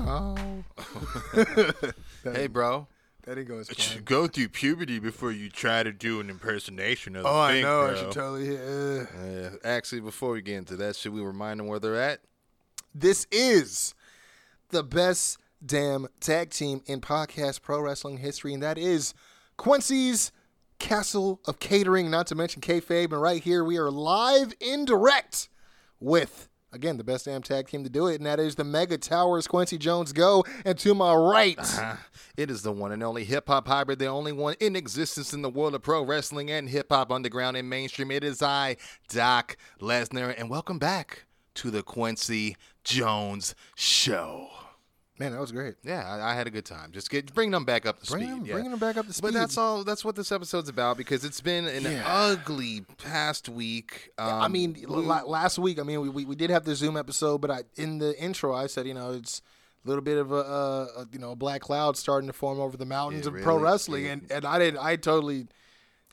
No. 0.00 0.64
hey, 2.32 2.46
bro. 2.46 2.86
That 3.24 3.36
didn't 3.36 3.48
go 3.48 3.62
You 3.94 4.00
go 4.02 4.26
through 4.26 4.48
puberty 4.48 4.98
before 4.98 5.32
you 5.32 5.48
try 5.48 5.82
to 5.82 5.92
do 5.92 6.20
an 6.20 6.28
impersonation 6.28 7.16
of 7.16 7.22
the 7.22 7.28
Oh, 7.28 7.40
I 7.40 7.52
thing, 7.52 7.62
know. 7.62 7.86
I 7.86 7.94
should 7.94 8.12
totally. 8.12 8.58
Uh, 8.58 9.50
actually, 9.64 10.00
before 10.02 10.32
we 10.32 10.42
get 10.42 10.56
into 10.56 10.76
that, 10.76 10.96
should 10.96 11.12
we 11.14 11.22
remind 11.22 11.58
them 11.60 11.66
where 11.66 11.78
they're 11.78 12.00
at? 12.00 12.20
this 12.96 13.26
is 13.32 13.94
the 14.70 14.82
best 14.84 15.38
damn 15.64 16.06
tag 16.20 16.50
team 16.50 16.80
in 16.86 17.00
podcast 17.00 17.62
pro 17.62 17.80
wrestling 17.80 18.18
history, 18.18 18.52
and 18.54 18.62
that 18.62 18.76
is 18.78 19.14
Kwency's 19.58 20.30
Castle 20.78 21.40
of 21.46 21.58
Catering, 21.58 22.10
not 22.10 22.26
to 22.28 22.34
mention 22.34 22.60
kayfabe. 22.60 23.12
And 23.12 23.20
right 23.22 23.42
here, 23.42 23.64
we 23.64 23.78
are 23.78 23.90
live 23.90 24.52
in 24.60 24.84
direct 24.84 25.48
with. 25.98 26.48
Again, 26.74 26.96
the 26.96 27.04
best 27.04 27.26
damn 27.26 27.40
tag 27.40 27.68
team 27.68 27.84
to 27.84 27.88
do 27.88 28.08
it, 28.08 28.16
and 28.16 28.26
that 28.26 28.40
is 28.40 28.56
the 28.56 28.64
Mega 28.64 28.98
Towers, 28.98 29.46
Kwency 29.46 29.78
Jones 29.78 30.12
Go. 30.12 30.44
And 30.64 30.76
to 30.80 30.92
my 30.92 31.14
right, 31.14 31.56
Ah, 31.60 32.00
It 32.36 32.50
is 32.50 32.62
the 32.62 32.72
one 32.72 32.90
and 32.90 33.00
only 33.00 33.22
hip 33.22 33.46
hop 33.46 33.68
hybrid, 33.68 34.00
the 34.00 34.06
only 34.06 34.32
one 34.32 34.56
in 34.58 34.74
existence 34.74 35.32
in 35.32 35.42
the 35.42 35.48
world 35.48 35.76
of 35.76 35.82
pro 35.82 36.02
wrestling 36.02 36.50
and 36.50 36.68
hip 36.68 36.88
hop 36.90 37.12
underground 37.12 37.56
and 37.56 37.70
mainstream. 37.70 38.10
It 38.10 38.24
is 38.24 38.42
I, 38.42 38.76
Doc 39.08 39.56
Lesnar, 39.80 40.34
and 40.36 40.50
welcome 40.50 40.80
back 40.80 41.26
to 41.54 41.70
the 41.70 41.84
Kwency 41.84 42.56
Jones 42.82 43.54
Show. 43.76 44.48
Man, 45.18 45.32
that 45.32 45.40
was 45.40 45.52
great. 45.52 45.74
Yeah, 45.84 46.06
I, 46.06 46.32
I 46.32 46.34
had 46.34 46.46
a 46.46 46.50
good 46.50 46.64
time. 46.64 46.92
Just 46.92 47.10
get 47.10 47.32
bringing 47.34 47.52
them 47.52 47.64
back 47.64 47.86
up 47.86 48.00
to 48.02 48.10
Bring 48.10 48.22
speed. 48.24 48.32
them- 48.32 48.46
yeah. 48.46 48.52
bringing 48.54 48.70
them 48.70 48.80
back 48.80 48.96
up 48.96 49.06
to 49.06 49.12
speed. 49.12 49.22
But 49.28 49.34
that's 49.34 49.56
all. 49.58 49.84
That's 49.84 50.04
what 50.04 50.16
this 50.16 50.32
episode's 50.32 50.68
about 50.68 50.96
because 50.96 51.24
it's 51.24 51.40
been 51.40 51.66
an 51.66 51.84
Yeah. 51.84 52.02
ugly 52.06 52.84
past 53.02 53.48
week. 53.48 54.10
Um, 54.18 54.28
I 54.42 54.48
mean, 54.48 54.74
we- 54.88 54.96
last 55.04 55.58
week, 55.58 55.78
I 55.78 55.82
mean, 55.82 56.00
we, 56.00 56.08
we, 56.08 56.24
we 56.24 56.36
did 56.36 56.50
have 56.50 56.64
the 56.64 56.74
Zoom 56.74 56.96
episode, 56.96 57.38
but 57.40 57.50
I 57.50 57.62
in 57.76 57.98
the 57.98 58.18
intro, 58.20 58.54
I 58.54 58.66
said, 58.66 58.86
you 58.86 58.94
know, 58.94 59.12
it's 59.12 59.42
a 59.84 59.88
little 59.88 60.02
bit 60.02 60.16
of 60.18 60.32
a, 60.32 60.36
a, 60.36 60.82
a 61.02 61.06
you 61.12 61.18
know 61.18 61.32
a 61.32 61.36
black 61.36 61.60
cloud 61.60 61.96
starting 61.96 62.26
to 62.26 62.32
form 62.32 62.58
over 62.58 62.76
the 62.76 62.86
mountains 62.86 63.26
Yeah, 63.26 63.36
of 63.36 63.42
pro 63.42 63.58
wrestling, 63.58 64.04
Yeah. 64.06 64.12
and, 64.12 64.32
and 64.32 64.44
I 64.46 64.58
didn't, 64.58 64.80
I 64.80 64.96
totally 64.96 65.46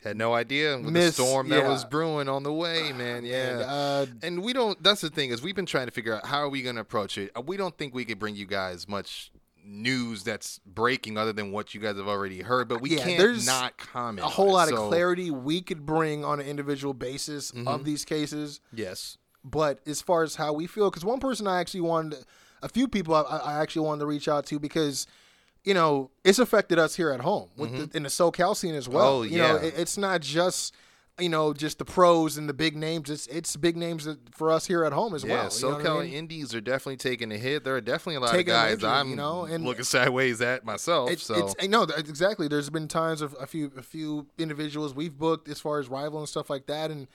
had 0.03 0.17
no 0.17 0.33
idea 0.33 0.77
with 0.77 0.91
Miss- 0.91 1.15
the 1.17 1.23
storm 1.23 1.49
that 1.49 1.63
yeah. 1.63 1.69
was 1.69 1.85
brewing 1.85 2.27
on 2.29 2.43
the 2.43 2.51
way, 2.53 2.91
man. 2.93 3.23
Yeah. 3.25 3.49
and, 3.49 3.61
uh, 3.61 4.05
and 4.23 4.43
we 4.43 4.53
don't. 4.53 4.81
That's 4.83 5.01
the 5.01 5.09
thing 5.09 5.29
is 5.31 5.41
we've 5.41 5.55
been 5.55 5.65
trying 5.65 5.85
to 5.87 5.91
figure 5.91 6.15
out 6.15 6.25
how 6.25 6.39
are 6.39 6.49
we 6.49 6.61
going 6.61 6.75
to 6.75 6.81
approach 6.81 7.17
it. 7.17 7.31
We 7.45 7.57
don't 7.57 7.77
think 7.77 7.93
we 7.93 8.05
could 8.05 8.19
bring 8.19 8.35
you 8.35 8.45
guys 8.45 8.87
much 8.87 9.31
news 9.63 10.23
that's 10.23 10.59
breaking 10.65 11.17
other 11.19 11.31
than 11.31 11.51
what 11.51 11.75
you 11.75 11.79
guys 11.79 11.95
have 11.95 12.07
already 12.07 12.41
heard, 12.41 12.67
but 12.67 12.81
we 12.81 12.91
Yeah, 12.97 13.03
can't 13.03 13.17
there's 13.19 13.45
not 13.45 13.77
comment. 13.77 14.25
a 14.25 14.29
whole 14.29 14.53
lot 14.53 14.69
So, 14.69 14.83
of 14.85 14.89
clarity 14.89 15.29
we 15.29 15.61
could 15.61 15.85
bring 15.85 16.25
on 16.25 16.39
an 16.39 16.47
individual 16.47 16.95
basis 16.95 17.51
Mm-hmm. 17.51 17.67
of 17.67 17.85
these 17.85 18.03
cases. 18.03 18.59
Yes. 18.73 19.17
But 19.43 19.79
as 19.85 20.01
far 20.01 20.23
as 20.23 20.35
how 20.35 20.53
we 20.53 20.65
feel, 20.67 20.89
because 20.89 21.05
one 21.05 21.19
person 21.19 21.45
I 21.47 21.59
actually 21.59 21.81
wanted, 21.81 22.25
a 22.63 22.69
few 22.69 22.87
people 22.87 23.13
I, 23.13 23.21
I 23.21 23.61
actually 23.61 23.85
wanted 23.85 23.99
to 23.99 24.05
reach 24.07 24.27
out 24.27 24.47
to 24.47 24.57
because, 24.59 25.05
you 25.63 25.73
know, 25.73 26.09
it's 26.23 26.39
affected 26.39 26.79
us 26.79 26.95
here 26.95 27.11
at 27.11 27.19
home 27.21 27.49
with 27.55 27.91
the, 27.91 27.97
in 27.97 28.03
the 28.03 28.09
SoCal 28.09 28.55
scene 28.55 28.75
as 28.75 28.89
well. 28.89 29.21
Mm-hmm. 29.21 29.33
Oh, 29.33 29.35
you 29.35 29.37
know, 29.41 29.55
it, 29.57 29.73
it's 29.77 29.97
not 29.97 30.21
just, 30.21 30.73
you 31.19 31.29
know, 31.29 31.53
just 31.53 31.77
the 31.77 31.85
pros 31.85 32.37
and 32.37 32.49
the 32.49 32.53
big 32.53 32.75
names. 32.75 33.09
It's 33.11 33.27
it's 33.27 33.55
big 33.57 33.77
names 33.77 34.07
for 34.31 34.49
us 34.49 34.65
here 34.65 34.83
at 34.85 34.91
home 34.93 35.13
as 35.13 35.23
Yeah, 35.23 35.33
well. 35.33 35.43
know 35.43 35.77
I 35.77 35.83
SoCal 35.83 36.03
mean? 36.05 36.13
Indies 36.13 36.55
are 36.55 36.61
definitely 36.61 36.97
taking 36.97 37.31
a 37.31 37.37
hit. 37.37 37.63
There 37.63 37.75
are 37.75 37.81
definitely 37.81 38.15
a 38.15 38.19
lot 38.21 38.31
Taking 38.31 38.53
of 38.53 38.59
guys 38.59 38.77
major, 38.77 38.87
I'm 38.87 39.09
you 39.11 39.15
know, 39.15 39.43
and- 39.45 39.63
looking 39.63 39.83
sideways 39.83 40.41
at 40.41 40.65
myself. 40.65 41.15
So 41.19 41.35
it's 41.35 41.67
no, 41.67 41.83
exactly. 41.83 42.47
There's 42.47 42.69
been 42.71 42.87
times 42.87 43.21
of 43.21 43.35
a 43.39 43.45
few 43.45 43.71
a 43.77 43.83
few 43.83 44.25
individuals 44.39 44.95
we've 44.95 45.15
booked 45.17 45.47
as 45.47 45.59
far 45.59 45.79
as 45.79 45.89
rival 45.89 46.17
and 46.19 46.27
stuff 46.27 46.49
like 46.49 46.65
that, 46.67 46.89
and 46.89 47.07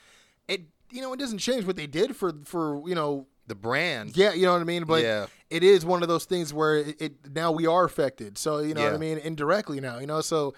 it 0.47 0.62
you 0.93 1.01
know 1.03 1.12
it 1.12 1.19
doesn't 1.19 1.39
change 1.39 1.65
what 1.65 1.75
they 1.75 1.89
did 1.89 2.15
for 2.15 2.33
for 2.45 2.89
you 2.89 2.95
know 2.95 3.27
the 3.47 3.55
brand. 3.55 4.17
yeah 4.17 4.33
you 4.33 4.47
know 4.47 4.53
what 4.53 4.61
I 4.61 4.65
mean, 4.65 4.84
but 4.84 5.03
Yeah. 5.03 5.27
it 5.51 5.62
is 5.62 5.84
one 5.84 6.03
of 6.03 6.09
those 6.09 6.25
things 6.25 6.53
where 6.53 6.77
it, 6.77 7.01
it 7.01 7.34
now 7.34 7.53
we 7.53 7.67
are 7.67 7.84
affected. 7.84 8.39
So 8.39 8.59
you 8.59 8.75
know 8.75 8.84
what 8.84 8.95
I 8.95 8.99
mean 8.99 9.19
indirectly 9.19 9.81
now 9.81 9.99
you 9.99 10.07
know 10.07 10.21
so. 10.21 10.55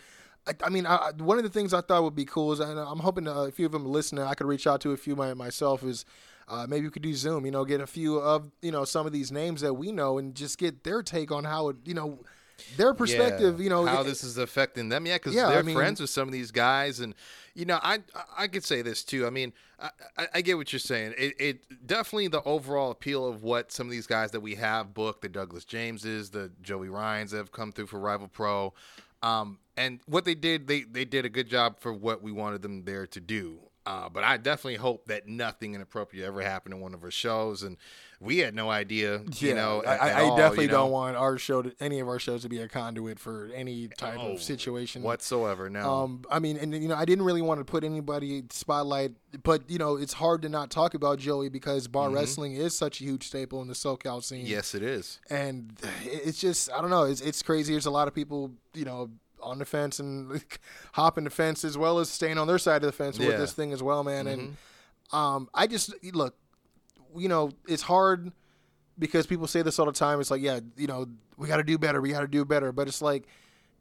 I, 0.46 0.52
I 0.64 0.70
mean, 0.70 0.86
I, 0.86 1.10
one 1.18 1.36
of 1.36 1.44
the 1.44 1.50
things 1.50 1.74
I 1.74 1.82
thought 1.82 2.02
would 2.04 2.14
be 2.14 2.24
cool 2.24 2.52
is, 2.52 2.60
and 2.60 2.78
I'm 2.78 3.00
hoping 3.00 3.26
a 3.26 3.50
few 3.50 3.66
of 3.66 3.72
them 3.72 3.84
listening, 3.84 4.24
I 4.24 4.32
could 4.32 4.46
reach 4.46 4.66
out 4.66 4.80
to 4.80 4.92
a 4.92 4.96
few 4.96 5.14
my, 5.14 5.34
myself. 5.34 5.82
Is 5.84 6.06
uh, 6.48 6.64
maybe 6.66 6.86
we 6.86 6.90
could 6.90 7.02
do 7.02 7.12
Zoom, 7.12 7.44
you 7.44 7.50
know, 7.50 7.66
get 7.66 7.82
a 7.82 7.86
few 7.86 8.16
of 8.16 8.50
you 8.62 8.72
know 8.72 8.84
some 8.86 9.04
of 9.04 9.12
these 9.12 9.30
names 9.30 9.60
that 9.60 9.74
we 9.74 9.92
know, 9.92 10.16
and 10.16 10.34
just 10.34 10.56
get 10.56 10.84
their 10.84 11.02
take 11.02 11.30
on 11.30 11.44
how 11.44 11.68
it, 11.68 11.76
you 11.84 11.92
know, 11.92 12.20
their 12.76 12.94
perspective, 12.94 13.58
Yeah, 13.58 13.64
you 13.64 13.70
know, 13.70 13.84
how 13.86 14.00
it- 14.00 14.04
this 14.04 14.24
is 14.24 14.38
affecting 14.38 14.88
them. 14.88 15.06
Yeah, 15.06 15.14
because 15.16 15.34
Yeah, 15.34 15.48
they're 15.48 15.62
mean- 15.62 15.74
friends 15.76 16.00
with 16.00 16.10
some 16.10 16.28
of 16.28 16.32
these 16.32 16.50
guys, 16.50 17.00
and 17.00 17.14
you 17.54 17.64
know, 17.64 17.78
I 17.82 18.00
I 18.36 18.46
could 18.48 18.64
say 18.64 18.82
this 18.82 19.02
too. 19.02 19.26
I 19.26 19.30
mean, 19.30 19.52
I, 19.80 19.90
I, 20.16 20.26
I 20.34 20.40
get 20.42 20.56
what 20.56 20.72
you're 20.72 20.78
saying. 20.80 21.14
It, 21.18 21.34
it 21.40 21.86
definitely 21.86 22.28
the 22.28 22.42
overall 22.42 22.90
appeal 22.90 23.26
of 23.26 23.42
what 23.42 23.72
some 23.72 23.86
of 23.86 23.90
these 23.90 24.06
guys 24.06 24.30
that 24.32 24.40
we 24.40 24.54
have 24.56 24.94
booked, 24.94 25.22
the 25.22 25.28
Douglas 25.28 25.64
Jameses, 25.64 26.30
the 26.30 26.50
Joey 26.62 26.88
Ryans 26.88 27.30
that 27.32 27.38
have 27.38 27.52
come 27.52 27.72
through 27.72 27.86
for 27.86 27.98
Rival 27.98 28.28
Pro, 28.28 28.74
um, 29.22 29.58
and 29.76 30.00
what 30.06 30.24
they 30.24 30.34
did, 30.34 30.66
they 30.68 30.82
they 30.82 31.04
did 31.04 31.24
a 31.24 31.28
good 31.28 31.48
job 31.48 31.80
for 31.80 31.92
what 31.92 32.22
we 32.22 32.30
wanted 32.32 32.62
them 32.62 32.84
there 32.84 33.06
to 33.08 33.20
do. 33.20 33.58
Uh, 33.86 34.08
but 34.08 34.22
I 34.22 34.36
definitely 34.36 34.76
hope 34.76 35.06
that 35.06 35.26
nothing 35.26 35.74
inappropriate 35.74 36.26
ever 36.26 36.42
happened 36.42 36.74
in 36.74 36.80
one 36.80 36.92
of 36.94 37.02
our 37.02 37.10
shows, 37.10 37.62
and 37.62 37.78
we 38.20 38.38
had 38.38 38.54
no 38.54 38.68
idea. 38.70 39.22
You 39.36 39.54
know, 39.54 39.82
I, 39.86 39.94
at- 39.94 40.02
I, 40.02 40.08
at 40.10 40.16
I 40.16 40.22
all, 40.24 40.36
definitely 40.36 40.64
you 40.64 40.70
know, 40.72 40.76
don't 40.78 40.90
want 40.90 41.16
our 41.16 41.38
show 41.38 41.62
to 41.62 41.72
any 41.80 42.00
of 42.00 42.08
our 42.08 42.18
shows 42.18 42.42
to 42.42 42.48
be 42.48 42.58
a 42.60 42.68
conduit 42.68 43.18
for 43.18 43.48
any 43.54 43.88
type 43.88 44.16
Oh, 44.18 44.32
of 44.32 44.42
situation 44.42 45.02
whatsoever. 45.02 45.70
No. 45.70 45.88
Um, 46.02 46.22
I 46.30 46.38
mean, 46.40 46.56
and 46.56 46.74
you 46.74 46.88
know, 46.88 46.96
I 46.96 47.04
didn't 47.04 47.24
really 47.24 47.42
want 47.42 47.60
to 47.60 47.64
put 47.64 47.84
anybody 47.84 48.42
spotlight, 48.50 49.12
but 49.44 49.70
you 49.70 49.78
know, 49.78 49.96
it's 49.96 50.14
hard 50.14 50.42
to 50.42 50.48
not 50.48 50.70
talk 50.70 50.94
about 50.94 51.18
Joey 51.18 51.48
because 51.48 51.86
bar 51.86 52.10
wrestling 52.10 52.54
is 52.54 52.76
such 52.76 53.00
a 53.00 53.04
huge 53.04 53.24
staple 53.26 53.62
in 53.62 53.68
the 53.68 53.74
SoCal 53.74 54.22
scene. 54.22 54.40
Mm-hmm. 54.40 54.48
yes, 54.48 54.74
it 54.74 54.82
is. 54.82 55.20
and 55.30 55.72
it's 56.04 56.40
just 56.40 56.72
I 56.72 56.80
don't 56.80 56.90
know, 56.90 57.04
it's 57.04 57.20
it's 57.20 57.42
crazy. 57.42 57.72
There's 57.74 57.86
a 57.86 57.90
lot 57.90 58.08
of 58.08 58.14
people, 58.14 58.52
you 58.74 58.84
know. 58.84 59.10
On 59.40 59.60
the 59.60 59.64
fence 59.64 60.00
and 60.00 60.44
hopping 60.94 61.22
the 61.22 61.30
fence 61.30 61.62
as 61.64 61.78
well 61.78 62.00
as 62.00 62.10
staying 62.10 62.38
on 62.38 62.48
their 62.48 62.58
side 62.58 62.82
of 62.82 62.88
the 62.88 62.92
fence 62.92 63.20
with 63.20 63.38
this 63.38 63.52
thing 63.52 63.72
as 63.72 63.80
well, 63.80 64.02
man. 64.02 64.26
And 64.26 64.42
Mm-hmm. 65.12 65.16
um, 65.16 65.48
I 65.54 65.68
just 65.68 65.94
look, 66.12 66.34
you 67.18 67.28
know, 67.28 67.50
it's 67.66 67.82
hard 67.82 68.32
because 68.98 69.26
people 69.26 69.46
say 69.46 69.62
this 69.62 69.78
all 69.78 69.86
the 69.86 69.92
time. 69.92 70.20
It's 70.20 70.30
like, 70.30 70.42
yeah, 70.42 70.60
you 70.76 70.86
know, 70.86 71.06
we 71.36 71.48
got 71.48 71.58
to 71.58 71.62
do 71.62 71.78
better. 71.78 72.00
We 72.00 72.10
got 72.10 72.20
to 72.20 72.28
do 72.28 72.44
better. 72.44 72.72
But 72.72 72.88
it's 72.88 73.00
like, 73.00 73.24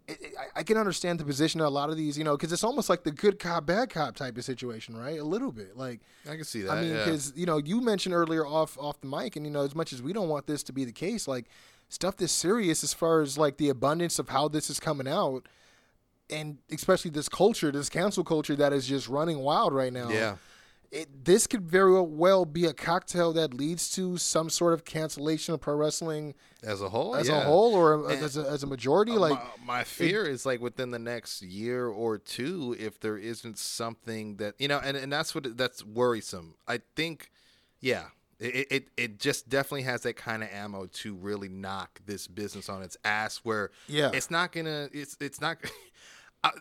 it, 0.07 0.21
it- 0.21 0.33
I, 0.55 0.63
can 0.63 0.77
understand 0.77 1.19
the 1.19 1.25
position 1.25 1.59
of 1.59 1.67
a 1.67 1.69
lot 1.69 1.89
of 1.89 1.97
these, 1.97 2.17
you 2.17 2.23
know, 2.23 2.37
because 2.37 2.51
it's 2.51 2.63
almost 2.63 2.89
like 2.89 3.03
the 3.03 3.11
good 3.11 3.39
cop, 3.39 3.65
bad 3.65 3.89
cop 3.89 4.15
type 4.15 4.37
of 4.37 4.45
situation, 4.45 4.95
right? 4.95 5.19
A 5.19 5.23
little 5.23 5.51
bit, 5.51 5.75
like. 5.75 6.01
I 6.29 6.35
can 6.35 6.43
see 6.43 6.61
that. 6.61 6.71
I 6.71 6.81
mean, 6.81 6.91
yeah. 6.91 7.05
because 7.05 7.33
you 7.35 7.45
know, 7.45 7.57
you 7.57 7.81
mentioned 7.81 8.13
earlier 8.15 8.45
off 8.45 8.77
off 8.77 9.01
the 9.01 9.07
mic, 9.07 9.35
and 9.35 9.45
you 9.45 9.51
know, 9.51 9.63
as 9.63 9.75
much 9.75 9.91
as 9.93 10.01
we 10.01 10.13
don't 10.13 10.29
want 10.29 10.47
this 10.47 10.63
to 10.63 10.73
be 10.73 10.85
the 10.85 10.91
case, 10.91 11.27
like 11.27 11.45
stuff 11.89 12.17
this 12.17 12.31
serious 12.31 12.83
as 12.83 12.93
far 12.93 13.21
as 13.21 13.37
like 13.37 13.57
the 13.57 13.69
abundance 13.69 14.19
of 14.19 14.29
how 14.29 14.47
this 14.47 14.69
is 14.69 14.79
coming 14.79 15.07
out, 15.07 15.47
and 16.29 16.57
especially 16.71 17.11
this 17.11 17.29
culture, 17.29 17.71
this 17.71 17.89
cancel 17.89 18.23
culture 18.23 18.55
that 18.55 18.73
is 18.73 18.87
just 18.87 19.07
running 19.07 19.39
wild 19.39 19.73
right 19.73 19.93
now 19.93 20.09
yeah. 20.09 20.35
It, 20.91 21.25
this 21.25 21.47
could 21.47 21.63
very 21.69 21.99
well 22.01 22.45
be 22.45 22.65
a 22.65 22.73
cocktail 22.73 23.33
that 23.33 23.53
leads 23.53 23.89
to 23.91 24.17
some 24.17 24.49
sort 24.49 24.73
of 24.73 24.85
cancellation 24.85 25.53
of 25.53 25.61
pro 25.61 25.75
wrestling 25.75 26.33
as 26.63 26.81
a 26.81 26.89
whole, 26.89 27.15
as 27.15 27.27
yeah. 27.27 27.41
a 27.41 27.43
whole 27.45 27.73
or 27.75 28.09
And- 28.09 28.23
as 28.23 28.37
a, 28.37 28.41
as 28.41 28.63
a 28.63 28.67
majority. 28.67 29.11
Like, 29.13 29.33
my, 29.59 29.79
my 29.79 29.83
fear 29.83 30.23
is 30.25 30.45
like 30.45 30.61
within 30.61 30.91
the 30.91 30.99
next 30.99 31.41
year 31.41 31.87
or 31.87 32.17
two, 32.17 32.75
if 32.79 32.99
there 32.99 33.17
isn't 33.17 33.57
something 33.57 34.37
that 34.37 34.55
you 34.59 34.67
know, 34.67 34.79
and, 34.83 34.95
and 34.95 35.11
that's 35.11 35.35
what 35.35 35.57
that's 35.57 35.83
worrisome. 35.85 36.55
I 36.67 36.79
think, 36.95 37.31
yeah, 37.81 38.05
it, 38.39 38.67
it 38.71 38.87
it 38.97 39.19
just 39.19 39.49
definitely 39.49 39.83
has 39.83 40.01
that 40.01 40.15
kind 40.15 40.41
of 40.43 40.49
ammo 40.51 40.85
to 40.85 41.15
really 41.15 41.49
knock 41.49 41.99
this 42.05 42.27
business 42.27 42.69
on 42.69 42.81
its 42.81 42.95
ass. 43.03 43.41
Where 43.43 43.71
Yeah. 43.87 44.11
it's 44.13 44.31
not 44.31 44.51
gonna, 44.51 44.89
it's 44.93 45.17
it's 45.19 45.41
not. 45.41 45.57
I, 46.43 46.51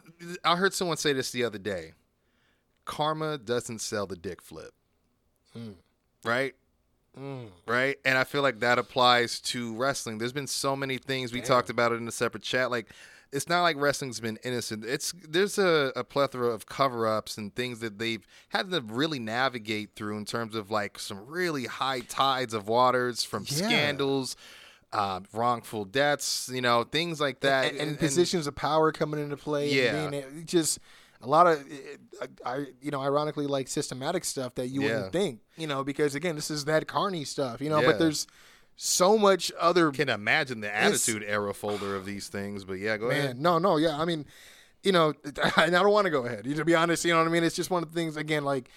I 0.43 0.57
heard 0.57 0.73
someone 0.75 0.97
say 0.97 1.13
this 1.13 1.31
the 1.33 1.45
other 1.45 1.59
day. 1.59 1.93
Karma 2.87 3.37
doesn't 3.37 3.81
sell 3.81 4.07
the 4.07 4.17
dick 4.17 4.41
flip, 4.41 4.73
right? 6.25 6.55
right? 7.67 7.97
And 8.05 8.17
I 8.19 8.25
feel 8.25 8.43
like 8.43 8.61
that 8.61 8.79
applies 8.79 9.41
to 9.41 9.75
wrestling. 9.77 10.19
There's 10.19 10.33
been 10.33 10.47
so 10.47 10.75
many 10.77 10.99
things 10.99 11.33
we 11.33 11.41
talked 11.41 11.71
about 11.71 11.93
it 11.93 11.97
in 11.97 12.09
a 12.09 12.13
separate 12.13 12.43
chat. 12.43 12.71
Like, 12.71 12.89
it's 13.33 13.49
not 13.49 13.63
like 13.63 13.77
wrestling's 13.77 14.21
been 14.21 14.39
innocent. 14.45 14.85
It's 14.85 15.13
there's 15.29 15.59
a, 15.59 15.93
a 15.97 16.05
plethora 16.05 16.49
of 16.49 16.67
cover 16.67 17.07
ups 17.09 17.37
and 17.37 17.55
things 17.55 17.81
that 17.81 17.99
they've 17.99 18.25
had 18.51 18.71
to 18.71 18.81
really 18.81 19.19
navigate 19.19 19.91
through 19.97 20.17
in 20.17 20.25
terms 20.25 20.55
of 20.55 20.71
like 20.71 20.99
some 20.99 21.27
really 21.27 21.65
high 21.67 22.01
tides 22.01 22.55
of 22.55 22.69
waters 22.69 23.25
from 23.25 23.45
Yeah. 23.49 23.57
scandals. 23.67 24.37
uh, 24.93 25.21
wrongful 25.33 25.85
deaths, 25.85 26.49
you 26.55 26.61
know, 26.61 26.85
things 26.85 27.21
like 27.21 27.41
that, 27.41 27.73
and, 27.73 27.81
and 27.81 27.99
positions 27.99 28.47
of 28.47 28.55
power 28.55 28.93
coming 28.93 29.21
into 29.21 29.37
play. 29.37 29.69
Yeah. 29.71 30.11
and 30.11 30.47
just 30.47 30.79
a 31.23 31.27
lot 31.27 31.47
of, 31.47 31.65
I, 32.21 32.27
I, 32.51 32.67
you 32.81 32.91
know, 32.91 33.01
ironically, 33.01 33.47
like 33.47 33.69
systematic 33.69 34.25
stuff 34.25 34.55
that 34.57 34.69
you 34.69 34.83
Yeah. 34.83 34.87
wouldn't 34.95 35.13
think, 35.13 35.41
you 35.57 35.67
know, 35.67 35.83
because 35.85 36.15
again, 36.15 36.37
this 36.37 36.51
is 36.51 36.65
that 36.67 36.87
Carney 36.87 37.25
stuff, 37.25 37.61
you 37.61 37.69
know, 37.71 37.81
Yeah. 37.81 37.87
but 37.87 37.99
there's 37.99 38.27
so 38.77 39.17
much 39.17 39.51
other 39.59 39.91
can 39.91 40.09
imagine 40.09 40.61
the 40.61 40.75
attitude 40.75 41.25
era 41.27 41.55
folder 41.55 41.97
of 41.97 42.05
these 42.05 42.29
things. 42.29 42.65
But 42.65 42.75
yeah, 42.75 42.97
go 42.99 43.09
man. 43.09 43.19
ahead. 43.19 43.41
No, 43.41 43.59
no, 43.59 43.77
yeah. 43.79 43.99
I 43.99 44.05
mean, 44.05 44.27
you 44.83 44.93
know, 44.93 45.15
I 45.57 45.71
don't 45.71 45.91
want 45.91 46.05
to 46.05 46.11
go 46.11 46.27
ahead. 46.27 46.45
To 46.45 46.65
be 46.65 46.75
honest, 46.75 47.05
you 47.05 47.13
know 47.13 47.19
what 47.21 47.29
I 47.29 47.31
mean. 47.31 47.43
It's 47.45 47.57
just 47.57 47.71
one 47.71 47.83
of 47.83 47.91
the 47.93 47.95
things. 47.99 48.17
Again, 48.19 48.45
like 48.45 48.69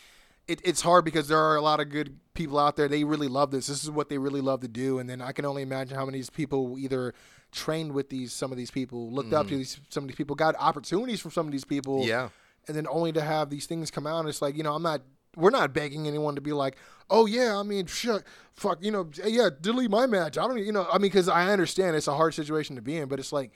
it, 0.48 0.62
it's 0.64 0.82
hard 0.82 1.04
because 1.06 1.28
there 1.28 1.38
are 1.38 1.58
a 1.58 1.62
lot 1.62 1.80
of 1.82 1.90
good 1.90 2.18
people 2.34 2.58
out 2.58 2.78
there. 2.78 2.88
They 2.88 3.04
really 3.04 3.28
love 3.28 3.52
this. 3.52 3.68
This 3.68 3.84
is 3.84 3.92
what 3.92 4.08
they 4.10 4.18
really 4.18 4.42
love 4.42 4.62
to 4.62 4.68
do. 4.70 5.00
And 5.00 5.10
then 5.10 5.22
I 5.22 5.34
can 5.34 5.44
only 5.46 5.62
imagine 5.64 5.96
how 5.98 6.06
many 6.06 6.24
people 6.34 6.78
either 6.80 7.14
trained 7.52 7.94
with 7.94 8.10
these 8.10 8.34
some 8.34 8.52
of 8.52 8.58
these 8.58 8.72
people, 8.72 9.12
looked 9.12 9.34
up 9.34 9.48
to 9.48 9.58
these 9.58 9.80
some 9.90 10.04
of 10.04 10.08
these 10.08 10.18
people, 10.18 10.36
got 10.36 10.56
opportunities 10.60 11.20
from 11.20 11.32
some 11.32 11.46
of 11.46 11.52
these 11.52 11.66
people. 11.66 12.00
Mm-hmm. 12.00 12.10
Yeah. 12.10 12.30
And 12.68 12.76
then 12.76 12.88
only 12.88 13.12
to 13.14 13.22
have 13.22 13.50
these 13.50 13.66
things 13.66 13.90
come 13.90 14.06
out. 14.06 14.26
It's 14.28 14.42
like 14.42 14.56
you 14.56 14.64
know, 14.64 14.74
I'm 14.74 14.84
not. 14.84 15.02
We're 15.36 15.52
not 15.52 15.74
begging 15.74 16.08
anyone 16.08 16.36
to 16.36 16.42
be 16.42 16.54
like, 16.54 16.76
oh 17.10 17.26
yeah, 17.28 17.58
I 17.58 17.64
mean, 17.64 17.86
shut, 17.86 18.24
fuck, 18.54 18.80
you 18.82 18.92
know, 18.92 19.10
yeah, 19.26 19.50
delete 19.62 19.90
my 19.90 20.06
match. 20.08 20.38
I 20.38 20.48
don't, 20.48 20.58
you 20.58 20.72
know, 20.72 20.88
I 20.92 20.94
mean, 20.94 21.04
because 21.04 21.30
I 21.30 21.52
understand 21.52 21.96
it's 21.96 22.08
a 22.08 22.16
hard 22.16 22.34
situation 22.34 22.76
to 22.76 22.82
be 22.82 22.98
in, 22.98 23.08
but 23.08 23.20
it's 23.20 23.32
like, 23.32 23.52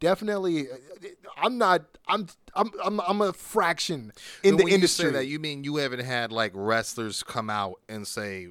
definitely, 0.00 0.70
uh, 0.70 0.74
I'm 1.36 1.58
not, 1.58 1.84
I'm, 2.08 2.26
I'm, 2.54 2.70
I'm, 2.82 3.00
I'm 3.00 3.20
a 3.20 3.32
fraction 3.32 4.12
in 4.42 4.56
But 4.56 4.66
the 4.66 4.72
industry. 4.72 5.10
That 5.10 5.26
you 5.26 5.38
mean 5.38 5.64
you 5.64 5.76
haven't 5.76 6.04
had 6.04 6.32
like 6.32 6.52
wrestlers 6.54 7.22
come 7.22 7.50
out 7.50 7.80
and 7.88 8.06
say, 8.06 8.48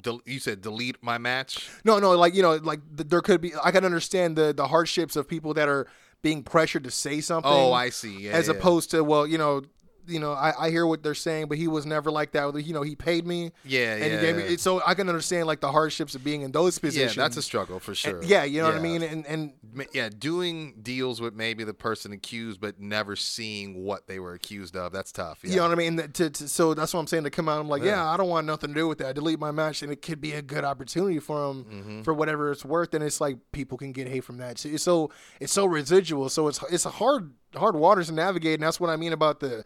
del- 0.00 0.22
you 0.24 0.38
said 0.38 0.60
delete 0.60 1.02
my 1.02 1.18
match. 1.18 1.68
No, 1.84 1.98
no, 1.98 2.12
like 2.12 2.34
you 2.34 2.42
know, 2.42 2.56
like 2.56 2.80
th- 2.96 3.08
there 3.08 3.20
could 3.20 3.40
be. 3.40 3.52
I 3.62 3.70
can 3.70 3.84
understand 3.84 4.36
the 4.36 4.52
the 4.52 4.68
hardships 4.68 5.16
of 5.16 5.28
people 5.28 5.54
that 5.54 5.68
are 5.68 5.86
being 6.22 6.42
pressured 6.42 6.84
to 6.84 6.90
say 6.90 7.20
something. 7.20 7.50
Oh, 7.50 7.72
I 7.72 7.90
see. 7.90 8.22
Yeah, 8.22 8.32
as 8.32 8.48
yeah. 8.48 8.54
opposed 8.54 8.90
to 8.92 9.02
well, 9.02 9.26
you 9.26 9.38
know, 9.38 9.62
you 10.06 10.18
know, 10.20 10.32
I, 10.32 10.66
I 10.66 10.70
hear 10.70 10.86
what 10.86 11.02
they're 11.02 11.14
saying, 11.14 11.46
but 11.46 11.58
he 11.58 11.68
was 11.68 11.86
never 11.86 12.10
like 12.10 12.32
that. 12.32 12.54
You 12.64 12.72
know, 12.74 12.82
he 12.82 12.96
paid 12.96 13.26
me. 13.26 13.52
Yeah, 13.64 13.94
and 13.94 14.04
yeah, 14.04 14.20
he 14.20 14.26
gave 14.26 14.36
me. 14.50 14.56
So 14.56 14.82
I 14.86 14.94
can 14.94 15.08
understand 15.08 15.46
like 15.46 15.60
the 15.60 15.70
hardships 15.70 16.14
of 16.14 16.24
being 16.24 16.42
in 16.42 16.52
those 16.52 16.78
positions. 16.78 17.16
Yeah, 17.16 17.22
that's 17.22 17.36
a 17.36 17.42
struggle 17.42 17.78
for 17.80 17.92
And- 17.92 17.98
sure. 17.98 18.22
yeah, 18.24 18.44
you 18.44 18.60
know 18.60 18.68
what 18.68 18.76
I 18.76 18.80
mean. 18.80 19.02
And 19.02 19.26
and 19.26 19.52
yeah, 19.92 20.08
doing 20.08 20.74
deals 20.82 21.20
with 21.20 21.34
maybe 21.34 21.64
the 21.64 21.74
person 21.74 22.12
accused, 22.12 22.60
but 22.60 22.80
never 22.80 23.16
seeing 23.16 23.84
what 23.84 24.06
they 24.06 24.18
were 24.18 24.34
accused 24.34 24.76
of. 24.76 24.92
That's 24.92 25.12
tough. 25.12 25.40
Yeah. 25.42 25.50
you 25.50 25.56
know 25.56 25.62
what 25.64 25.72
I 25.72 25.76
mean. 25.76 25.96
That- 25.96 26.14
To, 26.14 26.30
to, 26.30 26.48
so 26.48 26.74
that's 26.74 26.92
what 26.92 27.00
I'm 27.00 27.06
saying. 27.06 27.24
To 27.24 27.30
come 27.30 27.48
out, 27.48 27.60
I'm 27.60 27.68
like, 27.68 27.82
yeah. 27.82 27.96
Yeah. 27.96 28.06
I 28.10 28.16
don't 28.16 28.28
want 28.28 28.46
nothing 28.46 28.70
to 28.70 28.74
do 28.74 28.88
with 28.88 28.98
that. 28.98 29.14
Delete 29.14 29.38
my 29.38 29.50
match, 29.50 29.82
and 29.82 29.92
it 29.92 30.02
could 30.02 30.20
be 30.20 30.32
a 30.32 30.42
good 30.42 30.64
opportunity 30.64 31.18
for 31.18 31.50
him 31.50 31.64
Mm-hmm. 31.64 32.02
for 32.02 32.12
whatever 32.14 32.50
it's 32.50 32.64
worth. 32.64 32.92
And 32.94 33.04
it's 33.04 33.20
like 33.20 33.36
people 33.52 33.78
can 33.78 33.92
get 33.92 34.08
hate 34.08 34.24
from 34.24 34.38
that. 34.38 34.58
So 34.58 34.68
it's 34.68 34.82
so 34.82 35.10
it's 35.40 35.52
so 35.52 35.64
residual. 35.66 36.28
So 36.28 36.48
it's 36.48 36.60
it's 36.70 36.86
a 36.86 36.90
hard 36.90 37.32
hard 37.54 37.76
waters 37.76 38.06
to 38.08 38.12
navigate, 38.14 38.54
and 38.54 38.62
that's 38.62 38.80
what 38.80 38.90
I 38.90 38.96
mean 38.96 39.12
about 39.12 39.40
the 39.40 39.64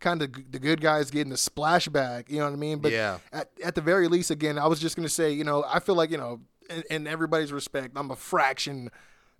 kind 0.00 0.22
of 0.22 0.32
the 0.50 0.58
good 0.58 0.80
guys 0.80 1.10
getting 1.10 1.30
the 1.30 1.36
splashback. 1.36 2.28
You 2.30 2.38
know 2.38 2.44
what 2.44 2.52
I 2.52 2.56
mean? 2.56 2.78
But 2.78 2.92
Yeah. 2.92 3.18
at, 3.32 3.50
at 3.64 3.74
the 3.74 3.80
very 3.80 4.08
least, 4.08 4.30
again, 4.30 4.58
I 4.58 4.66
was 4.66 4.80
just 4.80 4.96
gonna 4.96 5.08
say, 5.08 5.32
you 5.32 5.44
know, 5.44 5.64
I 5.66 5.80
feel 5.80 5.94
like 5.94 6.10
you 6.10 6.18
know, 6.18 6.40
in, 6.70 6.82
in 6.90 7.06
everybody's 7.06 7.52
respect, 7.52 7.92
I'm 7.96 8.10
a 8.10 8.16
fraction. 8.16 8.90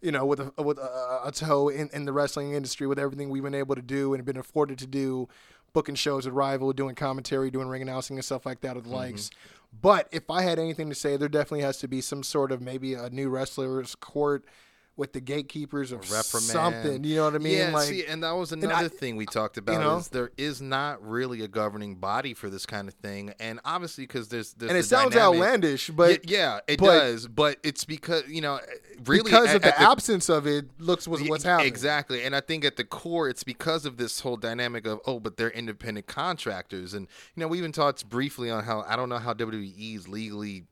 You 0.03 0.13
know, 0.13 0.27
with 0.27 0.41
a 0.41 0.63
with 0.63 0.79
a, 0.79 1.21
a 1.25 1.33
toe 1.33 1.69
in, 1.71 1.89
in 1.93 2.05
the 2.05 2.13
wrestling 2.13 2.53
industry, 2.53 2.87
with 2.87 2.99
everything 2.99 3.31
we've 3.31 3.43
been 3.43 3.55
able 3.55 3.75
to 3.75 3.83
do 3.83 4.13
and 4.13 4.25
been 4.25 4.37
afforded 4.37 4.79
to 4.79 4.87
do, 4.87 5.27
booking 5.73 5.95
shows 5.95 6.27
with 6.27 6.35
Rival, 6.35 6.73
doing 6.73 6.95
commentary, 6.95 7.51
doing 7.51 7.67
ring 7.69 7.83
announcing 7.83 8.17
and 8.17 8.25
stuff 8.25 8.47
like 8.47 8.61
that 8.61 8.77
with 8.77 8.85
the 8.85 8.91
mm-hmm. 8.91 8.99
likes. 8.99 9.31
But 9.81 10.09
if 10.13 10.31
I 10.31 10.43
had 10.43 10.59
anything 10.59 10.89
to 10.89 10.95
say, 10.95 11.17
there 11.17 11.29
definitely 11.29 11.63
has 11.63 11.79
to 11.79 11.89
be 11.89 12.01
some 12.01 12.23
sort 12.23 12.53
of 12.53 12.61
maybe 12.61 12.95
a 12.95 13.11
new 13.11 13.29
wrestlers 13.29 13.95
court 13.95 14.45
with 14.99 15.13
the 15.13 15.21
gatekeepers 15.21 15.93
or 15.93 16.03
something. 16.03 17.05
You 17.05 17.17
know 17.17 17.25
what 17.27 17.35
I 17.35 17.39
mean? 17.39 17.59
Yeah, 17.59 17.71
like, 17.71 17.87
see, 17.89 18.07
and 18.07 18.23
that 18.23 18.31
was 18.33 18.53
I- 18.53 18.57
another 18.57 18.89
thing 18.89 19.17
we 19.17 19.27
talked 19.27 19.59
about. 19.59 19.79
know? 19.81 19.97
is 19.99 20.09
there 20.09 20.31
is 20.39 20.63
not 20.63 21.07
really 21.07 21.43
a 21.43 21.49
governing 21.49 21.97
body 21.97 22.33
for 22.33 22.49
this 22.49 22.65
kind 22.65 22.89
of 22.89 22.95
thing, 22.95 23.35
and 23.39 23.61
obviously 23.65 24.05
because 24.05 24.29
there's, 24.29 24.55
there's 24.55 24.71
and 24.71 24.79
it 24.79 24.85
sounds 24.85 25.15
dynamic- 25.15 25.41
outlandish, 25.41 25.91
but 25.91 26.11
Y- 26.11 26.19
yeah, 26.25 26.61
it 26.67 26.79
but- 26.81 26.99
does, 26.99 27.27
but 27.29 27.59
it's 27.63 27.85
because 27.85 28.27
you 28.29 28.41
know, 28.41 28.59
really 29.05 29.23
because 29.25 29.49
at- 29.49 29.57
of 29.57 29.63
the, 29.63 29.79
at 29.81 29.91
absence 29.91 30.31
of 30.31 30.47
it, 30.47 30.65
looks 30.79 31.07
was 31.07 31.23
what's 31.25 31.45
happening. 31.45 31.67
Exactly. 31.69 32.23
And 32.25 32.35
I 32.35 32.41
think 32.41 32.65
at 32.65 32.77
the 32.77 32.85
core, 32.85 33.29
it's 33.29 33.45
because 33.45 33.85
of 33.85 33.99
this 33.99 34.21
whole 34.21 34.37
dynamic 34.39 34.87
of, 34.87 35.01
oh, 35.07 35.21
but 35.21 35.37
they're 35.37 35.51
independent 35.51 36.07
contractors. 36.07 36.95
And, 36.95 37.07
you 37.35 37.41
know, 37.43 37.49
we 37.49 37.59
even 37.59 37.73
talked 37.73 38.09
briefly 38.09 38.51
on 38.51 38.65
how, 38.65 38.83
I 38.89 38.97
don't 38.97 39.11
know 39.11 39.19
how 39.19 39.35
WWE 39.35 39.95
is 39.97 40.09
legally 40.09 40.65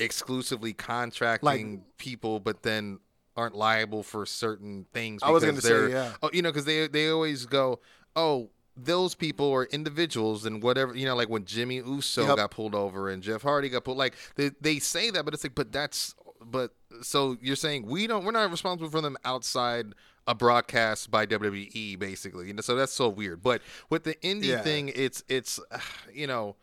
exclusively 0.00 0.72
contracting 0.72 1.84
people, 1.98 2.40
but 2.40 2.62
then 2.64 2.98
aren't 3.36 3.54
liable 3.54 4.02
for 4.02 4.24
certain 4.26 4.86
things. 4.92 5.22
I 5.22 5.30
was 5.30 5.44
gonna 5.44 5.60
say, 5.60 5.90
yeah. 5.90 6.12
Oh, 6.22 6.30
you 6.32 6.42
know, 6.42 6.50
because 6.50 6.64
they, 6.64 6.86
they 6.88 7.08
always 7.10 7.46
go, 7.46 7.80
oh, 8.16 8.50
those 8.76 9.14
people 9.14 9.52
are 9.52 9.64
individuals 9.66 10.44
and 10.46 10.60
whatever 10.60 10.96
you 10.96 11.06
know 11.06 11.14
like 11.14 11.28
when 11.28 11.44
jimmy 11.44 11.76
uso 11.76 12.26
Yep. 12.26 12.36
got 12.36 12.50
pulled 12.50 12.74
over 12.74 13.08
and 13.08 13.22
jeff 13.22 13.40
hardy 13.40 13.68
got 13.68 13.84
pulled 13.84 13.98
like 13.98 14.16
they, 14.34 14.50
they 14.60 14.80
say 14.80 15.10
that 15.10 15.24
but 15.24 15.32
it's 15.32 15.44
like 15.44 15.54
but 15.54 15.70
that's 15.70 16.16
but 16.44 16.72
so 17.00 17.36
you're 17.40 17.54
saying 17.54 17.86
we 17.86 18.08
don't 18.08 18.24
we're 18.24 18.32
not 18.32 18.50
responsible 18.50 18.90
for 18.90 19.00
them 19.00 19.16
outside 19.24 19.92
a 20.26 20.34
broadcast 20.34 21.10
by 21.10 21.26
WWE 21.26 21.98
basically. 21.98 22.46
You 22.48 22.54
know, 22.54 22.62
so 22.62 22.74
that's 22.74 22.92
so 22.92 23.08
weird. 23.10 23.42
But 23.42 23.60
with 23.90 24.04
the 24.04 24.14
indie 24.16 24.44
Yeah. 24.46 24.62
thing, 24.62 24.90
it's 24.94 25.22
it's 25.28 25.60
you 26.14 26.26
know, 26.26 26.56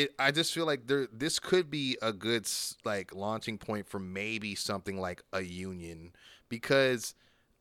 it 0.00 0.14
I 0.18 0.30
just 0.30 0.52
feel 0.52 0.66
like 0.66 0.86
there 0.86 1.06
this 1.12 1.38
could 1.38 1.70
be 1.70 1.96
a 2.02 2.12
good 2.12 2.48
like 2.84 3.14
launching 3.14 3.58
point 3.58 3.86
for 3.86 3.98
maybe 3.98 4.54
something 4.54 4.98
like 5.00 5.22
a 5.32 5.42
union 5.42 6.12
because 6.48 7.14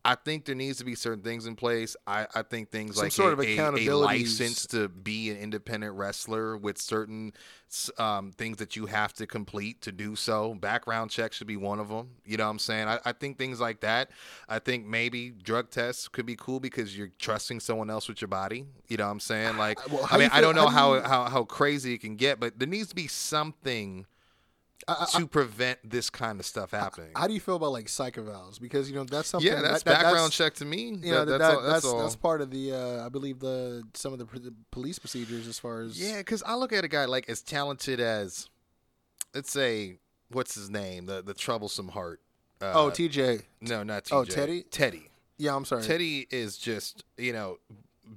I 0.05 0.15
think 0.15 0.45
there 0.45 0.55
needs 0.55 0.77
to 0.77 0.85
be 0.85 0.95
certain 0.95 1.21
things 1.23 1.45
in 1.45 1.55
place. 1.57 1.95
I, 2.07 2.25
I 2.33 2.41
think 2.41 2.71
things 2.71 2.91
like 2.97 3.11
Some 3.11 3.25
like 3.25 3.35
sort 3.37 3.47
a, 3.47 3.61
of 3.69 3.77
a- 3.77 3.87
a 3.87 3.95
license 3.97 4.65
to 4.67 4.87
be 4.87 5.29
an 5.29 5.37
independent 5.37 5.93
wrestler 5.95 6.55
with 6.55 6.77
certain 6.77 7.33
um, 7.97 8.31
things 8.31 8.57
that 8.57 8.77
you 8.77 8.85
have 8.85 9.11
to 9.15 9.27
complete 9.27 9.81
to 9.81 9.91
do 9.91 10.15
so. 10.15 10.53
Background 10.55 11.11
check 11.11 11.33
should 11.33 11.47
be 11.47 11.57
one 11.57 11.79
of 11.79 11.89
them. 11.89 12.11
You 12.25 12.37
know 12.37 12.45
what 12.45 12.51
I'm 12.51 12.59
saying? 12.59 12.87
I, 12.87 12.99
I 13.03 13.11
think 13.11 13.37
things 13.37 13.59
like 13.59 13.81
that. 13.81 14.09
I 14.47 14.59
think 14.59 14.85
maybe 14.87 15.31
drug 15.31 15.69
tests 15.69 16.07
could 16.07 16.25
be 16.25 16.37
cool 16.37 16.61
because 16.61 16.97
you're 16.97 17.11
trusting 17.19 17.59
someone 17.59 17.89
else 17.89 18.07
with 18.07 18.21
your 18.21 18.29
body. 18.29 18.65
You 18.87 18.97
know 18.97 19.05
what 19.05 19.11
I'm 19.11 19.19
saying? 19.19 19.57
Like, 19.57 19.85
Well, 19.91 20.07
I 20.09 20.17
mean, 20.17 20.29
you 20.31 20.37
I 20.37 20.39
don't 20.41 20.55
feel- 20.55 20.63
know 20.63 20.69
how, 20.69 21.01
how, 21.01 21.23
how 21.25 21.43
crazy 21.43 21.93
it 21.93 21.99
can 21.99 22.15
get, 22.15 22.39
but 22.39 22.57
there 22.57 22.69
needs 22.69 22.87
to 22.89 22.95
be 22.95 23.07
something 23.07 24.05
I- 24.89 25.03
I- 25.15 25.19
to 25.19 25.27
prevent 25.27 25.79
this 25.89 26.09
kind 26.09 26.39
of 26.39 26.45
stuff 26.45 26.71
happening. 26.71 27.11
How 27.15 27.27
do 27.27 27.33
you 27.33 27.39
feel 27.39 27.55
about 27.57 27.71
like 27.71 27.87
psych 27.89 28.15
evals? 28.15 28.59
Because 28.59 28.89
you 28.89 28.95
know 28.95 29.03
that's 29.03 29.27
something. 29.29 29.47
yeah, 29.51 29.61
that's 29.61 29.83
that- 29.83 29.91
that- 29.93 30.03
background 30.03 30.31
check 30.31 30.53
to 30.55 30.65
me. 30.65 30.85
You 31.01 31.11
know 31.11 31.25
That- 31.25 31.25
that, 31.25 31.37
that's, 31.39 31.39
that, 31.39 31.55
all, 31.57 31.61
that's 31.63 31.85
that's 31.85 32.01
that's 32.03 32.15
part 32.15 32.41
of 32.41 32.51
the 32.51 32.73
uh, 32.73 33.05
I 33.05 33.09
believe 33.09 33.39
the 33.39 33.83
some 33.93 34.13
of 34.13 34.19
the, 34.19 34.25
pr- 34.25 34.39
the 34.39 34.53
police 34.71 34.99
procedures 34.99 35.47
as 35.47 35.59
far 35.59 35.81
as 35.81 35.99
Yeah, 36.01 36.17
because 36.17 36.43
I 36.43 36.55
look 36.55 36.73
at 36.73 36.83
a 36.83 36.87
guy 36.87 37.05
like 37.05 37.29
as 37.29 37.41
talented 37.41 37.99
as, 37.99 38.49
let's 39.33 39.51
say, 39.51 39.97
what's 40.31 40.55
his 40.55 40.69
name, 40.69 41.05
the 41.05 41.21
the 41.21 41.33
troublesome 41.33 41.89
Hart. 41.89 42.21
Uh, 42.61 42.73
oh 42.75 42.89
TJ 42.91 43.43
no, 43.61 43.83
not 43.83 44.03
TJ. 44.03 44.13
Oh, 44.13 44.25
Teddy? 44.25 44.63
Teddy. 44.63 45.09
yeah 45.37 45.55
I'm 45.55 45.63
sorry 45.63 45.81
Teddy 45.83 46.27
is 46.29 46.57
just 46.57 47.05
you 47.17 47.31
know 47.31 47.57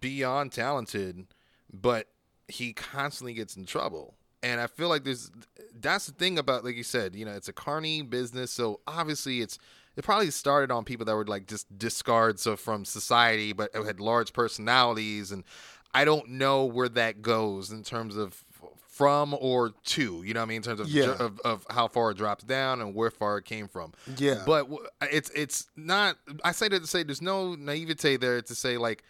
beyond 0.01 0.51
talented, 0.53 1.27
but 1.73 2.09
he 2.49 2.73
constantly 2.73 3.35
gets 3.35 3.57
in 3.57 3.67
trouble. 3.67 4.15
And 4.43 4.61
I 4.61 4.67
feel 4.67 4.89
like 4.89 5.05
there's 5.05 5.31
that's 5.81 6.07
the 6.07 6.13
thing 6.13 6.39
about 6.39 6.65
like 6.65 6.77
you 6.77 6.83
said, 6.83 7.15
you 7.15 7.25
know, 7.25 7.33
it's 7.33 7.49
a 7.49 7.53
carny 7.53 8.03
business, 8.03 8.51
so 8.51 8.81
obviously 8.87 9.41
it's 9.41 9.59
it 9.97 10.05
probably 10.05 10.31
started 10.31 10.71
on 10.71 10.85
people 10.85 11.05
that 11.07 11.15
were 11.15 11.27
like 11.27 11.47
just 11.47 11.67
discards 11.79 12.47
of 12.47 12.59
from 12.59 12.85
society, 12.85 13.53
but 13.53 13.75
had 13.75 14.01
large 14.01 14.33
personalities, 14.33 15.31
and 15.33 15.45
I 15.95 16.05
don't 16.05 16.29
know 16.31 16.65
where 16.65 16.89
that 16.89 17.21
goes 17.23 17.71
in 17.71 17.83
terms 17.83 18.17
of 18.17 18.43
from 18.89 19.35
or 19.41 19.71
to, 19.85 20.23
you 20.23 20.35
know 20.35 20.41
what 20.41 20.45
I 20.45 20.49
mean, 20.49 20.57
in 20.59 20.63
terms 20.63 20.81
of 20.81 20.89
Yeah. 20.89 21.15
of, 21.19 21.41
of 21.45 21.67
how 21.71 21.89
far 21.89 22.11
it 22.11 22.17
drops 22.19 22.45
down 22.45 22.81
and 22.83 22.95
where 22.95 23.11
far 23.11 23.39
it 23.39 23.45
came 23.45 23.67
from. 23.69 23.93
Yeah. 24.19 24.43
But 24.45 24.69
it's 25.03 25.31
it's 25.31 25.67
not. 25.77 26.17
I 26.45 26.53
say 26.53 26.69
that 26.69 26.81
to 26.81 26.87
say 26.87 27.03
there's 27.03 27.23
no 27.23 27.55
naivete 27.55 28.17
there 28.19 28.41
to 28.43 28.55
say 28.55 28.77
like 28.79 29.03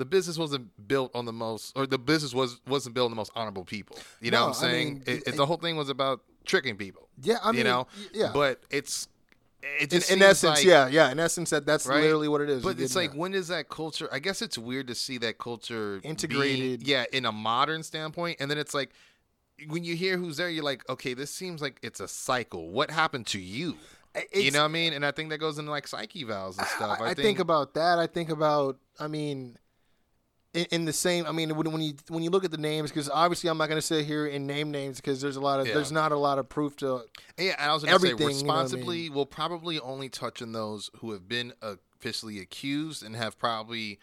the 0.00 0.04
business 0.04 0.36
wasn't 0.38 0.66
built 0.88 1.14
on 1.14 1.24
the 1.26 1.32
most, 1.32 1.76
or 1.76 1.86
the 1.86 1.98
business 1.98 2.34
was 2.34 2.60
wasn't 2.66 2.94
built 2.96 3.04
on 3.06 3.10
the 3.12 3.16
most 3.16 3.30
honorable 3.36 3.64
people. 3.64 3.96
You 4.20 4.30
know 4.32 4.40
No, 4.40 4.46
what 4.48 4.58
I'm 4.58 4.64
I 4.64 4.72
saying? 4.72 4.92
mean, 4.94 5.02
it, 5.06 5.28
it- 5.28 5.36
the 5.36 5.46
whole 5.46 5.58
thing 5.58 5.76
was 5.76 5.88
about 5.88 6.22
tricking 6.44 6.76
people. 6.76 7.08
Yeah, 7.22 7.36
I 7.42 7.52
mean, 7.52 7.58
you 7.58 7.64
know. 7.64 7.86
yeah. 8.12 8.30
But 8.32 8.60
it's 8.70 9.06
it 9.62 9.92
in, 9.92 10.00
just 10.00 10.10
in 10.10 10.22
essence 10.22 10.56
like- 10.60 10.64
yeah 10.64 10.88
yeah 10.88 11.10
in 11.12 11.20
essence 11.20 11.50
that 11.50 11.66
that's 11.66 11.86
right? 11.86 12.00
literally 12.02 12.28
what 12.28 12.40
it 12.40 12.48
is. 12.48 12.62
But 12.62 12.80
it's 12.80 12.96
like 12.96 13.10
that. 13.12 13.18
when 13.18 13.34
is 13.34 13.48
that 13.48 13.68
culture? 13.68 14.08
I 14.10 14.18
guess 14.18 14.40
it's 14.40 14.56
weird 14.56 14.86
to 14.88 14.94
see 14.94 15.18
that 15.18 15.36
culture 15.38 16.00
being- 16.00 16.10
Integrated. 16.12 16.82
yeah, 16.88 17.04
in 17.12 17.26
a 17.26 17.32
modern 17.32 17.82
standpoint, 17.82 18.38
and 18.40 18.50
then 18.50 18.56
it's 18.58 18.72
like 18.74 18.90
when 19.68 19.84
you 19.84 19.94
hear 19.96 20.16
who's 20.16 20.38
there, 20.38 20.48
you're 20.48 20.64
like, 20.64 20.88
okay, 20.88 21.12
this 21.12 21.30
seems 21.30 21.60
like 21.60 21.78
it's 21.82 22.00
a 22.00 22.08
cycle. 22.08 22.70
What 22.70 22.90
happened 22.90 23.26
to 23.28 23.38
you? 23.38 23.76
you 24.34 24.50
know 24.50 24.60
what 24.60 24.64
I 24.64 24.68
mean? 24.68 24.92
And 24.94 25.04
I 25.06 25.10
think 25.12 25.28
that 25.30 25.38
goes 25.38 25.58
into 25.58 25.70
like 25.70 25.86
psyche 25.86 26.24
valves 26.24 26.56
and 26.58 26.66
stuff. 26.66 26.98
I, 27.00 27.04
I, 27.04 27.08
I 27.10 27.14
think, 27.14 27.38
about 27.38 27.74
that. 27.74 27.98
I 27.98 28.06
think 28.06 28.30
about. 28.30 28.78
I 28.98 29.06
mean, 29.06 29.58
in, 30.54 30.66
in 30.70 30.84
the 30.84 30.92
same. 30.92 31.26
I 31.26 31.32
mean, 31.32 31.54
when, 31.56 31.70
when 31.70 31.80
you 31.80 31.94
when 32.08 32.22
you 32.22 32.30
look 32.30 32.44
at 32.44 32.50
the 32.50 32.58
names, 32.58 32.90
because 32.90 33.08
obviously 33.08 33.50
I'm 33.50 33.58
not 33.58 33.68
going 33.68 33.78
to 33.80 33.86
sit 33.86 34.04
here 34.06 34.26
and 34.26 34.46
name 34.46 34.70
names 34.70 34.96
because 34.96 35.20
there's 35.20 35.36
a 35.36 35.40
lot 35.40 35.60
of 35.60 35.66
Yeah. 35.68 35.74
there's 35.74 35.92
not 35.92 36.12
a 36.12 36.16
lot 36.18 36.38
of 36.38 36.48
proof 36.48 36.76
to. 36.76 37.02
Yeah, 37.38 37.54
and 37.58 37.70
I 37.70 37.74
was 37.74 37.84
going 37.84 37.94
to 37.94 38.00
say 38.00 38.12
Everything, 38.12 38.36
you 38.36 38.44
know 38.46 38.52
I 38.52 38.56
mean? 38.56 38.62
responsibly, 38.64 39.10
we'll 39.10 39.26
probably 39.26 39.78
only 39.80 40.08
touch 40.08 40.42
on 40.42 40.52
those 40.52 40.90
who 40.98 41.12
have 41.12 41.28
been 41.28 41.52
officially 41.62 42.38
accused 42.40 43.02
and 43.02 43.14
have 43.16 43.38
probably 43.38 43.98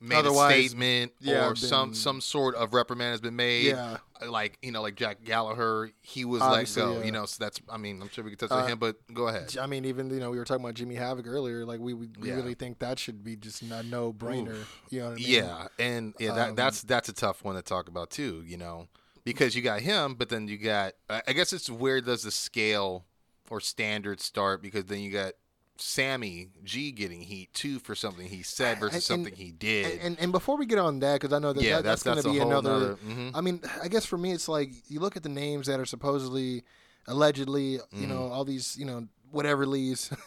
made 0.00 0.16
Otherwise, 0.16 0.52
a 0.54 0.68
statement 0.68 1.12
yeah, 1.20 1.48
or 1.48 1.56
some 1.56 1.88
been- 1.90 1.94
some 1.94 2.20
sort 2.20 2.54
of 2.54 2.74
reprimand 2.74 3.12
has 3.12 3.20
been 3.20 3.36
made. 3.36 3.66
Yeah. 3.66 3.96
Like 4.26 4.58
you 4.62 4.72
know, 4.72 4.80
like 4.82 4.94
Jack 4.94 5.24
Gallagher, 5.24 5.90
he 6.00 6.24
was 6.24 6.40
Obviously, 6.42 6.82
let 6.82 6.88
go. 6.88 6.98
yeah. 7.00 7.04
You 7.04 7.12
know, 7.12 7.26
so 7.26 7.36
that's. 7.44 7.60
I 7.68 7.76
mean, 7.76 8.00
I'm 8.00 8.08
sure 8.08 8.24
we 8.24 8.30
could 8.30 8.38
touch 8.38 8.50
Uh, 8.50 8.56
on 8.62 8.68
him, 8.68 8.78
but 8.78 8.96
go 9.12 9.28
ahead. 9.28 9.54
I 9.60 9.66
mean, 9.66 9.84
even 9.84 10.08
you 10.10 10.20
know 10.20 10.30
we 10.30 10.38
were 10.38 10.44
talking 10.44 10.64
about 10.64 10.74
Jimmy 10.74 10.94
Havoc 10.94 11.26
earlier. 11.26 11.64
Like 11.66 11.80
we 11.80 11.92
we, 11.94 12.08
Yeah. 12.22 12.34
really 12.36 12.54
think 12.54 12.78
that 12.78 12.98
should 12.98 13.22
be 13.24 13.36
just 13.36 13.60
a 13.62 13.82
no 13.82 14.12
brainer. 14.12 14.64
You 14.90 15.00
know 15.00 15.06
what 15.06 15.12
I 15.12 15.14
mean? 15.16 15.24
Yeah, 15.28 15.68
and 15.78 16.14
yeah, 16.18 16.34
that, 16.34 16.48
Um, 16.50 16.54
that's 16.56 16.82
that's 16.82 17.08
a 17.08 17.12
tough 17.12 17.44
one 17.44 17.56
to 17.56 17.62
talk 17.62 17.88
about 17.88 18.10
too. 18.10 18.42
You 18.46 18.56
know, 18.56 18.88
because 19.24 19.54
you 19.54 19.60
got 19.62 19.80
him, 19.82 20.14
but 20.14 20.28
then 20.30 20.48
you 20.48 20.56
got. 20.58 20.94
I 21.10 21.22
I 21.28 21.32
guess 21.34 21.52
it's 21.52 21.68
where 21.68 22.00
does 22.00 22.22
the 22.22 22.30
scale 22.30 23.04
or 23.50 23.60
standard 23.60 24.20
start? 24.20 24.62
Because 24.62 24.86
then 24.86 25.00
you 25.00 25.12
got 25.12 25.32
Sammy 25.78 26.48
G 26.64 26.90
getting 26.92 27.20
heat 27.20 27.52
too 27.54 27.78
for 27.78 27.94
something 27.94 28.26
he 28.28 28.42
said 28.42 28.78
versus 28.80 28.94
And- 28.94 29.02
something 29.02 29.34
he 29.34 29.50
did. 29.52 29.92
And, 29.92 30.00
and 30.02 30.18
and 30.20 30.32
before 30.32 30.56
we 30.56 30.66
get 30.66 30.78
on 30.78 31.00
that, 31.00 31.20
because 31.20 31.32
I 31.32 31.38
know 31.38 31.52
that, 31.52 31.62
Yeah, 31.62 31.76
that 31.76 31.84
that's, 31.84 32.02
that's- 32.02 32.24
going 32.24 32.34
to 32.38 32.44
be 32.44 32.46
another. 32.48 32.70
nother- 32.70 32.96
mhm. 33.06 33.30
I 33.34 33.40
mean, 33.40 33.60
I 33.82 33.88
guess 33.88 34.04
for 34.06 34.18
me, 34.18 34.32
it's 34.32 34.48
like 34.48 34.70
you 34.88 35.00
look 35.00 35.16
at 35.16 35.22
the 35.22 35.28
names 35.28 35.66
that 35.66 35.78
are 35.80 35.84
supposedly, 35.86 36.62
allegedly, 37.06 37.72
you 37.72 37.78
Mm-hmm. 37.92 38.08
know, 38.08 38.28
all 38.28 38.44
these, 38.44 38.76
you 38.76 38.84
know, 38.84 39.06
whatever 39.30 39.66
leads, 39.66 40.08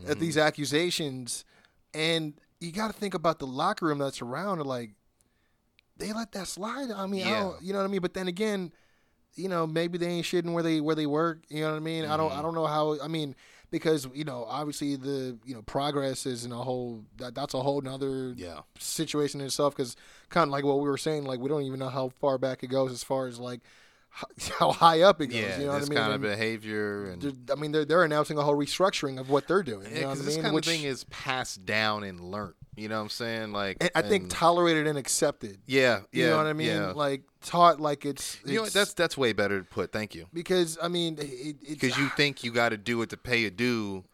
Mm-hmm. 0.00 0.10
at 0.10 0.18
these 0.18 0.38
accusations, 0.38 1.44
and 1.92 2.34
you 2.60 2.72
got 2.72 2.86
to 2.88 2.92
think 2.98 3.14
about 3.14 3.38
the 3.38 3.46
locker 3.46 3.86
room 3.86 3.98
that's 3.98 4.22
around. 4.22 4.62
Like, 4.64 4.90
they 5.96 6.12
let 6.12 6.32
that 6.32 6.46
slide. 6.48 6.90
I 6.90 7.06
mean, 7.06 7.26
I 7.26 7.30
Yeah. 7.30 7.40
don't, 7.40 7.62
you 7.62 7.72
know 7.72 7.80
what 7.80 7.84
I 7.84 7.88
mean. 7.88 8.00
But 8.00 8.14
then 8.14 8.28
again, 8.28 8.72
you 9.34 9.48
know, 9.48 9.66
maybe 9.66 9.98
they 9.98 10.06
ain't 10.06 10.26
shitting 10.26 10.52
where 10.52 10.62
they 10.62 10.80
where 10.80 10.94
they 10.94 11.06
work. 11.06 11.42
You 11.48 11.60
know 11.62 11.70
what 11.70 11.76
I 11.76 11.80
mean? 11.80 12.04
I 12.06 12.16
don't 12.16 12.32
I 12.32 12.42
don't 12.42 12.54
know 12.54 12.66
how. 12.66 12.98
I 13.00 13.08
mean, 13.08 13.34
because 13.70 14.08
you 14.14 14.24
know, 14.24 14.44
obviously 14.48 14.96
the 14.96 15.38
you 15.44 15.54
know 15.54 15.62
progress 15.62 16.26
is 16.26 16.44
in 16.44 16.52
a 16.52 16.56
whole 16.56 17.04
that 17.18 17.34
that's 17.34 17.54
a 17.54 17.62
whole 17.62 17.80
nother 17.80 18.34
yeah, 18.36 18.60
situation 18.78 19.40
in 19.40 19.46
itself. 19.46 19.76
Because 19.76 19.96
kind 20.30 20.48
of 20.48 20.50
like 20.50 20.64
what 20.64 20.80
we 20.80 20.88
were 20.88 20.98
saying, 20.98 21.24
like 21.24 21.40
we 21.40 21.48
don't 21.48 21.62
even 21.62 21.78
know 21.78 21.88
how 21.88 22.10
far 22.20 22.38
back 22.38 22.62
it 22.62 22.68
goes 22.68 22.92
as 22.92 23.02
far 23.02 23.26
as 23.26 23.38
like 23.38 23.60
how 24.58 24.72
high 24.72 25.02
up 25.02 25.20
it 25.20 25.28
goes. 25.28 25.36
yeah, 25.40 25.58
you 25.58 25.64
know 25.66 25.72
what 25.72 25.76
I 25.76 25.80
this 25.80 25.90
mean? 25.90 25.98
kind 25.98 26.12
of 26.12 26.22
And 26.24 26.32
behavior 26.32 27.10
and. 27.10 27.50
I 27.50 27.54
mean, 27.54 27.72
they're 27.72 27.84
they're 27.84 28.04
announcing 28.04 28.38
a 28.38 28.42
whole 28.42 28.56
restructuring 28.56 29.18
of 29.20 29.30
what 29.30 29.46
they're 29.46 29.62
doing. 29.62 29.86
You 29.90 29.96
Yeah, 29.96 30.00
know 30.02 30.08
what 30.08 30.18
I 30.18 30.20
because 30.20 30.26
mean? 30.26 30.34
this 30.36 30.42
kind 30.42 30.54
Which- 30.54 30.66
of 30.66 30.72
thing 30.72 30.82
is 30.84 31.04
passed 31.04 31.64
down 31.66 32.04
and 32.04 32.20
learned. 32.20 32.54
You 32.76 32.88
know 32.88 32.96
what 32.96 33.02
I'm 33.02 33.08
saying? 33.08 33.52
Like, 33.52 33.78
and 33.80 33.90
I 33.96 34.02
think 34.02 34.30
tolerated 34.30 34.86
and 34.86 34.96
accepted. 34.96 35.58
yeah, 35.66 36.00
yeah, 36.12 36.24
You 36.24 36.30
know 36.30 36.36
what 36.36 36.46
I 36.46 36.52
mean? 36.52 36.68
Yeah. 36.68 36.92
Like 36.92 37.22
taught 37.42 37.80
like 37.80 38.04
it's, 38.06 38.38
you 38.46 38.56
know? 38.60 38.66
That's 38.66 38.94
that's 38.94 39.16
way 39.18 39.32
better 39.32 39.58
to 39.58 39.64
put. 39.64 39.90
Thank 39.90 40.14
you. 40.14 40.26
because 40.32 40.78
I 40.80 40.86
mean 40.88 41.16
it, 41.20 41.56
Because 41.68 41.98
you 41.98 42.08
think 42.16 42.44
you 42.44 42.52
got 42.52 42.68
to 42.68 42.76
do 42.76 43.02
it 43.02 43.10
to 43.10 43.16
pay 43.16 43.44
a 43.46 43.50
due, 43.50 44.04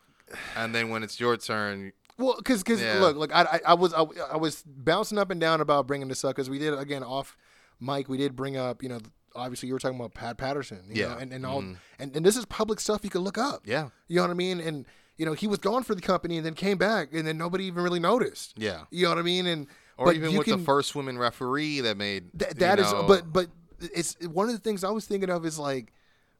and 0.56 0.74
then 0.74 0.88
when 0.88 1.02
it's 1.02 1.20
your 1.20 1.36
turn, 1.36 1.92
Well, 2.18 2.36
because 2.38 2.62
because 2.62 2.80
Yeah. 2.80 3.00
look, 3.00 3.16
look, 3.16 3.34
I, 3.34 3.42
I 3.42 3.60
I 3.68 3.74
was 3.74 3.92
I, 3.92 4.02
I 4.32 4.36
was 4.38 4.62
bouncing 4.66 5.18
up 5.18 5.30
and 5.30 5.38
down 5.40 5.60
about 5.60 5.86
bringing 5.86 6.08
this 6.08 6.24
up 6.24 6.34
because 6.34 6.48
we 6.48 6.58
did 6.58 6.72
again 6.72 7.02
off 7.02 7.36
mic. 7.80 8.08
We 8.08 8.16
did 8.16 8.34
bring 8.34 8.56
up 8.56 8.82
you 8.82 8.88
know 8.88 9.00
obviously 9.34 9.66
you 9.68 9.74
were 9.74 9.80
talking 9.80 9.98
about 9.98 10.14
Pat 10.14 10.36
Patterson, 10.38 10.80
you 10.88 11.02
Yeah. 11.02 11.08
know, 11.08 11.18
and 11.18 11.32
and 11.32 11.46
all 11.46 11.62
Mhm. 11.62 11.76
and, 11.98 12.16
and 12.16 12.24
this 12.26 12.36
is 12.36 12.44
public 12.46 12.80
stuff 12.80 13.00
you 13.04 13.10
can 13.10 13.22
look 13.22 13.38
up. 13.38 13.62
yeah, 13.66 13.88
You 14.08 14.16
know 14.16 14.22
what 14.22 14.30
I 14.30 14.34
mean? 14.34 14.60
And 14.60 14.86
you 15.16 15.26
know 15.26 15.32
he 15.32 15.46
was 15.46 15.58
gone 15.58 15.82
for 15.84 15.94
the 15.94 16.00
company 16.02 16.36
and 16.36 16.44
then 16.46 16.54
came 16.54 16.78
back 16.78 17.12
and 17.12 17.26
then 17.26 17.38
nobody 17.38 17.64
even 17.66 17.82
really 17.82 18.00
noticed. 18.00 18.54
yeah. 18.56 18.84
You 18.90 19.04
know 19.04 19.10
what 19.10 19.18
I 19.18 19.22
mean? 19.22 19.46
And 19.46 19.66
Or 19.96 20.12
even 20.12 20.36
with 20.36 20.46
can, 20.46 20.58
the 20.58 20.64
first 20.64 20.94
women 20.94 21.18
referee 21.18 21.80
that 21.80 21.96
made 21.96 22.30
Th- 22.38 22.52
that 22.54 22.78
is, 22.78 22.90
know- 22.92 23.04
but 23.06 23.32
but 23.32 23.48
it's 23.80 24.16
one 24.26 24.48
of 24.48 24.54
the 24.54 24.60
things 24.60 24.82
I 24.84 24.90
was 24.90 25.06
thinking 25.06 25.30
of 25.30 25.44
is 25.44 25.58
like 25.58 25.92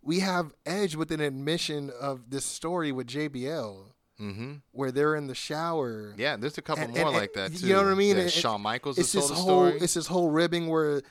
we 0.03 0.21
have 0.21 0.53
edge 0.67 0.97
with 0.97 1.11
an 1.13 1.21
admission 1.21 1.91
of 2.01 2.31
this 2.31 2.45
story 2.45 2.93
with 2.93 3.07
JBL 3.07 3.87
Mhm. 4.21 4.61
where 4.73 4.93
they're 4.93 5.17
in 5.17 5.27
the 5.29 5.35
shower. 5.35 6.15
yeah, 6.17 6.37
there's 6.37 6.59
a 6.59 6.63
couple 6.63 6.85
And- 6.85 6.95
more 6.95 7.07
and- 7.09 7.17
like 7.17 7.33
that 7.35 7.55
too. 7.57 7.67
you 7.67 7.73
know 7.75 7.83
what 7.83 7.93
I 7.93 7.95
mean? 7.95 8.17
Yeah, 8.17 8.23
And- 8.25 8.31
Shawn 8.33 8.61
Michaels 8.61 8.99
it's 8.99 9.13
this 9.13 9.29
whole 9.31 9.43
story. 9.43 9.79
it's 9.81 9.95
this 9.95 10.07
whole 10.07 10.31
ribbing 10.31 10.69
where 10.69 11.03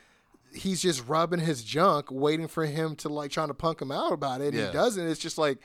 he's 0.55 0.81
just 0.81 1.07
rubbing 1.07 1.39
his 1.39 1.63
junk, 1.63 2.07
waiting 2.12 2.48
for 2.48 2.65
him 2.65 2.95
to 2.98 3.10
like 3.10 3.31
trying 3.31 3.48
to 3.50 3.53
punk 3.53 3.81
him 3.81 3.91
out 3.91 4.12
about 4.13 4.41
it. 4.41 4.48
And 4.50 4.57
Yeah. 4.57 4.67
he 4.67 4.74
doesn't. 4.74 5.07
It's 5.07 5.19
just 5.19 5.38
like, 5.38 5.57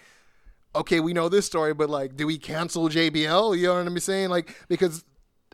okay, 0.74 1.00
we 1.00 1.12
know 1.12 1.28
this 1.28 1.46
story, 1.46 1.74
but 1.74 1.88
like, 1.90 2.16
do 2.16 2.26
we 2.26 2.38
cancel 2.38 2.88
JBL? 2.88 3.56
You 3.58 3.66
know 3.68 3.74
what 3.74 3.86
I'm 3.86 3.98
saying? 3.98 4.28
Like, 4.30 4.54
because 4.68 5.04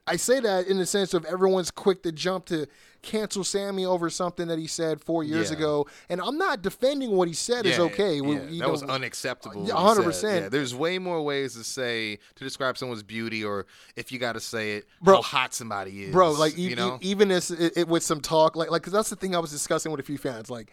I 0.06 0.16
say 0.16 0.40
that 0.40 0.66
in 0.66 0.78
the 0.78 0.86
sense 0.86 1.14
of 1.14 1.24
everyone's 1.24 1.70
quick 1.70 2.02
to 2.02 2.12
jump 2.12 2.46
to 2.46 2.66
cancel 3.04 3.44
Sammy 3.44 3.84
over 3.84 4.10
something 4.10 4.48
that 4.48 4.58
he 4.58 4.66
said 4.66 5.00
four 5.02 5.22
years 5.22 5.50
Yeah. 5.50 5.56
ago, 5.58 5.86
and 6.08 6.20
I'm 6.20 6.36
not 6.38 6.62
defending 6.62 7.12
what 7.12 7.28
he 7.28 7.34
said 7.34 7.66
is 7.66 7.78
okay. 7.78 8.20
We- 8.20 8.34
yeah, 8.36 8.42
you 8.48 8.58
that 8.60 8.70
was 8.70 8.82
unacceptable. 8.82 9.66
Yeah, 9.66 9.74
what 9.74 9.96
he 9.98 10.02
100%. 10.02 10.42
Yeah, 10.42 10.48
there's 10.48 10.74
way 10.74 10.98
more 10.98 11.22
ways 11.22 11.54
to 11.54 11.62
say 11.64 12.18
to 12.34 12.44
describe 12.44 12.76
someone's 12.78 13.02
beauty, 13.02 13.44
or 13.44 13.66
if 13.96 14.10
you 14.10 14.18
got 14.18 14.32
to 14.32 14.40
say 14.40 14.76
it, 14.76 14.88
Bro- 15.00 15.16
how 15.16 15.22
hot 15.22 15.54
somebody 15.54 16.04
is, 16.04 16.12
bro. 16.12 16.32
Like, 16.32 16.58
e- 16.58 16.62
you 16.70 16.76
know, 16.76 16.98
e- 17.00 17.08
even 17.10 17.30
as 17.30 17.50
it, 17.50 17.72
it, 17.76 17.88
with 17.88 18.02
some 18.02 18.20
talk, 18.20 18.56
like, 18.56 18.70
like, 18.70 18.82
cause 18.82 18.92
that's 18.92 19.10
the 19.10 19.16
thing 19.16 19.36
I 19.36 19.38
was 19.38 19.50
discussing 19.50 19.92
with 19.92 20.00
a 20.00 20.04
few 20.04 20.18
fans. 20.18 20.50
Like, 20.50 20.72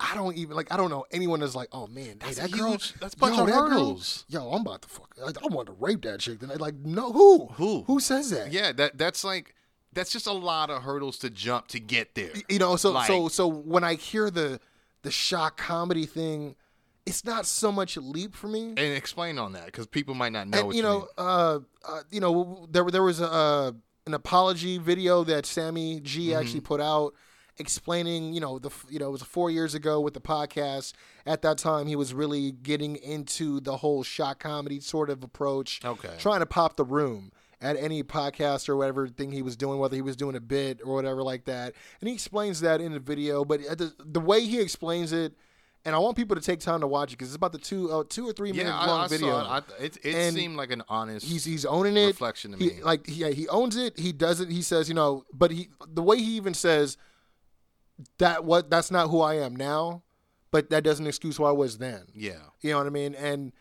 I 0.00 0.14
don't 0.14 0.36
even 0.36 0.54
like. 0.54 0.72
I 0.72 0.76
don't 0.76 0.90
know 0.90 1.04
anyone 1.10 1.40
that's 1.40 1.56
like, 1.56 1.68
oh 1.72 1.88
man, 1.88 2.04
hey, 2.04 2.14
That's 2.20 2.36
that 2.38 2.50
a 2.50 2.56
girl, 2.56 2.70
huge- 2.70 2.94
that's 3.00 3.14
a 3.14 3.16
bunch 3.18 3.34
yo, 3.36 3.42
of 3.42 3.48
that 3.48 3.54
girl- 3.68 4.00
yo, 4.28 4.50
I'm 4.52 4.60
about 4.60 4.82
to 4.82 4.88
fuck. 4.88 5.12
I, 5.20 5.30
I 5.30 5.46
want 5.48 5.66
to 5.66 5.72
rape 5.72 6.02
that 6.02 6.20
chick 6.20 6.38
tonight. 6.38 6.60
Like, 6.60 6.74
no, 6.76 7.10
who, 7.12 7.46
Who? 7.54 7.82
who 7.82 7.98
says 7.98 8.30
that? 8.30 8.52
yeah, 8.52 8.70
that 8.72 8.96
that's 8.96 9.24
like 9.24 9.56
that's 9.98 10.10
just 10.12 10.26
a 10.26 10.32
lot 10.32 10.70
of 10.70 10.82
hurdles 10.82 11.18
to 11.18 11.30
jump 11.30 11.66
to 11.68 11.80
get 11.80 12.14
there. 12.14 12.30
you 12.48 12.58
know. 12.58 12.76
So, 12.76 13.00
so, 13.06 13.22
Like- 13.22 13.32
so 13.32 13.46
when 13.48 13.84
I 13.84 13.94
hear 13.94 14.30
the 14.30 14.60
the 15.02 15.10
shock 15.10 15.56
comedy 15.56 16.06
thing, 16.06 16.54
it's 17.06 17.24
not 17.24 17.46
so 17.46 17.70
much 17.72 17.96
a 17.96 18.00
leap 18.00 18.34
for 18.34 18.48
me. 18.48 18.68
And 18.70 18.78
explain 18.78 19.38
on 19.38 19.52
that 19.52 19.66
because 19.66 19.86
people 19.86 20.14
might 20.14 20.32
not 20.32 20.48
know. 20.48 20.58
and 20.58 20.66
what 20.66 20.76
you 20.76 20.82
you 20.82 20.88
know, 20.88 20.98
mean. 21.00 21.08
uh, 21.18 21.58
uh, 21.88 22.00
you 22.10 22.20
know, 22.20 22.66
there 22.70 22.84
there 22.90 23.02
was 23.02 23.20
a 23.20 23.30
uh, 23.30 23.72
an 24.06 24.14
apology 24.14 24.78
video 24.78 25.24
that 25.24 25.46
Sammy 25.46 26.00
G 26.00 26.28
Mm-hmm. 26.28 26.38
actually 26.40 26.60
put 26.60 26.80
out 26.80 27.14
explaining, 27.58 28.32
you 28.32 28.40
know, 28.40 28.58
the 28.58 28.70
you 28.88 28.98
know 28.98 29.08
it 29.08 29.12
was 29.12 29.22
four 29.22 29.50
years 29.50 29.74
ago 29.74 30.00
with 30.00 30.14
the 30.14 30.20
podcast. 30.20 30.92
At 31.26 31.42
that 31.42 31.58
time, 31.58 31.86
he 31.86 31.96
was 31.96 32.14
really 32.14 32.52
getting 32.52 32.96
into 32.96 33.60
the 33.60 33.78
whole 33.78 34.02
shock 34.02 34.38
comedy 34.40 34.80
sort 34.80 35.10
of 35.10 35.22
approach, 35.22 35.80
Okay. 35.84 36.14
trying 36.18 36.40
to 36.40 36.46
pop 36.46 36.76
the 36.76 36.84
room 36.84 37.32
at 37.60 37.76
any 37.76 38.02
podcast 38.02 38.68
or 38.68 38.76
whatever 38.76 39.08
thing 39.08 39.32
he 39.32 39.42
was 39.42 39.56
doing, 39.56 39.78
whether 39.78 39.96
he 39.96 40.02
was 40.02 40.16
doing 40.16 40.36
a 40.36 40.40
bit 40.40 40.80
or 40.84 40.94
whatever 40.94 41.22
like 41.22 41.44
that. 41.46 41.74
And 42.00 42.08
he 42.08 42.14
explains 42.14 42.60
that 42.60 42.80
in 42.80 42.92
the 42.92 43.00
video, 43.00 43.44
but 43.44 43.60
at 43.62 43.78
the, 43.78 43.92
the 43.98 44.20
way 44.20 44.42
he 44.42 44.60
explains 44.60 45.12
it. 45.12 45.34
And 45.84 45.94
I 45.94 45.98
want 45.98 46.16
people 46.16 46.36
to 46.36 46.42
take 46.42 46.60
time 46.60 46.80
to 46.80 46.86
watch 46.86 47.12
it 47.12 47.16
because 47.16 47.28
it's 47.28 47.36
about 47.36 47.52
the 47.52 47.58
two, 47.58 47.90
uh, 47.90 48.04
two 48.08 48.28
or 48.28 48.32
three 48.32 48.52
minute 48.52 48.68
yeah, 48.68 48.84
long 48.86 49.04
I 49.04 49.08
video. 49.08 49.28
saw 49.30 49.56
it. 49.58 49.64
I, 49.80 49.82
it, 49.84 49.98
it 50.04 50.34
seemed 50.34 50.56
like 50.56 50.70
an 50.70 50.82
honest. 50.88 51.24
he's 51.24 51.44
he's 51.44 51.64
owning 51.64 51.96
it. 51.96 52.08
reflection 52.08 52.52
to 52.52 52.58
he, 52.58 52.66
me. 52.66 52.82
Like 52.82 53.04
yeah, 53.06 53.28
he 53.30 53.48
owns 53.48 53.76
it. 53.76 53.98
He 53.98 54.12
does 54.12 54.40
it. 54.40 54.50
He 54.50 54.60
says, 54.60 54.88
you 54.88 54.94
know, 54.94 55.24
but 55.32 55.50
he 55.50 55.70
the 55.86 56.02
way 56.02 56.18
he 56.18 56.36
even 56.36 56.52
says 56.52 56.98
that 58.18 58.44
what 58.44 58.70
that's 58.70 58.90
not 58.90 59.08
who 59.08 59.20
I 59.20 59.34
am 59.34 59.56
now, 59.56 60.02
but 60.50 60.68
that 60.70 60.82
doesn't 60.84 61.06
excuse 61.06 61.36
who 61.36 61.44
I 61.44 61.52
was 61.52 61.78
then. 61.78 62.06
yeah, 62.14 62.32
You 62.60 62.72
know 62.72 62.78
what 62.78 62.86
I 62.86 62.90
mean? 62.90 63.14
And 63.14 63.52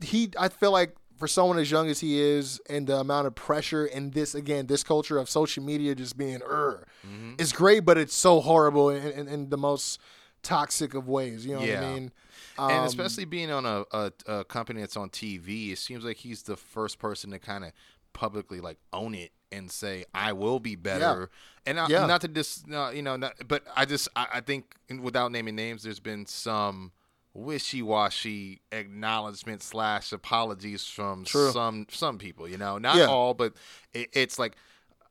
he, 0.00 0.30
I 0.38 0.48
feel 0.48 0.70
like 0.70 0.94
for 1.16 1.26
someone 1.28 1.58
as 1.58 1.70
young 1.70 1.88
as 1.88 2.00
he 2.00 2.20
is, 2.20 2.60
and 2.68 2.86
the 2.86 2.96
amount 2.98 3.26
of 3.26 3.34
pressure 3.34 3.84
and 3.86 4.12
this 4.12 4.34
again, 4.34 4.66
this 4.66 4.82
culture 4.84 5.18
of 5.18 5.28
social 5.28 5.62
media 5.64 5.94
just 5.94 6.16
being 6.16 6.40
er, 6.42 6.86
Mm-hmm. 7.06 7.34
it's 7.38 7.52
great, 7.52 7.84
but 7.84 7.96
it's 7.98 8.14
so 8.14 8.40
horrible 8.40 8.90
in, 8.90 9.12
in, 9.12 9.28
in 9.28 9.48
the 9.50 9.56
most 9.56 10.00
toxic 10.42 10.94
of 10.94 11.08
ways. 11.08 11.46
You 11.46 11.54
know 11.54 11.60
what 11.60 11.68
I 11.82 11.94
mean? 11.94 12.12
and 12.58 12.80
Um, 12.80 12.86
especially 12.86 13.24
being 13.26 13.50
on 13.50 13.66
a, 13.66 13.84
a, 13.92 14.12
a 14.26 14.44
company 14.44 14.80
that's 14.80 14.96
on 14.96 15.10
TV, 15.10 15.72
it 15.72 15.78
seems 15.78 16.04
like 16.04 16.16
he's 16.16 16.42
the 16.44 16.56
first 16.56 16.98
person 16.98 17.30
to 17.32 17.38
kind 17.38 17.64
of 17.64 17.72
publicly 18.12 18.60
like 18.60 18.78
own 18.92 19.14
it 19.14 19.32
and 19.52 19.70
say, 19.70 20.04
"I 20.14 20.32
will 20.32 20.58
be 20.58 20.74
better." 20.74 21.30
And 21.66 21.78
I, 21.78 21.86
Yeah. 21.88 22.06
not 22.06 22.22
to 22.22 22.28
dis, 22.28 22.64
no, 22.66 22.90
you 22.90 23.02
know, 23.02 23.16
not, 23.16 23.34
but 23.46 23.64
I 23.76 23.84
just 23.84 24.08
I, 24.16 24.26
I 24.34 24.40
think 24.40 24.74
without 25.00 25.32
naming 25.32 25.54
names, 25.54 25.82
there's 25.82 26.00
been 26.00 26.24
some 26.26 26.92
wishy-washy 27.36 28.60
acknowledgement 28.72 29.62
slash 29.62 30.12
apologies 30.12 30.84
from 30.84 31.24
True. 31.24 31.50
some 31.52 31.86
some 31.90 32.18
people. 32.18 32.48
You 32.48 32.58
know, 32.58 32.78
not 32.78 32.96
Yeah. 32.96 33.06
all, 33.06 33.34
but 33.34 33.54
it, 33.92 34.08
it's 34.12 34.38
like. 34.38 34.56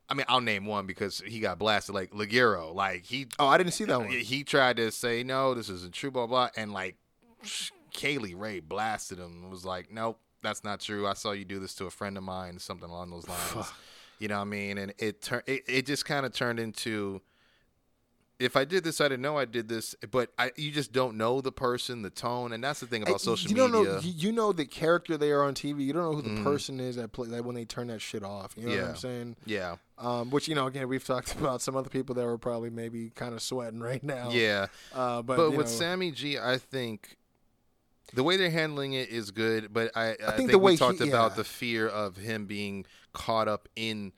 I 0.08 0.14
mean, 0.14 0.24
I'll 0.28 0.40
name 0.40 0.66
one 0.66 0.86
because 0.86 1.20
he 1.26 1.40
got 1.40 1.58
blasted. 1.58 1.92
Like 1.92 2.12
Ligero, 2.12 2.72
like 2.72 3.04
he 3.04 3.26
Oh, 3.40 3.48
I 3.48 3.58
didn't 3.58 3.72
see 3.72 3.84
that 3.86 3.98
one. 3.98 4.08
he 4.10 4.44
tried 4.44 4.76
to 4.76 4.92
say 4.92 5.24
no, 5.24 5.52
this 5.52 5.68
isn't 5.68 5.94
true, 5.94 6.12
blah 6.12 6.28
blah, 6.28 6.48
and 6.56 6.72
like 6.72 6.94
Kaylee 7.92 8.38
Ray 8.38 8.60
blasted 8.60 9.18
him. 9.18 9.50
Was 9.50 9.64
like, 9.64 9.90
nope, 9.90 10.20
that's 10.42 10.62
not 10.62 10.78
true. 10.80 11.08
I 11.08 11.14
saw 11.14 11.32
you 11.32 11.44
do 11.44 11.58
this 11.58 11.74
to 11.76 11.86
a 11.86 11.90
friend 11.90 12.16
of 12.16 12.22
mine, 12.22 12.58
something 12.60 12.88
along 12.88 13.10
those 13.10 13.26
lines. 13.28 13.72
you 14.20 14.28
know 14.28 14.36
what 14.36 14.42
I 14.42 14.44
mean? 14.44 14.78
And 14.78 14.94
it 14.98 15.22
turned, 15.22 15.42
it, 15.46 15.64
it 15.66 15.86
just 15.86 16.04
kind 16.04 16.24
of 16.24 16.32
turned 16.32 16.60
into 16.60 17.20
if 18.38 18.54
I 18.56 18.64
did 18.66 18.84
this, 18.84 19.00
I 19.00 19.04
didn't 19.08 19.22
know 19.22 19.38
I 19.38 19.46
did 19.46 19.68
this. 19.68 19.94
But 20.10 20.30
I, 20.38 20.52
you 20.56 20.70
just 20.70 20.92
don't 20.92 21.16
know 21.16 21.40
the 21.40 21.52
person, 21.52 22.02
the 22.02 22.10
tone, 22.10 22.52
and 22.52 22.62
that's 22.62 22.80
the 22.80 22.86
thing 22.86 23.02
about 23.02 23.14
Uh, 23.14 23.18
social 23.18 23.50
you 23.50 23.56
don't 23.56 23.72
media. 23.72 23.92
know 23.94 24.00
you, 24.02 24.32
know 24.32 24.52
the 24.52 24.66
character 24.66 25.16
they 25.16 25.30
are 25.30 25.42
on 25.42 25.54
TV. 25.54 25.84
You 25.86 25.92
don't 25.94 26.02
know 26.02 26.14
who 26.14 26.22
the 26.36 26.42
person 26.42 26.78
is 26.78 26.96
that 26.96 27.12
play 27.12 27.28
that 27.28 27.44
when 27.44 27.54
they 27.54 27.64
turn 27.64 27.86
that 27.86 28.00
shit 28.02 28.22
off. 28.22 28.52
You 28.56 28.68
know 28.68 28.76
what 28.82 28.90
I'm 28.90 28.96
saying? 28.96 29.36
yeah, 29.46 29.76
Um, 29.98 30.30
which 30.30 30.48
you 30.48 30.54
know, 30.54 30.66
again, 30.66 30.86
we've 30.88 31.04
talked 31.04 31.34
about 31.40 31.62
some 31.62 31.76
other 31.76 31.88
people 31.90 32.14
that 32.16 32.24
were 32.26 32.38
probably 32.38 32.70
maybe 32.70 33.10
kind 33.14 33.32
of 33.34 33.40
sweating 33.40 33.80
right 33.80 34.02
now. 34.04 34.30
yeah. 34.30 34.66
Uh, 34.94 35.22
but 35.22 35.36
But, 35.38 35.50
with 35.52 35.66
know, 35.66 35.72
Sammy 35.72 36.10
G, 36.10 36.38
I 36.38 36.58
think 36.58 37.16
the 38.14 38.22
way 38.22 38.36
they're 38.36 38.50
handling 38.50 38.92
it 38.92 39.08
is 39.08 39.30
good. 39.30 39.72
But 39.72 39.90
I, 39.96 40.14
I, 40.26 40.32
think, 40.32 40.50
the 40.50 40.58
way 40.58 40.72
we 40.72 40.74
he- 40.74 40.78
talked 40.78 41.00
about 41.00 41.32
yeah. 41.32 41.36
the 41.36 41.44
fear 41.44 41.88
of 41.88 42.16
him 42.18 42.44
being 42.46 42.84
caught 43.14 43.48
up 43.48 43.68
in 43.76 44.12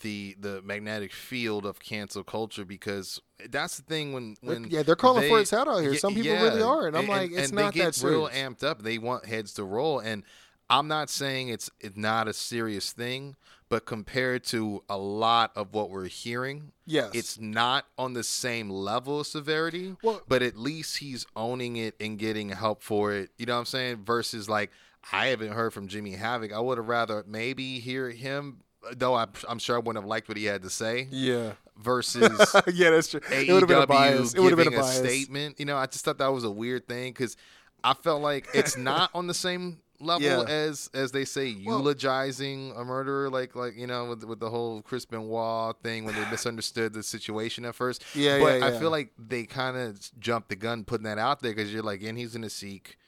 the 0.00 0.36
the 0.40 0.62
magnetic 0.62 1.12
field 1.12 1.66
of 1.66 1.78
cancel 1.80 2.22
culture 2.24 2.64
because 2.64 3.20
that's 3.50 3.76
the 3.76 3.82
thing 3.82 4.12
when 4.12 4.36
when 4.40 4.64
yeah, 4.70 4.82
they're 4.82 4.96
calling 4.96 5.28
for 5.28 5.36
they- 5.36 5.42
its 5.42 5.50
head 5.50 5.68
out 5.68 5.78
here. 5.80 5.96
Some 5.96 6.14
people 6.14 6.30
yeah, 6.32 6.42
really 6.42 6.62
are, 6.62 6.86
and 6.86 6.96
I'm 6.96 7.06
like, 7.08 7.30
it's 7.32 7.48
and 7.48 7.52
not 7.58 7.72
they 7.74 7.80
get 7.80 7.94
that 7.94 8.02
real 8.06 8.28
serious. 8.28 8.36
amped 8.48 8.64
up. 8.64 8.82
They 8.82 8.98
want 8.98 9.26
heads 9.26 9.54
to 9.54 9.64
roll, 9.64 9.98
and 9.98 10.22
I'm 10.70 10.88
not 10.88 11.10
saying 11.10 11.48
it's 11.48 11.70
it's 11.80 11.96
not 11.96 12.28
a 12.28 12.32
serious 12.32 12.92
thing, 12.92 13.36
but 13.68 13.84
compared 13.84 14.44
to 14.44 14.82
a 14.88 14.96
lot 14.96 15.52
of 15.56 15.74
what 15.74 15.90
we're 15.90 16.06
hearing, 16.06 16.72
Yes. 16.86 17.10
it's 17.14 17.38
not 17.40 17.86
on 17.98 18.12
the 18.14 18.22
same 18.24 18.70
level 18.70 19.20
of 19.20 19.26
severity. 19.26 19.96
Well- 20.02 20.22
but 20.28 20.42
at 20.42 20.56
least 20.56 20.98
he's 20.98 21.26
owning 21.36 21.76
it 21.76 21.94
and 22.00 22.18
getting 22.18 22.50
help 22.50 22.82
for 22.82 23.12
it. 23.12 23.30
You 23.38 23.46
know 23.46 23.54
what 23.54 23.60
I'm 23.60 23.64
saying? 23.66 24.04
Versus 24.04 24.48
like 24.48 24.70
I 25.12 25.26
haven't 25.26 25.52
heard 25.52 25.72
from 25.72 25.88
Jimmy 25.88 26.12
Havoc. 26.12 26.52
I 26.52 26.60
would 26.60 26.78
have 26.78 26.86
rather 26.88 27.24
maybe 27.26 27.80
hear 27.80 28.10
him. 28.10 28.58
Though 28.96 29.14
I'm, 29.14 29.30
I'm 29.48 29.58
sure 29.58 29.76
I 29.76 29.78
wouldn't 29.78 30.02
have 30.02 30.08
liked 30.08 30.28
what 30.28 30.36
he 30.36 30.44
had 30.44 30.62
to 30.62 30.70
say. 30.70 31.06
yeah, 31.10 31.52
Versus 31.78 32.22
yeah, 32.74 32.90
that's 32.90 33.08
true. 33.08 33.20
AEW 33.20 33.48
It 33.48 33.52
would 33.52 33.62
have 33.62 33.68
been 33.68 33.82
a 33.82 33.86
bias. 33.86 34.34
It 34.34 34.40
would 34.40 34.50
have 34.50 34.58
been 34.58 34.74
a 34.74 34.80
bias. 34.80 34.96
statement. 34.98 35.58
You 35.60 35.66
know, 35.66 35.76
I 35.76 35.86
just 35.86 36.04
thought 36.04 36.18
that 36.18 36.28
was 36.32 36.44
a 36.44 36.50
weird 36.50 36.86
thing 36.88 37.12
because 37.12 37.36
I 37.84 37.94
felt 37.94 38.22
like 38.22 38.48
it's 38.54 38.76
not 38.90 39.10
on 39.14 39.26
the 39.26 39.34
same 39.34 39.78
level 40.00 40.26
Yeah. 40.26 40.42
as 40.42 40.90
as 40.94 41.12
they 41.12 41.24
say 41.24 41.56
Well- 41.64 41.78
eulogizing 41.78 42.72
a 42.76 42.84
murderer, 42.84 43.30
like 43.30 43.54
like 43.54 43.76
you 43.76 43.86
know 43.86 44.06
with 44.06 44.24
with 44.24 44.40
the 44.40 44.50
whole 44.50 44.82
Chris 44.82 45.04
Benoit 45.04 45.76
thing 45.82 46.04
when 46.04 46.14
they 46.16 46.24
misunderstood 46.30 46.92
the 46.92 47.02
situation 47.04 47.64
at 47.64 47.74
first. 47.76 48.04
Yeah, 48.14 48.40
but 48.40 48.58
yeah, 48.60 48.66
I 48.66 48.78
feel 48.78 48.90
like 48.90 49.12
they 49.18 49.44
kind 49.44 49.76
of 49.76 49.98
jumped 50.18 50.48
the 50.48 50.56
gun 50.56 50.84
putting 50.84 51.04
that 51.04 51.18
out 51.18 51.40
there 51.40 51.52
because 51.52 51.72
you're 51.72 51.82
like, 51.84 52.02
and 52.02 52.18
he's 52.18 52.32
gonna 52.34 52.50
seek. 52.50 52.98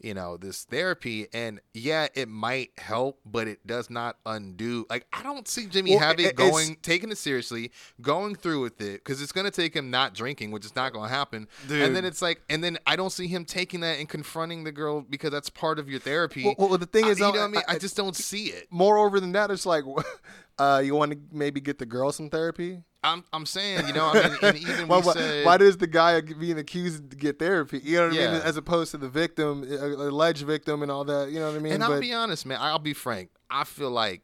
You 0.00 0.14
know 0.14 0.36
this 0.36 0.62
therapy, 0.64 1.26
and 1.32 1.60
yeah, 1.74 2.06
it 2.14 2.28
might 2.28 2.70
help, 2.78 3.18
but 3.26 3.48
it 3.48 3.66
does 3.66 3.90
not 3.90 4.16
undo. 4.24 4.86
Like 4.88 5.06
I 5.12 5.24
don't 5.24 5.48
see 5.48 5.66
Jimmy 5.66 5.96
Well, 5.96 6.14
it- 6.16 6.36
going 6.36 6.76
taking 6.82 7.10
it 7.10 7.18
seriously, 7.18 7.72
going 8.00 8.36
through 8.36 8.62
with 8.62 8.80
it, 8.80 9.04
because 9.04 9.20
it's 9.20 9.32
gonna 9.32 9.50
take 9.50 9.74
him 9.74 9.90
not 9.90 10.14
drinking, 10.14 10.52
which 10.52 10.64
is 10.64 10.76
not 10.76 10.92
gonna 10.92 11.08
happen. 11.08 11.48
Dude. 11.66 11.82
And 11.82 11.96
then 11.96 12.04
it's 12.04 12.22
like, 12.22 12.40
and 12.48 12.62
then 12.62 12.78
I 12.86 12.94
don't 12.94 13.10
see 13.10 13.26
him 13.26 13.44
taking 13.44 13.80
that 13.80 13.98
and 13.98 14.08
confronting 14.08 14.62
the 14.62 14.72
girl 14.72 15.00
because 15.00 15.32
that's 15.32 15.50
part 15.50 15.80
of 15.80 15.88
your 15.90 15.98
therapy. 16.00 16.44
Well, 16.44 16.54
well, 16.68 16.78
the 16.78 16.86
thing 16.86 17.06
I- 17.06 17.08
is, 17.08 17.18
you 17.18 17.24
know 17.24 17.30
I- 17.30 17.32
what 17.32 17.40
I 17.40 17.46
mean? 17.48 17.62
I- 17.68 17.74
I, 17.74 17.78
just 17.78 17.96
don't 17.96 18.14
see 18.14 18.46
it. 18.46 18.68
Moreover 18.70 19.18
than 19.18 19.32
that, 19.32 19.50
it's 19.50 19.66
like, 19.66 19.82
uh, 20.58 20.80
you 20.84 20.94
want 20.94 21.12
to 21.12 21.18
maybe 21.32 21.60
get 21.60 21.78
the 21.78 21.86
girl 21.86 22.10
some 22.12 22.30
therapy. 22.30 22.82
I'm, 23.04 23.22
I'm 23.32 23.46
saying, 23.46 23.86
you 23.86 23.92
know, 23.92 24.06
I 24.12 24.28
mean, 24.28 24.38
and 24.42 24.56
even 24.58 24.88
why, 24.88 24.98
we 24.98 25.06
why- 25.06 25.12
said, 25.14 25.46
why 25.46 25.56
does 25.56 25.76
the 25.76 25.86
guy 25.86 26.20
being 26.20 26.58
accused 26.58 27.16
get 27.16 27.38
therapy? 27.38 27.80
You 27.82 27.98
know 27.98 28.08
what 28.08 28.14
I 28.18 28.32
mean? 28.32 28.42
As 28.42 28.56
opposed 28.56 28.90
to 28.90 28.98
the 28.98 29.08
victim, 29.08 29.62
alleged 29.70 30.44
victim, 30.44 30.82
and 30.82 30.90
all 30.90 31.04
that. 31.04 31.30
You 31.30 31.38
know 31.38 31.46
what 31.46 31.56
I 31.56 31.60
mean? 31.60 31.72
and 31.74 31.84
I'll 31.84 31.90
But 31.90 32.00
be 32.00 32.12
honest, 32.12 32.44
man, 32.44 32.58
I'll 32.60 32.78
be 32.80 32.94
frank. 32.94 33.30
I 33.48 33.62
feel 33.64 33.90
like 33.90 34.22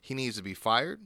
he 0.00 0.14
needs 0.14 0.36
to 0.36 0.42
be 0.42 0.54
fired. 0.54 1.00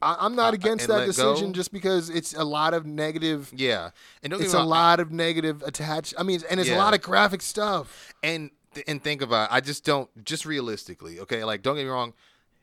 I, 0.00 0.16
I'm 0.18 0.34
not 0.34 0.54
against 0.54 0.88
and 0.88 0.98
that 0.98 1.06
decision 1.06 1.48
go. 1.48 1.52
just 1.52 1.72
because 1.72 2.10
it's 2.10 2.34
a 2.34 2.44
lot 2.44 2.74
of 2.74 2.84
negative. 2.86 3.52
Yeah, 3.54 3.90
and 4.22 4.30
don't 4.32 4.42
It's 4.42 4.54
me 4.54 4.60
a 4.60 4.62
lot 4.62 5.00
of 5.00 5.12
negative 5.12 5.62
attached. 5.62 6.14
I 6.18 6.22
mean, 6.24 6.40
and 6.50 6.58
it's 6.58 6.70
a 6.70 6.76
lot 6.76 6.94
of 6.94 7.02
graphic 7.02 7.42
stuff. 7.42 8.12
and 8.22 8.50
and 8.88 9.00
think 9.02 9.22
about 9.22 9.50
it, 9.50 9.54
I 9.54 9.60
just 9.60 9.84
don't 9.84 10.10
just 10.24 10.44
realistically, 10.44 11.20
okay? 11.20 11.44
Like 11.44 11.62
don't 11.62 11.76
get 11.76 11.84
me 11.84 11.90
wrong, 11.90 12.12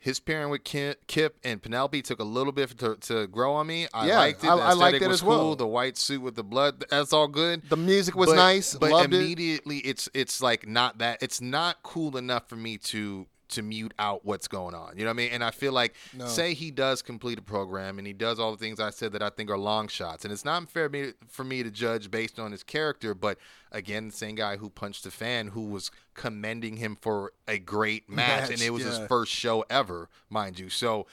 his 0.04 0.20
pairing 0.20 0.50
with 0.50 0.64
Ki- 0.64 0.96
Kip 1.08 1.38
and 1.44 1.62
Penelope 1.62 2.02
took 2.02 2.20
a 2.20 2.24
little 2.24 2.52
bit 2.52 2.78
to, 2.80 2.96
to 2.98 3.28
grow 3.28 3.54
on 3.54 3.68
me. 3.68 3.88
I 3.94 4.08
Yeah, 4.08 4.18
liked 4.18 4.44
it. 4.44 4.50
I- 4.50 4.56
The 4.56 4.62
I 4.64 4.74
liked 4.74 4.96
it 5.02 5.08
was 5.08 5.20
as 5.20 5.24
well. 5.24 5.40
cool. 5.40 5.56
The 5.56 5.68
white 5.68 5.96
suit 5.96 6.22
with 6.22 6.36
the 6.36 6.44
blood, 6.44 6.84
that's 6.90 7.14
all 7.14 7.28
good. 7.28 7.70
The 7.70 7.78
music 7.78 8.16
was 8.16 8.30
but, 8.30 8.36
nice. 8.36 8.74
but 8.76 8.90
Loved 8.92 9.14
it. 9.14 9.18
immediately 9.22 9.78
it's 9.78 10.10
it's 10.14 10.42
like 10.42 10.68
not 10.68 10.98
that 10.98 11.22
it's 11.22 11.40
not 11.40 11.84
cool 11.84 12.18
enough 12.18 12.50
for 12.50 12.56
me 12.56 12.78
to 12.80 13.28
to 13.52 13.62
mute 13.62 13.94
out 14.00 14.26
what's 14.26 14.48
going 14.48 14.76
on. 14.76 14.98
You 14.98 15.04
know 15.06 15.10
what 15.10 15.16
I 15.16 15.18
mean? 15.18 15.32
And 15.32 15.44
I 15.44 15.52
feel 15.52 15.72
like 15.74 15.94
No. 16.14 16.26
say 16.28 16.54
he 16.54 16.72
does 16.72 17.02
complete 17.02 17.40
a 17.40 17.42
program 17.42 17.98
and 17.98 18.06
he 18.08 18.14
does 18.14 18.40
all 18.40 18.52
the 18.52 18.58
things 18.58 18.80
I 18.80 18.90
said 18.90 19.14
that 19.14 19.22
I 19.22 19.30
think 19.30 19.50
are 19.50 19.58
long 19.58 19.88
shots. 19.88 20.26
And 20.26 20.32
it's 20.34 20.44
not 20.46 20.70
fair 20.70 20.90
me, 20.90 21.14
for 21.28 21.44
me 21.44 21.64
to 21.64 21.72
judge 21.72 22.12
based 22.12 22.40
on 22.40 22.52
his 22.52 22.64
character, 22.64 23.14
but 23.14 23.38
again, 23.72 24.08
the 24.08 24.14
same 24.14 24.36
guy 24.36 24.58
who 24.58 24.70
punched 24.70 25.06
a 25.06 25.12
fan 25.12 25.48
who 25.48 25.62
was 25.66 25.92
commending 26.14 26.78
him 26.78 26.98
for 27.00 27.34
a 27.48 27.60
great 27.60 28.10
match, 28.10 28.50
and 28.50 28.62
it 28.62 28.72
was 28.72 28.84
his 28.84 29.00
first 29.08 29.32
show 29.32 29.64
ever, 29.70 30.10
mind 30.30 30.60
you. 30.60 30.70
So 30.70 31.08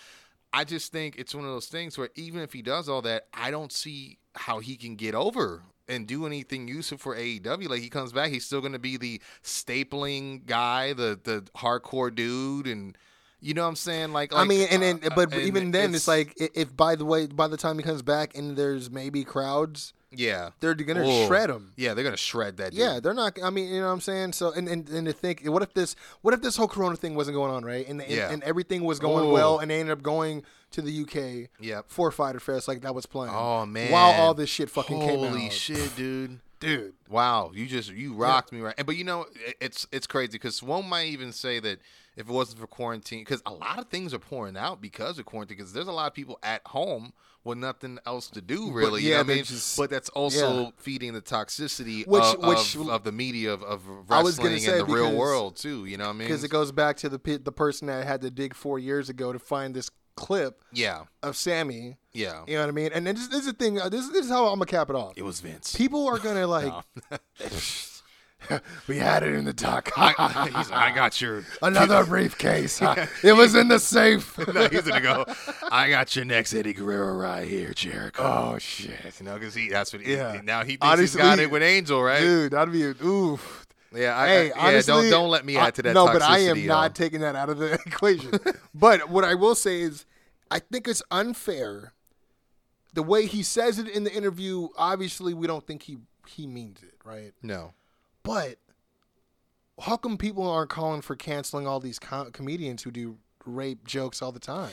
I 0.52 0.64
just 0.64 0.92
think 0.92 1.16
it's 1.18 1.34
one 1.34 1.44
of 1.44 1.50
those 1.50 1.66
things 1.66 1.98
where 1.98 2.08
even 2.14 2.40
if 2.40 2.52
he 2.52 2.62
does 2.62 2.88
all 2.88 3.02
that, 3.02 3.26
I 3.34 3.50
don't 3.50 3.70
see 3.72 4.18
how 4.34 4.60
he 4.60 4.76
can 4.76 4.96
get 4.96 5.14
over 5.14 5.62
and 5.88 6.06
do 6.06 6.26
anything 6.26 6.68
useful 6.68 6.98
for 6.98 7.16
AEW. 7.16 7.68
Like 7.68 7.80
he 7.80 7.88
comes 7.88 8.12
back, 8.12 8.30
he's 8.30 8.44
still 8.44 8.60
going 8.60 8.72
to 8.74 8.78
be 8.78 8.96
the 8.96 9.20
stapling 9.42 10.46
guy, 10.46 10.92
the 10.92 11.18
the 11.22 11.44
hardcore 11.56 12.14
dude, 12.14 12.66
and 12.66 12.96
you 13.40 13.54
know 13.54 13.62
what 13.62 13.68
I'm 13.68 13.76
saying? 13.76 14.12
Like, 14.12 14.34
I 14.34 14.44
mean, 14.44 14.66
and, 14.70 14.82
and 14.82 15.04
uh, 15.06 15.10
but 15.14 15.32
and 15.32 15.42
even 15.42 15.70
then, 15.70 15.94
it's, 15.94 16.08
like 16.08 16.34
if 16.38 16.76
by 16.76 16.96
the 16.96 17.04
way, 17.04 17.26
by 17.26 17.46
the 17.48 17.56
time 17.56 17.78
he 17.78 17.84
comes 17.84 18.02
back 18.02 18.36
and 18.36 18.56
there's 18.56 18.90
maybe 18.90 19.22
crowds, 19.24 19.92
yeah, 20.10 20.50
they're 20.60 20.74
gonna 20.74 21.04
Oh. 21.06 21.26
shred 21.26 21.48
him. 21.50 21.72
Yeah, 21.76 21.94
they're 21.94 22.02
gonna 22.04 22.16
shred 22.16 22.56
that. 22.56 22.72
Dude. 22.72 22.80
Yeah, 22.80 22.98
they're 23.00 23.14
not. 23.14 23.38
I 23.42 23.50
mean, 23.50 23.68
you 23.68 23.80
know 23.80 23.86
what 23.86 23.92
I'm 23.92 24.00
saying. 24.00 24.32
So, 24.32 24.52
and 24.52 24.66
and, 24.68 24.88
and 24.88 25.06
to 25.06 25.12
think, 25.12 25.42
what 25.46 25.62
if 25.62 25.72
this, 25.74 25.94
what 26.22 26.34
if 26.34 26.42
this 26.42 26.56
whole 26.56 26.66
Corona 26.68 26.96
thing 26.96 27.14
wasn't 27.14 27.36
going 27.36 27.52
on, 27.52 27.64
right? 27.64 27.86
And 27.86 28.00
and, 28.00 28.10
Yeah. 28.10 28.30
and 28.30 28.42
everything 28.42 28.82
was 28.84 28.98
going 28.98 29.26
Ooh. 29.26 29.32
well, 29.32 29.58
and 29.60 29.70
they 29.70 29.78
ended 29.78 29.92
up 29.92 30.02
going 30.02 30.44
to 30.72 30.82
the 30.82 31.02
UK 31.02 31.48
Yep. 31.60 31.86
for 31.88 32.10
Fyter 32.10 32.40
Fest, 32.40 32.68
like 32.68 32.82
that 32.82 32.94
was 32.94 33.06
playing. 33.06 33.32
Oh 33.34 33.64
man. 33.66 33.90
While 33.92 34.20
all 34.20 34.34
this 34.34 34.50
shit 34.50 34.70
fucking 34.70 35.00
came 35.00 35.20
out. 35.20 35.28
Holy 35.30 35.50
shit, 35.50 35.90
dude. 35.96 36.40
dude. 36.60 36.94
Wow, 37.08 37.50
you 37.54 37.66
just 37.66 37.90
you 37.92 38.14
rocked 38.14 38.52
me 38.52 38.60
right. 38.60 38.74
And 38.76 38.86
but 38.86 38.96
you 38.96 39.04
know 39.04 39.26
it's 39.60 39.86
it's 39.92 40.06
crazy 40.06 40.32
because 40.32 40.62
one 40.62 40.88
might 40.88 41.06
even 41.06 41.32
say 41.32 41.58
that 41.60 41.80
if 42.16 42.28
it 42.28 42.32
wasn't 42.32 42.58
for 42.60 42.66
quarantine, 42.66 43.20
because 43.20 43.42
a 43.46 43.52
lot 43.52 43.78
of 43.78 43.86
things 43.88 44.12
are 44.12 44.18
pouring 44.18 44.56
out 44.56 44.80
because 44.80 45.18
of 45.18 45.24
quarantine. 45.24 45.56
Because 45.56 45.72
there's 45.72 45.86
a 45.88 45.92
lot 45.92 46.08
of 46.08 46.14
people 46.14 46.38
at 46.42 46.62
home 46.66 47.12
with 47.44 47.56
nothing 47.56 47.98
else 48.04 48.28
to 48.28 48.42
do, 48.42 48.72
really. 48.72 49.02
you 49.02 49.10
yeah, 49.10 49.16
know 49.18 49.20
I 49.32 49.36
mean? 49.36 49.44
just- 49.44 49.76
but 49.78 49.88
that's 49.88 50.08
also 50.10 50.62
yeah. 50.64 50.70
feeding 50.76 51.12
the 51.14 51.22
toxicity 51.22 52.04
Which- 52.06 52.22
of, 52.22 52.42
which- 52.44 52.74
of, 52.74 52.88
of 52.90 53.04
the 53.04 53.12
media 53.12 53.52
of, 53.52 53.62
of 53.62 53.80
I 54.10 54.22
was 54.22 54.36
gonna 54.36 54.50
wrestling 54.50 54.80
and 54.80 54.88
the 54.88 54.92
real 54.92 55.16
world 55.16 55.56
too. 55.56 55.86
You 55.86 55.96
know 55.96 56.04
what 56.06 56.10
I 56.10 56.14
mean? 56.14 56.28
Because 56.28 56.42
it 56.44 56.48
goes 56.50 56.72
back 56.72 56.96
to 56.98 57.08
the 57.08 57.38
the 57.42 57.52
person 57.52 57.86
that 57.86 58.04
had 58.06 58.20
to 58.22 58.30
dig 58.30 58.54
four 58.54 58.78
years 58.80 59.08
ago 59.08 59.32
to 59.32 59.38
find 59.38 59.72
this 59.74 59.88
clip 60.18 60.62
yeah, 60.72 61.04
of 61.22 61.36
Sammy. 61.36 61.96
yeah. 62.12 62.42
You 62.46 62.54
know 62.56 62.60
what 62.62 62.68
I 62.68 62.72
mean? 62.72 62.90
And 62.92 63.06
then 63.06 63.14
this, 63.14 63.28
this 63.28 63.40
is 63.40 63.46
the 63.46 63.52
thing. 63.52 63.80
uh, 63.80 63.88
This, 63.88 64.08
this 64.10 64.24
is 64.26 64.30
how 64.30 64.46
I'm 64.46 64.54
gonna 64.58 64.66
cap 64.66 64.90
it 64.90 64.96
off. 64.96 65.14
It 65.16 65.22
was 65.24 65.40
Vince. 65.40 65.74
People 65.76 66.06
are 66.08 66.18
gonna 66.18 66.46
like. 66.58 66.72
we 68.86 68.96
had 68.98 69.24
it 69.24 69.34
in 69.34 69.44
the 69.44 69.52
dock. 69.52 69.90
I, 69.96 70.48
he's 70.56 70.70
I 70.70 70.94
got 70.94 71.20
your 71.20 71.44
Another 71.60 72.04
briefcase. 72.04 72.80
it 73.22 73.32
was 73.36 73.54
in 73.54 73.68
the 73.68 73.78
safe. 73.78 74.38
no, 74.54 74.68
he's 74.68 74.82
gonna 74.82 75.00
go. 75.00 75.24
I 75.70 75.90
got 75.90 76.14
your 76.14 76.24
next 76.24 76.54
Eddie 76.54 76.72
Guerrero 76.72 77.14
right 77.14 77.46
here, 77.48 77.72
Jericho. 77.74 78.22
Oh 78.22 78.58
shit, 78.58 79.18
You 79.18 79.26
know, 79.26 79.34
because 79.34 79.54
he 79.54 79.68
that's 79.68 79.92
what 79.92 80.02
he, 80.02 80.12
Yeah. 80.14 80.40
now 80.44 80.60
he 80.60 80.72
thinks 80.76 80.86
Honestly, 80.86 81.20
he's 81.20 81.28
got 81.30 81.38
it 81.40 81.50
with 81.50 81.62
Angel, 81.62 82.02
right? 82.02 82.20
dude, 82.20 82.52
that'd 82.52 82.72
be 82.72 82.84
a, 82.84 82.94
oof. 83.04 83.66
Yeah, 83.94 84.18
I, 84.18 84.26
Hey, 84.28 84.40
I, 84.40 84.44
yeah, 84.46 84.66
honestly, 84.68 84.92
don't 84.92 85.10
don't 85.10 85.30
let 85.30 85.44
me 85.46 85.56
add 85.56 85.74
to 85.76 85.82
that. 85.82 85.90
I, 85.90 85.92
no, 85.94 86.06
but 86.06 86.22
I 86.22 86.38
am 86.40 86.66
not 86.66 86.94
taking 86.94 87.20
that 87.20 87.34
out 87.36 87.48
of 87.48 87.58
the 87.58 87.72
equation. 87.86 88.32
but 88.74 89.08
what 89.08 89.24
I 89.24 89.34
will 89.34 89.54
say 89.54 89.80
is, 89.80 90.04
I 90.50 90.58
think 90.58 90.86
it's 90.88 91.02
unfair. 91.10 91.92
The 92.94 93.02
way 93.02 93.26
he 93.26 93.42
says 93.42 93.78
it 93.78 93.88
in 93.88 94.04
the 94.04 94.12
interview, 94.12 94.68
obviously, 94.76 95.32
we 95.34 95.46
don't 95.46 95.66
think 95.66 95.82
he 95.84 95.98
he 96.26 96.46
means 96.46 96.82
it, 96.82 96.94
right? 97.04 97.32
no. 97.42 97.72
But 98.22 98.56
how 99.80 99.96
come 99.96 100.18
people 100.18 100.48
aren't 100.50 100.68
calling 100.70 101.00
for 101.00 101.16
canceling 101.16 101.66
all 101.66 101.80
these 101.80 101.98
co- 101.98 102.30
comedians 102.32 102.82
who 102.82 102.90
do 102.90 103.16
rape 103.46 103.86
jokes 103.86 104.20
all 104.20 104.32
the 104.32 104.40
time? 104.40 104.72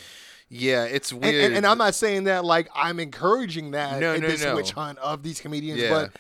Yeah, 0.49 0.83
it's 0.85 1.11
And, 1.11 1.21
weird. 1.21 1.43
and, 1.45 1.55
and 1.57 1.65
I'm 1.65 1.77
not 1.77 1.95
saying 1.95 2.25
that 2.25 2.43
like 2.43 2.67
I'm 2.75 2.99
encouraging 2.99 3.71
that 3.71 3.99
No, 4.01 4.13
in 4.13 4.21
no, 4.21 4.27
this 4.27 4.43
no. 4.43 4.55
witch 4.55 4.71
hunt 4.71 4.97
of 4.99 5.23
these 5.23 5.39
comedians, 5.39 5.79
Yeah. 5.79 5.89
but 5.89 6.11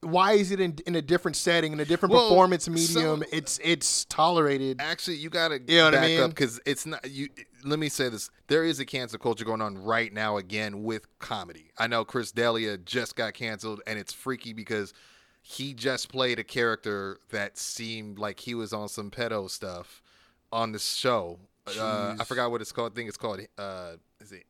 why 0.00 0.32
is 0.32 0.50
it 0.52 0.60
in, 0.60 0.76
in 0.86 0.94
a 0.94 1.02
different 1.02 1.36
setting, 1.36 1.72
in 1.72 1.80
a 1.80 1.84
different 1.84 2.12
Well, 2.14 2.28
performance 2.28 2.68
medium? 2.68 2.88
some- 3.20 3.24
it's 3.32 3.58
it's 3.62 4.04
tolerated. 4.06 4.80
Actually, 4.80 5.16
you 5.16 5.28
gotta 5.30 5.60
You 5.66 5.78
know 5.78 5.84
what 5.86 5.94
I 5.94 5.98
back 5.98 6.06
mean? 6.08 6.20
up 6.20 6.30
because 6.30 6.60
it's 6.66 6.86
not 6.86 7.10
you. 7.10 7.28
Let 7.64 7.78
me 7.78 7.88
say 7.88 8.08
this: 8.08 8.30
there 8.46 8.64
is 8.64 8.78
a 8.80 8.84
cancel 8.84 9.18
culture 9.18 9.44
going 9.44 9.60
on 9.60 9.76
right 9.78 10.12
now 10.12 10.36
again 10.36 10.84
with 10.84 11.06
comedy. 11.18 11.70
I 11.78 11.86
know 11.88 12.04
Chris 12.04 12.30
D'Elia 12.32 12.78
just 12.78 13.16
got 13.16 13.34
canceled, 13.34 13.80
and 13.86 13.98
it's 13.98 14.12
freaky 14.12 14.52
because 14.52 14.92
he 15.42 15.74
just 15.74 16.08
played 16.10 16.38
a 16.38 16.44
character 16.44 17.18
that 17.30 17.58
seemed 17.58 18.18
like 18.18 18.40
he 18.40 18.54
was 18.54 18.72
on 18.72 18.88
some 18.88 19.10
pedo 19.10 19.50
stuff 19.50 20.02
on 20.52 20.72
the 20.72 20.78
show. 20.78 21.38
Uh, 21.78 22.16
I 22.18 22.24
forgot 22.24 22.50
what 22.50 22.60
it's 22.60 22.72
called. 22.72 22.92
I 22.92 22.94
think 22.94 23.08
it's 23.08 23.16
called. 23.18 23.40
Uh, 23.58 23.92
is 24.20 24.32
it? 24.32 24.44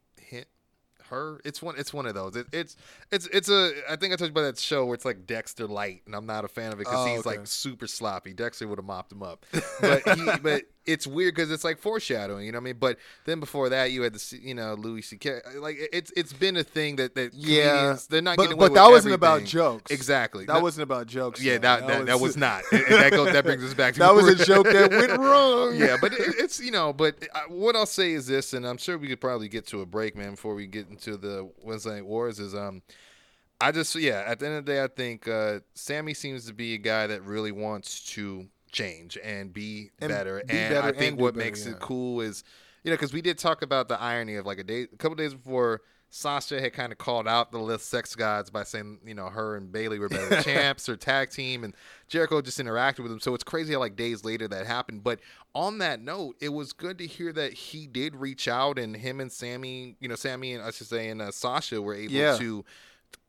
Her. 1.11 1.41
It's 1.45 1.61
one. 1.63 1.75
It's 1.79 1.93
one 1.93 2.07
of 2.07 2.15
those. 2.15 2.37
It, 2.37 2.47
it's 2.53 2.77
it's 3.11 3.27
it's 3.29 3.49
a. 3.49 3.73
I 3.91 3.97
think 3.97 4.13
I 4.13 4.17
told 4.17 4.29
you 4.29 4.33
about 4.33 4.43
that 4.43 4.59
show 4.59 4.85
where 4.87 4.95
it's 4.95 5.05
like 5.05 5.27
Dexter 5.27 5.67
light, 5.67 6.03
and 6.07 6.15
I'm 6.15 6.27
not 6.27 6.45
a 6.45 6.49
fan 6.49 6.73
of 6.73 6.75
it 6.81 6.85
because 6.87 7.07
Oh, 7.07 7.07
he's 7.11 7.21
okay. 7.21 7.39
like 7.39 7.47
super 7.47 7.87
sloppy. 7.87 8.33
Dexter 8.33 8.67
would 8.69 8.79
have 8.79 8.87
mopped 8.87 9.13
him 9.13 9.23
up, 9.23 9.45
but 9.81 10.03
he, 10.17 10.29
but 10.43 10.63
it's 10.89 11.07
weird 11.07 11.35
because 11.35 11.51
it's 11.53 11.63
like 11.63 11.79
foreshadowing. 11.79 12.47
You 12.47 12.53
know 12.53 12.57
what 12.59 12.63
I 12.63 12.73
mean? 12.73 12.77
But 12.81 12.99
then 13.27 13.39
before 13.39 13.69
that, 13.69 13.93
you 13.93 14.03
had 14.03 14.15
the 14.15 14.39
you 14.43 14.55
know 14.55 14.75
Louis 14.75 15.03
C.K. 15.03 15.41
Like 15.59 15.77
it's 15.93 16.11
it's 16.17 16.33
been 16.33 16.57
a 16.57 16.65
thing 16.65 16.97
that 16.97 17.15
that 17.15 17.35
Yeah, 17.35 17.97
they're 18.11 18.23
not 18.23 18.37
but, 18.37 18.45
getting 18.45 18.59
away 18.59 18.69
but 18.69 18.75
that 18.75 18.91
wasn't 18.91 19.15
about 19.15 19.45
jokes. 19.45 19.93
Exactly. 19.93 20.47
That 20.47 20.55
No- 20.55 20.61
wasn't 20.63 20.83
about 20.85 21.07
jokes. 21.07 21.43
Yeah, 21.43 21.59
that 21.59 21.87
that, 21.87 22.07
that 22.07 22.21
was 22.21 22.37
not. 22.49 22.63
That 22.73 23.11
goes 23.13 23.33
that 23.33 23.45
brings 23.45 23.63
us 23.63 23.75
back 23.75 23.95
to 23.95 24.01
That 24.09 24.15
was 24.15 24.27
a 24.41 24.45
joke 24.45 24.65
that 24.67 24.91
went 24.91 25.13
wrong. 25.21 25.77
yeah, 25.77 25.97
but 26.01 26.13
it, 26.15 26.21
it's 26.39 26.59
you 26.59 26.71
know, 26.73 26.93
but 26.93 27.17
uh, 27.35 27.41
what 27.49 27.77
I'll 27.77 27.87
say 27.87 28.13
is 28.13 28.27
this, 28.27 28.53
and 28.55 28.67
I'm 28.67 28.79
sure 28.79 28.97
we 28.99 29.09
could 29.09 29.21
probably 29.21 29.49
get 29.49 29.67
to 29.69 29.83
a 29.83 29.87
break, 29.87 30.17
man, 30.17 30.33
before 30.33 30.55
we 30.55 30.67
get 30.67 30.89
into 30.89 31.17
the 31.17 31.51
Wednesday 31.63 31.97
Night 31.97 32.07
Wars. 32.07 32.39
Is 32.39 32.55
um, 32.55 32.83
I 33.61 33.73
just 33.73 33.95
yeah, 33.97 34.23
at 34.27 34.39
the 34.39 34.47
end 34.47 34.57
of 34.57 34.65
the 34.65 34.73
day, 34.73 34.83
I 34.83 34.87
think 34.89 35.29
uh, 35.29 35.61
Sammy 35.75 36.15
seems 36.15 36.47
to 36.47 36.55
be 36.55 36.75
a 36.75 36.79
guy 36.79 37.07
that 37.09 37.23
really 37.25 37.53
wants 37.53 38.05
to 38.15 38.47
change 38.73 39.19
and 39.23 39.53
be 39.53 39.91
And 40.01 40.09
better. 40.11 40.43
be 40.47 40.57
and 40.57 40.75
better 40.75 40.89
I 40.89 40.93
think 40.93 41.13
and 41.13 41.21
what 41.21 41.35
better, 41.35 41.45
makes 41.47 41.67
yeah. 41.67 41.73
it 41.73 41.81
cool 41.81 42.21
is 42.21 42.45
you 42.85 42.91
know 42.91 42.97
because 42.97 43.13
we 43.13 43.23
did 43.23 43.39
talk 43.39 43.63
about 43.63 43.89
the 43.89 44.01
irony 44.01 44.37
of 44.37 44.47
like 44.47 44.59
a 44.59 44.65
day, 44.65 44.83
a 44.83 44.97
couple 44.97 45.17
days 45.17 45.35
before. 45.35 45.83
Sasha 46.11 46.59
had 46.59 46.73
kind 46.73 46.91
of 46.91 46.97
called 46.97 47.29
out 47.29 47.53
the 47.53 47.59
Le 47.59 47.79
Sex 47.79 48.15
Gods 48.17 48.49
by 48.49 48.63
saying, 48.63 48.99
you 49.05 49.13
know, 49.15 49.29
her 49.29 49.57
and 49.57 49.71
Bayley 49.71 49.99
were 49.99 50.09
better 50.09 50.41
champs 50.43 50.89
or 50.89 50.97
tag 50.97 51.29
team, 51.29 51.65
and 51.65 51.75
Jericho 52.09 52.41
just 52.41 52.59
interacted 52.59 53.01
with 53.01 53.11
them. 53.11 53.21
So 53.21 53.35
it's 53.35 53.45
crazy 53.45 53.75
how 53.75 53.81
like 53.81 53.95
days 53.95 54.25
later 54.25 54.49
that 54.49 54.65
happened. 54.65 55.05
But 55.05 55.21
on 55.55 55.77
that 55.81 56.01
note, 56.01 56.37
it 56.41 56.49
was 56.49 56.73
good 56.73 56.97
to 56.97 57.07
hear 57.07 57.31
that 57.35 57.53
he 57.53 57.87
did 57.87 58.17
reach 58.17 58.49
out, 58.49 58.79
and 58.79 58.97
him 58.97 59.21
and 59.21 59.31
Sammy, 59.31 59.97
you 60.01 60.09
know, 60.09 60.15
Sammy 60.15 60.55
and 60.55 60.65
I 60.65 60.71
should 60.71 60.87
say, 60.87 61.11
and 61.11 61.21
uh, 61.21 61.31
Sasha 61.31 61.83
were 61.83 61.95
able 61.95 62.15
Yeah. 62.15 62.39
to 62.39 62.65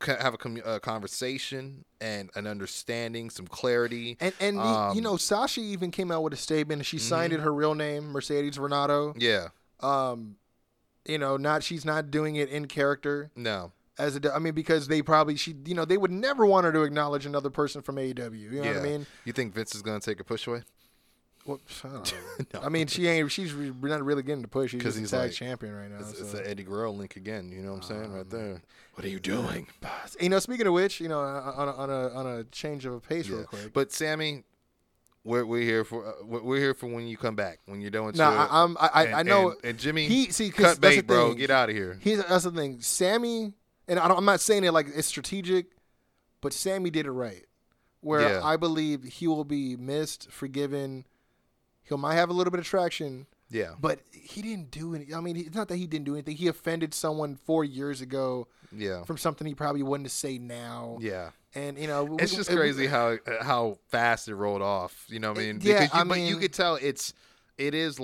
have 0.06 0.34
a 0.34 0.66
uh, 0.66 0.78
conversation 0.78 1.84
and 2.00 2.30
an 2.34 2.46
understanding, 2.46 3.30
some 3.30 3.46
clarity. 3.46 4.16
And 4.20 4.32
and 4.40 4.58
Um, 4.58 4.96
you 4.96 5.02
know, 5.02 5.16
Sasha 5.16 5.60
even 5.60 5.90
came 5.90 6.10
out 6.10 6.22
with 6.22 6.32
a 6.32 6.36
statement. 6.36 6.86
She 6.86 6.98
signed 6.98 7.32
it 7.32 7.40
her 7.40 7.52
real 7.52 7.74
name, 7.74 8.10
Mercedes 8.10 8.56
Varnado. 8.56 9.14
yeah, 9.18 9.48
Um, 9.80 10.36
you 11.04 11.18
know, 11.18 11.36
not 11.36 11.62
she's 11.62 11.84
not 11.84 12.10
doing 12.10 12.36
it 12.36 12.48
in 12.48 12.66
character 12.66 13.30
no, 13.36 13.72
as 13.98 14.16
a. 14.16 14.34
I 14.34 14.38
mean, 14.38 14.54
because 14.54 14.88
they 14.88 15.02
probably 15.02 15.36
she 15.36 15.54
you 15.64 15.74
know 15.74 15.84
they 15.84 15.98
would 15.98 16.12
never 16.12 16.46
want 16.46 16.64
her 16.64 16.72
to 16.72 16.82
acknowledge 16.82 17.26
another 17.26 17.50
person 17.50 17.82
from 17.82 17.96
AEW. 17.96 18.38
You 18.38 18.50
know 18.50 18.62
yeah. 18.62 18.72
what 18.72 18.80
I 18.80 18.82
mean? 18.82 19.06
You 19.24 19.32
think 19.32 19.54
Vince 19.54 19.74
is 19.74 19.82
gonna 19.82 20.00
take 20.00 20.20
a 20.20 20.24
push 20.24 20.46
away? 20.46 20.62
Well, 21.46 21.60
I. 21.84 21.88
No. 22.54 22.60
I 22.62 22.68
mean, 22.68 22.86
she 22.86 23.06
ain't. 23.06 23.30
She's 23.30 23.52
not 23.54 24.02
really 24.04 24.22
getting 24.22 24.42
the 24.42 24.48
push. 24.48 24.72
She's 24.72 24.82
'Cause 24.82 24.92
just 24.94 25.00
he's 25.00 25.10
tag 25.10 25.20
like- 25.22 25.32
champion 25.32 25.74
right 25.74 25.90
now. 25.90 25.98
It's, 26.00 26.10
it's 26.20 26.30
so. 26.30 26.36
the 26.38 26.48
Eddie 26.48 26.64
Guerrero 26.64 26.90
link 26.92 27.16
again. 27.16 27.50
You 27.52 27.62
know 27.62 27.70
what 27.72 27.76
I'm 27.76 27.82
saying, 27.82 28.12
right 28.12 28.20
um, 28.20 28.28
there. 28.28 28.62
What 28.94 29.04
are 29.04 29.08
you 29.08 29.20
doing? 29.20 29.66
You 30.20 30.28
know, 30.28 30.38
speaking 30.38 30.66
of 30.66 30.72
which, 30.74 31.00
you 31.00 31.08
know, 31.08 31.20
uh, 31.20 31.24
uh, 31.24 31.54
on 31.56 31.68
a, 31.68 31.72
on 31.72 31.90
a 31.90 32.08
on 32.14 32.26
a 32.40 32.44
change 32.44 32.84
of 32.86 32.92
a 32.94 33.00
pace, 33.00 33.28
Yeah. 33.28 33.36
real 33.36 33.44
quick. 33.46 33.72
But 33.72 33.92
Sammy, 33.92 34.44
we're 35.24 35.44
we're 35.46 35.62
here 35.62 35.84
for 35.84 36.06
uh, 36.06 36.12
we're 36.24 36.42
we're 36.42 36.58
here 36.58 36.74
for 36.74 36.86
when 36.88 37.06
you 37.06 37.16
come 37.16 37.34
back 37.36 37.60
when 37.66 37.80
you're 37.80 37.90
done 37.90 38.04
with 38.06 38.16
No, 38.16 38.24
I, 38.28 38.48
I'm. 38.50 38.76
I, 38.78 38.90
I, 38.92 39.04
and, 39.04 39.14
I 39.14 39.22
know. 39.22 39.50
And, 39.50 39.58
and 39.64 39.78
Jimmy, 39.78 40.06
he 40.08 40.30
see 40.30 40.50
'cause 40.50 40.56
cut 40.74 40.80
that's 40.80 40.96
the 40.96 41.02
bait, 41.02 41.06
bro. 41.06 41.28
thing. 41.30 41.38
Get 41.38 41.50
out 41.50 41.70
of 41.70 41.76
here. 41.76 41.98
He's 42.00 42.22
that's 42.24 42.44
the 42.44 42.50
thing. 42.50 42.80
Sammy, 42.80 43.52
and 43.88 43.98
I 43.98 44.08
don't, 44.08 44.16
I'm 44.18 44.24
not 44.24 44.40
saying 44.40 44.64
it 44.64 44.72
like 44.72 44.86
it's 44.94 45.06
strategic, 45.08 45.66
but 46.40 46.52
Sammy 46.52 46.90
did 46.90 47.06
it 47.06 47.12
right. 47.12 47.44
Where 48.02 48.20
Yeah. 48.22 48.40
I 48.44 48.56
believe 48.56 49.04
he 49.04 49.26
will 49.26 49.44
be 49.44 49.76
missed, 49.76 50.30
forgiven. 50.30 51.04
He 51.90 52.00
might 52.02 52.14
have 52.14 52.30
a 52.30 52.32
little 52.32 52.50
bit 52.50 52.60
of 52.60 52.66
traction, 52.66 53.26
Yeah, 53.50 53.74
but 53.80 54.00
he 54.12 54.42
didn't 54.42 54.70
do 54.70 54.94
any. 54.94 55.12
I 55.14 55.20
mean, 55.20 55.36
it's 55.36 55.54
not 55.54 55.68
that 55.68 55.76
he 55.76 55.86
didn't 55.86 56.04
do 56.06 56.14
anything. 56.14 56.36
He 56.36 56.46
offended 56.48 56.94
someone 56.94 57.36
four 57.36 57.64
years 57.64 58.00
ago 58.00 58.46
yeah, 58.72 59.02
from 59.04 59.16
something 59.18 59.46
he 59.46 59.54
probably 59.54 59.82
wouldn't 59.82 60.10
say 60.10 60.38
now. 60.38 60.98
yeah. 61.00 61.30
And 61.52 61.76
you 61.76 61.88
know, 61.88 62.16
It's 62.20 62.30
we- 62.30 62.36
just 62.38 62.50
crazy 62.50 62.86
how 62.86 63.18
how 63.40 63.78
fast 63.88 64.28
it 64.28 64.36
rolled 64.36 64.62
off. 64.62 65.04
You 65.08 65.18
know 65.18 65.30
what 65.32 65.38
I 65.38 65.42
mean? 65.42 65.58
Yeah, 65.60 65.80
Because 65.80 65.94
you, 65.94 66.00
I 66.00 66.04
but 66.04 66.20
you 66.20 66.36
could 66.36 66.52
tell 66.52 66.76
it's 66.76 67.12
it 67.58 67.74
is. 67.74 67.98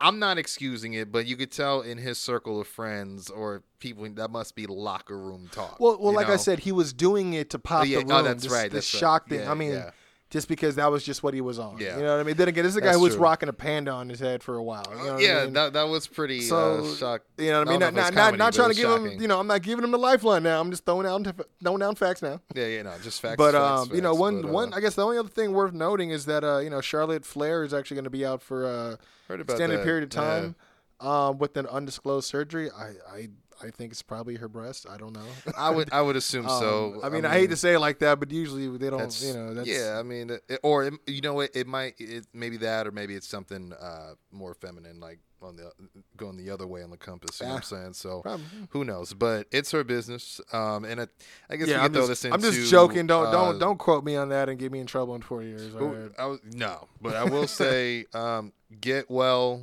I'm 0.00 0.18
not 0.20 0.38
excusing 0.38 0.94
it, 0.94 1.10
but 1.10 1.26
you 1.26 1.36
could 1.36 1.50
tell 1.50 1.80
in 1.80 1.98
his 1.98 2.18
circle 2.18 2.60
of 2.60 2.66
friends 2.68 3.28
or 3.30 3.62
people 3.80 4.08
that 4.14 4.30
must 4.30 4.54
be 4.54 4.66
locker 4.66 5.18
room 5.18 5.48
talk. 5.50 5.80
Well, 5.80 5.98
well, 6.00 6.12
like 6.12 6.28
I 6.28 6.36
said, 6.36 6.60
he 6.60 6.70
was 6.72 6.92
doing 6.92 7.32
it 7.32 7.50
to 7.50 7.58
pop 7.58 7.86
yeah, 7.86 8.00
the 8.02 8.12
oh, 8.14 8.22
that's 8.22 8.44
this, 8.44 8.52
right, 8.52 8.70
This 8.70 8.90
that's 8.90 8.94
right. 8.94 9.00
shock 9.00 9.28
thing. 9.28 9.40
Yeah, 9.40 9.50
I 9.50 9.54
mean, 9.54 9.72
yeah. 9.72 9.90
Just 10.34 10.48
because 10.48 10.74
that 10.74 10.90
was 10.90 11.04
just 11.04 11.22
what 11.22 11.32
he 11.32 11.40
was 11.40 11.60
on. 11.60 11.78
Yeah. 11.78 11.96
You 11.96 12.02
know 12.02 12.10
what 12.16 12.20
I 12.20 12.22
mean? 12.24 12.36
Then 12.36 12.48
again, 12.48 12.64
this 12.64 12.72
is 12.72 12.76
a 12.76 12.80
guy 12.80 12.86
That's 12.88 12.96
who 12.98 13.04
was 13.04 13.14
true. 13.14 13.22
rocking 13.22 13.48
a 13.48 13.52
panda 13.52 13.92
on 13.92 14.08
his 14.08 14.18
head 14.18 14.42
for 14.42 14.56
a 14.56 14.62
while. 14.62 14.84
You 14.90 14.96
know 14.96 15.12
what 15.14 15.22
I 15.22 15.24
yeah, 15.24 15.44
mean? 15.44 15.52
that 15.54 15.72
that 15.74 15.84
was 15.84 16.08
pretty 16.08 16.40
So 16.40 16.84
uh, 16.84 16.96
shock. 16.96 17.22
you 17.38 17.50
know 17.52 17.60
what 17.60 17.68
I 17.68 17.70
mean? 17.70 17.80
Not, 17.80 17.94
not, 17.94 18.14
not, 18.14 18.36
not 18.36 18.52
trying 18.52 18.70
to 18.70 18.74
give 18.74 18.90
was 18.90 19.12
him, 19.12 19.22
you 19.22 19.28
know, 19.28 19.38
I'm 19.38 19.46
not 19.46 19.62
giving 19.62 19.84
him 19.84 19.92
the 19.92 19.98
lifeline 19.98 20.42
now. 20.42 20.60
I'm 20.60 20.70
just 20.72 20.84
throwing 20.84 21.06
out 21.06 21.24
throwing 21.62 21.78
down 21.78 21.94
facts 21.94 22.20
now. 22.20 22.40
Yeah, 22.52 22.66
yeah, 22.66 22.82
no, 22.82 22.92
just 23.00 23.20
facts. 23.22 23.36
But 23.36 23.52
facts, 23.52 23.90
um, 23.90 23.94
you 23.94 24.02
know, 24.02 24.12
one 24.14 24.42
but, 24.42 24.48
uh, 24.48 24.52
one 24.52 24.74
I 24.74 24.80
guess 24.80 24.96
the 24.96 25.04
only 25.04 25.18
other 25.18 25.28
thing 25.28 25.52
worth 25.52 25.72
noting 25.72 26.10
is 26.10 26.26
that 26.26 26.42
uh, 26.42 26.58
you 26.58 26.68
know, 26.68 26.80
Charlotte 26.80 27.24
Flair 27.24 27.62
is 27.62 27.72
actually 27.72 27.94
going 27.94 28.04
to 28.04 28.10
be 28.10 28.26
out 28.26 28.42
for 28.42 28.66
uh, 28.66 28.96
heard 29.28 29.40
extended 29.40 29.78
that. 29.78 29.84
period 29.84 30.02
of 30.02 30.12
Yeah. 30.12 30.20
time 30.42 30.56
um, 31.00 31.38
with 31.38 31.56
an 31.56 31.66
undisclosed 31.68 32.26
surgery. 32.28 32.70
I, 32.70 32.92
I 33.08 33.28
I 33.62 33.70
think 33.70 33.92
it's 33.92 34.02
probably 34.02 34.36
her 34.36 34.48
breast. 34.48 34.86
I 34.88 34.96
don't 34.96 35.12
know. 35.12 35.26
I 35.56 35.70
would 35.70 35.92
I 35.92 36.00
would 36.02 36.16
assume 36.16 36.46
Um, 36.46 36.60
so. 36.60 37.00
I 37.02 37.08
mean, 37.08 37.24
I, 37.24 37.34
hate 37.34 37.50
to 37.50 37.56
say 37.56 37.74
it 37.74 37.78
like 37.80 37.98
that, 38.00 38.20
but 38.20 38.30
usually 38.30 38.68
they 38.76 38.90
don't. 38.90 39.20
You 39.22 39.34
know, 39.34 39.54
that's, 39.54 39.68
yeah. 39.68 39.96
I 39.98 40.02
mean, 40.02 40.30
it, 40.30 40.60
or 40.62 40.84
it, 40.84 40.94
you 41.06 41.20
know 41.20 41.34
what? 41.34 41.50
It 41.54 41.66
might 41.66 41.94
it, 41.98 42.26
maybe 42.32 42.56
that, 42.58 42.86
or 42.86 42.92
maybe 42.92 43.14
it's 43.14 43.28
something 43.28 43.72
uh, 43.72 44.14
more 44.32 44.54
feminine, 44.54 45.00
like 45.00 45.18
on 45.44 45.56
the 45.56 45.70
going 46.16 46.36
the 46.36 46.50
other 46.50 46.66
way 46.66 46.82
on 46.82 46.90
the 46.90 46.96
compass. 46.96 47.40
You 47.40 47.46
know 47.46 47.54
what 47.54 47.58
I'm 47.58 47.62
saying? 47.62 47.92
So 47.94 48.22
Probably. 48.22 48.46
who 48.70 48.84
knows? 48.84 49.12
But 49.14 49.46
it's 49.52 49.70
her 49.72 49.84
business. 49.84 50.40
Um, 50.52 50.84
and 50.84 51.00
it, 51.00 51.10
I 51.50 51.56
guess 51.56 51.68
Yeah, 51.68 51.76
we 51.76 51.80
I'm 51.80 51.86
can 51.86 51.92
throw 51.92 52.00
just, 52.02 52.22
this 52.22 52.24
into. 52.24 52.34
I'm 52.34 52.40
just 52.52 52.70
joking. 52.70 53.06
Don't 53.06 53.26
uh, 53.26 53.30
don't 53.30 53.58
don't 53.58 53.78
quote 53.78 54.04
me 54.04 54.16
on 54.16 54.30
that 54.30 54.48
and 54.48 54.58
get 54.58 54.72
me 54.72 54.80
in 54.80 54.86
trouble 54.86 55.14
in 55.14 55.22
four 55.22 55.42
years. 55.42 55.70
right? 55.70 56.10
I 56.18 56.26
was, 56.26 56.40
no, 56.44 56.88
but 57.00 57.14
I 57.14 57.24
will 57.24 57.46
say, 57.46 58.06
um, 58.14 58.52
get 58.80 59.10
well, 59.10 59.62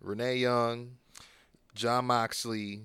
Renee 0.00 0.36
Young, 0.36 0.96
Jon 1.74 2.06
Moxley. 2.06 2.82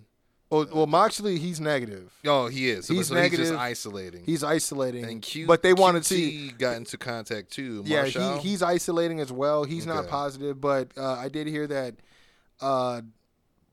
Well, 0.50 0.66
well, 0.74 0.88
Moxley, 0.88 1.38
he's 1.38 1.60
negative. 1.60 2.12
Oh, 2.26 2.48
he 2.48 2.70
is. 2.72 2.88
So- 2.88 2.94
He's 2.96 3.08
so 3.08 3.16
He's 3.22 3.38
just 3.38 3.54
isolating. 3.54 4.24
He's 4.26 4.44
isolating. 4.44 5.06
and 5.06 5.22
Q, 5.22 5.46
but 5.46 5.62
they 5.62 5.74
wanted 5.74 6.04
to 6.04 6.14
see. 6.16 6.50
Got 6.50 6.78
into 6.78 6.98
contact 6.98 7.52
too. 7.52 7.84
Yeah, 7.86 8.06
he, 8.06 8.38
he's 8.40 8.64
isolating 8.64 9.20
as 9.20 9.32
well. 9.32 9.64
He's 9.64 9.86
not 9.86 10.08
positive, 10.08 10.60
but 10.60 10.90
uh, 10.98 11.14
I 11.14 11.30
did 11.30 11.46
hear 11.48 11.68
that 11.68 11.96
uh, 12.62 13.02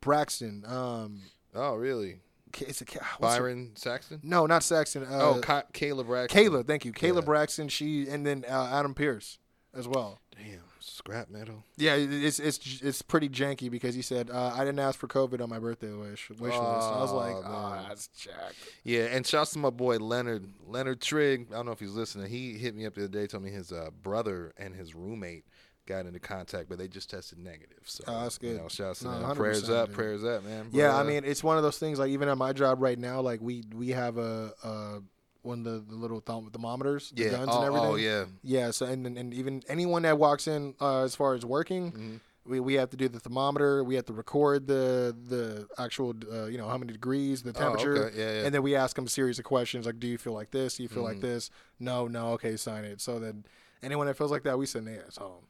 Braxton. 0.00 0.64
Um, 0.66 1.22
Oh, 1.54 1.74
really? 1.74 2.20
It's 2.58 2.82
a, 2.82 2.84
K- 2.84 2.98
what's 3.18 3.34
her- 3.36 3.40
Byron 3.40 3.72
Saxton? 3.76 4.20
No, 4.22 4.44
not 4.46 4.62
Saxton. 4.62 5.04
Uh, 5.04 5.08
oh, 5.22 5.40
Ka- 5.42 5.62
Kayla 5.72 6.06
Braxton. 6.06 6.38
Kayla. 6.44 6.66
Thank 6.66 6.84
you, 6.84 6.92
Kayla 6.92 7.16
Yeah. 7.16 7.20
Braxton. 7.22 7.68
She 7.68 8.06
and 8.08 8.26
then 8.26 8.44
uh, 8.48 8.68
Adam 8.72 8.94
Pearce 8.94 9.38
as 9.74 9.88
well. 9.88 10.20
Damn, 10.36 10.60
scrap 10.86 11.28
metal. 11.30 11.64
Yeah, 11.76 11.94
it's 11.96 12.38
it's 12.38 12.80
it's 12.82 13.02
pretty 13.02 13.28
janky 13.28 13.70
because 13.70 13.94
he 13.94 14.02
said 14.02 14.30
uh, 14.30 14.52
I 14.54 14.60
didn't 14.60 14.78
ask 14.78 14.98
for 14.98 15.08
COVID 15.08 15.40
on 15.42 15.48
my 15.50 15.58
birthday 15.58 15.92
wish 15.92 16.30
wish 16.30 16.40
list. 16.40 16.54
I 16.54 17.00
was 17.00 17.12
like, 17.12 17.34
oh, 17.36 17.84
that's 17.88 18.08
jacked. 18.08 18.54
Yeah, 18.84 19.04
and 19.04 19.26
shouts 19.26 19.52
to 19.52 19.58
my 19.58 19.70
boy 19.70 19.96
Leonard. 19.98 20.46
Leonard 20.66 21.00
Trigg. 21.00 21.48
I 21.52 21.56
don't 21.56 21.66
know 21.66 21.72
if 21.72 21.80
he's 21.80 21.92
listening. 21.94 22.28
He 22.30 22.54
hit 22.54 22.74
me 22.74 22.86
up 22.86 22.94
the 22.94 23.04
other 23.04 23.08
day, 23.12 23.26
told 23.26 23.42
me 23.42 23.50
his 23.50 23.72
uh, 23.72 23.90
brother 24.02 24.52
and 24.56 24.74
his 24.74 24.94
roommate 24.94 25.44
got 25.86 26.04
into 26.04 26.18
contact, 26.18 26.68
but 26.68 26.78
they 26.78 26.88
just 26.88 27.10
tested 27.10 27.38
negative. 27.38 27.78
So 27.84 28.02
Oh, 28.08 28.22
that's 28.22 28.38
You 28.42 28.50
good. 28.54 28.60
know, 28.62 28.68
shouts 28.68 29.00
to 29.00 29.04
No. 29.20 29.34
Prayers 29.34 29.70
up, 29.70 29.86
dude. 29.88 29.94
prayers 29.96 30.24
up, 30.24 30.42
man. 30.44 30.68
Yeah, 30.72 30.96
I 30.96 31.04
mean, 31.04 31.22
it's 31.24 31.44
one 31.44 31.56
of 31.58 31.62
those 31.62 31.78
things. 31.78 31.98
Like 32.00 32.10
even 32.10 32.28
at 32.28 32.36
my 32.36 32.52
job 32.52 32.82
right 32.82 32.98
now, 32.98 33.20
like 33.20 33.40
we 33.40 33.62
we 33.74 33.90
have 33.90 34.18
a, 34.18 34.52
a 34.64 34.98
of 35.46 35.64
the, 35.64 35.84
the 35.88 35.94
little 35.94 36.20
therm- 36.20 36.52
thermometers, 36.52 37.10
the 37.14 37.24
yeah. 37.24 37.30
guns 37.30 37.48
oh, 37.52 37.56
and 37.58 37.64
everything. 37.66 37.90
oh, 37.90 37.94
yeah. 37.96 38.24
Yeah, 38.42 38.70
so 38.70 38.86
and 38.86 39.06
and 39.06 39.32
even 39.34 39.62
anyone 39.68 40.02
that 40.02 40.18
walks 40.18 40.46
in 40.48 40.74
uh, 40.80 41.02
as 41.02 41.14
far 41.14 41.34
as 41.34 41.44
working, 41.44 41.92
Mhm. 41.92 42.20
we, 42.44 42.60
we 42.60 42.74
have 42.74 42.90
to 42.90 42.96
do 42.96 43.08
the 43.08 43.20
thermometer. 43.20 43.82
We 43.84 43.94
have 43.96 44.04
to 44.06 44.12
record 44.12 44.66
the 44.66 45.16
the 45.28 45.66
actual 45.78 46.14
uh, 46.32 46.46
you 46.46 46.58
know 46.58 46.68
how 46.68 46.78
many 46.78 46.92
degrees, 46.92 47.42
the 47.42 47.50
Oh, 47.50 47.52
temperature, 47.52 48.06
okay. 48.06 48.18
Yeah, 48.18 48.32
yeah. 48.40 48.44
and 48.46 48.54
then 48.54 48.62
we 48.62 48.74
ask 48.76 48.96
them 48.96 49.06
a 49.06 49.08
series 49.08 49.38
of 49.38 49.44
questions 49.44 49.86
like, 49.86 49.98
do 50.00 50.06
you 50.06 50.18
feel 50.18 50.32
like 50.34 50.50
this? 50.50 50.76
Do 50.76 50.82
you 50.82 50.88
feel 50.88 51.02
Mhm. 51.02 51.06
like 51.12 51.20
this? 51.20 51.50
No, 51.80 52.06
no. 52.08 52.32
Okay, 52.32 52.56
sign 52.56 52.84
it. 52.84 53.00
So 53.00 53.18
then 53.18 53.44
anyone 53.82 54.06
that 54.06 54.16
feels 54.16 54.30
like 54.30 54.42
that, 54.44 54.58
we 54.58 54.66
send 54.66 54.86
their 54.86 55.04
ass 55.06 55.16
home. 55.16 55.44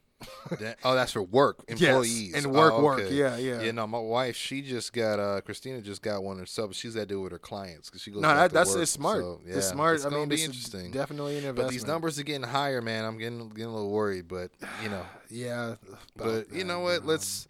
That- 0.58 0.78
oh, 0.84 0.94
that's 0.94 1.12
for 1.12 1.22
work 1.22 1.64
employees 1.68 2.34
and 2.34 2.52
work, 2.52 2.72
Oh, 2.74 2.82
work. 2.82 3.02
Yeah, 3.10 3.36
yeah. 3.36 3.60
Yeah, 3.60 3.72
no, 3.72 3.86
my 3.86 3.98
wife, 3.98 4.36
she 4.36 4.62
just 4.62 4.92
got 4.92 5.18
uh 5.18 5.40
Christina 5.42 5.80
just 5.80 6.02
got 6.02 6.22
one 6.22 6.38
herself. 6.38 6.74
She's 6.74 6.80
she's 6.80 6.94
to 6.94 7.04
do 7.06 7.20
it 7.20 7.22
with 7.24 7.32
her 7.32 7.38
clients 7.38 7.90
because 7.90 8.02
she 8.02 8.10
goes. 8.10 8.22
No, 8.22 8.34
that, 8.34 8.52
that's 8.52 8.70
work, 8.70 8.82
it's 8.82 8.90
smart. 8.92 9.22
so, 9.22 9.40
yeah, 9.46 9.56
it's 9.56 9.68
smart. 9.68 9.96
It's 9.96 10.06
I 10.06 10.10
mean, 10.10 10.28
be 10.28 10.42
interesting. 10.42 10.90
definitely 10.90 11.32
an 11.32 11.38
investment. 11.38 11.66
But 11.66 11.72
these 11.72 11.86
numbers 11.86 12.18
are 12.18 12.22
getting 12.22 12.44
higher, 12.44 12.80
man. 12.80 13.04
I'm 13.04 13.18
getting 13.18 13.48
getting 13.50 13.64
a 13.66 13.74
little 13.74 13.90
worried, 13.90 14.28
but 14.28 14.50
you 14.82 14.88
know, 14.88 15.02
yeah. 15.30 15.74
but 16.16 16.52
you 16.52 16.64
know 16.64 16.80
what? 16.80 17.04
Let's 17.04 17.48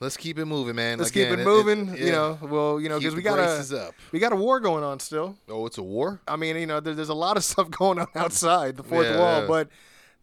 let's 0.00 0.16
keep 0.16 0.38
it 0.38 0.46
moving, 0.46 0.76
man. 0.76 0.98
let's 0.98 1.10
Again, 1.10 1.30
keep 1.30 1.40
it 1.40 1.44
moving. 1.44 1.88
You 1.96 2.06
yeah. 2.06 2.12
know, 2.12 2.38
well, 2.42 2.80
you 2.80 2.88
know, 2.88 2.98
because 2.98 3.14
we 3.14 3.22
got 3.22 3.38
a 3.38 3.86
up. 3.86 3.94
we 4.12 4.18
got 4.18 4.32
a 4.32 4.36
war 4.36 4.60
going 4.60 4.84
on 4.84 5.00
still. 5.00 5.36
Oh, 5.48 5.66
it's 5.66 5.78
a 5.78 5.82
war. 5.82 6.20
I 6.26 6.36
mean, 6.36 6.56
you 6.56 6.66
know, 6.66 6.80
there, 6.80 6.94
there's 6.94 7.08
a 7.08 7.14
lot 7.14 7.36
of 7.36 7.44
stuff 7.50 7.70
going 7.70 7.98
on 7.98 8.08
outside 8.14 8.76
the 8.76 8.82
fourth 8.82 9.06
Yeah, 9.06 9.18
wall, 9.18 9.46
but 9.46 9.68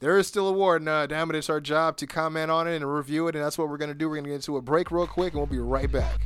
there 0.04 0.18
is 0.18 0.28
still 0.28 0.50
a 0.50 0.52
war, 0.52 0.76
and 0.76 0.90
uh, 0.90 1.08
damn 1.08 1.30
it, 1.30 1.38
it's 1.38 1.50
our 1.50 1.62
job 1.62 1.96
to 1.96 2.06
comment 2.06 2.52
on 2.52 2.68
it 2.68 2.76
and 2.76 2.94
review 2.94 3.30
it, 3.30 3.36
and 3.36 3.44
that's 3.44 3.58
what 3.58 3.70
we're 3.70 3.78
gonna 3.78 3.94
do. 3.94 4.10
We're 4.10 4.18
gonna 4.18 4.28
get 4.28 4.36
into 4.36 4.58
a 4.58 4.62
break 4.62 4.92
real 4.92 5.08
quick, 5.08 5.32
and 5.32 5.40
we'll 5.40 5.46
be 5.46 5.60
right 5.60 5.90
back. 5.90 6.20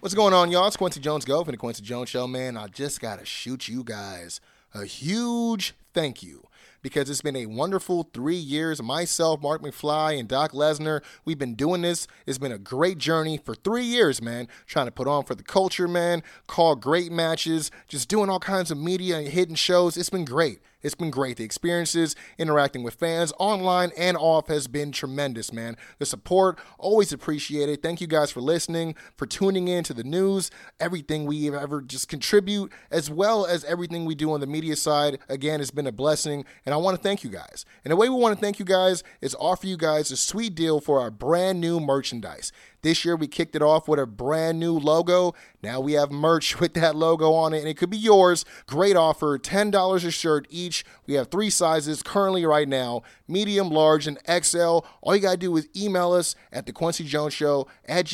What's 0.00 0.14
going 0.14 0.32
on, 0.32 0.50
y'all? 0.50 0.66
It's 0.66 0.78
Kwency 0.78 1.00
Jones 1.02 1.26
Go 1.26 1.44
from 1.44 1.52
the 1.52 1.58
Kwency 1.58 1.82
Jones 1.82 2.08
Show, 2.08 2.26
man. 2.26 2.56
I 2.56 2.68
just 2.68 3.02
gotta 3.02 3.26
shoot 3.26 3.68
you 3.68 3.84
guys 3.84 4.40
a 4.72 4.86
huge 4.86 5.74
thank 5.92 6.22
you 6.22 6.45
because 6.86 7.10
it's 7.10 7.20
been 7.20 7.34
a 7.34 7.46
wonderful 7.46 8.08
three 8.14 8.36
years. 8.36 8.80
Myself, 8.80 9.42
Mark 9.42 9.60
McFly, 9.60 10.20
and 10.20 10.28
Doc 10.28 10.52
Lesnar, 10.52 11.02
we've 11.24 11.36
been 11.36 11.56
doing 11.56 11.82
this. 11.82 12.06
It's 12.26 12.38
been 12.38 12.52
a 12.52 12.58
great 12.58 12.98
journey 12.98 13.38
for 13.38 13.56
three 13.56 13.82
years, 13.82 14.22
man. 14.22 14.46
Trying 14.68 14.86
to 14.86 14.92
put 14.92 15.08
on 15.08 15.24
for 15.24 15.34
the 15.34 15.42
culture, 15.42 15.88
man. 15.88 16.22
Call 16.46 16.76
great 16.76 17.10
matches, 17.10 17.72
just 17.88 18.08
doing 18.08 18.30
all 18.30 18.38
kinds 18.38 18.70
of 18.70 18.78
media 18.78 19.18
and 19.18 19.26
hidden 19.26 19.56
shows. 19.56 19.96
It's 19.96 20.10
been 20.10 20.24
great. 20.24 20.60
It's 20.82 20.94
been 20.94 21.10
great. 21.10 21.38
The 21.38 21.44
experiences 21.44 22.14
interacting 22.38 22.82
with 22.82 22.94
fans 22.94 23.32
online 23.38 23.90
and 23.96 24.16
off 24.16 24.48
has 24.48 24.68
been 24.68 24.92
tremendous, 24.92 25.52
man. 25.52 25.76
The 25.98 26.06
support, 26.06 26.58
always 26.78 27.12
appreciated. 27.12 27.82
Thank 27.82 28.00
you 28.00 28.06
guys 28.06 28.30
for 28.30 28.40
listening, 28.40 28.94
for 29.16 29.26
tuning 29.26 29.68
in 29.68 29.84
to 29.84 29.94
the 29.94 30.04
news, 30.04 30.50
everything 30.78 31.24
we 31.24 31.52
ever 31.54 31.80
just 31.80 32.08
contribute, 32.08 32.70
as 32.90 33.10
well 33.10 33.46
as 33.46 33.64
everything 33.64 34.04
we 34.04 34.14
do 34.14 34.32
on 34.32 34.40
the 34.40 34.46
media 34.46 34.76
side. 34.76 35.18
Again, 35.28 35.60
it's 35.60 35.70
been 35.70 35.86
a 35.86 35.92
blessing, 35.92 36.44
and 36.64 36.74
I 36.74 36.76
want 36.76 36.96
to 36.96 37.02
thank 37.02 37.24
you 37.24 37.30
guys. 37.30 37.64
And 37.84 37.90
the 37.90 37.96
way 37.96 38.08
we 38.08 38.16
want 38.16 38.38
to 38.38 38.40
thank 38.40 38.58
you 38.58 38.64
guys 38.64 39.02
is 39.20 39.34
offer 39.40 39.66
you 39.66 39.76
guys 39.76 40.10
a 40.10 40.16
sweet 40.16 40.54
deal 40.54 40.80
for 40.80 41.00
our 41.00 41.10
brand 41.10 41.60
new 41.60 41.80
merchandise. 41.80 42.52
This 42.86 43.04
year 43.04 43.16
we 43.16 43.26
kicked 43.26 43.56
it 43.56 43.62
off 43.62 43.88
with 43.88 43.98
a 43.98 44.06
brand 44.06 44.60
new 44.60 44.78
logo. 44.78 45.34
Now 45.60 45.80
we 45.80 45.94
have 45.94 46.12
merch 46.12 46.60
with 46.60 46.74
that 46.74 46.94
logo 46.94 47.32
on 47.32 47.52
it, 47.52 47.58
and 47.58 47.66
it 47.66 47.76
could 47.76 47.90
be 47.90 47.96
yours. 47.96 48.44
Great 48.68 48.94
offer 48.94 49.36
$10 49.40 50.04
a 50.04 50.10
shirt 50.12 50.46
each. 50.50 50.84
We 51.04 51.14
have 51.14 51.28
three 51.28 51.50
sizes 51.50 52.04
currently 52.04 52.46
right 52.46 52.68
now 52.68 53.02
medium, 53.26 53.70
large, 53.70 54.06
and 54.06 54.20
XL. 54.30 54.82
All 55.02 55.16
you 55.16 55.18
got 55.20 55.32
to 55.32 55.36
do 55.36 55.56
is 55.56 55.68
email 55.74 56.12
us 56.12 56.36
at 56.52 56.66
the 56.66 56.72
Kwency 56.72 57.04
Jones 57.04 57.34
Show 57.34 57.66
at 57.88 58.06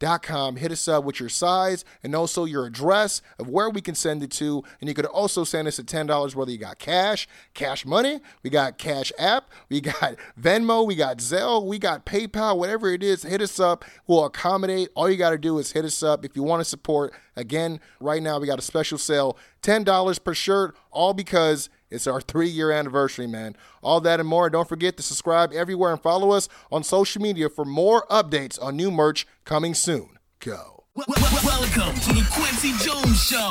gmail.com. 0.00 0.56
Hit 0.56 0.72
us 0.72 0.88
up 0.88 1.04
with 1.04 1.20
your 1.20 1.28
size 1.28 1.84
and 2.02 2.14
also 2.14 2.44
your 2.44 2.66
address 2.66 3.22
of 3.38 3.48
where 3.48 3.70
we 3.70 3.80
can 3.80 3.94
send 3.94 4.22
it 4.22 4.30
to. 4.32 4.62
And 4.80 4.88
you 4.88 4.94
could 4.94 5.06
also 5.06 5.44
send 5.44 5.68
us 5.68 5.78
a 5.78 5.84
$10 5.84 6.34
whether 6.34 6.50
you 6.50 6.58
got 6.58 6.78
cash, 6.78 7.28
cash 7.54 7.84
money, 7.84 8.20
we 8.42 8.50
got 8.50 8.78
Cash 8.78 9.12
App, 9.18 9.50
we 9.68 9.80
got 9.80 10.16
Venmo, 10.40 10.86
we 10.86 10.94
got 10.96 11.18
Zelle, 11.18 11.64
we 11.64 11.78
got 11.78 12.06
PayPal, 12.06 12.56
whatever 12.56 12.90
it 12.92 13.02
is, 13.02 13.22
hit 13.22 13.40
us 13.40 13.60
up. 13.60 13.84
We'll 14.06 14.24
accommodate. 14.24 14.88
All 14.94 15.10
you 15.10 15.16
got 15.16 15.30
to 15.30 15.38
do 15.38 15.58
is 15.58 15.72
hit 15.72 15.84
us 15.84 16.02
up 16.02 16.24
if 16.24 16.36
you 16.36 16.42
want 16.42 16.60
to 16.60 16.64
support. 16.64 17.12
Again, 17.36 17.80
right 18.00 18.22
now 18.22 18.38
we 18.38 18.46
got 18.46 18.58
a 18.58 18.62
special 18.62 18.98
sale 18.98 19.36
$10 19.62 20.24
per 20.24 20.34
shirt, 20.34 20.76
all 20.90 21.14
because 21.14 21.68
it's 21.90 22.06
our 22.06 22.20
three 22.20 22.48
year 22.48 22.70
anniversary, 22.70 23.26
man. 23.26 23.56
All 23.82 24.00
that 24.02 24.20
and 24.20 24.28
more. 24.28 24.48
Don't 24.50 24.68
forget 24.68 24.96
to 24.96 25.02
subscribe 25.02 25.52
everywhere 25.52 25.92
and 25.92 26.00
follow 26.00 26.30
us 26.30 26.48
on 26.70 26.82
social 26.84 27.20
media 27.22 27.48
for 27.48 27.64
more 27.64 28.06
updates 28.10 28.62
on 28.62 28.76
new 28.76 28.90
merch 28.90 29.26
coming 29.44 29.74
soon. 29.74 30.18
Go. 30.38 30.84
Wel- 30.94 31.06
wel- 31.08 31.26
Welcome 31.44 31.94
to 32.00 32.12
the 32.14 32.20
Kwency 32.32 32.72
Jones 32.84 33.22
Show, 33.22 33.50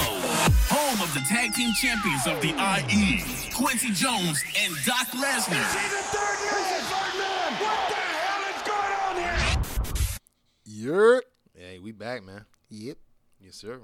home 0.69 1.02
of 1.02 1.13
the 1.13 1.21
tag 1.21 1.54
team 1.54 1.71
champions 1.80 2.28
of 2.28 2.41
the 2.41 2.49
IE, 2.49 3.19
Kwency 3.54 3.93
Jones 3.95 4.43
and 4.62 4.73
Doc 4.86 5.08
Lesnar. 5.10 6.69
Yep. 10.65 11.23
Hey, 11.56 11.80
we 11.80 11.91
back, 11.91 12.23
man. 12.23 12.45
Yep. 12.69 12.97
Yes, 13.41 13.56
sir. 13.56 13.80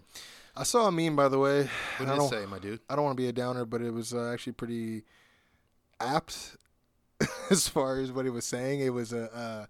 I 0.58 0.63
saw 0.63 0.88
a 0.88 0.91
meme, 0.91 1.15
by 1.15 1.28
the 1.28 1.39
way. 1.39 1.70
What 1.98 2.08
did 2.10 2.18
it 2.18 2.30
say, 2.30 2.46
my 2.46 2.60
dude? 2.60 2.80
I 2.89 2.96
don't 2.96 3.04
want 3.06 3.18
to 3.18 3.22
be 3.22 3.28
a 3.28 3.34
downer, 3.34 3.65
but 3.65 3.82
it 3.82 3.91
was 3.91 4.13
uh, 4.13 4.32
actually 4.32 4.54
pretty 4.54 5.04
apt 6.00 6.56
as 7.50 7.68
far 7.68 8.00
as 8.00 8.12
what 8.12 8.26
it 8.26 8.32
was 8.32 8.46
saying. 8.46 8.80
It 8.82 8.89
was 8.94 9.13
a 9.13 9.34
uh, 9.36 9.65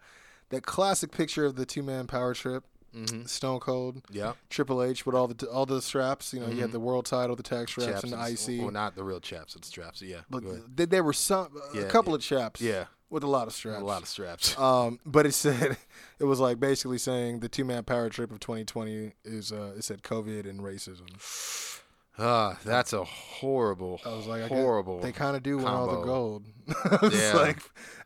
that 0.50 0.66
classic 0.66 1.12
picture 1.12 1.46
of 1.46 1.56
the 1.56 1.66
two 1.66 1.84
man 1.84 2.08
power 2.08 2.34
trip, 2.34 2.64
Mm-hmm. 2.96 3.26
Stone 3.26 3.60
Cold, 3.60 4.02
Yeah. 4.10 4.34
Triple 4.50 4.82
H 4.82 5.06
with 5.06 5.16
all 5.16 5.28
the 5.28 5.46
all 5.50 5.66
the 5.66 5.82
straps. 5.82 6.34
You 6.34 6.40
know, 6.40 6.48
you 6.48 6.62
had 6.62 6.72
the 6.72 6.80
world 6.80 7.06
title, 7.06 7.36
the 7.36 7.44
tag 7.44 7.68
straps, 7.68 8.04
and 8.04 8.14
the 8.14 8.18
IC. 8.56 8.62
Well, 8.62 8.72
not 8.72 8.96
the 8.96 9.04
real 9.04 9.20
chaps. 9.20 9.54
and 9.54 9.66
straps. 9.66 10.02
Yeah. 10.02 10.22
but 10.30 10.44
th- 10.78 10.88
there 10.90 11.04
were 11.04 11.12
some 11.12 11.50
a 11.74 11.78
Yeah, 11.82 11.88
couple 11.90 12.14
yeah. 12.14 12.16
of 12.16 12.22
chaps. 12.22 12.62
Yeah. 12.62 12.86
With 13.10 13.24
a 13.24 13.28
lot 13.28 13.48
of 13.48 13.54
straps. 13.54 13.82
a 13.82 13.86
lot 13.86 14.02
of 14.02 14.08
straps. 14.08 14.58
Um, 14.60 15.00
but 15.06 15.26
it 15.26 15.34
said 15.34 15.78
it 16.20 16.24
was 16.26 16.40
like 16.40 16.60
basically 16.60 16.98
saying 16.98 17.40
the 17.40 17.50
two 17.50 17.64
man 17.66 17.84
power 17.84 18.10
trip 18.10 18.32
of 18.32 18.40
2020 18.40 19.14
is 19.24 19.52
uh, 19.52 19.74
it 19.78 19.84
said 19.84 20.02
COVID 20.04 20.50
and 20.50 20.60
racism. 20.62 21.08
Ah, 22.18 22.58
that's 22.64 22.94
a 22.94 23.04
horrible, 23.04 24.00
I 24.06 24.16
was 24.16 24.26
like, 24.26 24.44
horrible. 24.44 25.02
They 25.02 25.12
kind 25.12 25.36
of 25.36 25.44
do 25.44 25.58
want 25.58 25.68
all 25.76 26.00
the 26.00 26.06
gold. 26.06 26.46
it's 27.04 27.14
Yeah. 27.22 27.34
like 27.34 27.58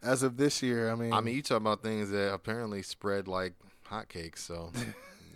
as 0.02 0.24
of 0.24 0.36
this 0.36 0.64
year, 0.64 0.90
I 0.90 0.96
mean, 0.96 1.14
I 1.14 1.22
mean, 1.22 1.36
you 1.36 1.44
talk 1.44 1.58
about 1.58 1.84
things 1.84 2.10
that 2.10 2.34
apparently 2.34 2.82
spread 2.82 3.28
like 3.28 3.54
hotcakes. 3.88 4.40
So, 4.40 4.72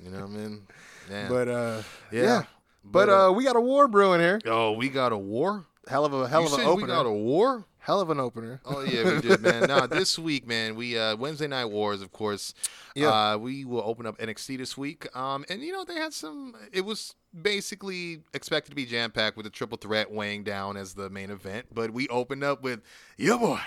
you 0.03 0.09
know 0.09 0.21
what 0.21 0.25
I 0.29 0.33
mean? 0.33 0.63
Yeah. 1.07 1.29
but 1.29 1.47
uh, 1.47 1.81
yeah. 2.11 2.23
yeah. 2.23 2.43
But 2.83 3.09
uh, 3.09 3.31
we 3.31 3.43
got 3.43 3.55
a 3.55 3.61
war 3.61 3.87
brewing 3.87 4.21
here. 4.21 4.41
oh, 4.47 4.71
we 4.71 4.89
got 4.89 5.11
a 5.11 5.17
war. 5.17 5.65
Hell 5.87 6.05
of 6.05 6.13
a 6.15 6.27
hell 6.27 6.41
you 6.41 6.47
of 6.47 6.53
an 6.55 6.61
opener. 6.61 6.87
we 6.87 6.87
got 6.87 7.05
a 7.05 7.11
war. 7.11 7.65
Hell 7.83 7.99
of 7.99 8.09
an 8.09 8.19
opener. 8.19 8.61
Oh 8.65 8.81
yeah, 8.81 9.03
we 9.03 9.21
did, 9.21 9.41
man. 9.41 9.63
Now 9.67 9.85
this 9.85 10.17
week, 10.17 10.47
man, 10.47 10.75
we 10.75 10.97
uh 10.97 11.15
Wednesday 11.15 11.47
night 11.47 11.65
wars, 11.65 12.01
of 12.01 12.11
course. 12.11 12.53
Yeah. 12.95 13.09
Uh, 13.09 13.37
we 13.37 13.65
will 13.65 13.83
open 13.83 14.05
up 14.05 14.17
NXT 14.17 14.57
this 14.57 14.77
week. 14.77 15.07
Um, 15.15 15.45
and 15.49 15.61
you 15.61 15.71
know 15.71 15.83
they 15.83 15.95
had 15.95 16.13
some. 16.13 16.55
It 16.71 16.85
was 16.85 17.15
basically 17.41 18.21
expected 18.33 18.69
to 18.71 18.75
be 18.75 18.85
jam 18.85 19.11
packed 19.11 19.37
with 19.37 19.45
a 19.45 19.49
triple 19.49 19.77
threat 19.77 20.11
weighing 20.11 20.43
down 20.43 20.77
as 20.77 20.93
the 20.93 21.09
main 21.09 21.29
event, 21.31 21.67
but 21.73 21.91
we 21.91 22.07
opened 22.09 22.43
up 22.43 22.61
with 22.63 22.81
your 23.17 23.37
boy 23.39 23.59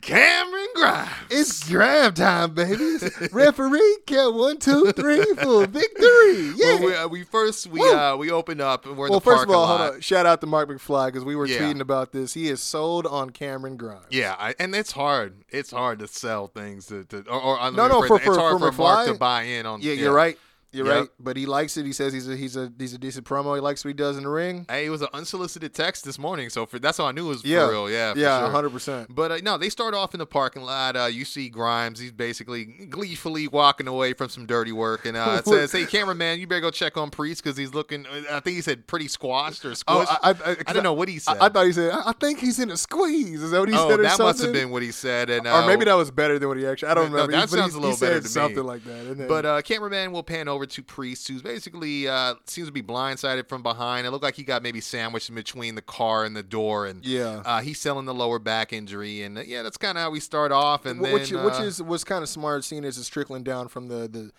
Cameron 0.00 0.66
Grimes. 0.74 1.10
It's 1.30 1.68
grab 1.68 2.14
time, 2.14 2.54
baby. 2.54 2.98
Referee 3.32 3.98
count 4.06 4.36
one, 4.36 4.58
two, 4.58 4.92
three 4.92 5.24
for 5.42 5.66
victory. 5.66 6.52
Yeah. 6.56 6.74
Well, 6.74 6.80
we, 6.84 6.94
uh, 6.94 7.08
we 7.08 7.22
first 7.24 7.66
we 7.66 7.80
uh 7.80 8.16
we 8.16 8.30
opened 8.30 8.60
up. 8.60 8.86
and 8.86 8.96
We're 8.96 9.08
well, 9.10 9.20
the 9.20 9.24
first 9.24 9.44
of 9.44 9.50
all, 9.50 9.66
hold 9.66 9.80
on. 9.80 10.00
Shout 10.00 10.26
out 10.26 10.40
to 10.42 10.46
Mark 10.46 10.68
McFly 10.68 11.06
because 11.08 11.24
we 11.24 11.34
were 11.34 11.46
Yeah. 11.46 11.58
tweeting 11.58 11.80
about 11.80 12.12
this. 12.12 12.34
He 12.34 12.48
is 12.48 12.62
sold 12.62 13.06
on 13.06 13.30
Cameron 13.30 13.76
Grimes. 13.76 14.06
Yeah, 14.10 14.36
I, 14.38 14.54
and 14.58 14.74
it's 14.74 14.92
hard. 14.92 15.44
It's 15.48 15.70
hard 15.70 15.98
to 16.00 16.06
sell 16.06 16.46
things 16.46 16.86
to, 16.86 17.04
to 17.04 17.24
or, 17.28 17.58
or 17.58 17.70
No, 17.72 17.88
no, 17.88 18.02
for- 18.06 18.16
it's 18.16 18.24
for- 18.24 18.38
hard 18.38 18.60
for 18.60 18.72
for, 18.72 18.82
Mark 18.82 19.08
McFly? 19.08 19.12
to 19.12 19.18
buy 19.18 19.42
in 19.42 19.66
on. 19.66 19.80
Yeah, 19.82 19.94
you're 19.94 20.12
right. 20.12 20.38
You're 20.76 20.86
Yep. 20.86 20.96
right. 21.00 21.08
But 21.18 21.36
he 21.36 21.46
likes 21.46 21.76
it. 21.76 21.86
He 21.86 21.92
says 21.92 22.12
he's 22.12 22.28
a 22.28 22.36
he's 22.36 22.56
a 22.56 22.72
he's 22.78 22.92
a 22.94 22.98
decent 22.98 23.26
promo. 23.26 23.54
He 23.54 23.60
likes 23.60 23.84
what 23.84 23.88
he 23.88 23.94
does 23.94 24.16
in 24.16 24.24
the 24.24 24.28
ring. 24.28 24.66
Hey, 24.68 24.86
it 24.86 24.90
was 24.90 25.02
an 25.02 25.08
unsolicited 25.12 25.74
text 25.74 26.04
this 26.04 26.18
morning, 26.18 26.50
so 26.50 26.66
for, 26.66 26.78
that's 26.78 27.00
all 27.00 27.06
I 27.08 27.12
knew 27.12 27.26
it 27.26 27.28
was 27.28 27.44
Yeah. 27.44 27.66
for 27.66 27.72
real. 27.72 27.90
Yeah, 27.90 28.14
yeah, 28.16 28.40
sure. 28.40 28.50
hundred 28.50 28.70
percent. 28.70 29.14
But 29.14 29.32
uh, 29.32 29.38
no, 29.42 29.58
they 29.58 29.68
start 29.70 29.94
off 29.94 30.14
in 30.14 30.18
the 30.18 30.26
parking 30.26 30.62
lot. 30.62 30.96
Uh, 30.96 31.06
you 31.06 31.24
see 31.24 31.48
Grimes. 31.48 31.98
He's 31.98 32.12
basically 32.12 32.64
gleefully 32.64 33.48
walking 33.48 33.88
away 33.88 34.12
from 34.12 34.28
some 34.28 34.46
dirty 34.46 34.72
work, 34.72 35.06
and 35.06 35.16
uh, 35.16 35.40
it 35.44 35.46
says, 35.48 35.72
"Hey, 35.72 35.86
cameraman, 35.86 36.38
you 36.40 36.46
better 36.46 36.60
go 36.60 36.70
check 36.70 36.96
on 36.96 37.10
Priest 37.10 37.42
because 37.42 37.56
he's 37.56 37.74
looking. 37.74 38.06
I 38.30 38.40
think 38.40 38.56
he 38.56 38.62
said 38.62 38.86
pretty 38.86 39.08
squashed 39.08 39.64
or 39.64 39.70
Oh, 39.88 40.04
squished. 40.04 40.06
I, 40.08 40.18
I, 40.22 40.30
I, 40.30 40.34
'cause 40.34 40.56
I 40.66 40.72
don't 40.72 40.82
know 40.82 40.92
what 40.92 41.08
he 41.08 41.18
said. 41.18 41.36
I, 41.38 41.46
I 41.46 41.48
thought 41.48 41.66
he 41.66 41.72
said. 41.72 41.92
I, 41.92 42.10
I 42.10 42.12
think 42.12 42.38
he's 42.40 42.58
in 42.58 42.70
a 42.70 42.76
squeeze. 42.76 43.42
Is 43.42 43.50
that 43.50 43.60
what 43.60 43.68
he 43.68 43.74
oh, 43.76 43.88
said? 43.88 44.00
That 44.00 44.18
must 44.18 44.42
have 44.42 44.52
been 44.52 44.70
what 44.70 44.82
he 44.82 44.92
said. 44.92 45.30
And 45.30 45.46
uh, 45.46 45.62
Or 45.62 45.66
maybe 45.66 45.84
that 45.84 45.94
was 45.94 46.10
better 46.10 46.38
than 46.38 46.48
what 46.48 46.56
he 46.58 46.66
actually. 46.66 46.88
I 46.88 46.94
don't 46.94 47.10
No, 47.12 47.22
remember. 47.26 47.32
that 47.32 47.48
he- 47.50 47.56
sounds 47.56 47.74
a 47.74 47.78
little 47.78 47.90
he 47.90 47.96
said 47.96 48.06
better 48.08 48.18
to 48.20 48.24
me. 48.24 48.28
something 48.28 48.64
like 48.64 48.84
that. 48.84 49.26
But 49.28 49.46
uh, 49.46 49.62
cameraman 49.62 50.12
will 50.12 50.22
pan 50.22 50.48
over 50.48 50.65
to 50.70 50.82
Priest, 50.82 51.28
who's 51.28 51.42
basically 51.42 52.08
uh, 52.08 52.34
seems 52.46 52.68
to 52.68 52.72
be 52.72 52.82
blindsided 52.82 53.48
from 53.48 53.62
behind. 53.62 54.06
It 54.06 54.10
looked 54.10 54.24
like 54.24 54.34
he 54.36 54.42
got 54.42 54.62
maybe 54.62 54.80
sandwiched 54.80 55.28
in 55.28 55.34
between 55.34 55.74
the 55.74 55.82
car 55.82 56.24
and 56.24 56.36
the 56.36 56.42
door, 56.42 56.86
and 56.86 57.04
Yeah. 57.04 57.42
uh, 57.44 57.60
he's 57.60 57.80
selling 57.80 58.06
the 58.06 58.14
lower 58.14 58.38
back 58.38 58.72
injury. 58.72 59.22
And 59.22 59.38
uh, 59.38 59.42
yeah, 59.46 59.62
that's 59.62 59.76
kind 59.76 59.96
of 59.98 60.02
how 60.02 60.10
we 60.10 60.20
start 60.20 60.52
off. 60.52 60.86
And 60.86 61.00
Wh- 61.00 61.04
then, 61.04 61.12
which 61.14 61.30
which 61.32 61.54
uh, 61.54 61.62
is 61.62 61.82
was 61.82 62.04
kind 62.04 62.22
of 62.22 62.28
smart, 62.28 62.64
seeing 62.64 62.84
as 62.84 62.98
it's 62.98 63.08
trickling 63.08 63.42
down 63.42 63.68
from 63.68 63.88
the 63.88 64.08
the. 64.08 64.32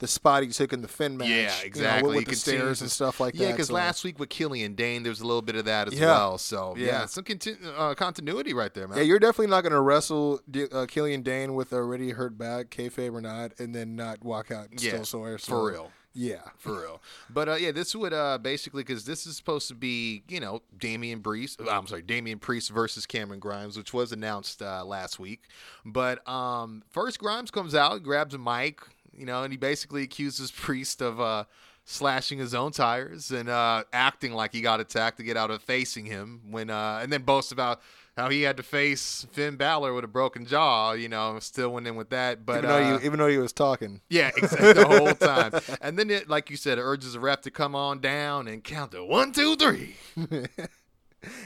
The 0.00 0.08
spot 0.08 0.42
he 0.42 0.48
took 0.48 0.72
in 0.72 0.80
the 0.82 0.88
Finn 0.88 1.16
match, 1.16 1.28
yeah, 1.28 1.36
you 1.36 1.46
know, 1.46 1.64
exactly. 1.64 2.08
with, 2.16 2.20
You 2.26 2.30
the 2.32 2.36
see 2.36 2.50
stairs 2.56 2.80
and 2.80 2.90
stuff 2.90 3.20
like 3.20 3.34
yeah, 3.34 3.46
that. 3.46 3.52
because 3.52 3.68
so- 3.68 3.74
last 3.74 4.02
week 4.02 4.18
with 4.18 4.28
Killian 4.30 4.74
Dain, 4.74 5.02
there's 5.02 5.20
a 5.20 5.26
little 5.26 5.42
bit 5.42 5.56
of 5.56 5.66
that 5.66 5.88
as 5.88 5.94
Yeah. 5.94 6.06
well. 6.06 6.38
So 6.38 6.74
yeah, 6.76 6.86
Yeah. 6.86 7.06
some 7.06 7.22
conti- 7.24 7.56
uh, 7.76 7.94
continuity 7.94 8.52
right 8.54 8.72
there, 8.74 8.88
man. 8.88 8.96
Yeah, 8.98 9.04
you're 9.04 9.18
definitely 9.18 9.48
not 9.50 9.60
going 9.60 9.72
to 9.74 9.80
wrestle 9.80 10.40
uh, 10.72 10.86
Killian 10.88 11.22
Dain 11.22 11.54
with 11.54 11.72
a 11.72 11.76
already 11.76 12.10
hurt 12.10 12.36
back, 12.38 12.70
kayfabe 12.70 13.12
or 13.12 13.20
not, 13.20 13.52
and 13.60 13.74
then 13.74 13.94
not 13.94 14.24
walk 14.24 14.50
out 14.50 14.70
and 14.70 14.82
Yeah, 14.82 14.90
still 14.90 15.04
sore. 15.04 15.38
for 15.38 15.70
real. 15.70 15.92
Yeah. 16.12 16.40
for 16.58 16.80
real. 16.80 17.00
But 17.28 17.48
uh, 17.48 17.54
yeah, 17.54 17.70
this 17.70 17.94
would 17.94 18.12
uh, 18.12 18.38
basically 18.38 18.82
because 18.82 19.04
this 19.04 19.26
is 19.26 19.36
supposed 19.36 19.68
to 19.68 19.74
be 19.74 20.24
you 20.28 20.40
know 20.40 20.62
Damian 20.76 21.20
Priest. 21.22 21.60
I'm 21.70 21.86
sorry, 21.86 22.02
Damian 22.02 22.38
Priest 22.40 22.70
versus 22.70 23.06
Cameron 23.06 23.38
Grimes, 23.38 23.76
which 23.76 23.92
was 23.94 24.10
announced 24.12 24.60
uh, 24.60 24.84
last 24.84 25.20
week. 25.20 25.42
But 25.84 26.26
um, 26.28 26.82
first, 26.90 27.18
Grimes 27.20 27.50
comes 27.52 27.74
out, 27.76 28.02
grabs 28.02 28.34
a 28.34 28.38
mic, 28.38 28.80
you 29.16 29.26
know, 29.26 29.42
and 29.42 29.52
he 29.52 29.56
basically 29.56 30.02
accuses 30.02 30.50
Priest 30.50 31.00
of. 31.00 31.20
Uh, 31.20 31.44
slashing 31.86 32.38
his 32.38 32.54
own 32.54 32.70
tires 32.70 33.32
and 33.32 33.48
uh, 33.48 33.82
acting 33.92 34.32
like 34.32 34.52
he 34.52 34.60
got 34.60 34.78
attacked 34.78 35.16
to 35.16 35.24
get 35.24 35.36
out 35.36 35.50
of 35.50 35.60
facing 35.62 36.04
him 36.04 36.40
when 36.50 36.70
uh, 36.70 37.00
and 37.02 37.12
then 37.12 37.22
boasts 37.22 37.50
about 37.50 37.80
how 38.16 38.28
he 38.28 38.42
had 38.42 38.56
to 38.56 38.62
face 38.62 39.26
Finn 39.32 39.56
Balor 39.56 39.92
with 39.92 40.04
a 40.04 40.08
broken 40.08 40.46
jaw 40.46 40.92
you 40.92 41.08
know 41.08 41.38
still 41.40 41.70
went 41.70 41.88
in 41.88 41.96
with 41.96 42.10
that 42.10 42.46
but 42.46 42.58
even 42.58 42.68
though 42.68 42.76
uh, 42.76 42.98
you, 42.98 43.06
even 43.06 43.18
though 43.18 43.26
he 43.28 43.38
was 43.38 43.52
talking. 43.52 44.00
yeah, 44.08 44.30
exactly. 44.36 44.72
The 44.74 44.86
whole 44.86 45.14
time. 45.14 45.52
And 45.80 45.98
then, 45.98 46.10
it, 46.10 46.28
like 46.28 46.50
you 46.50 46.56
said, 46.56 46.78
it 46.78 46.82
urges 46.82 47.14
the 47.14 47.20
ref 47.20 47.40
to 47.42 47.50
come 47.50 47.74
on 47.74 48.00
down 48.00 48.46
and 48.46 48.62
count 48.62 48.92
to 48.92 49.04
one, 49.04 49.32
two, 49.32 49.56
three. 49.56 49.96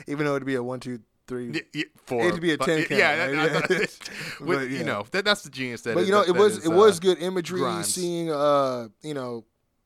Even 0.07 0.27
though 0.27 0.37
it'd 0.37 0.46
be 0.46 0.55
a 0.55 0.62
one, 0.62 0.81
two, 0.81 1.00
three. 1.26 1.50
Y- 1.50 1.60
y- 1.74 1.84
Four. 2.04 2.26
It'd 2.26 2.40
be 2.40 2.52
a 2.52 2.56
10 2.58 2.87
Yeah, 2.90 3.16
count, 3.16 3.32
that- 3.32 3.70
right? 3.70 3.70
Yeah. 3.70 3.76
with- 4.40 4.40
But, 4.60 4.68
you 4.70 4.84
know, 4.84 5.06
that, 5.12 5.24
that's 5.24 5.42
the 5.42 5.50
genius 5.50 5.82
that 5.82 5.94
but 5.94 6.00
is- 6.02 6.08
you 6.08 6.12
know, 6.14 6.20
that- 6.22 6.28
it 6.28 6.37
was 6.38 6.58
is, 6.58 6.66
it 6.66 6.68
was 6.72 6.98
uh, 6.98 7.00
good 7.00 7.18
imagery 7.22 7.60
Grimes. 7.60 7.94
seeing 7.94 8.30
uh 8.30 8.88
you 9.02 9.14
know 9.14 9.44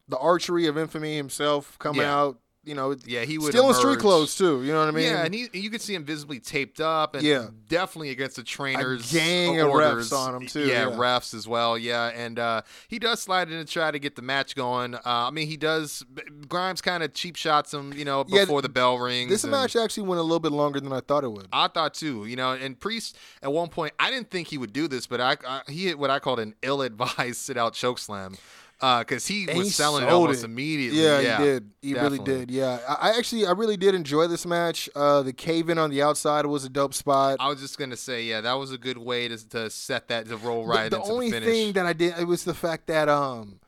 the 0.09 0.17
Archer 0.19 0.59
of 0.69 0.79
infamy 0.79 1.17
himself 1.17 1.79
coming 1.79 2.01
Yeah. 2.03 2.17
out. 2.17 2.39
You 2.69 2.75
know, 2.75 2.95
Yeah, 3.07 3.25
he 3.25 3.39
would 3.39 3.49
still 3.53 3.69
in 3.69 3.75
street 3.75 3.99
clothes 3.99 4.37
too. 4.37 4.63
You 4.63 4.73
know 4.73 4.81
what 4.81 4.89
I 4.89 4.91
mean? 4.93 5.05
yeah, 5.07 5.25
and 5.25 5.35
he, 5.35 5.49
you 5.55 5.71
could 5.71 5.81
see 5.81 5.95
him 5.95 6.05
visibly 6.05 6.39
taped 6.39 6.81
up, 6.81 7.15
and 7.15 7.25
Yeah. 7.25 7.47
definitely 7.69 8.11
against 8.11 8.37
the 8.37 8.43
trainers. 8.43 9.11
gang 9.13 9.59
of 9.61 9.69
refs 9.69 9.73
orders. 9.73 10.13
on 10.13 10.35
him, 10.35 10.47
too, 10.47 10.67
Yeah, 10.67 10.89
yeah. 10.91 10.97
refs 10.97 11.35
as 11.35 11.49
well. 11.49 11.79
Yeah, 11.79 12.09
and 12.15 12.39
uh, 12.39 12.63
he 12.89 12.99
does 12.99 13.21
slide 13.23 13.51
in 13.51 13.65
to 13.65 13.71
try 13.73 13.91
to 13.91 13.99
get 13.99 14.17
the 14.17 14.23
match 14.23 14.55
going. 14.55 14.95
Uh, 14.95 15.01
I 15.05 15.31
mean, 15.31 15.47
he 15.49 15.57
does. 15.57 16.05
Grimes 16.49 16.81
kind 16.81 17.03
of 17.03 17.15
cheap 17.15 17.37
shots 17.37 17.73
him, 17.73 17.93
you 17.95 18.05
know, 18.05 18.25
Yeah, 18.29 18.43
before 18.43 18.63
the 18.63 18.69
bell 18.69 18.99
rings. 18.99 19.31
this 19.31 19.45
match 19.45 19.75
actually 19.77 20.07
went 20.07 20.19
a 20.21 20.23
little 20.23 20.41
bit 20.41 20.53
longer 20.53 20.81
than 20.81 20.93
I 20.93 21.01
thought 21.01 21.25
it 21.25 21.33
would. 21.33 21.49
I 21.53 21.69
thought 21.69 21.95
too, 21.95 22.27
you 22.27 22.37
know, 22.37 22.53
and 22.53 22.79
Priest 22.79 23.17
at 23.43 23.53
one 23.53 23.69
point, 23.69 23.95
I 23.99 24.11
didn't 24.11 24.31
think 24.31 24.49
he 24.49 24.59
would 24.59 24.73
do 24.73 24.89
this, 24.89 25.07
but 25.07 25.21
I, 25.21 25.37
I 25.47 25.63
he 25.69 25.87
hit 25.87 25.99
what 25.99 26.11
I 26.11 26.19
called 26.19 26.41
an 26.41 26.55
ill-advised 26.63 27.37
sit-out 27.37 27.75
choke 27.75 27.99
slam, 27.99 28.37
because 28.81 29.27
he 29.27 29.49
And 29.49 29.59
was 29.59 29.67
he 29.69 29.73
selling 29.73 30.05
it 30.05 30.09
almost 30.11 30.43
it. 30.43 30.47
immediately. 30.47 31.03
Yeah, 31.03 31.19
Yeah, 31.21 31.39
he 31.39 31.45
did. 31.45 31.71
He 31.83 31.95
really 31.95 32.19
did. 32.21 32.51
Yeah, 32.51 32.79
I, 32.89 33.11
I 33.11 33.19
actually, 33.19 33.45
I 33.47 33.51
really 33.53 33.77
did 33.77 33.95
enjoy 33.95 34.27
this 34.29 34.47
match. 34.47 34.89
Uh, 34.95 35.23
the 35.23 35.33
cave 35.33 35.69
in 35.69 35.79
on 35.79 35.91
the 35.91 36.03
outside 36.03 36.47
was 36.47 36.65
a 36.65 36.69
dope 36.69 36.95
spot. 36.95 37.39
I 37.41 37.49
was 37.49 37.61
just 37.61 37.77
gonna 37.79 37.97
say, 37.97 38.23
yeah, 38.25 38.41
that 38.41 38.53
was 38.55 38.71
a 38.73 38.79
good 38.79 38.99
way 38.99 39.27
to, 39.29 39.49
to 39.51 39.69
set 39.71 40.09
that 40.09 40.29
to 40.29 40.37
roll 40.37 40.63
The- 40.63 40.69
right 40.69 40.91
the, 40.91 40.99
into 41.01 41.11
only 41.11 41.31
the 41.31 41.41
thing 41.41 41.73
that 41.73 41.87
I 41.87 41.93
did 41.93 42.19
it 42.19 42.25
was 42.27 42.45
the 42.45 42.55
fact 42.55 42.87
that 42.87 43.09
um, 43.09 43.59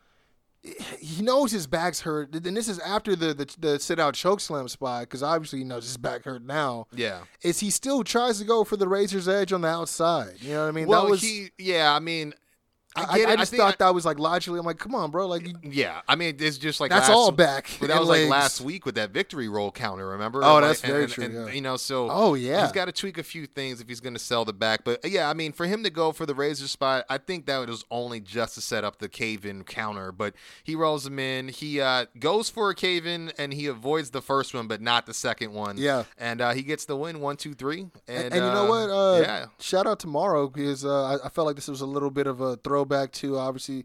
he 0.99 1.23
knows 1.23 1.51
his 1.53 1.67
back's 1.67 2.03
hurt, 2.03 2.35
and 2.35 2.55
this 2.57 2.69
is 2.69 2.79
after 2.81 3.17
the 3.17 3.33
the, 3.33 3.57
the 3.59 3.79
sit 3.81 3.99
out 3.99 4.13
choke 4.15 4.41
slam 4.41 4.69
spot 4.69 5.03
because 5.05 5.23
obviously 5.23 5.61
he 5.61 5.65
knows 5.65 5.85
his 5.85 5.97
back 5.97 6.23
hurt 6.25 6.43
now. 6.45 6.87
yeah. 6.95 7.21
Is 7.43 7.61
he 7.61 7.71
still 7.71 8.05
tries 8.05 8.39
to 8.41 8.45
go 8.45 8.63
for 8.65 8.77
the 8.77 8.87
razor's 8.87 9.27
edge 9.27 9.53
on 9.55 9.63
the 9.63 9.69
outside? 9.69 10.35
You 10.41 10.53
know 10.53 10.63
what 10.65 10.69
I 10.69 10.73
mean? 10.73 10.87
Well, 10.87 11.05
that 11.05 11.11
was. 11.11 11.23
he, 11.23 11.51
yeah, 11.59 11.95
I 11.95 11.99
mean, 11.99 12.35
I, 12.97 13.05
I, 13.05 13.19
get 13.19 13.29
I 13.29 13.37
just 13.37 13.55
thought 13.55 13.79
that 13.79 13.95
was 13.95 14.05
like 14.05 14.19
logically. 14.19 14.59
I'm 14.59 14.67
like, 14.67 14.79
come 14.79 14.97
on, 14.97 15.13
bro. 15.13 15.27
Like, 15.29 15.47
you, 15.47 15.55
Yeah, 15.63 16.01
I 16.09 16.17
mean, 16.17 16.37
it's 16.41 16.59
just 16.59 16.81
like 16.81 16.91
That's 16.91 17.09
last- 17.09 17.17
all 17.17 17.31
back 17.31 17.71
But 17.79 17.89
that 17.89 18.01
was 18.01 18.09
like 18.09 18.29
last 18.29 18.61
week 18.61 18.85
with 18.85 18.97
that 18.97 19.11
victory 19.11 19.49
roll 19.49 19.71
counter. 19.71 20.09
Remember? 20.09 20.41
Oh, 20.43 20.61
that's 20.61 20.83
and- 20.83 20.91
very 20.93 21.05
and- 21.05 21.13
true, 21.13 21.25
and, 21.25 21.35
yeah. 21.35 21.49
You 21.53 21.61
know, 21.61 21.77
so 21.77 22.09
Oh, 22.11 22.35
yeah. 22.35 22.63
he's 22.63 22.73
got 22.73 22.87
to 22.87 22.93
tweak 22.93 23.17
a 23.19 23.23
few 23.23 23.47
things 23.47 23.81
if 23.81 23.89
he's 23.89 24.01
going 24.01 24.15
to 24.15 24.19
sell 24.21 24.45
the 24.45 24.53
back. 24.53 24.83
But 24.85 25.05
yeah, 25.09 25.31
I 25.31 25.35
mean, 25.35 25.53
for 25.53 25.67
him 25.67 25.85
to 25.85 25.91
go 25.91 26.11
for 26.11 26.27
the 26.27 26.35
razor 26.35 26.67
spot, 26.67 27.05
I 27.09 27.19
think 27.19 27.47
that 27.47 27.69
was 27.69 27.85
only 27.93 28.19
just 28.21 28.57
to 28.57 28.61
set 28.61 28.83
up 28.83 28.99
the 28.99 29.09
cave 29.09 29.47
in 29.47 29.63
counter. 29.63 30.11
But 30.11 30.35
he 30.65 30.75
rolls 30.75 31.07
him 31.07 31.19
in. 31.21 31.49
He 31.49 31.81
uh, 31.81 32.07
goes 32.19 32.51
for 32.51 32.71
a 32.71 32.75
cave 32.75 33.07
in 33.07 33.33
and 33.39 33.55
he 33.55 33.67
avoids 33.67 34.11
the 34.11 34.23
first 34.23 34.53
one, 34.53 34.67
but 34.67 34.81
not 34.81 35.07
the 35.07 35.15
second 35.15 35.53
one. 35.53 35.79
Yeah. 35.79 36.05
and 36.19 36.41
uh, 36.41 36.51
he 36.55 36.63
gets 36.63 36.87
the 36.87 36.97
win 36.97 37.21
one, 37.21 37.37
two, 37.37 37.55
three. 37.55 37.87
And, 38.09 38.25
and, 38.25 38.35
you 38.35 38.41
know 38.41 38.65
uh, 38.65 38.69
what? 38.69 38.91
Uh, 38.91 39.21
yeah, 39.23 39.47
Shout 39.61 39.87
out 39.87 40.01
to 40.01 40.09
Mauro 40.09 40.49
because 40.49 40.85
uh, 40.85 41.05
I, 41.23 41.27
I 41.27 41.29
felt 41.29 41.47
like 41.47 41.55
this 41.57 41.69
was 41.69 41.81
a 41.83 41.87
little 41.87 42.11
bit 42.11 42.27
of 42.27 42.41
a 42.41 42.57
throwback 42.81 43.13
to 43.13 43.37
obviously, 43.39 43.85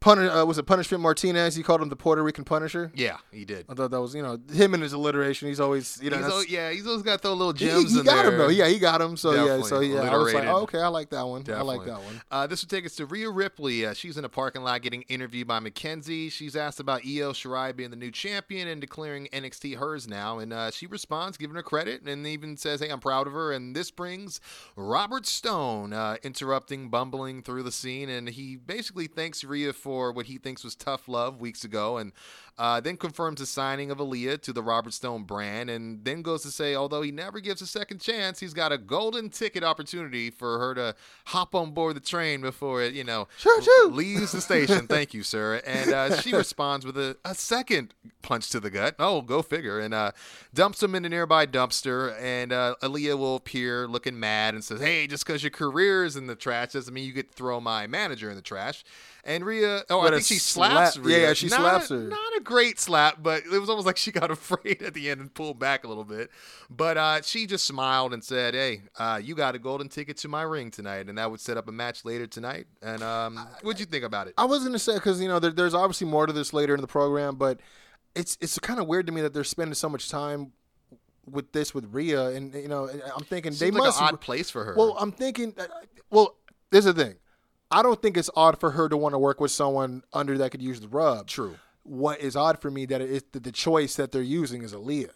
Pun- 0.00 0.18
uh, 0.28 0.44
was 0.44 0.58
it 0.58 0.62
Punishment 0.62 1.02
Martinez? 1.02 1.56
He 1.56 1.62
called 1.64 1.82
him 1.82 1.88
the 1.88 1.96
Puerto 1.96 2.22
Rican 2.22 2.44
Punisher. 2.44 2.92
yeah, 2.94 3.16
he 3.32 3.44
did. 3.44 3.66
I 3.68 3.74
thought 3.74 3.90
that 3.90 4.00
was 4.00 4.14
you 4.14 4.22
know 4.22 4.38
him 4.52 4.72
and 4.74 4.82
his 4.82 4.92
alliteration. 4.92 5.48
He's 5.48 5.58
always 5.58 5.98
you 6.00 6.08
know 6.10 6.16
He's 6.18 6.26
that's- 6.26 6.44
al- 6.44 6.48
yeah, 6.48 6.70
he's 6.70 6.86
always 6.86 7.02
got 7.02 7.14
to 7.14 7.18
throw 7.18 7.32
little 7.32 7.52
gems 7.52 7.92
he 7.92 7.98
in 7.98 8.04
got 8.04 8.22
there. 8.22 8.32
him 8.32 8.38
though. 8.38 8.48
Yeah, 8.48 8.68
he 8.68 8.78
got 8.78 9.00
him. 9.00 9.16
So 9.16 9.32
yeah, 9.32 9.56
so 9.62 9.80
Definitely. 9.80 9.92
yeah, 9.94 10.00
I 10.12 10.16
was 10.16 10.34
like, 10.34 10.44
oh, 10.46 10.56
okay, 10.62 10.80
I 10.80 10.86
like 10.86 11.10
that 11.10 11.26
one. 11.26 11.44
I 11.50 11.62
like 11.62 11.84
that 11.86 12.00
one. 12.00 12.22
Uh, 12.30 12.46
this 12.46 12.62
will 12.62 12.68
take 12.68 12.86
us 12.86 12.94
to 12.96 13.06
Rhea 13.06 13.28
Ripley. 13.28 13.86
Uh, 13.86 13.92
she's 13.92 14.16
in 14.16 14.24
a 14.24 14.28
parking 14.28 14.62
lot 14.62 14.82
getting 14.82 15.02
interviewed 15.02 15.48
by 15.48 15.58
McKenzie. 15.58 16.30
She's 16.30 16.54
asked 16.54 16.78
about 16.78 17.00
Io 17.04 17.32
Shirai 17.32 17.74
being 17.74 17.90
the 17.90 17.96
new 17.96 18.12
champion 18.12 18.68
and 18.68 18.80
declaring 18.80 19.26
NXT 19.32 19.78
hers 19.78 20.06
now. 20.06 20.38
And 20.38 20.52
uh, 20.52 20.70
she 20.70 20.86
responds, 20.86 21.36
giving 21.36 21.56
her 21.56 21.62
credit, 21.62 22.02
and 22.06 22.24
even 22.24 22.56
says, 22.56 22.78
hey, 22.80 22.88
I'm 22.88 23.00
proud 23.00 23.26
of 23.26 23.32
her. 23.32 23.50
And 23.52 23.74
this 23.74 23.90
brings 23.90 24.40
Robert 24.76 25.26
Stone 25.26 25.92
uh, 25.92 26.18
interrupting, 26.22 26.88
bumbling 26.88 27.42
through 27.42 27.64
the 27.64 27.72
scene. 27.72 28.08
And 28.08 28.28
he 28.28 28.54
basically 28.54 29.08
thanks 29.08 29.42
Rhea 29.42 29.72
for 29.72 29.87
what 30.12 30.26
he 30.26 30.38
thinks 30.38 30.62
was 30.62 30.74
tough 30.74 31.08
love 31.08 31.40
weeks 31.40 31.64
ago. 31.64 31.96
And 31.96 32.12
uh, 32.58 32.80
then 32.80 32.96
confirms 32.96 33.40
the 33.40 33.46
signing 33.46 33.90
of 33.90 33.98
Aaliyah 33.98 34.42
to 34.42 34.52
the 34.52 34.62
Robert 34.62 34.92
Stone 34.92 35.22
brand. 35.24 35.70
And 35.70 36.04
then 36.04 36.22
goes 36.22 36.42
to 36.42 36.50
say, 36.50 36.74
although 36.74 37.02
he 37.02 37.12
never 37.12 37.40
gives 37.40 37.62
a 37.62 37.66
second 37.66 38.00
chance, 38.00 38.40
he's 38.40 38.52
got 38.54 38.72
a 38.72 38.78
golden 38.78 39.30
ticket 39.30 39.62
opportunity 39.64 40.30
for 40.30 40.58
her 40.58 40.74
to 40.74 40.94
hop 41.26 41.54
on 41.54 41.70
board 41.72 41.96
the 41.96 42.00
train 42.00 42.40
before 42.40 42.82
it, 42.82 42.94
you 42.94 43.04
know, 43.04 43.28
Choo 43.38 43.56
choo. 43.62 43.90
leaves 43.92 44.32
the 44.32 44.40
station. 44.40 44.86
Thank 44.88 45.14
you, 45.14 45.22
sir. 45.22 45.62
And 45.66 45.92
uh, 45.92 46.20
she 46.20 46.32
responds 46.34 46.84
with 46.84 46.98
a, 46.98 47.16
a 47.24 47.34
second 47.34 47.94
punch 48.22 48.50
to 48.50 48.60
the 48.60 48.70
gut. 48.70 48.96
Oh, 48.98 49.22
go 49.22 49.40
figure. 49.42 49.78
And 49.78 49.94
uh, 49.94 50.12
dumps 50.52 50.82
him 50.82 50.94
in 50.94 51.04
a 51.04 51.08
nearby 51.08 51.46
dumpster. 51.46 52.20
And 52.20 52.52
uh, 52.52 52.74
Aaliyah 52.82 53.16
will 53.18 53.36
appear 53.36 53.86
looking 53.86 54.18
mad 54.18 54.54
and 54.54 54.64
says, 54.64 54.80
Hey, 54.80 55.06
just 55.06 55.24
because 55.26 55.42
your 55.42 55.50
career 55.50 56.04
is 56.04 56.16
in 56.16 56.26
the 56.26 56.34
trash 56.34 56.72
doesn't 56.72 56.92
mean 56.92 57.04
you 57.06 57.12
get 57.12 57.30
to 57.30 57.36
throw 57.36 57.60
my 57.60 57.86
manager 57.86 58.28
in 58.30 58.36
the 58.36 58.42
trash. 58.42 58.84
And 59.24 59.44
Rhea, 59.44 59.82
oh, 59.90 59.98
What 59.98 60.06
I 60.14 60.16
a 60.16 60.20
think 60.20 60.24
she 60.26 60.38
slaps 60.38 60.94
slap- 60.94 61.04
Rhea. 61.06 61.28
yeah, 61.28 61.32
she 61.34 61.48
Not- 61.48 61.60
slaps 61.60 61.88
her. 61.90 61.98
Not 61.98 62.36
a 62.36 62.40
great 62.48 62.80
slap, 62.80 63.22
but 63.22 63.42
it 63.44 63.58
was 63.60 63.68
almost 63.68 63.86
like 63.86 63.96
she 63.96 64.10
got 64.10 64.30
afraid 64.38 64.82
at 64.82 64.94
the 64.94 65.10
end 65.10 65.20
and 65.20 65.32
pulled 65.32 65.58
back 65.58 65.84
a 65.84 65.88
little 65.88 66.04
bit. 66.04 66.30
But 66.70 66.96
uh, 66.96 67.22
she 67.22 67.46
just 67.46 67.66
smiled 67.66 68.12
and 68.14 68.24
said, 68.24 68.54
Hey, 68.54 68.82
uh, 68.98 69.20
you 69.22 69.34
got 69.34 69.54
a 69.54 69.58
golden 69.58 69.88
ticket 69.88 70.16
to 70.18 70.28
my 70.28 70.42
ring 70.42 70.70
tonight. 70.70 71.08
And 71.08 71.18
that 71.18 71.30
would 71.30 71.40
set 71.40 71.56
up 71.56 71.68
a 71.68 71.72
match 71.72 72.04
later 72.04 72.26
tonight. 72.26 72.66
And 72.82 73.02
um, 73.02 73.36
what'd 73.62 73.78
you 73.80 73.86
think 73.86 74.04
about 74.04 74.26
it? 74.28 74.34
I 74.38 74.44
was 74.46 74.64
gonna 74.64 74.78
say 74.78 74.94
because 74.94 75.20
you 75.20 75.28
know 75.28 75.38
there, 75.38 75.52
there's 75.52 75.74
obviously 75.74 76.06
more 76.06 76.26
to 76.26 76.32
this 76.32 76.52
later 76.52 76.74
in 76.74 76.80
the 76.80 76.86
program, 76.86 77.36
but 77.36 77.60
it's 78.14 78.36
it's 78.40 78.58
kind 78.58 78.80
of 78.80 78.86
weird 78.86 79.06
to 79.06 79.12
me 79.12 79.20
that 79.20 79.34
they're 79.34 79.44
spending 79.44 79.74
so 79.74 79.88
much 79.88 80.08
time 80.08 80.52
with 81.30 81.52
this 81.52 81.74
with 81.74 81.84
Rhea, 81.92 82.28
and 82.28 82.54
you 82.54 82.68
know 82.68 82.88
I'm 82.88 83.24
thinking 83.24 83.52
they 83.52 83.70
like 83.70 83.78
must. 83.84 84.00
an 84.00 84.06
odd 84.08 84.20
place 84.20 84.48
for 84.50 84.64
her. 84.64 84.74
Well, 84.76 84.96
I'm 84.98 85.12
thinking. 85.12 85.54
uh, 85.58 85.66
Well, 86.10 86.36
there's 86.70 86.86
the 86.86 86.94
thing. 86.94 87.16
I 87.70 87.82
don't 87.82 88.00
think 88.00 88.16
it's 88.16 88.30
odd 88.34 88.58
for 88.58 88.70
her 88.70 88.88
to 88.88 88.96
want 88.96 89.12
to 89.12 89.18
work 89.18 89.40
with 89.40 89.50
someone 89.50 90.02
under 90.14 90.38
that 90.38 90.50
could 90.52 90.62
use 90.62 90.80
the 90.80 90.88
rub. 90.88 91.26
True. 91.26 91.56
What 91.88 92.20
is 92.20 92.36
odd 92.36 92.60
for 92.60 92.70
me 92.70 92.86
that 92.86 93.00
it 93.00 93.10
is 93.10 93.24
that 93.32 93.44
the 93.44 93.52
choice 93.52 93.96
that 93.96 94.12
they're 94.12 94.22
using 94.22 94.62
is 94.62 94.72
Aaliyah. 94.72 95.10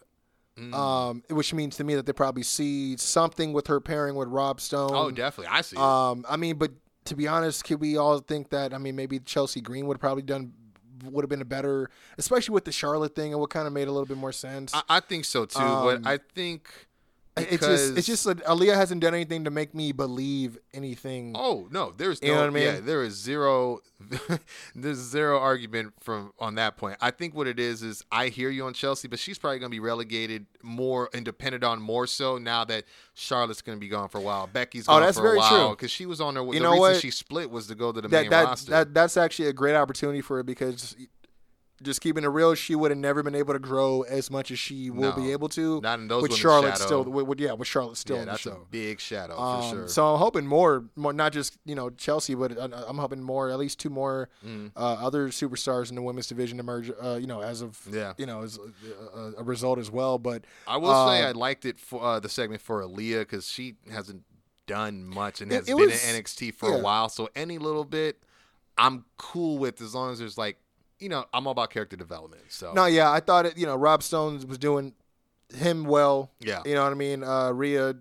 Mm. 0.59 0.75
Um, 0.75 1.23
which 1.31 1.55
means 1.55 1.77
to 1.77 1.85
me 1.85 1.95
that 1.95 2.05
they 2.05 2.13
probably 2.13 2.43
see 2.43 2.97
something 2.99 3.55
with 3.55 3.69
her 3.69 3.81
pairing 3.81 4.17
with 4.17 4.29
Rob 4.29 4.61
Stone. 4.61 4.91
oh, 4.93 5.11
definitely. 5.11 5.51
I 5.51 5.63
see. 5.63 5.77
it. 5.77 5.83
Um, 5.83 6.27
I 6.29 6.37
mean, 6.37 6.57
but 6.57 6.73
to 7.07 7.17
be 7.17 7.27
honest, 7.27 7.65
could 7.65 7.81
we 7.81 7.97
all 7.97 8.19
think 8.19 8.51
that? 8.51 8.75
I 8.75 8.79
mean, 8.79 8.95
maybe 8.95 9.19
Chelsea 9.19 9.63
Green 9.63 9.87
would 9.87 9.97
have 9.97 10.01
probably 10.01 10.23
done 10.23 10.53
would 11.05 11.25
have 11.25 11.31
been 11.31 11.41
a 11.41 11.47
better, 11.47 11.91
especially 12.19 12.53
with 12.53 12.65
the 12.65 12.73
Charlotte 12.73 13.15
thing, 13.15 13.33
and 13.33 13.41
what 13.41 13.51
kind 13.51 13.67
of 13.67 13.73
made 13.73 13.89
a 13.89 13.93
little 13.93 14.07
bit 14.07 14.17
more 14.17 14.33
sense. 14.33 14.75
I, 14.75 14.83
I 14.89 15.01
think 15.01 15.25
so 15.25 15.47
too. 15.47 15.59
um, 15.59 15.85
but 15.85 16.07
I 16.07 16.19
think 16.35 16.69
it's 17.37 17.67
just 17.67 17.97
it's 17.97 18.07
just 18.07 18.25
that 18.25 18.45
Aaliyah 18.45 18.75
hasn't 18.75 19.01
done 19.01 19.15
anything 19.15 19.45
to 19.45 19.51
make 19.51 19.75
me 19.75 19.93
believe 19.93 20.59
anything. 20.75 21.33
Oh 21.35 21.67
no, 21.71 21.93
there's 21.97 22.21
You 22.23 22.29
no, 22.29 22.35
know 22.35 22.41
what 22.43 22.47
I 22.49 22.51
mean? 22.51 22.63
yeah, 22.65 22.81
there 22.81 23.03
is 23.03 23.15
zero, 23.15 23.81
there's 24.75 24.99
zero 24.99 25.39
argument 25.39 25.95
from 26.01 26.33
on 26.39 26.57
that 26.57 26.77
point. 26.77 26.99
I 27.01 27.11
think 27.11 27.35
what 27.35 27.47
it 27.47 27.59
is 27.59 27.83
is 27.83 28.05
I 28.13 28.29
hear 28.29 28.51
you 28.51 28.67
on 28.67 28.75
Chelsea, 28.75 29.09
but 29.09 29.19
she's 29.19 29.39
probably 29.39 29.59
going 29.59 29.71
to 29.71 29.75
be 29.75 29.81
relegated 29.81 30.47
more 30.63 31.09
and 31.15 31.25
depended 31.25 31.65
on 31.65 31.81
more 31.81 32.07
so 32.07 32.39
now 32.39 32.65
that 32.67 32.85
Charlotte's 33.15 33.63
going 33.63 33.77
to 33.79 33.81
be 33.81 33.89
gone 33.89 34.09
for 34.09 34.19
a 34.19 34.23
while. 34.23 34.47
Becky's 34.47 34.87
Oh, 34.89 34.93
gone 34.93 35.03
that's 35.03 35.17
for 35.19 35.25
a 35.25 35.29
very 35.29 35.39
while 35.39 35.67
true. 35.69 35.77
because 35.77 35.91
she 35.91 36.07
was 36.07 36.21
on 36.21 36.37
her. 36.37 36.43
You 36.45 36.53
the 36.55 36.61
know 36.61 36.71
reason 36.73 36.81
what? 36.81 36.97
she 37.01 37.11
split 37.11 37.51
was 37.51 37.67
to 37.69 37.75
go 37.75 37.93
to 37.93 38.01
the 38.01 38.09
that 38.09 38.23
main 38.23 38.31
that, 38.31 38.45
roster. 38.45 38.71
that 38.73 38.95
that's 38.95 39.17
actually 39.17 39.49
a 39.49 39.53
great 39.53 39.75
opportunity 39.75 40.21
for 40.21 40.37
her 40.37 40.43
because 40.43 40.97
just 41.83 42.01
keeping 42.01 42.25
it 42.25 42.29
real, 42.29 42.55
she 42.55 42.75
would 42.75 42.91
have 42.91 42.99
never 42.99 43.23
been 43.23 43.35
able 43.35 43.53
to 43.53 43.59
grow 43.59 44.03
as 44.03 44.31
much 44.31 44.51
as 44.51 44.59
she 44.59 44.91
will 44.91 45.11
No, 45.11 45.13
be 45.13 45.33
able 45.33 45.49
to. 45.51 45.81
not 45.81 45.99
in 45.99 46.09
those 46.09 46.23
with 46.23 46.35
Charlotte 46.35 46.73
shadow. 46.75 46.85
still, 46.87 47.05
with, 47.05 47.27
with- 47.27 47.41
yeah, 47.41 47.53
with 47.53 47.69
Charlotte 47.69 47.97
still 47.97 48.17
yeah, 48.17 48.23
in 48.23 48.27
the 48.27 48.33
that's 48.33 48.47
a 48.47 48.51
show. 48.51 48.67
big 48.71 49.01
shadow 49.01 49.39
Um, 49.39 49.63
for 49.71 49.77
sure. 49.77 49.89
So 49.89 50.07
I'm 50.15 50.19
hoping 50.19 50.47
more, 50.47 50.85
more, 50.97 51.13
not 51.13 51.33
just 51.33 51.57
you 51.65 51.75
know 51.75 51.91
Chelsea, 51.91 52.35
but 52.35 52.57
uh, 52.57 52.69
I'm 52.87 52.99
hoping 52.99 53.23
more, 53.23 53.51
at 53.51 53.59
least 53.59 53.79
two 53.79 53.91
more 53.91 54.29
Mm. 54.47 54.73
uh, 54.77 54.81
other 54.81 55.29
superstars 55.29 55.91
in 55.91 55.97
the 55.97 56.03
women's 56.03 56.27
division 56.27 56.59
emerge. 56.61 56.91
Uh, 57.03 57.17
you 57.21 57.27
know, 57.27 57.41
as 57.43 57.63
of 57.63 57.79
Yeah. 57.91 58.13
you 58.19 58.27
know, 58.27 58.43
as 58.43 58.59
a, 58.59 59.19
a, 59.19 59.33
a 59.39 59.43
result 59.43 59.79
as 59.79 59.91
well. 59.91 60.19
But 60.19 60.45
I 60.67 60.77
will 60.77 60.89
say 61.09 61.23
uh, 61.23 61.29
I 61.29 61.33
liked 61.33 61.65
it 61.65 61.79
for 61.79 62.03
uh, 62.03 62.21
the 62.21 62.29
segment 62.29 62.63
for 62.63 62.83
Aaliyah 62.83 63.21
because 63.21 63.49
she 63.49 63.75
hasn't 63.91 64.23
done 64.67 65.05
much 65.05 65.41
and 65.41 65.51
It- 65.53 65.57
has 65.57 65.69
it 65.69 65.77
been 65.77 65.87
was- 65.91 66.09
in 66.09 66.15
NXT 66.17 66.55
for 66.55 66.71
yeah. 66.71 66.77
a 66.77 66.81
while. 66.83 67.09
So 67.09 67.29
any 67.35 67.59
little 67.59 67.85
bit, 67.85 68.23
I'm 68.79 69.05
cool 69.19 69.59
with 69.59 69.81
as 69.83 69.95
long 69.95 70.13
as 70.13 70.19
there's 70.19 70.39
like, 70.39 70.57
you 71.03 71.09
know, 71.09 71.25
I'm 71.35 71.47
all 71.47 71.53
about 71.53 71.71
character 71.71 71.97
development. 71.97 72.43
So 72.49 72.73
no, 72.73 72.87
yeah, 72.87 73.11
I 73.11 73.21
thought 73.21 73.47
it. 73.47 73.59
You 73.59 73.67
know, 73.67 73.77
Rob 73.77 74.03
Stone 74.03 74.47
was 74.49 74.59
doing 74.59 74.95
him 75.55 75.85
well. 75.85 76.31
Yeah. 76.41 76.63
you 76.65 76.75
know 76.75 76.83
what 76.85 76.93
I 76.93 76.95
mean. 76.95 77.23
Uh, 77.25 77.51
Rhea, 77.53 77.95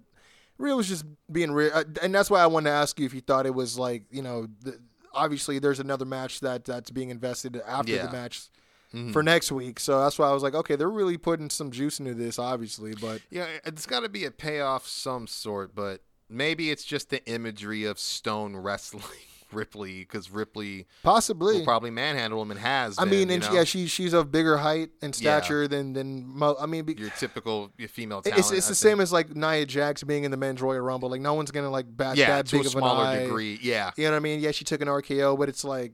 Rhea 0.57 0.75
was 0.75 0.87
just 0.87 1.03
being 1.31 1.51
real, 1.51 1.71
uh, 1.73 1.83
and 2.01 2.13
that's 2.13 2.29
why 2.29 2.39
I 2.41 2.45
wanted 2.47 2.69
to 2.69 2.75
ask 2.75 2.99
you 2.99 3.05
if 3.05 3.13
you 3.13 3.21
thought 3.21 3.45
it 3.45 3.53
was 3.55 3.77
like 3.77 4.03
you 4.11 4.21
know, 4.21 4.47
the, 4.61 4.79
obviously 5.13 5.59
there's 5.59 5.79
another 5.79 6.05
match 6.05 6.39
that 6.41 6.63
that's 6.65 6.91
being 6.91 7.09
invested 7.09 7.61
after 7.67 7.91
Yeah. 7.93 8.05
the 8.05 8.11
match. 8.11 8.47
Mhm. 8.93 9.13
For 9.13 9.23
next 9.23 9.53
week, 9.53 9.79
so 9.79 10.01
that's 10.01 10.19
why 10.19 10.27
I 10.27 10.33
was 10.33 10.43
like, 10.43 10.53
okay, 10.53 10.75
they're 10.75 10.89
really 10.89 11.15
putting 11.17 11.49
some 11.49 11.71
juice 11.71 11.97
into 12.01 12.13
this, 12.13 12.37
obviously. 12.37 12.93
But 12.93 13.21
yeah, 13.29 13.47
it's 13.63 13.85
got 13.85 14.01
to 14.01 14.09
be 14.09 14.25
a 14.25 14.31
payoff 14.31 14.85
some 14.85 15.27
sort, 15.27 15.73
but 15.73 16.01
maybe 16.27 16.71
it's 16.71 16.83
just 16.83 17.09
the 17.09 17.25
imagery 17.25 17.85
of 17.85 17.97
Stone 17.97 18.57
wrestling 18.57 19.03
Ripley 19.53 19.99
because 19.99 20.31
Ripley 20.31 20.87
possibly, 21.03 21.57
will 21.59 21.63
probably 21.65 21.91
manhandle 21.91 22.41
him 22.41 22.51
and 22.51 22.59
has. 22.59 22.97
I 22.97 23.03
been, 23.03 23.11
mean, 23.11 23.29
and 23.31 23.43
she, 23.43 23.53
yeah, 23.53 23.63
she 23.63 23.87
she's 23.87 24.13
of 24.13 24.31
bigger 24.31 24.57
height 24.57 24.89
and 25.01 25.13
Yeah. 25.19 25.39
stature 25.39 25.67
than 25.67 25.93
than 25.93 26.25
mo- 26.27 26.55
I 26.59 26.65
mean, 26.65 26.85
be, 26.85 26.93
your 26.93 27.09
typical 27.11 27.71
your 27.77 27.89
female 27.89 28.19
it's 28.19 28.29
talent. 28.29 28.53
it's 28.57 28.67
I 28.67 28.69
the 28.69 28.75
same 28.75 28.99
as 29.01 29.11
like 29.11 29.35
Nia 29.35 29.65
Jax 29.65 30.03
being 30.03 30.23
in 30.23 30.31
the 30.31 30.37
men's 30.37 30.61
Royal 30.61 30.81
Rumble. 30.81 31.09
Like 31.09 31.21
no 31.21 31.33
one's 31.33 31.51
gonna 31.51 31.69
like 31.69 31.85
bat 31.89 32.17
yeah, 32.17 32.27
that 32.41 32.51
big 32.51 32.61
a 32.65 32.67
of 32.67 32.73
an 32.75 32.79
smaller 32.79 33.05
eye. 33.05 33.23
degree. 33.23 33.59
Yeah, 33.61 33.91
You 33.97 34.05
know 34.05 34.11
what 34.11 34.17
I 34.17 34.19
mean? 34.19 34.39
Yeah, 34.39 34.51
she 34.51 34.63
took 34.63 34.81
an 34.81 34.87
RKO, 34.87 35.37
but 35.37 35.49
it's 35.49 35.63
like, 35.63 35.93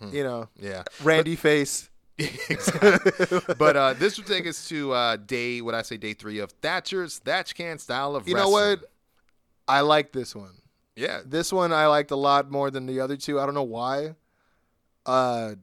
Hmm. 0.00 0.14
you 0.14 0.24
know, 0.24 0.48
yeah. 0.56 0.84
Randy 1.02 1.36
face. 1.36 1.88
exactly. 2.18 3.40
but 3.58 3.76
uh, 3.76 3.92
this 3.94 4.18
would 4.18 4.26
take 4.26 4.46
us 4.46 4.68
to 4.68 4.92
uh, 4.92 5.16
day, 5.16 5.60
what 5.60 5.74
I 5.74 5.82
say, 5.82 5.96
day 5.96 6.12
three 6.12 6.38
of 6.38 6.50
Thatch 6.62 6.92
as 6.92 7.18
Thatch 7.18 7.54
Can 7.54 7.78
style 7.78 8.14
of 8.16 8.28
You 8.28 8.34
know 8.34 8.48
what? 8.50 8.80
I 9.68 9.80
like 9.80 10.12
this 10.12 10.34
one. 10.34 10.52
Yeah, 11.00 11.20
This 11.24 11.52
one 11.52 11.72
I 11.72 11.86
liked 11.86 12.10
a 12.10 12.16
lot 12.16 12.50
more 12.50 12.70
than 12.70 12.86
the 12.86 13.00
other 13.00 13.16
two. 13.16 13.40
I 13.40 13.46
don't 13.46 13.54
know 13.54 13.62
why. 13.62 14.14
Uh, 15.06 15.54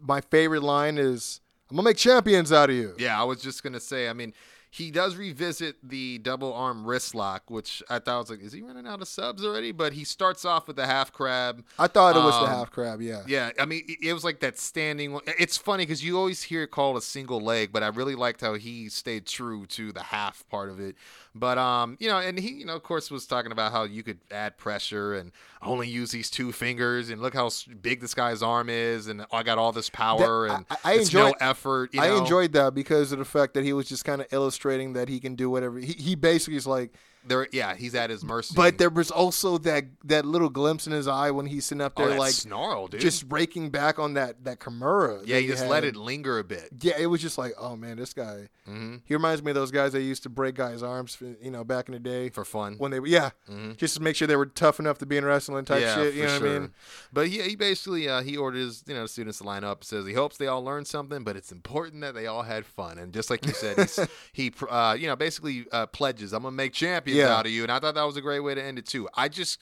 my 0.00 0.20
favorite 0.20 0.62
line 0.62 0.98
is, 0.98 1.40
"I'm 1.70 1.76
gonna 1.76 1.84
make 1.88 1.96
champions 1.96 2.52
out 2.52 2.70
of 2.70 2.76
you." 2.76 2.94
yeah. 2.98 3.20
I 3.20 3.24
was 3.24 3.40
just 3.40 3.62
gonna 3.62 3.80
say. 3.80 4.08
I 4.08 4.12
mean, 4.12 4.34
he 4.70 4.90
does 4.90 5.16
revisit 5.16 5.76
the 5.82 6.18
double 6.18 6.52
arm 6.52 6.84
wrist 6.84 7.14
lock, 7.14 7.44
which 7.50 7.82
I 7.88 7.98
thought 8.00 8.20
was 8.20 8.30
like, 8.30 8.40
is 8.42 8.52
he 8.52 8.60
running 8.60 8.86
out 8.86 9.00
of 9.00 9.08
subs 9.08 9.42
already? 9.42 9.72
But 9.72 9.94
he 9.94 10.04
starts 10.04 10.44
off 10.44 10.66
with 10.68 10.76
the 10.76 10.84
half 10.86 11.10
crab. 11.10 11.64
I 11.78 11.86
thought 11.86 12.16
it 12.16 12.18
was 12.20 12.34
the 12.34 12.42
Um, 12.42 12.46
half 12.48 12.70
crab. 12.70 13.00
Yeah. 13.00 13.22
Yeah, 13.26 13.50
I 13.58 13.64
mean, 13.64 13.84
it- 13.88 14.08
it 14.08 14.12
was 14.12 14.24
like 14.24 14.40
that 14.40 14.58
standing. 14.58 15.14
one- 15.14 15.22
It's 15.38 15.56
funny 15.56 15.84
because 15.86 16.04
you 16.04 16.18
always 16.18 16.42
hear 16.42 16.64
it 16.64 16.70
called 16.70 16.98
a 16.98 17.00
single 17.00 17.40
leg, 17.40 17.72
but 17.72 17.82
I 17.82 17.86
really 17.88 18.14
liked 18.14 18.42
how 18.42 18.54
he 18.54 18.90
stayed 18.90 19.24
true 19.26 19.64
to 19.68 19.90
the 19.90 20.02
half 20.02 20.46
part 20.50 20.68
of 20.68 20.78
it. 20.78 20.96
But 21.38 21.58
um, 21.58 21.96
you 22.00 22.08
know, 22.08 22.18
and 22.18 22.38
he, 22.38 22.50
you 22.52 22.64
know, 22.66 22.74
of 22.76 22.82
course, 22.82 23.10
was 23.10 23.26
talking 23.26 23.52
about 23.52 23.72
how 23.72 23.84
you 23.84 24.02
could 24.02 24.18
add 24.30 24.58
pressure 24.58 25.14
and 25.14 25.32
only 25.62 25.88
use 25.88 26.10
these 26.10 26.30
two 26.30 26.52
fingers, 26.52 27.10
and 27.10 27.20
look 27.20 27.34
how 27.34 27.50
big 27.80 28.00
this 28.00 28.14
guy's 28.14 28.42
arm 28.42 28.68
is, 28.68 29.08
and 29.08 29.24
I 29.32 29.42
got 29.42 29.58
all 29.58 29.72
this 29.72 29.90
power, 29.90 30.48
That- 30.48 30.54
and 30.56 30.66
I- 30.70 30.76
I 30.84 30.92
it's 30.94 31.06
enjoy- 31.08 31.28
no 31.30 31.34
effort. 31.40 31.94
You 31.94 32.00
I 32.00 32.16
enjoyed 32.18 32.52
that 32.52 32.74
because 32.74 33.10
of 33.12 33.18
the 33.18 33.24
fact 33.24 33.54
that 33.54 33.64
he 33.64 33.72
was 33.72 33.88
just 33.88 34.04
kind 34.04 34.20
of 34.20 34.26
illustrating 34.32 34.92
that 34.92 35.08
he 35.08 35.18
can 35.20 35.34
do 35.34 35.50
whatever. 35.50 35.78
He, 35.78 35.92
he 35.94 36.14
basically 36.14 36.56
is 36.56 36.66
like, 36.66 36.92
there. 37.28 37.48
Yeah, 37.52 37.74
he's 37.74 37.94
at 37.94 38.10
his 38.10 38.24
mercy. 38.24 38.54
but 38.56 38.78
there 38.78 38.90
was 38.90 39.10
also 39.10 39.58
that 39.58 39.84
that 40.04 40.24
little 40.24 40.48
glimpse 40.48 40.86
in 40.86 40.92
his 40.92 41.06
eye 41.08 41.30
when 41.30 41.46
he's 41.46 41.64
sitting 41.66 41.82
up 41.82 41.92
oh, 41.96 42.02
there 42.02 42.10
that 42.10 42.18
like 42.18 42.32
snarl, 42.32 42.88
dude. 42.88 43.00
just 43.00 43.24
raking 43.28 43.70
back 43.70 43.98
on 43.98 44.14
that 44.14 44.44
that 44.44 44.58
Kimura. 44.60 45.20
yeah, 45.26 45.36
that 45.36 45.40
he 45.42 45.46
just 45.48 45.62
had. 45.62 45.70
let 45.70 45.84
it 45.84 45.96
linger 45.96 46.38
a 46.38 46.44
bit. 46.44 46.68
Yeah, 46.80 46.94
it 46.98 47.06
was 47.06 47.20
just 47.22 47.38
like, 47.38 47.52
oh 47.58 47.76
man, 47.76 47.96
this 47.96 48.12
guy. 48.14 48.48
hmm 48.66 48.96
He 49.04 49.14
reminds 49.14 49.42
me 49.42 49.50
of 49.50 49.54
those 49.54 49.70
guys 49.70 49.92
that 49.92 50.02
used 50.02 50.22
to 50.24 50.28
break 50.28 50.54
guys' 50.56 50.82
arms, 50.82 51.16
you 51.42 51.50
know, 51.50 51.64
back 51.64 51.88
in 51.88 51.92
the 51.94 52.00
day 52.00 52.28
For 52.30 52.44
fun. 52.44 52.74
when 52.78 52.90
they, 52.90 53.00
yeah, 53.04 53.30
Mhm. 53.50 53.76
just 53.76 53.96
to 53.96 54.02
make 54.02 54.16
sure 54.16 54.26
they 54.28 54.36
were 54.36 54.46
tough 54.46 54.78
enough 54.80 54.98
to 54.98 55.06
be 55.06 55.16
in 55.16 55.24
wrestling 55.24 55.64
type 55.64 55.80
yeah, 55.80 55.94
shit. 55.94 56.14
You 56.14 56.22
for 56.22 56.26
know 56.28 56.40
what 56.40 56.48
I 56.56 56.58
mean? 56.60 56.74
But 57.12 57.28
he, 57.28 57.42
he 57.42 57.56
basically 57.56 58.08
uh, 58.08 58.22
he 58.22 58.36
orders 58.36 58.84
you 58.86 58.94
know 58.94 59.06
students 59.06 59.38
to 59.38 59.44
line 59.44 59.64
up. 59.64 59.84
Says 59.84 60.06
he 60.06 60.12
hopes 60.14 60.36
they 60.36 60.46
all 60.46 60.62
learn 60.64 60.84
something, 60.84 61.24
but 61.24 61.36
it's 61.36 61.52
important 61.52 62.00
that 62.02 62.14
they 62.14 62.26
all 62.26 62.42
had 62.42 62.64
fun. 62.66 62.98
And 62.98 63.12
just 63.12 63.30
like 63.30 63.44
you 63.46 63.52
said, 63.52 63.88
he 64.32 64.52
uh, 64.68 64.96
you 64.98 65.06
know 65.06 65.16
basically 65.16 65.66
uh, 65.72 65.86
pledges, 65.86 66.32
"I'm 66.32 66.42
gonna 66.42 66.54
make 66.56 66.72
champions 66.72 67.17
Yeah. 67.18 67.34
out 67.34 67.46
of 67.46 67.52
you." 67.52 67.62
And 67.62 67.72
I 67.72 67.78
thought 67.78 67.94
that 67.94 68.02
was 68.04 68.16
a 68.16 68.20
great 68.20 68.40
way 68.40 68.54
to 68.54 68.62
end 68.62 68.78
it 68.78 68.86
too. 68.86 69.08
I 69.14 69.28
just, 69.28 69.60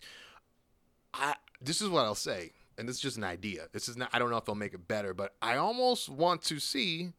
I 1.14 1.34
this 1.60 1.80
is 1.80 1.88
what 1.88 2.04
I'll 2.04 2.14
say, 2.14 2.52
and 2.78 2.88
this 2.88 2.96
is 2.96 3.02
just 3.02 3.16
an 3.16 3.24
idea. 3.24 3.68
This 3.72 3.88
is 3.88 3.96
not. 3.96 4.10
I 4.12 4.18
don't 4.18 4.30
know 4.30 4.36
if 4.36 4.44
they'll 4.44 4.54
make 4.54 4.74
it 4.74 4.86
better, 4.88 5.14
but 5.14 5.34
I 5.42 5.56
almost 5.56 6.08
want 6.08 6.42
to 6.44 6.58
see 6.58 7.12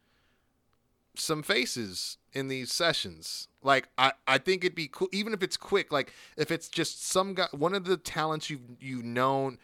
some 1.15 1.41
faces 1.43 2.17
in 2.33 2.47
these 2.47 2.71
sessions. 2.71 3.47
Like 3.61 3.89
I, 3.97 4.13
I 4.27 4.37
think 4.37 4.63
it'd 4.63 4.75
be 4.75 4.87
cool, 4.87 5.09
even 5.11 5.33
if 5.33 5.41
it's 5.43 5.57
quick. 5.57 5.91
Like 5.91 6.13
if 6.37 6.51
it's 6.51 6.69
just 6.69 7.05
some 7.05 7.33
guy, 7.33 7.47
one 7.51 7.73
of 7.73 7.85
the 7.85 7.97
talents 7.97 8.49
you've 8.49 8.61
you've 8.79 9.05
known. 9.05 9.57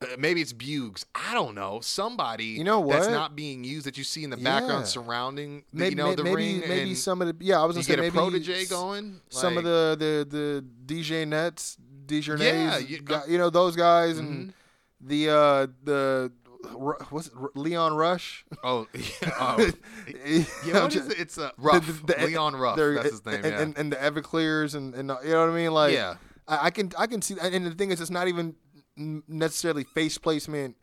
Uh, 0.00 0.06
maybe 0.16 0.40
it's 0.40 0.52
Bugs. 0.52 1.04
I 1.14 1.34
don't 1.34 1.54
know. 1.56 1.80
Somebody 1.82 2.44
You 2.46 2.62
know 2.64 2.86
that's 2.88 3.08
not 3.08 3.34
being 3.34 3.64
used 3.64 3.84
that 3.86 3.98
you 3.98 4.04
see 4.04 4.22
in 4.22 4.30
the 4.30 4.36
background 4.36 4.82
Yeah. 4.82 4.84
surrounding 4.84 5.64
the, 5.72 5.78
Maybe, 5.78 5.90
you 5.90 5.96
know 5.96 6.14
the 6.14 6.22
maybe, 6.22 6.36
ring. 6.36 6.60
maybe 6.60 6.90
and 6.90 6.98
some 6.98 7.20
of 7.20 7.26
the 7.28 7.44
yeah, 7.44 7.60
I 7.60 7.64
was 7.64 7.74
gonna 7.74 7.82
say 7.84 7.92
get 7.96 7.98
a 7.98 8.02
maybe 8.02 8.12
protege 8.16 8.66
going. 8.66 9.20
Some 9.28 9.58
of 9.58 9.64
the 9.64 9.96
the 9.98 10.26
the 10.36 10.64
DJ 10.86 11.26
Nets, 11.26 11.76
DJ 12.06 12.38
Yeah, 12.38 12.78
you, 12.78 12.98
you- 13.08 13.32
you 13.32 13.38
know 13.38 13.50
those 13.50 13.74
guys 13.74 14.18
and 14.18 14.48
Mhm. 14.48 14.52
the 15.00 15.30
uh 15.30 15.66
the 15.82 16.32
it, 16.64 17.56
Leon 17.56 17.94
Rush. 17.94 18.44
oh 18.62 18.86
yeah, 18.94 19.30
oh, 19.40 19.70
yeah. 20.64 20.82
What 20.82 20.94
is 20.94 21.06
it? 21.08 21.18
It's 21.18 21.38
uh, 21.38 21.50
Ruff. 21.58 21.86
the- 21.86 22.14
the- 22.14 22.26
Leon 22.26 22.54
Ruff. 22.56 22.76
That's 22.76 23.10
his 23.10 23.26
name. 23.26 23.34
And, 23.36 23.44
yeah. 23.44 23.60
and, 23.60 23.78
and 23.78 23.92
the 23.92 23.96
Everclears 23.96 24.74
and, 24.74 24.94
and 24.94 25.10
you 25.24 25.30
know 25.32 25.40
what 25.40 25.50
I 25.50 25.54
mean? 25.56 25.72
Like, 25.72 25.92
yeah. 25.94 26.16
I, 26.46 26.66
I 26.66 26.70
can 26.70 26.92
I 26.98 27.06
can 27.06 27.20
see, 27.22 27.36
and 27.40 27.66
the 27.66 27.72
thing 27.72 27.90
is, 27.90 28.00
it's 28.00 28.10
not 28.10 28.26
even 28.28 28.54
necessarily 28.98 29.84
face 29.84 30.18
placement 30.18 30.76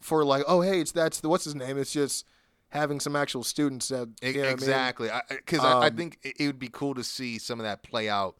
for 0.00 0.24
like, 0.24 0.44
oh 0.46 0.60
hey, 0.60 0.80
it's 0.80 0.92
that's 0.92 1.20
the 1.20 1.28
what's 1.28 1.44
his 1.44 1.54
name? 1.54 1.78
It's 1.78 1.92
just 1.92 2.26
having 2.70 3.00
some 3.00 3.16
actual 3.16 3.42
students 3.42 3.88
that 3.88 4.08
you 4.22 4.34
know 4.34 4.40
what 4.40 4.46
I 4.46 4.48
mean? 4.50 4.52
exactly. 4.54 5.10
Because 5.28 5.60
I, 5.60 5.72
I, 5.72 5.86
Um, 5.88 5.96
think 5.96 6.18
it 6.22 6.36
it 6.38 6.46
would 6.46 6.58
be 6.58 6.68
cool 6.70 6.94
to 6.94 7.04
see 7.04 7.38
some 7.38 7.58
of 7.60 7.64
that 7.64 7.82
play 7.82 8.08
out 8.08 8.36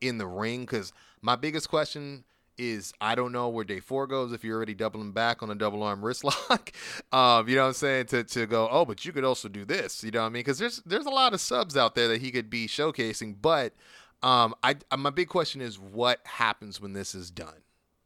in 0.00 0.18
the 0.18 0.26
ring. 0.26 0.62
Because 0.62 0.92
my 1.22 1.36
biggest 1.36 1.68
question 1.68 2.24
is 2.56 2.92
I 3.00 3.14
don't 3.16 3.32
know 3.32 3.48
where 3.48 3.64
day 3.64 3.80
four 3.80 4.06
goes 4.06 4.32
if 4.32 4.44
you're 4.44 4.56
already 4.56 4.74
doubling 4.74 5.10
back 5.10 5.42
on 5.42 5.50
a 5.50 5.54
double 5.56 5.82
arm 5.82 6.04
wrist 6.04 6.24
lock. 6.50 6.72
um, 7.12 7.48
you 7.48 7.56
know 7.56 7.62
what 7.62 7.68
I'm 7.68 7.74
saying? 7.74 8.06
To, 8.06 8.24
to 8.24 8.46
go, 8.46 8.68
oh, 8.70 8.84
but 8.84 9.04
you 9.04 9.12
could 9.12 9.24
also 9.24 9.48
do 9.48 9.64
this. 9.64 10.04
You 10.04 10.12
know 10.12 10.20
what 10.20 10.26
I 10.26 10.30
mean? 10.30 10.40
Because 10.40 10.58
there's 10.58 10.80
there's 10.86 11.06
a 11.06 11.10
lot 11.10 11.34
of 11.34 11.40
subs 11.40 11.76
out 11.76 11.94
there 11.94 12.08
that 12.08 12.20
he 12.20 12.30
could 12.30 12.48
be 12.50 12.66
showcasing. 12.66 13.36
But 13.40 13.74
um, 14.22 14.54
I 14.62 14.76
my 14.96 15.10
big 15.10 15.28
question 15.28 15.60
is 15.60 15.78
what 15.78 16.20
happens 16.24 16.80
when 16.80 16.92
this 16.92 17.14
is 17.14 17.30
done. 17.30 17.63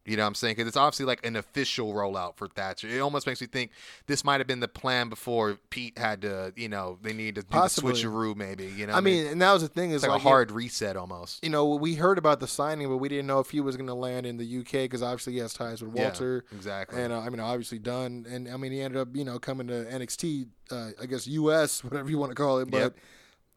You 0.09 0.17
know 0.17 0.23
what 0.23 0.29
I'm 0.29 0.35
saying? 0.35 0.57
Because 0.57 0.69
it's 0.69 0.77
obviously 0.77 1.07
like 1.07 1.25
an 1.27 1.37
official 1.37 1.93
rollout 1.93 2.37
for 2.37 2.49
Thatcher. 2.49 2.89
It 2.89 3.01
almost 3.01 3.27
makes 3.27 3.41
me 3.41 3.47
think 3.47 3.71
this 4.07 4.25
might 4.25 4.41
have 4.41 4.47
been 4.47 4.61
the 4.61 4.69
plan 4.69 5.09
before 5.09 5.59
Pete 5.71 5.99
had 5.99 6.23
to, 6.23 6.53
you 6.57 6.69
know, 6.69 6.99
they 7.03 7.13
needed 7.13 7.35
to 7.37 7.43
do 7.43 7.49
Possibly. 7.51 7.93
the 7.93 7.99
switcheroo 7.99 8.35
maybe. 8.35 8.67
You 8.67 8.87
know, 8.87 8.95
I 8.95 9.01
mean, 9.01 9.27
and 9.27 9.43
that 9.43 9.53
was 9.53 9.63
the 9.63 9.69
thing 9.69 9.91
is 9.91 9.97
it's 9.97 10.03
like, 10.05 10.13
like 10.13 10.21
a 10.21 10.29
hard 10.29 10.51
reset 10.51 10.97
almost. 10.97 11.45
You 11.45 11.51
know, 11.51 11.67
we 11.75 11.95
heard 11.95 12.19
about 12.19 12.41
the 12.41 12.47
signing, 12.49 12.89
but 12.89 12.97
we 12.97 13.09
didn't 13.09 13.27
know 13.27 13.41
if 13.41 13.51
he 13.51 13.61
was 13.61 13.77
going 13.77 13.87
to 13.89 13.95
land 13.95 14.27
in 14.27 14.39
the 14.39 14.59
UK 14.61 14.73
because 14.73 15.03
obviously 15.03 15.35
he 15.35 15.39
has 15.41 15.53
ties 15.53 15.83
with 15.83 15.93
Walter. 15.93 16.45
yeah, 16.51 16.57
exactly. 16.57 17.03
And 17.03 17.13
uh, 17.13 17.21
I 17.21 17.29
mean, 17.29 17.41
obviously 17.41 17.79
done, 17.79 18.27
and 18.29 18.49
I 18.49 18.57
mean, 18.57 18.73
he 18.73 18.81
ended 18.81 19.01
up, 19.01 19.09
you 19.15 19.25
know, 19.25 19.39
coming 19.39 19.67
to 19.67 19.85
NXT, 19.85 20.47
uh, 20.71 20.91
I 21.01 21.07
guess 21.07 21.27
US, 21.27 21.85
whatever 21.85 22.09
you 22.11 22.19
want 22.19 22.31
to 22.31 22.37
call 22.37 22.59
it. 22.59 22.71
But, 22.71 22.79
Yep. 22.79 22.97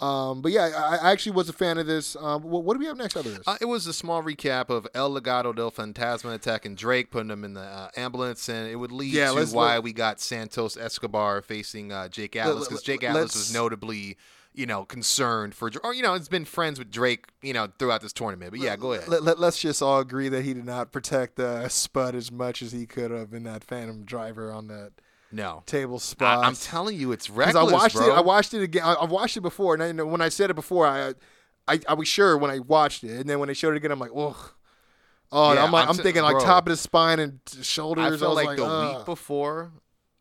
Um, 0.01 0.41
but 0.41 0.51
yeah, 0.51 0.71
I, 0.75 0.97
I 0.97 1.11
actually 1.11 1.33
was 1.33 1.47
a 1.47 1.53
fan 1.53 1.77
of 1.77 1.85
this. 1.85 2.15
Um, 2.19 2.41
what, 2.43 2.63
what 2.63 2.73
do 2.73 2.79
we 2.79 2.87
have 2.87 2.97
next 2.97 3.15
of 3.15 3.23
this? 3.25 3.39
Uh, 3.45 3.57
it 3.61 3.65
was 3.65 3.85
a 3.87 3.93
small 3.93 4.23
recap 4.23 4.69
of 4.69 4.87
El 4.93 5.11
Legado 5.11 5.55
del 5.55 5.71
Fantasma 5.71 6.33
attacking 6.33 6.75
Drake, 6.75 7.11
putting 7.11 7.29
him 7.29 7.43
in 7.43 7.53
the 7.53 7.61
uh, 7.61 7.89
ambulance, 7.95 8.49
and 8.49 8.67
it 8.67 8.75
would 8.77 8.91
lead 8.91 9.13
Yeah, 9.13 9.31
to 9.31 9.45
why 9.55 9.75
let- 9.75 9.83
we 9.83 9.93
got 9.93 10.19
Santos 10.19 10.75
Escobar 10.75 11.41
facing 11.41 11.91
uh, 11.91 12.07
Jake 12.07 12.35
Atlas 12.35 12.67
because 12.67 12.79
let- 12.79 12.83
Jake 12.85 13.03
let's- 13.03 13.15
Atlas 13.15 13.35
was 13.35 13.53
notably, 13.53 14.17
you 14.53 14.65
know, 14.65 14.85
concerned 14.85 15.53
for, 15.53 15.69
or 15.83 15.93
you 15.93 16.01
know, 16.01 16.15
it's 16.15 16.27
been 16.27 16.45
friends 16.45 16.79
with 16.79 16.89
Drake, 16.89 17.27
you 17.41 17.53
know, 17.53 17.67
throughout 17.77 18.01
this 18.01 18.13
tournament. 18.13 18.51
But 18.51 18.59
yeah, 18.59 18.75
go 18.75 18.93
ahead. 18.93 19.07
Let, 19.07 19.23
let, 19.23 19.37
us 19.39 19.59
just 19.59 19.81
all 19.81 19.99
agree 19.99 20.29
that 20.29 20.43
he 20.43 20.53
did 20.53 20.65
not 20.65 20.91
protect 20.91 21.39
uh, 21.39 21.69
Spud 21.69 22.15
as 22.15 22.31
much 22.31 22.61
as 22.61 22.71
he 22.71 22.85
could 22.85 23.11
have 23.11 23.33
in 23.33 23.43
that 23.43 23.63
Phantom 23.63 24.03
Driver 24.03 24.51
on 24.51 24.67
that 24.67 24.93
no, 25.31 25.63
table 25.65 25.95
I, 25.95 25.99
spot. 25.99 26.45
I'm 26.45 26.55
telling 26.55 26.95
you, 26.97 27.11
it's 27.11 27.27
Because 27.27 27.53
reckless, 27.55 27.71
I 27.71 27.75
watched 27.75 27.95
bro. 27.95 28.07
it. 28.09 28.17
I 28.17 28.21
watched 28.21 28.53
it 28.53 28.61
again. 28.61 28.83
I, 28.83 28.95
I've 28.95 29.11
watched 29.11 29.37
it 29.37 29.41
before, 29.41 29.73
and 29.75 30.01
I, 30.01 30.03
when 30.03 30.21
I 30.21 30.29
said 30.29 30.49
it 30.49 30.55
before, 30.55 30.85
I, 30.87 31.13
I, 31.67 31.79
I 31.87 31.93
was 31.93 32.07
sure 32.07 32.37
when 32.37 32.51
I 32.51 32.59
watched 32.59 33.03
it, 33.03 33.11
and 33.19 33.29
then 33.29 33.39
when 33.39 33.47
they 33.47 33.53
showed 33.53 33.71
it 33.73 33.77
again, 33.77 33.91
I'm 33.91 33.99
like, 33.99 34.11
ugh. 34.15 34.51
Oh, 35.33 35.53
Yeah, 35.53 35.63
I'm 35.63 35.71
like, 35.71 35.83
I'm 35.83 35.91
I'm, 35.91 35.95
t- 35.95 36.03
thinking 36.03 36.23
like 36.23 36.33
bro. 36.35 36.43
top 36.43 36.67
of 36.67 36.71
the 36.71 36.77
spine 36.77 37.19
and 37.19 37.39
t- 37.45 37.63
shoulders. 37.63 38.15
I 38.15 38.17
felt 38.17 38.35
like, 38.35 38.47
like 38.47 38.57
the 38.57 38.95
week 38.97 39.05
before 39.05 39.71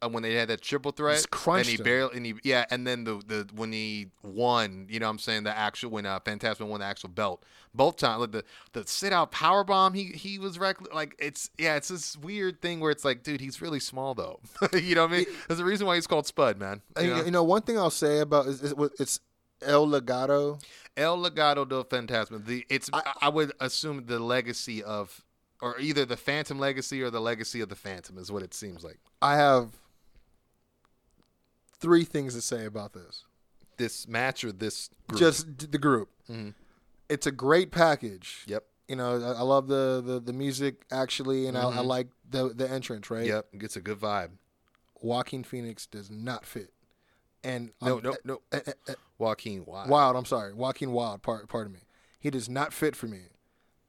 when 0.09 0.23
they 0.23 0.35
had 0.35 0.49
that 0.49 0.63
triple 0.63 0.93
threat, 0.93 1.27
Just 1.31 1.47
and 1.47 1.67
he 1.67 1.77
barely, 1.77 2.17
and 2.17 2.25
he 2.27 2.35
yeah, 2.43 2.65
and 2.71 2.87
then 2.87 3.05
the 3.05 3.23
the 3.27 3.49
when 3.55 3.73
he 3.73 4.09
won, 4.23 4.87
you 4.89 4.99
know, 4.99 5.07
what 5.07 5.11
I'm 5.11 5.19
saying 5.19 5.45
the 5.45 5.57
actual 5.57 5.91
when 5.91 6.07
uh, 6.07 6.21
Phantasma 6.21 6.65
won 6.65 6.81
the 6.81 6.87
actual 6.87 7.11
belt, 7.11 7.45
both 7.75 7.97
times 7.97 8.21
like 8.21 8.33
the 8.33 8.45
the 8.73 8.87
sit 8.87 9.13
out 9.13 9.31
power 9.31 9.63
bomb, 9.63 9.93
he 9.93 10.05
he 10.05 10.39
was 10.39 10.59
reckless. 10.59 10.93
Like 10.95 11.15
it's 11.19 11.51
yeah, 11.59 11.77
it's 11.77 11.89
this 11.89 12.17
weird 12.17 12.63
thing 12.63 12.81
where 12.81 12.91
it's 12.91 13.05
like, 13.05 13.23
dude, 13.23 13.41
he's 13.41 13.61
really 13.61 13.81
small 13.81 14.15
though. 14.15 14.41
you 14.73 14.95
know 14.95 15.03
what 15.03 15.13
I 15.13 15.17
mean? 15.19 15.27
There's 15.49 15.61
a 15.61 15.65
reason 15.65 15.87
why 15.87 15.97
he's 15.97 16.07
called 16.07 16.27
Spud, 16.27 16.59
man. 16.59 16.81
You 17.01 17.07
know? 17.09 17.25
you 17.25 17.31
know, 17.31 17.45
one 17.45 17.63
thing 17.63 17.79
I'll 17.79 17.91
say 17.91 18.21
about 18.21 18.47
is, 18.47 18.63
is 18.63 18.75
it's 18.99 19.21
El 19.63 19.87
Legado. 19.87 20.63
El 20.97 21.19
Legado 21.19 21.69
del 21.69 21.85
Fantasma. 21.85 22.45
The 22.45 22.65
it's 22.69 22.89
I, 22.93 23.03
I 23.23 23.29
would 23.29 23.53
assume 23.61 24.07
the 24.07 24.19
legacy 24.19 24.83
of. 24.83 25.25
Or 25.63 25.79
either 25.79 26.07
the 26.07 26.17
Phantom 26.17 26.59
legacy 26.59 27.03
or 27.03 27.11
the 27.11 27.21
legacy 27.21 27.61
of 27.61 27.69
the 27.69 27.77
Phantom 27.77 28.17
is 28.17 28.33
what 28.33 28.43
it 28.43 28.55
seems 28.55 28.83
like. 28.83 28.99
I 29.21 29.37
have 29.37 29.69
three 31.81 32.05
things 32.05 32.35
to 32.35 32.41
say 32.41 32.65
about 32.67 32.93
this. 32.93 33.25
This 33.77 34.07
match 34.07 34.45
or 34.45 34.53
this 34.53 34.91
group? 35.09 35.19
Just 35.21 35.71
the 35.73 35.79
group. 35.79 36.11
Mhm. 36.29 36.55
It's 37.09 37.27
a 37.27 37.33
great 37.33 37.71
package. 37.73 38.45
Yep. 38.47 38.65
You 38.89 38.97
know, 38.97 39.21
I, 39.23 39.39
I 39.39 39.43
love 39.43 39.69
the, 39.69 40.03
the 40.05 40.21
the 40.21 40.33
music 40.33 40.85
actually, 40.91 41.47
and 41.47 41.57
I, 41.57 41.63
I 41.69 41.73
Mhm. 41.77 41.87
like 41.87 42.09
the 42.29 42.51
the 42.51 42.69
entrance. 42.71 43.11
Right. 43.11 43.27
Yep, 43.27 43.59
gets 43.59 43.77
a 43.77 43.81
good 43.81 43.99
vibe. 43.99 44.31
Joaquin 45.01 45.45
Phoenix 45.45 45.87
does 45.87 46.11
not 46.11 46.45
fit. 46.45 46.73
And 47.43 47.71
No, 47.81 47.97
um, 47.97 48.03
no, 48.05 48.17
no. 48.25 48.43
eh, 48.53 48.61
eh, 48.67 48.73
eh, 48.89 48.95
Joaquin 49.17 49.65
Wilde. 49.65 49.89
Wilde, 49.89 50.15
I'm 50.17 50.27
sorry, 50.27 50.53
Joaquin 50.53 50.93
Wilde. 50.93 51.23
Part, 51.23 51.49
pardon 51.49 51.73
me. 51.73 51.81
He 52.19 52.29
does 52.29 52.51
not 52.51 52.75
fit 52.75 52.95
for 52.95 53.07
me. 53.07 53.29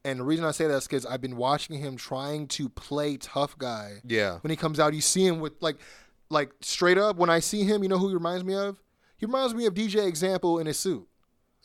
And 0.05 0.19
the 0.19 0.23
reason 0.23 0.45
I 0.45 0.51
say 0.51 0.67
that 0.67 0.77
is 0.77 0.87
because 0.87 1.05
I've 1.05 1.19
been 1.19 1.35
watching 1.35 1.77
him 1.77 1.97
trying 1.97 2.47
to 2.49 2.69
play 2.69 3.17
tough 3.17 3.57
guy. 3.57 4.01
Yeah. 4.05 4.37
When 4.39 4.49
he 4.51 4.55
comes 4.55 4.79
out, 4.79 4.93
you 4.93 5.01
see 5.01 5.27
him 5.27 5.41
with 5.41 5.61
like, 5.61 5.77
like 6.31 6.51
straight 6.61 6.97
up. 6.97 7.17
When 7.17 7.29
I 7.29 7.39
see 7.39 7.63
him, 7.63 7.83
you 7.83 7.89
know 7.89 7.97
who 7.97 8.07
he 8.09 8.13
reminds 8.13 8.43
me 8.43 8.55
of? 8.55 8.81
He 9.17 9.25
reminds 9.25 9.53
me 9.53 9.65
of 9.67 9.73
DJ 9.73 10.07
Example 10.07 10.57
in 10.59 10.65
his 10.67 10.79
suit. 10.79 11.07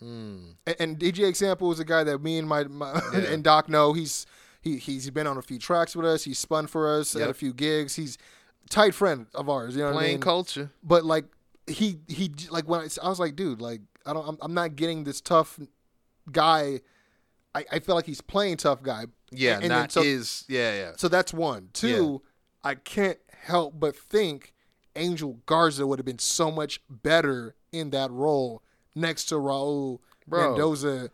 Mm. 0.02 0.56
And, 0.66 0.76
and 0.78 0.98
DJ 0.98 1.26
Example 1.28 1.72
is 1.72 1.80
a 1.80 1.84
guy 1.84 2.04
that 2.04 2.22
me 2.22 2.38
and 2.38 2.46
my, 2.48 2.64
my 2.64 3.00
Yeah. 3.14 3.20
and 3.30 3.42
Doc 3.42 3.68
know. 3.68 3.92
He's 3.94 4.26
he 4.60 4.76
he's 4.76 5.08
been 5.10 5.26
on 5.26 5.38
a 5.38 5.42
few 5.42 5.58
tracks 5.58 5.96
with 5.96 6.04
us. 6.04 6.24
He's 6.24 6.38
spun 6.38 6.66
for 6.66 6.98
us 6.98 7.14
at 7.14 7.20
Yep. 7.20 7.30
a 7.30 7.34
few 7.34 7.54
gigs. 7.54 7.96
He's 7.96 8.18
tight 8.68 8.94
friend 8.94 9.26
of 9.34 9.48
ours. 9.48 9.74
You 9.74 9.82
know 9.82 9.86
what 9.92 9.96
I 9.96 10.00
Plain 10.00 10.10
mean? 10.14 10.20
culture. 10.20 10.70
but 10.82 11.04
like 11.04 11.24
he 11.66 11.98
he 12.08 12.30
like 12.50 12.68
when 12.68 12.80
I, 12.80 12.88
I 13.02 13.08
was 13.08 13.18
like, 13.18 13.36
dude, 13.36 13.60
like 13.62 13.80
I 14.04 14.12
don't, 14.12 14.28
I'm, 14.28 14.38
I'm 14.42 14.54
not 14.54 14.76
getting 14.76 15.04
this 15.04 15.20
tough 15.20 15.58
guy. 16.30 16.80
I, 17.54 17.64
I 17.72 17.78
feel 17.78 17.94
like 17.94 18.06
he's 18.06 18.20
playing 18.20 18.58
tough 18.58 18.82
guy. 18.82 19.06
Yeah, 19.30 19.58
And- 19.60 19.68
not 19.70 19.90
so, 19.92 20.02
is. 20.02 20.44
Yeah, 20.48 20.74
yeah. 20.74 20.92
So 20.96 21.08
that's 21.08 21.32
one. 21.32 21.70
Two, 21.72 22.22
I 22.62 22.74
can't 22.74 23.18
help 23.32 23.80
but 23.80 23.96
think 23.96 24.52
Angel 24.96 25.38
Garza 25.46 25.86
would 25.86 25.98
have 25.98 26.06
been 26.06 26.18
so 26.18 26.50
much 26.50 26.80
better 26.90 27.54
in 27.72 27.90
that 27.90 28.10
role 28.10 28.62
next 28.94 29.26
to 29.26 29.34
Raul 29.36 30.00
Bro. 30.26 30.50
Mendoza 30.50 31.10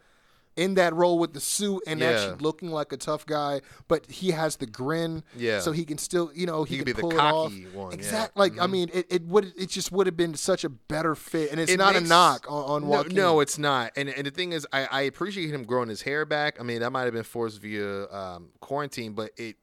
in 0.54 0.74
that 0.74 0.92
role 0.94 1.18
with 1.18 1.32
the 1.32 1.40
suit 1.40 1.82
and 1.86 1.98
Yeah. 2.00 2.10
actually 2.10 2.36
looking 2.42 2.70
like 2.70 2.92
a 2.92 2.98
tough 2.98 3.24
guy, 3.24 3.62
but 3.88 4.04
he 4.10 4.32
has 4.32 4.56
the 4.56 4.66
grin, 4.66 5.22
Yeah. 5.34 5.60
So 5.60 5.72
he 5.72 5.86
can 5.86 5.96
still, 5.96 6.30
you 6.34 6.44
know, 6.44 6.64
he, 6.64 6.76
He 6.76 6.82
can 6.82 6.84
could 6.84 6.96
be 6.96 7.00
the 7.00 7.08
pull 7.08 7.12
it 7.12 7.18
off. 7.18 7.50
cocky 7.50 7.66
one, 7.68 7.92
yeah. 7.92 7.94
Exactly. 7.96 8.38
Like 8.38 8.60
I 8.60 8.66
Mhm. 8.66 8.70
mean, 8.70 8.90
it, 8.92 9.06
it 9.08 9.22
would 9.26 9.54
it 9.56 9.70
just 9.70 9.90
would 9.92 10.06
have 10.06 10.16
been 10.16 10.34
such 10.34 10.62
a 10.64 10.68
better 10.68 11.14
fit, 11.14 11.50
and 11.52 11.58
it's 11.58 11.72
It 11.72 11.78
not 11.78 11.94
makes- 11.94 12.04
a 12.04 12.08
knock 12.08 12.44
on, 12.50 12.82
on 12.84 12.88
No, 12.90 13.02
no, 13.10 13.40
it's 13.40 13.56
not. 13.56 13.92
And 13.96 14.10
and 14.10 14.26
the 14.26 14.30
thing 14.30 14.52
is, 14.52 14.66
I, 14.74 14.86
I 14.90 15.00
appreciate 15.02 15.48
him 15.54 15.64
growing 15.64 15.88
his 15.88 16.02
hair 16.02 16.26
back. 16.26 16.60
I 16.60 16.64
mean, 16.64 16.80
that 16.80 16.90
might 16.92 17.04
have 17.04 17.14
been 17.14 17.22
forced 17.24 17.58
via 17.62 18.10
um, 18.12 18.50
quarantine, 18.60 19.14
but 19.14 19.30
it. 19.38 19.56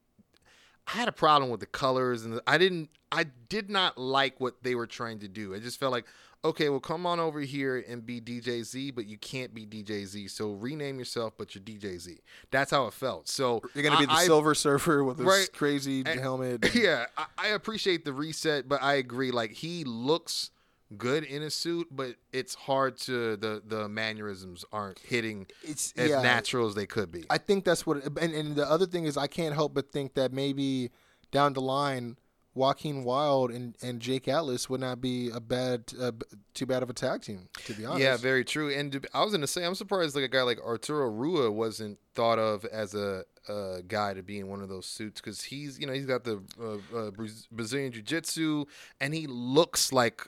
I 0.92 0.96
had 0.98 1.08
a 1.08 1.12
problem 1.12 1.50
with 1.50 1.60
the 1.60 1.66
colors, 1.66 2.24
and 2.24 2.34
the, 2.34 2.42
I 2.46 2.58
didn't. 2.58 2.90
I 3.12 3.24
did 3.48 3.70
not 3.70 3.98
like 3.98 4.40
what 4.40 4.62
they 4.62 4.74
were 4.74 4.86
trying 4.86 5.18
to 5.20 5.28
do. 5.28 5.54
I 5.54 5.58
just 5.58 5.80
felt 5.80 5.90
like, 5.92 6.04
okay, 6.44 6.68
well, 6.68 6.78
come 6.80 7.06
on 7.06 7.18
over 7.18 7.40
here 7.40 7.84
and 7.88 8.04
be 8.06 8.20
DJ 8.20 8.62
Z, 8.64 8.92
but 8.92 9.06
you 9.06 9.18
can't 9.18 9.52
be 9.52 9.66
DJ 9.66 10.04
Z. 10.06 10.28
So 10.28 10.52
rename 10.52 10.98
yourself, 10.98 11.34
but 11.36 11.54
you're 11.54 11.62
DJ 11.64 11.98
Z. 11.98 12.18
That's 12.52 12.70
how 12.70 12.86
it 12.86 12.94
felt. 12.94 13.28
So 13.28 13.60
You're 13.74 13.82
gonna 13.84 13.98
be 13.98 14.06
the 14.06 14.12
I- 14.12 14.24
Silver 14.24 14.54
Surfer 14.54 15.02
with 15.04 15.18
this 15.18 15.26
Right. 15.26 15.48
crazy 15.52 16.02
And- 16.06 16.20
helmet. 16.20 16.70
yeah, 16.74 17.06
I, 17.18 17.26
I 17.38 17.48
appreciate 17.48 18.04
the 18.04 18.12
reset, 18.12 18.68
but 18.68 18.80
I 18.82 18.94
agree. 18.94 19.30
Like 19.32 19.52
he 19.52 19.82
looks 19.84 20.50
good 20.96 21.24
in 21.24 21.42
a 21.42 21.50
suit, 21.50 21.88
but 21.90 22.16
it's 22.32 22.54
hard 22.54 22.96
to 22.98 23.36
the 23.36 23.62
the 23.64 23.88
mannerisms 23.88 24.64
aren't 24.72 24.98
hitting 24.98 25.46
It's 25.62 25.92
as 25.96 26.10
yeah. 26.10 26.22
natural 26.22 26.66
as 26.68 26.74
they 26.74 26.86
could 26.86 27.10
be. 27.10 27.24
I 27.30 27.38
think 27.38 27.64
that's 27.64 27.86
what. 27.86 28.04
And, 28.18 28.34
and 28.34 28.56
the 28.56 28.68
other 28.68 28.86
thing 28.86 29.04
is, 29.04 29.16
I 29.16 29.26
can't 29.26 29.54
help 29.54 29.74
but 29.74 29.92
think 29.92 30.14
that 30.14 30.32
maybe 30.32 30.90
down 31.30 31.52
the 31.52 31.60
line, 31.60 32.16
Joaquin 32.54 33.04
Wilde 33.04 33.52
and, 33.52 33.76
and 33.80 34.00
Jake 34.00 34.26
Atlas 34.26 34.68
would 34.68 34.80
not 34.80 35.00
be 35.00 35.30
a 35.30 35.40
bad, 35.40 35.84
uh, 36.00 36.12
too 36.52 36.66
bad 36.66 36.82
of 36.82 36.90
a 36.90 36.92
tag 36.92 37.22
team. 37.22 37.48
To 37.66 37.74
be 37.74 37.84
honest, 37.84 38.02
yeah, 38.02 38.16
very 38.16 38.44
true. 38.44 38.72
And 38.74 38.92
to, 38.92 39.02
I 39.14 39.22
was 39.22 39.32
gonna 39.32 39.46
say, 39.46 39.64
I'm 39.64 39.74
surprised 39.76 40.14
like 40.16 40.24
a 40.24 40.28
guy 40.28 40.42
like 40.42 40.60
Arturo 40.60 41.08
Ruas 41.08 41.52
wasn't 41.52 41.98
thought 42.14 42.38
of 42.38 42.64
as 42.64 42.94
a, 42.94 43.24
a 43.48 43.82
guy 43.86 44.14
to 44.14 44.22
be 44.22 44.40
in 44.40 44.48
one 44.48 44.62
of 44.62 44.68
those 44.68 44.86
suits 44.86 45.20
because 45.20 45.42
he's 45.44 45.78
you 45.78 45.86
know 45.86 45.92
he's 45.92 46.06
got 46.06 46.24
the 46.24 46.42
uh, 46.60 46.96
uh, 46.96 47.10
Brazilian 47.52 47.92
Jiu 47.92 48.02
Jitsu 48.02 48.64
and 49.00 49.14
he 49.14 49.26
looks 49.26 49.92
like. 49.92 50.26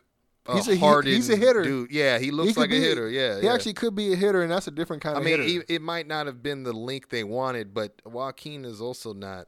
He's 0.53 0.66
a- 0.68 0.76
hardened 0.76 1.14
he's 1.14 1.30
a 1.30 1.36
hitter. 1.36 1.62
dude. 1.62 1.90
Yeah, 1.93 2.18
he 2.18 2.30
looks 2.32 2.55
He 2.55 2.61
like 2.61 2.70
a 2.72 2.74
hitter. 2.74 3.09
Yeah, 3.09 3.38
he 3.38 3.47
yeah. 3.47 3.55
actually 3.55 3.74
could 3.74 3.95
be 3.95 4.12
a 4.12 4.16
hitter, 4.16 4.43
and 4.43 4.51
that's 4.51 4.66
a 4.66 4.72
different 4.72 5.03
kind 5.03 5.16
I 5.16 5.20
of 5.20 5.24
mean, 5.24 5.40
hitter. 5.40 5.64
he, 5.68 5.74
it 5.74 5.82
might 5.82 6.09
not 6.09 6.26
have 6.26 6.43
been 6.43 6.64
the 6.64 6.72
link 6.72 7.11
they 7.11 7.22
wanted, 7.22 7.72
but 7.72 8.01
Joaquin 8.05 8.64
is 8.64 8.80
also 8.80 9.12
not. 9.12 9.47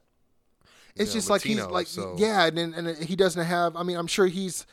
it's 0.95 1.09
know, 1.11 1.13
just 1.17 1.29
like 1.29 1.41
he's 1.41 1.61
like 1.65 1.87
so- 1.87 2.15
yeah, 2.17 2.45
and 2.45 2.57
and 2.57 2.97
he 2.97 3.15
doesn't 3.17 3.45
have. 3.45 3.75
I 3.75 3.83
mean, 3.83 3.97
I'm 3.97 4.07
sure 4.07 4.27
he's 4.27 4.65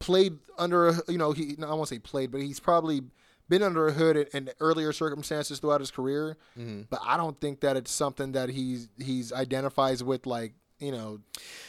played 0.00 0.38
under 0.58 0.88
a 0.88 1.00
you 1.08 1.16
know 1.18 1.32
he 1.32 1.54
no, 1.58 1.70
I 1.70 1.74
won't 1.74 1.88
say 1.88 1.98
played, 1.98 2.30
but 2.30 2.42
he's 2.42 2.60
probably 2.60 3.00
been 3.48 3.62
under 3.62 3.86
a 3.88 3.92
hood 3.92 4.16
in, 4.16 4.26
in 4.34 4.50
earlier 4.60 4.92
circumstances 4.92 5.58
throughout 5.60 5.80
his 5.80 5.90
career. 5.90 6.36
Mhm. 6.58 6.86
But 6.90 7.00
I 7.04 7.16
don't 7.16 7.40
think 7.40 7.60
that 7.60 7.76
it's 7.78 7.90
something 7.90 8.32
that 8.32 8.50
he's 8.50 8.88
he's 8.98 9.32
identifies 9.32 10.04
with 10.04 10.26
like 10.26 10.52
you 10.78 10.92
know 10.92 11.20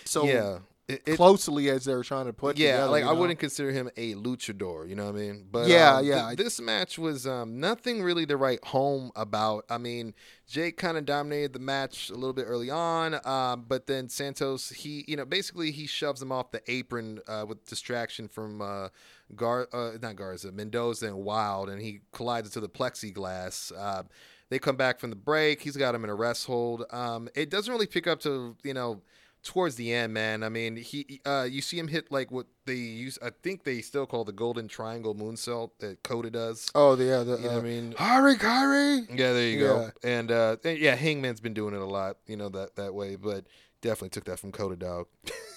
so 0.03 0.25
yeah, 0.25 0.59
It- 0.88 1.01
it- 1.07 1.15
closely 1.15 1.67
as 1.71 1.83
they're 1.86 2.03
trying 2.03 2.27
to 2.27 2.33
put 2.33 2.57
yeah. 2.59 2.73
together, 2.73 2.91
Like 2.91 3.03
you 3.03 3.09
I 3.09 3.13
know? 3.13 3.19
wouldn't 3.19 3.39
consider 3.39 3.71
him 3.71 3.89
a 3.97 4.13
luchador. 4.13 4.88
You 4.88 4.95
know 4.95 5.05
what 5.05 5.15
I 5.15 5.17
mean? 5.17 5.47
But 5.51 5.67
Yeah, 5.67 5.95
um, 5.95 6.03
th- 6.03 6.15
yeah. 6.15 6.36
this 6.36 6.61
match 6.61 6.99
was 6.99 7.25
um, 7.25 7.59
nothing 7.59 8.03
really 8.03 8.27
to 8.27 8.38
write 8.38 8.63
home 8.65 9.11
about. 9.15 9.65
I 9.67 9.79
mean, 9.79 10.13
Jake 10.47 10.77
kind 10.77 10.95
of 10.95 11.05
dominated 11.05 11.53
the 11.53 11.59
match 11.59 12.11
a 12.11 12.13
little 12.13 12.33
bit 12.33 12.43
early 12.47 12.69
on, 12.69 13.15
um, 13.25 13.65
but 13.67 13.88
then 13.88 14.09
Santos, 14.09 14.69
he, 14.69 15.03
you 15.07 15.15
know, 15.17 15.25
basically 15.25 15.71
he 15.71 15.88
shoves 15.88 16.21
him 16.21 16.31
off 16.31 16.51
the 16.51 16.61
apron 16.71 17.19
uh, 17.27 17.45
with 17.47 17.65
distraction 17.65 18.27
from 18.27 18.61
uh, 18.61 18.89
Gar, 19.36 19.67
uh, 19.73 19.93
not 19.99 20.15
Garza, 20.17 20.51
Mendoza 20.51 21.07
and 21.07 21.17
Wilde, 21.17 21.69
and 21.69 21.81
he 21.81 22.01
collides 22.11 22.47
into 22.49 22.59
the 22.59 22.69
plexiglass. 22.69 23.71
Uh, 23.75 24.03
they 24.51 24.59
come 24.59 24.75
back 24.75 24.99
from 24.99 25.09
the 25.09 25.15
break. 25.15 25.61
He's 25.61 25.75
got 25.77 25.95
him 25.95 26.03
in 26.03 26.11
a 26.11 26.15
rest 26.15 26.45
hold. 26.45 26.86
Um, 26.91 27.27
it 27.33 27.49
doesn't 27.49 27.73
really 27.73 27.88
pick 27.88 28.05
up 28.05 28.19
to 28.19 28.55
you 28.63 28.75
know 28.75 29.01
towards 29.45 29.75
the 29.75 29.93
end, 29.93 30.13
man. 30.13 30.43
I 30.43 30.49
mean, 30.49 30.75
he 30.75 31.21
uh, 31.25 31.47
you 31.49 31.61
see 31.61 31.79
him 31.79 31.87
hit 31.87 32.11
like 32.11 32.31
what 32.31 32.47
they 32.65 32.73
use. 32.73 33.17
I 33.21 33.29
think 33.43 33.63
they 33.63 33.79
still 33.79 34.05
call 34.05 34.25
the 34.25 34.33
golden 34.33 34.67
triangle 34.67 35.15
moonsault 35.15 35.69
that 35.79 36.03
Kota 36.03 36.29
does. 36.29 36.69
Oh, 36.75 36.97
yeah, 36.97 37.23
the 37.23 37.37
You 37.37 37.43
know 37.43 37.55
uh, 37.55 37.59
I 37.59 37.61
mean? 37.61 37.95
Hari 37.97 38.35
Kyrie. 38.35 39.07
Yeah, 39.09 39.33
there 39.33 39.47
you 39.47 39.59
go. 39.59 39.91
And 40.03 40.31
uh, 40.31 40.57
and 40.65 40.77
yeah, 40.77 40.95
Hangman's 40.95 41.39
been 41.39 41.53
doing 41.53 41.73
it 41.73 41.81
a 41.81 41.85
lot, 41.85 42.17
you 42.25 42.35
know 42.35 42.49
that 42.49 42.75
that 42.75 42.93
way, 42.93 43.15
but 43.15 43.45
definitely 43.86 44.09
took 44.09 44.25
that 44.25 44.39
from 44.39 44.51
Kota 44.51 44.75
Dog. 44.75 45.07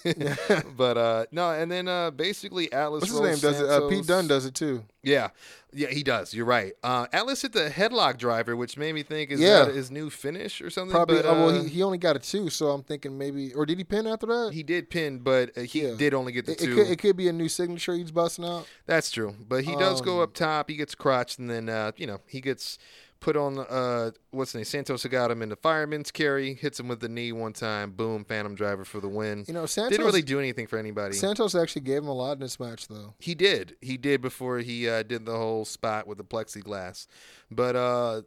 but 0.77 0.97
uh, 0.97 1.25
no, 1.31 1.51
and 1.51 1.69
then 1.71 1.87
uh, 1.87 2.11
basically 2.11 2.71
Atlas. 2.71 3.01
What's 3.01 3.11
his 3.11 3.19
name? 3.19 3.29
rolls 3.29 3.41
Does 3.41 3.61
it? 3.61 3.69
Uh, 3.69 3.87
Pete 3.89 4.07
Dunn 4.07 4.27
does 4.27 4.45
it 4.45 4.55
too. 4.55 4.83
Yeah, 5.03 5.29
yeah, 5.73 5.87
he 5.89 6.03
does. 6.03 6.33
You're 6.33 6.45
right. 6.45 6.73
Uh, 6.83 7.07
Atlas 7.13 7.41
hit 7.41 7.53
the 7.53 7.69
headlock 7.69 8.17
driver, 8.17 8.55
which 8.55 8.77
made 8.77 8.93
me 8.93 9.03
think 9.03 9.31
is 9.31 9.39
Yeah. 9.39 9.65
that 9.65 9.75
his 9.75 9.89
new 9.91 10.09
finish 10.09 10.61
or 10.61 10.69
something. 10.69 10.91
Probably. 10.91 11.17
But, 11.17 11.25
oh, 11.25 11.33
well, 11.45 11.49
uh, 11.49 11.63
he, 11.63 11.69
he 11.69 11.83
only 11.83 11.97
got 11.97 12.15
a 12.15 12.19
two, 12.19 12.49
so 12.49 12.69
I'm 12.69 12.83
thinking 12.83 13.17
maybe, 13.17 13.53
or 13.53 13.65
did 13.65 13.77
he 13.77 13.83
pin 13.85 14.07
after 14.07 14.25
that? 14.27 14.51
he 14.53 14.61
did 14.63 14.89
pin, 14.89 15.19
but 15.19 15.57
uh, 15.57 15.61
he 15.61 15.83
Yeah. 15.83 15.95
did 15.95 16.13
only 16.13 16.31
get 16.33 16.45
the 16.45 16.51
it, 16.53 16.61
it 16.61 16.65
two. 16.65 16.75
could, 16.75 16.87
it 16.87 16.99
could 16.99 17.15
be 17.17 17.27
a 17.29 17.33
new 17.33 17.47
signature 17.49 17.93
he's 17.93 18.11
busting 18.11 18.43
out. 18.45 18.67
That's 18.87 19.09
true, 19.11 19.35
but 19.47 19.63
he 19.63 19.75
does 19.75 20.01
go 20.01 20.17
Um, 20.17 20.23
up 20.23 20.33
top. 20.33 20.69
He 20.69 20.75
gets 20.75 20.95
crotched, 20.95 21.39
and 21.39 21.49
then 21.49 21.69
uh, 21.69 21.91
you 21.97 22.07
know 22.07 22.19
he 22.27 22.41
gets 22.41 22.77
put 23.19 23.35
on. 23.35 23.59
Uh, 23.59 24.11
what's 24.31 24.51
the 24.53 24.59
name? 24.59 24.65
Santos 24.65 25.05
got 25.05 25.31
him 25.31 25.41
in 25.41 25.49
the 25.49 25.55
fireman's 25.55 26.11
carry. 26.11 26.53
Hits 26.53 26.79
him 26.79 26.87
with 26.87 26.99
the 26.99 27.09
knee 27.09 27.31
one 27.31 27.53
time. 27.53 27.91
Boom, 27.91 28.23
Phantom 28.25 28.55
Driver 28.55 28.85
for 28.85 28.99
the 28.99 29.09
win. 29.09 29.45
You 29.47 29.53
know, 29.53 29.65
Santos 29.65 29.91
Didn't 29.91 30.05
really 30.05 30.21
do 30.21 30.39
anything 30.39 30.67
for 30.67 30.77
anybody. 30.77 31.15
Santos 31.15 31.55
actually 31.55 31.81
gave 31.83 31.99
him 31.99 32.07
a 32.07 32.13
lot 32.13 32.33
in 32.33 32.39
this 32.39 32.59
match, 32.59 32.87
though. 32.87 33.13
he 33.19 33.35
did. 33.35 33.75
He 33.81 33.97
did 33.97 34.21
before 34.21 34.59
he 34.59 34.87
uh, 34.89 35.03
did 35.03 35.25
the 35.25 35.35
whole 35.37 35.65
spot 35.65 36.07
with 36.07 36.17
the 36.17 36.23
plexiglass. 36.23 37.07
But 37.51 37.75
uh, 37.75 38.21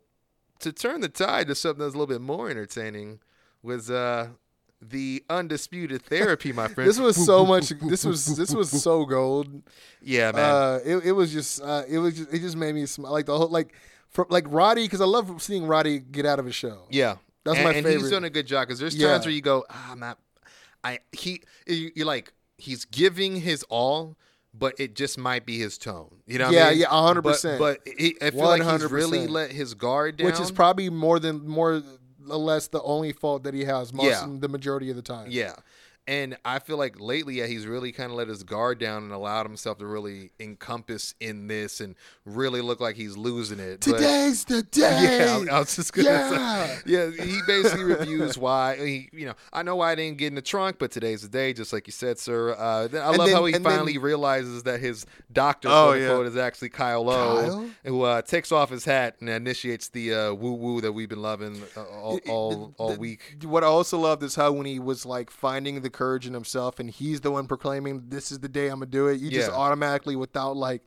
to 0.60 0.72
turn 0.72 1.00
the 1.00 1.08
tide 1.08 1.48
to 1.48 1.54
something 1.54 1.80
that's 1.82 1.94
a 1.94 1.98
little 1.98 2.12
bit 2.12 2.20
more 2.20 2.50
entertaining 2.50 3.20
was 3.62 3.90
uh, 3.90 4.28
the 4.80 5.24
undisputed 5.30 6.02
therapy, 6.06 6.52
my 6.52 6.68
friend. 6.68 6.88
This 6.88 6.98
was 6.98 7.16
so 7.24 7.44
much. 7.52 7.70
This 7.70 8.04
was 8.04 8.36
this 8.36 8.54
was 8.54 8.70
so 8.82 9.04
gold. 9.04 9.62
yeah, 10.02 10.32
man. 10.32 10.44
Uh, 10.44 10.78
it, 10.84 10.96
it 11.06 11.12
was 11.12 11.32
just 11.32 11.62
uh, 11.62 11.84
it 11.88 11.98
was 11.98 12.16
just, 12.16 12.32
it 12.32 12.40
just 12.40 12.56
made 12.56 12.74
me 12.74 12.86
smile 12.86 13.12
like 13.12 13.26
the 13.26 13.36
whole 13.36 13.48
like 13.48 13.74
for 14.12 14.26
like 14.30 14.44
Roddy 14.48 14.84
because 14.84 15.00
I 15.00 15.04
love 15.06 15.42
seeing 15.42 15.66
Roddy 15.66 15.98
get 15.98 16.26
out 16.26 16.38
of 16.38 16.46
his 16.46 16.54
show. 16.54 16.86
Yeah, 16.90 17.16
That's 17.44 17.56
and, 17.58 17.64
my 17.64 17.72
and 17.74 17.84
favorite. 17.84 18.00
he's 18.02 18.10
doing 18.10 18.24
a 18.24 18.30
good 18.30 18.46
job 18.46 18.66
because 18.68 18.78
there's 18.78 18.94
Yeah. 18.96 19.08
times 19.08 19.24
where 19.26 19.34
you 19.34 19.40
go, 19.42 19.64
ah, 19.70 19.92
I'm 19.92 19.98
not. 20.00 20.18
I 20.84 20.98
he 21.12 21.42
you- 21.66 21.92
you're 21.94 22.06
like 22.06 22.32
he's 22.58 22.84
giving 22.84 23.36
his 23.36 23.62
all, 23.64 24.16
but 24.54 24.74
it 24.78 24.94
just 24.94 25.18
might 25.18 25.44
be 25.46 25.58
his 25.58 25.78
tone. 25.78 26.18
You 26.26 26.38
know? 26.38 26.44
what 26.46 26.54
Yeah, 26.54 26.66
I 26.66 26.70
mean? 26.70 26.78
yeah, 26.80 26.86
100%. 26.88 27.58
But, 27.58 27.80
but 27.84 27.94
he, 27.98 28.16
I 28.22 28.30
feel 28.30 28.40
like 28.44 28.62
he's 28.62 28.90
really 28.90 29.26
let 29.26 29.50
his 29.50 29.74
guard 29.74 30.18
down, 30.18 30.26
which 30.26 30.38
is 30.40 30.50
probably 30.50 30.88
more 30.90 31.18
than 31.18 31.46
more 31.48 31.82
or 32.28 32.36
less 32.36 32.68
the 32.68 32.80
only 32.82 33.12
fault 33.12 33.42
that 33.44 33.54
he 33.54 33.64
has 33.64 33.92
most 33.92 34.04
Yeah. 34.06 34.26
the 34.38 34.48
majority 34.48 34.90
of 34.90 34.96
the 34.96 35.02
time. 35.02 35.26
yeah. 35.30 35.54
And 36.08 36.36
I 36.44 36.58
feel 36.58 36.78
like 36.78 36.98
lately, 36.98 37.34
yeah, 37.38 37.46
he's 37.46 37.64
really 37.64 37.92
kind 37.92 38.10
of 38.10 38.16
let 38.16 38.26
his 38.26 38.42
guard 38.42 38.80
down 38.80 39.04
and 39.04 39.12
allowed 39.12 39.46
himself 39.46 39.78
to 39.78 39.86
really 39.86 40.32
encompass 40.40 41.14
in 41.20 41.46
this 41.46 41.80
and 41.80 41.94
really 42.24 42.60
look 42.60 42.80
like 42.80 42.96
he's 42.96 43.16
losing 43.16 43.60
it. 43.60 43.84
But- 43.86 43.98
Today's 43.98 44.44
the 44.44 44.62
day. 44.70 45.18
Yeah, 45.46 45.52
I, 45.52 45.56
I 45.56 45.58
was 45.60 45.76
just 45.76 45.92
gonna 45.92 46.08
Yeah. 46.08 46.66
say. 46.66 46.78
Yeah, 46.86 47.10
he 47.24 47.40
basically 47.46 47.84
reviews 47.84 48.36
why 48.36 48.76
he, 48.84 49.10
you 49.12 49.26
know, 49.26 49.34
I 49.52 49.62
know 49.62 49.76
why 49.76 49.92
I 49.92 49.94
didn't 49.94 50.18
get 50.18 50.26
in 50.26 50.34
the 50.34 50.42
trunk, 50.42 50.76
but 50.80 50.90
today's 50.90 51.22
the 51.22 51.28
day, 51.28 51.52
just 51.52 51.72
like 51.72 51.86
you 51.86 51.92
said, 51.92 52.18
sir. 52.18 52.52
Uh, 52.54 52.58
I 52.58 52.82
And 52.84 52.92
love 53.18 53.26
then- 53.28 53.36
how 53.36 53.44
he 53.44 53.54
and 53.54 53.64
then- 53.64 53.72
finally 53.72 53.96
realizes 53.98 54.64
that 54.64 54.80
his 54.80 55.06
doctor, 55.32 55.68
Oh, 55.68 55.92
quote 55.92 56.02
unquote, 56.02 56.24
yeah. 56.26 56.30
is 56.32 56.36
actually 56.36 56.70
Kyle 56.70 57.04
Lowe, 57.04 57.42
Kyle? 57.42 57.70
who 57.84 58.02
uh, 58.02 58.22
takes 58.22 58.50
off 58.50 58.70
his 58.70 58.84
hat 58.84 59.16
and 59.20 59.28
initiates 59.28 59.88
the 59.88 60.12
uh, 60.14 60.32
woo 60.34 60.54
woo 60.54 60.80
that 60.80 60.90
we've 60.92 61.08
been 61.08 61.22
loving 61.22 61.62
uh, 61.76 61.84
all 61.84 62.18
all, 62.28 62.74
all 62.76 62.92
The- 62.94 62.98
week. 62.98 63.20
What 63.44 63.62
I 63.62 63.68
also 63.68 63.98
loved 64.00 64.24
is 64.24 64.34
how 64.34 64.50
when 64.50 64.66
he 64.66 64.80
was 64.80 65.06
like 65.06 65.30
finding 65.30 65.80
the 65.80 65.91
courage 65.92 66.26
in 66.26 66.34
himself 66.34 66.80
and 66.80 66.90
he's 66.90 67.20
the 67.20 67.30
one 67.30 67.46
proclaiming, 67.46 68.08
This 68.08 68.32
is 68.32 68.40
the 68.40 68.48
day 68.48 68.66
I'm 68.68 68.76
gonna 68.80 68.86
do 68.86 69.08
it, 69.08 69.20
you 69.20 69.30
just 69.30 69.50
automatically, 69.56 70.16
without 70.16 70.56
like 70.56 70.82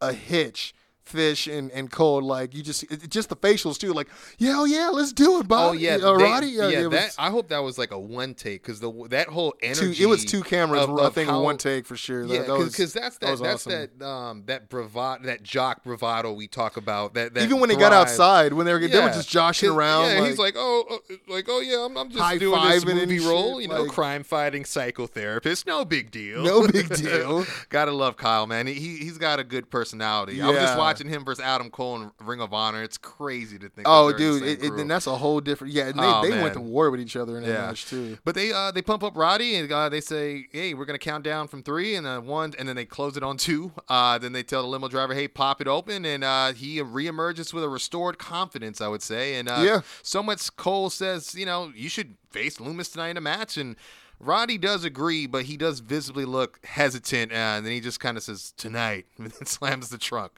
a 0.00 0.12
hitch, 0.12 0.74
Fish 1.04 1.46
and, 1.46 1.70
and 1.72 1.90
Cole, 1.90 2.22
like 2.22 2.54
you 2.54 2.62
just 2.62 2.82
it, 2.84 3.10
just 3.10 3.28
the 3.28 3.36
facials 3.36 3.78
too, 3.78 3.92
like 3.92 4.08
yeah, 4.38 4.54
oh 4.56 4.64
yeah, 4.64 4.88
let's 4.88 5.12
do 5.12 5.38
it, 5.38 5.46
Bob. 5.46 5.70
Oh 5.70 5.72
yeah, 5.72 5.96
uh, 5.96 6.14
Roddy. 6.14 6.46
yeah. 6.48 6.68
it 6.70 6.90
was 6.90 7.14
I 7.18 7.28
hope 7.30 7.48
that 7.48 7.58
was 7.58 7.76
like 7.76 7.90
a 7.90 7.98
one 7.98 8.34
take 8.34 8.62
because 8.62 8.80
the 8.80 8.90
that 9.10 9.28
whole 9.28 9.52
two, 9.52 9.58
energy. 9.62 10.02
it 10.02 10.06
was 10.06 10.24
two 10.24 10.42
cameras. 10.42 10.84
of- 10.84 10.98
I 10.98 11.10
think 11.10 11.28
how- 11.28 11.42
one 11.42 11.58
take 11.58 11.84
for 11.84 11.96
sure. 11.96 12.26
That, 12.26 12.32
Yeah, 12.34 12.42
that 12.42 12.56
was- 12.56 12.70
because 12.70 12.94
that's 12.94 13.18
that, 13.18 13.36
that 13.36 13.42
that's 13.42 13.66
awesome. 13.66 13.88
that 13.98 14.06
um 14.06 14.42
that 14.46 14.68
bravado 14.70 15.24
that 15.24 15.42
jock 15.42 15.84
bravado 15.84 16.32
we 16.32 16.48
talk 16.48 16.76
about. 16.78 17.14
That, 17.14 17.34
that 17.34 17.42
Even 17.42 17.60
when 17.60 17.68
they 17.68 17.76
got 17.76 17.92
outside, 17.92 18.54
when 18.54 18.64
they 18.64 18.72
were 18.72 18.80
they 18.80 18.98
were 19.00 19.08
just 19.08 19.28
joshing 19.28 19.70
aring 19.70 20.14
Yeah, 20.14 20.20
like, 20.20 20.30
he's 20.30 20.38
like, 20.38 20.54
oh, 20.56 20.84
uh, 21.10 21.14
like, 21.28 21.44
oh 21.48 21.60
yeah, 21.60 21.84
I'm, 21.84 21.96
I'm 21.98 22.10
just 22.10 22.38
doing 22.40 22.62
this 22.70 22.84
movie 22.84 23.18
role, 23.20 23.60
shit, 23.60 23.62
you 23.62 23.68
know, 23.68 23.82
like- 23.82 23.92
crime 23.92 24.24
fighting 24.24 24.62
psychotherapist, 24.64 25.66
no 25.66 25.84
big 25.84 26.10
deal, 26.10 26.42
No 26.42 26.66
big 26.66 26.88
deal. 26.94 27.44
Gotta 27.68 27.92
love 27.92 28.16
Kyle, 28.16 28.46
man. 28.46 28.66
He 28.66 28.74
he's 28.96 29.18
got 29.18 29.38
a 29.38 29.44
good 29.44 29.70
personality. 29.70 30.40
I 30.40 30.48
was 30.48 30.56
just 30.56 30.72
Yeah. 30.72 30.78
Watching 30.94 31.08
him 31.08 31.24
versus 31.24 31.44
Adam 31.44 31.70
Cole 31.70 31.96
in 32.02 32.10
Ring 32.20 32.40
of 32.40 32.52
Honor. 32.54 32.82
It's 32.82 32.96
crazy 32.98 33.58
to 33.58 33.68
think. 33.68 33.86
oh 33.88 34.12
dude, 34.12 34.42
it, 34.42 34.62
it, 34.64 34.70
crew. 34.70 34.84
that's 34.84 35.06
a 35.06 35.14
whole 35.16 35.40
different. 35.40 35.72
Yeah, 35.74 35.88
and 35.88 35.98
they, 35.98 36.02
Oh, 36.04 36.22
they 36.22 36.30
man. 36.30 36.42
went 36.42 36.54
to 36.54 36.60
war 36.60 36.90
with 36.90 37.00
each 37.00 37.16
other 37.16 37.36
in 37.36 37.42
that 37.44 37.48
Yeah. 37.50 37.66
match 37.66 37.86
too. 37.86 38.18
But 38.24 38.34
they 38.34 38.52
uh, 38.52 38.70
they 38.70 38.82
pump 38.82 39.02
up 39.02 39.16
Roddy 39.16 39.56
and 39.56 39.70
uh, 39.72 39.88
they 39.88 40.00
say, 40.00 40.46
"Hey, 40.52 40.74
we're 40.74 40.84
gonna 40.84 40.98
count 40.98 41.24
down 41.24 41.48
from 41.48 41.62
three 41.62 41.94
and 41.96 42.06
uh, 42.06 42.20
one," 42.20 42.52
and 42.58 42.68
then 42.68 42.76
they 42.76 42.84
close 42.84 43.16
it 43.16 43.22
on 43.22 43.36
two. 43.36 43.72
Uh, 43.88 44.18
then 44.18 44.32
they 44.32 44.42
tell 44.42 44.62
the 44.62 44.68
limo 44.68 44.88
driver, 44.88 45.14
"Hey, 45.14 45.28
pop 45.28 45.60
it 45.60 45.68
open," 45.68 46.04
and 46.04 46.22
uh, 46.24 46.52
he 46.52 46.78
reemerges 46.80 47.52
with 47.52 47.64
a 47.64 47.68
restored 47.68 48.18
confidence, 48.18 48.80
I 48.80 48.88
would 48.88 49.02
say. 49.02 49.34
And 49.36 49.48
uh, 49.48 49.60
Yeah. 49.64 49.80
so 50.02 50.22
much 50.22 50.54
Cole 50.56 50.90
says, 50.90 51.34
you 51.34 51.46
know, 51.46 51.72
you 51.74 51.88
should 51.88 52.14
face 52.30 52.58
Lumis 52.58 52.90
tonight 52.92 53.10
in 53.10 53.16
a 53.16 53.20
match, 53.20 53.56
and 53.56 53.76
Roddy 54.20 54.56
does 54.58 54.84
agree, 54.84 55.26
but 55.26 55.44
he 55.44 55.56
does 55.56 55.80
visibly 55.80 56.24
look 56.24 56.58
hesitant, 56.64 57.32
uh, 57.32 57.34
and 57.34 57.66
then 57.66 57.72
he 57.72 57.80
just 57.80 58.00
kind 58.00 58.16
of 58.16 58.22
says, 58.22 58.52
"Tonight," 58.56 59.06
and 59.18 59.30
then 59.30 59.46
slams 59.46 59.88
the 59.90 59.98
trunk. 59.98 60.32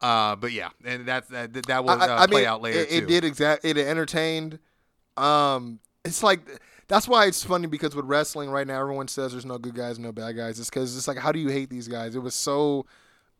Uh, 0.00 0.36
but 0.36 0.52
yeah, 0.52 0.70
and 0.84 1.06
that 1.06 1.28
that, 1.30 1.52
that 1.52 1.84
will 1.84 1.90
uh, 1.90 1.96
I, 1.98 2.22
I- 2.24 2.26
play 2.26 2.40
mean, 2.42 2.48
out 2.48 2.60
later 2.62 2.80
it, 2.80 2.92
it 2.92 3.06
did 3.08 3.24
exact. 3.24 3.64
It 3.64 3.78
entertained. 3.78 4.58
Um, 5.16 5.78
it's 6.04 6.22
like 6.22 6.40
that's 6.88 7.06
why 7.08 7.26
it's 7.26 7.44
funny 7.44 7.66
because 7.66 7.94
with 7.94 8.04
wrestling 8.06 8.50
right 8.50 8.66
now, 8.66 8.80
everyone 8.80 9.08
says 9.08 9.32
there's 9.32 9.46
no 9.46 9.58
good 9.58 9.74
guys, 9.74 9.98
no 9.98 10.12
bad 10.12 10.36
guys. 10.36 10.58
It's 10.58 10.68
because 10.68 10.96
it's 10.96 11.08
like, 11.08 11.18
how 11.18 11.32
do 11.32 11.38
you 11.38 11.48
hate 11.48 11.70
these 11.70 11.88
guys? 11.88 12.14
It 12.16 12.22
was 12.22 12.34
so 12.34 12.86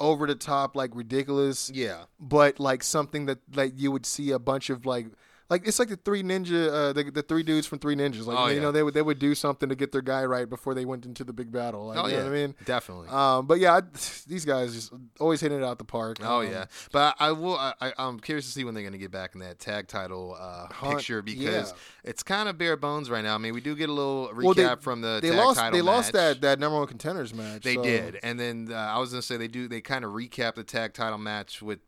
over 0.01 0.27
the 0.27 0.35
top, 0.35 0.75
like 0.77 0.91
ridiculous. 0.95 1.71
Yeah. 1.73 2.05
but 2.19 2.59
like 2.59 2.83
something 2.83 3.27
that 3.27 3.39
like 3.55 3.75
you 3.77 3.91
would 3.91 4.07
see 4.07 4.31
a 4.31 4.39
bunch 4.39 4.71
of 4.71 4.87
like 4.87 5.07
like 5.53 5.67
it's 5.69 5.79
like 5.79 5.89
the 5.89 5.97
three 5.97 6.23
ninja 6.23 6.69
uh 6.73 6.93
the, 6.93 7.05
the 7.11 7.23
three 7.23 7.43
dudes 7.43 7.67
from 7.67 7.79
three 7.79 7.95
ninjas 7.95 8.27
like 8.27 8.39
Oh, 8.39 8.47
you 8.49 8.57
yeah. 8.57 8.61
know 8.63 8.73
they 8.73 8.83
would 8.83 8.95
they 8.95 9.03
would 9.03 9.19
do 9.19 9.35
something 9.35 9.69
to 9.69 9.75
get 9.75 9.93
their 9.93 10.03
guy 10.03 10.25
right 10.25 10.49
before 10.49 10.75
they 10.75 10.85
went 10.85 11.05
into 11.07 11.23
the 11.25 11.33
big 11.33 11.53
battle 11.53 11.87
like, 11.87 11.99
Oh 11.99 12.07
you 12.07 12.13
yeah, 12.15 12.19
know 12.21 12.25
what 12.31 12.37
i 12.39 12.47
mean 12.47 12.55
definitely. 12.65 13.09
um 13.09 13.47
but 13.47 13.61
yeah 13.61 13.77
I, 13.77 13.81
these 14.27 14.45
guys 14.45 14.75
just 14.75 14.93
always 15.21 15.41
hitting 15.41 15.59
it 15.59 15.65
out 15.65 15.79
the 15.79 15.85
park 15.85 16.19
Oh 16.23 16.41
Um, 16.41 16.51
yeah, 16.51 16.65
but 16.93 17.15
I 17.21 17.33
will. 17.33 17.57
I, 17.57 17.75
I- 17.81 17.93
I'm 17.99 18.19
curious 18.19 18.47
to 18.47 18.53
see 18.53 18.65
when 18.65 18.75
they're 18.75 18.83
going 18.83 18.93
to 18.95 18.99
get 18.99 19.11
back 19.11 19.35
in 19.35 19.41
that 19.41 19.59
tag 19.59 19.87
title 19.89 20.37
uh, 20.39 20.67
Hunt, 20.73 20.97
picture 20.97 21.21
because 21.23 21.71
yeah. 21.71 22.11
it's 22.11 22.23
kind 22.23 22.49
of 22.49 22.57
bare 22.59 22.77
bones 22.77 23.11
right 23.11 23.23
now. 23.23 23.35
I 23.35 23.39
mean, 23.39 23.53
we 23.55 23.61
do 23.61 23.75
get 23.77 23.89
a 23.89 23.93
little 23.93 24.29
recap 24.35 24.43
well, 24.45 24.55
they, 24.55 24.75
from 24.81 25.01
the 25.03 25.19
they 25.21 25.29
tag 25.31 25.39
lost 25.39 25.59
title 25.61 25.77
they 25.79 25.83
lost 25.83 26.13
that 26.15 26.41
that 26.41 26.59
number 26.59 26.79
one 26.79 26.87
contenders 26.89 27.35
match 27.35 27.63
They 27.63 27.75
so- 27.75 27.83
did, 27.83 28.19
and 28.23 28.39
then 28.41 28.69
uh, 28.73 28.77
I 28.77 28.99
was 28.99 29.11
going 29.11 29.21
to 29.21 29.27
say 29.27 29.37
they 29.37 29.49
do. 29.49 29.69
They 29.69 29.81
kind 29.83 30.05
of 30.05 30.13
recap 30.13 30.55
the 30.55 30.65
tag 30.65 30.95
title 30.95 31.19
match 31.19 31.61
with. 31.63 31.81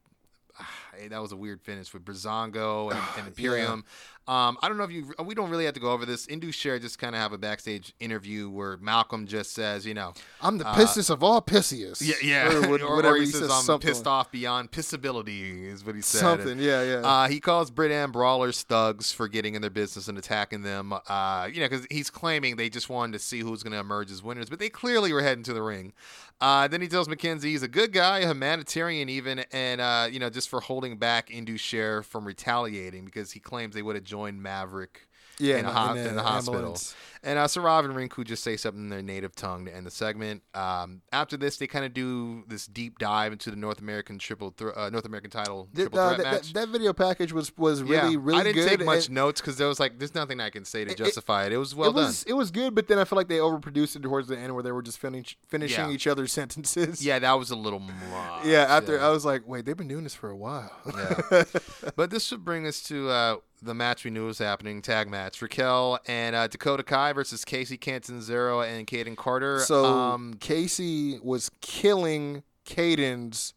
Hey, 0.96 1.08
that 1.08 1.20
was 1.20 1.32
a 1.32 1.36
weird 1.36 1.60
finish 1.60 1.92
with 1.92 2.04
Breezango 2.04 2.92
and, 2.92 3.00
and 3.18 3.26
Imperium. 3.26 3.84
Um, 4.28 4.56
I 4.62 4.68
don't 4.68 4.78
know 4.78 4.84
if 4.84 4.92
you. 4.92 5.12
We 5.24 5.34
don't 5.34 5.50
really 5.50 5.64
have 5.64 5.74
to 5.74 5.80
go 5.80 5.90
over 5.90 6.06
this. 6.06 6.28
Indus 6.28 6.54
Sher 6.54 6.78
just 6.78 7.00
kind 7.00 7.16
of 7.16 7.20
have 7.20 7.32
a 7.32 7.36
backstage 7.38 7.92
interview 7.98 8.48
where 8.48 8.76
Malcolm 8.78 9.26
just 9.26 9.52
says, 9.52 9.84
you 9.84 9.92
know, 9.92 10.14
i'm 10.40 10.56
the 10.56 10.64
pissest 10.64 11.10
of 11.10 11.22
all 11.24 11.42
pissiest 11.42 12.00
Uh, 12.00 12.14
yeah, 12.22 12.44
yeah, 12.46 12.54
or, 12.54 12.60
what- 12.70 12.80
or, 12.80 12.94
whatever 12.96 13.16
he, 13.16 13.22
he 13.26 13.30
says, 13.32 13.50
I'm 13.50 13.62
something 13.64 13.88
pissed 13.88 14.06
off 14.06 14.30
beyond 14.30 14.70
pissability, 14.70 15.64
is 15.66 15.84
what 15.84 15.94
he 15.96 16.00
said. 16.00 16.20
something 16.20 16.58
yeah 16.60 16.82
yeah 16.84 16.94
Uh, 17.00 17.28
he 17.28 17.40
calls 17.40 17.70
Brit 17.72 17.90
and 17.90 18.12
Brawlers 18.12 18.62
thugs 18.62 19.10
for 19.12 19.26
getting 19.28 19.56
in 19.56 19.60
their 19.62 19.70
business 19.70 20.06
and 20.08 20.16
attacking 20.16 20.62
them. 20.62 20.94
Uh, 21.08 21.48
you 21.52 21.60
know, 21.60 21.68
because 21.68 21.86
he's 21.90 22.08
claiming 22.08 22.54
they 22.56 22.70
just 22.70 22.88
wanted 22.88 23.12
to 23.14 23.18
see 23.18 23.40
who's 23.40 23.62
going 23.64 23.72
to 23.72 23.78
emerge 23.80 24.10
as 24.12 24.22
winners, 24.22 24.48
but 24.48 24.58
they 24.60 24.68
clearly 24.70 25.12
were 25.12 25.22
heading 25.22 25.42
to 25.44 25.52
the 25.52 25.62
ring. 25.62 25.92
Uh, 26.40 26.68
then 26.68 26.80
he 26.80 26.88
tells 26.88 27.08
McKenzie 27.08 27.44
he's 27.44 27.62
a 27.62 27.68
good 27.68 27.92
guy, 27.92 28.18
a 28.18 28.26
humanitarian 28.28 29.08
even, 29.08 29.44
and 29.52 29.80
uh, 29.80 30.08
you 30.10 30.18
know, 30.18 30.28
just 30.28 30.48
for 30.48 30.60
holding 30.60 30.96
back 30.96 31.30
Indus 31.30 31.60
Sher 31.60 32.02
from 32.02 32.24
retaliating 32.26 33.04
because 33.04 33.32
he 33.32 33.40
claims 33.40 33.74
they 33.74 33.82
would 33.82 33.94
have 33.94 34.04
joined 34.04 34.42
Maverick. 34.42 35.08
Yeah, 35.38 35.56
in, 35.56 35.64
a 35.64 35.68
in- 35.68 35.74
ho- 35.74 35.92
in 35.94 36.06
in 36.06 36.16
the 36.16 36.22
hospital. 36.22 36.58
ambulance. 36.60 36.94
And 37.24 37.38
uh, 37.38 37.46
Saurav 37.46 37.84
and 37.86 37.94
Rinku 37.94 38.24
just 38.24 38.44
say 38.44 38.56
something 38.56 38.82
in 38.82 38.88
their 38.90 39.02
native 39.02 39.34
tongue 39.34 39.64
to 39.64 39.74
end 39.74 39.86
the 39.86 39.90
segment. 39.90 40.42
Um, 40.54 41.00
after 41.12 41.36
this, 41.36 41.56
they 41.56 41.66
kind 41.66 41.84
of 41.84 41.94
do 41.94 42.44
this 42.46 42.66
deep 42.66 42.98
dive 42.98 43.32
into 43.32 43.50
the 43.50 43.56
North 43.56 43.80
American 43.80 44.18
triple 44.18 44.54
uh, 44.76 44.90
North 44.90 45.06
American 45.06 45.30
title 45.30 45.68
Th- 45.74 45.84
triple 45.88 45.98
uh, 46.00 46.14
threat 46.14 46.18
that, 46.24 46.32
match. 46.34 46.52
that, 46.52 46.66
that 46.66 46.68
video 46.68 46.92
package 46.92 47.32
was 47.32 47.56
was 47.56 47.82
really 47.82 48.12
yeah, 48.12 48.18
really 48.20 48.40
I 48.40 48.42
didn't 48.44 48.56
good 48.56 48.68
take 48.78 48.84
much 48.86 49.06
and- 49.06 49.14
notes 49.14 49.40
because 49.40 49.56
there 49.56 49.68
was 49.68 49.80
like, 49.80 49.98
there's 49.98 50.14
nothing 50.14 50.40
I 50.40 50.50
can 50.50 50.64
say 50.64 50.84
to 50.84 50.94
justify 50.94 51.46
it. 51.46 51.52
It 51.52 51.58
was 51.58 51.74
well 51.74 51.90
it 51.90 51.94
was 51.94 52.24
it 52.24 52.34
was 52.34 52.50
good, 52.50 52.74
but 52.74 52.88
then 52.88 52.98
I 52.98 53.04
feel 53.04 53.16
like 53.16 53.28
they 53.28 53.38
overproduced 53.38 53.96
it 53.96 54.02
towards 54.02 54.28
the 54.28 54.38
end 54.38 54.52
where 54.54 54.62
they 54.62 54.72
were 54.72 54.82
just 54.82 54.98
finish, 54.98 55.38
finishing 55.48 55.86
Yeah. 55.86 55.94
each 55.94 56.06
other's 56.06 56.32
sentences. 56.32 57.04
Yeah, 57.04 57.18
that 57.18 57.38
was 57.38 57.50
a 57.50 57.56
little 57.56 57.80
much. 57.80 57.94
yeah. 58.44 58.66
After. 58.68 59.00
I 59.00 59.08
was 59.08 59.24
like, 59.24 59.46
wait, 59.48 59.64
they've 59.64 59.76
been 59.76 59.88
doing 59.88 60.04
this 60.04 60.14
for 60.14 60.28
a 60.30 60.36
while. 60.36 60.70
Yeah. 60.86 61.44
but 61.96 62.10
this 62.10 62.30
would 62.30 62.44
bring 62.44 62.66
us 62.66 62.82
to 62.84 63.08
uh, 63.08 63.36
the 63.62 63.74
match 63.74 64.04
we 64.04 64.10
knew 64.10 64.26
was 64.26 64.38
happening, 64.38 64.82
tag 64.82 65.08
match. 65.08 65.40
Raquel 65.40 65.98
and 66.06 66.36
uh, 66.36 66.46
Dakota 66.48 66.82
Kai 66.82 67.13
versus 67.14 67.44
Kacy 67.44 67.80
Catanzaro 67.80 68.60
and 68.60 68.86
Kayden 68.86 69.16
Carter. 69.16 69.60
so 69.60 69.84
um, 69.84 70.34
Kacy 70.34 71.22
was 71.22 71.50
killing 71.60 72.42
Kayden's 72.66 73.54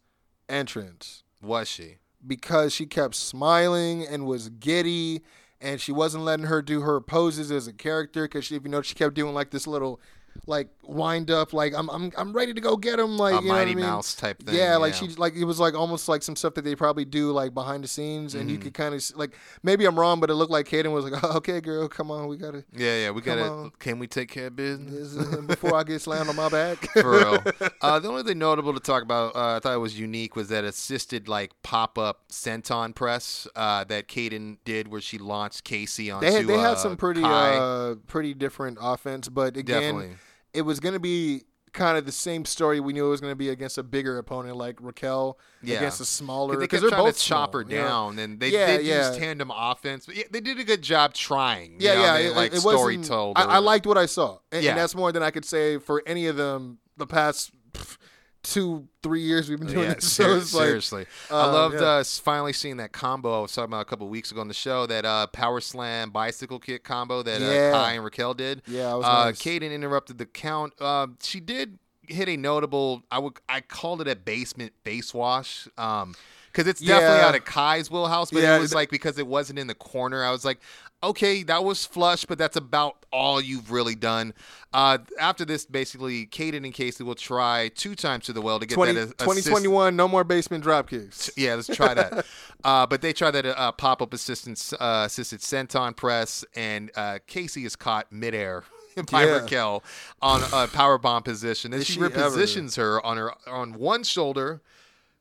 entrance 0.48 1.22
was 1.42 1.68
she? 1.68 1.96
because 2.26 2.72
she 2.72 2.86
kept 2.86 3.14
smiling 3.14 4.06
and 4.06 4.26
was 4.26 4.48
giddy. 4.48 5.22
And 5.60 5.80
she 5.80 5.90
wasn't 5.90 6.22
letting 6.24 6.46
her 6.46 6.62
do 6.62 6.82
her 6.82 7.00
poses 7.00 7.50
as 7.50 7.66
a 7.66 7.72
character 7.72 8.22
because 8.22 8.52
if 8.52 8.62
you 8.62 8.68
know, 8.68 8.80
she 8.80 8.94
kept 8.94 9.14
doing 9.14 9.34
like 9.34 9.50
this 9.50 9.66
little, 9.66 10.00
like 10.46 10.68
wind 10.88 11.30
up, 11.30 11.52
like 11.52 11.74
I'm, 11.74 11.88
I'm, 11.90 12.10
I'm 12.16 12.32
ready 12.32 12.54
to 12.54 12.60
go 12.60 12.76
get 12.76 12.98
him, 12.98 13.16
like 13.18 13.34
A 13.34 13.42
you 13.42 13.48
know 13.48 13.54
I 13.54 13.58
Mighty 13.58 13.74
mean? 13.74 13.84
Mouse 13.84 14.14
type 14.14 14.42
thing. 14.42 14.54
Yeah, 14.54 14.76
like 14.76 14.94
she 14.94 15.08
like 15.08 15.34
it 15.36 15.44
was 15.44 15.60
like 15.60 15.74
almost 15.74 16.08
like 16.08 16.22
some 16.22 16.34
stuff 16.34 16.54
that 16.54 16.62
they 16.64 16.74
probably 16.74 17.04
do 17.04 17.30
like 17.30 17.54
behind 17.54 17.84
the 17.84 17.88
scenes, 17.88 18.34
and 18.34 18.44
Mm-hmm. 18.44 18.50
you 18.50 18.58
could 18.58 18.74
kind 18.74 18.94
of 18.94 19.02
like 19.16 19.36
maybe 19.62 19.84
I'm 19.84 19.98
wrong, 19.98 20.18
but 20.20 20.30
it 20.30 20.34
looked 20.34 20.50
like 20.50 20.66
Kayden 20.66 20.92
was 20.92 21.04
like, 21.04 21.22
oh, 21.22 21.36
"Okay, 21.36 21.60
girl, 21.60 21.88
come 21.88 22.10
on, 22.10 22.26
we 22.28 22.36
gotta 22.38 22.64
Yeah, 22.74 22.96
yeah, 23.04 23.10
we 23.10 23.20
gotta. 23.20 23.44
on. 23.44 23.72
Can 23.78 23.98
we 23.98 24.06
take 24.06 24.30
care 24.30 24.46
of 24.48 24.56
business? 24.56 25.14
before 25.46 25.74
I 25.76 25.84
get 25.84 26.00
slammed 26.00 26.30
on 26.30 26.36
my 26.36 26.48
back." 26.48 26.88
For 26.92 27.10
real. 27.18 27.44
Uh, 27.80 27.98
the 28.00 28.08
only 28.08 28.22
thing 28.24 28.38
notable 28.38 28.74
to 28.74 28.80
talk 28.80 29.02
about, 29.02 29.36
uh, 29.36 29.56
I 29.56 29.60
thought 29.60 29.74
it 29.74 29.78
was 29.78 29.98
unique, 29.98 30.34
was 30.34 30.48
that 30.48 30.64
assisted 30.64 31.28
like 31.28 31.52
pop 31.62 31.96
up 31.98 32.28
senton 32.28 32.94
press 32.94 33.46
uh, 33.54 33.84
that 33.84 34.08
Kayden 34.08 34.58
did, 34.64 34.88
where 34.88 35.00
she 35.00 35.16
launched 35.18 35.64
Kacy 35.64 36.12
on. 36.14 36.20
they 36.20 36.32
had, 36.32 36.46
they 36.46 36.54
uh, 36.56 36.60
had 36.70 36.78
some 36.78 36.96
pretty 36.96 37.22
uh 37.24 37.94
pretty 38.06 38.34
different 38.34 38.78
offense, 38.80 39.28
but 39.28 39.56
again, 39.56 39.94
Definitely. 39.94 40.16
It 40.54 40.62
was 40.62 40.80
gonna 40.80 40.98
be 41.00 41.42
kind 41.72 41.98
of 41.98 42.06
the 42.06 42.12
same 42.12 42.44
story 42.44 42.80
we 42.80 42.92
knew 42.94 43.06
it 43.06 43.10
was 43.10 43.20
gonna 43.20 43.36
be 43.36 43.50
against 43.50 43.76
a 43.78 43.82
bigger 43.82 44.18
opponent 44.18 44.56
like 44.56 44.78
Raquel 44.80 45.38
Yeah. 45.62 45.76
against 45.76 46.00
a 46.00 46.04
smaller 46.04 46.56
because 46.56 46.80
they're 46.80 46.90
trying 46.90 47.04
both 47.04 47.18
to 47.18 47.22
chop 47.24 47.52
her 47.52 47.60
you 47.60 47.76
know? 47.76 47.84
down, 47.84 48.18
and 48.18 48.40
they 48.40 48.48
Yeah, 48.50 48.78
did 48.78 48.86
yeah. 48.86 49.08
use 49.08 49.18
tandem 49.18 49.52
offense. 49.54 50.06
But 50.06 50.16
yeah, 50.16 50.24
they 50.30 50.40
did 50.40 50.58
a 50.58 50.64
good 50.64 50.82
job 50.82 51.12
trying. 51.14 51.76
Yeah, 51.78 51.94
know, 51.94 52.00
yeah, 52.02 52.12
they, 52.14 52.26
it, 52.28 52.36
like 52.36 52.52
it 52.54 52.60
story 52.60 52.96
told. 52.98 53.38
I, 53.38 53.42
I 53.44 53.58
liked 53.58 53.86
what 53.86 53.98
I 53.98 54.06
saw, 54.06 54.38
and, 54.50 54.64
Yeah. 54.64 54.70
and 54.70 54.78
that's 54.78 54.94
more 54.94 55.12
than 55.12 55.22
I 55.22 55.30
could 55.30 55.44
say 55.44 55.78
for 55.78 56.02
any 56.06 56.26
of 56.26 56.36
them 56.36 56.78
the 56.96 57.06
past 57.06 57.50
pff, 57.72 57.96
two, 58.52 58.88
three 59.02 59.20
years 59.22 59.48
we've 59.48 59.58
been 59.58 59.68
doing 59.68 59.88
Yeah, 59.88 59.94
this. 59.94 60.10
So 60.12 60.24
ser- 60.24 60.36
it's 60.38 60.54
like, 60.54 60.64
seriously. 60.66 61.06
I 61.30 61.42
uh, 61.42 61.52
loved 61.52 61.74
yeah. 61.80 61.86
uh, 61.86 62.04
finally 62.04 62.52
seeing 62.52 62.78
that 62.78 62.92
combo 62.92 63.38
I 63.38 63.42
was 63.42 63.52
talking 63.52 63.70
about 63.70 63.82
a 63.82 63.84
couple 63.84 64.08
weeks 64.08 64.30
ago 64.30 64.40
on 64.40 64.48
the 64.48 64.54
show, 64.54 64.86
that 64.86 65.04
uh, 65.04 65.26
power 65.28 65.60
slam 65.60 66.10
bicycle 66.10 66.58
kick 66.58 66.84
combo 66.84 67.22
that 67.22 67.40
Yeah. 67.40 67.46
uh, 67.48 67.72
Kai 67.72 67.92
and 67.92 68.04
Raquel 68.04 68.34
did. 68.34 68.62
Yeah, 68.66 68.94
it 68.94 68.96
was 68.98 69.04
uh, 69.06 69.24
nice. 69.26 69.38
Kayden 69.40 69.72
interrupted 69.72 70.18
the 70.18 70.26
count. 70.26 70.72
Uh, 70.80 71.08
she 71.22 71.40
did 71.40 71.78
hit 72.06 72.28
a 72.28 72.36
notable. 72.36 73.02
I 73.10 73.18
would 73.18 73.34
I 73.48 73.60
called 73.60 74.00
it 74.00 74.08
a 74.08 74.16
basement 74.16 74.72
base 74.84 75.12
wash. 75.12 75.68
Um, 75.76 76.14
because 76.50 76.66
it's 76.66 76.80
definitely 76.80 77.18
Yeah. 77.18 77.26
out 77.28 77.34
of 77.36 77.44
Kai's 77.44 77.90
wheelhouse, 77.90 78.30
but 78.30 78.42
Yeah, 78.42 78.56
it 78.56 78.60
was 78.60 78.74
like 78.74 78.90
because 78.90 79.18
it 79.18 79.26
wasn't 79.26 79.58
in 79.58 79.66
the 79.66 79.74
corner. 79.74 80.24
I 80.24 80.30
was 80.32 80.44
like, 80.44 80.58
okay, 81.02 81.42
that 81.44 81.64
was 81.64 81.84
flush, 81.86 82.24
but 82.24 82.38
that's 82.38 82.56
about 82.56 83.04
all 83.12 83.40
you've 83.40 83.70
really 83.70 83.94
done. 83.94 84.34
Uh, 84.72 84.98
after 85.18 85.44
this, 85.44 85.64
basically, 85.64 86.26
Kayden 86.26 86.64
and 86.64 86.74
Kacy 86.74 87.02
will 87.02 87.14
try 87.14 87.68
two 87.68 87.94
times 87.94 88.26
to 88.26 88.32
the 88.32 88.42
well 88.42 88.60
to 88.60 88.66
get 88.66 88.74
20, 88.74 88.92
that 88.92 88.98
a- 89.00 89.02
assist- 89.04 89.18
2021, 89.20 89.96
no 89.96 90.06
more 90.08 90.24
basement 90.24 90.62
drop 90.62 90.88
kicks. 90.90 91.30
yeah, 91.36 91.54
let's 91.54 91.68
try 91.68 91.94
that. 91.94 92.26
uh, 92.64 92.86
but 92.86 93.00
they 93.00 93.12
try 93.12 93.30
that 93.30 93.46
uh, 93.46 93.72
pop 93.72 94.02
up 94.02 94.12
assistance 94.12 94.72
uh, 94.74 95.04
assisted 95.06 95.40
senton 95.40 95.96
press, 95.96 96.44
and 96.54 96.90
uh, 96.96 97.18
Kacy 97.26 97.64
is 97.64 97.76
caught 97.76 98.10
midair 98.12 98.64
by 99.10 99.24
Yeah. 99.24 99.38
Raquel 99.38 99.82
on 100.20 100.42
a 100.52 100.66
power 100.68 100.98
bomb 100.98 101.22
position. 101.22 101.72
Is 101.72 101.86
she, 101.86 101.94
she 101.94 102.00
ever? 102.00 102.10
repositions 102.10 102.76
her 102.76 103.04
on 103.06 103.16
her 103.16 103.32
on 103.48 103.72
one 103.74 104.02
shoulder, 104.04 104.60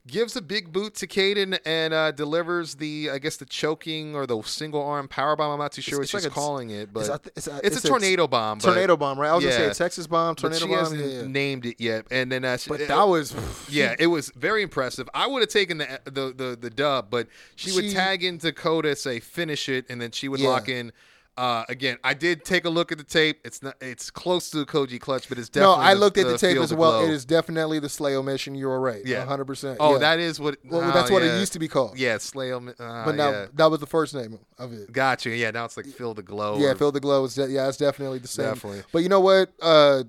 gives 0.08 0.36
a 0.36 0.41
big 0.41 0.72
boot 0.72 0.95
to 0.95 1.08
Kayden 1.08 1.60
and 1.66 1.93
uh, 1.93 2.12
delivers 2.12 2.76
the, 2.76 3.10
I 3.12 3.18
guess, 3.20 3.38
the 3.38 3.45
choking 3.45 4.16
or 4.16 4.26
the 4.26 4.41
single 4.43 4.82
arm 4.82 5.08
power 5.08 5.36
bomb. 5.36 5.51
I'm 5.51 5.60
not 5.60 5.74
too 5.74 5.82
sure 5.82 6.01
It's- 6.01 6.14
what 6.14 6.20
she's 6.22 6.26
like 6.26 6.32
a- 6.32 6.36
calling 6.36 6.70
it, 6.70 6.93
but 6.93 7.01
It's, 7.01 7.10
it's, 7.10 7.28
a, 7.28 7.30
it's, 7.36 7.47
a, 7.47 7.51
a 7.51 7.60
it's 7.78 7.82
tornado 7.82 8.28
bomb. 8.28 8.60
But, 8.60 8.66
tornado 8.68 8.95
bomb, 8.97 9.20
right? 9.20 9.30
I 9.30 9.36
was 9.36 9.43
gonna 9.43 9.55
say 9.55 9.68
a 9.68 9.74
Texas 9.74 10.08
bomb, 10.08 10.36
but 10.36 10.41
tornado 10.41 10.66
she 10.66 10.70
bomb. 10.72 10.80
hasn't 10.80 11.01
Yeah, 11.01 11.22
yeah. 11.22 11.28
named 11.28 11.66
it 11.66 11.76
yet. 11.80 12.05
And 12.10 12.32
then, 12.32 12.45
uh, 12.45 12.58
she- 12.58 12.70
But 12.70 12.88
that 12.88 13.08
was 13.08 13.36
yeah, 13.70 13.95
it 13.99 14.08
was 14.08 14.32
very 14.36 14.64
impressive. 14.64 15.10
I 15.14 15.28
would 15.28 15.41
have 15.41 15.49
taken 15.49 15.78
the, 15.80 15.99
the 16.05 16.34
the 16.36 16.58
the 16.60 16.70
dub, 16.70 17.10
but 17.10 17.28
she, 17.55 17.72
would 17.74 17.91
tag 17.91 18.24
in 18.24 18.38
Dakota, 18.38 18.95
say 18.95 19.20
finish 19.20 19.68
it, 19.70 19.86
and 19.89 19.99
then 20.01 20.12
she 20.12 20.28
would 20.30 20.39
Yeah. 20.39 20.49
lock 20.49 20.70
in. 20.70 20.91
Uh, 21.38 21.63
again, 21.69 21.97
I 22.03 22.15
did 22.15 22.43
take 22.43 22.65
a 22.65 22.69
look 22.69 22.91
at 22.91 22.97
the 22.97 23.03
tape. 23.03 23.41
It's 23.45 23.61
not. 23.61 23.75
It's 23.79 24.09
close 24.09 24.49
to 24.49 24.57
the 24.57 24.65
Koji 24.65 24.99
clutch, 24.99 25.29
but 25.29 25.38
it's 25.38 25.49
definitely. 25.49 25.77
No. 25.77 25.81
I 25.83 25.93
looked 25.93 26.17
at 26.17 26.25
the, 26.25 26.38
tape 26.38 26.57
as 26.57 26.73
well. 26.73 27.03
It 27.03 27.11
is 27.11 27.25
definitely 27.25 27.77
the 27.77 27.89
Slayo 27.89 28.25
mission. 28.25 28.55
You 28.55 28.69
are 28.69 28.79
right. 28.81 29.05
Yeah. 29.05 29.23
100%. 29.23 29.77
Oh, 29.79 29.93
yeah. 29.93 29.97
that 29.99 30.19
is 30.19 30.39
what. 30.39 30.57
Well, 30.65 30.81
oh, 30.81 30.91
that's 30.91 31.11
what 31.11 31.21
yeah. 31.21 31.35
it 31.35 31.39
used 31.39 31.53
to 31.53 31.59
be 31.59 31.67
called. 31.67 31.97
Yeah, 31.97 32.15
Slayo. 32.15 32.67
Uh, 32.69 33.05
But 33.05 33.15
now 33.15 33.29
yeah. 33.29 33.45
that 33.53 33.69
was 33.69 33.79
the 33.79 33.85
first 33.85 34.15
name 34.15 34.39
of 34.57 34.73
it. 34.73 34.91
Gotcha. 34.91 35.29
Yeah, 35.29 35.51
now 35.51 35.65
it's 35.65 35.77
like 35.77 35.85
Fill 35.85 36.15
the 36.15 36.23
Glow. 36.23 36.57
Yeah, 36.57 36.69
or- 36.69 36.75
Feel 36.75 36.91
the 36.91 36.99
Glow 36.99 37.23
is 37.25 37.35
de- 37.35 37.49
yeah, 37.49 37.67
it's 37.67 37.77
definitely 37.77 38.17
the 38.17 38.27
same. 38.27 38.45
Definitely. 38.47 38.81
But 38.91 39.03
you 39.03 39.09
know 39.09 39.19
what? 39.19 39.53
Uh, 39.61 40.03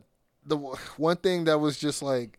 the 0.46 0.56
w- 0.56 0.76
one 0.96 1.16
thing 1.18 1.44
that 1.44 1.58
was 1.60 1.78
just 1.78 2.02
like, 2.02 2.38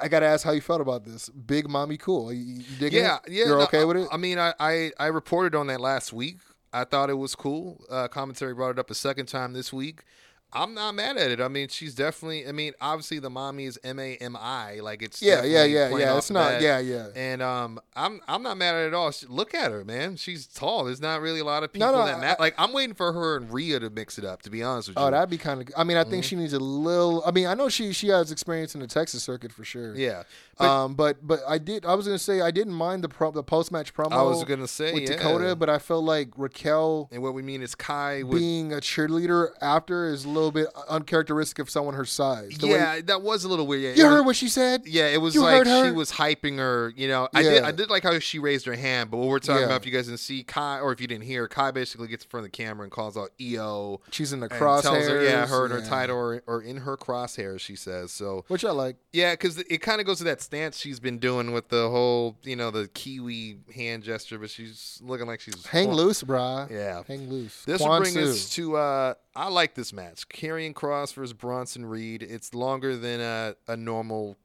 I 0.00 0.08
gotta 0.08 0.26
ask 0.26 0.44
how 0.44 0.52
you 0.52 0.60
felt 0.62 0.80
about 0.80 1.04
this. 1.04 1.28
Big 1.28 1.68
mommy, 1.68 1.98
cool. 1.98 2.32
You, 2.32 2.40
you 2.54 2.62
digging 2.78 3.02
Yeah, 3.02 3.16
it? 3.26 3.32
yeah. 3.32 3.44
You're 3.46 3.58
no, 3.58 3.64
okay 3.64 3.84
with 3.84 3.98
it? 3.98 4.08
I 4.10 4.16
mean, 4.16 4.38
I, 4.38 4.54
I 4.58 4.92
I 4.98 5.06
reported 5.06 5.54
on 5.54 5.66
that 5.68 5.80
last 5.80 6.12
week. 6.12 6.38
I 6.72 6.84
thought 6.84 7.10
it 7.10 7.14
was 7.18 7.34
cool. 7.34 7.84
Uh, 7.90 8.08
commentary 8.08 8.54
brought 8.54 8.70
it 8.70 8.78
up 8.78 8.90
a 8.90 8.94
second 8.94 9.26
time 9.26 9.52
this 9.52 9.72
week. 9.72 10.02
I'm 10.50 10.72
not 10.72 10.94
mad 10.94 11.18
at 11.18 11.30
it. 11.30 11.42
I 11.42 11.48
mean, 11.48 11.68
she's 11.68 11.94
definitely. 11.94 12.48
I 12.48 12.52
mean, 12.52 12.72
obviously 12.80 13.18
the 13.18 13.28
mommy 13.28 13.66
is 13.66 13.78
M 13.84 13.98
A 13.98 14.16
M 14.16 14.34
I. 14.34 14.80
Like 14.80 15.02
it's 15.02 15.20
yeah, 15.20 15.44
yeah, 15.44 15.64
yeah, 15.64 15.94
yeah. 15.94 16.16
It's 16.16 16.30
not. 16.30 16.52
bat. 16.52 16.62
Yeah, 16.62 16.78
yeah. 16.78 17.08
And 17.14 17.42
um, 17.42 17.78
I'm 17.94 18.20
I'm 18.26 18.42
not 18.42 18.56
mad 18.56 18.74
at 18.74 18.84
it 18.84 18.86
at 18.88 18.94
all. 18.94 19.10
She- 19.10 19.26
Look 19.26 19.54
at 19.54 19.70
her, 19.72 19.84
man. 19.84 20.16
She's 20.16 20.46
tall. 20.46 20.84
There's 20.84 21.02
not 21.02 21.20
really 21.20 21.40
a 21.40 21.44
lot 21.44 21.64
of 21.64 21.72
people 21.74 21.92
no, 21.92 22.06
that 22.06 22.14
I- 22.16 22.20
ma- 22.28 22.36
like. 22.38 22.54
I'm 22.56 22.72
waiting 22.72 22.94
for 22.94 23.12
her 23.12 23.36
and 23.36 23.52
Rhea 23.52 23.78
to 23.80 23.90
mix 23.90 24.16
it 24.16 24.24
up. 24.24 24.40
To 24.40 24.50
be 24.50 24.62
honest 24.62 24.88
with 24.88 24.96
you. 24.96 25.04
Oh, 25.04 25.10
that'd 25.10 25.28
be 25.28 25.36
kind 25.36 25.60
of. 25.60 25.68
I 25.76 25.84
mean, 25.84 25.98
I 25.98 26.00
Mm-hmm. 26.00 26.10
think 26.12 26.24
she 26.24 26.36
needs 26.36 26.54
a 26.54 26.58
little. 26.58 27.22
I 27.26 27.30
mean, 27.30 27.46
I 27.46 27.52
know 27.52 27.68
she 27.68 27.92
she 27.92 28.08
has 28.08 28.32
experience 28.32 28.74
in 28.74 28.80
the 28.80 28.86
Texas 28.86 29.22
circuit 29.22 29.52
for 29.52 29.64
sure. 29.64 29.94
yeah. 29.94 30.22
But 30.58 30.68
um, 30.68 30.94
but 30.94 31.26
but 31.26 31.40
I 31.48 31.58
did. 31.58 31.86
I 31.86 31.94
was 31.94 32.06
gonna 32.06 32.18
say 32.18 32.40
I 32.40 32.50
didn't 32.50 32.74
mind 32.74 33.04
the 33.04 33.08
pro, 33.08 33.30
the 33.30 33.42
post 33.42 33.70
match 33.70 33.94
promo. 33.94 34.12
I 34.12 34.22
was 34.22 34.42
gonna 34.44 34.66
say 34.66 34.92
with 34.92 35.04
yeah. 35.04 35.16
Dakota, 35.16 35.56
but 35.56 35.68
I 35.70 35.78
felt 35.78 36.04
like 36.04 36.30
Raquel 36.36 37.08
and 37.12 37.22
what 37.22 37.34
we 37.34 37.42
mean 37.42 37.62
is 37.62 37.74
Kai 37.74 38.22
would. 38.22 38.38
being 38.38 38.72
a 38.72 38.76
cheerleader 38.76 39.50
after 39.60 40.06
is 40.06 40.24
a 40.24 40.28
little 40.28 40.50
bit 40.50 40.68
uncharacteristic 40.88 41.58
of 41.58 41.70
someone 41.70 41.94
her 41.94 42.04
size. 42.04 42.58
The 42.58 42.66
way- 42.66 42.72
yeah, 42.74 43.00
that 43.06 43.22
was 43.22 43.44
a 43.44 43.48
little 43.48 43.66
weird. 43.66 43.96
Yeah, 43.96 44.04
you 44.04 44.10
heard 44.10 44.26
what 44.26 44.36
she 44.36 44.48
said? 44.48 44.82
Yeah, 44.86 45.06
it 45.06 45.20
was 45.20 45.34
You 45.34 45.42
like 45.42 45.64
she 45.64 45.90
was 45.92 46.12
hyping 46.12 46.58
her. 46.58 46.92
You 46.96 47.08
know, 47.08 47.28
I 47.34 47.42
did. 47.42 47.62
I 47.62 47.70
did 47.70 47.90
like 47.90 48.02
how 48.02 48.18
she 48.18 48.38
raised 48.38 48.66
her 48.66 48.74
hand. 48.74 49.10
But 49.10 49.18
what 49.18 49.28
we're 49.28 49.38
talking 49.38 49.60
Yeah. 49.60 49.66
about, 49.66 49.82
if 49.82 49.86
you 49.86 49.92
guys 49.92 50.06
didn't 50.06 50.20
see 50.20 50.42
Kai, 50.42 50.80
or 50.80 50.92
if 50.92 51.00
you 51.00 51.06
didn't 51.06 51.24
hear, 51.24 51.46
Kai 51.48 51.70
basically 51.70 52.08
gets 52.08 52.24
in 52.24 52.30
front 52.30 52.46
of 52.46 52.52
the 52.52 52.56
camera 52.56 52.82
and 52.82 52.92
calls 52.92 53.16
out 53.16 53.30
Io. 53.40 54.00
She's 54.10 54.32
in 54.32 54.40
the 54.40 54.48
tells 54.48 54.84
her, 54.84 55.22
yeah, 55.22 55.44
crosshairs, 55.44 55.48
her 55.48 55.64
and 55.64 55.72
her 55.74 55.80
yeah. 55.80 55.88
title 55.88 56.16
or, 56.16 56.42
or 56.46 56.62
in 56.62 56.78
her 56.78 56.96
crosshairs. 56.96 57.60
She 57.60 57.76
says 57.76 58.10
so. 58.10 58.44
which 58.48 58.64
I 58.64 58.70
like. 58.70 58.96
Yeah, 59.12 59.32
because 59.32 59.58
it 59.58 59.78
kind 59.82 60.00
of 60.00 60.06
goes 60.06 60.18
to 60.18 60.24
that 60.24 60.40
stance 60.48 60.80
she's 60.80 60.98
been 60.98 61.18
doing 61.18 61.52
with 61.52 61.68
the 61.68 61.90
whole, 61.90 62.38
you 62.42 62.56
know, 62.56 62.70
the 62.70 62.88
Kiwi 62.88 63.58
hand 63.74 64.02
gesture, 64.02 64.38
but 64.38 64.48
she's 64.48 64.98
looking 65.04 65.26
like 65.26 65.40
she's 65.40 65.66
Hang 65.66 65.92
loose, 65.92 66.22
brah. 66.22 66.70
Yeah. 66.70 67.02
hang 67.06 67.28
loose. 67.28 67.64
This 67.66 67.82
will 67.82 67.98
bring 67.98 68.14
Kwanzaa. 68.14 68.30
us 68.30 68.48
to. 68.54 68.76
Uh, 68.76 69.14
I 69.36 69.48
like 69.48 69.74
this 69.74 69.92
match. 69.92 70.26
Karrion 70.30 70.72
Kross 70.72 71.12
versus 71.12 71.34
Bronson 71.34 71.84
Reed. 71.84 72.22
It's 72.22 72.54
longer 72.54 72.96
than 72.96 73.20
a, 73.20 73.56
a 73.66 73.76
normal 73.76 74.38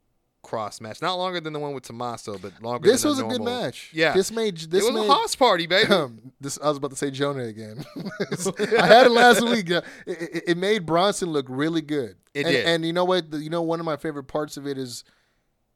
Kross 0.44 0.78
match. 0.78 1.00
Not 1.00 1.14
longer 1.14 1.40
than 1.40 1.54
the 1.54 1.58
one 1.58 1.72
with 1.72 1.84
Tommaso, 1.84 2.36
but 2.36 2.52
longer. 2.62 2.86
This 2.86 3.00
than 3.00 3.08
was 3.08 3.18
a 3.18 3.22
normal. 3.22 3.38
good 3.38 3.44
match. 3.44 3.90
Yeah, 3.94 4.12
this 4.12 4.30
made 4.30 4.58
this 4.58 4.84
it 4.84 4.92
was 4.92 5.02
made, 5.02 5.10
a 5.10 5.12
house 5.14 5.34
party, 5.34 5.66
baby. 5.66 5.90
Um, 5.90 6.32
this 6.40 6.58
I 6.62 6.68
was 6.68 6.76
about 6.76 6.90
to 6.90 6.96
say 6.96 7.10
Jonah 7.10 7.44
again. 7.44 7.82
I 8.78 8.86
had 8.86 9.06
it 9.06 9.12
last 9.12 9.40
week. 9.42 9.70
It, 9.70 9.84
it, 10.06 10.42
it 10.48 10.56
made 10.58 10.84
Bronson 10.84 11.30
look 11.30 11.46
really 11.48 11.80
good. 11.80 12.16
It 12.34 12.44
and, 12.44 12.54
did. 12.54 12.66
And 12.66 12.84
you 12.84 12.92
know 12.92 13.06
what? 13.06 13.30
The- 13.30 13.38
you 13.38 13.48
know 13.48 13.62
one 13.62 13.80
of 13.80 13.86
my 13.86 13.96
favorite 13.96 14.24
parts 14.24 14.58
of 14.58 14.66
it 14.66 14.76
is 14.76 15.02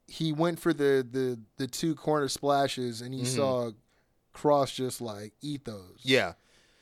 he 0.09 0.33
went 0.33 0.59
for 0.59 0.73
the 0.73 1.07
the 1.09 1.39
the 1.59 1.67
two 1.67 1.95
corner 1.95 2.29
splashes 2.29 3.01
and 3.03 3.15
he 3.15 3.25
saw 3.25 3.71
Kross 4.35 4.75
just 4.75 5.01
like 5.01 5.35
eat 5.41 5.65
those. 5.65 6.01
Mm-hmm. 6.01 6.09
yeah, 6.09 6.33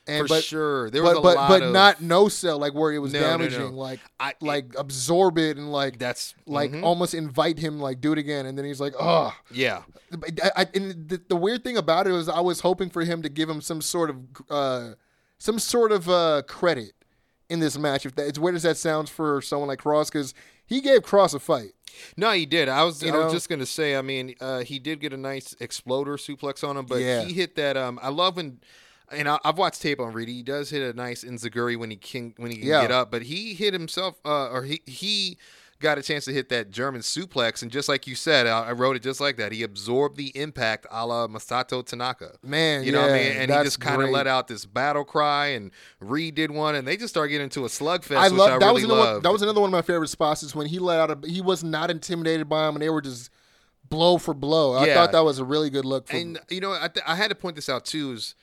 and 0.06 0.26
for 0.26 0.28
but, 0.28 0.44
sure. 0.44 0.90
There 0.90 1.02
but 1.02 1.08
was 1.08 1.18
a 1.18 1.20
but 1.22 1.36
lot 1.36 1.48
but 1.48 1.62
of 1.64 1.72
not 1.72 2.00
no 2.00 2.28
sell 2.28 2.58
like 2.58 2.72
where 2.72 2.92
it 2.92 2.98
was 2.98 3.12
No, 3.12 3.20
no, 3.20 3.26
no. 3.26 3.38
damaging 3.38 3.72
like 3.74 4.00
I, 4.20 4.34
like 4.40 4.74
absorb 4.78 5.38
it 5.38 5.56
and 5.56 5.72
like 5.72 5.98
that's 5.98 6.34
like 6.46 6.70
mhm. 6.70 6.84
almost 6.84 7.14
invite 7.14 7.58
him 7.58 7.80
like 7.80 8.00
do 8.00 8.12
it 8.12 8.18
again 8.18 8.46
and 8.46 8.56
then 8.56 8.64
he's 8.64 8.80
like 8.80 8.94
oh 8.98 9.34
yeah. 9.50 9.82
I, 10.42 10.50
I, 10.56 10.66
and 10.74 11.08
the, 11.08 11.20
the 11.28 11.36
weird 11.36 11.64
thing 11.64 11.76
about 11.76 12.06
it 12.06 12.12
was 12.12 12.28
I 12.28 12.40
was 12.40 12.60
hoping 12.60 12.90
for 12.90 13.02
him 13.02 13.22
to 13.22 13.28
give 13.28 13.50
him 13.50 13.60
some 13.60 13.82
sort 13.82 14.10
of 14.10 14.16
uh, 14.48 14.90
some 15.38 15.58
sort 15.58 15.90
of 15.90 16.08
uh, 16.08 16.42
credit 16.46 16.92
in 17.48 17.58
this 17.60 17.76
match. 17.76 18.06
If 18.06 18.14
that, 18.14 18.26
as 18.30 18.38
weird 18.38 18.54
as 18.54 18.62
that 18.62 18.76
sounds 18.76 19.10
for 19.10 19.42
someone 19.42 19.68
like 19.68 19.80
Kross, 19.80 20.10
because 20.10 20.34
he 20.64 20.80
gave 20.80 21.00
Kross 21.02 21.34
a 21.34 21.38
fight. 21.38 21.72
No, 22.16 22.32
he 22.32 22.46
did. 22.46 22.68
I 22.68 22.82
was 22.84 23.02
You 23.02 23.12
I 23.12 23.16
was 23.18 23.26
know? 23.26 23.32
just 23.32 23.48
gonna 23.48 23.66
say. 23.66 23.96
I 23.96 24.02
mean, 24.02 24.34
uh, 24.40 24.60
he 24.60 24.78
did 24.78 25.00
get 25.00 25.12
a 25.12 25.16
nice 25.16 25.54
exploder 25.60 26.16
suplex 26.16 26.66
on 26.66 26.76
him, 26.76 26.86
but 26.86 27.00
Yeah. 27.00 27.24
he 27.24 27.32
hit 27.32 27.56
that. 27.56 27.76
Um, 27.76 27.98
I 28.02 28.08
love 28.10 28.36
when. 28.36 28.60
And 29.12 29.28
I, 29.28 29.38
I've 29.44 29.56
watched 29.56 29.82
tape 29.82 30.00
on 30.00 30.12
Reed. 30.12 30.28
He 30.28 30.42
does 30.42 30.70
hit 30.70 30.82
a 30.82 30.92
nice 30.96 31.22
enziguri 31.22 31.78
when 31.78 31.90
he 31.90 31.96
can 31.96 32.34
when 32.38 32.50
he 32.50 32.56
can 32.56 32.66
Yeah. 32.66 32.80
get 32.82 32.90
up, 32.90 33.10
but 33.12 33.22
he 33.22 33.54
hit 33.54 33.72
himself, 33.72 34.16
uh, 34.24 34.48
or 34.50 34.64
he 34.64 34.82
he 34.84 35.38
got 35.80 35.98
a 35.98 36.02
chance 36.02 36.24
to 36.24 36.32
hit 36.32 36.48
that 36.48 36.70
German 36.70 37.02
suplex, 37.02 37.62
and 37.62 37.70
just 37.70 37.88
like 37.88 38.06
you 38.06 38.14
said, 38.14 38.46
I, 38.46 38.68
I 38.68 38.72
wrote 38.72 38.96
it 38.96 39.02
just 39.02 39.20
like 39.20 39.36
that. 39.36 39.52
He 39.52 39.62
absorbed 39.62 40.16
the 40.16 40.28
impact, 40.34 40.86
a 40.90 41.06
la 41.06 41.26
Masato 41.26 41.84
Tanaka. 41.84 42.36
Man, 42.42 42.82
you 42.84 42.92
know 42.92 43.02
what 43.02 43.10
I 43.10 43.14
mean? 43.18 43.32
And 43.32 43.50
he 43.50 43.56
just 43.62 43.80
kind 43.80 44.02
of 44.02 44.10
let 44.10 44.26
out 44.26 44.48
this 44.48 44.64
battle 44.66 45.04
cry, 45.04 45.48
and 45.48 45.70
Reed 46.00 46.34
did 46.34 46.50
one, 46.50 46.74
and 46.74 46.86
they 46.88 46.96
just 46.96 47.12
started 47.12 47.30
getting 47.30 47.44
into 47.44 47.64
a 47.64 47.68
slugfest, 47.68 48.16
I 48.16 48.28
love 48.28 48.50
I 48.52 48.58
that 48.58 48.66
really 48.66 48.72
was 48.74 48.84
another 48.84 49.12
one, 49.14 49.22
that 49.22 49.32
was 49.32 49.42
another 49.42 49.60
one 49.60 49.68
of 49.68 49.72
my 49.72 49.82
favorite 49.82 50.08
spots. 50.08 50.42
Is 50.42 50.54
when 50.54 50.66
he 50.66 50.78
let 50.78 50.98
out 50.98 51.10
a 51.24 51.28
he 51.28 51.40
was 51.40 51.62
not 51.62 51.90
intimidated 51.90 52.48
by 52.48 52.68
him 52.68 52.76
and 52.76 52.82
they 52.82 52.90
were 52.90 53.02
just 53.02 53.30
blow 53.88 54.18
for 54.18 54.34
blow. 54.34 54.74
I 54.74 54.86
Yeah. 54.86 54.94
thought 54.94 55.12
that 55.12 55.24
was 55.24 55.38
a 55.38 55.44
really 55.44 55.70
good 55.70 55.84
look. 55.84 56.08
For, 56.08 56.16
and 56.16 56.38
you 56.50 56.60
know, 56.60 56.72
I, 56.72 56.88
th- 56.88 57.04
I 57.06 57.14
had 57.16 57.28
to 57.28 57.34
point 57.34 57.54
this 57.56 57.68
out 57.68 57.84
too. 57.84 58.12
Is 58.12 58.34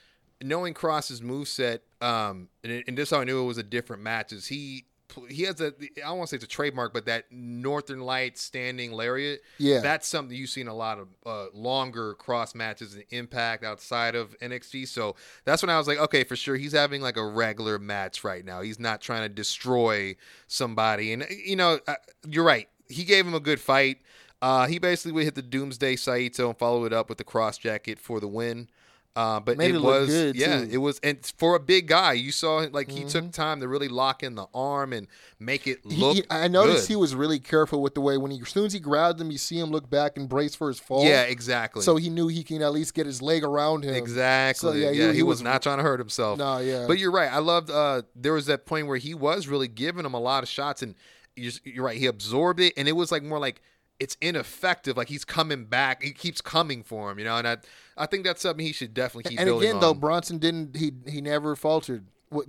knowing 0.42 0.72
Kross's 0.74 1.20
moveset, 1.20 1.80
um, 2.00 2.48
and, 2.62 2.82
and 2.86 2.96
this 2.98 3.10
how 3.10 3.20
I 3.20 3.24
knew 3.24 3.42
it 3.42 3.46
was 3.46 3.58
a 3.58 3.62
different 3.62 4.02
match. 4.02 4.32
Is 4.32 4.46
he 4.46 4.84
he 5.28 5.42
has 5.44 5.60
a 5.60 5.72
I 5.78 6.08
don't 6.08 6.18
want 6.18 6.28
to 6.28 6.32
say 6.32 6.36
it's 6.36 6.44
a 6.44 6.48
trademark, 6.48 6.92
but 6.92 7.06
that 7.06 7.24
Northern 7.30 8.00
Lights 8.00 8.42
standing 8.42 8.92
lariat. 8.92 9.42
Yeah. 9.58 9.80
that's 9.80 10.08
something 10.08 10.36
you 10.36 10.46
see 10.46 10.60
in 10.60 10.68
a 10.68 10.74
lot 10.74 10.98
of 10.98 11.08
uh, 11.24 11.46
longer 11.52 12.14
Kross 12.14 12.54
matches 12.54 12.94
and 12.94 13.04
Impact 13.10 13.64
outside 13.64 14.14
of 14.14 14.38
NXT. 14.40 14.88
So 14.88 15.16
that's 15.44 15.62
when 15.62 15.70
I 15.70 15.78
was 15.78 15.86
like, 15.86 15.98
okay, 15.98 16.24
for 16.24 16.36
sure, 16.36 16.56
he's 16.56 16.72
having 16.72 17.00
like 17.00 17.16
a 17.16 17.26
regular 17.26 17.78
match 17.78 18.24
right 18.24 18.44
now. 18.44 18.60
He's 18.60 18.80
not 18.80 19.00
trying 19.00 19.22
to 19.22 19.28
destroy 19.28 20.16
somebody. 20.46 21.12
And 21.12 21.26
you 21.30 21.56
know, 21.56 21.78
uh, 21.86 21.94
you're 22.28 22.44
right. 22.44 22.68
He 22.88 23.04
gave 23.04 23.26
him 23.26 23.34
a 23.34 23.40
good 23.40 23.60
fight. 23.60 23.98
Uh, 24.42 24.66
he 24.66 24.78
basically 24.78 25.12
would 25.12 25.24
hit 25.24 25.34
the 25.34 25.42
Doomsday 25.42 25.96
Saito 25.96 26.48
and 26.48 26.58
follow 26.58 26.84
it 26.84 26.92
up 26.92 27.08
with 27.08 27.18
the 27.18 27.24
Kross 27.24 27.58
jacket 27.58 27.98
for 27.98 28.20
the 28.20 28.28
win. 28.28 28.68
Uh, 29.16 29.38
but 29.38 29.56
Made 29.56 29.70
it, 29.70 29.76
it 29.76 29.78
look 29.78 30.00
was 30.00 30.08
good, 30.08 30.34
yeah, 30.34 30.46
too. 30.46 30.64
Mm-hmm. 30.64 30.74
it 30.74 30.76
was 30.78 30.98
and 31.04 31.24
for 31.38 31.54
a 31.54 31.60
big 31.60 31.86
guy, 31.86 32.14
you 32.14 32.32
saw 32.32 32.66
like 32.72 32.90
he 32.90 33.04
took 33.04 33.30
time 33.30 33.60
to 33.60 33.68
really 33.68 33.86
lock 33.86 34.24
in 34.24 34.34
the 34.34 34.46
arm 34.52 34.92
and 34.92 35.06
make 35.38 35.68
it 35.68 35.86
look. 35.86 36.16
he- 36.16 36.24
I 36.30 36.48
noticed 36.48 36.88
good. 36.88 36.94
he 36.94 36.96
was 36.96 37.14
really 37.14 37.38
careful 37.38 37.80
with 37.80 37.94
the 37.94 38.00
way 38.00 38.16
when 38.18 38.32
he 38.32 38.40
as 38.40 38.48
soon 38.48 38.66
as 38.66 38.72
he 38.72 38.80
grabbed 38.80 39.20
him, 39.20 39.30
you 39.30 39.38
see 39.38 39.56
him 39.56 39.70
look 39.70 39.88
back 39.88 40.16
and 40.16 40.28
brace 40.28 40.56
for 40.56 40.66
his 40.66 40.80
fall. 40.80 41.04
Yeah, 41.04 41.22
exactly. 41.22 41.82
So 41.82 41.94
he 41.94 42.10
knew 42.10 42.26
he 42.26 42.42
can 42.42 42.60
at 42.60 42.72
least 42.72 42.92
get 42.94 43.06
his 43.06 43.22
leg 43.22 43.44
around 43.44 43.84
him. 43.84 43.94
Exactly. 43.94 44.70
So, 44.72 44.76
yeah, 44.76 44.90
yeah, 44.90 45.02
he- 45.06 45.08
he, 45.10 45.14
he 45.18 45.22
was, 45.22 45.36
was- 45.38 45.42
not 45.42 45.62
trying 45.62 45.76
to 45.78 45.84
hurt 45.84 46.00
himself. 46.00 46.36
No, 46.38 46.58
yeah. 46.58 46.86
But 46.88 46.98
you're 46.98 47.12
right. 47.12 47.32
I 47.32 47.38
loved. 47.38 47.70
Uh, 47.70 48.02
there 48.16 48.32
was 48.32 48.46
that 48.46 48.66
point 48.66 48.88
where 48.88 48.96
he 48.98 49.14
was 49.14 49.46
really 49.46 49.68
giving 49.68 50.04
him 50.04 50.14
a 50.14 50.20
lot 50.20 50.42
of 50.42 50.48
shots, 50.48 50.82
and 50.82 50.96
you're, 51.36 51.52
you're 51.62 51.84
right. 51.84 51.96
He 51.98 52.06
absorbed 52.06 52.58
it, 52.58 52.72
and 52.76 52.88
it 52.88 52.92
was 52.96 53.12
like 53.12 53.22
more 53.22 53.38
like 53.38 53.62
it's 54.04 54.18
ineffective. 54.20 54.98
Like 54.98 55.08
he's 55.08 55.24
coming 55.24 55.64
back. 55.64 56.02
He 56.02 56.12
keeps 56.12 56.42
coming 56.42 56.82
for 56.82 57.10
him, 57.10 57.18
you 57.18 57.24
know. 57.24 57.38
And 57.38 57.48
I, 57.48 57.56
I 57.96 58.04
think 58.04 58.24
that's 58.24 58.42
something 58.42 58.64
he 58.64 58.72
should 58.74 58.92
definitely 58.92 59.30
keep 59.30 59.40
and 59.40 59.46
building 59.46 59.70
again, 59.70 59.80
though. 59.80 59.94
Bronson 59.94 60.36
didn't. 60.36 60.76
He 60.76 60.92
he 61.08 61.22
never 61.22 61.56
faltered. 61.56 62.04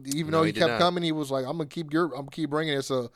Even 0.06 0.32
No, 0.32 0.40
though 0.40 0.44
he 0.44 0.52
he, 0.52 0.60
kept 0.60 0.80
coming, 0.80 1.02
he 1.02 1.14
was 1.14 1.32
like, 1.32 1.46
"I'm 1.46 1.58
gonna 1.58 1.68
keep 1.68 1.94
your. 1.94 2.08
I'm 2.08 2.12
gonna 2.12 2.32
keep 2.32 2.50
bringing 2.50 2.78
it." 2.78 2.82
So, 2.82 3.10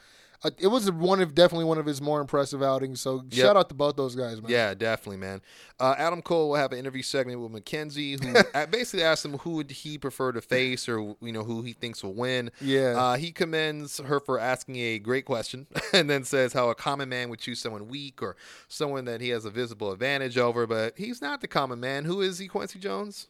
it 0.58 0.68
was 0.68 0.90
one 0.92 1.22
of 1.22 1.36
definitely 1.36 1.66
one 1.66 1.78
of 1.78 1.86
his 1.86 2.02
more 2.02 2.22
impressive 2.22 2.64
outings. 2.64 3.02
So, 3.02 3.24
Yep. 3.30 3.34
shout 3.34 3.58
out 3.58 3.68
to 3.70 3.76
both 3.76 3.96
those 3.98 4.16
guys, 4.16 4.42
man. 4.42 4.50
Yeah, 4.50 4.74
definitely, 4.74 5.18
man. 5.18 5.42
Uh, 5.80 5.96
Adam 5.98 6.22
Cole 6.22 6.50
will 6.50 6.56
have 6.56 6.72
an 6.72 6.80
interview 6.80 7.02
segment 7.02 7.40
with 7.42 7.52
McKenzie, 7.52 8.24
who 8.24 8.36
uh, 8.54 8.66
basically 8.68 9.04
asked 9.04 9.26
him 9.26 9.38
who 9.40 9.52
would 9.52 9.72
he 9.72 9.98
prefer 9.98 10.32
to 10.32 10.42
face, 10.42 10.88
or 10.88 11.16
you 11.22 11.32
know 11.34 11.44
who 11.44 11.62
he 11.62 11.74
thinks 11.74 12.04
will 12.04 12.14
win. 12.14 12.52
Yeah. 12.62 12.96
Uh, 12.98 13.16
he 13.18 13.32
commends 13.32 14.00
her 14.00 14.20
for 14.20 14.40
asking 14.40 14.78
a 14.78 15.00
great 15.00 15.26
question, 15.26 15.68
and 15.94 16.10
then 16.10 16.24
says 16.24 16.54
how 16.54 16.70
a 16.70 16.76
common 16.76 17.10
man 17.10 17.30
would 17.30 17.40
choose 17.40 17.60
someone 17.60 17.88
weak 17.88 18.22
or 18.22 18.36
someone 18.68 19.06
that 19.06 19.20
he 19.22 19.30
has 19.30 19.44
a 19.46 19.50
visible 19.50 19.92
advantage 19.92 20.38
over. 20.38 20.66
But 20.66 20.98
he's 20.98 21.22
not 21.22 21.42
the 21.42 21.48
common 21.48 21.80
man. 21.80 22.06
Who 22.06 22.22
is 22.22 22.40
he, 22.40 22.48
Quincy 22.48 22.80
Jones? 22.80 23.28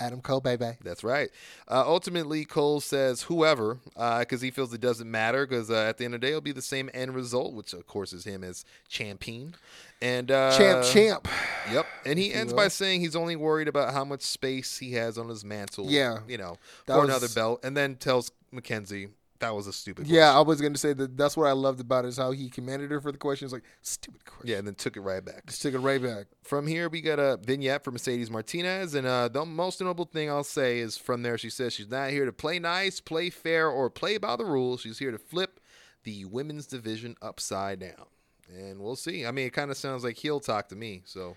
Adam 0.00 0.20
Cole, 0.20 0.40
baby. 0.40 0.76
That's 0.82 1.02
right. 1.02 1.30
Uh, 1.68 1.84
ultimately, 1.86 2.44
Cole 2.44 2.80
says 2.80 3.22
whoever, 3.22 3.78
because 3.94 4.40
he 4.40 4.50
feels 4.50 4.72
it 4.72 4.80
doesn't 4.80 5.10
matter, 5.10 5.46
because 5.46 5.70
uh, 5.70 5.86
at 5.88 5.98
the 5.98 6.04
end 6.04 6.14
of 6.14 6.20
the 6.20 6.26
day, 6.26 6.30
it'll 6.30 6.40
be 6.40 6.52
the 6.52 6.62
same 6.62 6.90
end 6.94 7.14
result, 7.14 7.52
which 7.54 7.72
of 7.72 7.86
course 7.86 8.12
is 8.12 8.24
him 8.24 8.44
as 8.44 8.64
champion. 8.88 9.54
And 10.00 10.30
uh, 10.30 10.56
champ, 10.56 10.84
champ. 10.84 11.28
Yep. 11.72 11.86
And 12.06 12.18
he 12.18 12.32
ends 12.32 12.52
by 12.52 12.68
saying 12.68 13.00
he's 13.00 13.16
only 13.16 13.34
worried 13.34 13.66
about 13.66 13.92
how 13.92 14.04
much 14.04 14.22
space 14.22 14.78
he 14.78 14.92
has 14.92 15.18
on 15.18 15.28
his 15.28 15.44
mantle. 15.44 15.86
Yeah. 15.88 16.18
You 16.28 16.38
know, 16.38 16.58
for 16.86 17.00
was- 17.00 17.08
another 17.08 17.28
belt, 17.28 17.60
and 17.64 17.76
then 17.76 17.96
tells 17.96 18.30
McKenzie 18.54 19.10
that 19.40 19.54
was 19.54 19.66
a 19.66 19.72
stupid. 19.72 20.06
Yeah, 20.06 20.36
I 20.36 20.40
was 20.40 20.60
gonna 20.60 20.78
say 20.78 20.92
that. 20.92 21.16
That's 21.16 21.36
what 21.36 21.46
I 21.46 21.52
loved 21.52 21.80
about 21.80 22.04
it 22.04 22.08
is 22.08 22.16
how 22.16 22.32
he 22.32 22.48
commanded 22.48 22.90
her 22.90 23.00
for 23.00 23.12
the 23.12 23.18
question. 23.18 23.46
It's 23.46 23.52
like 23.52 23.64
stupid 23.82 24.24
question. 24.24 24.48
Yeah, 24.48 24.58
and 24.58 24.66
then 24.66 24.74
took 24.74 24.96
it 24.96 25.00
right 25.00 25.24
back. 25.24 25.46
Just 25.46 25.62
took 25.62 25.74
it 25.74 25.78
right 25.78 26.02
back. 26.02 26.26
From 26.42 26.66
here, 26.66 26.88
we 26.88 27.00
got 27.00 27.18
a 27.18 27.38
vignette 27.42 27.84
for 27.84 27.90
Mercedes 27.90 28.30
Martinez, 28.30 28.94
and 28.94 29.06
uh, 29.06 29.28
the 29.28 29.44
most 29.44 29.80
notable 29.80 30.06
thing 30.06 30.28
I'll 30.28 30.44
say 30.44 30.78
is 30.78 30.96
from 30.96 31.22
there, 31.22 31.38
she 31.38 31.50
says 31.50 31.72
she's 31.72 31.90
not 31.90 32.10
here 32.10 32.24
to 32.24 32.32
play 32.32 32.58
nice, 32.58 33.00
play 33.00 33.30
fair, 33.30 33.68
or 33.68 33.90
play 33.90 34.18
by 34.18 34.36
the 34.36 34.44
rules. 34.44 34.80
She's 34.80 34.98
here 34.98 35.12
to 35.12 35.18
flip 35.18 35.60
the 36.04 36.24
women's 36.24 36.66
division 36.66 37.16
upside 37.22 37.80
down, 37.80 38.06
and 38.48 38.80
we'll 38.80 38.96
see. 38.96 39.24
I 39.24 39.30
mean, 39.30 39.46
it 39.46 39.52
kind 39.52 39.70
of 39.70 39.76
sounds 39.76 40.04
like 40.04 40.16
heel 40.16 40.40
talk 40.40 40.68
to 40.68 40.76
me. 40.76 41.02
So 41.04 41.36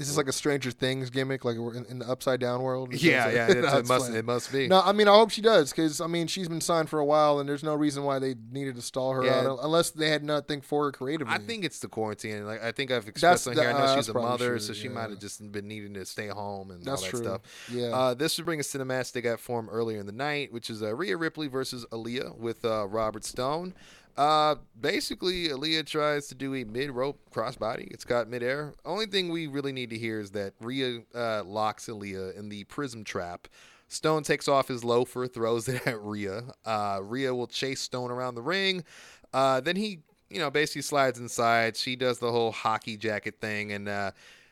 Is 0.00 0.08
this 0.08 0.16
like 0.16 0.28
a 0.28 0.32
Stranger 0.32 0.70
Things 0.70 1.10
gimmick, 1.10 1.44
like 1.44 1.58
we're 1.58 1.74
in, 1.74 1.84
in 1.84 1.98
the 1.98 2.08
upside 2.08 2.40
down 2.40 2.62
world? 2.62 2.94
yeah, 2.94 3.30
yeah, 3.30 3.50
it, 3.50 3.58
it 3.58 3.86
must 3.86 4.10
it 4.12 4.24
must 4.24 4.50
be. 4.50 4.66
No, 4.66 4.80
I 4.80 4.92
mean 4.92 5.06
I 5.08 5.14
hope 5.14 5.30
she 5.30 5.42
does 5.42 5.70
because 5.70 6.00
I 6.00 6.06
mean 6.06 6.26
she's 6.26 6.48
been 6.48 6.62
signed 6.62 6.88
for 6.88 6.98
a 6.98 7.04
while 7.04 7.38
and 7.38 7.48
there's 7.48 7.62
no 7.62 7.74
reason 7.74 8.02
why 8.04 8.18
they 8.18 8.34
needed 8.50 8.76
to 8.76 8.82
stall 8.82 9.12
her 9.12 9.24
Yeah. 9.24 9.48
out 9.50 9.58
unless 9.62 9.90
they 9.90 10.08
had 10.08 10.24
nothing 10.24 10.62
for 10.62 10.86
her 10.86 10.92
creatively. 10.92 11.32
I 11.34 11.38
think 11.38 11.64
it's 11.64 11.80
the 11.80 11.88
quarantine. 11.88 12.46
Like 12.46 12.62
I 12.62 12.72
think 12.72 12.90
I've 12.90 13.06
expressed 13.06 13.46
on 13.46 13.54
That's 13.54 13.66
here. 13.66 13.76
I 13.76 13.78
know 13.78 13.84
uh, 13.92 13.96
she's 13.96 14.08
a 14.08 14.14
mother, 14.14 14.48
true, 14.48 14.58
so 14.60 14.72
she 14.72 14.84
yeah. 14.88 14.94
might 14.94 15.10
have 15.10 15.20
just 15.20 15.52
been 15.52 15.68
needing 15.68 15.92
to 15.94 16.06
stay 16.06 16.28
home 16.28 16.70
and 16.70 16.82
That's 16.82 17.02
all 17.02 17.04
that 17.04 17.10
true. 17.10 17.22
stuff. 17.24 17.40
Yeah. 17.70 17.88
Uh, 17.88 18.14
this 18.14 18.38
would 18.38 18.46
bring 18.46 18.58
us 18.60 18.68
to 18.72 18.78
the 18.78 18.86
match 18.86 19.12
they 19.12 19.20
got 19.20 19.38
formed 19.38 19.68
earlier 19.70 20.00
in 20.00 20.06
the 20.06 20.12
night, 20.12 20.50
which 20.52 20.70
is 20.70 20.82
uh, 20.82 20.94
Rhea 20.96 21.16
Ripley 21.18 21.46
versus 21.48 21.84
Aaliyah 21.92 22.38
with 22.38 22.64
uh, 22.64 22.86
Robert 22.88 23.24
Stone. 23.24 23.74
Uh, 24.20 24.56
basically, 24.78 25.48
Aaliyah 25.48 25.86
tries 25.86 26.26
to 26.26 26.34
do 26.34 26.54
a 26.54 26.64
mid 26.64 26.90
rope 26.90 27.18
crossbody. 27.34 27.90
It's 27.90 28.04
got 28.04 28.28
midair. 28.28 28.74
Only 28.84 29.06
thing 29.06 29.30
we 29.30 29.46
really 29.46 29.72
need 29.72 29.88
to 29.88 29.96
hear 29.96 30.20
is 30.20 30.32
that 30.32 30.52
Rhea 30.60 31.00
uh, 31.14 31.42
locks 31.44 31.86
Aaliyah 31.86 32.36
in 32.38 32.50
the 32.50 32.64
prism 32.64 33.02
trap. 33.02 33.48
Stone 33.88 34.24
takes 34.24 34.46
off 34.46 34.68
his 34.68 34.84
loafer, 34.84 35.26
throws 35.26 35.68
it 35.68 35.86
at 35.86 35.98
Rhea. 36.02 36.42
Uh, 36.66 37.00
Rhea 37.02 37.34
will 37.34 37.46
chase 37.46 37.80
Stone 37.80 38.10
around 38.10 38.34
the 38.34 38.42
ring. 38.42 38.84
Uh, 39.32 39.62
then 39.62 39.76
he, 39.76 40.00
you 40.28 40.38
know, 40.38 40.50
basically 40.50 40.82
slides 40.82 41.18
inside. 41.18 41.74
She 41.74 41.96
does 41.96 42.18
the 42.18 42.30
whole 42.30 42.52
hockey 42.52 42.98
jacket 42.98 43.40
thing, 43.40 43.72
and 43.72 43.88
uh, 43.88 44.10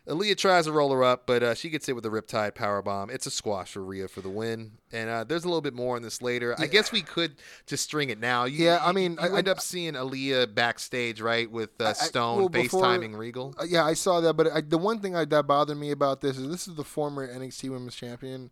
Aaliyah 0.09 0.37
tries 0.39 0.65
to 0.65 0.73
roll 0.73 0.91
her 0.93 1.05
up, 1.05 1.27
but 1.27 1.43
uh, 1.43 1.55
she 1.55 1.69
gets 1.69 1.85
hit 1.87 1.95
with 1.95 2.07
a 2.07 2.09
Riptide 2.09 2.53
powerbomb. 2.55 3.11
It's 3.11 3.27
a 3.27 3.31
squash 3.31 3.73
for 3.73 3.85
Rhea 3.85 4.09
for 4.09 4.21
the 4.23 4.31
win. 4.31 4.73
And 4.91 5.11
uh, 5.11 5.25
there's 5.25 5.45
a 5.45 5.49
little 5.49 5.61
bit 5.61 5.75
more 5.75 5.97
on 5.97 6.03
this 6.03 6.23
later. 6.23 6.55
I 6.59 6.67
guess 6.67 6.91
we 6.91 7.03
could 7.03 7.35
just 7.67 7.85
string 7.85 8.09
it 8.09 8.19
now. 8.19 8.45
You, 8.47 8.65
Yeah, 8.65 8.81
I 8.83 8.93
mean, 8.93 9.19
you 9.23 9.35
I- 9.35 9.39
end 9.39 9.49
up 9.49 9.61
seeing 9.61 9.93
Aaliyah 9.93 10.55
backstage, 10.55 11.21
right, 11.21 11.51
with 11.51 11.79
uh, 11.81 11.89
I- 11.89 11.93
Stone 11.93 12.39
well, 12.39 12.49
before- 12.49 12.83
FaceTiming 12.85 13.19
Regal. 13.19 13.55
Uh, 13.61 13.65
yeah, 13.69 13.85
I 13.85 13.93
saw 13.93 14.21
that, 14.23 14.33
but 14.35 14.47
I, 14.51 14.63
the 14.63 14.79
one 14.79 15.01
thing 15.01 15.15
I, 15.15 15.27
that 15.27 15.47
bothered 15.47 15.77
me 15.77 15.91
about 15.91 16.23
this 16.23 16.39
is 16.39 16.49
this 16.49 16.67
is 16.67 16.75
the 16.77 16.85
former 16.85 17.29
NXT 17.29 17.69
Women's 17.71 17.95
Champion, 17.95 18.51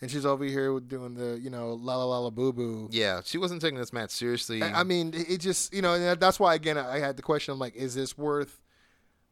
and 0.00 0.10
she's 0.10 0.24
over 0.24 0.44
here 0.44 0.80
doing 0.80 1.14
the 1.14 1.38
you 1.40 1.50
know 1.50 1.74
la 1.74 1.96
la 1.96 2.04
la 2.04 2.18
la 2.20 2.30
boo 2.30 2.52
boo. 2.54 2.88
Yeah, 2.90 3.20
she 3.24 3.36
wasn't 3.38 3.60
taking 3.60 3.78
this 3.78 3.92
match 3.92 4.10
seriously. 4.10 4.62
I 4.62 4.80
I 4.80 4.82
mean, 4.82 5.12
it 5.14 5.30
it 5.30 5.38
just 5.40 5.74
you 5.74 5.82
know 5.82 6.14
that's 6.14 6.40
why 6.40 6.54
again 6.54 6.76
I 6.78 6.98
had 7.00 7.16
the 7.16 7.22
question. 7.22 7.52
I'm 7.52 7.58
like, 7.58 7.74
is 7.76 7.94
this 7.94 8.16
worth 8.16 8.60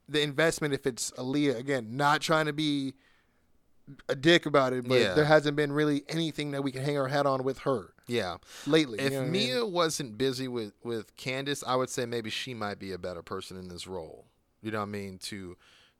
the 0.09 0.22
investment 0.22 0.74
if 0.74 0.86
it's 0.86 1.11
Aaliyah 1.12 1.57
again? 1.59 1.96
Not 1.96 2.20
trying 2.20 2.46
to 2.46 2.52
be 2.52 2.94
a 4.09 4.14
dick 4.14 4.46
about 4.46 4.72
it, 4.72 4.88
but 4.88 5.00
Yeah. 5.00 5.14
there 5.14 5.24
hasn't 5.26 5.57
been 5.57 5.72
really 5.72 6.05
anything 6.09 6.52
that 6.52 6.62
we 6.62 6.72
can 6.72 6.82
hang 6.82 6.96
our 6.98 7.09
hat 7.09 7.26
on 7.26 7.44
with 7.44 7.59
her 7.61 7.92
yeah. 8.07 8.38
lately. 8.66 8.98
If 8.98 9.05
you 9.05 9.11
know 9.11 9.16
what 9.18 9.28
I 9.28 9.30
mean? 9.30 9.46
Mia 9.48 9.66
wasn't 9.66 10.16
busy 10.16 10.48
with 10.48 10.72
with 10.82 11.14
Candice, 11.16 11.62
I 11.66 11.76
would 11.76 11.90
say 11.90 12.07
maybe 12.07 12.30
she 12.30 12.55
might 12.55 12.78
be 12.78 12.92
a 12.92 12.98
better 12.98 13.22
person 13.22 13.59
in 13.59 13.68
this 13.68 13.86
role. 13.86 14.24
You 14.62 14.70
know 14.70 14.78
what 14.78 14.84
I 14.84 14.86
mean? 14.86 15.18
To 15.24 15.57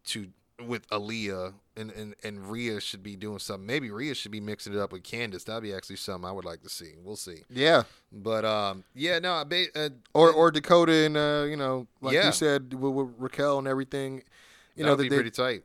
to 0.07 0.29
with 0.67 0.89
Aaliyah 0.91 1.55
and 1.77 1.91
and 1.91 2.15
and 2.23 2.51
Rhea 2.51 2.81
should 2.81 3.03
be 3.03 3.17
doing 3.17 3.39
something. 3.41 3.67
Maybe 3.67 3.91
Rhea 3.91 4.15
should 4.15 4.31
be 4.31 4.41
mixing 4.41 4.73
it 4.73 4.79
up 4.79 4.93
with 4.93 5.03
Candice. 5.03 5.45
That'd 5.45 5.63
be 5.65 5.75
actually 5.75 5.97
something 5.97 6.29
I 6.29 6.33
would 6.33 6.45
like 6.45 6.63
to 6.63 6.69
see. 6.69 6.93
We'll 7.03 7.17
see. 7.17 7.43
yeah, 7.51 7.83
But 8.13 8.45
um, 8.45 8.85
yeah, 8.95 9.19
no, 9.19 9.33
I 9.35 9.45
ba- 9.45 9.67
uh, 9.75 9.89
or 10.13 10.31
or 10.33 10.51
Dakota 10.51 10.93
and 10.93 11.17
uh, 11.17 11.47
you 11.49 11.57
know 11.57 11.87
like 12.01 12.15
Yeah. 12.15 12.27
you 12.27 12.33
said 12.33 12.73
with, 12.75 12.93
with 12.93 13.09
Raquel 13.19 13.59
and 13.59 13.67
everything. 13.69 14.23
You 14.77 14.83
that 14.85 14.91
know, 14.91 14.97
would 14.97 15.03
be 15.03 15.09
they, 15.09 15.17
pretty 15.17 15.31
tight. 15.31 15.63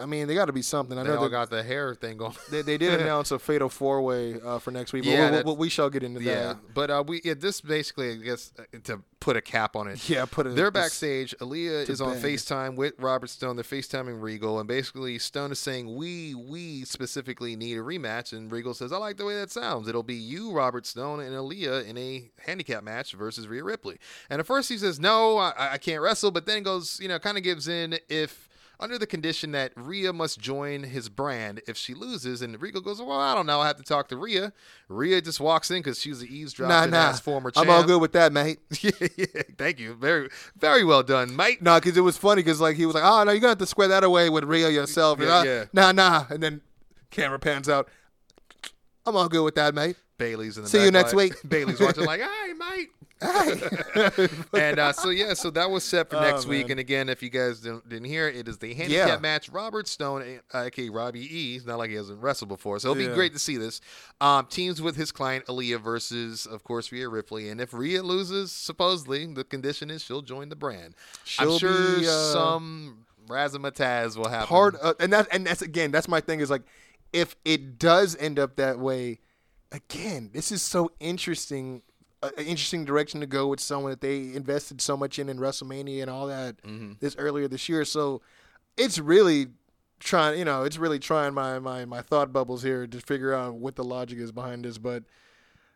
I 0.00 0.06
mean, 0.06 0.26
they 0.28 0.34
got 0.34 0.46
to 0.46 0.52
be 0.52 0.62
something. 0.62 0.98
I 0.98 1.02
They 1.02 1.08
know 1.10 1.16
all 1.18 1.24
they, 1.24 1.30
got 1.30 1.50
the 1.50 1.62
hair 1.62 1.94
thing 1.94 2.16
going. 2.16 2.34
they, 2.50 2.62
they 2.62 2.78
did 2.78 3.00
announce 3.00 3.30
a 3.30 3.38
fatal 3.38 3.68
four 3.68 4.02
way 4.02 4.40
uh, 4.40 4.58
for 4.58 4.70
next 4.70 4.92
week. 4.92 5.04
But 5.04 5.10
Yeah, 5.10 5.30
we'll- 5.30 5.44
we'll- 5.44 5.56
we 5.56 5.68
shall 5.68 5.90
get 5.90 6.02
into 6.02 6.22
Yeah, 6.22 6.34
that. 6.54 6.74
but 6.74 6.90
uh, 6.90 7.04
we 7.06 7.20
yeah, 7.24 7.34
this 7.34 7.60
basically 7.60 8.12
I 8.12 8.16
guess 8.16 8.52
uh, 8.58 8.62
to 8.84 9.02
put 9.20 9.36
a 9.36 9.40
cap 9.40 9.76
on 9.76 9.86
it. 9.88 10.08
Yeah, 10.08 10.24
put 10.24 10.46
it. 10.46 10.56
They're 10.56 10.70
backstage. 10.72 11.34
Aaliyah 11.40 11.88
is 11.88 12.00
on 12.00 12.14
bed. 12.14 12.22
FaceTime 12.24 12.74
with 12.74 12.94
Robert 12.98 13.28
Stone. 13.30 13.54
They're 13.56 13.64
FaceTiming 13.64 14.20
Regal, 14.20 14.58
and 14.58 14.66
basically 14.68 15.18
Stone 15.18 15.52
is 15.52 15.60
saying, 15.60 15.94
"We, 15.94 16.34
we 16.34 16.84
specifically 16.84 17.54
need 17.56 17.78
a 17.78 17.82
rematch." 17.82 18.32
And 18.32 18.50
Regal 18.50 18.74
says, 18.74 18.92
"I 18.92 18.96
like 18.96 19.16
the 19.16 19.24
way 19.24 19.34
that 19.36 19.50
sounds. 19.50 19.86
It'll 19.88 20.02
be 20.02 20.14
you, 20.16 20.50
Robert 20.52 20.86
Stone, 20.86 21.20
and 21.20 21.34
Aaliyah 21.34 21.86
in 21.86 21.96
a 21.98 22.30
handicap 22.46 22.82
match 22.82 23.12
versus 23.12 23.46
Rhea 23.46 23.62
Ripley." 23.64 23.98
And 24.28 24.40
at 24.40 24.46
first 24.46 24.68
he 24.68 24.76
says, 24.78 24.98
"No, 24.98 25.38
I, 25.38 25.74
I 25.74 25.78
can't 25.78 26.02
wrestle," 26.02 26.30
but 26.32 26.46
then 26.46 26.62
goes, 26.64 26.98
you 27.00 27.08
know, 27.08 27.18
kind 27.18 27.36
of 27.38 27.44
gives 27.44 27.68
in 27.68 27.98
if. 28.08 28.48
Under 28.80 28.98
the 28.98 29.06
condition 29.06 29.52
that 29.52 29.72
Rhea 29.76 30.12
must 30.12 30.40
join 30.40 30.82
his 30.82 31.08
brand 31.08 31.60
if 31.68 31.76
she 31.76 31.94
loses, 31.94 32.42
and 32.42 32.60
Regal 32.60 32.80
goes, 32.80 33.00
"Well, 33.00 33.12
I 33.20 33.34
don't 33.34 33.46
know. 33.46 33.60
I 33.60 33.68
have 33.68 33.76
to 33.76 33.84
talk 33.84 34.08
to 34.08 34.16
Rhea." 34.16 34.52
Rhea 34.88 35.20
just 35.20 35.38
walks 35.38 35.70
in 35.70 35.78
because 35.78 36.00
she's 36.00 36.20
an 36.22 36.28
Nah, 36.68 36.86
nah. 36.86 36.96
ass 36.96 37.20
former 37.20 37.50
champ. 37.52 37.66
I'm 37.68 37.72
all 37.72 37.84
good 37.84 38.00
with 38.00 38.12
that, 38.12 38.32
mate. 38.32 38.58
yeah, 38.80 38.90
yeah, 39.16 39.26
thank 39.56 39.78
you. 39.78 39.94
Very, 39.94 40.28
very 40.56 40.84
well 40.84 41.02
done, 41.04 41.36
mate. 41.36 41.62
No, 41.62 41.78
because 41.78 41.96
it 41.96 42.00
was 42.00 42.16
funny 42.16 42.42
because 42.42 42.60
like 42.60 42.76
he 42.76 42.84
was 42.86 42.94
like, 42.96 43.04
oh 43.04 43.22
no, 43.22 43.30
you're 43.30 43.40
gonna 43.40 43.50
have 43.52 43.58
to 43.58 43.66
square 43.66 43.88
that 43.88 44.02
away 44.02 44.28
with 44.30 44.44
Rhea 44.44 44.68
yourself. 44.70 45.20
Yeah, 45.20 45.38
uh, 45.38 45.42
yeah. 45.44 45.64
Nah, 45.72 45.92
nah. 45.92 46.24
And 46.28 46.42
then 46.42 46.60
camera 47.10 47.38
pans 47.38 47.68
out. 47.68 47.88
I'm 49.06 49.16
all 49.16 49.28
good 49.28 49.42
with 49.44 49.54
that, 49.56 49.74
mate. 49.74 49.96
Bailey's 50.18 50.56
in 50.56 50.64
the 50.64 50.68
See 50.68 50.84
you 50.84 50.90
next 50.90 51.14
light. 51.14 51.30
week. 51.30 51.34
Bailey's 51.48 51.80
watching 51.80 52.04
like, 52.06 52.20
"Hey, 52.20 52.52
mate." 52.52 52.88
and 54.54 54.78
uh, 54.78 54.92
so 54.92 55.10
yeah, 55.10 55.34
so 55.34 55.50
that 55.50 55.70
was 55.70 55.84
set 55.84 56.10
for 56.10 56.16
Oh, 56.16 56.20
next 56.20 56.46
week. 56.46 56.70
And 56.70 56.80
again, 56.80 57.08
if 57.08 57.22
you 57.22 57.30
guys 57.30 57.60
didn't, 57.60 57.88
didn't 57.88 58.06
hear 58.08 58.28
it, 58.28 58.48
is 58.48 58.58
the 58.58 58.74
handicap 58.74 59.08
Yeah. 59.08 59.16
match. 59.18 59.48
Robert 59.48 59.86
Stone, 59.88 60.40
uh, 60.52 60.58
aka 60.64 60.88
Robbie 60.88 61.28
E. 61.34 61.56
It's 61.56 61.66
not 61.66 61.78
like 61.78 61.90
he 61.90 61.96
hasn't 61.96 62.20
wrestled 62.22 62.48
before, 62.48 62.78
so 62.78 62.90
it'll 62.90 63.02
Yeah. 63.02 63.08
be 63.10 63.14
great 63.14 63.32
to 63.32 63.38
see 63.38 63.56
this. 63.56 63.80
Um, 64.20 64.46
teams 64.46 64.80
with 64.82 64.96
his 64.96 65.12
client 65.12 65.46
Aaliyah 65.46 65.80
versus, 65.80 66.46
of 66.46 66.64
course, 66.64 66.90
Rhea 66.92 67.08
Ripley. 67.08 67.48
And 67.48 67.60
if 67.60 67.72
Rhea 67.72 68.02
loses, 68.02 68.52
supposedly 68.52 69.26
the 69.32 69.44
condition 69.44 69.90
is 69.90 70.02
she'll 70.02 70.22
join 70.22 70.48
the 70.48 70.56
brand. 70.56 70.94
She'll 71.24 71.52
I'm 71.54 71.58
sure 71.58 72.00
be, 72.00 72.06
uh, 72.06 72.10
some 72.10 73.06
razzmatazz 73.28 74.16
will 74.16 74.28
happen. 74.28 74.48
Part 74.48 74.76
uh, 74.82 74.94
and 74.98 75.12
that 75.12 75.28
and 75.30 75.46
that's 75.46 75.62
again 75.62 75.90
that's 75.92 76.08
my 76.08 76.20
thing 76.20 76.40
is 76.40 76.50
like 76.50 76.62
if 77.12 77.36
it 77.44 77.78
does 77.78 78.16
end 78.18 78.38
up 78.38 78.56
that 78.56 78.78
way, 78.78 79.20
again 79.70 80.30
this 80.32 80.50
is 80.52 80.62
so 80.62 80.90
interesting. 81.00 81.82
An 82.22 82.30
interesting 82.38 82.84
direction 82.84 83.20
to 83.20 83.26
go 83.26 83.48
with 83.48 83.58
someone 83.60 83.90
that 83.90 84.00
they 84.00 84.32
invested 84.32 84.80
so 84.80 84.96
much 84.96 85.18
in 85.18 85.28
in 85.28 85.38
WrestleMania 85.38 86.02
and 86.02 86.10
all 86.10 86.26
that 86.28 86.62
Mm-hmm. 86.62 86.92
this 87.00 87.16
earlier 87.18 87.48
this 87.48 87.68
year. 87.68 87.84
So 87.84 88.22
it's 88.76 88.98
really 88.98 89.48
trying, 89.98 90.38
you 90.38 90.44
know, 90.44 90.62
it's 90.62 90.78
really 90.78 90.98
trying 91.00 91.34
my 91.34 91.58
my 91.58 91.84
my 91.84 92.00
thought 92.00 92.32
bubbles 92.32 92.62
here 92.62 92.86
to 92.86 93.00
figure 93.00 93.34
out 93.34 93.54
what 93.54 93.74
the 93.76 93.84
logic 93.84 94.18
is 94.18 94.30
behind 94.30 94.64
this. 94.64 94.78
But 94.78 95.02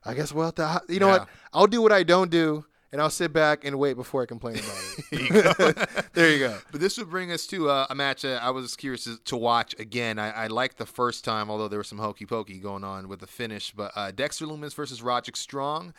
I 0.05 0.15
guess 0.15 0.33
well, 0.33 0.55
you 0.89 1.01
know 1.01 1.07
Yeah. 1.09 1.19
what? 1.19 1.29
I'll 1.53 1.67
do 1.67 1.83
what 1.83 1.91
I 1.93 2.05
don't 2.05 2.31
do, 2.31 2.65
and 2.93 3.01
I'll 3.01 3.11
sit 3.11 3.33
back 3.33 3.65
and 3.65 3.79
wait 3.79 3.95
before 3.95 4.23
I 4.23 4.27
complain 4.27 4.57
about 4.57 4.95
it. 5.13 6.09
there 6.15 6.31
you 6.31 6.39
go. 6.39 6.59
But 6.71 6.81
this 6.81 6.99
would 6.99 7.11
bring 7.11 7.33
us 7.33 7.47
to 7.49 7.69
uh, 7.69 7.87
a 7.91 7.95
match 7.95 8.23
that 8.23 8.43
I 8.43 8.51
was 8.51 8.77
curious 8.77 9.05
to, 9.05 9.19
to 9.25 9.37
watch 9.37 9.75
again. 9.79 10.19
I, 10.19 10.31
I 10.31 10.47
liked 10.47 10.79
the 10.79 10.87
first 10.87 11.25
time, 11.25 11.51
although 11.51 11.69
there 11.69 11.79
was 11.79 11.89
some 11.89 11.99
hokey 11.99 12.27
pokey 12.27 12.59
going 12.59 12.85
on 12.85 13.09
with 13.09 13.21
the 13.21 13.27
finish. 13.27 13.73
But 13.73 13.93
uh, 13.97 14.11
Dexter 14.13 14.47
Lumis 14.47 14.75
versus 14.75 15.03
Roderick 15.03 15.37
Strong. 15.37 15.95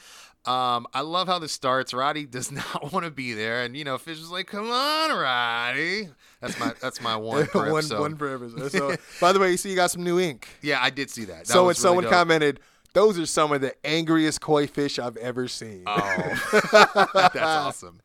Um, 0.45 0.88
I 0.93 1.01
love 1.01 1.27
how 1.27 1.39
this 1.39 1.51
starts. 1.51 1.93
Roddy 1.93 2.25
does 2.29 2.51
not 2.51 2.93
want 2.93 3.05
to 3.05 3.11
be 3.11 3.33
there, 3.33 3.63
and 3.63 3.75
you 3.75 3.83
know 3.83 3.97
Fish 3.97 4.19
is 4.19 4.31
like, 4.31 4.47
"Come 4.47 4.71
on, 4.71 5.11
Roddy." 5.11 6.09
That's 6.41 6.57
my 6.59 6.73
that's 6.81 7.01
my 7.01 7.17
one. 7.17 7.47
per 7.47 7.71
one, 7.71 7.79
episode. 7.79 7.99
one 7.99 8.15
per 8.15 8.35
episode. 8.35 8.71
So, 8.71 8.95
by 9.19 9.33
the 9.33 9.39
way, 9.39 9.51
you 9.51 9.57
see, 9.57 9.69
you 9.69 9.75
got 9.75 9.91
some 9.91 10.03
new 10.03 10.19
ink. 10.19 10.47
Yeah, 10.61 10.79
I 10.81 10.89
did 10.89 11.09
see 11.09 11.25
that. 11.25 11.39
that 11.39 11.47
So 11.47 11.63
when 11.63 11.67
really 11.67 11.73
someone 11.75 12.03
dope. 12.05 12.13
commented, 12.13 12.59
those 12.98 13.20
are 13.20 13.28
some 13.28 13.52
of 13.52 13.62
the 13.62 13.76
angriest 13.86 14.41
koi 14.41 14.66
fish 14.66 14.98
I've 14.98 15.18
ever 15.18 15.48
seen. 15.48 15.84
Oh, 15.86 17.10
that's 17.24 17.38
awesome. 17.38 18.00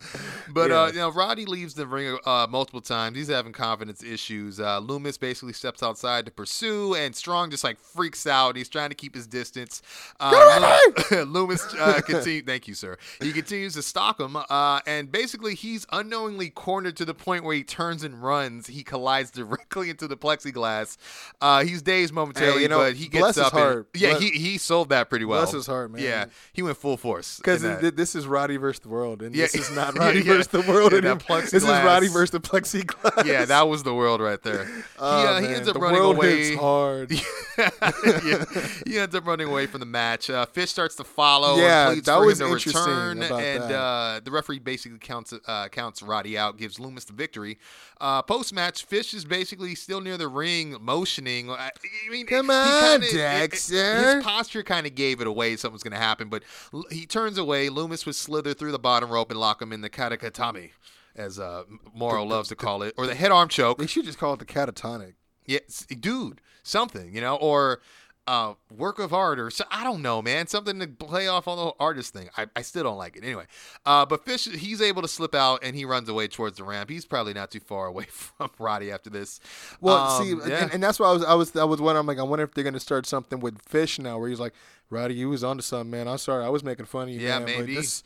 But 0.50 0.70
uh, 0.70 0.90
you 0.92 0.98
know, 0.98 1.10
Roddy 1.10 1.46
leaves 1.46 1.72
the 1.72 1.86
ring 1.86 2.18
uh, 2.26 2.46
multiple 2.50 2.82
times. 2.82 3.16
He's 3.16 3.28
having 3.28 3.52
confidence 3.54 4.02
issues. 4.02 4.60
Uh, 4.60 4.82
Lumis 4.82 5.18
basically 5.18 5.54
steps 5.54 5.82
outside 5.82 6.26
to 6.26 6.30
pursue, 6.30 6.94
and 6.94 7.16
Strong 7.16 7.52
just 7.52 7.64
like 7.64 7.78
freaks 7.78 8.26
out. 8.26 8.54
He's 8.54 8.68
trying 8.68 8.90
to 8.90 8.94
keep 8.94 9.14
his 9.14 9.26
distance. 9.26 9.80
Uh, 10.20 10.30
Lumis 11.10 11.74
uh, 11.80 12.02
continue. 12.06 12.42
Thank 12.42 12.68
you, 12.68 12.74
sir. 12.74 12.98
He 13.22 13.32
continues 13.32 13.72
to 13.74 13.82
stalk 13.82 14.20
him, 14.20 14.36
uh, 14.36 14.80
and 14.86 15.10
basically 15.10 15.54
he's 15.54 15.86
unknowingly 15.90 16.50
cornered 16.50 16.98
to 16.98 17.06
the 17.06 17.14
point 17.14 17.44
where 17.44 17.54
he 17.56 17.64
turns 17.64 18.04
and 18.04 18.22
runs. 18.22 18.66
He 18.66 18.82
collides 18.82 19.30
directly 19.30 19.88
into 19.88 20.06
the 20.06 20.18
plexiglass. 20.18 20.98
Uh, 21.40 21.64
he's 21.64 21.80
dazed 21.80 22.12
momentarily, 22.12 22.60
you 22.60 22.68
know, 22.68 22.80
but 22.80 22.94
he 22.94 23.08
gets 23.08 23.38
up. 23.38 23.54
and- 23.54 23.86
yeah, 23.94 24.18
he 24.18 24.30
he 24.30 24.58
sold 24.58 24.81
that 24.90 25.08
pretty 25.08 25.24
well. 25.24 25.40
Bless 25.42 25.52
his 25.52 25.66
heart, 25.66 25.90
man. 25.90 26.02
Yeah, 26.02 26.24
he 26.52 26.62
went 26.62 26.76
full 26.76 26.96
force 26.96 27.38
Because 27.38 27.62
this 27.62 28.14
is 28.14 28.26
Roddy 28.26 28.56
versus 28.56 28.80
the 28.80 28.88
world, 28.88 29.22
and 29.22 29.34
Yeah. 29.34 29.44
this 29.44 29.54
is 29.54 29.70
not 29.74 29.96
Roddy 29.98 30.18
yeah. 30.20 30.24
versus 30.34 30.48
the 30.48 30.60
world 30.62 30.92
Yeah, 30.92 30.98
anymore. 30.98 31.40
This 31.42 31.54
is. 31.54 31.64
Roddy 31.64 32.08
versus 32.08 32.30
the 32.30 32.40
plexiglass. 32.40 33.24
Yeah, 33.26 33.44
that 33.44 33.68
was 33.68 33.82
the 33.82 33.94
world 33.94 34.20
right 34.20 34.42
there. 34.42 34.64
He, 34.74 34.82
Oh, 34.98 35.26
uh, 35.26 35.40
he 35.40 35.48
ends 35.48 35.66
up 35.68 35.74
the 35.74 35.80
running 35.80 36.00
world 36.00 36.16
away. 36.16 36.48
hits 36.50 36.60
hard. 36.60 37.10
yeah, 37.58 38.44
he 38.86 38.98
ends 38.98 39.14
up 39.14 39.26
running 39.26 39.48
away 39.48 39.66
from 39.66 39.80
the 39.80 39.86
match. 39.86 40.30
Uh, 40.30 40.46
Fish 40.46 40.70
starts 40.70 40.94
to 40.96 41.04
follow. 41.04 41.56
Yeah, 41.56 41.90
and 41.92 42.04
that 42.04 42.18
for 42.18 42.26
was 42.26 42.40
interesting 42.40 42.72
return, 42.80 43.22
and. 43.22 43.62
Uh, 43.72 44.20
the 44.24 44.30
referee 44.30 44.58
basically 44.58 44.98
counts 44.98 45.32
uh, 45.46 45.68
counts 45.68 46.02
Roddy 46.02 46.36
out, 46.38 46.56
gives 46.58 46.78
Lumis 46.78 47.06
the 47.06 47.12
victory. 47.12 47.58
Uh, 48.02 48.20
Post 48.20 48.52
match, 48.52 48.84
Fish 48.84 49.14
is 49.14 49.24
basically 49.24 49.76
still 49.76 50.00
near 50.00 50.16
the 50.18 50.26
ring, 50.26 50.76
motioning. 50.80 51.48
I, 51.50 51.70
I 52.06 52.10
mean, 52.10 52.26
Come 52.26 52.50
on, 52.50 53.00
kinda- 53.00 53.12
Dexter. 53.12 54.16
His 54.16 54.24
posture 54.24 54.64
kind 54.64 54.86
of 54.88 54.96
gave 54.96 55.20
it 55.20 55.28
away. 55.28 55.54
Something's 55.56 55.84
going 55.84 55.92
to 55.92 55.98
happen, 55.98 56.28
but 56.28 56.42
l- 56.74 56.84
he 56.90 57.06
turns 57.06 57.38
away. 57.38 57.68
Lumis 57.68 58.04
would 58.04 58.16
slither 58.16 58.54
through 58.54 58.72
the 58.72 58.78
bottom 58.80 59.08
rope 59.08 59.30
and 59.30 59.38
lock 59.38 59.62
him 59.62 59.72
in 59.72 59.82
the 59.82 59.88
katagatame, 59.90 60.70
as 61.14 61.38
uh, 61.38 61.62
Mauro 61.94 62.24
loves 62.24 62.48
to 62.48 62.56
call 62.56 62.82
it, 62.82 62.92
or 62.98 63.06
the 63.06 63.14
head 63.14 63.30
arm 63.30 63.48
choke. 63.48 63.78
They 63.78 63.86
should 63.86 64.04
just 64.04 64.18
call 64.18 64.32
it 64.34 64.40
the 64.40 64.46
catatonic. 64.46 65.14
Yeah, 65.46 65.60
dude, 66.00 66.40
something, 66.64 67.14
you 67.14 67.20
know, 67.20 67.36
or 67.36 67.80
uh, 68.26 68.54
work 68.76 68.98
of 68.98 69.12
art, 69.12 69.38
or 69.40 69.50
so, 69.50 69.64
I 69.70 69.82
don't 69.82 70.00
know, 70.02 70.22
man, 70.22 70.46
something 70.46 70.78
to 70.80 70.86
play 70.86 71.26
off 71.28 71.48
on 71.48 71.56
the 71.58 71.72
artist 71.80 72.12
thing. 72.12 72.28
I, 72.36 72.46
I 72.54 72.62
still 72.62 72.84
don't 72.84 72.96
like 72.96 73.16
it 73.16 73.24
anyway. 73.24 73.46
Uh, 73.84 74.06
but 74.06 74.24
Fish, 74.24 74.44
he's 74.44 74.80
able 74.80 75.02
to 75.02 75.08
slip 75.08 75.34
out 75.34 75.60
and 75.64 75.74
he 75.74 75.84
runs 75.84 76.08
away 76.08 76.28
towards 76.28 76.58
the 76.58 76.64
ramp. 76.64 76.88
He's 76.88 77.04
probably 77.04 77.34
not 77.34 77.50
too 77.50 77.60
far 77.60 77.86
away 77.86 78.04
from 78.10 78.50
Roddy 78.58 78.92
after 78.92 79.10
this. 79.10 79.40
Well, 79.80 79.96
Um, 79.96 80.22
see, 80.24 80.48
yeah. 80.50 80.62
and, 80.64 80.74
and 80.74 80.82
that's 80.82 81.00
why 81.00 81.08
I 81.08 81.12
was, 81.12 81.24
I 81.24 81.34
was, 81.34 81.56
I 81.56 81.64
was 81.64 81.80
wondering. 81.80 82.00
I'm 82.00 82.06
like, 82.06 82.18
I 82.18 82.22
wonder 82.22 82.44
if 82.44 82.54
they're 82.54 82.64
gonna 82.64 82.78
start 82.80 83.06
something 83.06 83.40
with 83.40 83.60
Fish 83.62 83.98
now, 83.98 84.18
where 84.18 84.28
he's 84.28 84.40
like, 84.40 84.54
Roddy, 84.88 85.14
you 85.14 85.28
was 85.30 85.42
onto 85.42 85.62
something, 85.62 85.90
man. 85.90 86.06
I'm 86.06 86.18
sorry, 86.18 86.44
I 86.44 86.48
was 86.48 86.62
making 86.62 86.86
fun 86.86 87.04
of 87.04 87.08
you. 87.10 87.20
Yeah, 87.20 87.38
man, 87.40 87.46
but 87.46 87.58
maybe. 87.60 87.74
this- 87.76 88.02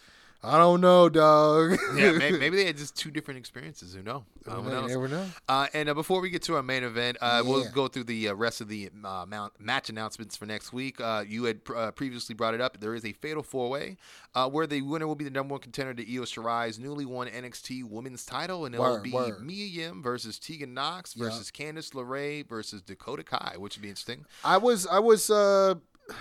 I 0.46 0.58
don't 0.58 0.80
know, 0.80 1.08
dog. 1.08 1.76
yeah, 1.96 2.12
maybe, 2.12 2.38
maybe 2.38 2.56
they 2.56 2.66
had 2.66 2.76
just 2.76 2.96
two 2.96 3.10
different 3.10 3.38
experiences. 3.38 3.94
Who 3.94 4.02
know? 4.02 4.24
Uh, 4.46 4.54
who 4.60 4.70
knows? 4.70 4.88
never 4.90 5.08
know. 5.08 5.26
Uh, 5.48 5.66
and 5.74 5.88
uh, 5.88 5.94
before 5.94 6.20
we 6.20 6.30
get 6.30 6.42
to 6.42 6.54
our 6.54 6.62
main 6.62 6.84
event, 6.84 7.16
uh, 7.20 7.42
we'll 7.44 7.68
go 7.70 7.88
through 7.88 8.04
the 8.04 8.28
uh, 8.28 8.34
rest 8.34 8.60
of 8.60 8.68
the 8.68 8.88
uh, 9.04 9.24
mount, 9.26 9.52
match 9.58 9.88
announcements 9.90 10.36
for 10.36 10.46
next 10.46 10.72
week. 10.72 11.00
Uh, 11.00 11.24
you 11.26 11.44
had 11.44 11.64
pr- 11.64 11.76
uh, 11.76 11.90
previously 11.90 12.34
brought 12.34 12.54
it 12.54 12.60
up. 12.60 12.78
There 12.80 12.94
is 12.94 13.04
a 13.04 13.12
fatal 13.12 13.42
four 13.42 13.68
way 13.70 13.96
uh, 14.36 14.48
where 14.48 14.66
the 14.68 14.82
winner 14.82 15.06
will 15.08 15.16
be 15.16 15.24
the 15.24 15.30
number 15.30 15.52
one 15.52 15.60
contender 15.60 15.94
to 15.94 16.02
Io 16.14 16.22
Shirai's 16.22 16.78
newly 16.78 17.04
won 17.06 17.26
NXT 17.26 17.82
Women's 17.84 18.24
title, 18.24 18.66
and 18.66 18.74
it 18.74 18.78
will 18.78 19.00
be 19.02 19.10
word. 19.10 19.44
Mia 19.44 19.66
Yim 19.66 20.02
versus 20.02 20.38
Tegan 20.38 20.74
Knox 20.74 21.14
Yeah. 21.16 21.24
versus 21.24 21.50
Candice 21.50 21.90
LeRae 21.92 22.46
versus 22.48 22.82
Dakota 22.82 23.24
Kai, 23.24 23.54
which 23.58 23.76
would 23.76 23.82
be 23.82 23.88
interesting. 23.88 24.24
I 24.44 24.58
was, 24.58 24.86
I 24.86 25.00
was, 25.00 25.28
uh, 25.28 25.74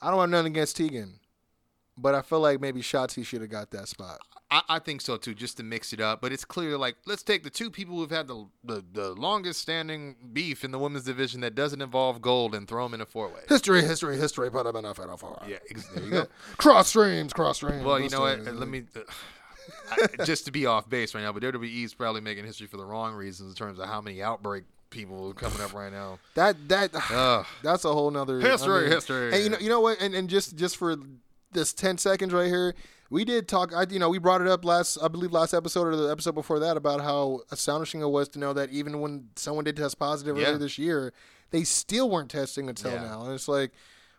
I 0.00 0.10
don't 0.10 0.20
have 0.20 0.30
nothing 0.30 0.52
against 0.52 0.76
Tegan, 0.76 1.14
but 2.00 2.14
I 2.14 2.22
feel 2.22 2.40
like 2.40 2.60
maybe 2.60 2.80
Shotzi 2.80 3.24
should 3.24 3.40
have 3.40 3.50
got 3.50 3.70
that 3.72 3.88
spot. 3.88 4.20
I, 4.50 4.62
I 4.68 4.78
think 4.78 5.00
so 5.00 5.16
too, 5.16 5.34
just 5.34 5.58
to 5.58 5.62
mix 5.62 5.92
it 5.92 6.00
up. 6.00 6.20
But 6.20 6.32
it's 6.32 6.44
clear, 6.44 6.78
like, 6.78 6.96
let's 7.06 7.22
take 7.22 7.42
the 7.42 7.50
two 7.50 7.70
people 7.70 7.96
who've 7.96 8.10
had 8.10 8.28
the, 8.28 8.46
the, 8.64 8.84
the 8.92 9.10
longest 9.10 9.60
standing 9.60 10.16
beef 10.32 10.64
in 10.64 10.70
the 10.70 10.78
women's 10.78 11.04
division 11.04 11.40
that 11.42 11.54
doesn't 11.54 11.82
involve 11.82 12.22
gold 12.22 12.54
and 12.54 12.66
throw 12.66 12.84
them 12.84 12.94
in 12.94 13.00
a 13.00 13.06
four 13.06 13.28
way. 13.28 13.40
History, 13.48 13.82
history, 13.82 14.16
history. 14.16 14.50
Put 14.50 14.66
up 14.66 14.76
enough 14.76 14.98
at 15.00 15.08
Yeah, 15.48 15.56
ex- 15.70 15.88
there 15.88 16.04
you 16.04 16.10
go. 16.10 16.26
Cross 16.56 16.88
streams, 16.88 17.32
cross 17.32 17.56
streams. 17.56 17.84
Well, 17.84 18.00
you 18.00 18.08
know 18.08 18.20
what? 18.20 18.40
Let 18.40 18.68
me. 18.68 18.84
Uh, 18.96 19.00
I, 19.90 20.24
just 20.24 20.46
to 20.46 20.52
be 20.52 20.64
off 20.64 20.88
base 20.88 21.14
right 21.14 21.22
now, 21.22 21.32
but 21.32 21.42
WWE 21.42 21.84
is 21.84 21.92
probably 21.92 22.22
making 22.22 22.44
history 22.46 22.66
for 22.66 22.78
the 22.78 22.84
wrong 22.86 23.14
reasons 23.14 23.50
in 23.50 23.56
terms 23.56 23.78
of 23.78 23.86
how 23.86 24.00
many 24.00 24.22
outbreak 24.22 24.64
people 24.90 25.28
are 25.30 25.34
coming 25.34 25.60
up 25.60 25.74
right 25.74 25.92
now. 25.92 26.18
That 26.34 26.68
that 26.68 26.90
Ugh. 26.94 27.46
that's 27.62 27.84
a 27.84 27.92
whole 27.92 28.10
nother 28.10 28.40
History, 28.40 28.88
history. 28.88 29.34
And 29.34 29.44
you 29.44 29.50
know, 29.50 29.58
you 29.58 29.68
know 29.68 29.80
what? 29.80 30.00
And, 30.00 30.14
and 30.14 30.28
just 30.28 30.56
just 30.56 30.76
for 30.76 30.96
this 31.52 31.72
ten 31.72 31.98
seconds 31.98 32.32
right 32.32 32.46
here, 32.48 32.74
we 33.10 33.24
did 33.24 33.48
talk. 33.48 33.72
I 33.74 33.86
you 33.88 33.98
know 33.98 34.08
we 34.10 34.18
brought 34.18 34.40
it 34.40 34.48
up 34.48 34.64
last, 34.64 34.98
I 35.02 35.08
believe 35.08 35.32
last 35.32 35.54
episode 35.54 35.86
or 35.86 35.96
the 35.96 36.08
episode 36.10 36.34
before 36.34 36.58
that 36.60 36.76
about 36.76 37.00
how 37.00 37.40
astonishing 37.50 38.00
it 38.02 38.08
was 38.08 38.28
to 38.30 38.38
know 38.38 38.52
that 38.52 38.70
even 38.70 39.00
when 39.00 39.28
someone 39.36 39.64
did 39.64 39.76
test 39.76 39.98
positive 39.98 40.36
Yeah. 40.36 40.44
earlier 40.46 40.58
this 40.58 40.78
year, 40.78 41.12
they 41.50 41.64
still 41.64 42.10
weren't 42.10 42.30
testing 42.30 42.68
until 42.68 42.92
Yeah. 42.92 43.02
now. 43.04 43.24
And 43.24 43.32
it's 43.34 43.48
like, 43.48 43.72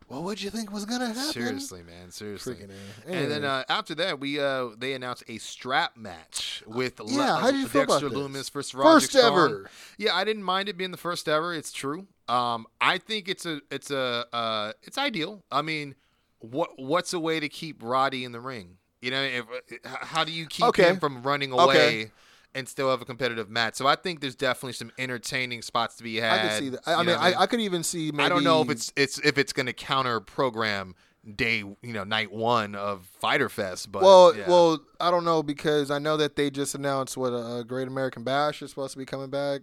well, 0.08 0.24
what'd 0.24 0.42
you 0.42 0.50
think 0.50 0.72
was 0.72 0.86
gonna 0.86 1.06
happen? 1.10 1.22
Seriously, 1.32 1.84
man. 1.84 2.10
Seriously. 2.10 2.56
Freaking. 2.56 2.72
And 3.06 3.30
then 3.30 3.46
uh, 3.46 3.64
after 3.70 3.94
that, 3.94 4.20
we 4.20 4.40
uh, 4.40 4.70
they 4.76 4.94
announced 4.94 5.24
a 5.28 5.38
strap 5.38 5.96
match 5.96 6.64
with 6.66 7.00
Le- 7.00 7.12
Yeah, 7.12 7.40
how 7.40 7.52
did 7.52 7.60
you 7.60 7.68
feel 7.68 7.86
Dexter 7.86 8.08
about 8.08 8.34
this? 8.34 8.50
Lumis 8.50 8.52
versus 8.52 8.72
First 8.72 9.10
Strong. 9.12 9.26
ever. 9.34 9.70
Yeah, 10.00 10.16
I 10.16 10.24
didn't 10.24 10.42
mind 10.44 10.68
it 10.68 10.78
being 10.78 10.90
the 10.90 10.98
first 10.98 11.30
ever. 11.30 11.54
It's 11.54 11.72
true. 11.72 12.08
Um, 12.28 12.66
I 12.82 12.98
think 12.98 13.30
it's 13.30 13.46
a 13.46 13.62
it's 13.70 13.92
a 13.92 14.26
uh, 14.34 14.74
it's 14.82 14.98
ideal. 14.98 15.44
I 15.52 15.62
mean, 15.62 15.94
what 16.40 16.72
what's 16.78 17.14
a 17.14 17.20
way 17.20 17.40
to 17.40 17.50
keep 17.50 17.82
Roddy 17.84 18.24
in 18.24 18.32
the 18.32 18.40
ring? 18.40 18.78
You 19.02 19.12
know, 19.12 19.22
if, 19.22 19.46
uh, 19.86 19.90
how 20.02 20.24
do 20.24 20.32
you 20.32 20.46
keep 20.46 20.66
Okay. 20.68 20.90
him 20.90 21.00
from 21.00 21.24
running 21.24 21.52
away? 21.52 21.64
Okay. 21.64 22.12
And 22.56 22.68
still 22.68 22.90
have 22.90 23.00
a 23.00 23.06
competitive 23.06 23.48
match, 23.48 23.76
so 23.76 23.86
I 23.86 23.96
think 23.96 24.22
there's 24.22 24.36
definitely 24.36 24.74
some 24.74 24.92
entertaining 24.98 25.62
spots 25.62 25.98
to 25.98 26.04
be 26.04 26.16
had. 26.16 26.40
I 26.40 26.42
could 26.50 26.58
see 26.58 26.70
that. 26.70 26.80
I, 26.88 26.94
I 26.94 26.98
mean, 26.98 27.06
know 27.06 27.12
what 27.14 27.22
I, 27.38 27.42
I 27.42 27.46
could 27.46 27.60
even 27.62 27.84
see. 27.84 28.12
Maybe 28.12 28.24
I 28.24 28.30
don't 28.30 28.44
know 28.44 28.64
if 28.64 28.72
it's 28.72 28.92
it's 28.96 29.20
if 29.20 29.38
it's 29.38 29.54
going 29.54 29.68
to 29.68 29.74
counter 29.74 30.20
program 30.20 30.96
day 31.36 31.58
you 31.58 31.78
know 31.94 32.04
night 32.04 32.32
one 32.32 32.74
of 32.74 33.06
Fyter 33.22 33.50
Fest, 33.50 33.92
but 33.92 34.02
well, 34.02 34.36
yeah. 34.36 34.50
well, 34.50 34.80
I 35.00 35.12
don't 35.12 35.26
know 35.26 35.44
because 35.44 35.92
I 35.92 36.00
know 36.00 36.18
that 36.18 36.36
they 36.36 36.50
just 36.50 36.74
announced 36.74 37.16
what 37.18 37.30
a, 37.30 37.64
Great 37.64 37.88
American 37.88 38.24
Bash 38.24 38.64
is 38.64 38.72
supposed 38.72 38.94
to 38.94 38.98
be 38.98 39.06
coming 39.06 39.30
back. 39.30 39.62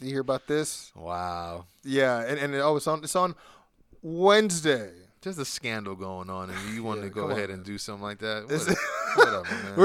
You 0.00 0.08
hear 0.08 0.20
about 0.20 0.48
this? 0.48 0.90
wow, 0.96 1.66
Yeah, 1.84 2.20
and, 2.26 2.36
and 2.40 2.52
oh, 2.56 2.74
it's 2.76 2.88
on 2.88 3.04
it's 3.04 3.14
on 3.14 3.36
Wednesday. 4.02 4.90
There's 5.22 5.38
a 5.38 5.44
scandal 5.44 5.94
going 5.94 6.30
on, 6.30 6.50
and 6.50 6.74
you 6.74 6.82
want 6.82 6.98
Yeah, 7.00 7.04
to 7.04 7.10
go 7.10 7.20
come 7.22 7.30
on, 7.32 7.36
ahead 7.36 7.48
man. 7.50 7.58
and 7.58 7.66
do 7.66 7.78
something 7.78 8.02
like 8.02 8.18
that. 8.18 8.44
Whatever, 9.16 9.42
whatever, 9.42 9.42
man. 9.64 9.76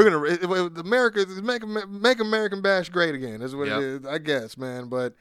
We're 0.50 0.70
gonna 0.70 0.80
America 0.82 1.26
make 1.42 1.66
make 1.88 2.20
American 2.20 2.62
Bash 2.62 2.90
great 2.90 3.16
again. 3.16 3.42
Is 3.42 3.56
what 3.56 3.68
Yep. 3.68 3.78
it 3.78 3.84
is, 3.84 4.06
I 4.06 4.18
guess, 4.20 4.58
man. 4.58 4.90
But 4.90 5.16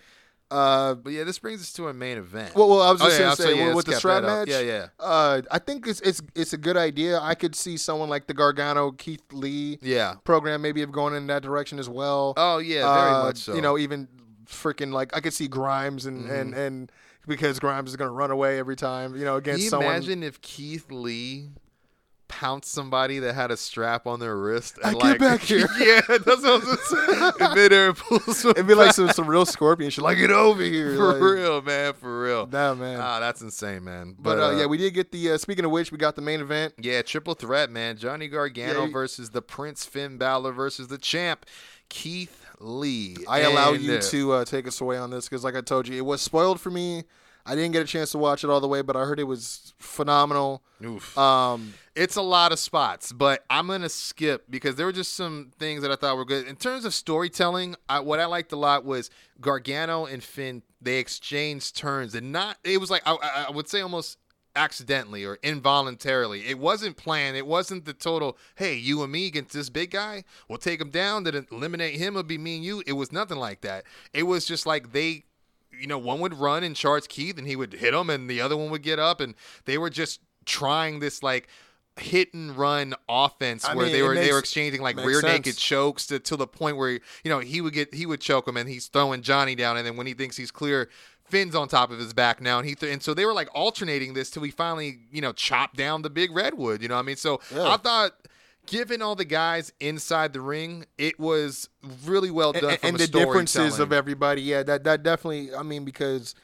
uh, 0.51 0.95
but 0.97 1.15
yeah, 1.15 1.25
this 1.25 1.39
brings 1.39 1.63
us 1.63 1.73
to 1.73 1.87
our 1.87 1.95
main 1.95 2.19
event. 2.19 2.55
well, 2.55 2.69
well 2.69 2.83
I 2.83 2.93
was 2.93 3.01
Oh, 3.01 3.07
just 3.07 3.17
yeah, 3.17 3.19
gonna 3.21 3.31
I'll 3.31 3.37
say 3.37 3.57
yeah, 3.57 3.75
with- 3.75 3.87
the 3.87 3.95
strap 3.95 4.17
cap 4.17 4.23
that 4.25 4.29
up. 4.29 4.39
match. 4.41 4.49
Yeah, 4.49 4.61
yeah. 4.61 4.87
Uh, 5.01 5.41
I 5.51 5.59
think 5.59 5.87
it's 5.87 6.01
it's 6.03 6.21
it's 6.35 6.53
a 6.53 6.59
good 6.59 6.77
idea. 6.77 7.19
I 7.21 7.35
could 7.35 7.55
see 7.55 7.79
someone 7.79 8.11
like 8.11 8.27
the 8.27 8.35
Gargano 8.35 8.91
Keith 8.93 9.23
Lee 9.33 9.79
yeah. 9.81 10.17
program 10.25 10.61
maybe 10.61 10.81
have 10.81 10.93
gone 10.93 11.15
in 11.15 11.27
that 11.29 11.43
direction 11.43 11.79
as 11.79 11.89
well. 11.89 12.35
Oh 12.37 12.59
yeah, 12.59 12.81
very 12.95 13.11
Uh, 13.15 13.23
much 13.23 13.39
so. 13.39 13.55
You 13.55 13.63
know, 13.63 13.79
even 13.79 14.09
freaking 14.47 14.93
like 14.93 15.17
I 15.17 15.21
could 15.21 15.33
see 15.33 15.49
Grimes 15.49 16.05
and 16.05 16.29
and 16.31 16.53
and 16.53 16.93
because 17.27 17.59
Grimes 17.59 17.91
is 17.91 17.97
gonna 17.97 18.11
run 18.11 18.31
away 18.31 18.59
every 18.59 18.77
time. 18.77 19.15
You 19.17 19.25
know, 19.25 19.33
Can 19.41 19.51
against 19.51 19.65
you 19.65 19.71
someone. 19.71 19.91
imagine 19.95 20.23
if 20.23 20.41
Keith 20.41 20.91
Lee 20.91 21.51
pounced 22.29 22.73
somebody 22.73 23.19
that 23.19 23.35
had 23.35 23.51
a 23.51 23.57
strap 23.59 24.07
on 24.07 24.19
their 24.19 24.37
wrist? 24.39 24.79
I 24.83 24.89
And 24.91 24.99
get 24.99 25.05
like, 25.07 25.19
back 25.19 25.41
here. 25.41 25.69
yeah, 25.79 26.01
that's 26.09 26.25
what 26.25 26.45
I 26.45 26.57
was 26.57 26.89
saying. 26.89 27.33
In 27.51 27.55
midair 27.63 27.93
pulls 27.93 28.45
It'd 28.45 28.67
be 28.67 28.73
like 28.75 28.95
some, 28.95 29.11
some 29.11 29.27
real 29.29 29.45
scorpion 29.45 29.91
shit. 29.91 30.03
Like, 30.03 30.17
get 30.17 30.31
over 30.31 30.63
here. 30.63 30.97
For 30.97 31.13
like, 31.13 31.23
real, 31.23 31.61
man. 31.61 31.93
For 31.93 32.23
real. 32.23 32.47
Nah, 32.47 32.75
man. 32.75 32.99
Ah, 33.01 33.21
that's 33.21 33.43
insane, 33.43 33.85
man. 33.85 34.17
but 34.19 34.39
uh, 34.39 34.57
yeah, 34.57 34.65
we 34.67 34.79
did 34.79 34.95
get 34.95 35.13
the. 35.13 35.33
Uh, 35.33 35.39
speaking 35.39 35.65
of 35.67 35.71
which, 35.71 35.93
we 35.93 35.99
got 35.99 36.17
the 36.17 36.23
main 36.23 36.41
event. 36.41 36.73
yeah, 36.79 37.03
triple 37.03 37.35
threat, 37.35 37.71
man. 37.71 37.99
Johnny 37.99 38.29
Gargano 38.29 38.81
Yeah, 38.81 38.87
you- 38.87 38.93
versus 38.93 39.31
the 39.31 39.43
Prince 39.43 39.85
Finn 39.85 40.17
Balor 40.17 40.53
versus 40.53 40.89
the 40.89 40.99
champ 40.99 41.45
Keith 41.91 42.42
Lee. 42.63 43.17
I 43.29 43.41
allow 43.41 43.73
you 43.73 43.99
to 44.01 44.33
uh, 44.33 44.45
take 44.45 44.67
us 44.67 44.81
away 44.81 44.97
on 44.97 45.11
this 45.11 45.29
because, 45.29 45.45
like 45.45 45.57
I 45.57 45.61
told 45.61 45.89
you, 45.89 45.97
it 45.97 46.05
was 46.05 46.23
spoiled 46.23 46.61
for 46.61 46.71
me. 46.71 47.05
I 47.45 47.57
didn't 47.57 47.73
get 47.73 47.83
a 47.83 47.87
chance 47.87 48.13
to 48.13 48.19
watch 48.19 48.45
it 48.45 48.51
all 48.51 48.61
the 48.61 48.69
way, 48.69 48.83
but 48.83 48.95
I 48.95 49.01
heard 49.01 49.19
it 49.19 49.25
was 49.25 49.75
phenomenal. 49.79 50.63
Oof. 50.85 51.19
Um, 51.19 51.75
It's 51.97 52.15
a 52.15 52.23
lot 52.23 52.53
of 52.53 52.59
spots, 52.61 53.13
but 53.13 53.45
I'm 53.51 53.67
gonna 53.67 53.89
skip 53.89 54.45
because 54.49 54.77
there 54.77 54.87
were 54.87 54.93
just 54.93 55.15
some 55.15 55.51
things 55.59 55.83
that 55.83 55.91
I 55.91 55.97
thought 55.97 56.17
were 56.17 56.25
good 56.25 56.47
in 56.47 56.55
terms 56.57 56.85
of 56.85 56.95
storytelling. 56.95 57.75
I, 57.89 57.99
what 58.01 58.21
I 58.21 58.27
liked 58.27 58.53
a 58.53 58.57
lot 58.57 58.85
was 58.85 59.11
Gargano 59.41 60.07
and 60.07 60.23
Finn. 60.23 60.63
They 60.81 60.99
exchanged 60.99 61.77
turns, 61.77 62.15
and 62.15 62.31
not. 62.33 62.59
It 62.65 62.81
was 62.81 62.91
like 62.91 63.03
I 63.05 63.47
I 63.49 63.51
would 63.51 63.69
say 63.69 63.81
almost 63.81 64.19
accidentally 64.55 65.25
or 65.25 65.39
involuntarily. 65.43 66.47
It 66.47 66.59
wasn't 66.59 66.97
planned. 66.97 67.37
It 67.37 67.47
wasn't 67.47 67.85
the 67.85 67.93
total. 67.93 68.37
Hey, 68.57 68.75
you 68.75 69.03
and 69.03 69.13
me 69.13 69.27
against 69.27 69.53
this 69.53 69.71
big 69.71 69.91
guy. 69.91 70.25
We'll 70.49 70.59
take 70.59 70.81
him 70.81 70.91
down. 70.91 71.25
Then 71.25 71.47
eliminate 71.51 71.97
him. 71.97 72.15
It'll 72.15 72.23
be 72.23 72.39
me 72.39 72.57
and 72.57 72.65
you. 72.65 72.83
It 72.87 72.93
was 72.93 73.13
nothing 73.13 73.39
like 73.39 73.63
that. 73.63 73.85
It 74.13 74.25
was 74.25 74.47
just 74.47 74.67
like 74.67 74.93
they 74.93 75.25
you 75.79 75.87
know, 75.87 75.99
one 75.99 76.21
would 76.21 76.35
run 76.35 76.63
and 76.63 76.77
charge 76.77 77.09
Keith, 77.09 77.39
and 77.39 77.47
he 77.47 77.57
would 77.57 77.73
hit 77.73 77.95
him, 77.95 78.11
and 78.11 78.29
the 78.29 78.41
other 78.41 78.57
one 78.57 78.71
would 78.71 78.83
get 78.83 78.99
up, 78.99 79.21
and 79.21 79.35
they 79.65 79.79
were 79.79 79.91
just 79.91 80.21
trying 80.45 81.01
this 81.01 81.23
like 81.23 81.49
hit 81.99 82.33
and 82.33 82.57
run 82.57 82.95
offense 83.09 83.67
I 83.67 83.75
where 83.75 83.85
mean, 83.85 83.95
they 83.95 84.03
were 84.03 84.15
they 84.15 84.33
were 84.33 84.39
exchanging 84.39 84.81
like 84.81 84.97
rear 84.97 85.21
sense. 85.21 85.25
naked 85.25 85.59
chokes 85.59 86.07
to, 86.07 86.19
to 86.21 86.37
the 86.37 86.47
point 86.47 86.79
where 86.79 86.91
you 86.91 87.01
know 87.27 87.41
he 87.41 87.61
would 87.61 87.75
get 87.75 87.93
he 87.93 88.07
would 88.07 88.21
choke 88.21 88.49
him 88.49 88.57
and 88.57 88.67
he's 88.67 88.87
throwing 88.87 89.21
Johnny 89.21 89.55
down 89.55 89.77
and 89.77 89.87
then 89.87 89.97
when 89.97 90.07
he 90.07 90.15
thinks 90.15 90.37
he's 90.37 90.51
clear 90.51 90.89
Finn's 91.33 91.55
on 91.55 91.67
top 91.67 91.91
of 91.91 91.99
his 91.99 92.13
back 92.13 92.41
now 92.41 92.59
and 92.59 92.69
he 92.69 92.75
th- 92.75 92.93
and 92.93 93.03
so 93.03 93.15
they 93.15 93.25
were 93.25 93.33
like 93.33 93.49
alternating 93.55 94.13
this 94.13 94.29
till 94.31 94.43
he 94.43 94.51
finally 94.51 94.99
you 95.11 95.23
know 95.23 95.33
chopped 95.33 95.77
down 95.77 96.03
the 96.03 96.11
big 96.11 96.31
redwood 96.31 96.83
you 96.83 96.89
know 96.89 96.95
what 96.97 97.01
I 97.01 97.07
mean 97.07 97.17
so 97.17 97.41
Yeah. 97.55 97.73
I 97.73 97.77
thought 97.79 98.13
given 98.67 99.03
all 99.03 99.15
the 99.15 99.25
guys 99.25 99.73
inside 99.81 100.33
the 100.33 100.41
ring 100.41 100.85
it 100.99 101.19
was 101.19 101.69
really 102.05 102.31
well 102.31 102.53
done 102.53 102.71
and, 102.73 102.79
from 102.81 102.89
and 102.91 102.99
the 102.99 103.07
differences 103.09 103.79
of 103.79 103.93
everybody. 103.93 104.43
Yeah, 104.43 104.63
that 104.65 104.85
that 104.85 105.03
definitely. 105.03 105.55
I 105.55 105.63
mean, 105.63 105.85
because 105.85 106.35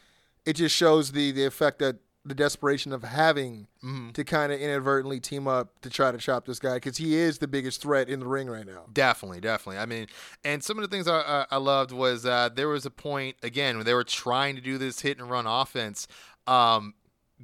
it 0.44 0.54
just 0.54 0.74
shows 0.74 1.12
the 1.12 1.30
the 1.32 1.44
effect 1.44 1.78
that 1.80 1.96
the 2.28 2.34
desperation 2.34 2.92
of 2.92 3.02
having 3.02 3.66
Mm-hmm. 3.84 4.10
to 4.10 4.24
kind 4.24 4.50
of 4.52 4.60
inadvertently 4.60 5.20
team 5.20 5.46
up 5.46 5.80
to 5.82 5.88
try 5.90 6.10
to 6.10 6.18
chop 6.18 6.46
this 6.46 6.58
guy 6.58 6.74
because 6.74 6.96
he 6.96 7.14
is 7.14 7.38
the 7.38 7.46
biggest 7.46 7.80
threat 7.80 8.08
in 8.08 8.18
the 8.18 8.26
ring 8.26 8.50
right 8.50 8.66
now. 8.66 8.86
Definitely, 8.92 9.40
definitely. 9.40 9.78
I 9.78 9.86
mean, 9.86 10.08
and 10.44 10.64
some 10.64 10.78
of 10.78 10.82
the 10.82 10.88
things 10.88 11.06
I, 11.06 11.20
I, 11.20 11.46
I 11.52 11.56
loved 11.58 11.92
was 11.92 12.26
uh, 12.26 12.48
there 12.52 12.66
was 12.66 12.84
a 12.86 12.90
point 12.90 13.36
again 13.40 13.76
when 13.76 13.86
they 13.86 13.94
were 13.94 14.02
trying 14.02 14.56
to 14.56 14.60
do 14.60 14.78
this 14.78 14.98
hit 15.00 15.20
and 15.20 15.30
run 15.30 15.46
offense. 15.46 16.08
Um, 16.48 16.94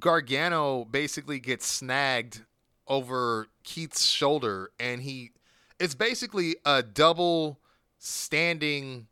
Gargano 0.00 0.84
basically 0.86 1.38
gets 1.38 1.66
snagged 1.68 2.40
over 2.88 3.46
Keith's 3.62 4.04
shoulder, 4.04 4.70
and 4.80 5.02
he 5.02 5.30
it's 5.78 5.94
basically 5.94 6.56
a 6.64 6.82
double 6.82 7.60
standing 7.98 9.06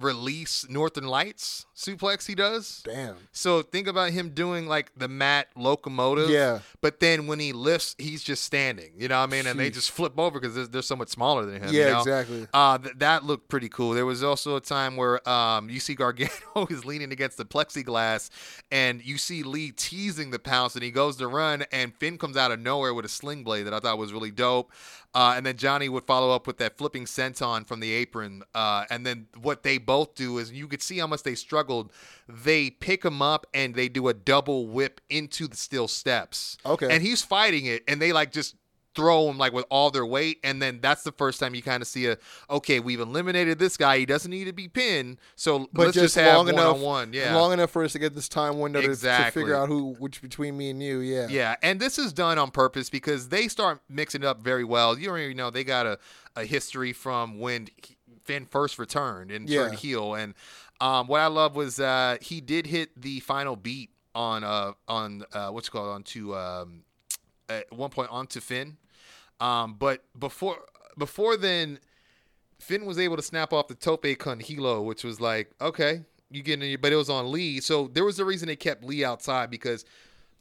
release 0.00 0.66
Northern 0.68 1.06
Lights 1.06 1.66
suplex 1.80 2.26
he 2.26 2.34
does. 2.34 2.82
Damn. 2.84 3.16
So 3.32 3.62
think 3.62 3.88
about 3.88 4.10
him 4.10 4.30
doing 4.30 4.66
like 4.66 4.92
the 4.96 5.08
mat 5.08 5.48
locomotive. 5.56 6.28
Yeah. 6.28 6.60
But 6.80 7.00
then 7.00 7.26
when 7.26 7.38
he 7.38 7.52
lifts, 7.52 7.96
he's 7.98 8.22
just 8.22 8.44
standing. 8.44 8.92
You 8.96 9.08
know 9.08 9.18
what 9.18 9.28
I 9.28 9.32
mean? 9.32 9.46
And 9.46 9.58
they 9.58 9.70
just 9.70 9.90
flip 9.90 10.18
over 10.18 10.38
because 10.38 10.54
they're, 10.54 10.66
they're 10.66 10.82
so 10.82 10.96
much 10.96 11.08
smaller 11.08 11.46
than 11.46 11.62
him. 11.62 11.70
Yeah, 11.72 11.86
you 11.86 11.92
know? 11.92 11.98
exactly. 12.00 12.46
Uh, 12.52 12.78
th- 12.78 12.94
that 12.98 13.24
looked 13.24 13.48
pretty 13.48 13.68
cool. 13.68 13.92
There 13.92 14.06
was 14.06 14.22
also 14.22 14.56
a 14.56 14.60
time 14.60 14.96
where 14.96 15.26
um, 15.28 15.70
you 15.70 15.80
see 15.80 15.94
Gargano 15.94 16.30
is 16.70 16.84
leaning 16.84 17.12
against 17.12 17.38
the 17.38 17.44
plexiglass, 17.44 18.30
and 18.70 19.04
you 19.04 19.18
see 19.18 19.42
Lee 19.42 19.72
teasing 19.72 20.30
the 20.30 20.38
pounce, 20.38 20.74
and 20.74 20.84
he 20.84 20.90
goes 20.90 21.16
to 21.16 21.26
run, 21.26 21.64
and 21.72 21.94
Finn 21.94 22.18
comes 22.18 22.36
out 22.36 22.50
of 22.50 22.60
nowhere 22.60 22.92
with 22.94 23.04
a 23.04 23.08
sling 23.08 23.42
blade 23.44 23.64
that 23.64 23.74
I 23.74 23.80
thought 23.80 23.98
was 23.98 24.12
really 24.12 24.30
dope. 24.30 24.70
Uh, 25.12 25.34
and 25.36 25.44
then 25.44 25.56
Johnny 25.56 25.88
would 25.88 26.04
follow 26.04 26.30
up 26.30 26.46
with 26.46 26.58
that 26.58 26.78
flipping 26.78 27.04
senton 27.04 27.66
from 27.66 27.80
the 27.80 27.92
apron. 27.92 28.42
Uh, 28.54 28.84
and 28.90 29.04
then 29.04 29.26
what 29.40 29.62
they 29.64 29.76
both 29.76 30.14
do 30.14 30.38
is 30.38 30.52
you 30.52 30.68
could 30.68 30.82
see 30.82 30.98
how 30.98 31.06
much 31.06 31.24
they 31.24 31.34
struggled. 31.34 31.92
They 32.28 32.70
pick 32.70 33.04
him 33.04 33.20
up 33.20 33.46
and 33.52 33.74
they 33.74 33.88
do 33.88 34.06
a 34.06 34.14
double 34.14 34.68
whip 34.68 35.00
into 35.10 35.48
the 35.48 35.56
steel 35.56 35.88
steps. 35.88 36.56
Okay. 36.64 36.88
And 36.88 37.02
he's 37.02 37.22
fighting 37.22 37.66
it, 37.66 37.82
and 37.88 38.00
they 38.00 38.12
like 38.12 38.30
just 38.30 38.54
throw 39.00 39.28
him 39.30 39.38
like 39.38 39.52
with 39.52 39.64
all 39.70 39.90
their 39.90 40.04
weight 40.06 40.38
and 40.44 40.60
then 40.60 40.78
that's 40.80 41.02
the 41.02 41.12
first 41.12 41.40
time 41.40 41.54
you 41.54 41.62
kind 41.62 41.80
of 41.82 41.88
see 41.88 42.06
a 42.06 42.16
okay 42.50 42.80
we've 42.80 43.00
eliminated 43.00 43.58
this 43.58 43.76
guy 43.76 43.98
he 43.98 44.06
doesn't 44.06 44.30
need 44.30 44.44
to 44.44 44.52
be 44.52 44.68
pinned 44.68 45.18
so 45.36 45.68
But 45.72 45.86
let's 45.86 45.94
just, 45.94 46.14
just, 46.14 46.16
have 46.16 46.36
long 46.36 46.46
one 46.46 46.54
enough, 46.54 46.76
on 46.76 46.80
one 46.82 47.12
yeah 47.12 47.34
long 47.34 47.52
enough 47.52 47.70
for 47.70 47.82
us 47.84 47.92
to 47.92 47.98
get 47.98 48.14
this 48.14 48.28
time 48.28 48.58
window 48.60 48.80
to, 48.82 48.94
to 48.94 49.30
figure 49.32 49.54
out 49.54 49.68
who 49.68 49.94
which 49.98 50.20
between 50.22 50.56
me 50.56 50.70
and 50.70 50.82
you. 50.82 50.98
Yeah, 50.98 51.28
Yeah, 51.28 51.56
and 51.62 51.80
this 51.80 51.98
is 51.98 52.12
done 52.12 52.38
on 52.38 52.50
purpose 52.50 52.90
because 52.90 53.28
they 53.28 53.48
start 53.48 53.80
mixing 53.88 54.22
it 54.22 54.26
up 54.26 54.42
very 54.42 54.64
well. 54.64 54.98
You 54.98 55.10
already 55.10 55.34
know 55.34 55.50
they 55.50 55.64
got 55.64 55.86
a, 55.86 55.98
a 56.36 56.44
history 56.44 56.92
from 56.92 57.38
when 57.38 57.68
Finn 58.24 58.46
first 58.46 58.78
returned 58.78 59.30
and 59.30 59.48
Yeah. 59.48 59.62
turned 59.62 59.74
heel. 59.76 60.14
And 60.14 60.34
um, 60.80 61.06
what 61.06 61.20
I 61.20 61.26
love 61.26 61.56
was 61.56 61.80
uh, 61.80 62.16
he 62.20 62.40
did 62.40 62.66
hit 62.66 63.00
the 63.00 63.20
final 63.20 63.56
beat 63.56 63.90
on 64.14 64.42
uh 64.42 64.72
on 64.88 65.24
uh, 65.32 65.50
what's 65.50 65.68
it 65.68 65.70
called 65.70 65.88
onto 65.88 66.34
um, 66.34 66.82
at 67.48 67.70
one 67.72 67.90
point 67.90 68.10
onto 68.10 68.40
Finn. 68.40 68.76
Um, 69.40 69.74
but 69.78 70.04
before 70.18 70.58
before 70.98 71.36
then, 71.36 71.78
Finn 72.60 72.84
was 72.84 72.98
able 72.98 73.16
to 73.16 73.22
snap 73.22 73.52
off 73.52 73.68
the 73.68 73.74
tope 73.74 74.06
con 74.18 74.40
hilo, 74.40 74.82
which 74.82 75.04
was 75.04 75.20
like 75.20 75.50
okay. 75.60 76.04
You 76.32 76.42
get 76.42 76.62
in, 76.62 76.80
but 76.80 76.92
it 76.92 76.96
was 76.96 77.10
on 77.10 77.32
Lee, 77.32 77.58
so 77.58 77.88
there 77.88 78.04
was 78.04 78.20
a 78.20 78.24
reason 78.24 78.46
they 78.46 78.54
kept 78.54 78.84
Lee 78.84 79.04
outside 79.04 79.50
because 79.50 79.84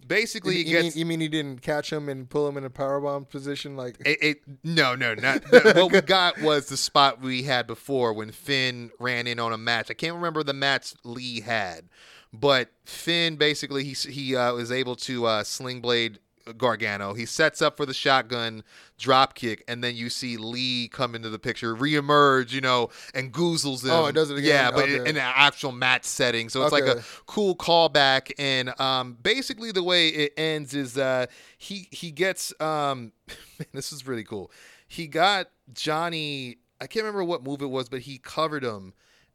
basically 0.06 0.58
You, 0.58 0.62
it 0.62 0.66
gets 0.66 0.96
mean, 0.96 1.00
you 1.00 1.06
mean 1.06 1.20
he 1.20 1.28
didn't 1.28 1.62
catch 1.62 1.92
him 1.92 2.10
and 2.10 2.30
pull 2.30 2.48
him 2.48 2.58
in 2.58 2.64
a 2.64 2.70
powerbomb 2.70 3.28
position? 3.30 3.76
Like, 3.76 3.98
It, 4.06 4.18
it 4.22 4.42
no 4.64 4.96
no 4.96 5.16
not 5.16 5.42
what 5.52 5.92
we 5.92 6.02
got 6.02 6.40
was 6.42 6.68
the 6.68 6.78
spot 6.78 7.22
we 7.22 7.44
had 7.44 7.68
before 7.68 8.14
when 8.14 8.32
Finn 8.32 8.92
ran 9.00 9.28
in 9.28 9.40
on 9.40 9.52
a 9.52 9.58
match. 9.58 9.90
I 9.90 9.94
can't 9.94 10.16
remember 10.16 10.44
the 10.44 10.54
match 10.54 10.94
Lee 11.04 11.42
had, 11.42 11.90
but 12.32 12.70
Finn 12.86 13.36
basically 13.36 13.84
he 13.84 13.94
he 13.94 14.36
uh, 14.36 14.54
was 14.54 14.72
able 14.72 14.96
to 14.98 15.26
uh, 15.26 15.44
sling 15.44 15.82
blade 15.82 16.20
Gargano. 16.58 17.14
He 17.14 17.26
sets 17.26 17.62
up 17.62 17.78
for 17.78 17.86
the 17.86 17.94
shotgun 17.94 18.64
drop 18.98 19.34
kick, 19.36 19.64
and 19.68 19.84
then 19.84 19.96
you 19.96 20.10
see 20.10 20.38
Lee 20.38 20.88
come 20.88 21.16
into 21.16 21.30
the 21.30 21.40
picture, 21.40 21.76
reemerge, 21.76 22.52
you 22.52 22.62
know, 22.62 22.90
and 23.14 23.32
goozles 23.34 23.84
him. 23.84 23.92
Oh, 23.92 24.06
it 24.08 24.14
does 24.14 24.30
it 24.32 24.38
again? 24.38 24.48
Yeah, 24.48 24.72
but 24.72 24.90
in, 24.90 25.02
Okay. 25.02 25.10
in 25.10 25.18
an 25.18 25.24
actual 25.36 25.72
match 25.72 26.06
setting, 26.06 26.50
so 26.50 26.64
it's 26.64 26.72
like 26.72 26.84
a 26.86 27.04
cool 27.26 27.56
callback. 27.56 28.32
And 28.40 28.80
um, 28.80 29.18
basically, 29.22 29.72
the 29.72 29.84
way 29.84 30.10
it 30.10 30.34
ends 30.38 30.74
is 30.74 30.98
uh, 30.98 31.26
he 31.58 31.88
he 31.92 32.12
gets 32.12 32.54
um, 32.62 33.12
man, 33.60 33.68
this 33.74 33.92
is 33.92 34.08
really 34.08 34.24
cool. 34.24 34.52
He 34.88 35.08
got 35.08 35.48
Johnny. 35.74 36.58
I 36.82 36.88
can't 36.88 37.04
remember 37.04 37.24
what 37.24 37.44
move 37.44 37.62
it 37.62 37.70
was, 37.70 37.90
but 37.90 38.02
he 38.02 38.18
covered 38.18 38.64
him, 38.64 38.94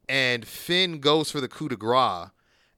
and 0.09 0.47
Finn 0.47 0.99
goes 1.01 1.31
for 1.31 1.41
the 1.41 1.49
coup 1.49 1.69
de 1.69 1.77
grace, 1.77 2.29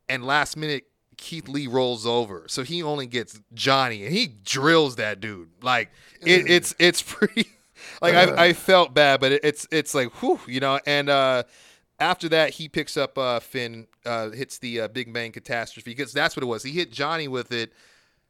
and 0.08 0.24
last 0.24 0.56
minute 0.56 0.84
Keith 1.16 1.48
Lee 1.48 1.66
rolls 1.66 2.06
over, 2.06 2.44
so 2.48 2.62
he 2.62 2.82
only 2.82 3.06
gets 3.06 3.40
Johnny, 3.54 4.04
and 4.04 4.14
he 4.14 4.26
drills 4.26 4.96
that 4.96 5.20
dude. 5.20 5.48
Like 5.62 5.90
it, 6.20 6.48
it's 6.50 6.74
it's 6.78 7.02
pretty. 7.06 7.48
Like 8.02 8.14
I, 8.14 8.46
I 8.48 8.52
felt 8.52 8.94
bad, 8.94 9.20
but 9.20 9.32
it, 9.32 9.40
it's 9.44 9.66
it's 9.70 9.94
like 9.94 10.10
whew, 10.22 10.40
you 10.46 10.60
know. 10.60 10.80
And 10.86 11.08
uh, 11.08 11.44
after 12.00 12.28
that, 12.30 12.50
he 12.50 12.68
picks 12.68 12.96
up 12.96 13.16
uh, 13.16 13.40
Finn, 13.40 13.86
uh, 14.04 14.30
hits 14.30 14.58
the 14.58 14.82
uh, 14.82 14.88
Big 14.88 15.12
Bang 15.12 15.32
catastrophe 15.32 15.90
because 15.92 16.12
that's 16.12 16.36
what 16.36 16.42
it 16.42 16.46
was. 16.46 16.62
He 16.62 16.72
hit 16.72 16.90
Johnny 16.92 17.28
with 17.28 17.52
it, 17.52 17.72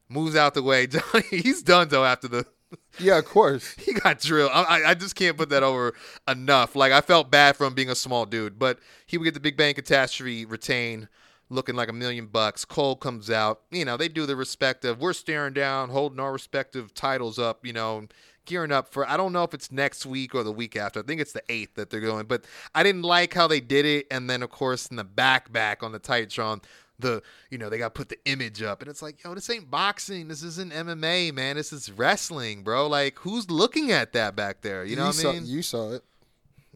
moves 0.09 0.35
out 0.35 0.53
the 0.53 0.63
way. 0.63 0.87
Johnny, 0.87 1.23
he's 1.29 1.61
done 1.63 1.87
though 1.89 2.05
after 2.05 2.27
the 2.27 2.45
yeah, 2.99 3.17
of 3.17 3.25
course. 3.25 3.73
he 3.79 3.93
got 3.93 4.19
drilled. 4.19 4.51
I, 4.53 4.63
I- 4.83 4.89
I 4.89 4.93
just 4.93 5.15
can't 5.15 5.37
put 5.37 5.49
that 5.49 5.63
over 5.63 5.93
enough. 6.27 6.75
Like 6.75 6.91
I 6.91 7.01
felt 7.01 7.31
bad 7.31 7.55
for 7.55 7.65
him 7.65 7.73
being 7.73 7.89
a 7.89 7.95
small 7.95 8.25
dude, 8.25 8.59
but 8.59 8.79
he 9.05 9.17
would 9.17 9.23
get 9.25 9.33
the 9.33 9.39
Big 9.39 9.55
Bang 9.57 9.73
Catastrophe 9.73 10.45
retain, 10.45 11.07
looking 11.49 11.75
like 11.75 11.89
a 11.89 11.93
million 11.93 12.27
bucks. 12.27 12.65
Cole 12.65 12.95
comes 12.95 13.29
out. 13.29 13.61
You 13.71 13.85
know 13.85 13.97
they 13.97 14.07
do 14.09 14.25
the 14.25 14.35
respective. 14.35 14.99
We're 14.99 15.13
staring 15.13 15.53
down, 15.53 15.89
holding 15.89 16.19
our 16.19 16.31
respective 16.31 16.93
titles 16.93 17.39
up. 17.39 17.65
You 17.65 17.73
know, 17.73 18.07
gearing 18.45 18.71
up 18.71 18.89
for. 18.89 19.07
I 19.07 19.17
don't 19.17 19.33
know 19.33 19.43
if 19.43 19.53
it's 19.53 19.71
next 19.71 20.05
week 20.05 20.33
or 20.33 20.43
the 20.43 20.51
week 20.51 20.75
after. 20.75 20.99
I 20.99 21.03
think 21.03 21.21
it's 21.21 21.33
the 21.33 21.43
eighth 21.49 21.75
that 21.75 21.89
they're 21.89 21.99
going. 21.99 22.25
But 22.25 22.45
I 22.73 22.83
didn't 22.83 23.03
like 23.03 23.33
how 23.33 23.47
they 23.47 23.59
did 23.59 23.85
it. 23.85 24.07
And 24.09 24.29
then 24.29 24.41
of 24.41 24.49
course 24.49 24.87
in 24.87 24.95
the 24.95 25.03
back 25.03 25.51
back 25.51 25.83
on 25.83 25.91
the 25.91 25.99
Titantron. 25.99 26.63
The 26.99 27.21
you 27.51 27.59
know 27.59 27.69
they 27.69 27.77
got 27.77 27.93
to 27.93 27.99
put 27.99 28.09
the 28.09 28.17
image 28.25 28.63
up 28.63 28.81
and 28.81 28.89
it's 28.89 29.03
like 29.03 29.23
yo 29.23 29.35
this 29.35 29.47
ain't 29.51 29.69
boxing 29.69 30.29
this 30.29 30.41
isn't 30.41 30.73
MMA 30.73 31.31
man 31.31 31.55
this 31.55 31.71
is 31.71 31.91
wrestling 31.91 32.63
bro 32.63 32.87
like 32.87 33.19
who's 33.19 33.51
looking 33.51 33.91
at 33.91 34.13
that 34.13 34.35
back 34.35 34.61
there 34.61 34.83
you 34.83 34.95
know 34.95 35.05
what 35.05 35.13
saw, 35.13 35.29
I 35.29 35.33
mean 35.33 35.45
You 35.45 35.61
saw 35.61 35.91
it. 35.91 36.03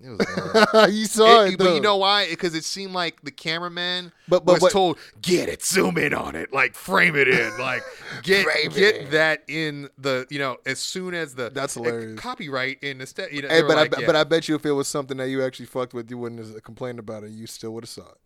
It 0.04 0.10
was 0.10 0.93
you 0.95 1.06
saw 1.06 1.43
it, 1.43 1.54
it- 1.54 1.58
but 1.60 1.74
you 1.76 1.82
know 1.82 1.97
why 1.97 2.28
because 2.30 2.56
it 2.56 2.64
seemed 2.64 2.93
like 2.93 3.22
the 3.22 3.32
cameraman 3.32 4.12
But- 4.28 4.45
but- 4.45 4.62
was 4.62 4.72
told 4.72 4.97
get 5.22 5.47
it 5.49 5.64
zoom 5.64 5.97
in 5.97 6.14
on 6.14 6.36
it 6.36 6.52
like 6.54 6.76
frame 6.76 7.16
it 7.16 7.28
in 7.28 7.58
like 7.60 7.84
get 8.24 8.45
get 8.74 8.95
in. 8.95 9.12
that 9.12 9.43
in 9.47 9.89
the 9.97 10.26
you 10.30 10.39
know 10.39 10.58
as 10.66 10.80
soon 10.80 11.14
as 11.14 11.36
the 11.36 11.49
That's 11.49 11.78
uh, 11.78 11.84
hilarious. 11.84 12.20
copyright 12.20 12.82
in 12.84 12.97
the 12.99 13.06
sta- 13.06 13.28
you 13.32 13.41
know 13.43 13.47
Hey, 13.49 13.62
but 13.62 13.78
like, 13.78 13.95
I 13.97 14.02
yeah. 14.02 14.06
but 14.08 14.16
I 14.16 14.24
bet 14.24 14.47
you 14.49 14.56
if 14.56 14.66
it 14.66 14.72
was 14.72 14.88
something 14.88 15.18
that 15.18 15.30
you 15.30 15.43
actually 15.43 15.66
fucked 15.68 15.93
with, 15.93 16.10
you 16.10 16.18
wouldn't 16.18 16.39
have 16.45 16.64
complained 16.64 16.99
about 16.99 17.24
it. 17.24 17.32
You 17.32 17.47
still 17.47 17.72
would 17.74 17.84
have 17.84 17.89
saw 17.89 18.04
it. 18.10 18.18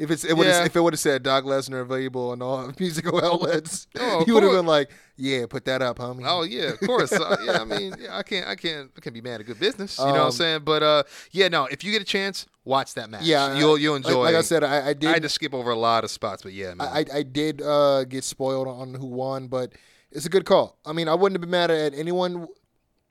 If 0.00 0.10
it's 0.10 0.24
it 0.24 0.34
would 0.36 0.46
Yeah. 0.46 0.64
if 0.64 0.74
it 0.74 0.80
would 0.80 0.94
have 0.94 1.00
said 1.00 1.22
Doc 1.22 1.44
Lesnar 1.44 1.82
available 1.82 2.30
on 2.30 2.40
all 2.40 2.72
musical 2.80 3.22
outlets, 3.22 3.86
Oh, 4.00 4.24
you 4.26 4.32
would 4.32 4.42
have 4.42 4.52
been 4.52 4.64
like, 4.64 4.90
"Yeah, 5.16 5.44
put 5.46 5.66
that 5.66 5.82
up, 5.82 5.98
homie." 5.98 6.22
Oh 6.24 6.42
yeah, 6.42 6.70
of 6.70 6.80
course. 6.80 7.12
Uh, 7.12 7.36
yeah, 7.44 7.60
I 7.60 7.64
mean, 7.74 7.94
yeah, 8.00 8.16
I 8.16 8.22
can't, 8.22 8.46
I 8.48 8.54
can't, 8.56 8.90
I 8.96 9.00
can't 9.00 9.12
be 9.12 9.20
mad 9.20 9.40
at 9.40 9.46
good 9.46 9.60
business. 9.60 9.98
You 9.98 10.06
know 10.06 10.12
what 10.12 10.20
I'm 10.20 10.26
Um, 10.26 10.32
saying? 10.32 10.60
But 10.64 10.82
uh, 10.82 11.02
yeah, 11.32 11.48
no. 11.48 11.66
If 11.66 11.84
you 11.84 11.92
get 11.92 12.00
a 12.00 12.06
chance, 12.06 12.46
watch 12.64 12.94
that 12.94 13.10
match. 13.10 13.24
yeah, 13.24 13.58
you'll 13.58 13.74
I- 13.74 13.78
you'll 13.78 13.94
like- 13.96 14.06
enjoy. 14.06 14.22
Like, 14.22 14.36
I 14.36 14.40
said, 14.40 14.64
I, 14.64 14.78
I 14.78 14.88
I 14.88 14.92
did 14.94 15.10
had 15.10 15.22
to 15.22 15.28
skip 15.28 15.52
over 15.52 15.70
a 15.70 15.76
lot 15.78 16.02
of 16.02 16.10
spots, 16.10 16.42
but 16.42 16.54
yeah, 16.54 16.72
man. 16.72 16.88
I, 16.88 17.04
I 17.12 17.22
did 17.22 17.60
uh, 17.60 18.04
get 18.04 18.24
spoiled 18.24 18.68
on 18.68 18.94
who 18.94 19.04
won, 19.06 19.48
but 19.48 19.72
it's 20.10 20.24
a 20.24 20.30
good 20.30 20.46
call. 20.46 20.78
I 20.86 20.92
mean, 20.94 21.08
I 21.08 21.14
wouldn't 21.14 21.34
have 21.36 21.42
been 21.42 21.50
mad 21.50 21.70
at 21.70 21.92
anyone 21.94 22.48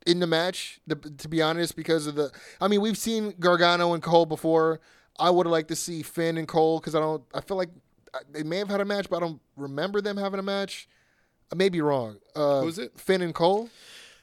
in 0.07 0.19
the 0.21 0.27
match, 0.27 0.81
to 0.89 1.27
be 1.29 1.39
honest, 1.43 1.75
because 1.75 2.07
of 2.07 2.15
the. 2.15 2.31
I 2.59 2.67
mean, 2.67 2.81
we've 2.81 2.97
seen 2.97 3.35
Gargano 3.39 3.93
and 3.93 4.01
Cole 4.01 4.25
before. 4.25 4.79
I 5.19 5.29
would 5.29 5.45
have 5.45 5.51
liked 5.51 5.67
to 5.69 5.75
see 5.75 6.01
Finn 6.03 6.37
and 6.37 6.47
Cole 6.47 6.79
because 6.79 6.95
I 6.95 6.99
don't. 6.99 7.23
I 7.33 7.41
feel 7.41 7.57
like 7.57 7.69
uh, 8.13 8.19
they 8.31 8.43
may 8.43 8.57
have 8.57 8.69
had 8.69 8.81
a 8.81 8.85
match, 8.85 9.09
but 9.09 9.17
I 9.17 9.19
don't 9.21 9.41
remember 9.55 10.01
them 10.01 10.17
having 10.17 10.39
a 10.39 10.43
match. 10.43 10.87
I 11.51 11.55
may 11.55 11.69
be 11.69 11.81
wrong. 11.81 12.17
Uh, 12.35 12.61
Who's 12.61 12.77
it? 12.79 12.99
Finn 12.99 13.21
and 13.21 13.33
Cole. 13.33 13.69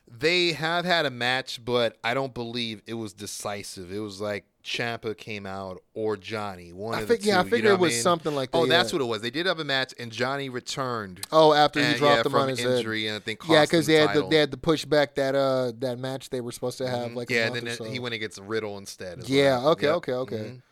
They 0.09 0.53
have 0.53 0.85
had 0.85 1.05
a 1.05 1.11
match, 1.11 1.65
but 1.65 1.97
I 2.05 2.15
don't 2.15 2.33
believe 2.33 2.81
it 2.87 2.95
was 2.95 3.13
decisive. 3.13 3.93
It 3.93 3.99
was 3.99 4.21
like 4.21 4.45
Ciampa 4.63 5.17
came 5.17 5.47
out 5.47 5.83
or 5.95 6.17
Johnny. 6.17 6.73
One 6.73 6.95
I 6.95 7.01
of 7.01 7.09
think- 7.09 7.23
the 7.23 7.25
two. 7.25 7.31
yeah, 7.31 7.41
I 7.41 7.43
you 7.43 7.51
figured 7.51 7.65
know 7.65 7.71
it 7.71 7.73
what 7.73 7.79
I 7.79 7.83
was 7.89 7.93
mean? 7.95 8.03
something 8.03 8.35
like 8.37 8.51
Oh, 8.53 8.63
that, 8.63 8.69
that's 8.69 8.93
yeah. 8.93 8.99
what 9.01 9.05
it 9.05 9.09
was. 9.09 9.23
They 9.23 9.31
did 9.31 9.47
have 9.47 9.59
a 9.59 9.65
match, 9.65 9.93
and 9.99 10.13
Johnny 10.13 10.49
returned. 10.49 11.27
Oh, 11.33 11.53
after 11.53 11.85
he 11.85 11.95
dropped 11.95 12.03
yeah, 12.19 12.23
him 12.25 12.31
from 12.31 12.41
on 12.43 12.49
his 12.51 12.61
head. 12.61 12.85
and 12.87 13.17
I 13.17 13.19
think 13.19 13.41
Yeah, 13.49 13.63
because 13.63 13.89
him 13.89 13.95
they 13.95 14.01
the 14.01 14.07
had 14.07 14.09
the, 14.11 14.15
title. 14.21 14.31
they 14.31 14.37
had 14.37 14.51
to 14.53 14.57
push 14.57 14.85
back 14.85 15.17
that 15.17 15.35
uh 15.35 15.73
that 15.81 15.99
match 15.99 16.31
they 16.31 16.41
were 16.41 16.53
supposed 16.53 16.79
to 16.79 16.89
have 16.89 17.13
like 17.15 17.29
a 17.31 17.35
yeah, 17.35 17.45
month 17.49 17.59
and 17.59 17.67
then 17.67 17.73
or 17.75 17.77
so. 17.77 17.85
he 17.85 17.99
went 17.99 18.15
against 18.15 18.39
Riddle 18.39 18.79
instead. 18.79 19.29
Yeah. 19.29 19.55
happened. 19.57 19.67
Okay. 19.71 19.87
Yep. 19.87 19.95
Okay. 19.97 20.13
Okay. 20.13 20.37
Mhm. 20.37 20.63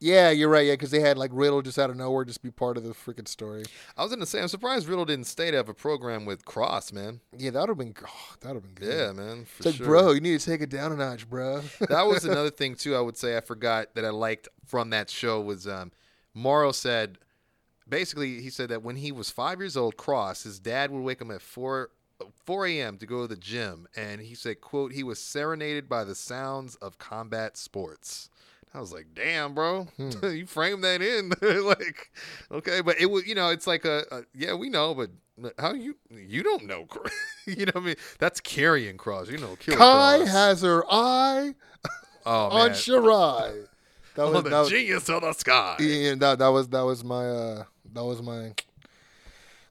Yeah, 0.00 0.30
you're 0.30 0.48
right. 0.50 0.66
Yeah, 0.66 0.74
because 0.74 0.90
they 0.90 1.00
had 1.00 1.16
like 1.16 1.30
Riddle 1.32 1.62
just 1.62 1.78
out 1.78 1.88
of 1.88 1.96
nowhere 1.96 2.24
just 2.24 2.42
be 2.42 2.50
part 2.50 2.76
of 2.76 2.82
the 2.84 2.90
freaking 2.90 3.26
story. 3.28 3.64
I 3.96 4.02
was 4.02 4.12
gonna 4.12 4.26
say, 4.26 4.40
I'm 4.42 4.48
surprised 4.48 4.86
Riddle 4.88 5.04
didn't 5.06 5.26
stay 5.26 5.50
to 5.50 5.56
have 5.56 5.68
a 5.68 5.74
program 5.74 6.24
with 6.26 6.44
Kross, 6.44 6.92
man. 6.92 7.20
Yeah, 7.36 7.50
that 7.52 7.60
would 7.60 7.68
have 7.70 7.78
been. 7.78 7.94
Oh, 8.06 8.34
that 8.40 8.48
would 8.54 8.62
have 8.64 8.74
been 8.74 8.86
good. 8.88 8.98
Yeah, 8.98 9.12
man. 9.12 9.44
For 9.46 9.58
It's 9.58 9.66
like, 9.66 9.74
sure. 9.76 9.86
bro, 9.86 10.12
you 10.12 10.20
need 10.20 10.38
to 10.38 10.44
take 10.44 10.60
it 10.60 10.68
down 10.68 10.92
a 10.92 10.96
notch, 10.96 11.28
bro. 11.30 11.60
that 11.88 12.06
was 12.06 12.24
another 12.24 12.50
thing 12.60 12.74
too. 12.74 12.94
I 12.94 13.00
would 13.00 13.16
say 13.16 13.36
I 13.36 13.40
forgot 13.40 13.94
that 13.94 14.04
I 14.04 14.10
liked 14.10 14.48
from 14.66 14.90
that 14.90 15.08
show 15.08 15.40
was 15.40 15.66
um, 15.66 15.90
Mauro 16.34 16.72
said, 16.72 17.18
basically 17.88 18.40
he 18.40 18.50
said 18.50 18.68
that 18.70 18.82
when 18.82 18.96
he 18.96 19.12
was 19.12 19.30
five 19.30 19.58
years 19.60 19.76
old, 19.76 19.96
Kross, 19.96 20.42
his 20.44 20.58
dad 20.58 20.90
would 20.90 21.02
wake 21.02 21.20
him 21.20 21.30
at 21.30 21.40
four. 21.42 21.90
4 22.46 22.66
a.m. 22.68 22.96
to 22.98 23.06
go 23.06 23.22
to 23.22 23.26
the 23.26 23.36
gym, 23.36 23.88
and 23.96 24.20
he 24.20 24.36
said, 24.36 24.60
"quote 24.60 24.92
He 24.92 25.02
was 25.02 25.18
serenaded 25.18 25.88
by 25.88 26.04
the 26.04 26.14
sounds 26.14 26.76
of 26.76 26.96
combat 26.96 27.56
sports." 27.56 28.30
I 28.74 28.80
was 28.80 28.92
like, 28.92 29.06
"Damn, 29.14 29.54
bro, 29.54 29.84
Hmm. 29.96 30.10
you 30.34 30.46
framed 30.46 30.82
that 30.84 31.00
in, 31.00 31.30
like, 31.64 32.10
okay." 32.50 32.80
But 32.80 33.00
it 33.00 33.06
was, 33.06 33.26
you 33.26 33.34
know, 33.36 33.50
it's 33.50 33.66
like 33.66 33.84
a, 33.84 34.04
a 34.10 34.22
yeah, 34.34 34.54
we 34.54 34.68
know, 34.68 34.94
but 34.94 35.10
how 35.58 35.72
you 35.74 35.96
you 36.10 36.42
don't 36.42 36.66
know, 36.66 36.86
you 37.46 37.66
know, 37.66 37.72
what 37.74 37.82
I 37.82 37.86
mean, 37.86 37.96
that's 38.18 38.40
Karrion 38.40 38.96
Kross, 38.96 39.30
you 39.30 39.38
know, 39.38 39.56
Killer 39.56 39.78
Kai 39.78 40.18
Kross. 40.20 40.28
has 40.28 40.62
her 40.62 40.84
eye 40.90 41.54
oh, 42.26 42.48
on 42.48 42.68
man. 42.68 42.76
Shirai. 42.76 43.66
That 44.16 44.22
Oh, 44.22 44.30
was, 44.32 44.44
the 44.44 44.50
that, 44.50 44.60
was 44.60 44.68
genius 44.70 45.08
of 45.08 45.22
the 45.22 45.32
sky. 45.32 45.76
yeah, 45.80 46.14
that, 46.16 46.38
that 46.38 46.48
was 46.48 46.68
that 46.68 46.82
was 46.82 47.02
my 47.04 47.28
uh 47.28 47.64
that 47.92 48.04
was 48.04 48.22
my 48.22 48.52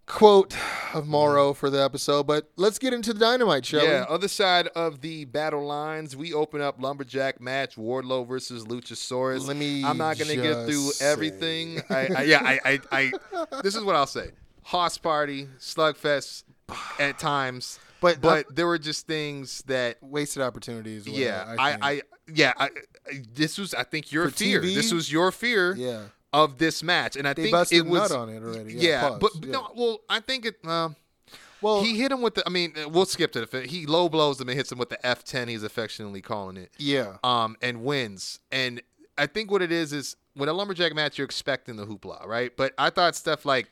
quote 0.05 0.53
of 0.53 1.03
mm-hmm. 1.03 1.11
Mauro 1.11 1.53
for 1.53 1.69
the 1.69 1.81
episode. 1.81 2.27
But 2.27 2.49
let's 2.55 2.79
get 2.79 2.93
into 2.93 3.13
the 3.13 3.19
dynamite, 3.19 3.65
shall 3.65 3.83
Yeah, 3.85 4.01
we? 4.01 4.15
other 4.15 4.27
side 4.27 4.67
of 4.69 5.01
the 5.01 5.25
battle 5.25 5.65
lines, 5.65 6.15
we 6.15 6.33
open 6.33 6.61
up 6.61 6.81
lumberjack 6.81 7.39
match 7.41 7.75
Wardlow 7.75 8.27
versus 8.27 8.65
Luchasaurus. 8.65 9.47
Let 9.47 9.57
me 9.57 9.83
I'm 9.83 9.97
not 9.97 10.17
gonna 10.17 10.35
get 10.35 10.65
through 10.65 10.91
everything. 11.01 11.81
I, 11.89 12.07
I, 12.15 12.23
yeah, 12.23 12.41
I, 12.43 12.59
I, 12.65 12.79
I, 12.91 13.61
this 13.63 13.75
is 13.75 13.83
what 13.83 13.95
I'll 13.95 14.07
say: 14.07 14.31
Hoss 14.63 14.97
Party, 14.97 15.47
Slugfest, 15.59 16.43
at 16.99 17.19
times, 17.19 17.79
But- 18.01 18.17
uh, 18.17 18.19
but 18.21 18.55
there 18.55 18.67
were 18.67 18.79
just 18.79 19.07
things 19.07 19.63
that 19.67 19.97
Wasted 20.01 20.41
opportunities. 20.41 21.07
yeah, 21.07 21.55
I, 21.57 21.71
I. 21.71 21.77
I, 21.81 22.01
yeah, 22.33 22.53
I, 22.57 22.65
I- 22.65 22.69
this 23.33 23.57
was 23.57 23.73
I 23.73 23.83
think 23.83 24.13
your 24.13 24.29
For 24.29 24.37
fear. 24.37 24.61
TV? 24.61 24.73
This 24.73 24.93
was 24.93 25.11
your 25.11 25.29
fear 25.33 25.75
yeah. 25.75 26.03
Of 26.33 26.57
this 26.57 26.81
match, 26.83 27.15
and 27.15 27.27
I 27.27 27.33
They 27.33 27.51
think 27.51 27.71
it 27.71 27.85
was 27.85 28.09
nut 28.09 28.19
on 28.19 28.29
it 28.29 28.41
already. 28.43 28.73
Yeah, 28.73 28.81
Yeah, 29.03 29.09
pause. 29.09 29.19
but 29.19 29.31
Yeah. 29.45 29.51
no, 29.51 29.71
well, 29.75 29.97
I 30.09 30.19
think 30.19 30.45
it. 30.45 30.55
Uh, 30.65 30.89
Well, 31.61 31.81
he 31.83 31.97
hit 31.97 32.11
him 32.11 32.21
with 32.21 32.35
the. 32.35 32.43
I 32.45 32.49
mean, 32.49 32.73
uh, 32.75 32.89
we'll 32.89 33.05
skip 33.05 33.31
to 33.33 33.45
the. 33.45 33.61
He 33.61 33.85
low 33.85 34.09
blows 34.09 34.41
him 34.41 34.49
and 34.49 34.57
hits 34.57 34.71
him 34.71 34.77
with 34.79 34.89
the 34.89 34.97
F10. 35.03 35.47
He's 35.47 35.63
affectionately 35.63 36.21
calling 36.21 36.57
it. 36.57 36.71
yeah. 36.77 37.17
Um, 37.23 37.55
and 37.61 37.83
wins. 37.85 38.39
And 38.51 38.81
I 39.17 39.27
think 39.27 39.49
what 39.51 39.61
it 39.61 39.71
is 39.71 39.93
is 39.93 40.15
when 40.33 40.49
a 40.49 40.53
lumberjack 40.53 40.93
match, 40.95 41.17
you're 41.17 41.25
expecting 41.25 41.75
the 41.77 41.85
hoopla, 41.85 42.25
right? 42.25 42.51
But 42.57 42.73
I 42.77 42.89
thought 42.89 43.15
stuff 43.15 43.45
like, 43.45 43.69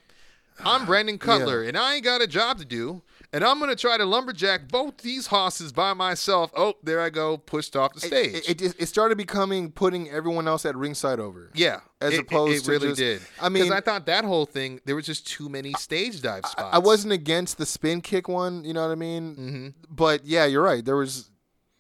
I'm 0.63 0.85
Brandon 0.91 1.17
Cutler, 1.17 1.63
and 1.63 1.75
I 1.77 1.95
ain't 1.95 2.03
got 2.05 2.21
a 2.21 2.27
job 2.27 2.59
to 2.59 2.65
do, 2.65 3.01
and 3.33 3.43
I'm 3.43 3.59
gonna 3.59 3.75
try 3.75 3.97
to 3.97 4.05
lumberjack 4.05 4.67
both 4.67 4.97
these 4.97 5.27
horses 5.27 5.71
by 5.71 5.93
myself. 5.93 6.51
Oh, 6.55 6.73
there 6.83 7.01
I 7.01 7.09
go, 7.09 7.37
pushed 7.37 7.75
off 7.75 7.93
the 7.93 8.01
stage. 8.01 8.35
It, 8.49 8.61
it, 8.61 8.75
it 8.79 8.85
started 8.87 9.17
becoming 9.17 9.71
putting 9.71 10.09
everyone 10.09 10.47
else 10.47 10.65
at 10.65 10.75
ringside 10.75 11.19
over. 11.19 11.49
yeah, 11.53 11.81
as 12.01 12.13
it- 12.13 12.19
opposed 12.21 12.63
it, 12.63 12.65
to 12.65 12.71
really 12.71 12.93
did. 12.93 13.21
I 13.41 13.49
mean- 13.49 13.71
I 13.71 13.79
thought 13.81 14.05
that 14.07 14.25
whole 14.25 14.45
thing 14.45 14.79
there 14.85 14.95
was 14.95 15.05
just 15.05 15.27
too 15.27 15.49
many 15.49 15.73
stage 15.73 16.21
dive 16.21 16.45
spots. 16.45 16.73
I, 16.73 16.75
I 16.75 16.79
wasn't 16.79 17.13
against 17.13 17.57
the 17.57 17.65
spin 17.65 18.01
kick 18.01 18.27
one, 18.27 18.63
you 18.63 18.73
know 18.73 18.85
what 18.85 18.91
I 18.91 18.95
mean? 18.95 19.35
Mm-hmm. 19.35 19.67
But 19.89 20.25
yeah, 20.25 20.45
you're 20.45 20.63
right. 20.63 20.83
There 20.83 20.97
was 20.97 21.29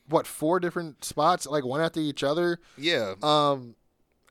what 0.07 0.27
four 0.27 0.59
different 0.59 1.05
spots, 1.05 1.45
like 1.47 1.63
one 1.65 1.79
after 1.81 1.99
each 1.99 2.23
other. 2.23 2.59
Yeah. 2.77 3.13
Um, 3.23 3.75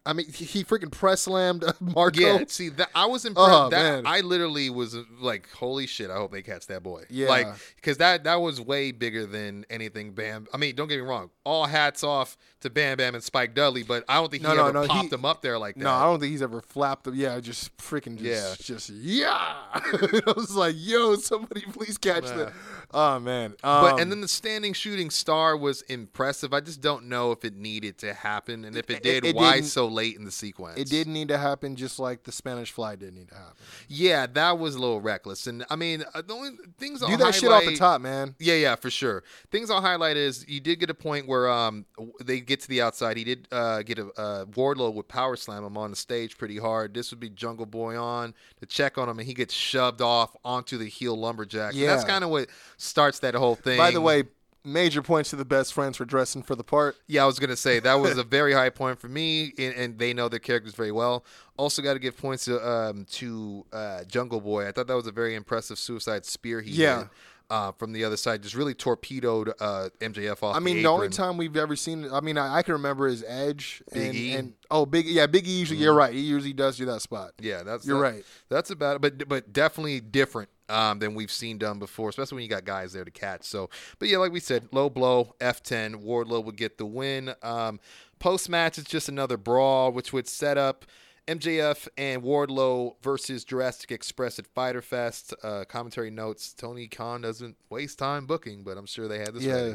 I 0.07 0.13
mean, 0.15 0.27
he, 0.33 0.45
he 0.45 0.65
freaking 0.65 0.91
press 0.91 1.23
slammed 1.23 1.65
Marko. 1.81 2.21
Yeah, 2.21 2.45
see 2.49 2.71
that 2.71 2.89
I 2.95 3.07
was 3.07 3.25
impressed. 3.25 3.51
Oh, 3.51 3.69
that 3.71 3.83
man. 3.83 4.07
I 4.07 4.21
literally 4.21 4.71
was 4.71 4.95
uh, 4.95 5.03
like, 5.21 5.49
"Holy 5.51 5.87
shit!" 5.87 6.11
I 6.11 6.15
hope 6.17 6.33
they 6.33 6.43
catch 6.43 6.67
that 6.69 6.83
boy. 6.83 7.05
Yeah. 7.11 7.29
like 7.29 7.47
because 7.77 7.99
that 7.99 8.25
that 8.25 8.37
was 8.41 8.61
way 8.61 8.93
bigger 8.93 9.27
than 9.27 9.67
anything. 9.69 10.13
Bam. 10.13 10.47
I 10.55 10.57
mean, 10.57 10.75
don't 10.75 10.89
get 10.89 10.97
me 10.97 11.03
wrong. 11.07 11.31
All 11.45 11.67
hats 11.67 12.03
off 12.03 12.37
to 12.61 12.71
Bam 12.71 12.97
Bam 12.99 13.15
and 13.15 13.23
Spike 13.25 13.55
Dudley, 13.55 13.83
but 13.83 14.05
I 14.09 14.15
don't 14.17 14.31
think 14.31 14.43
No, 14.43 14.51
he 14.51 14.57
no, 14.57 14.65
ever 14.67 14.73
no, 14.83 14.87
popped 14.87 15.03
he- 15.05 15.09
them 15.09 15.25
up 15.25 15.43
there 15.43 15.59
like 15.59 15.75
that. 15.77 15.85
No, 15.85 15.91
I 15.91 16.05
don't 16.05 16.21
think 16.21 16.31
he's 16.31 16.43
ever 16.43 16.61
flapped 16.61 17.05
them. 17.05 17.15
Yeah, 17.15 17.39
just 17.41 17.77
freaking 17.77 18.17
just, 18.19 18.61
Yeah. 18.71 18.75
just 18.75 18.91
yeah. 18.91 19.55
I 19.75 20.33
was 20.37 20.55
like, 20.55 20.75
yo, 20.79 21.17
somebody 21.17 21.63
please 21.73 21.99
catch 21.99 22.25
Nah. 22.25 22.37
that. 22.37 22.53
Oh 22.93 23.21
man. 23.21 23.55
But 23.63 23.93
Um, 23.95 23.99
and 24.01 24.11
then 24.11 24.21
the 24.21 24.29
standing 24.29 24.73
shooting 24.73 25.11
star 25.11 25.57
was 25.57 25.83
impressive. 25.83 26.53
I 26.53 26.61
just 26.61 26.81
don't 26.81 27.05
know 27.05 27.33
if 27.33 27.45
it 27.45 27.55
needed 27.57 27.99
to 27.99 28.13
happen, 28.15 28.65
and 28.65 28.77
if 28.77 28.91
it 28.91 28.97
It- 28.99 29.03
did, 29.03 29.25
it 29.25 29.37
why 29.37 29.61
so 29.61 29.87
late 29.91 30.17
in 30.17 30.25
the 30.25 30.31
sequence? 30.31 30.79
it 30.79 30.89
didn't 30.89 31.13
need 31.13 31.29
to 31.29 31.39
happen, 31.39 31.77
just 31.77 31.99
like 31.99 32.23
the 32.25 32.33
Spanish 32.33 32.73
Fly 32.73 32.97
didn't 32.97 33.17
need 33.17 33.29
to 33.29 33.35
happen. 33.35 33.57
Yeah, 33.89 34.27
that 34.29 34.59
was 34.59 34.75
a 34.75 34.79
little 34.79 35.01
reckless. 35.01 35.47
And 35.47 35.65
I 35.71 35.77
mean, 35.77 36.05
uh, 36.15 36.23
the 36.23 36.33
only 36.35 36.51
things 36.79 37.03
I'll 37.03 37.09
Do 37.11 37.17
that 37.19 37.35
shit 37.35 37.51
off 37.51 37.61
the 37.61 37.67
highlight- 37.67 37.79
top, 37.79 38.01
man. 38.01 38.35
Yeah, 38.39 38.55
yeah, 38.55 38.77
for 38.77 38.91
sure. 38.91 39.25
Things 39.51 39.71
I'll 39.71 39.81
highlight 39.81 40.17
is 40.17 40.47
you 40.49 40.61
did 40.61 40.81
get 40.81 40.91
a 40.91 40.95
point 40.95 41.27
where 41.27 41.49
um 41.51 41.85
they 42.25 42.41
get 42.41 42.61
to 42.61 42.69
the 42.69 42.83
outside. 42.83 43.17
He 43.17 43.25
did 43.25 43.49
uh, 43.53 43.83
get 43.83 43.99
a 43.99 44.09
uh, 44.19 44.45
Wardlow 44.47 44.95
would 44.95 45.09
power 45.09 45.37
slam 45.37 45.65
him 45.65 45.77
on 45.77 45.91
the 45.91 45.97
stage 45.97 46.39
pretty 46.39 46.59
hard. 46.59 46.95
This 46.95 47.11
would 47.11 47.21
be 47.21 47.31
Jungle 47.31 47.67
Boy 47.67 48.01
on 48.01 48.35
to 48.61 48.67
check 48.67 48.99
on 48.99 49.09
him, 49.09 49.19
and 49.19 49.27
he 49.27 49.35
gets 49.35 49.55
shoved 49.55 50.01
off 50.01 50.35
onto 50.45 50.79
the 50.79 50.87
heel 50.87 51.17
lumberjack. 51.17 51.75
And 51.75 51.83
that's 51.83 52.05
kind 52.05 52.25
of 52.25 52.31
what 52.31 52.49
starts 52.77 53.19
that 53.21 53.35
whole 53.35 53.55
thing. 53.57 53.79
By 53.79 53.91
the 53.91 54.01
way, 54.01 54.25
major 54.65 55.03
points 55.03 55.31
to 55.31 55.37
the 55.37 55.45
best 55.45 55.73
friends 55.73 55.97
for 55.97 56.05
dressing 56.05 56.43
for 56.43 56.55
the 56.55 56.65
part. 56.65 56.97
Yeah, 57.07 57.23
I 57.23 57.27
was 57.27 57.39
gonna 57.39 57.57
say 57.57 57.81
that 57.81 57.95
was 57.95 58.19
a 58.19 58.25
very 58.39 58.53
high 58.53 58.71
point 58.71 58.99
for 59.01 59.09
me, 59.09 59.53
and, 59.59 59.75
and 59.75 59.99
they 59.99 60.13
know 60.13 60.29
their 60.29 60.39
characters 60.39 60.75
very 60.75 60.93
well. 60.93 61.25
Also, 61.57 61.83
got 61.83 61.95
to 61.95 61.99
give 61.99 62.17
points 62.17 62.45
to 62.47 62.67
um, 62.67 63.05
to 63.13 63.65
uh, 63.73 64.05
Jungle 64.05 64.41
Boy. 64.41 64.67
I 64.67 64.73
thought 64.73 64.87
that 64.87 64.97
was 64.97 65.07
a 65.07 65.13
very 65.13 65.35
impressive 65.35 65.79
suicide 65.79 66.25
spear 66.25 66.61
he 66.61 66.71
Yeah. 66.71 66.99
did 66.99 67.09
uh, 67.51 67.73
from 67.73 67.93
the 67.93 68.05
other 68.05 68.17
side. 68.17 68.43
Just 68.43 68.55
really 68.55 68.75
torpedoed 68.75 69.53
uh, 69.61 69.89
MJF 70.01 70.43
off. 70.43 70.57
I 70.57 70.61
mean, 70.61 70.77
the, 70.77 70.83
the, 70.85 70.89
only 70.89 71.09
time 71.09 71.37
we've 71.37 71.57
ever 71.57 71.77
seen, 71.77 72.09
I 72.11 72.21
mean, 72.21 72.39
I, 72.39 72.59
I 72.59 72.63
can 72.63 72.75
remember 72.75 73.09
is 73.09 73.25
Edge 73.27 73.83
Big 73.93 74.03
and, 74.07 74.15
E. 74.15 74.29
Mm-hmm. 74.31 74.39
and 74.39 74.53
oh, 74.71 74.87
Big 74.87 75.07
yeah, 75.07 75.27
Big 75.27 75.47
E 75.47 75.51
usually. 75.51 75.81
You're 75.81 75.95
right. 75.95 76.15
He 76.15 76.21
usually 76.21 76.53
does 76.53 76.77
do 76.77 76.87
that 76.87 77.03
spot. 77.03 77.33
Yeah, 77.41 77.63
that's 77.63 77.85
You're 77.87 77.99
that- 77.99 78.15
right. 78.15 78.25
That's 78.49 78.71
about 78.71 78.97
it, 78.97 79.03
but 79.03 79.29
but 79.29 79.53
definitely 79.53 80.01
different 80.01 80.49
um, 80.71 80.99
than 81.01 81.15
we've 81.15 81.31
seen 81.31 81.59
done 81.59 81.79
before, 81.79 82.09
especially 82.09 82.37
when 82.37 82.45
you 82.45 82.49
got 82.51 82.65
guys 82.65 82.93
there 82.93 83.05
to 83.05 83.11
catch. 83.11 83.43
So, 83.45 83.69
but 83.99 84.09
yeah, 84.09 84.19
like 84.19 84.33
we 84.33 84.41
said, 84.41 84.69
low 84.73 84.89
blow, 84.89 85.35
F10, 85.41 86.03
Wardlow 86.05 86.45
would 86.45 86.57
get 86.57 86.79
the 86.79 86.87
win. 86.87 87.35
Um, 87.43 87.81
Post 88.19 88.49
match, 88.51 88.77
it's 88.79 88.89
just 88.91 89.09
another 89.09 89.37
brawl, 89.39 89.93
which 89.93 90.13
would 90.13 90.29
set 90.29 90.59
up 90.59 90.85
MJF 91.27 91.89
and 91.97 92.23
Wardlow 92.23 92.97
versus 93.03 93.45
Jurassic 93.45 93.91
Express 93.91 94.39
at 94.39 94.47
Fyter 94.47 94.83
Fest. 94.83 95.33
Uh, 95.43 95.65
commentary 95.67 96.11
notes: 96.11 96.53
Tony 96.53 96.87
Khan 96.87 97.23
doesn't 97.23 97.57
waste 97.71 97.99
time 97.99 98.27
booking, 98.27 98.63
but 98.63 98.77
I'm 98.77 98.85
sure 98.87 99.09
they 99.09 99.21
had 99.21 99.33
this 99.33 99.43
Yeah. 99.45 99.55
ready. 99.55 99.75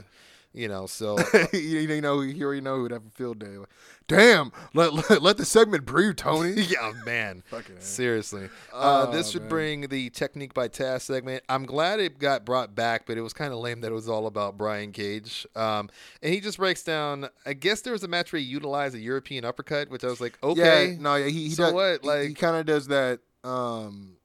You 0.55 0.69
know, 0.69 0.85
so 0.85 1.17
you, 1.53 1.59
you 1.59 2.01
know, 2.01 2.21
you 2.21 2.45
already 2.45 2.61
know 2.61 2.77
who'd 2.77 2.91
have 2.91 3.05
a 3.05 3.09
field 3.09 3.39
day. 3.39 3.57
Like, 3.57 3.67
Damn, 4.07 4.51
let, 4.75 4.93
let, 4.93 5.21
let 5.21 5.35
the 5.37 5.43
segment 5.45 5.85
breathe, 5.85 6.15
Tony. 6.15 6.51
yeah, 6.61 6.93
man. 7.05 7.43
Fucking. 7.49 7.75
Seriously. 7.79 8.45
Uh, 8.71 9.07
Oh, 9.07 9.11
this 9.11 9.33
would 9.33 9.43
man. 9.43 9.49
bring 9.49 9.81
the 9.87 10.09
Technique 10.11 10.53
by 10.53 10.67
Taz 10.69 11.01
segment. 11.01 11.43
I'm 11.49 11.65
glad 11.65 11.99
it 11.99 12.19
got 12.19 12.45
brought 12.45 12.73
back, 12.75 13.05
but 13.07 13.17
it 13.17 13.21
was 13.21 13.33
kind 13.33 13.51
of 13.51 13.59
lame 13.59 13.81
that 13.81 13.91
it 13.91 13.95
was 13.95 14.07
all 14.07 14.27
about 14.27 14.57
Brian 14.57 14.91
Cage. 14.93 15.45
Um, 15.55 15.89
and 16.21 16.31
he 16.33 16.39
just 16.39 16.57
breaks 16.59 16.83
down. 16.83 17.27
I 17.45 17.53
guess 17.53 17.81
there 17.81 17.93
was 17.93 18.03
a 18.03 18.07
match 18.07 18.31
where 18.31 18.39
he 18.39 18.45
utilized 18.45 18.95
a 18.95 18.99
European 18.99 19.43
uppercut, 19.43 19.89
which 19.89 20.03
I 20.03 20.07
was 20.07 20.21
like, 20.21 20.37
okay. 20.43 20.91
Yeah, 20.91 20.97
no, 20.99 21.15
yeah, 21.15 21.25
he, 21.25 21.45
he 21.45 21.49
So 21.49 21.63
does, 21.63 21.73
what, 21.73 22.01
he- 22.03 22.07
like- 22.07 22.27
he, 22.29 22.33
kind 22.35 22.55
of 22.57 22.65
does 22.65 22.87
that. 22.87 23.19
Um, 23.43 24.17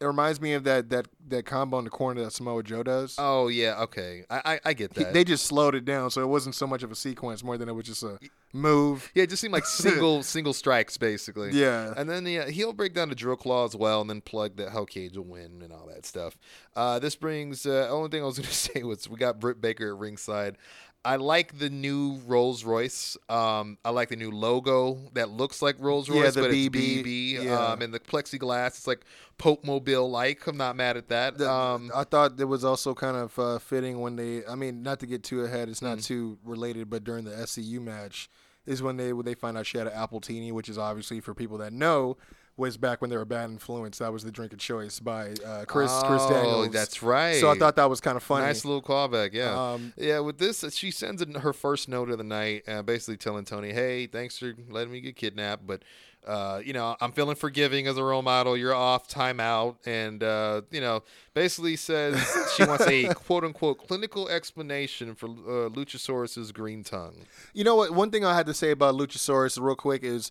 it 0.00 0.06
reminds 0.06 0.40
me 0.40 0.54
of 0.54 0.64
that 0.64 0.88
that 0.90 1.08
that 1.28 1.44
combo 1.46 1.78
in 1.78 1.84
the 1.84 1.90
corner 1.90 2.22
that 2.24 2.32
Samoa 2.32 2.62
Joe 2.62 2.82
does. 2.82 3.16
Oh 3.18 3.48
yeah, 3.48 3.80
okay. 3.82 4.24
I 4.30 4.40
I, 4.54 4.60
I 4.66 4.72
get 4.72 4.96
He- 4.96 5.04
that. 5.04 5.12
they 5.12 5.24
just 5.24 5.44
slowed 5.46 5.74
it 5.74 5.84
down, 5.84 6.10
so 6.10 6.20
it 6.22 6.26
wasn't 6.28 6.54
so 6.54 6.66
much 6.66 6.82
of 6.82 6.90
a 6.90 6.94
sequence, 6.94 7.44
more 7.44 7.58
than 7.58 7.68
it 7.68 7.72
was 7.72 7.86
just 7.86 8.02
a 8.02 8.18
move. 8.52 9.10
yeah, 9.14 9.22
it 9.24 9.30
just 9.30 9.40
seemed 9.42 9.52
like 9.52 9.66
single 9.66 10.22
single 10.22 10.52
strikes 10.52 10.96
basically. 10.96 11.50
Yeah. 11.52 11.92
And 11.96 12.08
then 12.08 12.26
yeah, 12.26 12.48
he'll 12.48 12.72
break 12.72 12.94
down 12.94 13.08
the 13.10 13.14
drill 13.14 13.36
claw 13.36 13.64
as 13.64 13.76
well, 13.76 14.00
and 14.00 14.08
then 14.10 14.20
plug 14.20 14.56
that 14.56 14.70
Hell 14.70 14.86
Cage 14.86 15.16
will 15.16 15.24
win 15.24 15.60
and 15.62 15.72
all 15.72 15.86
that 15.92 16.06
stuff. 16.06 16.36
Uh, 16.74 16.98
this 16.98 17.14
brings 17.16 17.66
uh, 17.66 17.88
only 17.90 18.08
thing 18.08 18.22
I 18.22 18.26
was 18.26 18.38
going 18.38 18.48
to 18.48 18.54
say 18.54 18.82
was 18.82 19.08
we 19.08 19.16
got 19.16 19.38
Britt 19.40 19.60
Baker 19.60 19.92
at 19.92 19.98
ringside. 19.98 20.56
I 21.04 21.16
like 21.16 21.58
the 21.58 21.70
new 21.70 22.20
Rolls 22.26 22.62
Royce. 22.62 23.16
Um, 23.28 23.78
I 23.84 23.90
like 23.90 24.10
the 24.10 24.16
new 24.16 24.30
logo 24.30 24.98
that 25.14 25.30
looks 25.30 25.62
like 25.62 25.76
Rolls 25.78 26.08
Yeah, 26.08 26.22
Royce, 26.22 26.34
the 26.34 26.40
but 26.42 26.50
it's 26.50 26.68
BB, 26.68 27.04
BB. 27.04 27.44
yeah. 27.44 27.68
Um, 27.68 27.80
and 27.82 27.94
the 27.94 28.00
plexiglass, 28.00 28.66
it's 28.68 28.86
like 28.86 29.00
Pope 29.38 29.64
Mobile 29.64 30.10
like. 30.10 30.46
I'm 30.46 30.58
not 30.58 30.76
mad 30.76 30.98
at 30.98 31.08
that. 31.08 31.38
The- 31.38 31.50
um, 31.50 31.90
I 31.94 32.04
thought 32.04 32.38
it 32.38 32.44
was 32.44 32.64
also 32.64 32.94
kind 32.94 33.16
of 33.16 33.38
uh, 33.38 33.58
fitting 33.58 34.00
when 34.00 34.16
they. 34.16 34.44
I 34.46 34.54
mean, 34.56 34.82
not 34.82 35.00
to 35.00 35.06
get 35.06 35.22
too 35.22 35.42
ahead, 35.44 35.68
it's 35.70 35.80
not 35.82 36.00
too 36.00 36.36
related, 36.44 36.90
but 36.90 37.02
during 37.02 37.24
the 37.24 37.30
SCU 37.32 37.80
match 37.80 38.28
is 38.66 38.82
when 38.82 38.98
they 38.98 39.14
when 39.14 39.24
they 39.24 39.34
find 39.34 39.56
out 39.56 39.64
she 39.66 39.78
had 39.78 39.86
an 39.86 39.94
appletini, 39.94 40.52
which 40.52 40.68
is 40.68 40.76
obviously 40.76 41.20
for 41.20 41.32
people 41.34 41.56
that 41.58 41.72
know 41.72 42.18
was 42.60 42.76
back 42.76 43.00
when 43.00 43.10
they 43.10 43.16
were 43.16 43.24
bad 43.24 43.50
influence. 43.50 43.98
That 43.98 44.12
was 44.12 44.22
the 44.22 44.30
drink 44.30 44.52
of 44.52 44.60
choice 44.60 45.00
by 45.00 45.30
uh, 45.44 45.64
Chris 45.66 45.90
Chris 46.04 46.22
oh, 46.22 46.30
Daniels. 46.30 46.70
that's 46.70 47.02
right. 47.02 47.40
So 47.40 47.50
I 47.50 47.56
thought 47.56 47.74
that 47.76 47.90
was 47.90 48.00
kind 48.00 48.16
of 48.16 48.22
funny. 48.22 48.46
Nice 48.46 48.64
little 48.64 48.82
callback, 48.82 49.32
yeah. 49.32 49.72
Um, 49.72 49.92
yeah, 49.96 50.20
with 50.20 50.38
this, 50.38 50.64
she 50.74 50.92
sends 50.92 51.24
her 51.24 51.52
first 51.52 51.88
note 51.88 52.10
of 52.10 52.18
the 52.18 52.24
night, 52.24 52.68
uh, 52.68 52.82
basically 52.82 53.16
telling 53.16 53.44
Tony, 53.44 53.72
"Hey, 53.72 54.06
thanks 54.06 54.38
for 54.38 54.54
letting 54.68 54.92
me 54.92 55.00
get 55.00 55.16
kidnapped, 55.16 55.66
but 55.66 55.82
uh, 56.26 56.60
you 56.64 56.74
know, 56.74 56.96
I'm 57.00 57.12
feeling 57.12 57.34
forgiving 57.34 57.86
as 57.86 57.96
a 57.96 58.04
role 58.04 58.22
model. 58.22 58.56
You're 58.56 58.74
off 58.74 59.08
timeout, 59.08 59.76
and 59.86 60.22
uh, 60.22 60.62
you 60.70 60.80
know, 60.80 61.02
basically 61.32 61.76
says 61.76 62.20
she 62.56 62.64
wants 62.64 62.86
a 62.86 63.14
quote 63.14 63.44
unquote 63.44 63.86
clinical 63.86 64.28
explanation 64.28 65.14
for 65.14 65.26
uh, 65.26 65.70
Luchasaurus's 65.70 66.52
green 66.52 66.84
tongue. 66.84 67.24
You 67.54 67.64
know 67.64 67.74
what? 67.74 67.92
One 67.92 68.10
thing 68.10 68.24
I 68.24 68.36
had 68.36 68.46
to 68.46 68.54
say 68.54 68.70
about 68.70 68.94
Luchasaurus 68.96 69.60
real 69.60 69.74
quick 69.74 70.04
is, 70.04 70.30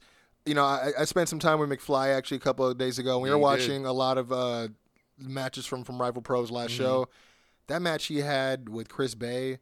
you 0.50 0.56
know, 0.56 0.66
I, 0.66 0.92
I 1.00 1.06
spent 1.06 1.30
some 1.30 1.40
time 1.40 1.60
with 1.60 1.70
McFly 1.70 2.14
actually 2.16 2.38
a 2.38 2.42
couple 2.42 2.66
of 2.68 2.78
days 2.78 2.98
ago. 3.00 3.20
We 3.20 3.30
Yeah, 3.30 3.36
were 3.36 3.40
you 3.40 3.58
did. 3.58 3.68
watching 3.70 3.86
a 3.86 3.94
lot 3.94 4.18
of 4.18 4.32
uh, 4.32 4.68
matches 5.18 5.66
from 5.66 5.84
from 5.84 6.02
Rival 6.02 6.22
Pros 6.22 6.50
last 6.52 6.72
Mm-hmm. 6.72 6.78
show. 6.84 7.10
That 7.68 7.82
match 7.82 8.08
he 8.08 8.18
had 8.18 8.68
with 8.68 8.90
Chris 8.90 9.14
Bey, 9.16 9.60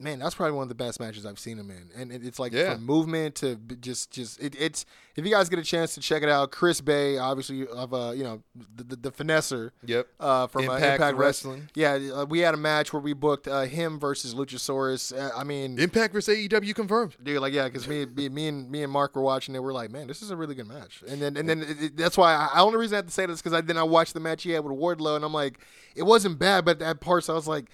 man, 0.00 0.18
that's 0.18 0.34
probably 0.34 0.52
one 0.56 0.64
of 0.64 0.68
the 0.68 0.74
best 0.74 0.98
matches 1.00 1.24
I've 1.24 1.38
seen 1.38 1.58
him 1.58 1.70
in. 1.70 1.88
And 2.00 2.12
it's 2.12 2.38
like 2.38 2.52
Yeah. 2.52 2.74
from 2.74 2.84
movement 2.84 3.36
to 3.36 3.56
just 3.80 4.10
just 4.10 4.42
it, 4.42 4.54
it's 4.58 4.84
if 5.16 5.24
you 5.24 5.30
guys 5.30 5.48
get 5.48 5.58
a 5.58 5.62
chance 5.62 5.94
to 5.94 6.00
check 6.00 6.22
it 6.22 6.28
out, 6.28 6.50
Chris 6.50 6.80
Bey, 6.80 7.16
obviously 7.18 7.66
of 7.68 7.94
uh 7.94 8.10
you 8.10 8.24
know 8.24 8.42
the 8.76 8.84
the, 8.84 8.96
the 8.96 9.12
finesser. 9.12 9.70
Yep. 9.86 10.08
Uh, 10.18 10.46
from 10.48 10.64
Impact 10.64 10.82
uh, 10.82 10.86
Impact 10.94 11.16
Wrestling. 11.18 11.68
Wrestling. 11.76 12.08
Yeah, 12.10 12.14
uh, 12.22 12.24
we 12.26 12.40
had 12.40 12.54
a 12.54 12.56
match 12.58 12.92
where 12.92 13.00
we 13.00 13.12
booked 13.12 13.46
uh, 13.48 13.62
him 13.62 13.98
versus 14.00 14.34
Luchasaurus. 14.34 15.16
Uh, 15.16 15.30
I 15.36 15.44
mean, 15.44 15.78
Impact 15.78 16.12
versus 16.12 16.36
AEW 16.36 16.74
confirmed. 16.74 17.16
Dude, 17.22 17.40
like 17.40 17.52
yeah, 17.52 17.64
because 17.64 17.86
me, 17.86 18.04
me, 18.06 18.28
me 18.28 18.48
and 18.48 18.70
me 18.70 18.82
and 18.82 18.92
Mark 18.92 19.14
were 19.14 19.22
watching 19.22 19.54
it. 19.54 19.62
We're 19.62 19.72
like, 19.72 19.90
man, 19.90 20.06
this 20.08 20.22
is 20.22 20.30
a 20.30 20.36
really 20.36 20.54
good 20.54 20.68
match. 20.68 21.02
And 21.08 21.22
then 21.22 21.36
and 21.36 21.48
then 21.48 21.62
it, 21.62 21.82
it- 21.82 21.96
that's 21.96 22.18
why 22.18 22.34
I, 22.34 22.48
I 22.54 22.60
only 22.60 22.78
reason 22.78 22.94
I 22.94 22.98
have 22.98 23.06
to 23.06 23.12
say 23.12 23.26
this 23.26 23.40
because 23.40 23.52
I 23.52 23.60
then 23.60 23.78
I 23.78 23.84
watched 23.84 24.14
the 24.14 24.20
match 24.20 24.42
he 24.42 24.50
had 24.50 24.64
with 24.64 24.76
Wardlow, 24.76 25.16
and 25.16 25.24
I'm 25.24 25.32
like, 25.34 25.58
it 25.94 26.02
wasn't 26.02 26.38
bad, 26.38 26.64
but 26.64 26.82
at 26.82 27.00
parts 27.00 27.28
I 27.28 27.34
was 27.34 27.46
like, 27.46 27.66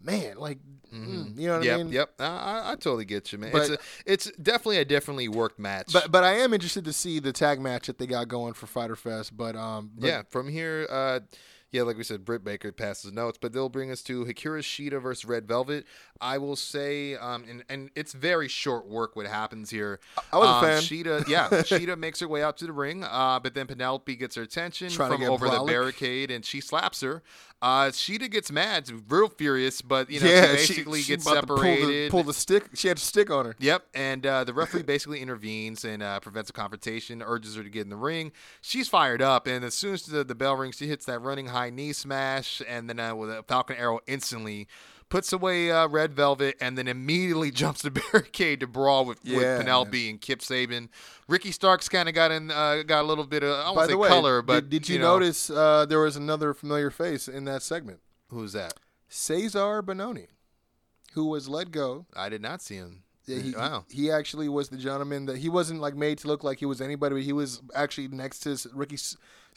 man, 0.00 0.36
like, 0.36 0.58
mm, 0.92 1.38
you 1.38 1.48
know 1.48 1.56
what 1.58 1.64
Yep, 1.64 1.74
I 1.80 1.82
mean? 1.82 1.92
yep. 1.92 2.10
I, 2.18 2.24
I, 2.24 2.62
I 2.72 2.74
totally 2.76 3.04
get 3.04 3.32
you, 3.32 3.38
man. 3.38 3.52
But- 3.52 3.62
it's 3.62 3.70
a, 3.70 3.78
it's 4.12 4.30
definitely 4.42 4.78
a 4.78 4.84
differently 4.84 5.28
worked 5.28 5.58
match. 5.58 5.92
But 5.92 6.10
but 6.12 6.24
I 6.24 6.34
am 6.34 6.52
interested 6.54 6.84
to 6.84 6.92
see 6.92 7.18
the 7.18 7.32
tag 7.32 7.60
match 7.60 7.86
that 7.86 7.98
they 7.98 8.06
got 8.06 8.28
going 8.28 8.54
for 8.54 8.66
Fyter 8.66 8.96
Fest. 8.96 9.36
But 9.36 9.56
um, 9.56 9.90
but 9.98 10.06
yeah, 10.06 10.22
from 10.30 10.48
here, 10.48 10.86
uh, 10.90 11.20
yeah, 11.72 11.82
like 11.82 11.96
we 11.96 12.04
said, 12.04 12.24
Britt 12.24 12.44
Baker 12.44 12.70
passes 12.72 13.12
notes, 13.12 13.38
but 13.40 13.52
they'll 13.52 13.68
bring 13.68 13.90
us 13.90 14.02
to 14.04 14.24
Hikaru 14.24 14.60
Shida 14.60 15.02
versus 15.02 15.24
Red 15.24 15.48
Velvet. 15.48 15.84
I 16.20 16.38
will 16.38 16.56
say, 16.56 17.16
um, 17.16 17.44
and, 17.48 17.64
and 17.68 17.90
it's 17.94 18.12
very 18.12 18.48
short 18.48 18.86
work 18.86 19.16
what 19.16 19.26
happens 19.26 19.68
here. 19.70 20.00
I 20.32 20.38
was 20.38 20.48
a 20.48 20.52
um, 20.52 20.64
fan. 20.64 20.82
Shida, 20.82 21.28
yeah, 21.28 21.48
Shida 21.50 21.98
makes 21.98 22.20
her 22.20 22.28
way 22.28 22.42
out 22.42 22.56
to 22.58 22.66
the 22.66 22.72
ring, 22.72 23.04
uh, 23.04 23.40
but 23.42 23.54
then 23.54 23.66
Penelope 23.66 24.14
gets 24.16 24.36
her 24.36 24.42
attention 24.42 24.90
Trying 24.90 25.10
to 25.10 25.16
from 25.16 25.22
get 25.22 25.30
over 25.30 25.48
the 25.48 25.64
barricade, 25.64 26.30
and 26.30 26.44
she 26.44 26.60
slaps 26.60 27.00
her. 27.00 27.22
Uh, 27.62 27.86
Shida 27.86 28.30
gets 28.30 28.52
mad, 28.52 28.90
real 29.08 29.28
furious, 29.28 29.80
but 29.80 30.10
you 30.10 30.20
know, 30.20 30.26
yeah, 30.26 30.56
she 30.56 30.74
basically 30.74 31.00
she, 31.00 31.12
gets 31.12 31.26
about 31.26 31.40
to 31.40 31.46
pull 31.46 31.56
the- 31.56 31.62
separated. 31.62 32.10
Pull 32.10 32.22
the, 32.22 32.34
stick. 32.34 32.68
She 32.74 32.88
had 32.88 32.98
a 32.98 33.00
stick 33.00 33.30
on 33.30 33.46
her. 33.46 33.56
Yep, 33.58 33.86
and 33.94 34.26
uh, 34.26 34.44
the 34.44 34.52
referee 34.52 34.82
basically 34.82 35.20
intervenes 35.20 35.84
and 35.84 36.02
uh, 36.02 36.20
prevents 36.20 36.50
a 36.50 36.52
confrontation, 36.52 37.22
urges 37.22 37.56
her 37.56 37.62
to 37.62 37.70
get 37.70 37.82
in 37.82 37.88
the 37.88 37.96
ring. 37.96 38.32
She's 38.60 38.88
fired 38.88 39.22
up, 39.22 39.46
and 39.46 39.64
as 39.64 39.74
soon 39.74 39.94
as 39.94 40.04
the, 40.04 40.22
the 40.22 40.34
bell 40.34 40.54
rings, 40.56 40.76
she 40.76 40.86
hits 40.86 41.06
that 41.06 41.20
running 41.20 41.46
high 41.46 41.65
knee 41.70 41.92
smash, 41.92 42.62
and 42.68 42.88
then 42.88 43.00
uh, 43.00 43.14
with 43.14 43.30
a 43.30 43.42
Falcon 43.42 43.76
Arrow 43.76 44.00
instantly 44.06 44.68
puts 45.08 45.32
away 45.32 45.70
uh, 45.70 45.86
Red 45.88 46.14
Velvet, 46.14 46.56
and 46.60 46.76
then 46.76 46.88
immediately 46.88 47.50
jumps 47.52 47.82
the 47.82 47.90
barricade 47.90 48.60
to 48.60 48.66
brawl 48.66 49.04
with, 49.04 49.22
with 49.24 49.34
Yeah, 49.34 49.58
Penelope 49.58 50.10
and 50.10 50.20
Kip 50.20 50.40
Sabian. 50.40 50.88
Ricky 51.28 51.52
Starks 51.52 51.88
kind 51.88 52.08
of 52.08 52.14
got 52.14 52.30
in, 52.30 52.50
uh, 52.50 52.82
got 52.84 53.02
a 53.02 53.06
little 53.06 53.26
bit 53.26 53.42
of 53.42 53.50
I 53.50 53.70
won't 53.70 53.88
say 53.88 53.94
way, 53.94 54.08
color, 54.08 54.42
but 54.42 54.68
did, 54.68 54.82
did 54.82 54.88
you, 54.88 54.98
know, 54.98 55.14
notice 55.14 55.50
uh, 55.50 55.86
there 55.86 56.00
was 56.00 56.16
another 56.16 56.54
familiar 56.54 56.90
face 56.90 57.28
in 57.28 57.44
that 57.44 57.62
segment? 57.62 58.00
who's 58.28 58.52
that? 58.52 58.74
Cezar 59.08 59.82
Bononi, 59.82 60.26
who 61.12 61.26
was 61.26 61.48
let 61.48 61.70
go 61.70 62.06
I 62.14 62.28
did 62.28 62.42
not 62.42 62.60
see 62.62 62.76
him. 62.76 63.02
Yeah, 63.26 63.38
he, 63.40 63.50
wow. 63.52 63.84
he 63.90 64.10
actually 64.10 64.48
was 64.48 64.68
the 64.68 64.76
gentleman 64.76 65.26
that 65.26 65.38
he 65.38 65.48
wasn't 65.48 65.80
like 65.80 65.96
made 65.96 66.18
to 66.18 66.28
look 66.28 66.44
like 66.44 66.60
he 66.60 66.66
was 66.66 66.80
anybody, 66.80 67.16
but 67.16 67.22
he 67.22 67.32
was 67.32 67.60
actually 67.74 68.08
next 68.08 68.40
to 68.40 68.56
Ricky 68.72 68.98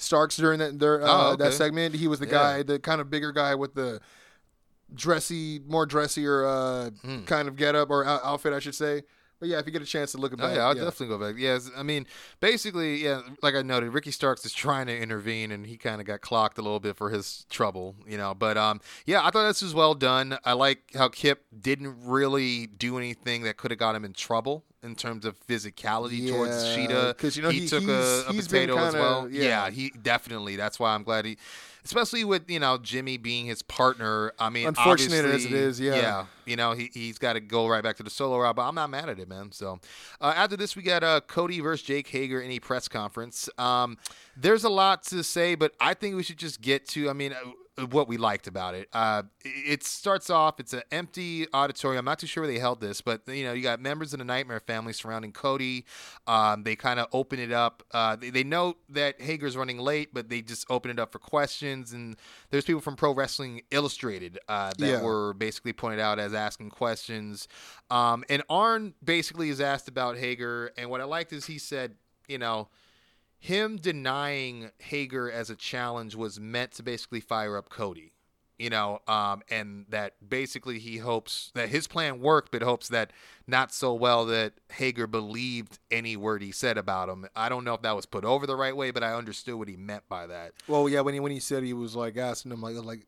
Starks 0.02 0.38
during 0.38 0.60
that 0.60 0.80
their, 0.80 1.02
uh, 1.04 1.08
Oh, 1.08 1.32
okay. 1.34 1.44
that 1.44 1.54
segment. 1.54 1.94
He 1.96 2.08
was 2.08 2.20
the 2.20 2.26
Yeah. 2.26 2.32
guy, 2.32 2.64
the 2.64 2.80
kind 2.80 3.02
of 3.02 3.10
bigger 3.10 3.32
guy 3.34 3.54
with 3.54 3.74
the 3.76 4.00
dressy, 4.94 5.60
more 5.68 5.86
dressier 5.86 6.46
uh, 6.46 6.90
Hmm. 7.02 7.24
kind 7.26 7.48
of 7.48 7.56
getup 7.56 7.90
or 7.90 8.06
out- 8.06 8.22
outfit, 8.24 8.54
I 8.54 8.60
should 8.60 8.76
say. 8.76 9.04
But 9.40 9.48
yeah, 9.48 9.60
if 9.60 9.66
you 9.66 9.72
get 9.72 9.82
a 9.82 9.86
chance 9.86 10.12
to 10.12 10.18
look 10.18 10.34
at 10.34 10.40
Oh 10.42 10.48
that, 10.48 10.56
yeah, 10.56 10.64
I'll 10.66 10.74
definitely 10.74 11.08
go 11.08 11.18
back. 11.18 11.36
Yes, 11.38 11.70
I 11.76 11.82
mean, 11.84 12.06
basically, 12.42 13.04
yeah, 13.04 13.22
like 13.42 13.56
I 13.56 13.62
noted, 13.62 13.92
Ricky 13.94 14.12
Starks 14.12 14.46
is 14.46 14.52
trying 14.52 14.88
to 14.88 14.98
intervene, 14.98 15.52
and 15.52 15.66
he 15.66 15.78
kind 15.78 16.02
of 16.02 16.08
got 16.08 16.20
clocked 16.20 16.58
a 16.58 16.62
little 16.62 16.82
bit 16.82 16.98
for 16.98 17.10
his 17.10 17.46
trouble, 17.50 17.96
you 18.06 18.18
know. 18.18 18.34
But 18.34 18.58
um, 18.58 18.82
yeah, 19.06 19.26
I 19.26 19.32
thought 19.32 19.48
this 19.48 19.62
was 19.62 19.74
well 19.74 19.96
done. 19.96 20.38
I 20.44 20.54
like 20.54 20.92
how 20.94 21.08
Kip 21.08 21.46
didn't 21.58 21.96
really 22.06 22.68
do 22.68 22.98
anything 22.98 23.44
that 23.44 23.56
could 23.56 23.72
have 23.72 23.78
got 23.80 23.96
him 23.96 24.04
in 24.04 24.12
trouble 24.12 24.66
in 24.84 24.96
terms 24.96 25.26
of 25.26 25.36
physicality 25.48 26.30
towards 26.30 26.52
Yeah, 26.66 26.76
Shida. 26.88 27.18
'cause, 27.18 27.36
you 27.36 27.44
know, 27.44 27.50
he, 27.50 27.62
he- 27.62 27.68
took 27.68 27.84
a, 27.88 28.24
a 28.28 28.34
potato 28.34 28.78
as 28.78 28.94
kinda- 28.94 29.00
well. 29.00 29.30
yeah. 29.30 29.70
he 29.70 29.90
definitely. 30.02 30.56
That's 30.56 30.80
why 30.80 30.94
I'm 30.96 31.04
glad 31.04 31.26
he. 31.26 31.38
Especially 31.86 32.24
with 32.26 32.50
you 32.50 32.60
know 32.60 32.78
Jimmy 32.78 33.18
being 33.18 33.46
his 33.46 33.62
partner. 33.62 34.34
I 34.38 34.50
mean, 34.50 34.68
Unfortunate 34.68 35.26
as 35.26 35.46
it 35.46 35.54
is, 35.54 35.80
yeah. 35.80 35.96
yeah, 35.96 36.26
you 36.46 36.56
know, 36.58 36.74
he, 36.74 36.90
he's 36.94 37.18
got 37.18 37.34
to 37.34 37.40
go 37.40 37.68
right 37.68 37.82
back 37.82 37.96
to 37.98 38.04
the 38.04 38.10
solo 38.10 38.38
route, 38.38 38.56
but 38.58 38.64
I'm 38.68 38.76
not 38.76 38.90
mad 38.90 39.08
at 39.10 39.18
it, 39.18 39.30
man. 39.30 39.52
So 39.54 39.80
uh, 40.20 40.34
after 40.36 40.58
this, 40.58 40.76
we 40.76 40.84
got 40.84 41.04
uh, 41.04 41.22
Cody 41.22 41.62
versus 41.62 41.86
Jake 41.86 42.08
Hager 42.10 42.42
in 42.42 42.52
a 42.52 42.60
press 42.60 42.88
conference. 42.90 43.50
Um, 43.58 43.98
there's 44.36 44.66
a 44.66 44.70
lot 44.70 45.04
to 45.04 45.24
say, 45.24 45.56
but 45.56 45.74
I 45.80 45.94
think 45.94 46.16
we 46.16 46.22
should 46.24 46.38
just 46.38 46.62
get 46.62 46.86
to, 46.90 47.10
I 47.10 47.14
mean, 47.14 47.32
uh, 47.34 47.38
what 47.88 48.08
we 48.08 48.18
liked 48.18 48.48
about 48.48 48.76
it. 48.76 48.88
Uh, 48.94 49.24
it 49.44 49.84
starts 49.84 50.30
off, 50.30 50.60
it's 50.60 50.74
an 50.74 50.82
empty 50.92 51.48
auditorium. 51.54 52.00
I'm 52.00 52.06
not 52.06 52.20
too 52.20 52.28
sure 52.28 52.44
where 52.44 52.52
they 52.52 52.60
held 52.60 52.82
this, 52.82 53.02
but, 53.02 53.22
you 53.28 53.44
know, 53.44 53.54
you 53.54 53.64
got 53.64 53.80
members 53.80 54.14
of 54.14 54.20
the 54.20 54.26
Nightmare 54.26 54.60
family 54.60 54.94
surrounding 54.94 55.32
Cody. 55.32 55.86
Um, 56.28 56.64
they 56.64 56.76
kind 56.76 57.00
of 57.00 57.08
open 57.14 57.40
it 57.40 57.52
up. 57.52 57.84
Uh, 57.92 58.16
they, 58.16 58.30
they 58.30 58.44
note 58.44 58.78
that 58.90 59.22
Hager's 59.22 59.56
running 59.58 59.80
late, 59.80 60.14
but 60.14 60.30
they 60.30 60.42
just 60.42 60.66
open 60.70 60.92
it 60.92 61.00
up 61.00 61.12
for 61.12 61.20
questions. 61.20 61.94
And 61.94 62.16
there's 62.52 62.66
people 62.66 62.82
from 62.82 62.96
Pro 62.96 63.14
Wrestling 63.14 63.62
Illustrated 63.72 64.40
uh, 64.48 64.72
that 64.78 64.86
Yeah. 64.86 65.02
were 65.02 65.34
basically 65.34 65.74
pointed 65.74 66.00
out 66.00 66.20
as 66.20 66.34
asking 66.34 66.70
questions. 66.70 67.48
Um, 67.90 68.24
and 68.30 68.44
Arn 68.50 68.94
basically 69.04 69.50
is 69.50 69.62
asked 69.62 69.88
about 69.88 70.18
Hager, 70.18 70.72
and 70.78 70.90
what 70.90 71.02
I 71.02 71.06
liked 71.06 71.34
is 71.34 71.46
he 71.46 71.58
said, 71.58 71.96
you 72.28 72.38
know, 72.38 72.68
him 73.40 73.78
denying 73.78 74.72
Hager 74.80 75.32
as 75.32 75.50
a 75.50 75.56
challenge 75.56 76.16
was 76.16 76.40
meant 76.40 76.74
to 76.74 76.84
basically 76.84 77.22
fire 77.22 77.58
up 77.58 77.70
Cody. 77.70 78.14
You 78.58 78.70
know, 78.70 79.00
um, 79.08 79.42
and 79.50 79.86
that 79.88 80.16
basically 80.28 80.80
he 80.80 80.98
hopes 80.98 81.50
that 81.56 81.70
his 81.70 81.88
plan 81.88 82.20
worked, 82.20 82.52
but 82.52 82.62
hopes 82.62 82.90
that 82.90 83.14
not 83.50 83.74
so 83.74 83.94
well 83.94 84.26
that 84.28 84.54
Hager 84.72 85.08
believed 85.08 85.80
any 85.92 86.16
word 86.16 86.42
he 86.42 86.52
said 86.52 86.78
about 86.78 87.10
him. 87.10 87.28
I 87.36 87.50
don't 87.50 87.64
know 87.64 87.74
if 87.74 87.82
that 87.82 87.96
was 87.96 88.06
put 88.06 88.24
over 88.26 88.46
the 88.48 88.56
right 88.56 88.76
way, 88.76 88.92
but 88.92 89.04
I 89.04 89.14
understood 89.14 89.56
what 89.56 89.68
he 89.68 89.76
meant 89.76 90.08
by 90.08 90.28
that. 90.28 90.54
Well, 90.68 90.88
yeah, 90.88 91.02
when 91.02 91.14
he 91.14 91.20
when 91.20 91.32
he 91.32 91.40
said 91.40 91.64
he 91.64 91.74
was 91.74 91.96
like 91.96 92.18
asking 92.18 92.52
him 92.52 92.62
like 92.62 92.76
like 92.76 93.08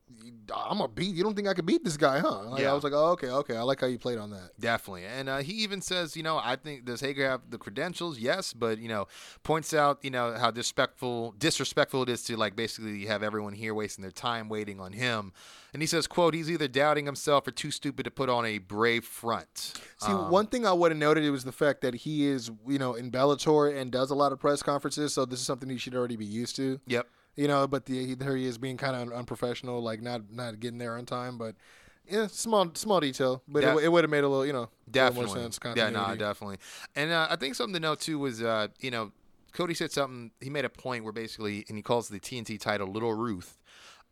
I'm 0.56 0.78
gonna 0.78 0.88
beat 0.88 1.16
you 1.16 1.24
don't 1.24 1.36
think 1.36 1.48
I 1.48 1.54
could 1.54 1.66
beat 1.66 1.84
this 1.84 1.98
guy, 1.98 2.20
huh? 2.20 2.44
Like, 2.44 2.62
Yeah. 2.62 2.72
I 2.72 2.74
was 2.74 2.84
like, 2.84 2.94
oh 2.94 3.12
okay, 3.12 3.30
okay, 3.30 3.56
I 3.56 3.62
like 3.62 3.82
how 3.82 3.88
you 3.88 4.00
played 4.00 4.18
on 4.18 4.32
that. 4.32 4.52
Definitely. 4.60 5.06
And 5.06 5.30
uh, 5.30 5.38
he 5.38 5.54
even 5.54 5.82
says, 5.82 6.18
you 6.18 6.24
know, 6.24 6.38
I 6.38 6.56
think 6.56 6.86
does 6.86 7.02
Hager 7.02 7.30
have 7.30 7.42
the 7.50 7.58
credentials? 7.58 8.20
Yes, 8.20 8.54
but 8.54 8.80
you 8.80 8.88
know, 8.90 9.08
points 9.44 9.74
out, 9.74 10.00
you 10.02 10.10
know, 10.12 10.36
how 10.38 10.52
disrespectful 10.52 11.36
disrespectful 11.38 12.04
it 12.04 12.10
is 12.10 12.24
to 12.24 12.38
like 12.38 12.56
basically 12.56 13.06
have 13.06 13.24
everyone 13.24 13.54
here 13.54 13.74
wasting 13.74 14.02
their 14.02 14.12
time 14.12 14.50
waiting 14.50 14.80
on 14.80 14.94
him. 14.94 15.34
And 15.74 15.82
he 15.82 15.88
says, 15.88 16.06
quote, 16.06 16.34
he's 16.34 16.52
either 16.52 16.68
doubting 16.68 17.06
himself 17.06 17.48
or 17.48 17.52
too 17.52 17.72
stupid 17.72 18.04
to 18.04 18.12
put 18.12 18.28
on 18.30 18.46
a 18.46 18.58
brave 18.58 19.06
front. 19.06 19.74
See, 20.00 20.12
Um, 20.12 20.30
one 20.30 20.48
thing 20.48 20.66
I 20.66 20.74
would 20.74 20.92
have 20.92 20.98
noted 20.98 21.24
it 21.24 21.30
was 21.32 21.46
the 21.46 21.54
fact 21.54 21.80
that 21.82 21.94
he 21.94 22.26
is, 22.28 22.52
you 22.68 22.78
know, 22.78 22.94
in 22.96 23.10
Bellator 23.12 23.74
and 23.76 23.90
does 23.92 24.12
a 24.12 24.16
lot 24.16 24.34
of 24.34 24.40
press 24.40 24.62
conferences, 24.62 25.14
so 25.14 25.24
this 25.26 25.40
is 25.40 25.46
something 25.46 25.70
he 25.70 25.78
should 25.78 25.96
already 25.96 26.18
be 26.18 26.26
used 26.26 26.56
to. 26.58 26.80
Yep. 26.88 27.08
You 27.38 27.48
know, 27.48 27.66
but 27.68 27.86
the, 27.86 28.16
there 28.16 28.36
he 28.36 28.46
is 28.46 28.58
being 28.58 28.76
kind 28.76 28.96
of 28.98 29.18
unprofessional, 29.18 29.82
like 29.82 30.02
not 30.02 30.30
not 30.30 30.60
getting 30.60 30.78
there 30.78 30.98
on 30.98 31.06
time. 31.06 31.38
But 31.38 31.56
yeah, 32.06 32.28
small 32.28 32.70
small 32.74 33.00
detail, 33.00 33.42
but 33.48 33.62
Def- 33.62 33.78
it, 33.78 33.84
it 33.86 33.92
would 33.94 34.04
have 34.04 34.12
made 34.12 34.26
a 34.26 34.28
little, 34.28 34.46
you 34.46 34.52
know, 34.52 34.70
Definitely. 34.90 35.28
more 35.28 35.36
sense. 35.38 35.58
yeah, 35.64 35.70
no, 35.72 36.00
continuity. 36.00 36.18
definitely. 36.20 36.58
And 36.98 37.12
uh, 37.12 37.28
I 37.30 37.38
think 37.38 37.56
something 37.56 37.74
to 37.76 37.80
note 37.80 38.02
too 38.02 38.20
was, 38.20 38.44
uh, 38.44 38.68
you 38.82 38.92
know, 38.92 39.14
Cody 39.54 39.74
said 39.74 39.94
something. 39.94 40.32
He 40.42 40.50
made 40.50 40.66
a 40.66 40.70
point 40.70 41.06
where 41.06 41.14
basically, 41.14 41.64
and 41.70 41.78
he 41.78 41.82
calls 41.82 42.10
the 42.10 42.20
TNT 42.20 42.60
title 42.60 42.88
Little 42.88 43.14
Ruth. 43.14 43.58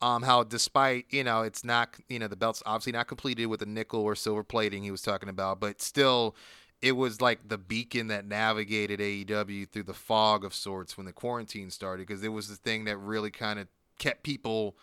Um, 0.01 0.23
how 0.23 0.43
despite 0.43 1.05
you 1.09 1.23
know 1.23 1.41
it's 1.41 1.63
not 1.63 1.95
you 2.07 2.19
know 2.19 2.27
the 2.27 2.37
belt's 2.37 2.63
obviously 2.65 2.93
not 2.93 3.07
completed 3.07 3.47
with 3.47 3.59
the 3.59 3.65
nickel 3.65 4.01
or 4.01 4.15
silver 4.15 4.43
plating 4.43 4.83
he 4.83 4.91
was 4.91 5.01
talking 5.01 5.29
about, 5.29 5.59
but 5.59 5.81
still. 5.81 6.35
It 6.81 6.93
was 6.93 7.19
like 7.19 7.49
the 7.49 7.57
beacon 7.57 8.07
that 8.07 8.25
navigated 8.25 9.01
AEW 9.01 9.67
through 9.69 9.83
the 9.83 9.93
fog 9.93 10.45
of 10.45 10.53
sorts 10.53 10.95
when 10.95 11.05
the 11.05 11.11
quarantine 11.11 11.71
started, 11.71 12.07
because 12.07 12.23
it 12.23 12.29
was 12.29 12.47
the 12.47 12.55
thing 12.55 12.85
that 12.85 12.95
really 12.95 13.31
kind 13.31 13.59
of 13.59 13.67
kept 13.97 14.23
people 14.23 14.77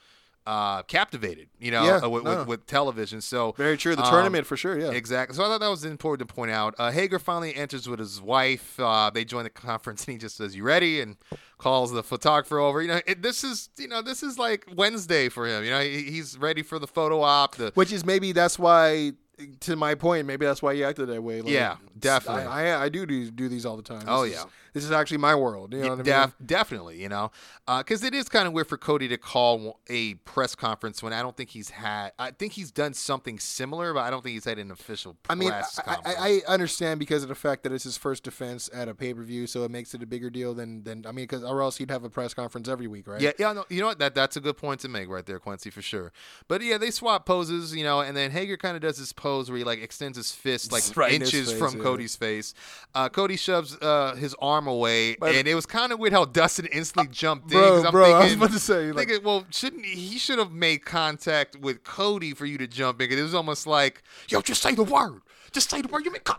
uh, 0.46 0.82
captivated, 0.84 1.48
you 1.58 1.70
know, 1.70 1.84
Yeah, 1.84 1.96
uh, 2.04 2.08
with, 2.08 2.24
no. 2.24 2.38
with, 2.38 2.46
with 2.46 2.66
television. 2.66 3.20
So 3.20 3.52
Very 3.56 3.76
true. 3.76 3.96
The 3.96 4.04
um, 4.04 4.10
tournament 4.10 4.46
for 4.46 4.56
sure. 4.56 4.78
Yeah. 4.78 4.90
Exactly. 4.92 5.34
So 5.36 5.42
I 5.44 5.46
thought 5.46 5.60
that 5.60 5.68
was 5.68 5.84
important 5.84 6.28
to 6.28 6.34
point 6.34 6.50
out. 6.52 6.74
Uh, 6.78 6.90
Hager 6.90 7.18
finally 7.18 7.54
enters 7.54 7.88
with 7.88 7.98
his 7.98 8.20
wife. 8.20 8.78
Uh, 8.78 9.10
they 9.10 9.24
join 9.24 9.44
the 9.44 9.50
conference, 9.50 10.04
and 10.04 10.12
he 10.12 10.18
just 10.18 10.36
says, 10.36 10.54
"You 10.54 10.62
ready?" 10.62 11.00
and 11.00 11.16
calls 11.58 11.90
the 11.92 12.02
photographer 12.02 12.58
over. 12.58 12.80
You 12.82 12.88
know, 12.88 13.00
it, 13.06 13.22
this 13.22 13.42
is 13.44 13.70
you 13.76 13.88
know 13.88 14.02
this 14.02 14.22
is 14.22 14.38
like 14.38 14.66
Wednesday 14.76 15.28
for 15.28 15.46
him. 15.46 15.64
You 15.64 15.70
know, 15.70 15.80
he, 15.80 16.02
he's 16.02 16.38
ready 16.38 16.62
for 16.62 16.78
the 16.78 16.86
photo 16.86 17.22
op. 17.22 17.56
The 17.56 17.72
Which 17.74 17.92
is 17.92 18.04
maybe 18.04 18.32
that's 18.32 18.58
why, 18.58 19.12
to 19.60 19.74
my 19.76 19.94
point, 19.94 20.26
maybe 20.26 20.46
that's 20.46 20.62
why 20.62 20.74
he 20.74 20.84
acted 20.84 21.08
that 21.08 21.22
way. 21.22 21.40
Like, 21.42 21.52
Yeah, 21.52 21.76
definitely. 21.98 22.44
I, 22.44 22.70
I, 22.78 22.84
I 22.84 22.88
do, 22.88 23.04
do 23.06 23.30
do 23.30 23.48
these 23.48 23.66
all 23.66 23.76
the 23.76 23.82
time. 23.82 24.00
This 24.00 24.08
Oh, 24.08 24.22
is- 24.22 24.32
yeah. 24.34 24.44
This 24.76 24.84
is 24.84 24.92
actually 24.92 25.16
my 25.16 25.34
world. 25.34 25.72
You 25.72 25.80
know 25.80 25.96
what 25.96 26.06
I 26.06 26.26
mean? 26.26 26.34
Definitely, 26.44 27.00
you 27.00 27.08
know, 27.08 27.30
because 27.78 28.04
it 28.04 28.14
is 28.14 28.28
kind 28.28 28.46
of 28.46 28.52
weird 28.52 28.66
for 28.66 28.76
Cody 28.76 29.08
to 29.08 29.16
call 29.16 29.80
a 29.88 30.16
press 30.16 30.54
conference 30.54 31.02
when 31.02 31.14
I 31.14 31.22
don't 31.22 31.34
think 31.34 31.48
he's 31.48 31.70
had. 31.70 32.12
I 32.18 32.30
think 32.30 32.52
he's 32.52 32.72
done 32.72 32.92
something 32.92 33.38
similar, 33.38 33.94
but 33.94 34.00
I 34.00 34.10
don't 34.10 34.22
think 34.22 34.34
he's 34.34 34.44
had 34.44 34.58
an 34.58 34.70
official 34.70 35.14
press 35.22 35.34
I 35.34 35.38
mean, 35.38 35.50
I, 35.50 35.62
conference. 35.62 36.18
I, 36.18 36.42
I 36.46 36.52
understand 36.52 37.00
because 37.00 37.22
of 37.22 37.30
the 37.30 37.34
fact 37.34 37.62
that 37.62 37.72
it's 37.72 37.84
his 37.84 37.96
first 37.96 38.22
defense 38.24 38.68
at 38.70 38.86
a 38.86 38.94
pay 38.94 39.14
per 39.14 39.22
view, 39.22 39.46
so 39.46 39.64
it 39.64 39.70
makes 39.70 39.94
it 39.94 40.02
a 40.02 40.06
bigger 40.06 40.28
deal 40.28 40.52
than 40.52 40.84
than 40.84 41.06
I 41.06 41.12
mean, 41.12 41.24
because 41.24 41.42
or 41.42 41.62
else 41.62 41.78
he'd 41.78 41.90
have 41.90 42.04
a 42.04 42.10
press 42.10 42.34
conference 42.34 42.68
every 42.68 42.86
week, 42.86 43.06
right? 43.06 43.22
Yeah, 43.22 43.32
yeah, 43.38 43.54
no, 43.54 43.64
you 43.70 43.80
know 43.80 43.86
what? 43.86 43.98
That 43.98 44.14
that's 44.14 44.36
a 44.36 44.42
good 44.42 44.58
point 44.58 44.80
to 44.80 44.90
make 44.90 45.08
right 45.08 45.24
there, 45.24 45.40
Kwency, 45.40 45.72
for 45.72 45.80
sure. 45.80 46.12
But 46.48 46.60
yeah, 46.60 46.76
they 46.76 46.90
swap 46.90 47.24
poses, 47.24 47.74
you 47.74 47.82
know, 47.82 48.02
and 48.02 48.14
then 48.14 48.30
Hager 48.30 48.58
kind 48.58 48.76
of 48.76 48.82
does 48.82 48.98
this 48.98 49.14
pose 49.14 49.48
where 49.48 49.56
he 49.56 49.64
like 49.64 49.82
extends 49.82 50.18
his 50.18 50.32
fist 50.32 50.70
like 50.70 50.82
Right 50.96 51.14
in 51.14 51.22
inches 51.22 51.52
face, 51.52 51.58
from 51.58 51.78
yeah. 51.78 51.82
Cody's 51.82 52.14
face. 52.14 52.52
Uh, 52.94 53.08
Cody 53.08 53.38
shoves 53.38 53.74
uh, 53.80 54.14
his 54.16 54.36
arm 54.38 54.65
away, 54.66 55.16
But- 55.16 55.34
and 55.34 55.46
it 55.48 55.54
was 55.54 55.66
kind 55.66 55.92
of 55.92 55.98
weird 55.98 56.12
how 56.12 56.24
Dustin 56.24 56.66
instantly 56.66 57.08
uh, 57.08 57.12
jumped 57.12 57.52
in. 57.52 57.58
bro, 57.58 57.82
I'm 57.84 57.90
bro, 57.92 58.12
I 58.14 58.24
was 58.24 58.32
about 58.34 58.52
to 58.52 58.58
say, 58.58 58.92
like- 58.92 59.08
thinking, 59.08 59.24
well, 59.24 59.44
shouldn't 59.50 59.84
he, 59.84 59.94
he 60.08 60.18
should 60.18 60.38
have 60.38 60.52
made 60.52 60.84
contact 60.84 61.56
with 61.56 61.84
Cody 61.84 62.34
for 62.34 62.46
you 62.46 62.58
to 62.58 62.66
jump 62.66 63.00
in? 63.00 63.08
'cause 63.08 63.18
it 63.18 63.22
was 63.22 63.34
almost 63.34 63.66
like, 63.66 64.02
yo, 64.28 64.40
just 64.40 64.62
say 64.62 64.74
the 64.74 64.82
word, 64.84 65.20
just 65.52 65.70
say 65.70 65.80
the 65.82 65.88
word. 65.88 66.04
You 66.04 66.12
con- 66.24 66.36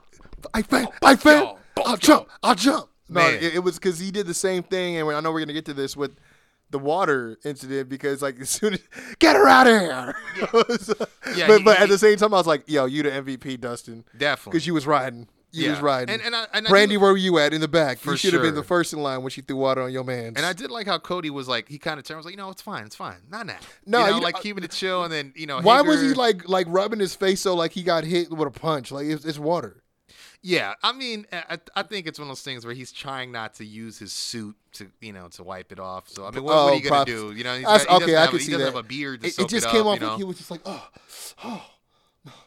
I 0.54 0.64
Oh, 0.72 0.94
I 1.04 1.16
fan, 1.16 1.56
I'll 1.86 1.98
jump, 1.98 2.28
I'll 2.44 2.56
jump. 2.56 2.90
No, 3.10 3.22
it, 3.28 3.56
it 3.56 3.64
was 3.64 3.76
because 3.80 4.00
he 4.00 4.12
did 4.12 4.28
the 4.28 4.34
same 4.34 4.64
thing, 4.64 4.98
and 4.98 5.10
I 5.10 5.20
know 5.22 5.32
we're 5.32 5.40
gonna 5.40 5.54
get 5.54 5.66
to 5.66 5.74
this 5.74 5.96
with 5.96 6.16
the 6.70 6.78
water 6.80 7.38
incident 7.46 7.88
because 7.88 8.22
like 8.22 8.38
as 8.42 8.50
soon 8.50 8.74
as 8.74 8.80
get 9.20 9.36
her 9.38 9.48
out 9.48 9.68
of 9.68 9.80
here. 9.82 10.16
Yeah, 11.36 11.48
but, 11.48 11.58
he- 11.60 11.64
but 11.64 11.80
at 11.80 11.90
the 11.90 11.98
same 11.98 12.18
time, 12.18 12.34
I 12.34 12.38
was 12.38 12.48
like, 12.48 12.64
yo, 12.68 12.86
you 12.86 13.04
the 13.04 13.10
MVP, 13.12 13.60
Dustin, 13.60 14.04
Definitely. 14.18 14.52
because 14.52 14.68
you 14.68 14.74
was 14.74 14.86
riding. 14.88 15.28
You 15.58 15.66
Yeah. 15.66 15.72
was 15.72 15.82
riding. 15.82 16.14
And- 16.14 16.22
and 16.24 16.36
I- 16.36 16.48
and 16.54 16.68
I 16.68 16.70
Brandi, 16.70 16.98
where 17.00 17.12
were 17.12 17.18
you 17.18 17.38
at 17.40 17.54
in 17.54 17.62
the 17.62 17.68
back? 17.68 18.04
You 18.06 18.16
should 18.16 18.34
have 18.34 18.42
been 18.44 18.56
the 18.56 18.64
first 18.64 18.94
in 18.94 19.00
line 19.02 19.22
when 19.24 19.32
she 19.32 19.42
threw 19.42 19.58
water 19.58 19.82
on 19.82 19.92
your 19.92 20.04
man. 20.04 20.34
And 20.36 20.46
I 20.46 20.54
did 20.54 20.70
like 20.72 20.88
how 20.88 21.00
Cody 21.00 21.30
was 21.30 21.48
like, 21.48 21.68
he 21.68 21.78
kind 21.80 22.00
of 22.00 22.06
turned, 22.06 22.18
was 22.18 22.26
like, 22.26 22.34
you 22.34 22.38
know, 22.38 22.50
it's 22.50 22.62
fine, 22.62 22.86
it's 22.86 22.96
fine, 22.96 23.18
not 23.30 23.46
now. 23.46 23.58
No, 23.86 24.00
you 24.00 24.04
know, 24.04 24.10
you 24.16 24.20
know, 24.22 24.24
like 24.26 24.42
keeping 24.42 24.64
it 24.64 24.72
chill, 24.72 25.04
and 25.04 25.12
then 25.12 25.34
you 25.36 25.48
know, 25.48 25.60
why 25.62 25.82
was 25.82 26.02
he 26.02 26.14
like 26.14 26.48
like 26.48 26.68
rubbing 26.70 27.00
his 27.00 27.16
face 27.16 27.42
so 27.42 27.56
like 27.56 27.72
he 27.72 27.84
got 27.84 28.04
hit 28.04 28.30
with 28.32 28.48
a 28.48 28.52
punch? 28.52 28.92
Like 28.92 29.08
it's, 29.08 29.26
it's 29.26 29.40
water. 29.40 29.84
Yeah, 30.44 30.76
I 30.84 30.94
mean, 30.94 31.26
I, 31.34 31.58
I 31.76 31.82
think 31.84 32.06
it's 32.06 32.20
one 32.20 32.28
of 32.28 32.30
those 32.30 32.44
things 32.44 32.64
where 32.64 32.74
he's 32.76 32.92
trying 32.92 33.32
not 33.32 33.56
to 33.56 33.66
use 33.66 33.98
his 33.98 34.14
suit 34.14 34.56
to, 34.74 34.88
you 35.02 35.12
know, 35.12 35.28
to 35.30 35.44
wipe 35.44 35.72
it 35.72 35.80
off. 35.80 36.08
So 36.08 36.26
I 36.26 36.32
mean, 36.32 36.44
what, 36.44 36.54
what 36.54 36.62
Oh, 36.62 36.68
are 36.68 36.76
you 36.76 36.82
gonna 36.82 36.90
props. 37.06 37.12
do? 37.12 37.32
You 37.34 37.44
know, 37.44 37.56
he's 37.56 37.66
got, 37.66 37.82
he 37.82 37.88
okay, 38.04 38.16
I 38.16 38.22
have, 38.22 38.30
can 38.30 38.36
a, 38.36 38.40
he 38.40 38.46
see 38.46 38.52
doesn't 38.52 38.66
that. 38.68 38.76
have 38.76 38.86
a 38.86 38.88
beard 38.88 39.22
to 39.22 39.28
It, 39.28 39.40
it 39.40 39.50
just 39.50 39.66
up, 39.66 39.72
came 39.72 39.84
you 39.84 39.90
off 39.90 40.00
know? 40.00 40.08
like 40.10 40.18
he 40.18 40.24
was 40.24 40.38
just 40.38 40.52
like, 40.52 40.62
oh, 40.66 40.88
oh. 41.44 41.66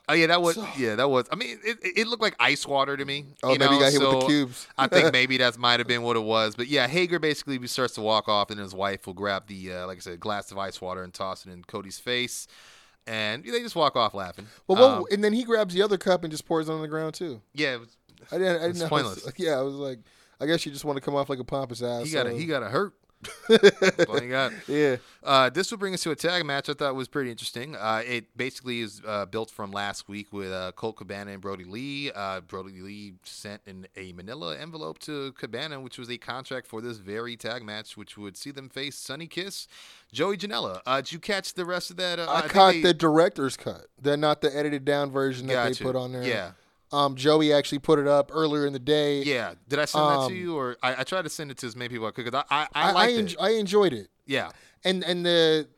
Oh 0.08 0.12
yeah, 0.14 0.26
that 0.28 0.42
was 0.42 0.58
yeah, 0.78 0.96
that 0.96 1.08
was. 1.08 1.26
I 1.32 1.36
mean, 1.36 1.58
it, 1.64 1.78
it 1.82 2.06
looked 2.06 2.22
like 2.22 2.34
ice 2.40 2.66
water 2.66 2.96
to 2.96 3.04
me. 3.04 3.26
Oh, 3.42 3.52
you 3.52 3.58
maybe 3.58 3.72
know? 3.72 3.80
got 3.80 3.92
hit 3.92 4.00
with 4.00 4.20
the 4.20 4.26
cubes. 4.26 4.66
I 4.76 4.86
think 4.88 5.12
maybe 5.12 5.36
that 5.38 5.56
might 5.58 5.80
have 5.80 5.86
been 5.86 6.02
what 6.02 6.16
it 6.16 6.22
was. 6.22 6.54
But 6.56 6.68
yeah, 6.68 6.86
Hager 6.86 7.18
basically 7.18 7.64
starts 7.66 7.94
to 7.94 8.00
walk 8.00 8.28
off, 8.28 8.50
and 8.50 8.58
his 8.58 8.74
wife 8.74 9.06
will 9.06 9.14
grab 9.14 9.46
the, 9.46 9.72
uh, 9.74 9.86
like 9.86 9.98
I 9.98 10.00
said, 10.00 10.20
glass 10.20 10.50
of 10.50 10.58
ice 10.58 10.80
water 10.80 11.02
and 11.02 11.12
toss 11.14 11.46
it 11.46 11.52
in 11.52 11.62
Cody's 11.64 11.98
face, 11.98 12.46
and 13.06 13.44
they 13.44 13.60
just 13.60 13.76
walk 13.76 13.96
off 13.96 14.14
laughing. 14.14 14.46
Well, 14.66 14.78
what, 14.78 14.98
Um, 14.98 15.04
and 15.12 15.22
then 15.24 15.32
he 15.32 15.44
grabs 15.44 15.74
the 15.74 15.82
other 15.82 15.98
cup 15.98 16.24
and 16.24 16.30
just 16.30 16.44
pours 16.46 16.68
it 16.68 16.72
on 16.72 16.80
the 16.82 16.88
ground 16.88 17.14
too. 17.14 17.40
yeah, 17.54 17.74
it 17.74 17.80
was, 17.80 17.96
I 18.32 18.38
didn't. 18.38 18.48
I 18.48 18.52
didn't 18.58 18.70
It's 18.72 18.80
know. 18.80 18.88
pointless. 18.88 19.28
Yeah, 19.36 19.58
I 19.58 19.62
was 19.62 19.74
like, 19.74 20.00
I 20.40 20.46
guess 20.46 20.64
you 20.66 20.72
just 20.72 20.84
want 20.84 20.96
to 20.96 21.00
come 21.02 21.14
off 21.14 21.28
like 21.28 21.38
a 21.38 21.44
pompous 21.44 21.82
ass. 21.82 22.06
he 22.06 22.12
got 22.12 22.26
a 22.26 22.32
he 22.32 22.46
got 22.46 22.62
a 22.62 22.68
hurt. 22.68 22.94
All 24.08 24.18
he 24.20 24.28
got. 24.28 24.52
Yeah. 24.66 24.96
Uh, 25.22 25.50
this 25.50 25.70
will 25.70 25.78
bring 25.78 25.92
us 25.92 26.02
to 26.02 26.10
a 26.10 26.16
tag 26.16 26.44
match 26.46 26.68
I 26.68 26.72
thought 26.72 26.94
was 26.94 27.08
pretty 27.08 27.30
interesting. 27.30 27.76
Uh, 27.76 28.02
it 28.06 28.34
basically 28.36 28.80
is 28.80 29.02
uh, 29.06 29.26
built 29.26 29.50
from 29.50 29.70
last 29.72 30.08
week 30.08 30.32
with 30.32 30.50
uh, 30.50 30.72
Colt 30.72 30.96
Cabana 30.96 31.32
and 31.32 31.40
Brodie 31.42 31.64
Lee. 31.64 32.10
Uh, 32.14 32.40
Brodie 32.40 32.80
Lee 32.80 33.14
sent 33.24 33.60
in 33.66 33.86
a 33.96 34.12
manila 34.12 34.56
envelope 34.56 34.98
to 35.00 35.32
Cabana, 35.32 35.80
which 35.80 35.98
was 35.98 36.08
a 36.10 36.16
contract 36.16 36.66
for 36.66 36.80
this 36.80 36.96
very 36.96 37.36
tag 37.36 37.62
match, 37.62 37.96
which 37.96 38.16
would 38.16 38.36
see 38.36 38.50
them 38.50 38.68
face 38.68 38.96
Sonny 38.96 39.26
Kiss, 39.26 39.68
Joey 40.12 40.36
Janela. 40.38 40.80
Uh, 40.86 40.96
did 41.02 41.12
you 41.12 41.18
catch 41.18 41.52
the 41.54 41.64
rest 41.66 41.90
of 41.90 41.96
that? 41.98 42.18
Uh, 42.18 42.26
I, 42.30 42.40
think 42.42 42.52
caught 42.52 42.72
they- 42.72 42.80
the 42.82 42.94
director's 42.94 43.56
cut. 43.56 43.86
They're 44.00 44.16
not 44.16 44.40
the 44.40 44.56
edited 44.56 44.84
down 44.86 45.10
version 45.10 45.46
that 45.48 45.52
Gotcha. 45.54 45.78
they 45.78 45.84
put 45.84 45.96
on 45.96 46.12
there. 46.12 46.22
Yeah. 46.24 46.52
Um, 46.92 47.14
Joey 47.14 47.52
actually 47.52 47.78
put 47.78 47.98
it 47.98 48.06
up 48.08 48.30
earlier 48.34 48.66
in 48.66 48.72
the 48.72 48.78
day. 48.80 49.22
Yeah, 49.22 49.54
did 49.68 49.78
I 49.78 49.84
send 49.84 50.04
that 50.04 50.18
Um, 50.20 50.28
to 50.30 50.34
you, 50.36 50.56
or 50.56 50.76
I, 50.82 51.00
I 51.00 51.04
tried 51.04 51.22
to 51.22 51.28
send 51.30 51.50
it 51.50 51.58
to 51.58 51.66
as 51.66 51.76
many 51.76 51.88
people 51.88 52.06
I 52.06 52.10
could? 52.10 52.30
Cause 52.30 52.44
I 52.50 52.62
I, 52.74 52.90
I 52.90 52.92
I, 53.06 53.12
en-. 53.12 53.28
I 53.40 53.50
enjoyed 53.50 53.92
it. 53.92 54.08
Yeah, 54.26 54.50
And 54.84 55.04
and 55.04 55.24
the 55.24 55.68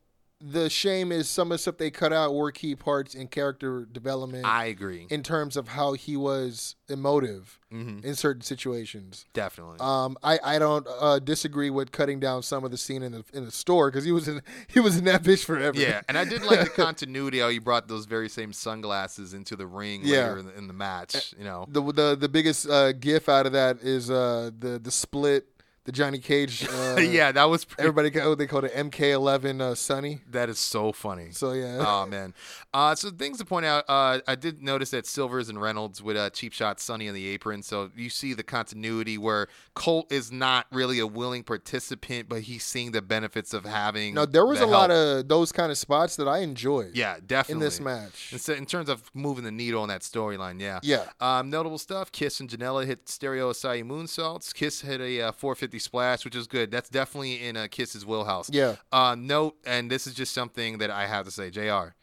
the 0.44 0.68
shame 0.68 1.12
is 1.12 1.28
some 1.28 1.48
of 1.52 1.54
the 1.54 1.58
stuff 1.58 1.76
they 1.78 1.90
cut 1.90 2.12
out 2.12 2.34
were 2.34 2.50
key 2.50 2.74
parts 2.74 3.14
in 3.14 3.28
character 3.28 3.86
development 3.90 4.44
I 4.44 4.64
agree. 4.66 5.06
in 5.08 5.22
terms 5.22 5.56
of 5.56 5.68
how 5.68 5.92
he 5.92 6.16
was 6.16 6.74
emotive 6.88 7.58
Mhm. 7.72 8.04
in 8.04 8.14
certain 8.14 8.42
situations. 8.42 9.24
Definitely. 9.32 9.78
Um, 9.80 10.18
I, 10.22 10.38
I 10.44 10.58
don't 10.58 10.86
uh, 11.00 11.18
disagree 11.20 11.70
with 11.70 11.90
cutting 11.90 12.20
down 12.20 12.42
some 12.42 12.64
of 12.64 12.70
the 12.70 12.76
scene 12.76 13.02
in 13.02 13.12
the 13.12 13.24
in 13.32 13.46
the 13.46 13.50
store 13.50 13.90
because 13.90 14.04
he 14.04 14.12
was 14.12 14.28
in 14.28 14.42
he 14.68 14.78
was 14.80 14.98
in 14.98 15.04
that 15.04 15.22
bitch 15.22 15.44
forever. 15.44 15.78
Yeah, 15.78 16.02
and 16.08 16.18
I 16.18 16.24
did 16.24 16.42
like 16.42 16.60
the 16.60 16.70
continuity 16.84 17.38
how 17.38 17.48
you 17.48 17.60
brought 17.62 17.88
those 17.88 18.04
very 18.04 18.28
same 18.28 18.52
sunglasses 18.52 19.32
into 19.32 19.56
the 19.56 19.66
ring 19.66 20.02
Yeah. 20.04 20.18
later 20.28 20.38
in 20.40 20.46
the, 20.46 20.58
in 20.58 20.66
the 20.66 20.74
match. 20.74 21.34
You 21.38 21.44
know, 21.44 21.64
the 21.68 21.80
the 21.92 22.16
the 22.16 22.28
biggest 22.28 22.68
uh, 22.68 22.92
gif 22.92 23.28
out 23.28 23.46
of 23.46 23.52
that 23.52 23.78
is 23.80 24.10
uh, 24.10 24.50
the 24.58 24.78
the 24.78 24.90
split 24.90 25.46
the 25.84 25.92
Johnny 25.92 26.18
Cage. 26.18 26.66
Uh, 26.82 26.96
yeah, 27.00 27.32
that 27.32 27.44
was 27.44 27.64
pretty, 27.64 27.82
Everybody 27.88 28.28
what 28.28 28.38
they 28.38 28.46
called 28.46 28.64
it 28.64 28.74
MK11 28.74 29.60
uh, 29.60 29.74
Sonny. 29.74 30.20
that 30.30 30.48
is 30.48 30.58
so 30.58 30.90
funny. 30.92 31.30
So 31.30 31.52
yeah. 31.52 31.76
oh 31.86 32.06
man. 32.06 32.34
Uh, 32.72 32.94
so 32.94 33.10
things 33.10 33.38
to 33.38 33.44
point 33.44 33.66
out. 33.66 33.84
Uh, 33.88 34.20
I 34.26 34.34
did 34.34 34.62
notice 34.62 34.90
that 34.90 35.06
Silvers 35.06 35.48
and 35.48 35.60
Reynolds 35.60 36.02
with 36.02 36.16
uh, 36.16 36.30
cheap 36.30 36.52
shot 36.52 36.80
Sonny 36.80 37.08
on 37.08 37.14
the 37.14 37.26
apron. 37.28 37.62
So 37.62 37.90
you 37.96 38.10
see 38.10 38.34
the 38.34 38.42
continuity 38.42 39.16
where 39.16 39.48
Colt 39.74 40.10
is 40.10 40.32
not 40.32 40.66
really 40.72 40.98
a 40.98 41.06
willing 41.06 41.44
participant, 41.44 42.28
but 42.28 42.42
he's 42.42 42.64
seeing 42.64 42.92
the 42.92 43.02
benefits 43.02 43.54
of 43.54 43.64
having. 43.64 44.14
No, 44.14 44.26
there 44.26 44.46
was 44.46 44.58
the 44.58 44.64
a 44.64 44.66
lot 44.66 44.90
of 44.90 45.28
those 45.28 45.52
kind 45.52 45.70
of 45.70 45.78
spots 45.78 46.16
that 46.16 46.28
I 46.28 46.38
enjoyed. 46.38 46.94
yeah, 46.94 47.16
definitely 47.24 47.52
in 47.52 47.58
this 47.60 47.80
match. 47.80 48.48
In, 48.48 48.54
in 48.56 48.66
terms 48.66 48.88
of 48.88 49.10
moving 49.14 49.44
the 49.44 49.52
needle 49.52 49.82
on 49.82 49.88
that 49.88 50.02
storyline, 50.02 50.60
yeah. 50.60 50.80
Yeah. 50.82 51.06
Um, 51.20 51.50
notable 51.50 51.78
stuff: 51.78 52.12
Kiss 52.12 52.40
and 52.40 52.48
Janela 52.48 52.86
hit 52.86 53.08
stereo 53.08 53.52
Asai 53.52 53.84
moonsaults. 53.84 54.52
Kiss 54.52 54.82
hit 54.82 55.00
a 55.00 55.22
uh, 55.22 55.32
450 55.32 55.71
splash, 55.78 56.24
which 56.24 56.34
is 56.36 56.46
good. 56.46 56.70
That's 56.70 56.88
definitely 56.88 57.44
in 57.46 57.56
a 57.56 57.68
Kiss's 57.68 58.04
wheelhouse. 58.06 58.50
Yeah. 58.50 58.76
Uh, 58.90 59.16
note, 59.18 59.56
and 59.64 59.90
this 59.90 60.06
is 60.06 60.14
just 60.14 60.32
something 60.32 60.78
that 60.78 60.90
I 60.90 61.06
have 61.06 61.24
to 61.26 61.30
say, 61.30 61.50
Jr. 61.50 61.94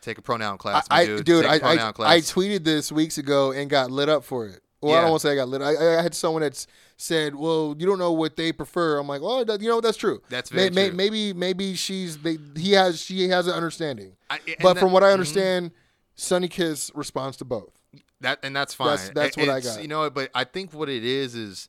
Take 0.00 0.18
a 0.18 0.22
pronoun 0.22 0.58
class, 0.58 0.86
I 0.90 1.06
dude. 1.06 1.24
dude, 1.24 1.44
Take 1.44 1.62
a 1.62 1.66
I, 1.66 1.70
I, 1.72 1.76
pronoun 1.76 1.88
I 1.88 1.92
class. 1.92 2.32
tweeted 2.32 2.64
this 2.64 2.92
weeks 2.92 3.18
ago 3.18 3.50
and 3.52 3.68
got 3.68 3.90
lit 3.90 4.08
up 4.08 4.22
for 4.24 4.46
it. 4.46 4.60
Well, 4.80 4.94
I 4.94 5.00
don't 5.00 5.10
want 5.10 5.22
to 5.22 5.28
say 5.28 5.32
I 5.32 5.34
got 5.34 5.48
lit. 5.48 5.60
I, 5.60 5.98
I 5.98 6.02
had 6.02 6.14
someone 6.14 6.42
that's 6.42 6.68
said, 6.96 7.34
"Well, 7.34 7.74
you 7.76 7.84
don't 7.84 7.98
know 7.98 8.12
what 8.12 8.36
they 8.36 8.52
prefer." 8.52 8.98
I'm 8.98 9.08
like, 9.08 9.20
"Well, 9.20 9.44
you 9.60 9.68
know, 9.68 9.80
that's 9.80 9.96
true. 9.96 10.22
That's 10.28 10.50
very 10.50 10.70
may- 10.70 10.88
true. 10.90 10.96
Maybe, 10.96 11.32
maybe 11.32 11.74
she's 11.74 12.18
they, 12.18 12.38
he 12.56 12.72
has 12.72 13.00
she 13.00 13.28
has 13.28 13.48
an 13.48 13.54
understanding. 13.54 14.12
I- 14.30 14.38
but 14.62 14.74
that- 14.74 14.80
from 14.80 14.92
what 14.92 15.02
I 15.02 15.08
mhm. 15.08 15.14
understand, 15.14 15.72
Sonny 16.14 16.46
Kiss 16.46 16.92
responds 16.94 17.36
to 17.38 17.44
both. 17.44 17.72
That 18.20 18.38
and 18.44 18.54
that's 18.54 18.72
fine. 18.72 18.90
That's- 18.98 19.10
that's 19.14 19.36
what 19.36 19.48
I 19.48 19.60
got. 19.60 19.82
You 19.82 19.88
know, 19.88 20.08
but 20.10 20.30
I 20.32 20.44
think 20.44 20.72
what 20.72 20.88
it 20.88 21.04
is 21.04 21.34
is 21.34 21.68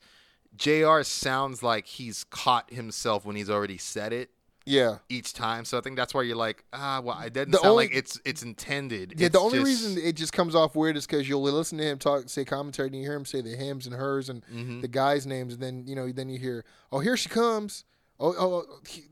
Jr. 0.55 1.01
sounds 1.03 1.63
like 1.63 1.85
he's 1.85 2.23
caught 2.25 2.71
himself 2.73 3.25
when 3.25 3.35
he's 3.35 3.49
already 3.49 3.77
said 3.77 4.11
it 4.13 4.29
Yeah, 4.65 4.97
each 5.07 5.33
time. 5.33 5.63
So 5.65 5.77
I 5.77 5.81
think 5.81 5.95
that's 5.95 6.13
why 6.13 6.23
you're 6.23 6.35
like, 6.35 6.63
ah, 6.73 7.01
well, 7.03 7.19
it 7.21 7.33
doesn't 7.33 7.51
The 7.51 7.57
sound 7.59 7.71
only- 7.71 7.85
like 7.87 7.95
it's 7.95 8.19
it's 8.25 8.43
intended. 8.43 9.13
yeah. 9.17 9.27
It's 9.27 9.33
the 9.33 9.39
only 9.39 9.59
just- 9.59 9.65
reason 9.67 9.97
it 10.03 10.13
just 10.15 10.33
comes 10.33 10.55
off 10.55 10.75
weird 10.75 10.97
is 10.97 11.05
because 11.07 11.29
you'll 11.29 11.41
listen 11.43 11.77
to 11.77 11.83
him 11.83 11.97
talk, 11.97 12.27
say 12.29 12.43
commentary, 12.45 12.87
and 12.87 12.95
you 12.95 13.03
hear 13.03 13.15
him 13.15 13.25
say 13.25 13.41
the 13.41 13.55
hims 13.55 13.85
and 13.87 13.95
hers 13.95 14.29
and 14.29 14.43
Mm-hmm. 14.53 14.81
the 14.81 14.87
guys' 14.87 15.25
names, 15.25 15.53
and 15.53 15.63
then 15.63 15.83
you 15.87 15.95
know, 15.95 16.11
then 16.11 16.29
you 16.29 16.39
hear, 16.39 16.65
"Oh, 16.91 16.99
here 16.99 17.15
she 17.17 17.29
comes." 17.29 17.85
Oh, 18.21 18.35
oh, 18.37 18.65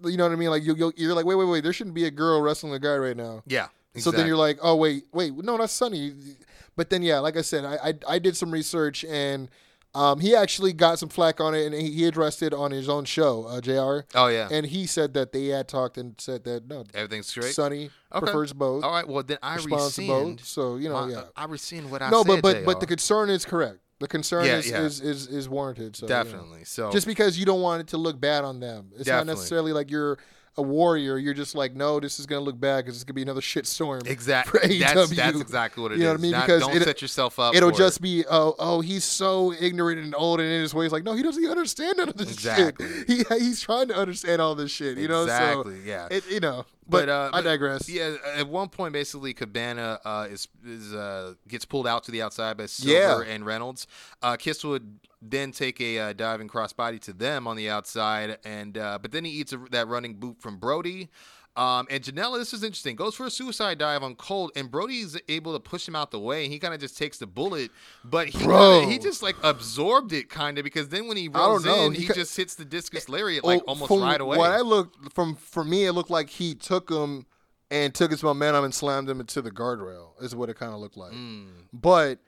oh, 0.04 0.08
you 0.10 0.18
know 0.18 0.26
what 0.26 0.34
I 0.34 0.36
mean? 0.36 0.50
Like 0.50 0.64
you, 0.64 0.76
you'll, 0.76 0.92
you're 0.98 1.14
like, 1.14 1.26
wait, 1.26 1.36
wait, 1.36 1.46
wait. 1.46 1.64
There 1.64 1.72
shouldn't 1.72 1.94
be 1.96 2.04
a 2.04 2.12
girl 2.12 2.42
wrestling 2.42 2.74
a 2.74 2.80
guy 2.80 2.98
right 2.98 3.16
now. 3.16 3.42
yeah. 3.48 3.68
So 3.96 4.12
then 4.12 4.28
you're 4.28 4.36
like, 4.38 4.60
oh 4.62 4.76
wait, 4.76 5.06
wait, 5.14 5.34
no, 5.34 5.58
that's 5.58 5.72
Sonny. 5.74 6.14
But 6.76 6.90
then 6.92 7.02
yeah, 7.02 7.20
like 7.20 7.36
I 7.38 7.42
said, 7.42 7.64
I 7.66 7.76
I, 7.90 7.94
I 8.16 8.20
did 8.20 8.36
some 8.38 8.52
research 8.52 9.04
and 9.06 9.50
Um, 9.98 10.20
he 10.20 10.36
actually 10.36 10.74
got 10.74 11.00
some 11.00 11.10
flack 11.10 11.42
on 11.42 11.56
it, 11.56 11.66
and 11.66 11.74
he, 11.74 12.06
addressed 12.06 12.44
it 12.44 12.54
on 12.54 12.72
his 12.72 12.88
own 12.88 13.04
show, 13.06 13.46
uh, 13.46 13.60
Jr. 13.62 14.06
Oh 14.16 14.28
yeah, 14.28 14.48
And 14.52 14.66
he 14.66 14.86
said 14.86 15.14
that 15.16 15.32
they 15.32 15.48
had 15.48 15.68
talked 15.68 15.98
and 15.98 16.14
said 16.20 16.44
that 16.44 16.68
no, 16.68 16.86
everything's 16.94 17.34
great. 17.34 17.54
Sonny 17.54 17.90
Okay. 18.14 18.24
prefers 18.26 18.54
both, 18.54 18.84
All 18.84 18.92
right, 18.92 19.08
well 19.08 19.24
then 19.24 19.38
I 19.42 19.56
rescind. 19.56 20.08
both. 20.38 20.46
So 20.46 20.76
you 20.78 20.88
know, 20.90 21.08
my- 21.08 21.12
yeah. 21.12 21.24
I 21.36 21.46
rescind 21.46 21.90
what 21.92 22.02
I 22.02 22.10
no, 22.10 22.24
said. 22.24 22.42
but 22.42 22.42
but 22.42 22.66
but 22.66 22.74
JR. 22.76 22.80
the 22.82 22.86
concern 22.88 23.30
is 23.30 23.44
correct. 23.44 23.80
The 24.00 24.08
concern 24.08 24.46
Yeah, 24.46 24.58
is, 24.60 24.70
yeah. 24.70 24.82
is 24.84 25.02
is 25.02 25.28
is 25.28 25.50
warranted. 25.50 25.96
So 25.96 26.06
you 26.06 26.10
know. 26.10 26.24
definitely. 26.24 26.64
So 26.66 26.92
just 26.92 27.08
because 27.08 27.40
you 27.40 27.46
don't 27.46 27.62
want 27.62 27.82
it 27.82 27.88
to 27.88 27.98
look 27.98 28.20
bad 28.22 28.44
on 28.46 28.60
them. 28.60 28.92
It's 28.96 29.10
not 29.10 29.26
necessarily 29.26 29.74
like 29.74 29.90
you're 29.90 30.20
a 30.58 30.62
warrior. 30.62 31.18
You're 31.18 31.34
just 31.34 31.56
like, 31.56 31.76
no, 31.76 32.00
this 32.00 32.20
is 32.20 32.26
gonna 32.26 32.42
look 32.42 32.60
bad 32.60 32.84
because 32.86 32.96
it's 32.96 33.04
gonna 33.04 33.16
be 33.16 33.22
another 33.22 33.42
shit 33.42 33.68
storm. 33.68 34.02
exactly. 34.06 34.80
That's 34.80 35.10
that's 35.12 35.40
exactly 35.40 35.84
what 35.84 35.92
it 35.92 35.96
is. 35.96 36.00
You 36.00 36.06
know 36.06 36.12
what 36.14 36.20
I 36.20 36.22
mean? 36.22 36.32
Not- 36.32 36.46
Because 36.48 36.62
don't 36.62 36.76
it- 36.76 36.84
set 36.84 37.02
yourself 37.02 37.40
up. 37.40 37.56
It'll 37.56 37.72
just 37.72 37.98
it. 37.98 38.02
be, 38.04 38.26
oh, 38.30 38.56
oh, 38.60 38.82
he's 38.82 39.04
so 39.04 39.54
ignorant 39.60 40.00
and 40.00 40.16
old 40.16 40.40
and 40.40 40.50
in 40.50 40.62
his 40.62 40.74
ways. 40.74 40.92
Like, 40.92 41.04
no, 41.04 41.14
he 41.14 41.24
doesn't 41.24 41.42
even 41.42 41.58
understand 41.58 41.98
none 41.98 42.10
of 42.10 42.18
this 42.18 42.32
Exactly. 42.32 42.88
shit. 42.88 43.08
He 43.30 43.38
he's 43.40 43.62
trying 43.62 43.88
to 43.90 43.96
understand 43.96 44.42
all 44.42 44.56
this 44.56 44.72
shit. 44.72 44.98
You 44.98 45.08
know, 45.08 45.24
exactly. 45.24 45.76
so 45.76 45.82
yeah. 45.86 46.08
it, 46.12 46.30
you 46.30 46.40
know. 46.40 46.66
But, 46.90 47.08
But, 47.08 47.10
uh, 47.10 47.30
I 47.34 47.38
but- 47.40 47.42
digress. 47.44 47.90
Yeah, 47.90 48.16
at 48.36 48.48
one 48.48 48.70
point, 48.70 48.94
basically, 48.94 49.34
Cabana 49.34 50.00
uh, 50.06 50.28
is 50.30 50.48
is 50.66 50.94
uh, 50.94 51.34
gets 51.48 51.66
pulled 51.66 51.86
out 51.88 52.04
to 52.06 52.12
the 52.12 52.22
outside 52.22 52.56
by 52.58 52.66
Silver 52.68 53.26
Yeah. 53.26 53.34
and 53.34 53.46
Reynolds. 53.46 53.88
Uh, 54.22 54.38
Kiss 54.38 54.64
would 54.64 55.00
then 55.22 55.52
take 55.52 55.82
a 55.82 56.00
uh, 56.00 56.14
diving 56.14 56.48
crossbody 56.48 57.00
to 57.02 57.12
them 57.14 57.48
on 57.48 57.58
the 57.58 57.70
outside, 57.70 58.38
and 58.46 58.78
uh, 58.78 59.00
but 59.02 59.12
then 59.12 59.26
he 59.26 59.32
eats 59.32 59.52
a, 59.52 59.58
that 59.72 59.88
running 59.88 60.14
boot 60.16 60.38
from 60.40 60.58
Brodie. 60.58 61.10
Um, 61.58 61.88
and 61.90 62.04
Janela, 62.04 62.38
this 62.38 62.54
is 62.54 62.64
interesting, 62.64 62.96
goes 62.96 63.16
for 63.16 63.26
a 63.26 63.32
suicide 63.32 63.80
dive 63.80 64.04
on 64.04 64.14
Colt, 64.16 64.52
and 64.56 64.70
Brodie's 64.70 65.18
able 65.28 65.54
to 65.54 65.60
push 65.60 65.88
him 65.88 65.96
out 65.96 66.12
the 66.12 66.20
way. 66.20 66.44
And 66.44 66.54
he 66.54 66.60
kind 66.60 66.74
of 66.74 66.80
just 66.80 66.98
takes 66.98 67.18
the 67.18 67.26
bullet, 67.26 67.72
but 68.06 68.28
he 68.30 68.44
Bro. 68.44 68.82
kinda, 68.82 68.92
he 68.94 69.00
just 69.00 69.24
like 69.24 69.36
absorbed 69.44 70.14
it, 70.14 70.30
kind 70.30 70.60
of, 70.60 70.64
because 70.64 70.90
then 70.90 71.08
when 71.08 71.18
he 71.18 71.28
rolls 71.28 71.66
in, 71.66 71.94
He 71.94 72.02
he, 72.02 72.08
ca- 72.08 72.14
just 72.14 72.38
hits 72.38 72.54
the 72.56 72.64
discus 72.66 73.10
lariat 73.10 73.44
like 73.44 73.62
Oh, 73.68 73.72
almost 73.74 73.90
right 73.92 74.22
away. 74.22 74.38
What 74.38 74.52
I 74.52 74.62
looked 74.62 75.14
from 75.14 75.36
for 75.36 75.64
me, 75.64 75.86
it 75.86 75.94
looked 75.94 76.12
like 76.12 76.30
he 76.30 76.54
took 76.54 76.92
him 76.92 77.26
and 77.72 77.94
took 77.94 78.12
his 78.12 78.22
momentum 78.24 78.64
and 78.64 78.74
slammed 78.74 79.10
him 79.10 79.20
into 79.20 79.42
the 79.42 79.52
guardrail. 79.52 80.12
Is 80.22 80.36
what 80.36 80.50
it 80.50 80.58
kind 80.58 80.74
of 80.74 80.80
looked 80.80 80.96
like. 80.96 81.12
Mm, 81.14 81.48
But 81.74 82.20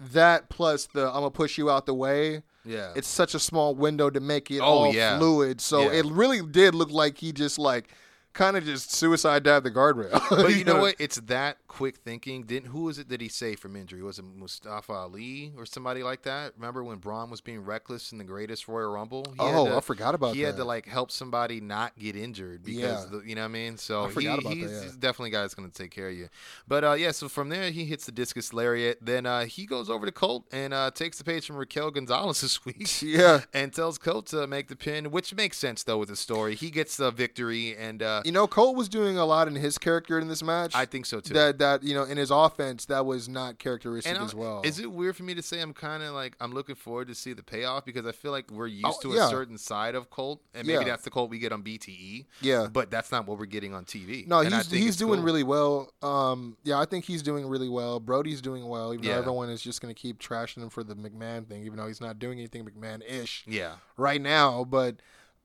that 0.00 0.48
plus 0.48 0.86
the 0.86 1.06
I'm 1.08 1.14
gonna 1.14 1.30
push 1.30 1.58
you 1.58 1.70
out 1.70 1.86
the 1.86 1.94
way. 1.94 2.42
yeah, 2.64 2.92
It's 2.94 3.08
such 3.08 3.34
a 3.34 3.38
small 3.38 3.74
window 3.74 4.10
to 4.10 4.20
make 4.20 4.50
it 4.50 4.60
Oh, 4.60 4.64
all 4.64 4.94
yeah. 4.94 5.18
fluid. 5.18 5.60
So 5.60 5.82
Yeah. 5.82 5.98
it 6.00 6.06
really 6.06 6.42
did 6.42 6.74
look 6.74 6.90
like 6.90 7.18
he 7.18 7.32
just 7.32 7.58
like 7.58 7.90
kind 8.38 8.56
of 8.56 8.64
just 8.64 8.92
suicide 8.92 9.42
dived 9.42 9.66
the 9.66 9.70
guardrail. 9.70 10.12
But 10.30 10.54
you 10.56 10.64
know 10.64 10.80
what? 10.80 10.94
It's 11.00 11.16
that 11.22 11.58
quick 11.66 11.96
thinking. 11.96 12.44
Didn't 12.44 12.70
who 12.70 12.84
was 12.84 12.98
it 12.98 13.08
that 13.08 13.20
he 13.20 13.28
saved 13.28 13.58
from 13.58 13.74
injury? 13.74 14.02
Was 14.02 14.18
it 14.20 14.24
Mustafa 14.24 14.92
Ali 14.92 15.52
or 15.56 15.66
somebody 15.66 16.02
like 16.04 16.22
that? 16.22 16.52
Remember 16.56 16.84
when 16.84 16.98
Braun 16.98 17.30
was 17.30 17.40
being 17.40 17.60
reckless 17.64 18.12
in 18.12 18.18
the 18.18 18.24
greatest 18.24 18.68
Royal 18.68 18.92
Rumble? 18.92 19.24
He 19.30 19.36
Oh, 19.40 19.66
to- 19.66 19.76
I 19.76 19.80
forgot 19.80 20.14
about 20.14 20.28
that. 20.28 20.36
He 20.36 20.42
had 20.42 20.56
to 20.56 20.64
like 20.64 20.86
help 20.86 21.10
somebody 21.10 21.60
not 21.60 21.98
get 21.98 22.14
injured 22.14 22.62
because 22.64 23.04
Yeah. 23.04 23.18
the, 23.18 23.22
you 23.28 23.34
know 23.34 23.42
what 23.42 23.46
I 23.46 23.48
mean. 23.48 23.76
So 23.76 24.04
I 24.04 24.08
he, 24.10 24.14
he's, 24.20 24.24
that, 24.44 24.56
yeah. 24.56 24.82
he's 24.84 24.96
definitely 24.96 25.30
a 25.30 25.32
guy 25.32 25.40
that's 25.42 25.54
going 25.54 25.68
to 25.70 25.76
take 25.76 25.90
care 25.90 26.08
of 26.08 26.14
you. 26.14 26.28
But 26.68 26.84
uh, 26.84 26.92
yeah, 26.92 27.10
so 27.10 27.28
from 27.28 27.48
there 27.48 27.70
he 27.72 27.84
hits 27.86 28.06
the 28.06 28.12
discus 28.12 28.52
lariat. 28.52 28.98
Then 29.02 29.26
uh, 29.26 29.46
he 29.46 29.66
goes 29.66 29.90
over 29.90 30.06
to 30.06 30.12
Colt 30.12 30.44
and 30.52 30.72
uh, 30.72 30.92
takes 30.92 31.18
the 31.18 31.24
page 31.24 31.44
from 31.46 31.56
Raquel 31.56 31.90
Gonzalez 31.90 32.40
this 32.42 32.64
week. 32.64 32.88
Yeah. 33.02 33.40
and 33.52 33.72
tells 33.72 33.98
Colt 33.98 34.26
to 34.26 34.46
make 34.46 34.68
the 34.68 34.76
pin, 34.76 35.10
which 35.10 35.34
makes 35.34 35.58
sense 35.58 35.82
though 35.82 35.98
with 35.98 36.08
the 36.08 36.16
story. 36.16 36.54
He 36.54 36.70
gets 36.70 36.96
the 36.96 37.10
victory, 37.10 37.76
and 37.76 38.02
uh, 38.02 38.22
You 38.28 38.32
know, 38.32 38.46
Colt 38.46 38.76
was 38.76 38.90
doing 38.90 39.16
a 39.16 39.24
lot 39.24 39.48
in 39.48 39.54
his 39.54 39.78
character 39.78 40.18
in 40.18 40.28
this 40.28 40.42
match. 40.42 40.72
I 40.74 40.84
think 40.84 41.06
so 41.06 41.18
too. 41.18 41.32
that 41.32 41.58
that 41.60 41.82
you 41.82 41.94
know 41.94 42.02
in 42.02 42.18
his 42.18 42.30
offense 42.30 42.84
that 42.84 43.06
was 43.06 43.26
not 43.26 43.58
characteristic 43.58 44.14
as 44.20 44.34
well. 44.34 44.60
Is 44.66 44.78
it 44.78 44.92
weird 44.92 45.16
for 45.16 45.22
me 45.22 45.34
to 45.34 45.40
say 45.40 45.60
I'm 45.62 45.72
kind 45.72 46.02
of 46.02 46.12
like 46.12 46.36
I'm 46.38 46.52
looking 46.52 46.74
forward 46.74 47.08
to 47.08 47.14
see 47.14 47.32
the 47.32 47.42
payoff 47.42 47.86
because 47.86 48.04
I 48.06 48.12
feel 48.12 48.30
like 48.30 48.50
we're 48.50 48.66
used 48.66 48.84
Oh, 48.86 48.98
to 49.00 49.14
yeah. 49.14 49.28
a 49.28 49.30
certain 49.30 49.56
side 49.56 49.94
of 49.94 50.10
Colt, 50.10 50.42
and 50.52 50.66
maybe 50.66 50.80
Yeah. 50.84 50.90
that's 50.90 51.04
the 51.04 51.10
Colt 51.10 51.30
we 51.30 51.38
get 51.38 51.52
on 51.52 51.62
BTE. 51.62 52.26
Yeah. 52.42 52.66
but 52.70 52.90
that's 52.90 53.10
not 53.10 53.26
what 53.26 53.38
we're 53.38 53.46
getting 53.46 53.72
on 53.72 53.86
TV. 53.86 54.26
No, 54.28 54.40
And 54.40 54.52
he's 54.52 54.70
he's 54.70 54.96
doing 54.96 55.14
cool. 55.20 55.24
really 55.24 55.42
well. 55.42 55.90
Um, 56.02 56.58
yeah, 56.64 56.78
I 56.78 56.84
think 56.84 57.06
he's 57.06 57.22
doing 57.22 57.46
really 57.48 57.70
well. 57.70 57.98
Brodie's 57.98 58.42
doing 58.42 58.68
well, 58.68 58.92
even 58.92 59.06
Yeah. 59.06 59.14
though 59.14 59.18
everyone 59.20 59.48
is 59.48 59.62
just 59.62 59.80
going 59.80 59.94
to 59.94 59.98
keep 59.98 60.18
trashing 60.20 60.62
him 60.62 60.68
for 60.68 60.84
the 60.84 60.94
McMahon 60.94 61.46
thing, 61.48 61.64
even 61.64 61.78
though 61.78 61.86
he's 61.86 62.02
not 62.02 62.18
doing 62.18 62.38
anything 62.38 62.66
McMahon-ish 62.66 63.44
Yeah. 63.46 63.76
right 63.96 64.20
now. 64.20 64.64
But 64.64 64.96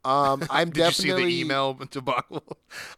um, 0.06 0.44
I'm 0.50 0.70
Did 0.70 0.82
definitely 0.82 1.24
you 1.24 1.30
see 1.30 1.36
the 1.38 1.42
email 1.42 1.74
debacle 1.92 2.44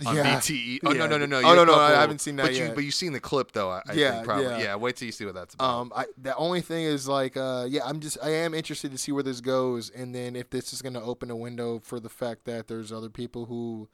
on 0.05 0.15
Yeah. 0.15 0.37
BTE? 0.39 0.79
Oh 0.85 0.91
Yeah. 0.93 0.99
no 0.99 1.07
no 1.07 1.17
no 1.17 1.25
no! 1.25 1.37
Oh, 1.37 1.49
you 1.51 1.55
no, 1.55 1.63
no, 1.65 1.75
I 1.79 1.91
haven't 1.91 2.19
seen 2.21 2.35
that 2.37 2.43
but 2.43 2.53
You, 2.53 2.65
yet. 2.65 2.75
but 2.75 2.83
you've 2.83 2.93
seen 2.93 3.13
the 3.13 3.19
clip 3.19 3.51
though. 3.51 3.69
I, 3.69 3.81
I 3.87 3.93
Yeah, 3.93 4.11
think 4.11 4.25
probably. 4.25 4.45
yeah. 4.45 4.59
Yeah. 4.59 4.75
Wait 4.75 4.95
till 4.95 5.05
you 5.05 5.11
see 5.11 5.25
what 5.25 5.35
that's 5.35 5.53
about. 5.55 5.81
Um, 5.81 5.93
I 5.95 6.05
the 6.17 6.35
only 6.35 6.61
thing 6.61 6.83
is 6.85 7.07
like, 7.07 7.37
uh, 7.37 7.65
yeah, 7.69 7.81
I'm 7.85 7.99
just 7.99 8.17
I 8.23 8.29
am 8.29 8.53
interested 8.53 8.91
to 8.91 8.97
see 8.97 9.11
where 9.11 9.23
this 9.23 9.41
goes, 9.41 9.89
and 9.89 10.13
then 10.15 10.35
if 10.35 10.49
this 10.49 10.73
is 10.73 10.81
going 10.81 10.93
to 10.93 11.01
open 11.01 11.29
a 11.31 11.35
window 11.35 11.79
for 11.79 11.99
the 11.99 12.09
fact 12.09 12.45
that 12.45 12.67
there's 12.67 12.91
other 12.91 13.09
people 13.09 13.45
who 13.45 13.89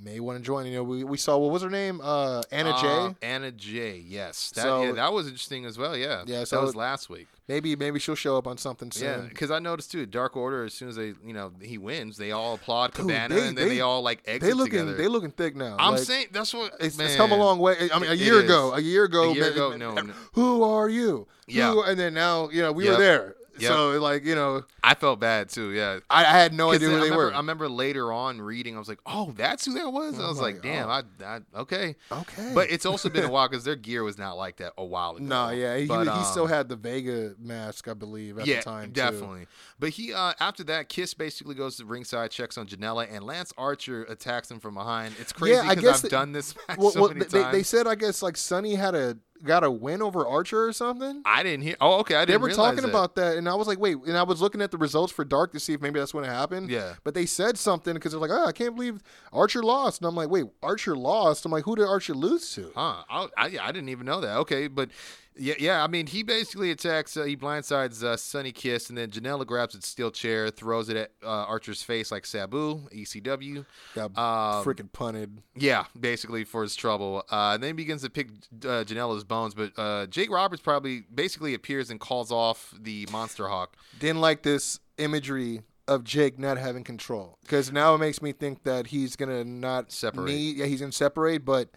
may 0.00 0.20
want 0.20 0.38
to 0.38 0.44
join. 0.44 0.66
You 0.66 0.74
know, 0.76 0.82
we, 0.84 1.04
we 1.04 1.16
saw 1.16 1.36
what 1.38 1.50
was 1.52 1.62
her 1.62 1.70
name, 1.70 2.00
uh, 2.02 2.42
Anna 2.50 2.70
Uh, 2.70 2.82
J. 3.10 3.16
Anna 3.22 3.50
Jay. 3.52 4.02
Yes. 4.06 4.50
That 4.54 4.62
So- 4.62 4.82
yeah, 4.84 4.92
that 4.92 5.12
was 5.12 5.26
interesting 5.26 5.64
as 5.64 5.78
well. 5.78 5.96
Yeah. 5.96 6.22
Yeah, 6.26 6.44
That 6.50 6.60
was 6.62 6.74
last 6.76 7.08
week. 7.10 7.28
Maybe 7.48 7.74
maybe 7.76 7.98
she'll 7.98 8.14
show 8.14 8.38
up 8.38 8.46
on 8.46 8.56
something 8.56 8.90
soon. 8.92 9.04
Yeah, 9.04 9.26
because 9.28 9.50
I 9.50 9.58
noticed 9.58 9.90
too, 9.90 10.06
Dark 10.06 10.36
Order. 10.36 10.64
As 10.64 10.72
soon 10.74 10.88
as 10.88 10.96
they, 10.96 11.08
you 11.26 11.32
know, 11.34 11.52
he 11.60 11.76
wins, 11.76 12.16
they 12.16 12.30
all 12.30 12.54
applaud 12.54 12.92
Dude, 12.94 13.06
Cabana, 13.08 13.34
they- 13.34 13.48
and 13.48 13.58
then 13.58 13.68
they, 13.68 13.74
they- 13.76 13.80
all 13.80 14.00
like 14.00 14.22
exit 14.26 14.42
they 14.42 14.52
looking 14.52 14.78
together. 14.78 14.94
they 14.96 15.08
looking 15.08 15.32
thick 15.32 15.56
now. 15.56 15.76
I'm 15.78 15.94
Like, 15.94 16.02
saying 16.04 16.26
that's 16.32 16.54
what 16.54 16.72
It's, 16.80 16.96
man, 16.96 17.08
it's 17.08 17.16
come 17.16 17.32
a 17.32 17.36
long 17.36 17.58
way. 17.58 17.90
I 17.92 17.98
mean, 17.98 18.10
a 18.10 18.14
year 18.14 18.38
ago, 18.40 18.72
a 18.72 18.80
year 18.80 19.04
ago, 19.04 19.30
A 19.30 19.34
year 19.34 19.42
man, 19.44 19.52
ago, 19.52 19.70
man, 19.70 19.78
no, 19.80 19.94
no. 20.02 20.12
Who 20.34 20.62
are 20.62 20.88
you? 20.88 21.26
Yeah. 21.48 21.72
Who- 21.72 21.82
and 21.82 21.98
then 21.98 22.14
now, 22.14 22.48
you 22.48 22.62
know, 22.62 22.72
we 22.72 22.84
Yep. 22.84 22.92
were 22.94 22.98
there. 23.02 23.34
Yep. 23.58 23.70
So, 23.70 23.90
like, 24.00 24.24
you 24.24 24.34
know, 24.34 24.64
I 24.82 24.94
felt 24.94 25.20
bad 25.20 25.48
too. 25.50 25.70
Yeah, 25.72 25.98
I, 26.08 26.20
I 26.24 26.38
had 26.38 26.54
no 26.54 26.70
idea 26.72 26.88
I 26.88 26.90
who 26.92 26.96
they 26.96 27.02
remember, 27.04 27.24
were. 27.26 27.34
I 27.34 27.36
remember 27.36 27.68
later 27.68 28.10
on 28.12 28.40
reading, 28.40 28.76
I 28.76 28.78
was 28.78 28.88
like, 28.88 29.00
"Oh, 29.04 29.32
that's 29.36 29.66
who 29.66 29.74
that 29.74 29.92
was." 29.92 30.18
I 30.18 30.22
I'm 30.22 30.28
was 30.28 30.40
like, 30.40 30.62
"Damn, 30.62 30.88
oh. 30.88 30.90
I, 30.90 31.02
I 31.24 31.40
okay." 31.60 31.96
okay. 32.10 32.52
But 32.54 32.70
it's 32.70 32.86
also 32.86 33.08
been 33.10 33.24
a 33.24 33.30
while 33.30 33.48
because 33.48 33.64
their 33.64 33.76
gear 33.76 34.02
was 34.04 34.16
not 34.16 34.38
like 34.38 34.56
that 34.56 34.72
a 34.78 34.84
while 34.84 35.16
ago. 35.16 35.24
no, 35.24 35.50
yeah, 35.50 35.76
he, 35.76 35.86
But, 35.86 36.08
he 36.16 36.24
still 36.24 36.44
um, 36.44 36.48
had 36.48 36.68
the 36.68 36.76
Vega 36.76 37.34
mask, 37.38 37.88
I 37.88 37.94
believe, 37.94 38.38
at 38.38 38.46
yeah, 38.46 38.56
the 38.56 38.62
time. 38.62 38.86
too. 38.88 38.92
definitely. 38.92 39.46
But 39.78 39.90
he 39.90 40.14
uh, 40.14 40.32
after 40.40 40.64
that, 40.64 40.88
Kiss 40.88 41.12
basically 41.12 41.54
goes 41.54 41.76
to 41.76 41.84
ringside, 41.84 42.30
checks 42.30 42.56
on 42.56 42.66
Janela, 42.66 43.06
and 43.12 43.22
Lance 43.24 43.52
Archer 43.58 44.04
attacks 44.04 44.50
him 44.50 44.60
from 44.60 44.74
behind. 44.74 45.14
It's 45.20 45.32
crazy 45.32 45.56
Yeah, 45.56 45.62
I 45.62 45.74
because 45.74 45.82
guess 45.82 45.94
I've 45.96 46.02
that- 46.02 46.10
done 46.10 46.32
this 46.32 46.54
match 46.68 46.78
Well, 46.78 46.90
so 46.90 47.00
well, 47.02 47.08
many 47.10 47.24
they- 47.26 47.42
times. 47.42 47.52
they 47.52 47.62
said, 47.62 47.86
I 47.86 47.96
guess, 47.96 48.22
like 48.22 48.36
Sonny 48.36 48.74
had 48.76 48.94
a 48.94 49.18
got 49.42 49.64
a 49.64 49.70
win 49.70 50.02
over 50.02 50.26
Archer 50.26 50.64
or 50.64 50.72
something. 50.72 51.22
I 51.24 51.42
didn't 51.42 51.62
hear. 51.62 51.76
Oh, 51.80 52.00
okay. 52.00 52.14
I 52.14 52.24
didn't 52.24 52.28
hear. 52.28 52.38
They 52.38 52.42
were 52.42 52.56
talking 52.56 52.82
that. 52.82 52.88
about 52.88 53.14
that, 53.16 53.36
and 53.36 53.48
I 53.48 53.54
was 53.54 53.66
like, 53.66 53.78
wait. 53.78 53.96
And 54.06 54.16
I 54.16 54.22
was 54.22 54.40
looking 54.40 54.62
at 54.62 54.70
the 54.70 54.78
results 54.78 55.12
for 55.12 55.24
Dark 55.24 55.52
to 55.52 55.60
see 55.60 55.72
if 55.72 55.80
maybe 55.80 55.98
that's 55.98 56.14
when 56.14 56.24
it 56.24 56.28
happened. 56.28 56.70
Yeah. 56.70 56.94
But 57.04 57.14
they 57.14 57.26
said 57.26 57.58
something 57.58 57.94
because 57.94 58.12
they're 58.12 58.20
like, 58.20 58.30
oh, 58.30 58.46
I 58.46 58.52
can't 58.52 58.74
believe 58.74 59.02
Archer 59.32 59.62
lost. 59.62 60.00
And 60.00 60.08
I'm 60.08 60.14
like, 60.14 60.30
wait, 60.30 60.46
Archer 60.62 60.96
lost? 60.96 61.44
I'm 61.44 61.52
like, 61.52 61.64
who 61.64 61.76
did 61.76 61.86
Archer 61.86 62.14
lose 62.14 62.52
to? 62.54 62.72
Huh? 62.74 63.04
I, 63.08 63.28
I, 63.36 63.46
yeah, 63.48 63.64
I 63.64 63.72
didn't 63.72 63.88
even 63.88 64.06
know 64.06 64.20
that. 64.20 64.36
Okay, 64.38 64.68
but 64.68 64.90
yeah, 65.36 65.54
yeah. 65.58 65.82
I 65.82 65.86
mean, 65.86 66.06
he 66.06 66.22
basically 66.22 66.70
attacks. 66.70 67.16
Uh, 67.16 67.24
he 67.24 67.36
blindsides 67.36 68.02
uh, 68.02 68.16
Sonny 68.16 68.52
Kiss, 68.52 68.88
and 68.88 68.98
then 68.98 69.10
Janela 69.10 69.46
grabs 69.46 69.74
its 69.74 69.88
steel 69.88 70.10
chair, 70.10 70.50
throws 70.50 70.88
it 70.88 70.96
at 70.96 71.10
uh, 71.22 71.26
Archer's 71.28 71.82
face 71.82 72.10
like 72.10 72.26
Sabu, 72.26 72.88
ECW. 72.94 73.64
Got 73.94 74.16
Um, 74.18 74.64
freaking 74.64 74.92
punted. 74.92 75.42
Yeah, 75.56 75.84
basically 75.98 76.44
for 76.44 76.62
his 76.62 76.74
trouble. 76.76 77.24
Uh, 77.30 77.52
and 77.54 77.62
then 77.62 77.68
he 77.70 77.72
begins 77.74 78.02
to 78.02 78.10
pick 78.10 78.28
uh, 78.64 78.84
Janela's 78.84 79.24
bones, 79.24 79.54
but 79.54 79.72
uh, 79.78 80.06
Jake 80.06 80.30
Roberts 80.30 80.62
probably 80.62 81.04
basically 81.14 81.54
appears 81.54 81.90
and 81.90 81.98
calls 81.98 82.30
off 82.30 82.74
the 82.78 83.08
Monster 83.10 83.48
Hawk. 83.48 83.76
Didn't 83.98 84.20
like 84.20 84.42
this 84.42 84.80
imagery 84.98 85.62
of 85.88 86.04
Jake 86.04 86.38
not 86.38 86.58
having 86.58 86.84
control 86.84 87.38
because 87.42 87.72
now 87.72 87.94
it 87.94 87.98
makes 87.98 88.22
me 88.22 88.30
think 88.32 88.62
that 88.62 88.86
he's 88.88 89.16
gonna 89.16 89.42
not 89.44 89.90
Separate. 89.90 90.26
Need, 90.26 90.56
yeah, 90.58 90.66
he's 90.66 90.80
gonna 90.80 90.92
separate, 90.92 91.44
but 91.44 91.70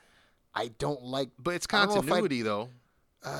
I 0.53 0.67
don't 0.77 1.01
like. 1.03 1.29
But 1.39 1.55
it's 1.55 1.65
know 1.71 1.79
I- 1.79 1.85
continuity 1.87 2.43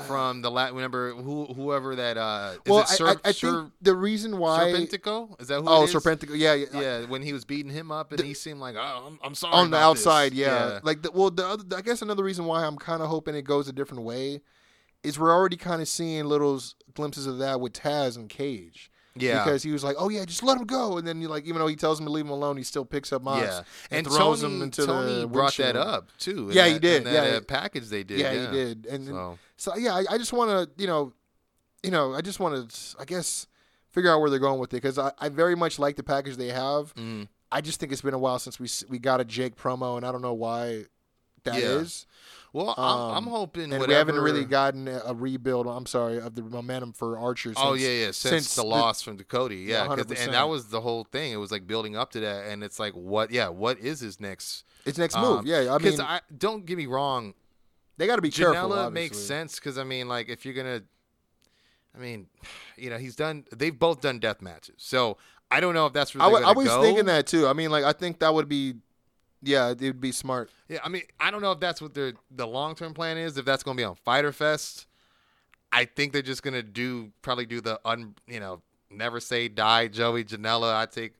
from 0.06 0.42
the 0.42 0.50
lat, 0.50 0.74
remember 0.74 1.12
who 1.12 1.46
whoever 1.46 1.96
that 1.96 2.16
uh, 2.16 2.52
is 2.64 2.70
well, 2.70 2.86
Ser- 2.86 3.08
I, 3.08 3.10
I, 3.12 3.16
I 3.26 3.32
Ser- 3.32 3.62
think 3.62 3.72
the 3.80 3.94
reason 3.94 4.38
why. 4.38 4.72
Serpentico? 4.72 5.40
Is 5.40 5.48
that 5.48 5.60
who? 5.60 5.68
oh, 5.68 5.84
is? 5.84 5.94
Serpentico. 5.94 6.30
Yeah, 6.34 6.54
yeah. 6.54 6.66
Yeah, 6.72 7.04
when 7.06 7.22
he 7.22 7.32
was 7.32 7.44
beating 7.44 7.70
him 7.72 7.90
up, 7.92 8.12
and 8.12 8.20
he 8.20 8.34
seemed 8.34 8.60
like, 8.60 8.76
"Oh, 8.76 9.04
I'm, 9.06 9.18
I'm 9.22 9.34
sorry." 9.34 9.54
on 9.54 9.70
the 9.70 9.76
about 9.76 9.94
this." 9.94 10.06
outside, 10.06 10.32
yeah. 10.34 10.80
Like 10.82 11.02
the, 11.02 11.12
well, 11.12 11.30
the 11.30 11.46
other, 11.46 11.76
I 11.76 11.82
guess 11.82 12.02
another 12.02 12.24
reason 12.24 12.44
why 12.46 12.64
I'm 12.64 12.76
kind 12.76 13.02
of 13.02 13.08
hoping 13.08 13.34
it 13.34 13.42
goes 13.42 13.68
a 13.68 13.72
different 13.72 14.02
way 14.04 14.40
is 15.02 15.18
we're 15.18 15.32
already 15.32 15.56
kind 15.56 15.80
of 15.80 15.88
seeing 15.88 16.24
little 16.24 16.60
glimpses 16.94 17.26
of 17.26 17.38
that 17.38 17.60
with 17.60 17.72
Taz 17.72 18.16
and 18.16 18.28
Cage. 18.28 18.90
Yeah, 19.18 19.44
Because 19.44 19.62
he 19.62 19.70
was 19.70 19.82
like, 19.84 19.96
"Oh 19.98 20.08
yeah, 20.08 20.24
just 20.24 20.42
let 20.42 20.58
him 20.58 20.66
go," 20.66 20.98
and 20.98 21.06
then 21.06 21.20
you 21.20 21.28
like, 21.28 21.44
even 21.44 21.58
though 21.60 21.66
he 21.66 21.76
tells 21.76 21.98
him 22.00 22.06
to 22.06 22.12
leave 22.12 22.24
him 22.24 22.30
alone, 22.30 22.56
he 22.56 22.62
still 22.62 22.84
picks 22.84 23.12
up 23.12 23.22
Mox 23.22 23.42
yeah. 23.42 23.62
and, 23.90 24.06
And 24.06 24.06
throws 24.06 24.42
Tony, 24.42 24.54
him 24.54 24.62
into 24.62 24.86
Tony 24.86 25.20
the 25.20 25.26
brought 25.26 25.56
that 25.56 25.76
up 25.76 26.08
too. 26.18 26.50
Yeah, 26.52 26.66
he 26.66 26.78
did, 26.78 27.04
that, 27.04 27.12
yeah. 27.12 27.36
uh, 27.36 27.40
package 27.40 27.88
they 27.88 28.04
did. 28.04 28.18
Yeah, 28.18 28.32
Yeah, 28.32 28.50
he 28.50 28.56
did, 28.56 28.86
and, 28.86 29.08
and 29.08 29.16
So 29.56 29.72
so 29.72 29.76
yeah, 29.76 29.94
I, 29.94 30.04
I 30.10 30.18
just 30.18 30.32
want 30.32 30.50
to, 30.50 30.80
you 30.80 30.86
know, 30.86 31.12
you 31.82 31.90
know, 31.90 32.14
I 32.14 32.20
just 32.20 32.40
want 32.40 32.70
to, 32.70 32.96
I 32.98 33.04
guess, 33.04 33.46
figure 33.90 34.10
out 34.10 34.20
where 34.20 34.30
they're 34.30 34.38
going 34.38 34.60
with 34.60 34.72
it 34.72 34.76
because 34.76 34.98
I, 34.98 35.12
I 35.18 35.28
very 35.28 35.54
much 35.54 35.78
like 35.78 35.96
the 35.96 36.02
package 36.02 36.36
they 36.36 36.48
have. 36.48 36.94
mm, 36.94 37.28
I 37.50 37.60
just 37.60 37.80
think 37.80 37.92
it's 37.92 38.02
been 38.02 38.14
a 38.14 38.18
while 38.18 38.38
since 38.38 38.58
we 38.58 38.68
we 38.88 38.98
got 38.98 39.20
a 39.20 39.24
Jake 39.24 39.56
promo, 39.56 39.96
and 39.96 40.04
I 40.04 40.12
don't 40.12 40.22
know 40.22 40.34
why 40.34 40.86
that 41.46 41.56
is. 41.58 42.06
Yeah. 42.08 42.12
Well, 42.52 42.74
I'm, 42.78 43.00
I'm 43.16 43.16
Um, 43.16 43.26
hoping 43.26 43.72
and 43.72 43.86
we 43.86 43.92
haven't 43.92 44.18
really 44.18 44.44
gotten 44.44 44.88
a 44.88 45.12
rebuild. 45.12 45.66
I'm 45.66 45.84
sorry 45.84 46.18
of 46.20 46.34
the 46.34 46.42
momentum 46.42 46.94
for 46.94 47.18
Archer. 47.18 47.50
Since, 47.50 47.58
Oh 47.60 47.74
yeah, 47.74 47.88
yeah. 48.06 48.10
Since, 48.12 48.54
the 48.54 48.64
loss 48.64 49.02
from 49.02 49.16
Dakota, 49.18 49.54
Yeah, 49.54 49.82
yeah, 49.82 49.86
'cause- 49.88 50.06
100%. 50.06 50.24
and 50.24 50.32
that 50.32 50.48
was 50.48 50.68
the 50.68 50.80
whole 50.80 51.04
thing. 51.04 51.32
It 51.32 51.36
was 51.36 51.50
like 51.50 51.66
building 51.66 51.96
up 51.96 52.12
to 52.12 52.20
that, 52.20 52.46
and 52.46 52.62
it's 52.64 52.78
like, 52.78 52.94
what? 52.94 53.30
Yeah, 53.30 53.48
what 53.48 53.78
is 53.78 54.00
his 54.00 54.20
next 54.20 54.64
It's 54.86 54.96
next 54.96 55.16
move. 55.16 55.40
um, 55.40 55.46
yeah, 55.46 55.74
I 55.74 55.78
mean, 55.78 56.00
I 56.00 56.20
don't 56.36 56.64
get 56.64 56.78
me 56.78 56.86
wrong. 56.86 57.34
they 57.98 58.06
got 58.06 58.16
to 58.16 58.22
be 58.22 58.30
careful. 58.30 58.70
Janela 58.70 58.90
makes 58.92 59.18
sense 59.18 59.56
because 59.56 59.76
I 59.76 59.84
mean, 59.84 60.08
like, 60.08 60.28
if 60.30 60.44
you're 60.46 60.54
gonna, 60.54 60.82
I 61.94 61.98
mean, 61.98 62.28
you 62.78 62.88
know, 62.90 62.96
he's 62.98 63.16
done. 63.16 63.44
They've 63.54 63.76
both 63.78 64.00
done 64.00 64.18
death 64.18 64.40
matches, 64.40 64.76
so 64.78 65.18
I 65.50 65.60
don't 65.60 65.74
know 65.74 65.84
if 65.86 65.92
that's 65.92 66.14
I, 66.16 66.20
really. 66.28 66.42
w- 66.42 66.46
I 66.46 66.52
was 66.52 66.84
thinking 66.86 67.04
that 67.06 67.26
too. 67.26 67.46
I 67.48 67.52
mean, 67.52 67.70
like 67.70 67.84
I 67.84 67.92
think 67.92 68.20
that 68.20 68.32
would 68.32 68.48
be, 68.48 68.76
yeah, 69.46 69.70
it 69.70 69.80
would 69.80 70.00
be 70.00 70.12
smart. 70.12 70.50
Yeah, 70.68 70.80
I 70.84 70.88
mean, 70.88 71.02
I 71.20 71.30
don't 71.30 71.40
know 71.40 71.52
if 71.52 71.60
that's 71.60 71.80
what 71.80 71.94
their 71.94 72.14
the 72.30 72.46
long 72.46 72.74
term 72.74 72.92
plan 72.92 73.16
is. 73.16 73.38
If 73.38 73.44
that's 73.44 73.62
going 73.62 73.76
to 73.76 73.80
be 73.80 73.84
on 73.84 73.94
Fyter 73.94 74.32
Fest, 74.32 74.86
I 75.72 75.84
think 75.84 76.12
they're 76.12 76.22
just 76.22 76.42
going 76.42 76.54
to 76.54 76.62
do 76.62 77.12
probably 77.22 77.46
do 77.46 77.60
the 77.60 77.80
un 77.84 78.14
you 78.26 78.40
know 78.40 78.60
never 78.90 79.20
say 79.20 79.48
die 79.48 79.88
Joey 79.88 80.24
Janela. 80.24 80.74
I 80.74 80.86
take 80.86 81.14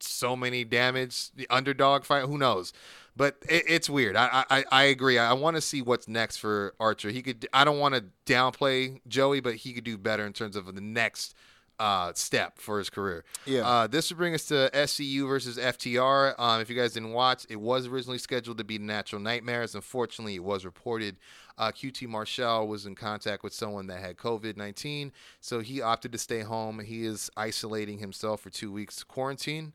so 0.00 0.36
many 0.36 0.64
damage 0.64 1.30
the 1.32 1.46
underdog 1.48 2.04
fight. 2.04 2.24
Who 2.24 2.36
knows? 2.36 2.74
But 3.16 3.36
it, 3.48 3.64
it's 3.66 3.88
weird. 3.88 4.16
I 4.16 4.44
I, 4.50 4.64
I 4.70 4.82
agree. 4.84 5.18
I 5.18 5.32
want 5.32 5.56
to 5.56 5.62
see 5.62 5.80
what's 5.80 6.06
next 6.06 6.36
for 6.36 6.74
Archer. 6.78 7.08
He 7.08 7.22
could. 7.22 7.48
I 7.54 7.64
don't 7.64 7.78
want 7.78 7.94
to 7.94 8.04
downplay 8.26 9.00
Joey, 9.08 9.40
but 9.40 9.54
he 9.56 9.72
could 9.72 9.84
do 9.84 9.96
better 9.96 10.26
in 10.26 10.34
terms 10.34 10.56
of 10.56 10.72
the 10.74 10.80
next 10.80 11.34
uh, 11.82 12.12
step 12.14 12.60
for 12.60 12.78
his 12.78 12.88
career. 12.88 13.24
Yeah. 13.44 13.66
Uh, 13.66 13.86
this 13.88 14.08
would 14.08 14.16
bring 14.16 14.34
us 14.34 14.44
to 14.46 14.70
SCU 14.72 15.26
versus 15.26 15.58
FTR. 15.58 16.38
Um, 16.38 16.60
if 16.60 16.70
you 16.70 16.76
guys 16.76 16.92
didn't 16.92 17.10
watch, 17.10 17.44
it 17.50 17.60
was 17.60 17.88
originally 17.88 18.18
scheduled 18.18 18.58
to 18.58 18.64
be 18.64 18.78
Natural 18.78 19.20
Nightmares. 19.20 19.74
Unfortunately, 19.74 20.36
it 20.36 20.44
was 20.44 20.64
reported 20.64 21.16
uh, 21.58 21.72
QT 21.72 22.06
Marshall 22.06 22.68
was 22.68 22.86
in 22.86 22.94
contact 22.94 23.42
with 23.42 23.52
someone 23.52 23.88
that 23.88 23.98
had 23.98 24.16
COVID 24.16 24.56
19, 24.56 25.10
so 25.40 25.58
he 25.58 25.82
opted 25.82 26.12
to 26.12 26.18
stay 26.18 26.40
home. 26.42 26.78
He 26.78 27.04
is 27.04 27.30
isolating 27.36 27.98
himself 27.98 28.42
for 28.42 28.50
two 28.50 28.70
weeks 28.70 29.02
quarantine. 29.02 29.72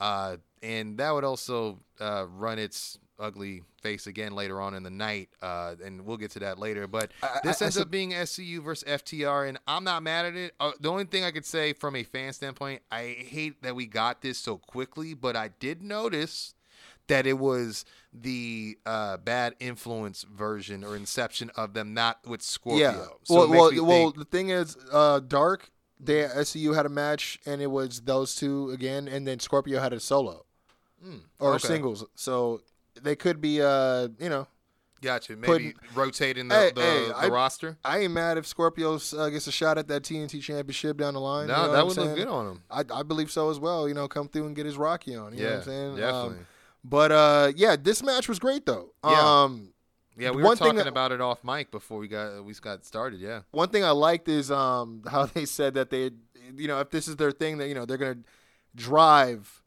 Uh, 0.00 0.38
and 0.62 0.96
that 0.96 1.10
would 1.10 1.24
also 1.24 1.78
uh, 2.00 2.24
run 2.26 2.58
its 2.58 2.98
ugly 3.20 3.62
face 3.82 4.06
again 4.06 4.34
later 4.34 4.60
on 4.60 4.74
in 4.74 4.82
the 4.82 4.90
night, 4.90 5.28
uh, 5.42 5.74
and 5.84 6.04
we'll 6.04 6.16
get 6.16 6.30
to 6.32 6.38
that 6.40 6.58
later. 6.58 6.86
But 6.86 7.10
I- 7.22 7.40
this 7.44 7.60
I- 7.60 7.64
I 7.64 7.66
ends 7.66 7.74
sup- 7.76 7.82
up 7.86 7.90
being 7.90 8.12
SCU 8.14 8.60
versus 8.62 8.84
FTR, 8.86 9.44
and 9.48 9.58
I'm 9.66 9.84
not 9.84 10.02
mad 10.02 10.26
at 10.26 10.34
it. 10.34 10.54
Uh, 10.58 10.72
the 10.80 10.90
only 10.90 11.04
thing 11.04 11.24
I 11.24 11.30
could 11.30 11.44
say 11.46 11.72
from 11.72 11.94
a 11.96 12.02
fan 12.02 12.32
standpoint, 12.32 12.82
I 12.90 13.08
hate 13.28 13.62
that 13.62 13.74
we 13.76 13.86
got 13.86 14.22
this 14.22 14.38
so 14.38 14.58
quickly, 14.58 15.14
but 15.14 15.36
I 15.36 15.48
did 15.48 15.82
notice 15.82 16.54
that 17.06 17.26
it 17.26 17.38
was 17.38 17.84
the 18.12 18.78
uh, 18.86 19.16
bad 19.16 19.54
influence 19.60 20.22
version 20.22 20.84
or 20.84 20.94
inception 20.96 21.50
of 21.56 21.74
them, 21.74 21.92
not 21.94 22.26
with 22.26 22.40
Scorpio. 22.42 22.78
Yeah. 22.80 23.06
So 23.24 23.48
well, 23.48 23.48
well, 23.72 23.84
well. 23.84 24.10
The 24.12 24.24
thing 24.24 24.50
is, 24.50 24.76
uh, 24.92 25.20
Dark. 25.20 25.70
They 26.02 26.22
SCU 26.22 26.72
had 26.74 26.86
a 26.86 26.88
match, 26.88 27.38
and 27.44 27.60
it 27.60 27.66
was 27.66 28.00
those 28.00 28.34
two 28.34 28.70
again, 28.70 29.06
and 29.06 29.26
then 29.26 29.38
Scorpio 29.38 29.80
had 29.80 29.92
a 29.92 30.00
solo 30.00 30.46
or 31.02 31.06
Hmm, 31.06 31.16
okay. 31.42 31.66
singles. 31.68 32.04
So 32.14 32.62
they 33.02 33.16
could 33.16 33.40
be, 33.40 33.60
uh, 33.62 34.08
you 34.18 34.28
know, 34.28 34.46
Gotcha. 35.02 35.34
Maybe 35.34 35.46
putting- 35.46 35.74
rotating 35.94 36.48
the, 36.48 36.54
Hey, 36.54 36.72
the, 36.74 36.80
hey, 36.82 37.08
the 37.08 37.16
I- 37.16 37.28
roster. 37.28 37.78
I 37.82 38.00
ain't 38.00 38.12
mad 38.12 38.36
if 38.36 38.46
Scorpio 38.46 38.98
uh, 39.16 39.30
gets 39.30 39.46
a 39.46 39.52
shot 39.52 39.78
at 39.78 39.88
that 39.88 40.02
TNT 40.02 40.42
championship 40.42 40.98
down 40.98 41.14
the 41.14 41.20
line. 41.20 41.46
No, 41.48 41.56
you 41.56 41.62
know 41.68 41.72
that 41.72 41.86
would 41.86 41.96
look 41.96 42.16
good 42.16 42.28
on 42.28 42.46
him. 42.48 42.62
I, 42.70 42.84
I 42.92 43.02
believe 43.02 43.30
so 43.30 43.48
as 43.48 43.58
well. 43.58 43.88
You 43.88 43.94
know, 43.94 44.06
come 44.08 44.28
through 44.28 44.44
and 44.46 44.54
get 44.54 44.66
his 44.66 44.76
Rocky 44.76 45.16
on. 45.16 45.32
You 45.32 45.38
know 45.38 45.44
Yeah, 45.44 45.50
what 45.52 45.58
I'm 45.58 45.64
saying? 45.64 45.96
definitely. 45.96 46.38
Um, 46.38 46.46
but 46.84 47.12
uh, 47.12 47.52
yeah, 47.56 47.76
this 47.80 48.02
match 48.02 48.28
was 48.28 48.38
great 48.38 48.66
though. 48.66 48.92
Yeah. 49.02 49.42
Um, 49.42 49.72
Yeah, 50.18 50.32
we 50.32 50.42
One 50.42 50.50
were 50.50 50.56
thing 50.56 50.66
talking 50.72 50.82
I- 50.86 50.88
about 50.90 51.12
it 51.12 51.22
off 51.22 51.42
mic 51.44 51.70
before 51.70 51.98
we 51.98 52.06
got 52.06 52.44
we 52.44 52.52
got 52.60 52.84
started. 52.84 53.20
Yeah, 53.20 53.40
one 53.52 53.70
thing 53.70 53.84
I 53.84 53.92
liked 53.92 54.28
is 54.28 54.50
um 54.50 55.02
how 55.10 55.24
they 55.24 55.46
said 55.46 55.72
that 55.74 55.88
they, 55.88 56.10
you 56.56 56.68
know, 56.68 56.78
if 56.80 56.90
this 56.90 57.08
is 57.08 57.16
their 57.16 57.32
thing, 57.32 57.56
that 57.56 57.68
you 57.68 57.74
know 57.74 57.86
they're 57.86 57.96
gonna 57.96 58.18
drive, 58.74 59.59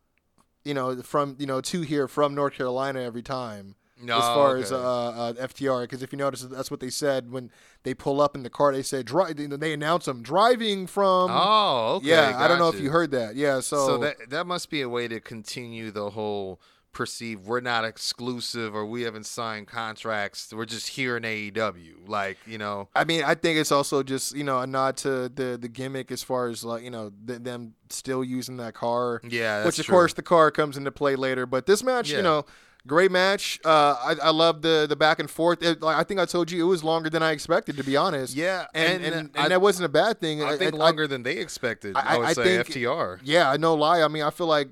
you 0.64 0.74
know, 0.74 1.02
from 1.02 1.36
you 1.40 1.46
know 1.46 1.62
to 1.62 1.82
here 1.82 2.08
from 2.08 2.36
North 2.36 2.54
Carolina 2.54 3.02
every 3.02 3.24
time. 3.24 3.76
No, 4.02 4.18
as 4.18 4.24
far 4.24 4.58
as 4.58 4.72
uh, 4.72 4.82
uh, 4.82 5.34
FTR, 5.34 5.84
because 5.84 6.04
if 6.04 6.12
you 6.12 6.18
notice, 6.18 6.42
that's 6.42 6.70
what 6.70 6.82
they 6.82 6.90
said 6.90 7.32
when 7.32 7.50
they 7.84 7.94
pull 7.94 8.20
up 8.20 8.36
in 8.36 8.44
the 8.44 8.50
car. 8.50 8.74
They 8.74 8.84
said, 8.84 9.06
"Drive." 9.06 9.38
They 9.38 9.74
announce 9.74 10.06
them 10.06 10.22
driving 10.22 10.88
from. 10.88 11.30
oh, 11.32 11.96
okay. 11.98 12.08
yeah, 12.08 12.34
I 12.38 12.50
don't 12.50 12.60
know 12.60 12.68
if 12.68 12.82
you 12.82 12.90
heard 12.90 13.12
that. 13.12 13.36
Yeah, 13.36 13.62
so, 13.62 13.88
So, 13.88 13.98
that 14.00 14.30
that 14.30 14.46
must 14.46 14.70
be 14.70 14.82
a 14.82 14.90
way 14.90 15.08
to 15.08 15.22
continue 15.22 15.90
the 15.90 16.10
whole 16.10 16.60
perceive 16.94 17.42
we're 17.42 17.60
not 17.60 17.84
exclusive 17.86 18.76
or 18.76 18.86
we 18.86 19.02
haven't 19.02 19.26
signed 19.26 19.68
contracts. 19.68 20.54
We're 20.56 20.66
just 20.66 20.90
here 20.90 21.18
in 21.18 21.24
AEW. 21.24 22.08
Like 22.08 22.38
you 22.46 22.58
know, 22.58 22.90
I 22.96 23.04
mean, 23.04 23.24
I 23.24 23.36
think 23.36 23.58
it's 23.60 23.72
also 23.72 24.04
just 24.04 24.36
you 24.36 24.44
know 24.44 24.60
a 24.60 24.68
nod 24.68 24.98
to 24.98 25.30
the 25.30 25.58
the 25.60 25.68
gimmick 25.68 26.12
as 26.12 26.24
far 26.24 26.48
as 26.50 26.64
like 26.64 26.84
you 26.84 26.92
know 26.92 27.12
th- 27.28 27.40
them 27.42 27.74
still 27.90 28.24
using 28.24 28.58
that 28.58 28.74
car. 28.74 29.22
yeah. 29.28 29.66
Which 29.66 29.80
of 29.80 29.86
true. 29.86 29.94
course 29.94 30.14
the 30.14 30.22
car 30.24 30.52
comes 30.52 30.78
into 30.78 30.92
play 30.92 31.16
later. 31.16 31.46
But 31.46 31.66
this 31.66 31.84
match, 31.84 32.10
Yeah. 32.12 32.18
you 32.18 32.24
know, 32.24 32.46
great 32.88 33.12
match. 33.12 33.60
Uh, 33.66 33.96
I 34.00 34.16
I 34.24 34.30
love 34.32 34.62
the 34.62 34.86
the 34.88 34.96
back 34.96 35.20
and 35.20 35.30
forth. 35.30 35.62
It, 35.64 35.82
like, 35.82 35.98
I 35.98 36.04
think 36.04 36.20
I 36.20 36.26
told 36.26 36.52
you 36.52 36.64
it 36.66 36.68
was 36.70 36.84
longer 36.84 37.10
than 37.10 37.24
I 37.24 37.32
expected, 37.32 37.78
to 37.78 37.84
be 37.84 37.96
honest. 37.98 38.36
Yeah, 38.36 38.66
and 38.74 39.04
and, 39.04 39.06
and, 39.06 39.16
and, 39.36 39.38
I, 39.38 39.50
that 39.50 39.62
wasn't 39.62 39.86
a 39.86 39.90
bad 39.90 40.20
thing. 40.20 40.44
I 40.44 40.58
think 40.58 40.74
longer 40.76 41.08
than 41.08 41.24
they 41.24 41.38
expected. 41.38 41.96
I, 41.96 42.16
I- 42.16 42.18
would 42.18 42.28
I 42.28 42.34
say 42.34 42.44
think- 42.64 42.68
FTR. 42.68 43.20
Yeah, 43.24 43.50
I 43.52 43.58
no 43.58 43.74
lie. 43.76 44.02
I 44.02 44.08
mean, 44.08 44.24
I 44.24 44.30
feel 44.30 44.48
like 44.48 44.70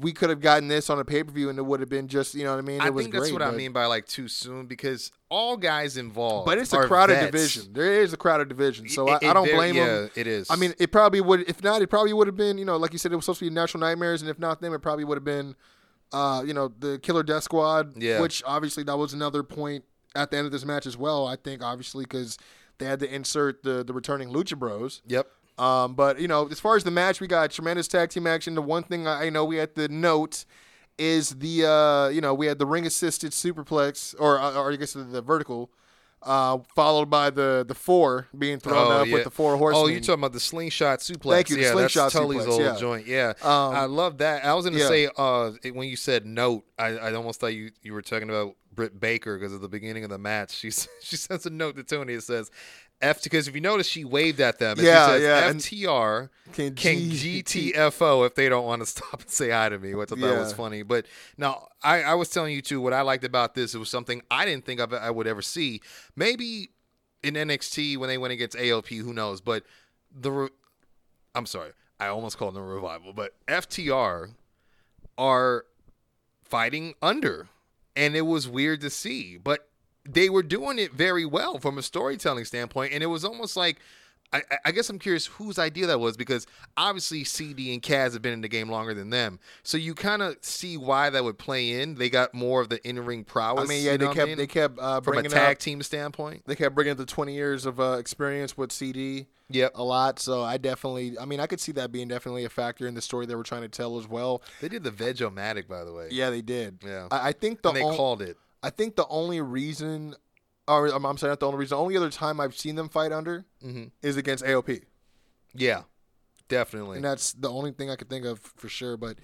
we 0.00 0.12
could 0.12 0.30
have 0.30 0.40
gotten 0.40 0.68
this 0.68 0.88
on 0.90 0.98
a 1.00 1.04
pay 1.04 1.24
per 1.24 1.32
view 1.32 1.50
and 1.50 1.58
it 1.58 1.62
would 1.62 1.80
have 1.80 1.88
been 1.88 2.06
just 2.06 2.34
you 2.34 2.44
know 2.44 2.50
what 2.52 2.58
I 2.58 2.62
mean. 2.62 2.80
It 2.80 2.84
I 2.84 2.90
was 2.90 3.02
think 3.04 3.12
that's 3.14 3.22
great, 3.24 3.32
what 3.32 3.42
I 3.42 3.50
mean 3.50 3.72
by 3.72 3.86
like 3.86 4.06
too 4.06 4.28
soon 4.28 4.66
because 4.66 5.10
all 5.28 5.56
guys 5.56 5.96
involved. 5.96 6.46
But 6.46 6.58
it's 6.58 6.72
a 6.72 6.86
crowded 6.86 7.14
vets. 7.14 7.26
division. 7.32 7.72
There 7.72 8.00
is 8.02 8.12
a 8.12 8.16
crowded 8.16 8.48
division, 8.48 8.88
so 8.88 9.08
It- 9.08 9.10
I, 9.10 9.16
it 9.16 9.24
I 9.30 9.32
don't 9.32 9.50
blame 9.50 9.74
yeah, 9.74 9.86
them. 9.86 10.10
it 10.14 10.26
is. 10.26 10.48
I 10.50 10.56
mean, 10.56 10.74
it 10.78 10.92
probably 10.92 11.20
would. 11.20 11.48
If 11.48 11.62
not, 11.64 11.82
it 11.82 11.88
probably 11.88 12.12
would 12.12 12.26
have 12.28 12.36
been. 12.36 12.58
You 12.58 12.64
know, 12.64 12.76
like 12.76 12.92
you 12.92 12.98
said, 12.98 13.12
it 13.12 13.16
was 13.16 13.24
supposed 13.24 13.40
to 13.40 13.46
be 13.46 13.50
Natural 13.50 13.80
Nightmares, 13.80 14.22
and 14.22 14.30
if 14.30 14.38
not 14.38 14.60
them, 14.60 14.72
it 14.74 14.80
probably 14.80 15.04
would 15.04 15.16
have 15.16 15.24
been, 15.24 15.56
uh, 16.12 16.42
you 16.46 16.54
know, 16.54 16.70
the 16.78 16.98
Killer 17.00 17.22
Death 17.22 17.42
Squad. 17.44 18.00
Yeah. 18.00 18.20
Which 18.20 18.42
obviously 18.46 18.82
that 18.84 18.96
was 18.96 19.12
another 19.14 19.42
point 19.42 19.84
at 20.14 20.30
the 20.30 20.36
end 20.36 20.46
of 20.46 20.52
this 20.52 20.64
match 20.64 20.86
as 20.86 20.96
well. 20.96 21.26
I 21.26 21.36
think 21.36 21.62
obviously 21.64 22.04
because 22.04 22.38
they 22.78 22.86
had 22.86 23.00
to 23.00 23.12
insert 23.12 23.62
the 23.62 23.82
the 23.82 23.92
returning 23.94 24.28
Lucha 24.32 24.56
Bros. 24.58 25.02
yep. 25.06 25.28
Um, 25.62 25.94
but 25.94 26.20
you 26.20 26.26
know, 26.26 26.48
as 26.48 26.58
far 26.58 26.76
as 26.76 26.82
the 26.82 26.90
match, 26.90 27.20
we 27.20 27.28
got 27.28 27.52
tremendous 27.52 27.86
tag 27.86 28.10
team 28.10 28.26
action. 28.26 28.56
The 28.56 28.62
one 28.62 28.82
thing 28.82 29.06
I 29.06 29.26
I 29.26 29.30
know 29.30 29.44
we 29.44 29.56
had 29.56 29.74
to 29.76 29.86
note 29.86 30.44
is 30.98 31.30
the 31.30 31.66
uh, 31.66 32.08
you 32.08 32.20
know 32.20 32.34
we 32.34 32.46
had 32.46 32.58
the 32.58 32.66
ring 32.66 32.84
assisted 32.84 33.30
superplex 33.30 34.14
or 34.18 34.40
or 34.40 34.72
I 34.72 34.76
guess 34.76 34.94
the, 34.94 35.22
vertical. 35.22 35.70
Uh, 36.24 36.58
followed 36.76 37.10
by 37.10 37.30
the 37.30 37.64
the 37.66 37.74
four 37.74 38.28
being 38.38 38.60
thrown 38.60 38.92
up 38.92 39.08
with 39.08 39.24
the 39.24 39.30
four 39.30 39.56
horsemen. 39.56 39.84
Oh, 39.84 39.88
you're 39.88 39.98
talking 39.98 40.20
about 40.20 40.32
the 40.32 40.38
slingshot 40.38 41.00
suplex. 41.00 41.30
Thank 41.30 41.50
you, 41.50 41.56
the 41.56 41.62
yeah, 41.62 41.72
slingshot 41.72 42.12
that's 42.12 42.14
Tully's 42.14 42.42
suplex, 42.44 42.48
old 42.48 42.60
yeah. 42.60 42.76
joint. 42.78 43.06
Yeah, 43.08 43.32
Um, 43.42 43.74
I 43.74 43.84
love 43.86 44.18
that. 44.18 44.44
I 44.44 44.54
was 44.54 44.64
gonna 44.64 44.78
yeah. 44.78 44.88
say 44.88 45.08
uh, 45.16 45.50
when 45.72 45.88
you 45.88 45.96
said 45.96 46.24
note, 46.24 46.64
I, 46.78 46.90
I 46.90 47.14
almost 47.14 47.40
thought 47.40 47.54
you, 47.54 47.72
you 47.82 47.92
were 47.92 48.02
talking 48.02 48.30
about 48.30 48.54
Britt 48.74 48.98
Baker 48.98 49.38
because 49.38 49.52
at 49.54 49.60
the 49.60 49.68
beginning 49.68 50.04
of 50.04 50.10
the 50.10 50.18
match, 50.18 50.50
she 50.52 50.70
she 51.00 51.16
sends 51.16 51.46
a 51.46 51.50
note 51.50 51.76
to 51.76 51.82
Tony. 51.84 52.14
It 52.14 52.22
says 52.22 52.50
F 53.00 53.22
because 53.22 53.48
if 53.48 53.54
you 53.54 53.60
notice, 53.60 53.86
she 53.86 54.04
waved 54.04 54.40
at 54.40 54.58
them. 54.58 54.78
And 54.78 54.86
Yeah, 54.86 55.06
she 55.06 55.12
says, 55.12 55.22
yeah, 55.22 55.52
FTR 55.52 56.28
Can 56.52 56.74
can 56.74 57.10
G- 57.10 57.42
GTFO 57.42 58.26
if 58.26 58.34
they 58.34 58.48
don't 58.48 58.64
want 58.64 58.80
to 58.82 58.86
stop 58.86 59.20
and 59.20 59.30
say 59.30 59.50
hi 59.50 59.68
to 59.68 59.78
me, 59.78 59.94
which 59.94 60.12
I 60.12 60.14
thought 60.16 60.38
was 60.38 60.52
funny. 60.52 60.82
But 60.82 61.06
now 61.36 61.68
I, 61.82 62.02
I 62.02 62.14
was 62.14 62.28
telling 62.30 62.54
you 62.54 62.62
too 62.62 62.80
what 62.80 62.92
I 62.92 63.02
liked 63.02 63.24
about 63.24 63.54
this. 63.54 63.74
It 63.74 63.78
was 63.78 63.90
something 63.90 64.22
I 64.30 64.44
didn't 64.44 64.64
think 64.64 64.80
I 64.80 65.10
would 65.10 65.26
ever 65.26 65.42
see. 65.42 65.80
Maybe 66.16 66.70
in 67.22 67.34
NXT 67.34 67.98
when 67.98 68.08
they 68.08 68.18
went 68.18 68.32
against 68.32 68.56
AOP, 68.56 68.98
who 69.00 69.12
knows? 69.12 69.40
But 69.40 69.64
the 70.14 70.30
re- 70.32 70.48
I'm 71.34 71.46
sorry, 71.46 71.70
I 71.98 72.06
almost 72.08 72.36
called 72.38 72.54
them 72.54 72.62
a 72.62 72.66
revival, 72.66 73.12
but 73.12 73.34
FTR 73.48 74.30
are 75.18 75.64
fighting 76.44 76.94
under, 77.00 77.48
and 77.96 78.16
it 78.16 78.22
was 78.22 78.48
weird 78.48 78.80
to 78.82 78.90
see, 78.90 79.36
but 79.36 79.68
they 80.08 80.28
were 80.28 80.42
doing 80.42 80.78
it 80.78 80.92
very 80.92 81.24
well 81.24 81.58
from 81.58 81.78
a 81.78 81.82
storytelling 81.82 82.44
standpoint, 82.44 82.92
and 82.92 83.02
it 83.02 83.06
was 83.06 83.24
almost 83.24 83.56
like. 83.56 83.78
I, 84.32 84.42
I- 84.66 84.72
guess 84.72 84.88
I'm 84.88 84.98
curious 84.98 85.26
whose 85.26 85.58
idea 85.58 85.86
that 85.88 86.00
was 86.00 86.16
because 86.16 86.46
obviously 86.76 87.24
CD 87.24 87.72
and 87.74 87.82
Kaz 87.82 88.12
have 88.14 88.22
been 88.22 88.32
in 88.32 88.40
the 88.40 88.48
game 88.48 88.68
longer 88.70 88.94
than 88.94 89.10
them, 89.10 89.38
so 89.62 89.76
you 89.76 89.94
kind 89.94 90.22
of 90.22 90.36
see 90.40 90.76
why 90.76 91.10
that 91.10 91.22
would 91.24 91.38
play 91.38 91.80
in. 91.82 91.96
They 91.96 92.08
got 92.10 92.32
more 92.34 92.60
of 92.60 92.68
the 92.68 92.86
in 92.88 93.04
ring 93.04 93.24
prowess. 93.24 93.64
I 93.64 93.66
mean, 93.66 93.84
yeah, 93.84 93.92
you 93.92 93.98
know 93.98 94.04
they 94.04 94.06
what 94.06 94.12
I 94.12 94.16
kept 94.16 94.28
mean? 94.28 94.38
they 94.38 94.46
kept 94.46 94.78
uh, 94.78 95.00
from 95.02 95.18
a 95.18 95.22
tag 95.24 95.52
up, 95.56 95.58
team 95.58 95.82
standpoint. 95.82 96.42
they 96.46 96.54
kept 96.56 96.74
bringing 96.74 96.92
up 96.92 96.98
the 96.98 97.06
20 97.06 97.34
years 97.34 97.66
of 97.66 97.78
uh, 97.80 97.92
experience 97.98 98.56
with 98.56 98.72
CD 98.72 99.26
Yep, 99.50 99.72
a 99.74 99.82
lot. 99.84 100.18
So 100.18 100.42
I 100.42 100.56
definitely, 100.56 101.18
I 101.18 101.26
mean, 101.26 101.38
I 101.38 101.46
could 101.46 101.60
see 101.60 101.72
that 101.72 101.92
being 101.92 102.08
definitely 102.08 102.46
a 102.46 102.48
factor 102.48 102.86
in 102.86 102.94
the 102.94 103.02
story 103.02 103.26
they 103.26 103.34
were 103.34 103.42
trying 103.42 103.60
to 103.60 103.68
tell 103.68 103.98
as 103.98 104.08
well. 104.08 104.40
they 104.62 104.68
did 104.68 104.82
the 104.82 104.90
Veg-O-Matic 104.90 105.68
by 105.68 105.84
the 105.84 105.92
way. 105.92 106.08
Yeah, 106.10 106.30
they 106.30 106.40
did. 106.40 106.78
Yeah. 106.82 107.08
I, 107.10 107.28
I 107.28 107.32
think 107.32 107.60
the 107.60 107.68
and 107.68 107.76
they 107.76 107.82
on- 107.82 107.94
called 107.94 108.22
it. 108.22 108.38
I 108.62 108.70
think 108.70 108.96
the 108.96 109.06
only 109.08 109.42
reason, 109.42 110.14
or 110.68 110.86
I'm, 110.88 111.04
I'm 111.04 111.16
sorry, 111.18 111.30
not 111.32 111.40
the 111.40 111.46
only 111.46 111.58
reason, 111.58 111.76
the 111.76 111.82
only 111.82 111.96
other 111.96 112.10
time 112.10 112.40
I've 112.40 112.56
seen 112.56 112.76
them 112.76 112.88
fight 112.88 113.12
under 113.12 113.44
Mhm. 113.64 113.90
is 114.02 114.16
against 114.16 114.44
AOP, 114.44 114.82
Yeah, 115.54 115.82
definitely. 116.48 116.96
and 116.96 117.04
that's 117.04 117.32
the 117.32 117.50
only 117.50 117.72
thing 117.72 117.90
I 117.90 117.96
could 117.96 118.08
think 118.08 118.24
of 118.24 118.38
for 118.40 118.68
sure. 118.68 118.96
But 118.96 119.18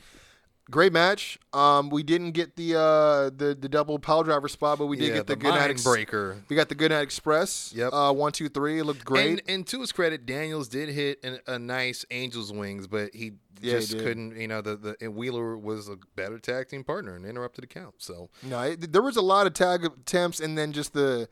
great 0.71 0.93
match. 0.93 1.39
Um, 1.53 1.89
we 1.91 2.03
didn't 2.03 2.33
get 2.33 2.57
the 2.57 2.75
uh 2.79 3.31
the 3.31 3.57
the 3.59 3.69
double 3.69 3.99
power 3.99 4.25
driver 4.25 4.49
spot, 4.49 4.79
but 4.79 4.87
we 4.87 4.97
did 4.97 5.09
yeah, 5.09 5.15
get 5.15 5.27
the, 5.27 5.35
the 5.35 5.41
good 5.41 5.55
night 5.55 5.71
ex- 5.71 5.85
breaker. 5.85 6.37
We 6.49 6.57
got 6.57 6.69
the 6.69 6.75
good 6.75 6.91
night 6.91 7.03
express. 7.03 7.73
Yep. 7.75 7.93
Uh, 7.93 8.13
one, 8.13 8.33
two, 8.33 8.49
three. 8.49 8.79
It 8.79 8.85
looked 8.85 9.05
great. 9.05 9.31
And, 9.31 9.43
and 9.49 9.67
to 9.69 9.81
his 9.81 9.93
credit, 9.93 10.27
Daniels 10.27 10.69
did 10.69 10.89
hit 10.89 11.23
an, 11.25 11.39
a 11.47 11.59
nice 11.59 12.05
Angel's 12.11 12.53
Wings, 12.53 12.87
but 12.87 13.15
he 13.15 13.33
just 13.61 13.99
couldn't. 13.99 14.37
You 14.37 14.49
know, 14.49 14.61
the 14.61 14.77
the 14.77 14.97
and 15.01 15.15
Wheeler 15.15 15.57
was 15.57 15.89
a 15.89 15.97
better 16.17 16.39
tag 16.39 16.69
team 16.69 16.85
partner 16.85 17.15
and 17.15 17.25
interrupted 17.25 17.63
the 17.65 17.69
count. 17.69 17.95
So 17.99 18.31
No, 18.43 18.61
it, 18.63 18.93
there 18.93 19.03
was 19.03 19.17
a 19.17 19.23
lot 19.23 19.47
of 19.47 19.55
tag 19.55 19.85
attempts, 19.85 20.41
and 20.41 20.57
then 20.57 20.73
just 20.73 20.93
the, 20.93 21.29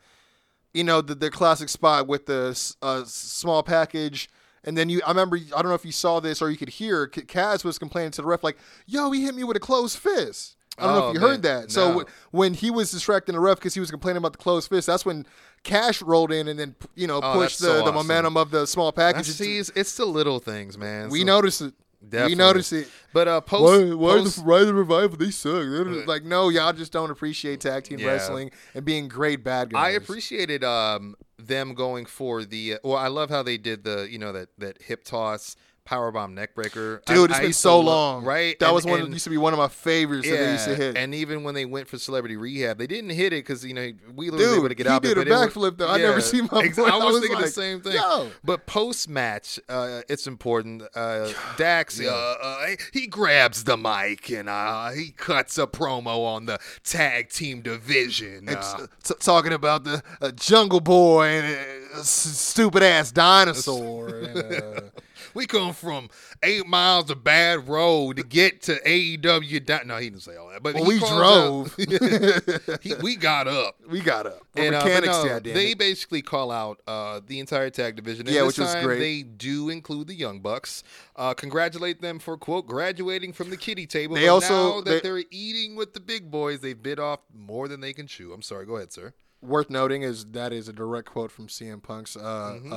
you 0.73 0.83
know, 0.83 1.01
the 1.01 1.15
the 1.15 1.29
classic 1.29 1.69
spot 1.69 2.07
with 2.07 2.25
the 2.25 2.75
uh, 2.81 3.03
small 3.05 3.63
package, 3.63 4.29
and 4.67 4.77
then 4.77 4.89
you. 4.89 5.01
I 5.03 5.09
remember. 5.09 5.37
I 5.37 5.61
don't 5.63 5.69
know 5.69 5.73
if 5.73 5.85
you 5.85 5.91
saw 5.91 6.19
this 6.19 6.41
or 6.43 6.51
you 6.51 6.57
could 6.57 6.69
hear. 6.69 7.07
Kaz 7.07 7.63
was 7.63 7.79
complaining 7.79 8.11
to 8.11 8.21
the 8.21 8.27
ref 8.27 8.43
like, 8.43 8.57
"Yo, 8.85 9.09
he 9.09 9.23
hit 9.23 9.33
me 9.33 9.43
with 9.43 9.57
a 9.57 9.59
closed 9.59 9.97
fist." 9.97 10.55
I 10.77 10.83
don't 10.83 10.93
know 10.93 11.03
Oh, 11.05 11.09
if 11.09 11.13
you 11.15 11.19
man, 11.21 11.29
heard 11.31 11.41
that. 11.41 11.71
So 11.71 11.87
w- 11.87 12.05
when 12.29 12.53
he 12.53 12.69
was 12.69 12.91
distracting 12.91 13.33
the 13.33 13.39
ref 13.41 13.57
because 13.57 13.73
he 13.73 13.79
was 13.79 13.89
complaining 13.89 14.17
about 14.17 14.33
the 14.33 14.37
closed 14.37 14.69
fist, 14.69 14.85
that's 14.85 15.03
when 15.03 15.25
Cash 15.63 16.03
rolled 16.03 16.31
in 16.31 16.47
and 16.47 16.59
then 16.59 16.75
you 16.93 17.07
know 17.07 17.19
Oh, 17.23 17.33
pushed 17.33 17.57
the, 17.57 17.65
so 17.65 17.73
the 17.77 17.81
awesome. 17.85 17.95
momentum 17.95 18.37
of 18.37 18.51
the 18.51 18.67
small 18.67 18.91
package. 18.91 19.25
See, 19.25 19.57
it's, 19.57 19.71
it's 19.73 19.95
the 19.97 20.05
little 20.05 20.37
things, 20.37 20.77
man. 20.77 21.09
we 21.09 21.21
So- 21.21 21.25
noticed 21.25 21.61
it. 21.61 21.73
Definitely. 22.07 22.31
We 22.33 22.37
notice 22.37 22.73
it. 22.73 22.87
But 23.11 23.27
uh, 23.27 23.41
post, 23.41 23.63
Why, 23.89 23.95
why, 23.95 24.17
post 24.19 24.35
the, 24.37 24.43
why 24.43 24.63
the 24.65 24.73
revival? 24.75 25.17
They 25.17 25.31
suck. 25.31 25.63
They're 25.67 25.83
like, 26.05 26.23
no, 26.23 26.49
y'all 26.49 26.71
just 26.71 26.91
don't 26.91 27.09
appreciate 27.09 27.59
tag 27.59 27.85
team 27.85 27.97
Yeah. 27.97 28.09
wrestling 28.09 28.51
and 28.75 28.85
being 28.85 29.07
great 29.07 29.43
bad 29.43 29.71
guys. 29.73 29.83
I 29.83 29.89
appreciated 29.97 30.63
um, 30.63 31.15
them 31.37 31.73
going 31.73 32.05
for 32.05 32.43
the. 32.43 32.75
Uh, 32.75 32.77
well, 32.83 32.97
I 32.97 33.07
love 33.07 33.29
how 33.29 33.43
they 33.43 33.57
did 33.57 33.83
the 33.83 34.07
you 34.09 34.17
know 34.17 34.31
that 34.31 34.49
that 34.57 34.81
hip 34.81 35.03
toss 35.03 35.55
powerbomb 35.87 36.33
neckbreaker. 36.35 36.99
I- 37.07 37.13
Dude, 37.13 37.29
it's 37.31 37.39
I 37.39 37.43
been 37.43 37.53
so 37.53 37.79
lo- 37.79 37.85
long. 37.85 38.23
right? 38.25 38.59
That 38.59 38.67
And- 38.67 38.75
was 38.75 38.85
one. 38.85 38.99
and- 39.01 39.13
used 39.13 39.23
to 39.23 39.29
be 39.29 39.37
one 39.37 39.53
of 39.53 39.59
my 39.59 39.67
favorites 39.69 40.27
that 40.29 40.35
they 40.37 40.51
used 40.51 40.65
to 40.65 40.75
hit. 40.75 40.97
And 40.97 41.15
even 41.15 41.43
when 41.43 41.55
they 41.55 41.65
went 41.65 41.87
for 41.87 41.97
celebrity 41.97 42.35
rehab, 42.35 42.77
they 42.77 42.87
didn't 42.87 43.11
hit 43.11 43.33
it 43.33 43.45
because 43.45 43.63
you 43.65 43.73
know 43.73 43.91
Wheeler 44.15 44.37
was 44.37 44.45
Dude, 44.45 44.57
able 44.59 44.69
to 44.69 44.75
get 44.75 44.85
he 44.87 44.91
out. 44.91 45.01
there, 45.01 45.15
did 45.15 45.27
a 45.27 45.31
backflip, 45.31 45.77
though. 45.77 45.89
I 45.89 45.97
never 45.97 46.21
seen 46.21 46.49
my 46.51 46.63
ex- 46.63 46.75
boy. 46.77 46.83
I 46.85 46.89
I 46.89 46.97
was, 46.97 47.13
was 47.13 47.19
thinking 47.21 47.35
like, 47.37 47.45
the 47.45 47.51
same 47.51 47.81
thing. 47.81 47.93
yo. 47.93 48.29
But 48.43 48.65
post 48.65 49.07
match, 49.09 49.59
uh, 49.69 50.01
it's 50.09 50.27
important. 50.27 50.83
Uh, 50.95 51.29
Dax, 51.57 51.99
uh, 52.01 52.05
uh, 52.41 52.65
he 52.91 53.07
grabs 53.07 53.63
the 53.63 53.77
mic 53.77 54.29
and 54.29 54.49
uh, 54.49 54.89
he 54.89 55.11
cuts 55.11 55.57
a 55.57 55.67
promo 55.67 56.25
on 56.25 56.45
the 56.47 56.59
tag 56.83 57.29
team 57.29 57.61
division. 57.61 58.49
Uh, 58.49 58.87
t- 59.03 59.13
talking 59.19 59.53
about 59.53 59.83
the 59.83 60.01
uh, 60.21 60.31
Jungle 60.31 60.79
Boy 60.81 61.25
and 61.27 61.55
uh, 61.95 61.99
s- 61.99 62.09
stupid 62.09 62.83
ass 62.83 63.11
dinosaur. 63.11 64.07
and, 64.09 64.37
uh, 64.53 64.81
we 65.37 65.45
come 65.45 65.71
from 65.71 66.09
eight 66.41 66.65
miles 66.65 67.11
of 67.11 67.23
bad 67.23 67.67
road 67.69 68.17
to 68.17 68.23
get 68.23 68.63
to 68.63 68.79
AEW. 68.81 69.85
No, 69.85 69.97
he 69.97 70.09
didn't 70.09 70.23
say 70.23 70.35
all 70.35 70.49
that. 70.49 70.63
But 70.63 70.73
well, 70.73 70.85
we 70.85 70.97
drove. 70.97 71.75
he, 72.81 72.93
we 73.03 73.15
got 73.15 73.47
up. 73.47 73.75
we 73.87 74.01
got 74.01 74.25
up. 74.25 74.41
We're 74.55 74.65
And, 74.65 74.75
uh, 74.75 74.79
mechanics, 74.83 75.23
no, 75.23 75.39
they 75.39 75.71
it. 75.71 75.77
basically 75.77 76.23
call 76.23 76.51
out 76.51 76.81
uh, 76.87 77.21
the 77.25 77.39
entire 77.39 77.69
tag 77.69 77.95
division. 77.95 78.25
And 78.25 78.35
Yeah, 78.35 78.43
which 78.43 78.57
was 78.57 78.73
great. 78.77 78.97
They 78.99 79.21
do 79.21 79.69
include 79.69 80.07
the 80.07 80.15
Young 80.15 80.39
Bucks. 80.39 80.83
Uh, 81.15 81.35
congratulate 81.35 82.01
them 82.01 82.17
for 82.17 82.35
quote 82.35 82.65
graduating 82.65 83.33
from 83.33 83.51
the 83.51 83.57
kiddie 83.57 83.87
table. 83.87 84.15
They 84.15 84.27
also- 84.27 84.77
now 84.77 84.81
that 84.81 85.03
they- 85.03 85.07
they, 85.07 85.09
are 85.09 85.23
eating 85.29 85.75
with 85.75 85.93
the 85.93 85.99
big 85.99 86.31
boys, 86.31 86.61
they've 86.61 86.81
bit 86.81 86.97
off 86.99 87.19
more 87.31 87.67
than 87.67 87.79
they 87.79 87.93
can 87.93 88.07
chew. 88.07 88.33
I'm 88.33 88.41
sorry. 88.41 88.65
Go 88.65 88.77
ahead, 88.77 88.91
sir. 88.91 89.13
Worth 89.39 89.69
noting 89.69 90.01
is 90.01 90.25
that 90.31 90.51
is 90.51 90.67
a 90.67 90.73
direct 90.73 91.07
quote 91.09 91.31
from 91.31 91.47
CM 91.47 91.81
Punk's 91.83 92.17
uh, 92.17 92.19
Mm-hmm. 92.59 92.73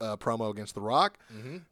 Uh, 0.00 0.16
promo 0.16 0.50
against 0.50 0.74
The 0.74 0.80
Rock. 0.80 1.18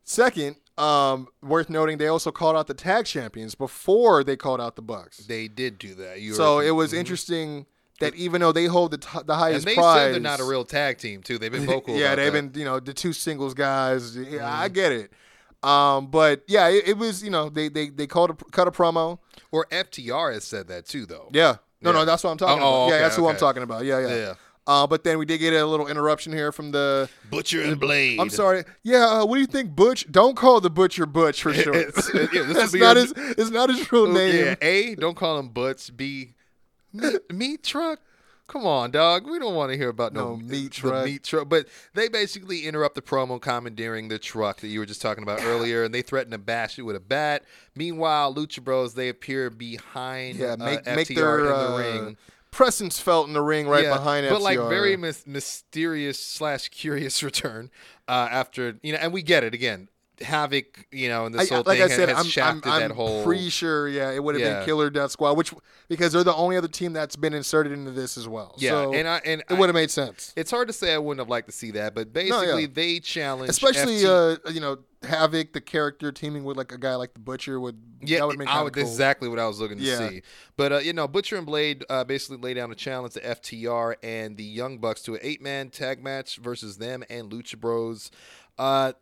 Second, 0.05 0.56
um, 0.78 1.28
worth 1.42 1.70
noting, 1.70 1.98
they 1.98 2.06
also 2.09 2.30
called 2.32 2.56
out 2.56 2.66
the 2.66 2.74
tag 2.74 3.06
champions 3.06 3.55
before 3.55 4.24
they 4.24 4.36
called 4.36 4.60
out 4.60 4.76
the 4.76 4.82
Bucks. 4.82 5.18
They 5.18 5.48
did 5.48 5.78
do 5.78 5.94
that. 5.96 6.20
You 6.20 6.34
So 6.34 6.56
were- 6.56 6.64
it 6.64 6.70
was 6.72 6.92
interesting 6.92 7.66
that 8.01 8.14
even 8.16 8.40
though 8.40 8.52
they 8.52 8.66
hold 8.66 8.90
the, 8.90 8.98
t- 8.98 9.09
the 9.12 9.20
and 9.20 9.30
highest 9.32 9.66
they 9.66 9.74
prize, 9.76 9.98
said 9.98 10.12
they're 10.14 10.20
not 10.20 10.40
a 10.40 10.44
real 10.44 10.64
tag 10.64 10.98
team 10.98 11.22
too. 11.22 11.38
They've 11.38 11.52
been 11.52 11.64
vocal. 11.76 11.96
yeah, 11.96 12.06
about 12.12 12.16
they've 12.16 12.32
that. 12.32 12.38
Mm-hmm. 12.38 12.48
been 12.48 12.59
you 12.60 12.64
know 12.66 12.80
the 12.80 12.92
two 12.92 13.12
singles 13.12 13.55
guys. 13.55 14.16
Yeah, 14.16 14.52
I 14.52 14.68
get 14.68 14.90
it. 14.92 15.12
Um, 15.62 16.09
but 16.09 16.42
yeah, 16.48 16.68
it, 16.68 16.88
it 16.88 16.98
was 16.98 17.22
you 17.22 17.30
know 17.30 17.48
they 17.48 17.68
they 17.68 17.88
they 17.90 18.06
called 18.06 18.30
a, 18.30 18.34
cut 18.51 18.66
a 18.68 18.70
promo. 18.72 19.18
Or 19.52 19.66
FTR 19.70 20.34
has 20.34 20.42
said 20.42 20.66
that 20.66 20.84
too, 20.86 21.06
though. 21.06 21.28
Yeah, 21.32 21.59
no, 21.80 21.90
Yeah. 21.92 21.98
no, 21.98 22.05
that's 22.05 22.24
what 22.24 22.30
I'm 22.30 22.36
talking 22.38 22.55
Oh, 22.60 22.66
about. 22.66 22.66
oh, 22.66 22.88
yeah, 22.88 22.94
okay, 22.94 23.02
that's 23.02 23.16
who 23.16 23.28
I'm 23.28 23.36
talking 23.36 23.62
about. 23.62 23.84
Yeah, 23.84 24.01
yeah. 24.01 24.09
Yeah. 24.16 24.34
Uh, 24.66 24.86
but 24.86 25.04
then 25.04 25.18
we 25.18 25.26
did 25.26 25.38
get 25.38 25.52
a 25.52 25.66
little 25.66 25.86
interruption 25.88 26.32
here 26.32 26.50
from 26.50 26.70
the. 26.72 27.08
Butcher 27.30 27.60
and 27.62 27.78
Blade. 27.78 28.18
I'm 28.18 28.30
sorry. 28.30 28.64
Yeah, 28.82 29.04
uh, 29.20 29.26
what 29.26 29.34
do 29.36 29.40
you 29.42 29.46
think, 29.46 29.76
Butch? 29.76 30.10
Don't 30.10 30.36
call 30.36 30.60
the 30.62 30.70
butcher 30.70 31.04
Butch 31.04 31.42
for 31.42 31.52
sure. 31.54 31.74
It's- 31.74 32.10
yeah, 32.32 32.42
That's 32.52 32.72
not 32.74 32.96
a- 32.96 33.00
his. 33.00 33.12
It's 33.16 33.50
not 33.50 33.68
his 33.68 33.92
real 33.92 34.06
name. 34.06 34.34
Yeah, 34.46 34.54
A, 34.62 34.94
don't 34.94 35.16
call 35.16 35.38
him 35.38 35.48
Butch. 35.48 35.94
B, 35.94 36.32
meat, 36.94 37.20
meat 37.30 37.62
truck. 37.62 38.00
Come 38.46 38.66
on, 38.66 38.90
dog. 38.90 39.26
We 39.26 39.38
don't 39.38 39.54
want 39.54 39.72
to 39.72 39.76
hear 39.78 39.88
about 39.88 40.12
no, 40.12 40.30
No 40.30 40.36
meat 40.36 40.72
truck. 40.72 41.06
meat 41.06 41.24
truck. 41.24 41.48
But 41.48 41.66
they 41.94 42.08
basically 42.08 42.66
interrupt 42.66 42.94
the 42.94 43.00
promo 43.02 43.40
commandeering 43.40 44.08
the 44.08 44.18
truck 44.18 44.60
that 44.60 44.68
you 44.68 44.80
were 44.80 44.86
just 44.86 45.00
talking 45.02 45.22
about 45.22 45.42
earlier, 45.44 45.82
and 45.84 45.94
they 45.94 46.02
threaten 46.02 46.30
to 46.32 46.38
bash 46.38 46.78
it 46.78 46.82
with 46.82 46.94
a 46.96 47.00
bat. 47.00 47.42
Meanwhile, 47.74 48.34
Lucha 48.34 48.62
Bros 48.62 48.94
they 48.94 49.08
appear 49.08 49.48
behind 49.50 50.38
Yeah, 50.38 50.52
uh, 50.52 50.56
make 50.58 50.84
FTR 50.84 50.96
make 50.96 51.08
their 51.08 51.38
in 51.40 51.44
the 51.46 51.54
uh, 51.54 51.76
ring. 51.78 52.16
Presence 52.55 52.98
felt 53.01 53.26
in 53.26 53.32
the 53.35 53.43
ring 53.43 53.66
right 53.68 53.85
Yeah, 53.85 53.97
behind 53.97 54.26
but 54.28 54.39
FTR. 54.40 54.43
like 54.43 54.59
very 54.59 54.97
mys- 54.97 55.26
mysterious 55.26 56.18
slash 56.18 56.68
curious 56.68 57.22
return 57.31 57.70
uh, 58.09 58.28
after 58.31 58.78
you 58.82 58.93
know, 58.93 58.98
and 58.98 59.12
we 59.12 59.22
get 59.22 59.44
it 59.44 59.52
again. 59.55 59.89
Havoc, 60.20 60.86
you 60.92 61.08
know, 61.08 61.26
and 61.26 61.34
this 61.34 61.50
I, 61.50 61.54
whole 61.54 61.64
like 61.66 61.78
thing 61.78 61.90
I 61.90 61.94
said, 61.94 62.08
has 62.08 62.36
I'm, 62.38 62.42
I'm, 62.44 62.62
I'm 62.64 62.80
that 62.80 62.90
whole. 62.92 63.24
pretty 63.24 63.48
sure, 63.48 63.88
yeah, 63.88 64.10
it 64.12 64.22
would 64.22 64.34
have 64.36 64.42
Yeah. 64.42 64.58
been 64.58 64.64
Killer 64.66 64.88
Death 64.90 65.10
Squad, 65.10 65.36
which 65.36 65.52
because 65.88 66.12
they're 66.12 66.22
the 66.24 66.34
only 66.34 66.56
other 66.56 66.68
team 66.68 66.92
that's 66.92 67.16
been 67.16 67.34
inserted 67.34 67.72
into 67.72 67.90
this 67.90 68.16
as 68.16 68.28
well. 68.28 68.54
yeah, 68.58 68.70
so 68.70 68.94
and 68.94 69.08
I 69.08 69.20
and 69.24 69.42
it 69.50 69.58
would 69.58 69.68
have 69.68 69.74
made 69.74 69.90
sense, 69.90 70.32
It's 70.36 70.50
hard 70.50 70.68
to 70.68 70.72
say 70.72 70.94
I 70.94 70.98
wouldn't 70.98 71.20
have 71.20 71.28
liked 71.28 71.48
to 71.48 71.52
see 71.52 71.72
that, 71.72 71.94
but 71.94 72.12
basically 72.12 72.62
yeah. 72.62 72.68
they 72.72 73.00
challenge 73.00 73.50
especially 73.50 73.96
FT 74.02 74.38
uh, 74.46 74.50
you 74.50 74.60
know 74.60 74.78
Havoc, 75.02 75.52
the 75.52 75.60
character 75.60 76.10
teaming 76.12 76.44
with 76.44 76.56
like 76.56 76.72
a 76.72 76.78
guy 76.78 76.94
like 76.94 77.12
the 77.12 77.20
Butcher 77.20 77.58
would 77.60 77.78
yeah, 78.00 78.20
that 78.20 78.26
would 78.28 78.38
make 78.38 78.48
I 78.48 78.62
would, 78.62 78.72
cool. 78.72 78.82
exactly 78.82 79.28
what 79.28 79.38
I 79.38 79.46
was 79.46 79.60
looking 79.60 79.76
to 79.78 79.84
Yeah. 79.84 80.08
see. 80.08 80.22
But 80.56 80.72
uh, 80.72 80.78
you 80.78 80.92
know, 80.94 81.06
Butcher 81.08 81.36
and 81.36 81.44
Blade 81.44 81.84
uh, 81.90 82.04
basically 82.04 82.38
lay 82.38 82.54
down 82.54 82.70
a 82.70 82.74
challenge 82.74 83.12
to 83.14 83.20
FTR 83.20 83.96
and 84.02 84.36
the 84.38 84.44
Young 84.44 84.78
Bucks 84.78 85.02
to 85.02 85.14
an 85.14 85.20
eight-man 85.22 85.70
tag 85.70 86.02
match 86.02 86.36
versus 86.38 86.78
them 86.78 87.02
and 87.10 87.30
Lucha 87.30 87.58
Bros. 87.58 88.10
Uh, 88.56 88.92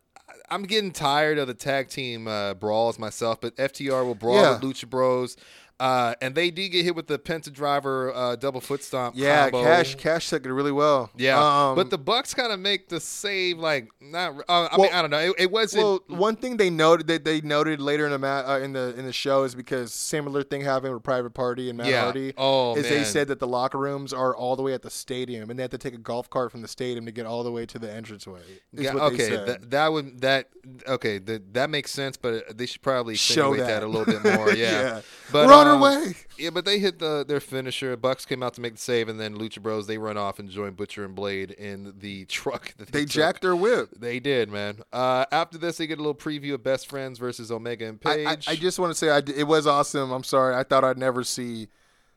I'm 0.49 0.63
getting 0.63 0.91
tired 0.91 1.37
of 1.37 1.47
the 1.47 1.53
tag 1.53 1.89
team 1.89 2.27
uh, 2.27 2.53
brawls 2.53 2.99
myself, 2.99 3.41
but 3.41 3.55
FTR 3.57 4.05
will 4.05 4.15
brawl 4.15 4.35
Yeah. 4.35 4.51
with 4.53 4.61
Lucha 4.61 4.89
Bros. 4.89 5.35
Uh, 5.79 6.13
and 6.21 6.35
they 6.35 6.49
did 6.51 6.69
get 6.69 6.85
hit 6.85 6.95
with 6.95 7.07
the 7.07 7.17
Penta 7.19 7.51
Driver 7.51 8.13
uh, 8.13 8.35
double 8.35 8.61
foot 8.61 8.83
stomp. 8.83 9.15
Yeah, 9.17 9.49
combo. 9.49 9.63
Cash 9.63 9.95
Cash 9.95 10.29
took 10.29 10.45
it 10.45 10.53
really 10.53 10.71
well. 10.71 11.09
Yeah, 11.17 11.37
um, 11.69 11.75
but 11.75 11.89
the 11.89 11.97
Bucks 11.97 12.33
kind 12.33 12.53
of 12.53 12.59
make 12.59 12.89
the 12.89 12.99
save 12.99 13.57
like 13.57 13.89
not. 13.99 14.35
Uh, 14.47 14.69
I 14.71 14.77
Well- 14.77 14.83
mean, 14.87 14.93
I 14.93 15.01
don't 15.01 15.09
know. 15.11 15.19
It, 15.19 15.35
it 15.39 15.51
wasn't. 15.51 15.83
well, 15.83 15.99
one 16.07 16.35
thing 16.35 16.57
they 16.57 16.69
noted 16.69 17.07
that 17.07 17.25
they 17.25 17.41
noted 17.41 17.81
later 17.81 18.05
in 18.05 18.11
the 18.11 18.19
ma- 18.19 18.43
uh, 18.47 18.59
in 18.59 18.71
the 18.73 18.93
in 18.97 19.05
the 19.05 19.11
show 19.11 19.43
is 19.43 19.55
because 19.55 19.93
similar 19.93 20.43
thing 20.43 20.61
happened 20.61 20.93
with 20.93 21.03
Private 21.03 21.33
Party 21.33 21.69
and 21.69 21.77
Matt 21.77 21.87
Yeah. 21.87 22.03
Hardy. 22.03 22.33
Oh, 22.37 22.75
is 22.75 22.87
they 22.87 23.03
said 23.03 23.27
that 23.29 23.39
the 23.39 23.47
locker 23.47 23.79
rooms 23.79 24.13
are 24.13 24.35
all 24.35 24.55
the 24.55 24.63
way 24.63 24.73
at 24.73 24.83
the 24.83 24.91
stadium, 24.91 25.49
and 25.49 25.57
they 25.59 25.63
have 25.63 25.71
to 25.71 25.77
take 25.77 25.95
a 25.95 25.97
golf 25.97 26.29
cart 26.29 26.51
from 26.51 26.61
the 26.61 26.67
stadium 26.67 27.05
to 27.07 27.11
get 27.11 27.25
all 27.25 27.43
the 27.43 27.51
way 27.51 27.65
to 27.65 27.79
the 27.79 27.93
entranceway. 27.93 28.41
yeah, 28.73 28.93
okay, 28.93 29.29
that, 29.35 29.71
that 29.71 29.91
would 29.91 30.21
that 30.21 30.49
okay 30.87 31.17
that 31.17 31.53
that 31.55 31.69
makes 31.69 31.91
sense, 31.91 32.15
but 32.15 32.57
they 32.57 32.67
should 32.67 32.81
probably 32.81 33.15
Show 33.15 33.55
that. 33.57 33.67
that. 33.67 33.83
a 33.83 33.87
little 33.87 34.05
bit 34.05 34.23
more. 34.23 34.53
Yeah, 34.53 34.71
Yeah. 34.71 35.01
But, 35.31 35.47
on 35.67 35.75
um, 35.75 35.81
way. 35.81 36.13
Yeah, 36.37 36.49
but 36.49 36.65
they 36.65 36.79
hit 36.79 36.99
the 36.99 37.23
their 37.27 37.39
finisher. 37.39 37.95
Bucks 37.97 38.25
came 38.25 38.41
out 38.43 38.53
to 38.55 38.61
make 38.61 38.73
the 38.73 38.79
save, 38.79 39.09
and 39.09 39.19
then 39.19 39.37
Lucha 39.37 39.61
Bros 39.61 39.87
they 39.87 39.97
run 39.97 40.17
off 40.17 40.39
and 40.39 40.49
join 40.49 40.73
Butcher 40.73 41.03
and 41.05 41.15
Blade 41.15 41.51
in 41.51 41.93
the 41.99 42.25
truck. 42.27 42.73
They, 42.77 42.85
They 42.85 43.05
jacked 43.05 43.41
their 43.41 43.55
whip. 43.55 43.89
They 43.97 44.19
did, 44.19 44.49
man. 44.49 44.79
Uh, 44.91 45.25
after 45.31 45.57
this, 45.57 45.77
they 45.77 45.87
get 45.87 45.97
a 45.99 46.01
little 46.01 46.15
preview 46.15 46.53
of 46.53 46.63
Best 46.63 46.89
Friends 46.89 47.19
versus 47.19 47.51
Omega 47.51 47.85
and 47.87 47.99
I, 48.05 48.15
Page. 48.15 48.47
I, 48.47 48.51
I 48.51 48.55
just 48.55 48.79
want 48.79 48.91
to 48.91 48.95
say 48.95 49.09
I 49.09 49.17
it 49.35 49.47
was 49.47 49.67
awesome. 49.67 50.11
I'm 50.11 50.23
sorry. 50.23 50.55
I 50.55 50.63
thought 50.63 50.83
I'd 50.83 50.97
never 50.97 51.23
see 51.23 51.67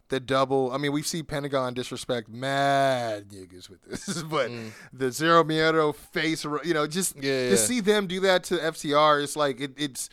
the 0.09 0.21
double. 0.21 0.71
I 0.73 0.79
mean, 0.79 0.93
we 0.93 1.03
see 1.03 1.23
Pentagon 1.25 1.75
disrespect 1.75 2.29
mad 2.29 3.29
niggas 3.31 3.69
with 3.69 3.83
this, 3.83 4.23
but 4.31 4.51
the 4.93 5.11
Zero 5.11 5.43
Miedo 5.43 5.95
face, 5.95 6.45
you 6.65 6.73
know, 6.75 6.87
just 6.87 7.17
Mm. 7.17 7.23
Yeah, 7.25 7.45
to 7.45 7.51
yeah. 7.51 7.57
see 7.57 7.81
them 7.81 8.07
do 8.07 8.21
that 8.21 8.45
to 8.45 8.55
FTR, 8.57 9.23
it's 9.23 9.37
like 9.37 9.61
it, 9.61 9.73
it's. 9.77 10.09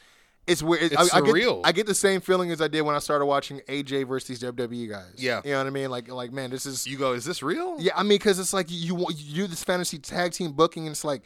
It's 0.45 0.61
weird. 0.61 0.83
It's 0.83 0.95
I, 0.95 1.17
I 1.17 1.21
get, 1.21 1.33
surreal. 1.33 1.61
I 1.63 1.71
get 1.71 1.87
the 1.87 1.95
same 1.95 2.19
feeling 2.19 2.51
as 2.51 2.61
I 2.61 2.67
did 2.67 2.81
when 2.81 2.95
I 2.95 2.99
started 2.99 3.25
watching 3.25 3.61
AJ 3.69 4.07
versus 4.07 4.27
these 4.27 4.51
WWE 4.51 4.89
guys. 4.89 5.13
Yeah. 5.15 5.41
you 5.45 5.51
know 5.51 5.59
what 5.59 5.67
I 5.67 5.69
mean. 5.69 5.89
Like, 5.89 6.09
like 6.09 6.33
man, 6.33 6.49
this 6.49 6.65
is 6.65 6.85
you 6.85 6.97
go, 6.97 7.13
is 7.13 7.23
this 7.25 7.41
real? 7.41 7.77
yeah. 7.79 7.93
I 7.95 8.03
mean, 8.03 8.09
because 8.09 8.39
it's 8.39 8.53
like 8.53 8.67
you 8.69 9.07
you 9.15 9.43
do 9.43 9.47
this 9.47 9.63
fantasy 9.63 9.99
tag 9.99 10.33
team 10.33 10.51
booking, 10.51 10.83
and 10.85 10.91
it's 10.91 11.05
like, 11.05 11.23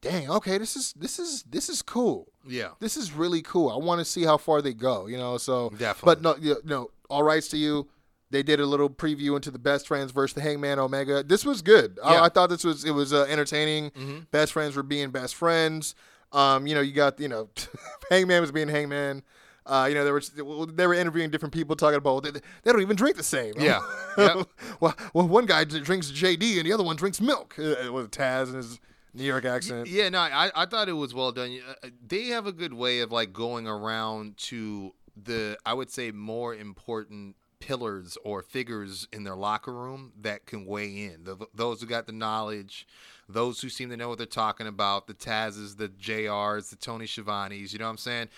dang, 0.00 0.30
okay, 0.30 0.56
this 0.58 0.76
is 0.76 0.94
this 0.94 1.18
is 1.18 1.42
this 1.42 1.68
is 1.68 1.82
cool 1.82 2.28
yeah. 2.48 2.70
this 2.80 2.96
is 2.96 3.12
really 3.12 3.42
cool. 3.42 3.70
I 3.70 3.76
want 3.76 3.98
to 4.00 4.04
see 4.04 4.24
how 4.24 4.36
far 4.36 4.62
they 4.62 4.72
go, 4.72 5.06
you 5.06 5.16
know. 5.16 5.38
So 5.38 5.70
Definitely. 5.70 6.02
but 6.04 6.22
no, 6.22 6.36
you 6.36 6.56
no, 6.64 6.90
all 7.10 7.22
rights 7.22 7.48
to 7.48 7.56
you. 7.56 7.88
They 8.28 8.42
did 8.42 8.58
a 8.58 8.66
little 8.66 8.90
preview 8.90 9.36
into 9.36 9.52
the 9.52 9.58
Best 9.58 9.86
Friends 9.86 10.10
versus 10.10 10.34
the 10.34 10.40
Hangman 10.40 10.80
Omega. 10.80 11.22
This 11.22 11.44
was 11.44 11.62
good. 11.62 11.96
Yeah. 11.98 12.10
Mm-hmm. 12.10 12.22
I, 12.22 12.26
I 12.26 12.28
thought 12.28 12.48
this 12.48 12.64
was 12.64 12.84
it 12.84 12.90
was 12.90 13.12
uh, 13.12 13.22
entertaining. 13.28 14.26
Best 14.32 14.52
friends 14.52 14.74
were 14.74 14.82
being 14.82 15.10
best 15.10 15.36
friends. 15.36 15.94
Um, 16.32 16.66
you 16.66 16.74
know, 16.74 16.80
you 16.80 16.92
got 16.92 17.18
you 17.20 17.28
know, 17.28 17.48
Hangman 18.10 18.40
was 18.40 18.52
being 18.52 18.68
Hangman. 18.68 19.22
Uh, 19.64 19.86
you 19.88 19.94
know, 19.96 20.04
they 20.04 20.12
were 20.12 20.22
they 20.66 20.86
were 20.86 20.94
interviewing 20.94 21.30
different 21.30 21.52
people 21.52 21.74
talking 21.74 21.96
about 21.96 22.22
they, 22.22 22.30
they 22.30 22.72
don't 22.72 22.80
even 22.82 22.96
drink 22.96 23.16
the 23.16 23.22
same. 23.22 23.54
Yeah. 23.58 23.80
Yep. 24.18 24.48
well, 24.80 24.96
well, 25.12 25.28
one 25.28 25.44
guy 25.44 25.64
drinks 25.64 26.10
JD 26.10 26.56
and 26.56 26.64
the 26.66 26.72
other 26.72 26.82
one 26.84 26.96
drinks 26.96 27.20
milk. 27.20 27.54
Uh, 27.58 27.92
with 27.92 28.10
Taz 28.10 28.46
and 28.46 28.56
his 28.56 28.80
New 29.12 29.24
York 29.24 29.44
accent. 29.44 29.88
Yeah, 29.88 30.08
no, 30.08 30.20
I, 30.20 30.50
I 30.54 30.64
thought 30.64 30.88
it 30.88 30.94
was 30.94 31.12
well 31.12 31.32
done. 31.32 31.58
Uh, 31.82 31.88
They 32.06 32.28
have 32.28 32.46
a 32.46 32.52
good 32.52 32.72
way 32.72 33.00
of 33.00 33.12
like 33.12 33.34
going 33.34 33.66
around 33.66 34.38
to 34.38 34.94
the 35.22 35.58
I 35.66 35.74
would 35.74 35.90
say 35.90 36.12
more 36.12 36.54
important 36.54 37.36
pillars 37.66 38.16
or 38.22 38.42
figures 38.42 39.08
in 39.12 39.24
their 39.24 39.34
locker 39.34 39.72
room 39.72 40.12
that 40.20 40.46
can 40.46 40.64
weigh 40.64 41.04
in. 41.06 41.24
The, 41.24 41.36
those 41.52 41.80
who 41.80 41.86
got 41.88 42.06
the 42.06 42.12
knowledge, 42.12 42.86
those 43.28 43.60
who 43.60 43.68
seem 43.68 43.90
to 43.90 43.96
know 43.96 44.08
what 44.08 44.18
they're 44.18 44.26
talking 44.26 44.68
about, 44.68 45.08
the 45.08 45.14
Tazes, 45.14 45.76
the 45.76 45.88
JRs, 45.88 46.70
the 46.70 46.76
Tony 46.76 47.06
Schiavone's, 47.06 47.72
you 47.72 47.80
know 47.80 47.86
what 47.86 47.90
I'm 47.90 47.98
saying? 47.98 48.28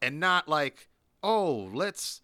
And 0.00 0.18
not 0.18 0.48
like, 0.48 0.88
oh, 1.22 1.68
let's 1.74 2.22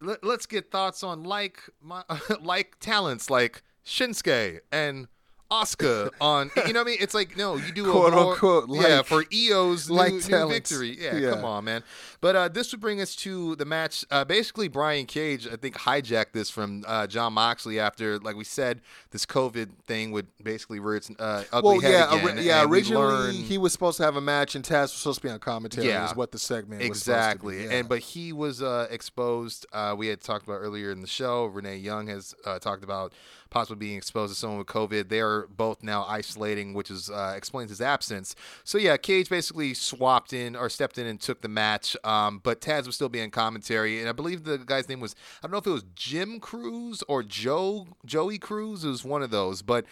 let, 0.00 0.24
let's 0.24 0.46
get 0.46 0.70
thoughts 0.70 1.02
on 1.02 1.24
like 1.24 1.60
my 1.82 2.04
like 2.40 2.78
talents 2.80 3.28
like 3.28 3.62
Shinsuke 3.84 4.60
and 4.72 5.08
Oscar 5.50 6.10
on 6.20 6.50
you 6.66 6.72
know 6.72 6.80
what 6.80 6.86
I 6.88 6.90
mean? 6.90 6.98
It's 7.00 7.14
like 7.14 7.36
no, 7.36 7.56
you 7.56 7.72
do 7.72 7.90
Quote, 7.90 8.12
a 8.12 8.16
more, 8.16 8.32
unquote, 8.32 8.68
yeah 8.70 8.98
like- 8.98 9.06
for 9.06 9.24
EO's 9.32 9.90
like 9.90 10.12
new, 10.12 10.20
new 10.28 10.48
victory. 10.48 10.96
Yeah, 11.00 11.16
Yeah. 11.16 11.30
come 11.32 11.44
on, 11.44 11.64
man. 11.64 11.82
But 12.20 12.36
uh, 12.36 12.48
this 12.48 12.72
would 12.72 12.80
bring 12.80 13.00
us 13.00 13.14
to 13.16 13.54
the 13.56 13.64
match. 13.64 14.04
Uh, 14.10 14.24
basically, 14.24 14.68
Brian 14.68 15.06
Cage 15.06 15.46
I 15.46 15.56
think 15.56 15.76
hijacked 15.76 16.32
this 16.32 16.50
from 16.50 16.84
uh, 16.86 17.06
Jon 17.06 17.32
Moxley 17.34 17.78
after, 17.78 18.18
like 18.18 18.34
we 18.36 18.44
said, 18.44 18.80
this 19.10 19.24
COVID 19.24 19.68
thing 19.86 20.10
would 20.12 20.26
basically 20.42 20.80
rear 20.80 20.96
its 20.96 21.10
uh, 21.18 21.44
ugly 21.52 21.78
Well, 21.78 21.80
head 21.80 21.92
yeah, 21.92 22.14
again. 22.14 22.38
ori- 22.38 22.42
yeah. 22.46 22.64
Originally, 22.64 23.36
he 23.36 23.58
was 23.58 23.72
supposed 23.72 23.98
to 23.98 24.02
have 24.04 24.16
a 24.16 24.20
match, 24.20 24.54
and 24.54 24.64
Taz 24.64 24.82
was 24.82 24.92
supposed 24.94 25.20
to 25.20 25.26
be 25.28 25.32
on 25.32 25.38
commentary. 25.38 25.86
Yeah. 25.88 26.06
is 26.06 26.16
what 26.16 26.32
the 26.32 26.38
segment 26.38 26.80
was 26.80 26.88
exactly 26.88 27.54
supposed 27.54 27.64
to 27.64 27.68
be, 27.68 27.74
yeah. 27.74 27.80
and 27.80 27.88
but 27.88 27.98
he 28.00 28.32
was 28.32 28.62
uh, 28.62 28.86
exposed 28.90 29.66
uh, 29.72 29.94
we 29.96 30.08
had 30.08 30.20
talked 30.20 30.44
about 30.46 30.54
earlier 30.56 30.90
in 30.90 31.00
the 31.00 31.06
show 31.06 31.46
renee 31.46 31.76
young 31.76 32.06
has 32.08 32.34
uh, 32.44 32.58
talked 32.58 32.82
about 32.84 33.12
possibly 33.50 33.76
being 33.86 33.96
exposed 33.96 34.32
to 34.32 34.38
someone 34.38 34.58
with 34.58 34.66
covid 34.66 35.08
they're 35.08 35.46
both 35.46 35.82
now 35.82 36.04
isolating 36.04 36.74
which 36.74 36.90
is 36.90 37.08
uh, 37.10 37.32
explains 37.36 37.70
his 37.70 37.80
absence 37.80 38.34
so 38.64 38.76
yeah 38.78 38.96
cage 38.96 39.28
basically 39.30 39.72
swapped 39.74 40.32
in 40.32 40.54
or 40.56 40.68
stepped 40.68 40.98
in 40.98 41.06
and 41.06 41.20
took 41.20 41.40
the 41.40 41.48
match 41.48 41.96
um, 42.08 42.40
but 42.42 42.60
taz 42.60 42.86
was 42.86 42.94
still 42.94 43.08
being 43.08 43.30
commentary 43.30 44.00
and 44.00 44.08
i 44.08 44.12
believe 44.12 44.44
the 44.44 44.58
guy's 44.58 44.88
name 44.88 45.00
was 45.00 45.14
i 45.42 45.46
don't 45.46 45.52
know 45.52 45.58
if 45.58 45.66
it 45.66 45.70
was 45.70 45.84
jim 45.94 46.40
cruz 46.40 47.02
or 47.08 47.22
joe 47.22 47.86
joey 48.04 48.38
cruz 48.38 48.84
it 48.84 48.88
was 48.88 49.04
one 49.04 49.22
of 49.22 49.30
those 49.30 49.62
but 49.62 49.84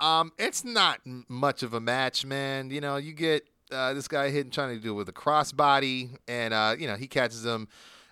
um, 0.00 0.32
it's 0.38 0.64
not 0.64 1.00
much 1.28 1.62
of 1.62 1.74
a 1.74 1.80
match, 1.80 2.24
man. 2.24 2.70
You 2.70 2.80
know, 2.80 2.96
you 2.96 3.12
get 3.12 3.48
uh, 3.70 3.94
this 3.94 4.08
guy 4.08 4.30
hitting, 4.30 4.50
trying 4.50 4.74
to 4.74 4.80
do 4.80 4.92
it 4.92 4.94
with 4.94 5.08
a 5.08 5.12
crossbody, 5.12 6.16
and 6.28 6.52
uh, 6.52 6.76
you 6.78 6.86
know 6.86 6.96
he 6.96 7.06
catches 7.06 7.44
him 7.44 7.68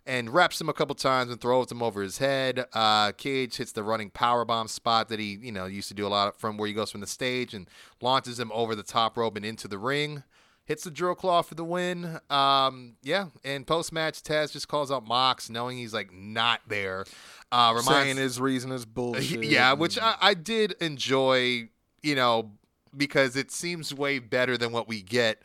and 0.07 0.31
wraps 0.31 0.61
him 0.61 0.69
a 0.69 0.73
couple 0.73 0.95
times 0.95 1.31
and 1.31 1.41
throws 1.41 1.71
him 1.71 1.83
over 1.83 2.03
his 2.03 2.19
head. 2.19 2.67
Uh, 2.73 3.13
Cage 3.13 3.57
hits 3.57 3.73
the 3.73 3.83
running 3.83 4.11
power 4.11 4.45
bomb 4.45 4.69
spot 4.69 5.09
that 5.09 5.19
he, 5.19 5.39
you 5.41 5.53
know, 5.53 5.65
used 5.65 5.89
to 5.89 5.95
do 5.95 6.07
a 6.07 6.09
lot 6.09 6.39
from 6.39 6.59
where 6.59 6.69
he 6.69 6.75
goes 6.75 6.91
from 6.91 7.01
the 7.01 7.07
stage 7.07 7.55
and 7.55 7.69
launches 8.03 8.39
him 8.39 8.53
over 8.53 8.75
the 8.75 8.83
top 8.83 9.17
rope 9.17 9.37
and 9.37 9.47
into 9.47 9.67
the 9.67 9.79
ring. 9.79 10.23
Hits 10.66 10.85
the 10.85 10.91
drill 10.91 11.15
claw 11.15 11.43
for 11.43 11.55
the 11.55 11.65
win. 11.65 12.20
Um, 12.31 12.97
yeah, 13.03 13.27
and 13.45 13.66
post 13.66 13.93
match, 13.93 14.23
Taz 14.23 14.53
just 14.53 14.66
calls 14.66 14.91
out 14.91 15.07
Mox, 15.07 15.51
knowing 15.51 15.77
he's 15.77 15.93
like 15.93 16.12
not 16.12 16.61
there. 16.66 17.05
Uh, 17.53 17.74
reminds, 17.77 17.89
saying 17.89 18.16
his 18.16 18.41
reason 18.41 18.73
is 18.73 18.86
bullshit. 18.86 19.45
yeah, 19.45 19.74
which 19.74 19.99
I, 19.99 20.16
I 20.20 20.35
did 20.35 20.73
enjoy, 20.81 21.69
you 22.03 22.15
know, 22.15 22.53
because 22.97 23.36
it 23.36 23.51
seems 23.51 23.93
way 23.93 24.19
better 24.19 24.57
than 24.57 24.73
what 24.73 24.89
we 24.89 25.03
get. 25.03 25.43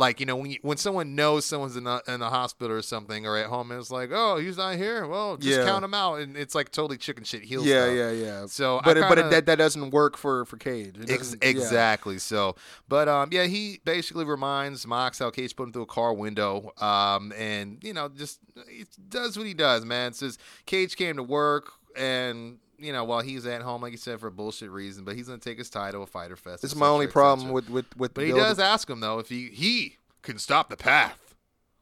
Like 0.00 0.18
you 0.18 0.24
know, 0.24 0.36
when 0.36 0.50
you, 0.52 0.58
when 0.62 0.78
someone 0.78 1.14
knows 1.14 1.44
someone's 1.44 1.76
in 1.76 1.84
the 1.84 2.02
in 2.08 2.20
the 2.20 2.30
hospital 2.30 2.74
or 2.74 2.80
something 2.80 3.26
or 3.26 3.36
at 3.36 3.46
home, 3.46 3.70
and 3.70 3.78
it's 3.78 3.90
like, 3.90 4.08
oh, 4.12 4.38
he's 4.38 4.56
not 4.56 4.76
here. 4.76 5.06
Well, 5.06 5.36
just 5.36 5.58
Yeah. 5.58 5.66
count 5.66 5.84
him 5.84 5.92
out, 5.92 6.20
and 6.20 6.36
it's 6.38 6.54
like 6.54 6.72
totally 6.72 6.96
chicken 6.96 7.22
shit 7.24 7.42
heel 7.42 7.62
yeah, 7.66 7.84
stuff. 7.84 7.94
yeah, 7.96 8.10
yeah. 8.10 8.46
So 8.46 8.80
but 8.82 8.96
it, 8.96 9.04
but 9.08 9.18
it, 9.18 9.30
that 9.30 9.44
that 9.46 9.56
doesn't 9.58 9.90
work 9.90 10.16
for 10.16 10.46
for 10.46 10.56
Cage. 10.56 10.94
Ex- 11.02 11.18
doesn't- 11.18 11.42
yeah. 11.42 11.50
exactly. 11.50 12.16
So, 12.18 12.56
but 12.88 13.08
um, 13.08 13.28
yeah, 13.30 13.44
he 13.44 13.80
basically 13.84 14.24
reminds 14.24 14.86
Mox 14.86 15.18
how 15.18 15.28
Cage 15.30 15.54
put 15.54 15.64
him 15.64 15.72
through 15.72 15.82
a 15.82 15.86
car 15.86 16.14
window. 16.14 16.72
Um, 16.78 17.32
and 17.36 17.78
you 17.84 17.92
know, 17.92 18.08
just 18.08 18.40
he 18.70 18.86
does 19.08 19.36
what 19.36 19.46
he 19.46 19.52
does, 19.54 19.84
man. 19.84 20.14
Says 20.14 20.38
Cage 20.64 20.96
came 20.96 21.16
to 21.16 21.22
work, 21.22 21.72
and 21.94 22.56
you 22.80 22.92
know, 22.92 23.04
while 23.04 23.20
he's 23.20 23.46
at 23.46 23.62
home, 23.62 23.82
like 23.82 23.92
you 23.92 23.98
said, 23.98 24.18
for 24.20 24.26
a 24.28 24.32
bullshit 24.32 24.70
reason, 24.70 25.04
but 25.04 25.14
he's 25.16 25.26
gonna 25.28 25.38
take 25.38 25.58
his 25.58 25.70
title 25.70 26.02
at 26.02 26.08
Fyter 26.08 26.36
Fest. 26.36 26.62
This 26.62 26.72
is 26.72 26.76
my 26.78 26.88
only 26.88 27.06
problem 27.06 27.50
with 27.50 27.68
with 27.68 27.86
with. 27.96 28.14
But 28.14 28.22
the 28.22 28.26
he 28.28 28.32
does 28.32 28.58
ask 28.58 28.88
him 28.88 29.00
though 29.00 29.18
if 29.18 29.28
he 29.28 29.48
he 29.48 29.96
can 30.22 30.38
stop 30.38 30.68
the 30.70 30.76
path 30.76 31.34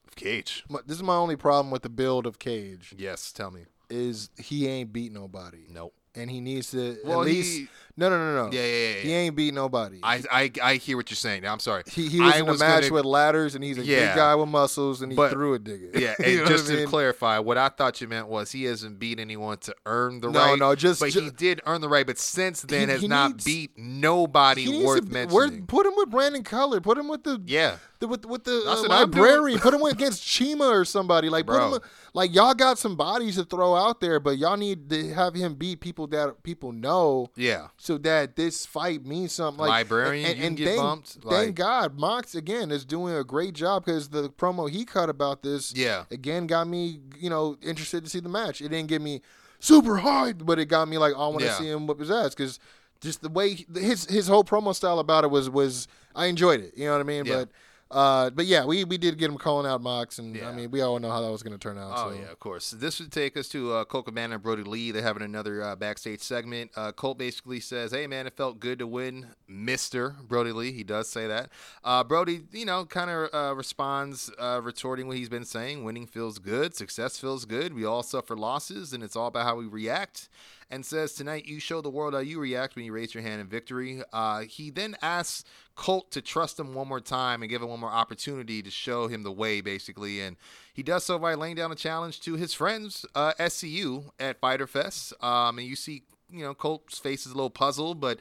of 0.06 0.16
Cage. 0.16 0.64
This 0.86 0.96
is 0.96 1.02
my 1.02 1.14
only 1.16 1.36
problem 1.36 1.70
with 1.70 1.82
the 1.82 1.88
build 1.88 2.26
of 2.26 2.38
Cage 2.38 2.94
Yes, 2.98 3.32
tell 3.32 3.50
me. 3.50 3.62
is 3.90 4.30
he 4.36 4.66
ain't 4.68 4.92
beat 4.92 5.12
nobody, 5.12 5.66
Nope. 5.70 5.94
and 6.14 6.30
he 6.30 6.40
needs 6.40 6.70
to 6.72 6.98
Well, 7.04 7.20
at 7.22 7.26
least. 7.26 7.58
he- 7.58 7.68
no, 7.98 8.08
no, 8.08 8.16
no, 8.16 8.46
no. 8.46 8.52
Yeah, 8.52 8.62
yeah, 8.64 8.88
yeah, 8.88 8.94
He 9.00 9.12
ain't 9.12 9.34
beat 9.36 9.52
nobody. 9.52 9.98
I, 10.02 10.22
I 10.30 10.50
I 10.62 10.74
hear 10.76 10.96
what 10.96 11.10
you're 11.10 11.16
saying. 11.16 11.44
I'm 11.46 11.58
sorry. 11.58 11.82
he, 11.90 12.08
he 12.08 12.20
was 12.20 12.32
I 12.34 12.38
in 12.38 12.42
a 12.48 12.50
was 12.52 12.60
match 12.60 12.82
gonna- 12.84 12.94
with 12.94 13.04
ladders, 13.04 13.54
and 13.54 13.62
he's 13.64 13.76
a 13.78 13.84
Yeah. 13.84 14.06
big 14.08 14.16
guy 14.16 14.34
with 14.36 14.48
muscles, 14.48 15.02
and 15.02 15.12
he 15.12 15.16
But- 15.16 15.32
threw 15.32 15.54
a 15.54 15.58
digger. 15.58 15.90
Yeah, 15.98 16.14
and 16.24 16.46
just 16.48 16.66
to 16.68 16.76
mean? 16.76 16.86
clarify, 16.86 17.38
what 17.40 17.58
I 17.58 17.68
thought 17.68 18.00
you 18.00 18.08
meant 18.08 18.28
was 18.28 18.52
he 18.52 18.64
hasn't 18.64 18.98
beat 18.98 19.18
anyone 19.20 19.58
to 19.58 19.74
earn 19.84 20.20
the 20.20 20.30
No, 20.30 20.38
right. 20.38 20.58
no, 20.58 20.68
no, 20.70 20.74
just- 20.74 21.00
but 21.00 21.10
ju- 21.10 21.20
he 21.20 21.30
did 21.30 21.60
earn 21.66 21.80
the 21.80 21.88
right. 21.88 22.06
But 22.06 22.18
since 22.18 22.62
then, 22.62 22.88
He- 22.88 22.92
has 22.92 23.00
he 23.02 23.08
not 23.08 23.32
needs- 23.32 23.44
beat 23.44 23.70
nobody 23.76 24.84
worth 24.84 25.04
to 25.06 25.10
mentioning. 25.12 25.34
where- 25.34 25.62
put 25.66 25.86
him 25.86 25.92
with 25.96 26.10
Brandon 26.10 26.42
Cutler. 26.44 26.80
Put 26.80 26.98
him 26.98 27.08
with 27.08 27.24
the 27.24 27.40
yeah, 27.46 27.76
the, 28.00 28.06
with 28.08 28.24
with 28.24 28.44
the 28.44 28.62
uh, 28.66 28.76
said, 28.76 28.90
I'm 28.90 29.10
doing- 29.10 29.24
librarian. 29.24 29.58
put 29.60 29.74
him 29.74 29.82
against 29.82 30.22
Chima 30.22 30.70
or 30.70 30.84
somebody. 30.84 31.28
Like 31.28 31.46
put 31.46 31.60
him 31.60 31.80
like 32.14 32.34
y'all 32.34 32.54
got 32.54 32.78
some 32.78 32.96
bodies 32.96 33.36
to 33.36 33.44
throw 33.44 33.74
out 33.76 34.00
there, 34.00 34.18
but 34.20 34.38
y'all 34.38 34.56
need 34.56 34.88
to 34.90 35.12
have 35.14 35.34
him 35.34 35.54
beat 35.54 35.80
people 35.80 36.06
that 36.08 36.42
people 36.42 36.72
know. 36.72 37.28
yeah, 37.36 37.68
So 37.88 37.96
that 37.96 38.36
this 38.36 38.66
fight 38.66 39.06
means 39.06 39.32
something. 39.32 39.60
Like 39.60 39.70
Librarian, 39.70 40.36
you 40.36 40.42
can 40.42 40.54
get 40.54 40.66
thank, 40.66 40.78
bumped, 40.78 41.08
Thank 41.26 41.56
God, 41.56 41.98
Mox 41.98 42.34
again 42.34 42.70
is 42.70 42.84
doing 42.84 43.14
a 43.16 43.24
great 43.24 43.54
job 43.54 43.86
because 43.86 44.10
the 44.10 44.28
promo 44.28 44.68
he 44.68 44.84
cut 44.84 45.08
about 45.08 45.40
this, 45.42 45.72
Yeah. 45.74 46.04
again 46.10 46.46
got 46.46 46.68
me, 46.68 47.00
you 47.18 47.30
know, 47.30 47.56
interested 47.62 48.04
to 48.04 48.10
see 48.10 48.20
the 48.20 48.28
match. 48.28 48.60
It 48.60 48.68
didn't 48.68 48.88
get 48.88 49.00
me 49.00 49.22
super 49.58 49.96
hard, 49.96 50.44
but 50.44 50.58
it 50.58 50.66
got 50.66 50.86
me 50.86 50.98
like 50.98 51.14
I 51.14 51.28
want 51.28 51.38
to 51.38 51.44
Yeah. 51.46 51.56
see 51.58 51.70
him 51.70 51.86
whip 51.86 51.98
his 51.98 52.10
ass 52.10 52.34
because 52.34 52.58
just 53.00 53.22
the 53.22 53.30
way 53.30 53.54
he- 53.54 53.66
his 53.80 54.04
his 54.04 54.28
whole 54.28 54.44
promo 54.44 54.74
style 54.74 54.98
about 54.98 55.24
it 55.24 55.30
was 55.30 55.48
was 55.48 55.88
I 56.14 56.26
enjoyed 56.26 56.60
it. 56.60 56.74
You 56.76 56.84
know 56.88 56.92
what 56.92 57.00
I 57.00 57.04
mean? 57.04 57.24
Yeah. 57.24 57.36
But 57.36 57.48
uh, 57.90 58.30
but 58.30 58.46
yeah, 58.46 58.64
we 58.64 58.84
we 58.84 58.98
did 58.98 59.16
get 59.18 59.30
him 59.30 59.38
calling 59.38 59.66
out 59.66 59.80
Mox, 59.80 60.18
and 60.18 60.36
Yeah. 60.36 60.48
I 60.48 60.52
mean 60.52 60.70
we 60.70 60.82
all 60.82 60.98
know 60.98 61.10
how 61.10 61.22
that 61.22 61.30
was 61.30 61.42
going 61.42 61.52
to 61.52 61.58
turn 61.58 61.78
out. 61.78 61.92
Oh 61.94 62.10
so. 62.10 62.16
yeah, 62.18 62.30
of 62.30 62.38
course. 62.38 62.70
This 62.70 63.00
would 63.00 63.10
take 63.10 63.36
us 63.36 63.48
to 63.48 63.72
uh, 63.72 63.84
Colt 63.84 64.04
Cabana 64.06 64.34
and 64.34 64.42
Brodie 64.42 64.62
Lee. 64.62 64.90
They're 64.90 65.02
having 65.02 65.22
another 65.22 65.62
uh, 65.62 65.76
backstage 65.76 66.20
segment. 66.20 66.70
Uh, 66.76 66.92
Colt 66.92 67.16
basically 67.18 67.60
says, 67.60 67.92
"Hey 67.92 68.06
man, 68.06 68.26
it 68.26 68.36
felt 68.36 68.60
good 68.60 68.78
to 68.80 68.86
win, 68.86 69.28
Mister 69.46 70.16
Brodie 70.26 70.52
Lee." 70.52 70.72
He 70.72 70.84
does 70.84 71.08
say 71.08 71.26
that. 71.26 71.50
Uh, 71.82 72.04
Brodie, 72.04 72.42
you 72.52 72.66
know, 72.66 72.84
kind 72.84 73.10
of 73.10 73.30
uh, 73.32 73.54
responds, 73.54 74.30
uh, 74.38 74.60
retorting 74.62 75.06
what 75.06 75.16
he's 75.16 75.30
been 75.30 75.46
saying. 75.46 75.82
Winning 75.82 76.06
feels 76.06 76.38
good. 76.38 76.74
Success 76.74 77.18
feels 77.18 77.46
good. 77.46 77.72
We 77.72 77.84
all 77.84 78.02
suffer 78.02 78.36
losses, 78.36 78.92
and 78.92 79.02
it's 79.02 79.16
all 79.16 79.28
about 79.28 79.44
how 79.44 79.56
we 79.56 79.66
react. 79.66 80.28
And 80.70 80.84
says 80.84 81.14
tonight 81.14 81.46
you 81.46 81.60
show 81.60 81.80
the 81.80 81.88
world 81.88 82.12
how 82.12 82.20
you 82.20 82.38
react 82.38 82.76
when 82.76 82.84
you 82.84 82.92
raise 82.92 83.14
your 83.14 83.22
hand 83.22 83.40
in 83.40 83.46
victory. 83.46 84.02
Uh, 84.12 84.40
he 84.40 84.70
then 84.70 84.96
asks 85.00 85.44
Colt 85.76 86.10
to 86.10 86.20
trust 86.20 86.58
him 86.58 86.74
one 86.74 86.88
more 86.88 87.00
time 87.00 87.42
and 87.42 87.48
give 87.48 87.62
him 87.62 87.68
one 87.68 87.80
more 87.80 87.90
opportunity 87.90 88.62
to 88.62 88.70
show 88.70 89.06
him 89.06 89.22
the 89.22 89.32
way, 89.32 89.60
basically. 89.60 90.20
And 90.20 90.36
he 90.74 90.82
does 90.82 91.04
so 91.04 91.18
by 91.18 91.34
laying 91.34 91.54
down 91.54 91.72
a 91.72 91.76
challenge 91.76 92.20
to 92.22 92.34
his 92.34 92.52
friends, 92.52 93.06
uh, 93.14 93.32
SCU, 93.38 94.10
at 94.18 94.40
Fyter 94.40 94.66
Fest. 94.66 95.14
Um, 95.22 95.58
and 95.58 95.66
you 95.66 95.76
see, 95.76 96.02
you 96.30 96.42
know, 96.42 96.52
Colt's 96.52 96.98
face 96.98 97.24
is 97.24 97.32
a 97.32 97.34
little 97.34 97.48
puzzled, 97.48 98.00
but 98.00 98.18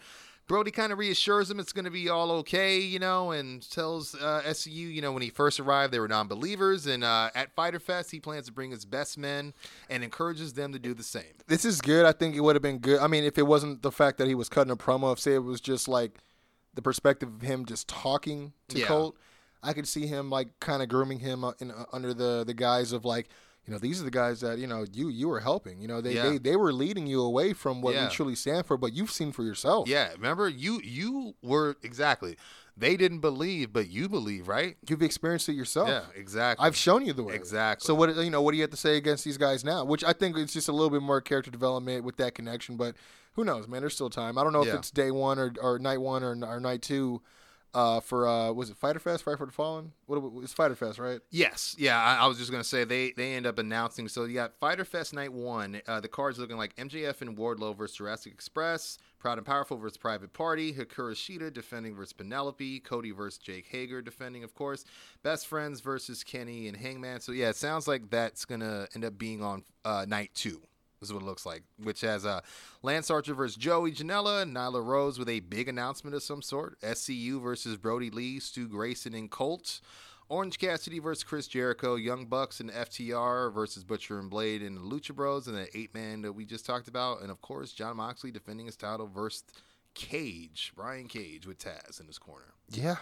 Brodie 0.48 0.72
kind 0.72 0.92
of 0.94 0.98
reassures 0.98 1.52
him 1.52 1.60
it's 1.60 1.74
going 1.74 1.86
to 1.86 1.92
be 1.92 2.08
all 2.08 2.32
okay, 2.32 2.80
you 2.80 3.00
know, 3.00 3.32
and 3.32 3.70
tells 3.70 4.16
uh, 4.16 4.42
SCU, 4.46 4.72
you 4.72 5.02
know, 5.02 5.12
when 5.12 5.22
he 5.22 5.30
first 5.30 5.60
arrived, 5.60 5.94
they 5.94 6.00
were 6.00 6.08
non 6.08 6.28
believers. 6.28 6.88
And 6.88 7.04
uh, 7.04 7.30
at 7.36 7.54
Fyter 7.54 7.80
Fest, 7.80 8.12
he 8.12 8.20
plans 8.20 8.46
to 8.46 8.54
bring 8.54 8.72
his 8.72 8.86
best 8.86 9.18
men 9.18 9.54
and 9.90 10.04
encourages 10.04 10.54
them 10.54 10.72
to 10.74 10.80
do 10.80 10.94
the 10.94 11.04
same. 11.04 11.24
this 11.48 11.66
is 11.66 11.82
good. 11.82 12.06
I 12.06 12.14
think 12.14 12.36
it 12.36 12.40
would 12.42 12.56
have 12.56 12.64
been 12.64 12.80
good. 12.80 13.00
I 13.00 13.08
mean, 13.08 13.24
if 13.26 13.38
it 13.38 13.46
wasn't 13.46 13.82
the 13.82 13.92
fact 13.92 14.18
that 14.20 14.28
he 14.28 14.36
was 14.36 14.48
cutting 14.48 14.72
a 14.72 14.78
promo, 14.78 15.12
if 15.12 15.20
say 15.20 15.34
it 15.34 15.44
was 15.44 15.60
just 15.60 15.88
like 15.88 16.20
the 16.74 16.82
perspective 16.82 17.28
of 17.30 17.42
him 17.42 17.66
just 17.66 17.88
talking 17.88 18.54
to 18.70 18.80
Yeah. 18.80 18.86
Colt, 18.86 19.18
I 19.64 19.74
could 19.74 19.88
see 19.88 20.08
him 20.08 20.30
like 20.30 20.60
kind 20.60 20.82
of 20.82 20.88
grooming 20.88 21.20
him 21.20 21.44
uh, 21.44 21.54
in, 21.60 21.72
uh, 21.72 21.86
under 21.92 22.14
the 22.14 22.44
the 22.46 22.54
guise 22.54 22.94
of 22.94 23.04
like, 23.04 23.28
you 23.68 23.74
know, 23.74 23.78
these 23.80 24.00
are 24.02 24.06
the 24.06 24.12
guys 24.12 24.40
that 24.42 24.58
you 24.58 24.66
know 24.68 24.86
you 24.94 25.10
you 25.10 25.28
were 25.28 25.42
helping. 25.42 25.82
You 25.82 25.88
know, 25.88 26.00
they 26.02 26.14
Yeah. 26.16 26.30
they, 26.30 26.38
they 26.38 26.56
were 26.56 26.72
leading 26.74 27.06
you 27.06 27.22
away 27.22 27.54
from 27.54 27.82
what 27.82 27.94
Yeah. 27.94 28.06
we 28.08 28.12
truly 28.14 28.36
stand 28.36 28.66
for, 28.66 28.78
but 28.78 28.94
you've 28.94 29.12
seen 29.12 29.32
for 29.32 29.44
yourself. 29.44 29.88
Yeah, 29.88 30.12
remember 30.14 30.48
you 30.50 30.80
you 30.84 31.36
were 31.44 31.76
exactly. 31.84 32.38
They 32.80 32.96
didn't 32.96 33.22
believe, 33.22 33.74
but 33.74 33.90
you 33.90 34.08
believe, 34.08 34.48
right? 34.48 34.78
You've 34.88 35.02
experienced 35.02 35.50
it 35.50 35.54
yourself. 35.54 35.90
Yeah, 35.90 36.04
exactly. 36.16 36.64
I've 36.64 36.76
shown 36.76 37.06
you 37.08 37.12
the 37.12 37.24
way. 37.24 37.34
Exactly. 37.34 37.86
So 37.86 37.96
what 37.96 38.16
you 38.16 38.30
know? 38.30 38.42
What 38.42 38.52
do 38.52 38.58
you 38.58 38.64
have 38.64 38.70
to 38.72 38.78
say 38.78 38.98
against 38.98 39.26
these 39.26 39.38
guys 39.38 39.64
now? 39.66 39.84
Which 39.84 40.04
I 40.04 40.14
think 40.14 40.38
it's 40.38 40.54
just 40.54 40.68
a 40.70 40.72
little 40.72 40.92
bit 40.92 41.02
more 41.02 41.20
character 41.20 41.50
development 41.52 42.04
with 42.04 42.18
that 42.18 42.36
connection. 42.36 42.78
But 42.78 42.96
who 43.34 43.44
knows, 43.44 43.68
man? 43.68 43.82
There's 43.82 43.96
still 43.96 44.10
time. 44.12 44.38
I 44.38 44.44
don't 44.44 44.54
know 44.54 44.62
if 44.64 44.74
it's 44.76 44.92
day 44.92 45.10
one 45.12 45.40
or, 45.40 45.54
or 45.62 45.80
night 45.80 46.02
one 46.02 46.24
or, 46.24 46.38
or 46.46 46.60
night 46.60 46.82
two. 46.84 47.22
Uh, 47.74 48.00
for 48.00 48.28
uh, 48.28 48.52
was 48.52 48.70
it 48.70 48.78
Fyter 48.78 49.00
Fest, 49.00 49.24
Fight 49.24 49.38
for 49.38 49.46
the 49.46 49.52
Fallen? 49.52 49.92
What 50.06 50.22
it's 50.44 50.54
Fyter 50.54 50.76
Fest, 50.76 50.98
right? 51.00 51.20
Yes, 51.30 51.76
yeah. 51.78 52.02
I, 52.02 52.24
I 52.24 52.28
was 52.28 52.38
just 52.38 52.50
gonna 52.50 52.64
say 52.64 52.86
they 52.86 53.12
they 53.12 53.34
end 53.34 53.46
up 53.46 53.60
announcing. 53.60 54.08
So 54.08 54.24
you 54.26 54.34
got 54.34 54.54
Fyter 54.60 54.86
Fest 54.86 55.14
Night 55.14 55.32
One. 55.32 55.82
Uh, 55.88 56.00
the 56.00 56.08
cards 56.08 56.40
looking 56.40 56.58
like 56.58 56.76
MJF 56.78 57.22
and 57.22 57.38
Wardlow 57.38 57.78
versus 57.78 57.98
Jurassic 57.98 58.34
Express, 58.34 58.98
Proud 59.20 59.38
and 59.38 59.46
Powerful 59.46 59.78
versus 59.78 59.98
Private 59.98 60.34
Party, 60.34 60.74
Hikaru 60.74 61.14
Shida 61.14 61.54
defending 61.54 61.96
versus 61.96 62.14
Penelope, 62.14 62.80
Cody 62.80 63.12
versus 63.12 63.38
Jake 63.38 63.68
Hager 63.68 64.02
defending, 64.02 64.44
of 64.44 64.56
course, 64.56 64.86
Best 65.22 65.46
Friends 65.48 65.82
versus 65.82 66.24
Kenny 66.24 66.68
and 66.68 66.78
Hangman. 66.78 67.20
So 67.20 67.32
yeah, 67.32 67.50
it 67.50 67.58
sounds 67.58 67.88
like 67.88 68.10
that's 68.10 68.46
gonna 68.46 68.88
end 68.96 69.06
up 69.06 69.18
being 69.18 69.44
on 69.44 69.64
uh, 69.86 70.06
Night 70.08 70.32
Two. 70.34 70.62
This 71.00 71.10
is 71.10 71.14
what 71.14 71.22
it 71.22 71.28
looks 71.28 71.46
like, 71.46 71.64
which 71.82 72.02
has 72.02 72.26
uh, 72.26 72.42
Lance 72.82 73.12
Archer 73.12 73.36
versus 73.36 73.56
Joey 73.56 73.92
Janela, 73.92 74.52
Nyla 74.52 74.84
Rose 74.84 75.20
with 75.20 75.30
a 75.30 75.42
big 75.42 75.70
announcement 75.70 76.16
of 76.16 76.24
some 76.24 76.42
sort, 76.42 76.80
SCU 76.82 77.42
versus 77.42 77.78
Brodie 77.78 78.10
Lee, 78.10 78.40
Stu 78.40 78.68
Grayson 78.68 79.14
and 79.14 79.30
Colt, 79.30 79.80
Orange 80.30 80.58
Cassidy 80.58 81.00
versus 81.00 81.24
Chris 81.24 81.48
Jericho, 81.48 81.96
Young 81.96 82.26
Bucks 82.26 82.60
and 82.60 82.72
FTR 82.72 83.54
versus 83.54 83.84
Butcher 83.84 84.20
and 84.20 84.30
Blade 84.30 84.62
and 84.62 84.76
the 84.76 84.82
Lucha 84.82 85.16
Bros, 85.16 85.48
and 85.48 85.56
the 85.56 85.78
eight 85.78 85.94
man 85.94 86.24
that 86.24 86.34
we 86.34 86.46
just 86.46 86.66
talked 86.66 86.88
about, 86.88 87.22
and 87.22 87.30
of 87.30 87.42
course 87.42 87.72
Jon 87.74 87.98
Moxley 87.98 88.32
defending 88.32 88.66
his 88.66 88.76
title 88.76 89.08
versus 89.08 89.44
Cage, 89.94 90.74
Brian 90.76 91.08
Cage 91.08 91.48
with 91.48 91.60
Taz 91.60 92.00
in 92.00 92.08
his 92.08 92.18
corner. 92.18 92.54
Yeah. 92.70 92.98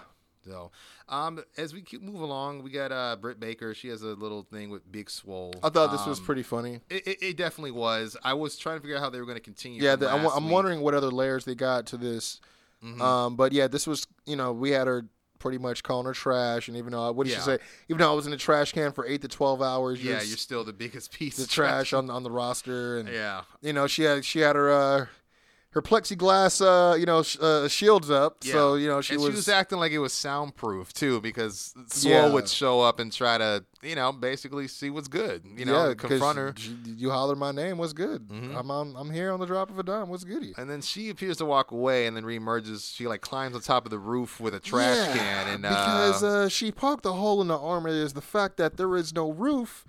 So, 0.47 0.71
um, 1.09 1.43
as 1.57 1.73
we 1.73 1.81
keep 1.81 2.01
move 2.01 2.21
along, 2.21 2.61
we 2.63 2.69
got 2.69 2.91
uh 2.91 3.15
Britt 3.19 3.39
Baker. 3.39 3.73
She 3.73 3.87
has 3.89 4.01
a 4.03 4.09
little 4.13 4.43
thing 4.43 4.69
with 4.69 4.89
Big 4.91 5.09
Swole. 5.09 5.53
I 5.63 5.69
thought 5.69 5.91
this 5.91 6.05
was 6.05 6.19
Um, 6.19 6.25
pretty 6.25 6.43
funny. 6.43 6.81
It, 6.89 7.07
it, 7.07 7.17
it 7.23 7.37
definitely 7.37 7.71
was. 7.71 8.15
I 8.23 8.33
was 8.33 8.57
trying 8.57 8.77
to 8.77 8.81
figure 8.81 8.97
out 8.97 9.01
how 9.01 9.09
they 9.09 9.19
were 9.19 9.25
going 9.25 9.37
to 9.37 9.43
continue. 9.43 9.81
Yeah, 9.81 9.95
the, 9.95 10.09
I'm, 10.11 10.25
I'm 10.27 10.49
wondering 10.49 10.81
what 10.81 10.93
other 10.93 11.09
layers 11.09 11.45
they 11.45 11.55
got 11.55 11.87
to 11.87 11.97
this. 11.97 12.39
Mhm. 12.83 13.01
Um, 13.01 13.35
but 13.35 13.51
yeah, 13.53 13.67
this 13.67 13.87
was 13.87 14.05
you 14.25 14.35
know 14.35 14.51
we 14.53 14.71
had 14.71 14.87
her 14.87 15.05
pretty 15.39 15.57
much 15.57 15.81
calling 15.83 16.05
her 16.05 16.13
trash, 16.13 16.67
and 16.67 16.77
even 16.77 16.91
though 16.91 17.11
what 17.11 17.25
did 17.25 17.31
Yeah. 17.31 17.37
she 17.37 17.43
say? 17.43 17.59
Even 17.89 17.99
though 17.99 18.11
I 18.11 18.15
was 18.15 18.27
in 18.27 18.33
a 18.33 18.37
trash 18.37 18.71
can 18.71 18.91
for 18.91 19.05
eight 19.05 19.21
to 19.21 19.27
twelve 19.27 19.61
hours, 19.61 20.03
Yeah, 20.03 20.13
you're 20.13 20.21
you're 20.23 20.37
still 20.37 20.63
the 20.63 20.73
biggest 20.73 21.11
piece 21.11 21.37
the 21.37 21.43
of 21.43 21.49
trash 21.49 21.93
on 21.93 22.09
on 22.09 22.23
the 22.23 22.31
roster, 22.31 22.97
and 22.99 23.09
Yeah, 23.09 23.41
you 23.61 23.73
know 23.73 23.87
she 23.87 24.03
had 24.03 24.23
she 24.25 24.39
had 24.39 24.55
her 24.55 24.71
uh, 24.71 25.05
her 25.75 25.81
plexiglass 25.81 26.61
uh, 26.65 26.95
you 26.95 27.05
know 27.05 27.21
sh- 27.21 27.37
uh, 27.41 27.67
shields 27.67 28.09
up, 28.09 28.37
yeah. 28.43 28.53
so 28.53 28.75
you 28.75 28.87
know 28.87 29.01
she 29.01 29.13
and 29.15 29.21
was, 29.23 29.31
she 29.31 29.35
was 29.35 29.49
acting 29.49 29.77
like 29.77 29.91
it 29.91 29.99
was 29.99 30.13
soundproof 30.13 30.93
too, 30.93 31.19
because 31.21 31.73
Swole 31.89 32.13
Yeah. 32.13 32.29
would 32.33 32.47
show 32.49 32.79
up 32.81 32.97
and 32.99 33.11
try 33.11 33.37
to, 33.37 33.65
you 33.83 33.95
know, 33.95 34.13
basically 34.13 34.69
see 34.69 34.89
what's 34.89 35.09
good. 35.09 35.43
You 35.57 35.65
know, 35.65 35.89
yeah, 35.89 35.93
confront 35.93 36.37
her. 36.37 36.53
You, 36.57 36.77
you 36.95 37.11
holler 37.11 37.35
my 37.35 37.51
name, 37.51 37.77
what's 37.77 37.91
good? 37.93 38.25
Mhm. 38.29 38.57
I'm, 38.57 38.69
I'm 38.71 38.95
I'm 38.95 39.11
here 39.11 39.31
on 39.33 39.39
the 39.41 39.45
drop 39.45 39.69
of 39.69 39.77
a 39.77 39.83
dime, 39.83 40.07
what's 40.07 40.23
goody? 40.23 40.53
And 40.57 40.69
then 40.69 40.81
she 40.81 41.09
appears 41.09 41.35
to 41.37 41.45
walk 41.45 41.71
away, 41.71 42.07
and 42.07 42.15
then 42.15 42.23
reemerges. 42.23 42.95
She 42.95 43.05
like 43.05 43.19
climbs 43.19 43.53
on 43.53 43.61
top 43.61 43.83
of 43.85 43.91
the 43.91 43.99
roof 43.99 44.39
with 44.39 44.55
a 44.55 44.61
trash 44.61 45.13
can, 45.17 45.47
and 45.49 45.61
because 45.61 46.23
uh, 46.23 46.27
uh, 46.27 46.47
she 46.49 46.71
poked 46.71 47.05
a 47.05 47.11
hole 47.11 47.41
in 47.41 47.49
the 47.49 47.59
armor 47.59 47.89
is 47.89 48.13
the 48.13 48.21
fact 48.21 48.55
that 48.57 48.77
there 48.77 48.95
is 48.95 49.13
no 49.13 49.29
roof 49.29 49.83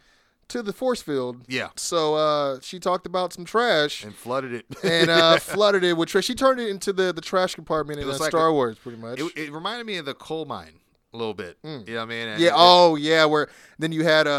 to 0.48 0.62
the 0.62 0.72
force 0.72 1.02
field. 1.02 1.42
yeah, 1.48 1.68
So 1.76 2.14
uh, 2.14 2.58
she 2.62 2.78
talked 2.78 3.06
about 3.06 3.32
some 3.32 3.44
trash 3.44 4.04
and 4.04 4.14
flooded 4.14 4.52
it. 4.52 4.66
and 4.84 5.10
uh, 5.10 5.38
flooded 5.40 5.82
it 5.84 5.96
with 5.96 6.08
trash. 6.08 6.24
She 6.24 6.34
turned 6.34 6.60
it 6.60 6.68
into 6.68 6.92
the, 6.92 7.12
the 7.12 7.20
trash 7.20 7.54
compartment 7.54 8.00
in 8.00 8.06
was 8.06 8.20
uh, 8.20 8.24
like 8.24 8.30
Star 8.30 8.46
a- 8.48 8.52
Wars, 8.52 8.78
pretty 8.78 8.98
much. 8.98 9.18
it, 9.20 9.32
it 9.36 9.52
reminded 9.52 9.86
me 9.86 9.96
of 9.96 10.04
the 10.04 10.14
coal 10.14 10.44
mine 10.44 10.80
a 11.12 11.16
little 11.16 11.34
bit. 11.34 11.56
You 11.64 11.70
know 11.70 11.78
what 11.94 11.98
I 12.02 12.04
mean? 12.04 12.28
And 12.28 12.38
Mm. 12.40 12.44
yeah. 12.44 12.48
it- 12.48 12.54
Oh, 12.56 12.96
yeah. 12.96 13.24
Where 13.24 13.48
then 13.78 13.90
you 13.92 14.04
had 14.04 14.26
uh, 14.26 14.30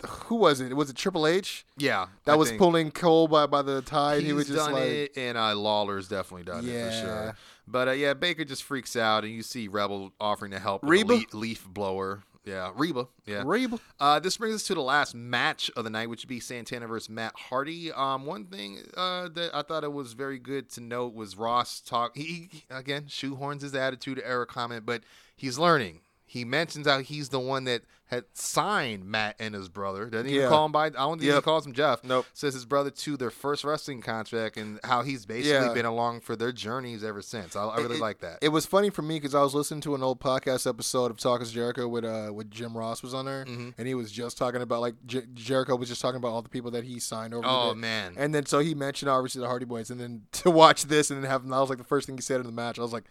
uh 0.00 0.06
who 0.24 0.34
was 0.36 0.60
it? 0.60 0.74
Was 0.74 0.90
it 0.90 0.96
Triple 0.96 1.26
H 1.26 1.64
yeah. 1.78 2.06
that 2.24 2.32
I 2.32 2.36
was 2.36 2.48
think 2.48 2.58
pulling 2.60 2.90
coal 2.90 3.28
by 3.28 3.46
by 3.46 3.62
the 3.62 3.80
tide? 3.82 4.18
He's 4.20 4.26
he 4.26 4.32
was 4.32 4.46
just 4.48 4.58
done 4.58 4.72
like, 4.72 4.82
it, 4.84 5.12
and 5.16 5.38
uh, 5.38 5.54
Lawler's 5.54 6.08
definitely 6.08 6.44
done 6.44 6.68
it 6.68 6.84
for 6.90 6.92
sure. 6.92 7.36
But 7.68 7.88
uh, 7.88 7.92
yeah, 7.92 8.14
Baker 8.14 8.44
just 8.44 8.62
freaks 8.64 8.94
out, 8.96 9.24
and 9.24 9.32
you 9.32 9.42
see 9.42 9.68
Rebel 9.68 10.12
offering 10.20 10.50
to 10.52 10.58
help 10.58 10.82
with 10.82 10.90
Reba? 10.90 11.14
leaf, 11.14 11.34
leaf 11.34 11.66
blower. 11.68 12.22
Yeah, 12.46 12.70
Reba. 12.76 13.08
Yeah. 13.26 13.42
Reba. 13.44 13.80
Uh, 13.98 14.20
this 14.20 14.36
brings 14.36 14.54
us 14.54 14.62
to 14.68 14.74
the 14.74 14.80
last 14.80 15.16
match 15.16 15.68
of 15.76 15.82
the 15.82 15.90
night, 15.90 16.08
which 16.08 16.22
would 16.22 16.28
be 16.28 16.38
Santana 16.38 16.86
versus 16.86 17.10
Matt 17.10 17.32
Hardy. 17.36 17.90
Um, 17.90 18.24
one 18.24 18.44
thing 18.44 18.78
uh, 18.96 19.28
that 19.34 19.50
I 19.52 19.62
thought 19.62 19.82
it 19.82 19.92
was 19.92 20.12
very 20.12 20.38
good 20.38 20.70
to 20.70 20.80
note 20.80 21.12
was 21.12 21.36
Ross 21.36 21.80
talk. 21.80 22.16
He 22.16 22.48
again 22.70 23.06
shoehorns 23.06 23.62
his 23.62 23.74
attitude 23.74 24.22
era 24.24 24.46
comment, 24.46 24.86
but 24.86 25.02
he's 25.36 25.58
learning. 25.58 26.02
He 26.24 26.44
mentions 26.44 26.86
how 26.86 27.00
he's 27.00 27.30
the 27.30 27.40
one 27.40 27.64
that 27.64 27.82
had 28.08 28.24
signed 28.34 29.04
Matt 29.04 29.34
and 29.40 29.54
his 29.54 29.68
brother. 29.68 30.06
Doesn't 30.06 30.28
even 30.28 30.42
Yeah. 30.42 30.48
call 30.48 30.66
him 30.66 30.72
by. 30.72 30.86
I 30.86 30.90
don't 30.90 31.18
think 31.20 31.32
he 31.32 31.40
calls 31.40 31.66
him 31.66 31.72
Jeff. 31.72 32.04
Nope. 32.04 32.24
Says 32.34 32.54
his 32.54 32.64
brother 32.64 32.90
to 32.90 33.16
their 33.16 33.30
first 33.30 33.64
wrestling 33.64 34.00
contract 34.00 34.56
and 34.56 34.78
how 34.84 35.02
he's 35.02 35.26
basically 35.26 35.66
Yeah. 35.66 35.72
been 35.74 35.86
along 35.86 36.20
for 36.20 36.36
their 36.36 36.52
journeys 36.52 37.02
ever 37.02 37.20
since. 37.20 37.56
I, 37.56 37.64
I 37.64 37.78
really 37.78 37.96
It- 37.96 38.00
like 38.00 38.20
that. 38.20 38.38
It 38.42 38.50
was 38.50 38.64
funny 38.64 38.90
for 38.90 39.02
me 39.02 39.16
because 39.18 39.34
I 39.34 39.42
was 39.42 39.54
listening 39.54 39.80
to 39.82 39.94
an 39.96 40.02
old 40.04 40.20
podcast 40.20 40.68
episode 40.68 41.10
of 41.10 41.16
Talk 41.18 41.40
Is 41.42 41.50
Jericho 41.50 41.88
with 41.88 42.04
uh 42.04 42.30
with 42.32 42.50
Jim 42.50 42.76
Ross 42.76 43.02
was 43.02 43.12
on 43.12 43.24
there, 43.24 43.44
Mhm. 43.44 43.74
and 43.76 43.88
he 43.88 43.94
was 43.94 44.12
just 44.12 44.38
talking 44.38 44.62
about 44.62 44.80
like 44.80 44.94
Jer- 45.04 45.26
Jericho 45.34 45.74
was 45.74 45.88
just 45.88 46.00
talking 46.00 46.18
about 46.18 46.28
all 46.30 46.42
the 46.42 46.48
people 46.48 46.70
that 46.70 46.84
he 46.84 47.00
signed 47.00 47.34
over. 47.34 47.46
oh 47.46 47.74
man. 47.74 48.14
And 48.16 48.32
then 48.34 48.46
so 48.46 48.60
he 48.60 48.74
mentioned 48.74 49.10
obviously 49.10 49.40
the 49.40 49.48
Hardy 49.48 49.64
Boys, 49.66 49.90
and 49.90 50.00
then 50.00 50.22
to 50.44 50.50
watch 50.50 50.84
this 50.84 51.10
and 51.10 51.22
then 51.22 51.28
have 51.30 51.42
that 51.48 51.58
was 51.58 51.68
like 51.70 51.78
the 51.78 51.84
first 51.84 52.06
thing 52.06 52.16
he 52.16 52.22
said 52.22 52.40
in 52.40 52.46
the 52.46 52.52
match. 52.52 52.78
I 52.78 52.82
was 52.82 52.92
like, 52.92 53.04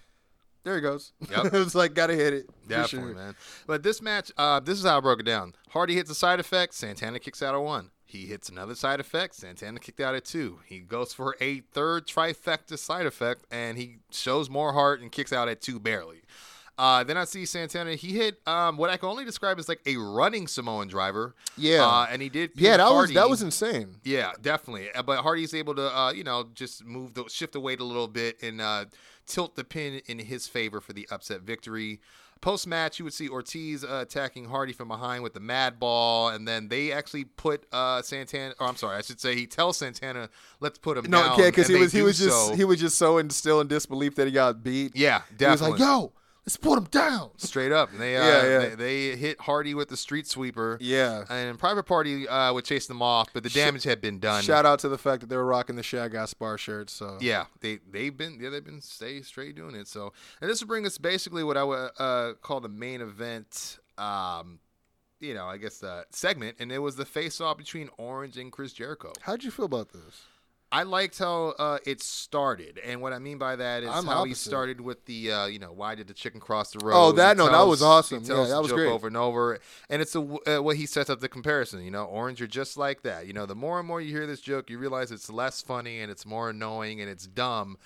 there 0.65 0.75
he 0.75 0.81
goes. 0.81 1.13
Yep. 1.31 1.45
it 1.45 1.53
was 1.53 1.73
like 1.75 1.93
gotta 1.93 2.13
hit 2.15 2.33
it. 2.33 2.49
Definitely, 2.67 3.13
sure. 3.13 3.21
man. 3.21 3.35
But 3.65 3.83
this 3.83 4.01
match, 4.01 4.31
uh, 4.37 4.59
this 4.59 4.77
is 4.77 4.83
how 4.85 4.97
I 4.97 4.99
broke 4.99 5.21
it 5.21 5.25
down. 5.25 5.53
Hardy 5.69 5.95
hits 5.95 6.09
a 6.11 6.15
side 6.15 6.41
effect. 6.41 6.73
Santana 6.73 7.19
kicks 7.19 7.41
out 7.41 7.55
at 7.55 7.61
one. 7.61 7.91
He 8.03 8.25
hits 8.27 8.49
another 8.49 8.75
side 8.75 8.99
effect. 8.99 9.35
Santana 9.35 9.79
kicked 9.79 9.99
out 9.99 10.15
at 10.15 10.25
two. 10.25 10.59
He 10.65 10.79
goes 10.79 11.13
for 11.13 11.35
a 11.39 11.61
third 11.71 12.07
trifecta 12.07 12.77
side 12.77 13.05
effect, 13.05 13.45
and 13.51 13.77
he 13.77 13.97
shows 14.11 14.49
more 14.49 14.73
heart 14.73 15.01
and 15.01 15.11
kicks 15.11 15.31
out 15.33 15.47
at 15.49 15.61
two 15.61 15.79
barely. 15.79 16.21
Uh, 16.77 17.05
then 17.05 17.15
I 17.17 17.23
see 17.23 17.45
Santana. 17.45 17.95
He 17.95 18.09
hit 18.13 18.37
um, 18.45 18.75
what 18.77 18.89
I 18.89 18.97
can 18.97 19.07
only 19.07 19.23
describe 19.23 19.59
as 19.59 19.69
like 19.69 19.79
a 19.85 19.95
running 19.95 20.45
Samoan 20.45 20.89
driver. 20.89 21.33
Yeah. 21.57 21.85
uh, 21.85 22.07
and 22.09 22.21
he 22.21 22.27
did. 22.27 22.51
Yeah, 22.55 22.75
that 22.77 22.91
was 22.91 23.13
that 23.13 23.29
was 23.29 23.41
insane. 23.41 23.95
Yeah, 24.03 24.31
definitely. 24.41 24.91
Uh, 24.93 25.01
But 25.01 25.21
Hardy's 25.21 25.53
able 25.53 25.73
to, 25.75 25.97
uh, 25.97 26.11
you 26.11 26.25
know, 26.25 26.49
just 26.53 26.83
move 26.83 27.13
the 27.13 27.23
shift 27.29 27.53
the 27.53 27.61
weight 27.61 27.79
a 27.79 27.85
little 27.85 28.09
bit 28.09 28.41
and 28.43 28.59
uh, 28.59 28.85
tilt 29.25 29.55
the 29.55 29.63
pin 29.63 30.01
in 30.05 30.19
his 30.19 30.47
favor 30.47 30.79
for 30.81 30.93
the 30.93 31.07
upset 31.11 31.41
victory. 31.41 31.99
Post 32.41 32.67
match, 32.67 32.99
you 32.99 33.05
would 33.05 33.13
see 33.13 33.29
Ortiz 33.29 33.83
uh, 33.83 33.99
attacking 34.01 34.45
Hardy 34.45 34.73
from 34.73 34.89
behind 34.89 35.23
with 35.23 35.33
the 35.33 35.39
Mad 35.39 35.79
Ball, 35.79 36.29
and 36.29 36.47
then 36.47 36.67
they 36.67 36.91
actually 36.91 37.23
put 37.23 37.65
uh, 37.71 38.01
Santana. 38.01 38.53
Or 38.59 38.67
I'm 38.67 38.75
sorry, 38.75 38.97
I 38.97 39.01
should 39.01 39.21
say 39.21 39.35
he 39.35 39.47
tells 39.47 39.77
Santana, 39.77 40.29
"Let's 40.59 40.77
put 40.77 40.97
him 40.97 41.09
No, 41.09 41.23
down." 41.23 41.39
yeah, 41.39 41.45
because 41.45 41.67
he 41.67 41.75
was 41.75 41.91
he 41.93 42.01
was 42.01 42.19
just 42.19 42.47
so. 42.49 42.53
he 42.55 42.65
was 42.65 42.79
just 42.79 42.97
so 42.97 43.17
in, 43.19 43.29
still 43.29 43.61
in 43.61 43.67
disbelief 43.67 44.15
that 44.15 44.27
he 44.27 44.33
got 44.33 44.61
beat. 44.63 44.95
yeah, 44.95 45.21
he 45.39 45.45
was 45.45 45.61
like, 45.61 45.79
"Yo, 45.79 46.11
let's 46.45 46.57
put 46.57 46.77
him 46.77 46.85
down." 46.85 47.31
Straight 47.37 47.71
up, 47.71 47.91
and 47.91 47.99
they, 47.99 48.17
uh, 48.17 48.23
Yeah, 48.25 48.43
yeah. 48.43 48.59
They, 48.59 48.75
they 48.75 49.15
hit 49.15 49.41
Hardy 49.41 49.73
with 49.73 49.89
the 49.89 49.97
street 49.97 50.27
sweeper. 50.27 50.77
Yeah. 50.81 51.25
and 51.29 51.57
Private 51.59 51.83
Party 51.83 52.27
uh, 52.27 52.53
would 52.53 52.65
chase 52.65 52.87
them 52.87 53.01
off, 53.01 53.29
but 53.33 53.43
the 53.43 53.49
damage 53.49 53.83
had 53.83 54.01
been 54.01 54.19
done. 54.19 54.43
Shout 54.43 54.65
out 54.65 54.79
to 54.79 54.89
the 54.89 54.97
fact 54.97 55.21
that 55.21 55.29
they 55.29 55.37
were 55.37 55.45
rocking 55.45 55.75
the 55.75 55.83
Shad 55.83 56.11
Gaspard 56.11 56.59
shirts. 56.59 56.93
So 56.93 57.17
Yeah, 57.21 57.45
they 57.61 57.79
they've 57.91 58.15
been 58.15 58.39
yeah 58.41 58.49
they've 58.49 58.63
been 58.63 58.81
stay 58.81 59.21
straight 59.21 59.55
doing 59.55 59.75
it. 59.75 59.87
So 59.87 60.13
and 60.41 60.49
this 60.49 60.61
will 60.61 60.67
bring 60.67 60.85
us 60.85 60.97
basically 60.97 61.43
what 61.43 61.57
I 61.57 61.63
would 61.63 61.89
uh, 61.97 62.33
call 62.41 62.59
the 62.61 62.69
main 62.69 63.01
event. 63.01 63.79
Um, 63.97 64.59
you 65.21 65.33
know, 65.33 65.45
I 65.47 65.57
guess 65.57 65.77
the 65.79 66.05
segment, 66.11 66.57
and 66.59 66.71
it 66.71 66.79
was 66.79 66.97
the 66.97 67.05
face 67.05 67.39
off 67.39 67.57
between 67.57 67.89
Orange 67.97 68.37
and 68.37 68.51
Chris 68.51 68.73
Jericho. 68.73 69.13
how'd 69.21 69.43
you 69.43 69.51
feel 69.51 69.65
about 69.65 69.93
this? 69.93 70.23
I 70.75 70.83
liked 70.83 71.17
how 71.17 71.53
uh, 71.57 71.77
it 71.85 72.03
started, 72.03 72.81
and 72.83 73.01
what 73.01 73.13
I 73.13 73.19
mean 73.19 73.37
by 73.37 73.55
that 73.55 73.83
is 73.83 73.89
I'm 73.89 74.05
how 74.05 74.25
he 74.25 74.33
started 74.33 74.81
with 74.81 75.05
the 75.05 75.31
uh, 75.31 75.45
you 75.45 75.57
know 75.57 75.71
why 75.71 75.95
did 75.95 76.07
the 76.07 76.13
chicken 76.13 76.41
cross 76.41 76.71
the 76.71 76.85
road? 76.85 76.95
Oh, 76.97 77.11
that- 77.13 77.37
no, 77.37 77.49
that 77.49 77.65
was 77.65 77.81
awesome. 77.81 78.25
Yeah, 78.25 78.43
that 78.43 78.61
was 78.61 78.73
great. 78.73 78.89
over 78.89 79.07
and 79.07 79.15
over, 79.15 79.57
and 79.89 80.01
it's 80.01 80.17
a 80.17 80.19
uh, 80.19 80.61
what 80.61 80.75
he 80.75 80.85
sets 80.85 81.09
up 81.09 81.21
the 81.21 81.29
comparison. 81.29 81.81
You 81.81 81.91
know, 81.91 82.03
Orange, 82.03 82.41
you're 82.41 82.47
just 82.47 82.75
like 82.75 83.03
that. 83.03 83.25
You 83.25 83.31
know, 83.31 83.45
the 83.45 83.55
more 83.55 83.79
and 83.79 83.87
more 83.87 84.01
you 84.01 84.11
hear 84.11 84.27
this 84.27 84.41
joke, 84.41 84.69
you 84.69 84.77
realize 84.77 85.11
it's 85.11 85.29
less 85.29 85.61
funny 85.61 86.01
and 86.01 86.11
it's 86.11 86.25
more 86.25 86.49
annoying 86.49 86.99
and 86.99 87.09
it's 87.09 87.25
dumb. 87.25 87.77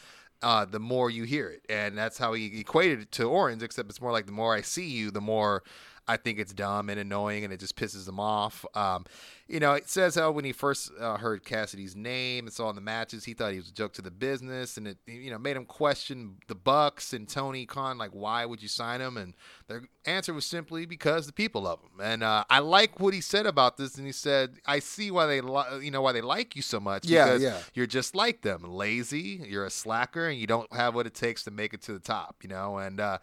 Uh, 0.42 0.66
the 0.66 0.80
more 0.80 1.12
you 1.12 1.26
hear 1.26 1.48
it, 1.50 1.62
and 1.70 1.96
that's 1.96 2.18
how 2.18 2.34
he 2.34 2.60
equated 2.60 3.02
it 3.02 3.12
to 3.12 3.26
Orange. 3.26 3.62
Except 3.62 3.88
it's 3.88 4.02
more 4.02 4.12
like 4.12 4.26
the 4.26 4.32
more 4.32 4.56
I 4.56 4.62
see 4.62 4.90
you, 4.90 5.12
the 5.12 5.22
more 5.22 5.62
I 6.10 6.18
think 6.18 6.40
it's 6.40 6.54
dumb 6.54 6.90
and 6.90 7.00
annoying, 7.00 7.44
and 7.44 7.54
it 7.54 7.60
just 7.60 7.76
pisses 7.76 8.06
them 8.06 8.20
off. 8.20 8.66
Um, 8.74 9.06
you 9.48 9.60
know, 9.60 9.74
it 9.74 9.88
says 9.88 10.16
how 10.16 10.32
when 10.32 10.44
he 10.44 10.52
first 10.52 10.92
uh, 11.00 11.18
heard 11.18 11.46
Cassidy's 11.46 11.96
name 11.96 12.46
and 12.46 12.54
saw 12.54 12.70
in 12.70 12.76
the 12.76 12.82
matches, 12.82 13.26
he 13.26 13.34
thought 13.36 13.52
he 13.52 13.58
was 13.60 13.70
a 13.70 13.74
joke 13.74 13.94
to 13.94 14.02
the 14.02 14.10
business, 14.12 14.76
and 14.76 14.88
it 14.88 14.98
you 15.06 15.30
know 15.30 15.38
made 15.38 15.56
him 15.56 15.66
question 15.66 16.38
the 16.48 16.56
Bucks 16.56 17.14
and 17.14 17.30
Tony 17.30 17.66
Khan, 17.68 18.00
like 18.00 18.10
why 18.12 18.46
would 18.46 18.62
you 18.62 18.68
sign 18.68 19.02
him? 19.02 19.18
And 19.18 19.36
their 19.68 19.84
answer 20.06 20.34
was 20.34 20.46
simply 20.46 20.88
because 20.88 21.28
the 21.28 21.34
people 21.34 21.62
love 21.62 21.80
him. 21.82 22.04
And 22.04 22.24
uh, 22.24 22.44
I 22.50 22.60
like 22.60 23.00
what 23.00 23.14
he 23.14 23.22
said 23.22 23.46
about 23.46 23.78
this, 23.78 23.96
and 23.96 24.06
he 24.08 24.12
said, 24.12 24.58
I 24.66 24.80
see 24.80 25.12
why 25.12 25.28
they 25.28 25.42
li- 25.42 25.84
you 25.84 25.92
know 25.92 26.02
why 26.02 26.12
they 26.12 26.22
like 26.22 26.56
you 26.56 26.64
so 26.64 26.80
much 26.80 27.06
Yeah, 27.06 27.26
because 27.26 27.44
yeah. 27.44 27.58
you're 27.76 27.88
just 27.88 28.16
like 28.16 28.42
them, 28.42 28.64
lazy, 28.64 29.44
you're 29.48 29.66
a 29.66 29.70
slacker, 29.72 30.28
and 30.28 30.40
you 30.40 30.48
don't 30.48 30.72
have 30.74 30.96
what 30.96 31.06
it 31.06 31.14
takes 31.14 31.44
to 31.44 31.52
make 31.52 31.76
it 31.76 31.84
to 31.84 31.94
the 31.94 32.00
top. 32.00 32.38
You 32.42 32.50
know, 32.50 32.78
and 32.78 33.00
uh, 33.00 33.20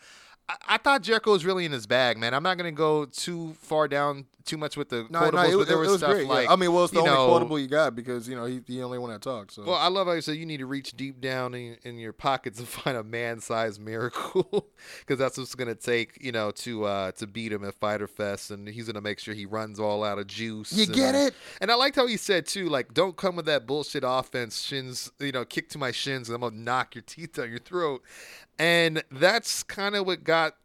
I, 0.49 0.57
I 0.69 0.77
thought 0.79 1.03
Jericho 1.03 1.33
was 1.33 1.45
really 1.45 1.65
in 1.65 1.73
his 1.73 1.87
bag, 1.87 2.19
man. 2.19 2.35
I'm 2.35 2.43
not 2.43 2.57
gonna 2.57 2.73
go 2.73 3.05
too 3.07 3.55
far 3.61 3.89
down 3.89 4.27
too 4.45 4.57
much 4.57 4.77
with 4.77 4.91
the 4.91 5.07
No, 5.11 5.19
quotables, 5.23 5.33
no, 5.33 5.43
it, 5.43 5.57
but 5.59 5.67
there 5.69 5.77
it- 5.77 5.81
was 5.81 5.89
it 5.89 5.91
was 5.91 5.99
stuff 6.01 6.11
great. 6.13 6.27
yeah. 6.27 6.33
like 6.33 6.51
I 6.51 6.55
mean, 6.55 6.73
well, 6.73 6.85
it's 6.85 6.93
the 6.93 7.01
only 7.01 7.11
know, 7.11 7.27
quotable 7.27 7.59
you 7.59 7.67
got 7.67 7.97
because 7.97 8.29
you 8.29 8.37
know 8.37 8.45
he's 8.45 8.63
the 8.63 8.83
only 8.83 8.99
one 8.99 9.11
that 9.11 9.21
talks. 9.23 9.55
So. 9.57 9.65
Well, 9.65 9.75
I 9.75 9.89
love 9.89 10.07
how 10.07 10.13
you 10.13 10.21
said 10.21 10.37
you 10.37 10.47
need 10.47 10.59
to 10.59 10.67
reach 10.67 10.93
deep 10.93 11.21
down 11.21 11.55
in, 11.55 11.77
in 11.83 11.99
your 11.99 12.13
pockets 12.13 12.59
to 12.61 12.67
find 12.67 12.97
a 12.97 13.03
man-sized 13.03 13.81
miracle, 13.81 14.69
because 15.01 15.19
that's 15.19 15.37
what's 15.37 15.55
gonna 15.57 15.75
take, 15.75 16.19
you 16.21 16.31
know, 16.33 16.53
to 16.53 16.85
uh, 16.85 17.13
to 17.13 17.27
beat 17.27 17.53
him 17.53 17.65
at 17.65 17.75
Fyter 17.75 18.07
Fest, 18.07 18.53
and 18.53 18.69
he's 18.69 18.87
gonna 18.87 19.01
make 19.01 19.19
sure 19.19 19.35
he 19.35 19.47
runs 19.47 19.81
all 19.81 20.05
out 20.05 20.19
of 20.19 20.29
juice. 20.29 20.73
You 20.73 20.85
and, 20.85 20.95
get 20.95 21.15
it? 21.17 21.35
And 21.61 21.73
I 21.73 21.75
liked 21.75 21.97
how 21.97 22.07
he 22.07 22.17
said 22.17 22.47
too, 22.47 22.69
like, 22.69 22.95
don't 22.95 23.17
come 23.17 23.35
with 23.35 23.47
that 23.47 23.67
bullshit 23.67 24.05
offense, 24.07 24.63
shins, 24.63 25.11
you 25.19 25.33
know, 25.33 25.45
kick 25.45 25.69
to 25.71 25.79
my 25.79 25.91
shins, 25.91 26.29
and 26.29 26.37
I'm 26.37 26.41
gonna 26.41 26.57
knock 26.63 26.95
your 26.95 27.03
teeth 27.03 27.33
down 27.33 27.51
your 27.51 27.59
throat. 27.59 28.03
And 28.59 29.03
that's 29.11 29.63
kind 29.63 29.95
of 29.95 30.07
what 30.07 30.25
got 30.25 30.57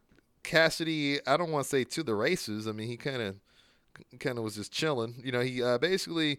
Cassidy. 0.42 1.18
I 1.26 1.36
don't 1.36 1.50
want 1.50 1.64
to 1.64 1.68
say 1.68 1.84
to 1.84 2.02
the 2.02 2.14
races. 2.14 2.66
I 2.66 2.72
mean, 2.72 2.88
he 2.88 2.96
kind 2.96 3.22
of 3.22 3.36
kind 4.18 4.38
of 4.38 4.44
was 4.44 4.56
just 4.56 4.72
chilling. 4.72 5.14
You 5.22 5.32
know, 5.32 5.40
he 5.40 5.62
uh, 5.62 5.78
basically 5.78 6.38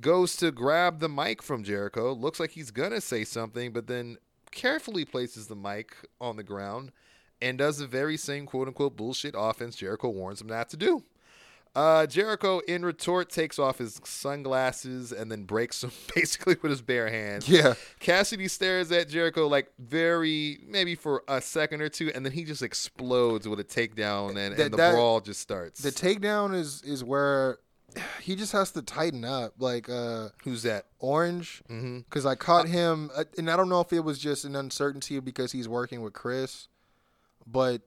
goes 0.00 0.36
to 0.36 0.50
grab 0.50 1.00
the 1.00 1.08
mic 1.08 1.42
from 1.42 1.64
Jericho. 1.64 2.12
Looks 2.12 2.38
like 2.38 2.50
he's 2.50 2.70
gonna 2.70 3.00
say 3.00 3.24
something, 3.24 3.72
but 3.72 3.86
then 3.86 4.18
carefully 4.50 5.04
places 5.04 5.46
the 5.46 5.56
mic 5.56 5.94
on 6.20 6.36
the 6.36 6.42
ground 6.42 6.92
and 7.40 7.56
does 7.58 7.78
the 7.78 7.86
very 7.86 8.16
same 8.16 8.46
quote 8.46 8.68
unquote 8.68 8.96
bullshit 8.96 9.34
offense 9.36 9.76
Jericho 9.76 10.08
warns 10.08 10.40
him 10.40 10.48
not 10.48 10.68
to 10.70 10.76
do. 10.76 11.02
Uh, 11.74 12.04
Jericho, 12.06 12.58
in 12.66 12.84
retort, 12.84 13.30
takes 13.30 13.58
off 13.58 13.78
his 13.78 14.00
sunglasses 14.04 15.12
and 15.12 15.30
then 15.30 15.44
breaks 15.44 15.80
them 15.82 15.92
basically 16.14 16.56
with 16.62 16.70
his 16.70 16.82
bare 16.82 17.08
hands. 17.08 17.48
yeah, 17.48 17.74
Cassidy 18.00 18.48
stares 18.48 18.90
at 18.90 19.08
Jericho 19.08 19.46
like 19.46 19.70
very, 19.78 20.58
maybe 20.66 20.94
for 20.96 21.22
a 21.28 21.40
second 21.40 21.80
or 21.80 21.88
two, 21.88 22.10
and 22.14 22.24
then 22.24 22.32
he 22.32 22.42
just 22.44 22.62
explodes 22.62 23.46
with 23.46 23.60
a 23.60 23.64
takedown, 23.64 24.30
and, 24.30 24.36
That- 24.56 24.60
and 24.64 24.72
the 24.72 24.76
that- 24.78 24.92
brawl 24.94 25.20
just 25.20 25.40
starts. 25.40 25.80
the 25.80 25.92
takedown 25.92 26.54
is 26.54 26.82
is 26.82 27.04
where 27.04 27.58
he 28.20 28.34
just 28.34 28.52
has 28.52 28.72
to 28.72 28.82
tighten 28.82 29.24
up. 29.24 29.54
Like 29.58 29.88
uh, 29.88 30.30
Who's 30.42 30.64
that? 30.64 30.86
Orange, 30.98 31.62
Mm-hmm. 31.70 31.98
because 32.00 32.26
I 32.26 32.34
caught 32.34 32.66
him, 32.68 33.10
uh, 33.16 33.24
and 33.38 33.48
I 33.50 33.56
don't 33.56 33.68
know 33.68 33.80
if 33.80 33.92
it 33.92 34.00
was 34.00 34.18
just 34.18 34.44
an 34.44 34.56
uncertainty 34.56 35.20
because 35.20 35.52
he's 35.52 35.68
working 35.68 36.02
with 36.02 36.14
Chris, 36.14 36.66
but 37.46 37.82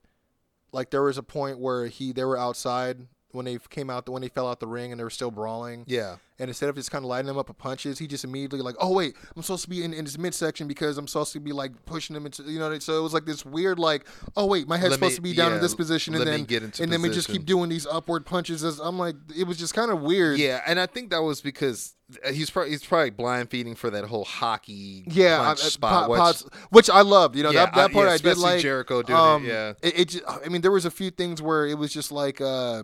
like 0.72 0.90
there 0.90 1.04
was 1.04 1.18
a 1.18 1.24
point 1.24 1.60
where 1.60 1.88
he 1.88 2.14
they 2.14 2.24
were 2.24 2.38
outside 2.38 3.08
when 3.34 3.46
they 3.46 3.58
came 3.70 3.90
out 3.90 4.08
when 4.08 4.22
they 4.22 4.30
fell 4.30 4.48
out 4.48 4.60
the 4.60 4.68
ring 4.68 4.92
and 4.92 5.00
they 5.00 5.04
were 5.04 5.10
still 5.10 5.32
brawling. 5.32 5.84
Yeah. 5.88 6.16
And 6.40 6.50
instead 6.50 6.68
of 6.68 6.76
just 6.76 6.90
kind 6.92 7.06
of 7.06 7.10
lighting 7.10 7.28
them 7.28 7.38
up 7.38 7.48
with 7.48 7.58
punches, 7.60 8.00
he 8.00 8.08
just 8.08 8.24
immediately 8.24 8.60
like, 8.62 8.76
oh 8.80 8.92
wait, 8.92 9.16
I'm 9.36 9.44
supposed 9.44 9.64
to 9.66 9.70
be 9.70 9.84
in, 9.84 9.94
in 9.94 10.04
his 10.06 10.18
midsection 10.18 10.68
because 10.68 10.98
I'm 10.98 11.08
supposed 11.08 11.32
to 11.34 11.40
be 11.40 11.52
like 11.52 11.72
pushing 11.86 12.16
him 12.16 12.26
into, 12.26 12.44
you 12.44 12.58
know. 12.60 12.78
So 12.80 12.98
it 12.98 13.02
was 13.04 13.14
like 13.14 13.26
this 13.26 13.46
weird 13.46 13.78
like, 13.80 14.06
oh 14.36 14.46
wait, 14.48 14.68
my 14.68 14.78
head's 14.78 14.92
Let 14.92 15.02
me- 15.02 15.08
supposed 15.08 15.16
to 15.18 15.22
be 15.22 15.34
down 15.34 15.54
in 15.54 15.62
this 15.62 15.76
position, 15.76 16.16
and 16.16 16.26
then 16.26 16.44
get 16.46 16.64
into 16.64 16.82
and 16.84 16.92
then 16.92 17.02
we 17.02 17.10
just 17.10 17.28
keep 17.28 17.46
doing 17.46 17.70
these 17.70 17.86
upward 17.86 18.26
punches. 18.26 18.64
As 18.64 18.80
I'm 18.80 18.98
like, 18.98 19.16
it 19.38 19.46
was 19.46 19.58
just 19.58 19.74
kind 19.76 19.92
of 19.92 20.02
weird. 20.02 20.40
Yeah, 20.40 20.62
and 20.66 20.80
I 20.80 20.86
think 20.88 21.12
that 21.12 21.22
was 21.22 21.40
because 21.42 21.96
he's 22.32 22.50
probably 22.50 22.72
he's 22.72 22.84
probably 22.84 23.12
blind 23.12 23.50
feeding 23.52 23.76
for 23.76 23.90
that 23.92 24.04
whole 24.06 24.26
hockey 24.26 25.04
Yeah, 25.08 25.40
I- 25.42 25.46
punch 25.46 25.64
I- 25.64 25.68
spot. 25.70 26.08
po- 26.08 26.28
which- 26.28 26.44
which 26.72 26.90
I 26.90 27.02
loved. 27.02 27.36
You 27.36 27.44
know 27.44 27.52
Yeah, 27.52 27.66
that, 27.66 27.76
that 27.76 27.90
I- 27.92 27.94
part 27.94 28.08
yeah, 28.08 28.14
I 28.14 28.18
did 28.18 28.38
like. 28.38 28.60
Jericho 28.62 29.02
doing 29.04 29.18
it, 29.18 29.22
um, 29.22 29.46
yeah. 29.46 29.74
it, 29.82 30.00
it 30.00 30.10
just, 30.10 30.24
I 30.28 30.50
mean, 30.50 30.62
there 30.62 30.72
was 30.72 30.86
a 30.86 30.92
few 30.92 31.12
things 31.12 31.42
where 31.42 31.66
it 31.68 31.78
was 31.78 31.94
just 31.94 32.12
like 32.12 32.42
uh, 32.42 32.84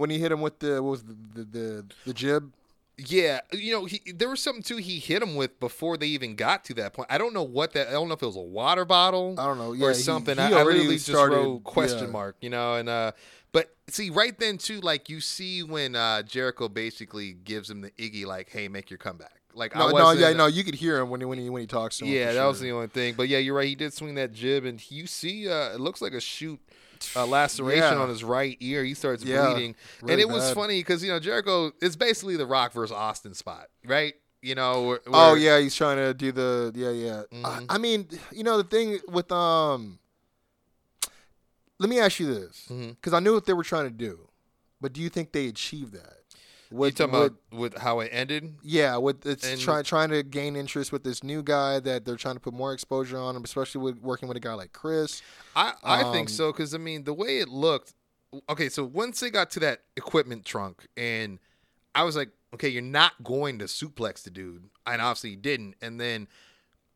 when 0.00 0.10
he 0.10 0.18
hit 0.18 0.32
him 0.32 0.40
with 0.40 0.58
the 0.58 0.82
what 0.82 0.90
was 0.90 1.02
the 1.04 1.16
the, 1.34 1.44
the, 1.44 1.84
the 2.06 2.14
jib. 2.14 2.52
Yeah, 2.96 3.40
you 3.52 3.72
know, 3.72 3.86
he, 3.86 4.00
there 4.12 4.28
was 4.28 4.42
something 4.42 4.62
too 4.62 4.76
he 4.76 4.98
hit 4.98 5.22
him 5.22 5.34
with 5.34 5.58
before 5.58 5.96
they 5.96 6.08
even 6.08 6.36
got 6.36 6.64
to 6.66 6.74
that 6.74 6.92
point. 6.92 7.08
I 7.10 7.16
don't 7.16 7.32
know 7.32 7.42
what 7.42 7.72
that. 7.72 7.88
I 7.88 7.92
don't 7.92 8.08
know 8.08 8.14
if 8.14 8.22
it 8.22 8.26
was 8.26 8.36
a 8.36 8.40
water 8.40 8.84
bottle. 8.84 9.36
I 9.38 9.46
don't 9.46 9.56
know, 9.56 9.72
yeah, 9.72 9.86
or 9.86 9.94
something. 9.94 10.36
he 10.36 10.42
I, 10.42 10.50
I 10.50 10.52
already 10.52 10.80
literally 10.80 10.96
just 10.96 11.08
started- 11.08 11.36
wrote 11.36 11.64
question 11.64 12.06
yeah. 12.06 12.10
mark. 12.10 12.36
You 12.40 12.50
know, 12.50 12.74
and 12.74 12.88
uh, 12.88 13.12
but 13.52 13.74
see 13.88 14.10
right 14.10 14.38
then 14.38 14.58
too, 14.58 14.80
like 14.80 15.08
you 15.08 15.20
see 15.20 15.62
when 15.62 15.96
uh 15.96 16.22
Jericho 16.22 16.68
basically 16.68 17.32
gives 17.32 17.70
him 17.70 17.80
the 17.80 17.90
Iggy, 17.92 18.26
like, 18.26 18.50
"Hey, 18.50 18.68
make 18.68 18.90
your 18.90 18.98
comeback." 18.98 19.40
Like, 19.54 19.74
No, 19.74 19.88
I 19.88 19.92
no, 19.92 20.10
yeah, 20.12 20.32
no, 20.32 20.46
you 20.46 20.62
could 20.62 20.76
hear 20.76 20.98
him 21.00 21.10
when 21.10 21.20
he 21.20 21.24
when 21.24 21.38
he 21.38 21.50
when 21.50 21.60
he 21.60 21.66
talks 21.66 21.98
to 21.98 22.04
him. 22.04 22.12
Yeah, 22.12 22.32
that 22.34 22.44
was 22.44 22.60
the 22.60 22.70
only 22.70 22.86
thing. 22.86 23.14
But 23.14 23.28
yeah, 23.28 23.38
you're 23.38 23.54
right. 23.56 23.66
He 23.66 23.74
did 23.74 23.92
swing 23.92 24.14
that 24.14 24.32
jib, 24.32 24.64
and 24.64 24.80
you 24.90 25.06
see, 25.06 25.48
uh, 25.48 25.74
it 25.74 25.80
looks 25.80 26.00
like 26.00 26.12
a 26.12 26.20
shoot. 26.20 26.60
Uh 27.16 27.26
laceration 27.26 27.82
Yeah. 27.96 28.02
on 28.02 28.08
his 28.08 28.22
right 28.24 28.56
ear. 28.60 28.84
He 28.84 28.94
starts 28.94 29.24
Yeah, 29.24 29.52
bleeding, 29.52 29.74
really 30.02 30.12
and 30.14 30.20
it 30.20 30.28
was 30.28 30.52
funny 30.52 30.80
because 30.80 31.02
you 31.02 31.10
know 31.10 31.18
Jericho 31.20 31.72
is 31.82 31.96
basically 31.96 32.36
the 32.36 32.46
Rock 32.46 32.72
versus 32.72 32.92
Austin 32.92 33.34
spot, 33.34 33.68
right? 33.84 34.14
You 34.42 34.54
know, 34.54 34.82
where, 34.84 35.00
Oh 35.06 35.34
yeah, 35.34 35.58
he's 35.60 35.74
trying 35.74 35.98
to 35.98 36.14
do 36.14 36.32
the 36.32 36.72
yeah 36.74 36.90
yeah. 36.90 37.22
Mhm. 37.32 37.66
I, 37.68 37.74
I 37.74 37.78
mean, 37.78 38.08
you 38.32 38.42
know 38.44 38.56
the 38.56 38.64
thing 38.64 38.98
with 39.08 39.30
um. 39.32 39.98
Let 41.78 41.88
me 41.88 41.98
ask 41.98 42.20
you 42.20 42.26
this, 42.32 42.66
because 42.68 43.14
I 43.14 43.20
knew 43.20 43.32
what 43.32 43.46
they 43.46 43.54
were 43.54 43.64
trying 43.64 43.84
to 43.84 43.90
do, 43.90 44.28
but 44.82 44.92
do 44.92 45.00
you 45.00 45.08
think 45.08 45.32
they 45.32 45.46
achieved 45.48 45.94
that? 45.94 46.19
You 46.70 46.76
With, 46.76 46.94
talking 46.96 47.12
with- 47.12 47.22
about 47.32 47.58
with 47.58 47.78
how 47.78 48.00
it 48.00 48.10
ended? 48.12 48.54
yeah, 48.62 48.96
with 48.96 49.26
it's 49.26 49.60
trying 49.60 49.82
trying 49.84 50.10
to 50.10 50.22
gain 50.22 50.54
interest 50.54 50.92
with 50.92 51.02
this 51.02 51.24
new 51.24 51.42
guy 51.42 51.80
that 51.80 52.04
they're 52.04 52.16
trying 52.16 52.34
to 52.36 52.40
put 52.40 52.54
more 52.54 52.72
exposure 52.72 53.18
on 53.18 53.34
especially 53.42 53.80
with 53.80 53.98
working 54.00 54.28
with 54.28 54.36
a 54.36 54.40
guy 54.40 54.54
like 54.54 54.72
Chris. 54.72 55.20
I 55.56 55.72
I 55.82 56.02
think 56.12 56.28
Um, 56.28 56.34
so 56.34 56.52
because 56.52 56.72
I 56.74 56.78
mean 56.78 57.04
the 57.04 57.14
way 57.14 57.38
it 57.38 57.48
looked. 57.48 57.94
Okay, 58.48 58.68
so 58.68 58.84
once 58.84 59.18
they 59.18 59.30
got 59.30 59.50
to 59.52 59.60
that 59.60 59.80
equipment 59.96 60.44
trunk, 60.44 60.86
and 60.96 61.40
I 61.96 62.04
was 62.04 62.14
like, 62.14 62.30
okay, 62.54 62.68
you're 62.68 62.82
not 62.82 63.24
going 63.24 63.58
to 63.58 63.64
suplex 63.64 64.22
the 64.22 64.30
dude, 64.30 64.70
and 64.86 65.02
obviously 65.02 65.30
he 65.30 65.36
didn't. 65.36 65.74
And 65.82 66.00
then 66.00 66.28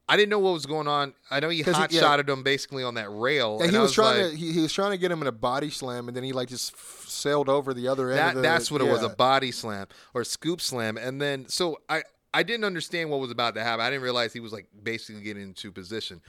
I 0.08 0.16
didn't 0.16 0.28
know 0.28 0.38
what 0.38 0.52
was 0.52 0.66
going 0.66 0.86
on. 0.86 1.14
I 1.30 1.40
know 1.40 1.48
he- 1.48 1.62
hot 1.62 1.90
yeah. 1.90 2.00
shotted 2.00 2.28
him 2.28 2.42
basically 2.42 2.84
on 2.84 2.94
that 2.94 3.08
rail. 3.10 3.54
And 3.54 3.64
and 3.64 3.70
he 3.72 3.78
I 3.78 3.82
was, 3.82 3.92
trying 3.92 4.22
like, 4.22 4.32
to 4.32 4.36
he, 4.36 4.52
he 4.52 4.60
was 4.60 4.72
trying 4.72 4.90
to 4.90 4.98
get 4.98 5.10
him 5.10 5.22
in 5.22 5.28
a 5.28 5.32
body 5.32 5.70
slam, 5.70 6.08
and 6.08 6.16
then 6.16 6.24
he 6.24 6.32
like 6.32 6.48
just 6.48 6.74
f- 6.74 7.04
sailed 7.08 7.48
over 7.48 7.72
the 7.72 7.88
other 7.88 8.10
end. 8.10 8.18
That 8.18 8.34
the, 8.34 8.40
that's 8.42 8.70
what 8.70 8.80
it 8.80 8.86
was, 8.86 9.02
a 9.02 9.08
body 9.08 9.50
slam 9.50 9.86
or 10.12 10.24
scoop 10.24 10.60
slam, 10.60 10.98
and 10.98 11.20
then 11.20 11.48
so 11.48 11.78
I 11.88 12.02
I 12.34 12.42
didn't 12.42 12.64
understand 12.64 13.10
what 13.10 13.20
was 13.20 13.30
about 13.30 13.54
to 13.54 13.62
happen. 13.62 13.80
I 13.80 13.90
didn't 13.90 14.02
realize 14.02 14.32
he 14.32 14.40
was 14.40 14.52
like 14.52 14.66
basically 14.82 15.22
getting 15.22 15.44
into 15.44 15.70
position. 15.70 16.20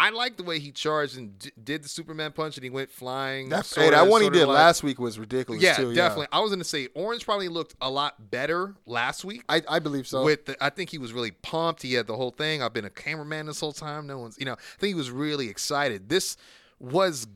I 0.00 0.10
like 0.10 0.36
the 0.38 0.42
way 0.42 0.58
he 0.58 0.72
charged 0.72 1.18
and 1.18 1.38
d- 1.38 1.50
did 1.62 1.84
the 1.84 1.88
Superman 1.88 2.32
punch, 2.32 2.56
and 2.56 2.64
he 2.64 2.70
went 2.70 2.90
flying. 2.90 3.50
That, 3.50 3.66
sorta- 3.66 3.84
hey, 3.84 3.90
that 4.04 4.10
one 4.10 4.22
he 4.22 4.30
did 4.30 4.46
like- 4.48 4.54
last 4.56 4.82
week 4.82 4.98
was 4.98 5.18
ridiculous 5.18 5.62
Yeah, 5.62 5.74
too. 5.76 5.92
definitely. 5.94 6.28
I 6.32 6.40
was 6.40 6.50
gonna 6.50 6.64
say 6.64 6.88
Orange 6.94 7.24
probably 7.26 7.48
looked 7.48 7.74
a 7.82 7.90
lot 7.90 8.30
better 8.30 8.74
last 8.86 9.24
week. 9.26 9.42
I, 9.48 9.62
I 9.68 9.78
believe 9.78 10.06
so. 10.08 10.24
With 10.24 10.46
the, 10.46 10.56
I 10.64 10.70
think 10.70 10.88
he 10.88 10.96
was 10.98 11.12
really 11.12 11.32
pumped. 11.32 11.82
He 11.82 11.92
had 11.94 12.06
the 12.06 12.16
whole 12.16 12.30
thing. 12.30 12.62
I've 12.62 12.72
been 12.72 12.86
a 12.86 12.90
cameraman 12.90 13.44
this 13.46 13.60
whole 13.60 13.72
time. 13.74 14.06
No 14.06 14.18
one's, 14.18 14.38
you 14.38 14.46
know, 14.46 14.54
I 14.54 14.78
think 14.78 14.88
he 14.88 14.94
was 14.94 15.10
really 15.10 15.48
excited. 15.50 16.08
This 16.08 16.36
was, 16.78 17.26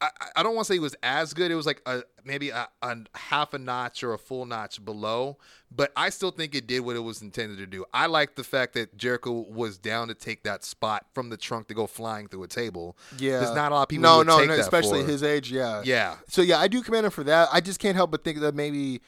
I, 0.00 0.10
I 0.36 0.42
don't 0.42 0.54
want 0.54 0.66
to 0.66 0.72
say 0.72 0.76
it 0.76 0.82
was 0.82 0.94
as 1.02 1.32
good. 1.32 1.50
It 1.50 1.54
was 1.54 1.64
like 1.64 1.80
a 1.86 2.02
maybe 2.24 2.50
a, 2.50 2.68
a 2.82 2.96
half 3.14 3.54
a 3.54 3.58
notch 3.58 4.02
or 4.02 4.12
a 4.12 4.18
full 4.18 4.44
notch 4.44 4.84
below, 4.84 5.38
but 5.74 5.90
I 5.96 6.10
still 6.10 6.30
think 6.30 6.54
it 6.54 6.66
did 6.66 6.80
what 6.80 6.96
it 6.96 7.00
was 7.00 7.22
intended 7.22 7.58
to 7.58 7.66
do. 7.66 7.84
I 7.94 8.06
like 8.06 8.34
the 8.34 8.44
fact 8.44 8.74
that 8.74 8.96
Jericho 8.96 9.32
was 9.32 9.78
down 9.78 10.08
to 10.08 10.14
take 10.14 10.42
that 10.44 10.64
spot 10.64 11.06
from 11.14 11.30
the 11.30 11.36
trunk 11.36 11.68
to 11.68 11.74
go 11.74 11.86
flying 11.86 12.28
through 12.28 12.42
a 12.42 12.48
table. 12.48 12.96
yeah, 13.18 13.40
there's 13.40 13.54
not 13.54 13.72
a 13.72 13.74
lot 13.74 13.82
of 13.84 13.88
people. 13.88 14.02
No, 14.02 14.18
would 14.18 14.26
no, 14.26 14.38
take 14.38 14.48
no 14.48 14.56
that 14.56 14.62
especially 14.62 15.02
for. 15.02 15.08
his 15.08 15.22
age. 15.22 15.50
Yeah, 15.50 15.82
Yeah, 15.84 16.16
So 16.28 16.42
yeah, 16.42 16.58
I 16.58 16.68
do 16.68 16.82
commend 16.82 17.06
him 17.06 17.12
for 17.12 17.24
that. 17.24 17.48
I 17.50 17.60
just 17.60 17.80
can't 17.80 17.96
help 17.96 18.10
but 18.10 18.22
think 18.22 18.40
that 18.40 18.54
maybe 18.54 19.00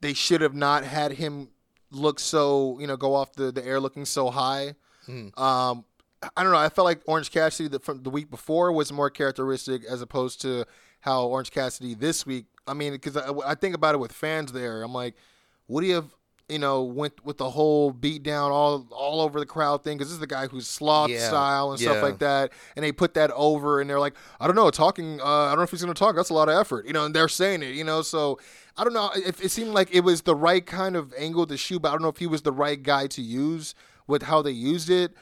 they 0.00 0.14
should 0.14 0.40
have 0.40 0.54
not 0.54 0.84
had 0.84 1.12
him 1.12 1.48
look 1.90 2.18
so 2.18 2.76
you 2.80 2.88
know 2.88 2.96
go 2.96 3.14
off 3.14 3.32
the, 3.34 3.52
the 3.52 3.64
air 3.64 3.78
looking 3.78 4.04
so 4.04 4.30
high. 4.30 4.74
Mm. 5.08 5.38
Um, 5.38 5.84
I 6.36 6.42
don't 6.42 6.52
know. 6.52 6.58
I 6.58 6.68
felt 6.68 6.84
like 6.84 7.00
Orange 7.06 7.30
Cassidy 7.30 7.68
the, 7.68 7.78
from 7.80 8.02
the 8.02 8.10
week 8.10 8.30
before 8.30 8.72
was 8.72 8.92
more 8.92 9.10
characteristic 9.10 9.84
as 9.84 10.00
opposed 10.02 10.40
to 10.42 10.64
how 11.00 11.24
Orange 11.24 11.50
Cassidy 11.50 11.94
this 11.94 12.24
week. 12.26 12.46
I 12.66 12.74
mean, 12.74 12.92
because 12.92 13.16
I, 13.16 13.30
I 13.46 13.54
think 13.54 13.74
about 13.74 13.94
it 13.94 13.98
with 13.98 14.12
fans 14.12 14.52
there. 14.52 14.82
I'm 14.82 14.92
like, 14.92 15.14
would 15.68 15.84
he 15.84 15.90
have? 15.90 16.06
You 16.46 16.58
know, 16.58 16.82
went 16.82 17.24
with 17.24 17.38
the 17.38 17.48
whole 17.48 17.90
beat 17.90 18.22
down 18.22 18.52
all 18.52 18.86
all 18.90 19.22
over 19.22 19.40
the 19.40 19.46
crowd 19.46 19.82
thing 19.82 19.96
because 19.96 20.08
this 20.08 20.14
is 20.14 20.20
the 20.20 20.26
guy 20.26 20.46
who's 20.46 20.66
sloth 20.66 21.08
Yeah, 21.08 21.26
style 21.26 21.72
and 21.72 21.80
yeah. 21.80 21.90
stuff 21.90 22.02
like 22.02 22.18
that, 22.18 22.52
and 22.76 22.84
they 22.84 22.92
put 22.92 23.14
that 23.14 23.30
over, 23.30 23.80
and 23.80 23.88
they're 23.88 23.98
like, 23.98 24.14
I 24.38 24.46
don't 24.46 24.54
know, 24.54 24.68
talking. 24.68 25.22
Uh, 25.22 25.24
I 25.24 25.48
don't 25.48 25.56
know 25.56 25.62
if 25.62 25.70
he's 25.70 25.80
gonna 25.80 25.94
talk. 25.94 26.14
That's 26.14 26.28
a 26.28 26.34
lot 26.34 26.50
of 26.50 26.54
effort, 26.60 26.86
you 26.86 26.92
know. 26.92 27.06
And 27.06 27.14
they're 27.14 27.28
saying 27.28 27.62
it, 27.62 27.74
you 27.74 27.82
know. 27.82 28.02
So 28.02 28.38
I 28.76 28.84
don't 28.84 28.92
know. 28.92 29.10
It, 29.16 29.42
it 29.42 29.48
seemed 29.52 29.70
like 29.70 29.88
it 29.94 30.00
was 30.00 30.20
the 30.20 30.34
right 30.36 30.64
kind 30.66 30.96
of 30.96 31.14
angle 31.18 31.46
to 31.46 31.56
shoot, 31.56 31.80
but 31.80 31.88
I 31.88 31.92
don't 31.92 32.02
know 32.02 32.08
if 32.08 32.18
he 32.18 32.26
was 32.26 32.42
the 32.42 32.52
right 32.52 32.82
guy 32.82 33.06
to 33.06 33.22
use 33.22 33.74
with 34.06 34.24
how 34.24 34.42
they 34.42 34.50
used 34.50 34.90
it. 34.90 35.14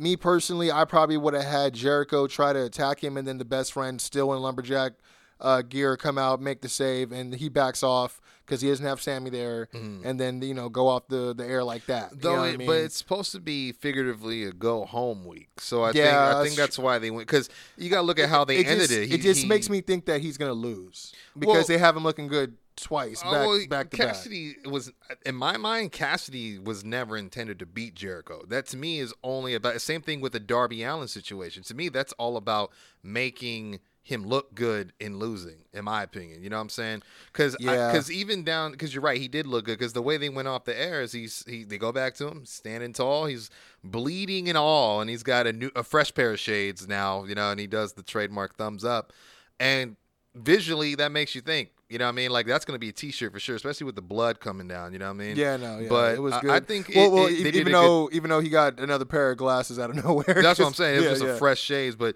Me 0.00 0.16
personally, 0.16 0.70
I 0.70 0.84
probably 0.84 1.16
would 1.16 1.34
have 1.34 1.44
had 1.44 1.74
Jericho 1.74 2.26
try 2.28 2.52
to 2.52 2.64
attack 2.64 3.02
him, 3.02 3.16
and 3.16 3.26
then 3.26 3.38
the 3.38 3.44
best 3.44 3.72
friend 3.72 4.00
still 4.00 4.32
in 4.32 4.40
lumberjack 4.40 4.92
uh, 5.40 5.62
gear 5.62 5.96
come 5.96 6.16
out, 6.18 6.40
make 6.40 6.60
the 6.62 6.68
save, 6.68 7.10
and 7.12 7.34
he 7.34 7.48
backs 7.48 7.82
off 7.82 8.20
because 8.46 8.60
he 8.60 8.68
doesn't 8.68 8.86
have 8.86 9.00
Sammy 9.02 9.28
there, 9.30 9.68
and 9.72 10.18
then 10.18 10.40
you 10.40 10.54
know 10.54 10.68
go 10.68 10.86
off 10.88 11.08
the, 11.08 11.34
the 11.34 11.44
air 11.44 11.62
like 11.64 11.84
that. 11.86 12.12
You 12.12 12.18
Though, 12.20 12.36
know 12.36 12.44
it, 12.44 12.54
I 12.54 12.56
mean? 12.56 12.66
but 12.68 12.76
it's 12.78 12.96
supposed 12.96 13.32
to 13.32 13.40
be 13.40 13.72
figuratively 13.72 14.44
a 14.44 14.52
go 14.52 14.84
home 14.84 15.24
week, 15.26 15.48
so 15.58 15.82
I 15.82 15.88
Yeah, 15.88 15.92
think 15.92 16.06
I 16.06 16.32
that's 16.32 16.44
think 16.46 16.56
that's 16.56 16.78
why 16.78 16.98
they 16.98 17.10
went 17.10 17.26
because 17.26 17.50
you 17.76 17.90
got 17.90 17.96
to 17.96 18.06
look 18.06 18.18
at 18.20 18.28
how 18.28 18.44
they 18.44 18.58
it 18.58 18.66
ended 18.68 18.88
just, 18.88 18.92
it. 19.00 19.08
He- 19.08 19.14
it 19.16 19.20
just 19.20 19.42
he- 19.42 19.48
makes 19.48 19.68
me 19.68 19.80
think 19.80 20.06
that 20.06 20.20
he's 20.20 20.38
gonna 20.38 20.52
lose 20.52 21.12
because 21.38 21.54
Well- 21.54 21.64
they 21.66 21.78
have 21.78 21.96
him 21.96 22.04
looking 22.04 22.28
good 22.28 22.56
twice 22.80 23.22
Oh, 23.24 23.58
back 23.60 23.68
back 23.68 23.90
to 23.90 23.96
back. 23.96 24.06
Cassidy 24.08 24.56
was 24.64 24.92
in 25.26 25.34
my 25.34 25.56
mind. 25.56 25.92
Cassidy 25.92 26.58
was 26.58 26.84
never 26.84 27.16
intended 27.16 27.58
to 27.58 27.66
beat 27.66 27.94
Jericho. 27.94 28.42
That 28.48 28.66
to 28.68 28.76
me 28.76 28.98
is 29.00 29.12
only 29.22 29.54
about 29.54 29.74
the 29.74 29.80
same 29.80 30.00
thing 30.02 30.20
with 30.20 30.32
the 30.32 30.40
Darby 30.40 30.82
Allin 30.82 31.08
situation. 31.08 31.62
To 31.64 31.74
me, 31.74 31.88
that's 31.88 32.12
all 32.14 32.36
about 32.36 32.72
making 33.02 33.80
him 34.02 34.24
look 34.26 34.54
good 34.54 34.94
in 34.98 35.18
losing, 35.18 35.58
in 35.74 35.84
my 35.84 36.02
opinion. 36.02 36.42
You 36.42 36.48
know 36.48 36.56
what 36.56 36.62
I'm 36.62 36.68
saying? 36.70 37.02
Because 37.30 37.54
Yeah. 37.60 37.92
because 37.92 38.10
even 38.10 38.42
down 38.42 38.72
because 38.72 38.94
you're 38.94 39.02
right, 39.02 39.20
he 39.20 39.28
did 39.28 39.46
look 39.46 39.66
good. 39.66 39.78
Because 39.78 39.92
the 39.92 40.00
way 40.00 40.16
they 40.16 40.30
went 40.30 40.48
off 40.48 40.64
the 40.64 40.78
air 40.80 41.02
is 41.02 41.12
he's 41.12 41.44
he 41.46 41.64
they 41.64 41.76
go 41.76 41.92
back 41.92 42.14
to 42.14 42.26
him 42.26 42.46
standing 42.46 42.94
tall, 42.94 43.26
he's 43.26 43.50
bleeding 43.84 44.48
and 44.48 44.56
all, 44.56 45.02
and 45.02 45.10
he's 45.10 45.22
got 45.22 45.46
a 45.46 45.52
new 45.52 45.70
a 45.76 45.82
fresh 45.82 46.14
pair 46.14 46.30
of 46.32 46.40
shades 46.40 46.88
now. 46.88 47.24
You 47.24 47.34
know, 47.34 47.50
and 47.50 47.60
he 47.60 47.66
does 47.66 47.92
the 47.92 48.02
trademark 48.02 48.56
thumbs 48.56 48.82
up, 48.82 49.12
and 49.60 49.96
visually 50.34 50.94
that 50.94 51.12
makes 51.12 51.34
you 51.34 51.40
think. 51.42 51.70
You 51.88 51.98
know 51.98 52.04
what 52.04 52.10
I 52.12 52.16
mean? 52.16 52.30
Like 52.30 52.46
that's 52.46 52.64
gonna 52.66 52.78
be 52.78 52.90
a 52.90 52.92
T-shirt 52.92 53.32
for 53.32 53.40
sure, 53.40 53.56
especially 53.56 53.86
with 53.86 53.94
the 53.96 54.02
blood 54.02 54.40
coming 54.40 54.68
down. 54.68 54.92
You 54.92 54.98
know 54.98 55.06
what 55.06 55.12
I 55.22 55.26
mean? 55.26 55.36
Yeah, 55.36 55.56
no, 55.56 55.78
yeah, 55.78 55.88
But 55.88 56.14
it 56.16 56.20
was 56.20 56.34
I- 56.34 56.40
good. 56.42 56.50
I 56.50 56.60
think 56.60 56.90
well, 56.94 57.06
it- 57.06 57.12
well, 57.12 57.26
it- 57.26 57.32
even 57.32 57.46
a 57.48 57.64
good- 57.64 57.72
though 57.74 58.10
even 58.12 58.30
though 58.30 58.40
he 58.40 58.50
got 58.50 58.78
another 58.78 59.06
pair 59.06 59.30
of 59.30 59.38
glasses 59.38 59.78
out 59.78 59.88
of 59.90 59.96
nowhere. 60.04 60.42
That's 60.42 60.58
what 60.58 60.66
I'm 60.66 60.74
saying. 60.74 60.96
It 61.02 61.08
was 61.08 61.18
just 61.20 61.24
yeah. 61.24 61.30
a 61.30 61.36
fresh 61.38 61.60
shades, 61.60 61.96
but 61.96 62.14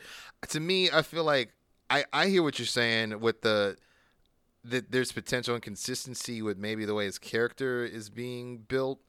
to 0.51 0.61
me, 0.61 0.91
I 0.91 1.01
feel 1.03 1.25
like 1.25 1.53
I 1.89 2.05
I 2.13 2.27
hear 2.29 2.43
what 2.43 2.59
you're 2.59 2.67
saying 2.67 3.21
with 3.21 3.41
the 3.41 3.77
that 4.65 4.93
there's 4.93 5.11
potential 5.11 5.55
inconsistency 5.55 6.43
with 6.43 6.59
maybe 6.59 6.85
the 6.85 6.95
way 6.95 7.07
his 7.07 7.19
character 7.19 7.85
is 7.85 8.11
being 8.11 8.59
built, 8.59 9.01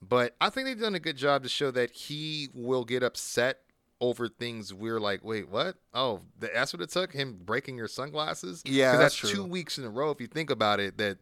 but 0.00 0.34
I 0.40 0.48
think 0.50 0.66
they've 0.66 0.80
done 0.80 0.94
a 0.94 1.00
good 1.00 1.16
job 1.16 1.42
to 1.42 1.48
show 1.48 1.70
that 1.72 1.90
he 1.90 2.48
will 2.54 2.84
get 2.84 3.02
upset 3.02 3.58
over 4.02 4.28
things 4.28 4.74
we're 4.74 4.98
like, 4.98 5.24
wait, 5.24 5.48
what? 5.48 5.76
Oh, 5.94 6.20
that's 6.40 6.74
what 6.74 6.82
it 6.82 6.90
took 6.90 7.12
him 7.12 7.38
breaking 7.44 7.76
your 7.76 7.86
sunglasses. 7.86 8.62
Yeah, 8.66 8.96
that's 8.96 9.18
that's 9.20 9.32
two 9.32 9.44
weeks 9.44 9.78
in 9.78 9.84
a 9.84 9.88
row. 9.88 10.10
If 10.10 10.20
you 10.20 10.26
think 10.26 10.50
about 10.50 10.80
it, 10.80 10.98
that 10.98 11.18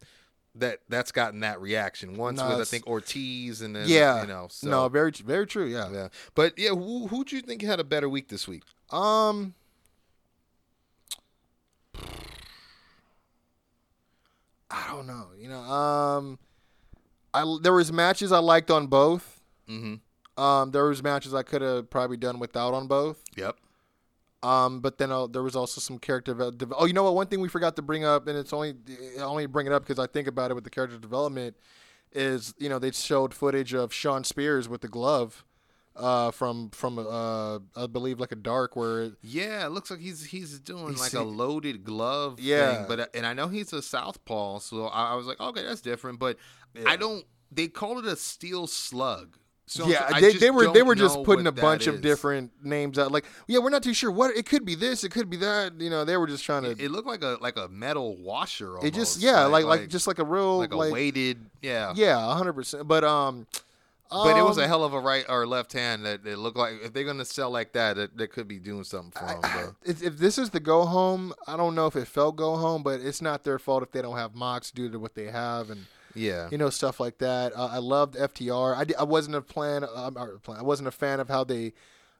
that 0.56 0.80
that's 0.88 1.12
gotten 1.12 1.40
that 1.40 1.60
reaction 1.60 2.16
once 2.16 2.38
No, 2.38 2.48
with 2.48 2.60
I 2.60 2.64
think 2.64 2.86
Ortiz 2.86 3.60
and 3.60 3.76
then 3.76 3.86
Yeah, 3.86 4.22
you 4.22 4.26
know 4.26 4.48
so 4.50 4.68
no, 4.68 4.88
very 4.88 5.12
very 5.12 5.46
true. 5.46 5.66
Yeah. 5.66 5.90
yeah. 5.92 6.08
But 6.34 6.58
yeah, 6.58 6.70
who 6.70 7.06
who 7.06 7.22
do 7.22 7.36
you 7.36 7.42
think 7.42 7.60
had 7.62 7.78
a 7.80 7.84
better 7.84 8.08
week 8.08 8.28
this 8.28 8.48
week? 8.48 8.62
Um. 8.90 9.54
I 14.72 14.86
don't 14.88 15.06
know. 15.06 15.26
You 15.36 15.48
know, 15.48 15.60
um, 15.60 16.38
I 17.34 17.44
there 17.60 17.72
was 17.72 17.92
matches 17.92 18.30
I 18.32 18.38
liked 18.38 18.70
on 18.70 18.86
both. 18.86 19.40
Mm-hmm. 19.68 19.94
Um, 20.40 20.70
there 20.70 20.84
was 20.86 21.02
matches 21.02 21.34
I 21.34 21.42
could 21.42 21.62
have 21.62 21.90
probably 21.90 22.16
done 22.16 22.38
without 22.38 22.72
on 22.74 22.86
both. 22.86 23.22
Yep. 23.36 23.56
Um, 24.42 24.80
but 24.80 24.96
then 24.96 25.12
uh, 25.12 25.26
there 25.26 25.42
was 25.42 25.54
also 25.54 25.80
some 25.80 25.98
character. 25.98 26.34
Devel- 26.34 26.56
dev- 26.56 26.72
oh, 26.76 26.86
you 26.86 26.94
know 26.94 27.02
what? 27.04 27.14
One 27.14 27.26
thing 27.26 27.40
we 27.40 27.48
forgot 27.48 27.76
to 27.76 27.82
bring 27.82 28.04
up, 28.04 28.26
and 28.26 28.38
it's 28.38 28.52
only 28.54 28.74
I 29.18 29.22
only 29.22 29.44
bring 29.46 29.66
it 29.66 29.72
up 29.72 29.82
because 29.86 29.98
I 29.98 30.06
think 30.06 30.26
about 30.28 30.50
it 30.50 30.54
with 30.54 30.64
the 30.64 30.70
character 30.70 30.96
development, 30.98 31.56
is 32.12 32.54
you 32.58 32.68
know 32.70 32.78
they 32.78 32.90
showed 32.92 33.34
footage 33.34 33.74
of 33.74 33.92
Shawn 33.92 34.24
Spears 34.24 34.66
with 34.66 34.80
the 34.80 34.88
glove, 34.88 35.44
uh, 35.94 36.30
from 36.30 36.70
from 36.70 36.98
uh 36.98 37.56
I 37.76 37.86
believe 37.86 38.18
like 38.18 38.32
a 38.32 38.36
dark 38.36 38.76
where 38.76 39.02
it, 39.02 39.12
Yeah, 39.20 39.66
it 39.66 39.72
looks 39.72 39.90
like 39.90 40.00
he's 40.00 40.24
he's 40.24 40.58
doing 40.58 40.88
He's 40.92 41.00
like 41.00 41.10
see- 41.10 41.18
a 41.18 41.22
loaded 41.22 41.84
glove 41.84 42.40
Yeah. 42.40 42.76
thing. 42.76 42.84
But 42.88 43.00
uh, 43.00 43.06
and 43.12 43.26
I 43.26 43.34
know 43.34 43.48
he's 43.48 43.74
a 43.74 43.82
southpaw, 43.82 44.60
so 44.60 44.86
I, 44.86 45.10
I 45.12 45.14
was 45.16 45.26
like, 45.26 45.38
okay, 45.38 45.62
that's 45.64 45.82
different. 45.82 46.18
But 46.18 46.38
I 46.86 46.96
don't. 46.96 47.26
They 47.52 47.68
called 47.68 48.06
it 48.06 48.10
a 48.10 48.16
steel 48.16 48.66
slug. 48.68 49.36
So 49.70 49.86
yeah, 49.86 50.04
I 50.12 50.20
they, 50.20 50.32
they 50.32 50.50
were 50.50 50.72
they 50.72 50.82
were 50.82 50.96
just 50.96 51.22
putting 51.22 51.46
a 51.46 51.52
bunch 51.52 51.86
of 51.86 52.00
different 52.00 52.50
names 52.64 52.98
out. 52.98 53.12
Like, 53.12 53.24
yeah, 53.46 53.60
we're 53.60 53.70
not 53.70 53.84
too 53.84 53.94
sure 53.94 54.10
what 54.10 54.36
it 54.36 54.44
could 54.44 54.64
be. 54.64 54.74
This, 54.74 55.04
it 55.04 55.12
could 55.12 55.30
be 55.30 55.36
that. 55.36 55.80
You 55.80 55.90
know, 55.90 56.04
they 56.04 56.16
were 56.16 56.26
just 56.26 56.42
trying 56.42 56.64
to. 56.64 56.70
It, 56.70 56.80
it 56.80 56.90
looked 56.90 57.06
like 57.06 57.22
a 57.22 57.38
like 57.40 57.56
a 57.56 57.68
metal 57.68 58.16
washer. 58.16 58.70
Almost. 58.70 58.86
It 58.86 58.94
just 58.94 59.22
yeah, 59.22 59.44
like 59.44 59.64
like, 59.64 59.88
just 59.88 60.08
like 60.08 60.18
a 60.18 60.24
real 60.24 60.58
like 60.58 60.74
a 60.74 60.76
weighted. 60.76 61.38
Yeah. 61.62 61.92
yeah, 61.94 62.34
hundred 62.34 62.54
percent. 62.54 62.88
But 62.88 63.04
um, 63.04 63.46
But 64.10 64.36
it 64.36 64.42
was 64.42 64.58
a 64.58 64.64
um, 64.64 64.68
hell 64.68 64.82
of 64.82 64.92
a 64.92 64.98
right 64.98 65.24
or 65.28 65.46
left 65.46 65.72
hand 65.72 66.04
that 66.04 66.26
it 66.26 66.36
looked 66.36 66.56
like 66.56 66.82
if 66.82 66.92
they're 66.92 67.04
gonna 67.04 67.24
sell 67.24 67.50
like 67.50 67.72
that, 67.74 67.94
that 67.94 68.16
they 68.18 68.26
could 68.26 68.48
be 68.48 68.58
doing 68.58 68.82
something 68.82 69.12
for 69.12 69.40
them. 69.40 69.76
If, 69.84 70.02
if 70.02 70.18
this 70.18 70.36
is 70.36 70.50
the 70.50 70.58
go 70.58 70.84
home, 70.84 71.32
I 71.46 71.56
don't 71.56 71.76
know 71.76 71.86
if 71.86 71.94
it 71.94 72.08
felt 72.08 72.34
go 72.34 72.56
home, 72.56 72.82
but 72.82 73.00
it's 73.00 73.22
not 73.22 73.44
their 73.44 73.60
fault 73.60 73.84
if 73.84 73.92
they 73.92 74.02
don't 74.02 74.16
have 74.16 74.34
mocks 74.34 74.72
due 74.72 74.90
to 74.90 74.98
what 74.98 75.14
they 75.14 75.26
have 75.26 75.70
and 75.70 75.86
Yeah. 76.14 76.48
you 76.50 76.58
know 76.58 76.70
stuff 76.70 77.00
like 77.00 77.18
that. 77.18 77.52
Uh, 77.56 77.66
I 77.72 77.78
loved 77.78 78.14
FTR. 78.14 78.76
I, 78.76 79.00
I 79.00 79.04
wasn't 79.04 79.36
a 79.36 79.42
plan, 79.42 79.84
um, 79.94 80.14
plan. 80.42 80.58
I 80.58 80.62
wasn't 80.62 80.88
a 80.88 80.92
fan 80.92 81.20
of 81.20 81.28
how 81.28 81.44
they 81.44 81.72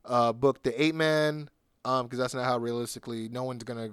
uh, 0.05 0.33
booked 0.33 0.65
the 0.65 0.83
eight 0.83 0.95
man 0.95 1.49
because 1.83 2.19
that's 2.19 2.35
not 2.35 2.45
how 2.45 2.59
realistically 2.59 3.29
no 3.29 3.45
one's 3.45 3.65
gonna 3.65 3.91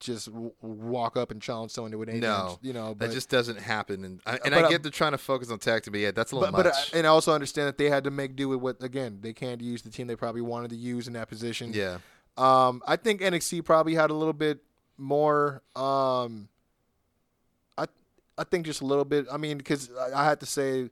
just 0.00 0.32
w- 0.32 0.52
walk 0.62 1.16
up 1.16 1.30
and 1.30 1.42
challenge 1.42 1.70
someone 1.70 1.92
to 1.92 2.02
an 2.02 2.08
eight 2.08 2.12
man. 2.14 2.20
No, 2.22 2.58
You 2.62 2.72
know, 2.72 2.94
that 2.94 3.12
just 3.12 3.28
doesn't 3.28 3.58
happen. 3.60 4.04
And 4.04 4.20
I, 4.26 4.38
and 4.44 4.54
But, 4.54 4.64
I 4.64 4.68
get 4.70 4.82
they're 4.82 4.90
trying 4.90 5.12
to 5.12 5.18
focus 5.18 5.50
on 5.50 5.58
tag 5.58 5.82
team, 5.82 5.92
but 5.92 6.00
yeah, 6.00 6.10
that's 6.10 6.32
a 6.32 6.36
little 6.36 6.50
but, 6.52 6.64
but. 6.64 6.74
I, 6.74 6.98
and 6.98 7.06
I 7.06 7.10
also 7.10 7.32
understand 7.34 7.68
that 7.68 7.76
they 7.78 7.90
had 7.90 8.04
to 8.04 8.10
make 8.10 8.34
do 8.34 8.48
with 8.48 8.60
what 8.60 8.82
again 8.82 9.18
they 9.20 9.32
can't 9.32 9.60
use 9.60 9.82
the 9.82 9.90
team 9.90 10.06
they 10.06 10.16
probably 10.16 10.40
wanted 10.40 10.70
to 10.70 10.76
use 10.76 11.06
in 11.06 11.12
that 11.14 11.28
position. 11.28 11.72
yeah. 11.72 11.98
Um, 12.36 12.82
I 12.86 12.96
think 12.96 13.20
NXT 13.20 13.64
probably 13.64 13.94
had 13.94 14.08
a 14.10 14.14
little 14.14 14.32
bit 14.32 14.60
more. 14.96 15.62
Um, 15.76 16.48
I 16.48 16.59
I 18.40 18.44
think 18.44 18.66
just 18.66 18.80
a 18.80 18.86
little 18.86 19.04
bit. 19.04 19.26
I 19.30 19.36
mean, 19.36 19.58
because 19.58 19.90
I, 19.92 20.22
I 20.22 20.24
had 20.24 20.40
to 20.40 20.46
say 20.46 20.90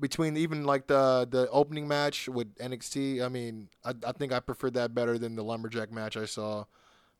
between 0.00 0.36
even 0.36 0.64
like 0.64 0.88
the 0.88 1.26
the 1.30 1.48
opening 1.50 1.86
match 1.86 2.28
with 2.28 2.54
NXT. 2.56 3.24
I 3.24 3.28
mean, 3.28 3.68
I, 3.84 3.94
I 4.06 4.12
think 4.12 4.32
I 4.32 4.40
preferred 4.40 4.74
that 4.74 4.94
better 4.94 5.16
than 5.16 5.36
the 5.36 5.44
lumberjack 5.44 5.92
match 5.92 6.16
I 6.16 6.26
saw 6.26 6.64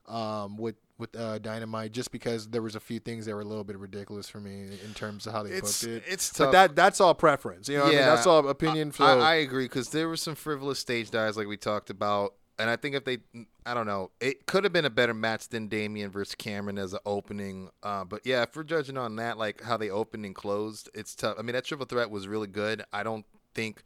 um, 0.08 0.56
with 0.56 0.74
with 0.98 1.16
uh, 1.16 1.38
Dynamite, 1.38 1.92
just 1.92 2.10
because 2.10 2.48
there 2.48 2.62
was 2.62 2.74
a 2.74 2.80
few 2.80 2.98
things 2.98 3.26
that 3.26 3.34
were 3.34 3.40
a 3.40 3.44
little 3.44 3.64
bit 3.64 3.78
ridiculous 3.78 4.28
for 4.28 4.40
me 4.40 4.78
in 4.84 4.94
terms 4.94 5.26
of 5.26 5.32
how 5.32 5.42
they 5.42 5.50
It's 5.50 5.82
booked 5.82 5.92
it. 5.94 6.02
it's 6.06 6.30
tough. 6.30 6.48
But 6.48 6.52
that 6.52 6.76
that's 6.76 7.00
all 7.00 7.14
preference. 7.14 7.68
You 7.68 7.78
know, 7.78 7.84
what 7.84 7.88
I 7.88 7.90
mean? 7.90 7.98
Yeah, 8.00 8.14
that's 8.14 8.26
all 8.26 8.48
opinion 8.48 8.88
I, 8.88 8.92
flow. 8.92 9.20
I 9.20 9.34
agree 9.36 9.64
because 9.64 9.90
there 9.90 10.08
were 10.08 10.16
some 10.16 10.34
frivolous 10.34 10.78
stage 10.78 11.10
dives 11.10 11.36
like 11.36 11.46
we 11.46 11.56
talked 11.56 11.88
about, 11.90 12.34
and 12.58 12.68
I 12.68 12.76
think 12.76 12.96
if 12.96 13.04
they, 13.04 13.18
I 13.64 13.74
don't 13.74 13.86
know, 13.86 14.10
it 14.20 14.46
could 14.46 14.64
have 14.64 14.72
been 14.72 14.84
a 14.84 14.90
better 14.90 15.14
match 15.14 15.48
than 15.48 15.68
Damien 15.68 16.10
versus 16.10 16.34
Cameron 16.34 16.78
as 16.78 16.92
an 16.92 16.98
opening. 17.06 17.70
Uh, 17.82 18.04
but 18.04 18.22
yeah, 18.24 18.42
if 18.42 18.56
we're 18.56 18.64
judging 18.64 18.98
on 18.98 19.16
that, 19.16 19.38
like 19.38 19.62
how 19.62 19.76
they 19.76 19.90
opened 19.90 20.24
and 20.24 20.34
closed, 20.34 20.90
it's 20.94 21.14
tough. 21.14 21.36
I 21.38 21.42
mean, 21.42 21.54
that 21.54 21.64
triple 21.64 21.86
threat 21.86 22.10
was 22.10 22.26
really 22.26 22.48
good. 22.48 22.82
I 22.92 23.02
don't 23.02 23.24
think. 23.54 23.82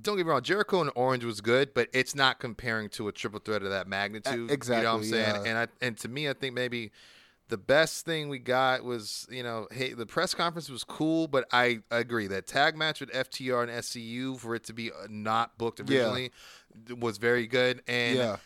Don't 0.00 0.16
get 0.16 0.24
me 0.24 0.30
wrong, 0.30 0.40
Jericho 0.42 0.80
and 0.80 0.90
Orange 0.94 1.22
was 1.22 1.42
good, 1.42 1.74
but 1.74 1.88
it's 1.92 2.14
not 2.14 2.38
comparing 2.38 2.88
to 2.90 3.08
a 3.08 3.12
triple 3.12 3.40
threat 3.40 3.62
of 3.62 3.68
that 3.70 3.86
magnitude. 3.86 4.50
Exactly. 4.50 4.80
You 4.80 4.84
know 4.84 4.92
what 4.94 4.98
I'm 5.00 5.04
saying? 5.04 5.44
yeah. 5.44 5.50
And 5.50 5.58
I 5.58 5.66
and 5.84 5.98
to 5.98 6.08
me, 6.08 6.30
I 6.30 6.32
think 6.32 6.54
maybe 6.54 6.92
the 7.48 7.58
best 7.58 8.06
thing 8.06 8.30
we 8.30 8.38
got 8.38 8.82
was, 8.82 9.26
you 9.30 9.42
know, 9.42 9.68
hey, 9.70 9.92
the 9.92 10.06
press 10.06 10.32
conference 10.32 10.70
was 10.70 10.84
cool, 10.84 11.28
but 11.28 11.46
I 11.52 11.80
agree 11.90 12.26
that 12.28 12.46
tag 12.46 12.74
match 12.74 13.00
with 13.00 13.10
FTR 13.12 13.64
and 13.64 13.72
SCU 13.72 14.38
for 14.38 14.54
it 14.54 14.64
to 14.64 14.72
be 14.72 14.90
uh, 14.90 15.06
not 15.10 15.58
booked 15.58 15.78
originally 15.80 16.30
was 16.98 17.18
very 17.18 17.46
good. 17.46 17.82
And 17.86 18.16
Yeah. 18.16 18.36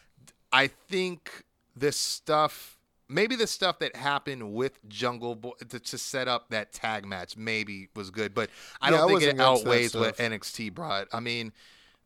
I 0.52 0.68
think 0.68 1.44
this 1.74 1.97
stuff, 1.97 2.78
maybe 3.09 3.36
the 3.36 3.47
stuff 3.47 3.78
that 3.81 3.97
happened 3.97 4.55
with 4.55 4.86
Jungle 4.89 5.35
Boy 5.35 5.52
to, 5.68 5.78
to 5.78 5.98
set 5.98 6.28
up 6.28 6.51
that 6.51 6.73
tag 6.73 7.05
match, 7.05 7.36
maybe 7.36 7.89
was 7.94 8.10
good, 8.10 8.35
but 8.35 8.51
I 8.81 8.90
Yeah, 8.90 8.98
don't 8.98 9.09
think 9.09 9.23
it 9.23 9.40
outweighs 9.40 9.94
what. 9.94 10.16
NXT 10.16 10.73
brought. 10.74 11.09
I 11.12 11.20
mean, 11.20 11.52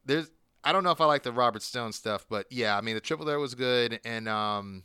there's. 0.05 0.31
I 0.62 0.73
don't 0.73 0.85
know 0.85 0.91
if 0.91 1.01
I 1.01 1.07
like 1.07 1.23
the 1.23 1.33
Robert 1.33 1.62
Stone 1.62 1.93
stuff, 1.93 2.27
but 2.29 2.47
yeah, 2.51 2.77
I 2.77 2.83
mean 2.83 2.95
the 2.95 3.01
triple 3.01 3.25
there 3.25 3.39
was 3.39 3.55
good, 3.55 3.99
and 4.05 4.29
um, 4.29 4.83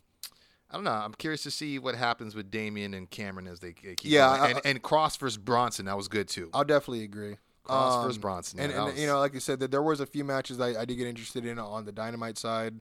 I 0.72 0.76
don't 0.76 0.86
know. 0.86 0.92
I'm 0.92 1.14
curious 1.14 1.44
to 1.44 1.52
see 1.52 1.80
what 1.80 1.96
happens 1.96 2.34
with 2.34 2.50
Damien 2.50 2.94
and 2.94 3.10
Cameron 3.10 3.46
as 3.48 3.60
they 3.60 3.74
keep 3.74 3.98
Yeah, 4.04 4.28
going. 4.38 4.42
I- 4.42 4.50
and, 4.52 4.62
and 4.64 4.82
Kross 4.84 5.18
versus 5.18 5.38
Bronson 5.38 5.86
that 5.88 5.98
was 5.98 6.08
good 6.08 6.30
too. 6.30 6.50
I'll 6.54 6.64
definitely 6.64 7.04
agree. 7.04 7.36
Kross 7.66 7.98
Um, 7.98 8.04
versus 8.04 8.18
Bronson, 8.20 8.60
and, 8.60 8.72
yeah, 8.72 8.78
that 8.78 8.84
and 8.84 8.92
was- 8.94 9.02
you 9.02 9.08
know, 9.08 9.20
like 9.20 9.34
you 9.34 9.40
said, 9.42 9.60
that 9.60 9.72
there 9.72 9.82
was 9.84 10.00
a 10.00 10.06
few 10.06 10.24
matches 10.24 10.62
I, 10.62 10.80
I 10.82 10.86
did 10.86 10.96
get 10.96 11.08
interested 11.08 11.46
in 11.46 11.60
on 11.60 11.84
the 11.84 11.92
Dynamite 11.92 12.38
side, 12.38 12.76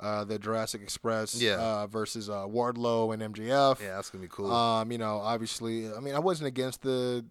uh, 0.00 0.24
the 0.24 0.38
Jurassic 0.38 0.82
Express, 0.82 1.34
Yeah. 1.40 1.56
uh, 1.56 1.86
versus 1.86 2.28
uh, 2.30 2.46
Wardlow 2.46 3.12
and 3.14 3.22
MJF. 3.34 3.80
yeah, 3.80 3.96
that's 3.96 4.10
gonna 4.10 4.22
be 4.22 4.28
cool. 4.28 4.50
Um, 4.50 4.90
you 4.90 4.98
know, 4.98 5.18
obviously, 5.18 5.92
I 5.92 6.00
mean, 6.00 6.14
I 6.14 6.18
wasn't 6.18 6.48
against 6.48 6.82
the 6.82 7.24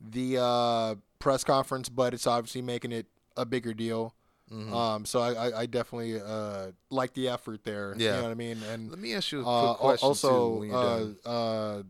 the 0.00 0.38
uh, 0.40 0.94
press 1.18 1.44
conference, 1.44 1.88
but 1.88 2.14
it's 2.14 2.26
obviously 2.26 2.62
making 2.62 2.92
it 2.92 3.06
a 3.36 3.44
bigger 3.44 3.74
deal. 3.74 4.14
Mhm. 4.50 4.72
Um, 4.72 5.04
so 5.04 5.20
I, 5.20 5.32
I, 5.50 5.58
I 5.60 5.66
definitely 5.66 6.20
uh, 6.20 6.72
like 6.90 7.14
the 7.14 7.28
effort 7.28 7.62
there. 7.64 7.94
Yeah. 7.96 8.10
you 8.10 8.16
know 8.16 8.22
what 8.24 8.30
I 8.32 8.34
mean. 8.34 8.62
And 8.64 8.90
Let 8.90 8.98
me 8.98 9.14
ask 9.14 9.30
you 9.30 9.40
a 9.40 9.44
quick 9.44 9.54
uh, 9.54 9.74
question 9.74 10.00
too. 10.00 10.06
also, 10.08 11.16
uh, 11.24 11.28
uh, 11.28 11.82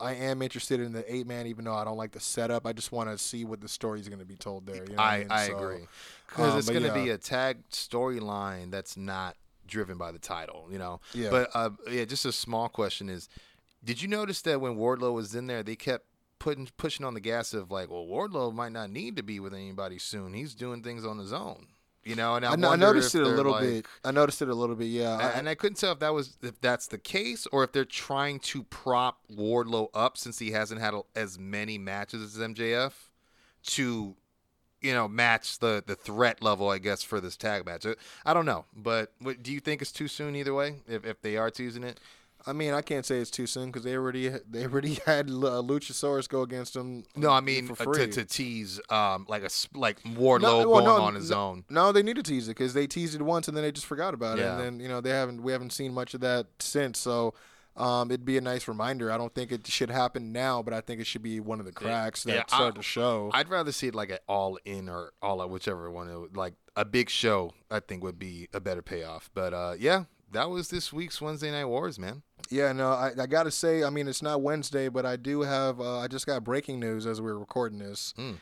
I 0.00 0.14
am 0.14 0.40
interested 0.40 0.80
in 0.80 0.92
the 0.94 1.04
eight 1.14 1.26
man, 1.26 1.46
even 1.46 1.66
though 1.66 1.74
I 1.74 1.84
don't 1.84 1.98
like 1.98 2.12
the 2.12 2.20
setup. 2.20 2.66
I 2.66 2.72
just 2.72 2.90
want 2.90 3.10
to 3.10 3.18
see 3.18 3.44
what 3.44 3.60
the 3.60 3.68
story 3.68 4.00
is 4.00 4.08
going 4.08 4.20
to 4.20 4.24
be 4.24 4.36
told 4.36 4.64
there. 4.64 4.76
You 4.76 4.90
know 4.92 4.96
what 4.96 5.00
I, 5.02 5.18
mean? 5.18 5.26
I 5.30 5.46
So, 5.48 5.58
agree 5.58 5.86
because 6.26 6.52
um, 6.54 6.58
it's 6.58 6.70
going 6.70 6.84
to 6.84 6.94
be 6.94 7.10
a 7.10 7.18
tag 7.18 7.68
storyline 7.70 8.70
that's 8.70 8.96
not 8.96 9.36
driven 9.70 9.96
by 9.96 10.12
the 10.12 10.18
title, 10.18 10.68
you 10.70 10.78
know. 10.78 11.00
Yeah. 11.14 11.30
But 11.30 11.50
uh, 11.54 11.70
yeah, 11.90 12.04
just 12.04 12.26
a 12.26 12.32
small 12.32 12.68
question 12.68 13.08
is, 13.08 13.28
did 13.82 14.02
you 14.02 14.08
notice 14.08 14.42
that 14.42 14.60
when 14.60 14.76
Wardlow 14.76 15.14
was 15.14 15.34
in 15.34 15.46
there, 15.46 15.62
they 15.62 15.76
kept 15.76 16.04
putting 16.38 16.68
pushing 16.76 17.06
on 17.06 17.14
the 17.14 17.20
gas 17.20 17.54
of 17.54 17.70
like, 17.70 17.88
well, 17.90 18.04
Wardlow 18.06 18.52
might 18.52 18.72
not 18.72 18.90
need 18.90 19.16
to 19.16 19.22
be 19.22 19.40
with 19.40 19.54
anybody 19.54 19.98
soon. 19.98 20.34
He's 20.34 20.54
doing 20.54 20.82
things 20.82 21.04
on 21.06 21.18
his 21.18 21.32
own, 21.32 21.66
you 22.04 22.14
know. 22.14 22.34
And 22.36 22.44
I, 22.44 22.50
I, 22.50 22.72
I 22.72 22.76
noticed 22.76 23.14
it 23.14 23.22
a 23.22 23.28
little 23.28 23.52
like- 23.52 23.62
bit. 23.62 23.86
I 24.04 24.10
noticed 24.10 24.40
it 24.42 24.48
a 24.48 24.54
little 24.54 24.76
bit. 24.76 24.86
Yeah. 24.86 25.18
a- 25.18 25.22
I- 25.22 25.30
and 25.38 25.48
I 25.48 25.54
couldn't 25.54 25.76
tell 25.76 25.92
if 25.92 25.98
that 26.00 26.12
was 26.14 26.36
if 26.42 26.60
that's 26.60 26.86
the 26.88 26.98
case 26.98 27.46
or 27.52 27.62
if 27.64 27.72
they're 27.72 27.84
trying 27.84 28.40
to 28.40 28.62
prop 28.64 29.18
Wardlow 29.34 29.88
up 29.94 30.16
since 30.18 30.38
he 30.38 30.50
hasn't 30.50 30.80
had 30.80 30.94
a- 30.94 31.02
as 31.14 31.38
many 31.38 31.78
matches 31.78 32.22
as 32.36 32.42
MJF 32.42 32.92
to 33.68 34.14
you 34.80 34.92
know, 34.92 35.08
match 35.08 35.58
the 35.58 35.82
the 35.86 35.94
threat 35.94 36.42
level, 36.42 36.68
I 36.70 36.78
guess, 36.78 37.02
for 37.02 37.20
this 37.20 37.36
tag 37.36 37.66
match. 37.66 37.86
Uh, 37.86 37.94
I 38.24 38.34
don't 38.34 38.46
know, 38.46 38.64
but 38.76 39.12
what, 39.20 39.42
do 39.42 39.52
you 39.52 39.60
think 39.60 39.82
it's 39.82 39.92
too 39.92 40.08
soon 40.08 40.36
either 40.36 40.54
way? 40.54 40.76
If 40.88 41.04
if 41.04 41.20
they 41.22 41.36
are 41.36 41.50
teasing 41.50 41.84
it, 41.84 42.00
I 42.46 42.52
mean, 42.52 42.72
I 42.72 42.82
can't 42.82 43.04
say 43.04 43.18
it's 43.18 43.30
too 43.30 43.46
soon 43.46 43.66
because 43.66 43.84
they 43.84 43.94
already 43.94 44.28
they 44.28 44.64
already 44.64 44.94
had 45.06 45.28
uh, 45.28 45.62
Luchasaurus 45.62 46.28
go 46.28 46.42
against 46.42 46.74
them. 46.74 47.04
no, 47.16 47.30
I 47.30 47.40
mean 47.40 47.74
for 47.74 47.90
uh, 47.90 47.94
to, 47.94 48.06
to 48.08 48.24
tease 48.24 48.80
um 48.88 49.26
like 49.28 49.42
a 49.42 49.50
like 49.74 50.02
Wardlow 50.02 50.40
No, 50.42 50.68
well, 50.68 50.80
going 50.80 50.84
no, 50.84 51.02
on 51.02 51.14
his 51.14 51.30
no, 51.30 51.36
own. 51.36 51.64
No, 51.68 51.92
they 51.92 52.02
need 52.02 52.16
to 52.16 52.22
tease 52.22 52.48
it 52.48 52.52
because 52.52 52.74
they 52.74 52.86
teased 52.86 53.14
it 53.14 53.22
once 53.22 53.48
and 53.48 53.56
then 53.56 53.64
they 53.64 53.72
just 53.72 53.86
forgot 53.86 54.14
about 54.14 54.38
it. 54.38 54.46
And 54.46 54.60
then 54.60 54.80
you 54.80 54.88
know 54.88 55.00
they 55.00 55.10
haven't 55.10 55.42
we 55.42 55.52
haven't 55.52 55.72
seen 55.72 55.92
much 55.92 56.14
of 56.14 56.20
that 56.20 56.46
since. 56.58 56.98
So 56.98 57.34
um, 57.80 58.10
it'd 58.10 58.24
be 58.24 58.36
a 58.36 58.40
nice 58.40 58.68
reminder. 58.68 59.10
I 59.10 59.16
don't 59.18 59.34
think 59.34 59.50
it 59.50 59.66
should 59.66 59.90
happen 59.90 60.32
now, 60.32 60.62
but 60.62 60.74
I 60.74 60.80
think 60.80 61.00
it 61.00 61.06
should 61.06 61.22
be 61.22 61.40
one 61.40 61.60
of 61.60 61.66
the 61.66 61.72
cracks 61.72 62.24
that 62.24 62.34
yeah, 62.34 62.42
I- 62.50 62.56
start 62.56 62.74
to 62.76 62.82
show. 62.82 63.30
I'd 63.32 63.48
rather 63.48 63.72
see 63.72 63.88
it 63.88 63.94
like 63.94 64.10
an 64.10 64.18
all 64.28 64.58
in 64.64 64.88
or 64.88 65.12
all 65.22 65.40
out, 65.40 65.50
whichever 65.50 65.90
one. 65.90 66.08
It 66.08 66.18
would, 66.18 66.36
like 66.36 66.54
a 66.76 66.84
big 66.84 67.08
show, 67.10 67.54
I 67.70 67.80
think 67.80 68.02
would 68.02 68.18
be 68.18 68.48
a 68.52 68.60
better 68.60 68.82
payoff. 68.82 69.30
But 69.34 69.54
uh, 69.54 69.74
yeah, 69.78 70.04
that 70.32 70.50
was 70.50 70.68
this 70.68 70.92
week's 70.92 71.20
Wednesday 71.20 71.50
Night 71.50 71.64
Wars, 71.64 71.98
man. 71.98 72.22
Yeah, 72.50 72.72
no, 72.72 72.90
I, 72.90 73.12
I 73.18 73.26
got 73.26 73.44
to 73.44 73.50
say, 73.50 73.84
I 73.84 73.90
mean, 73.90 74.08
it's 74.08 74.22
not 74.22 74.42
Wednesday, 74.42 74.88
but 74.88 75.06
I 75.06 75.16
do 75.16 75.42
have, 75.42 75.80
uh, 75.80 75.98
I 75.98 76.08
just 76.08 76.26
got 76.26 76.42
breaking 76.44 76.80
news 76.80 77.06
as 77.06 77.20
we 77.20 77.26
were 77.26 77.38
recording 77.38 77.78
this. 77.78 78.12
Mm. 78.18 78.38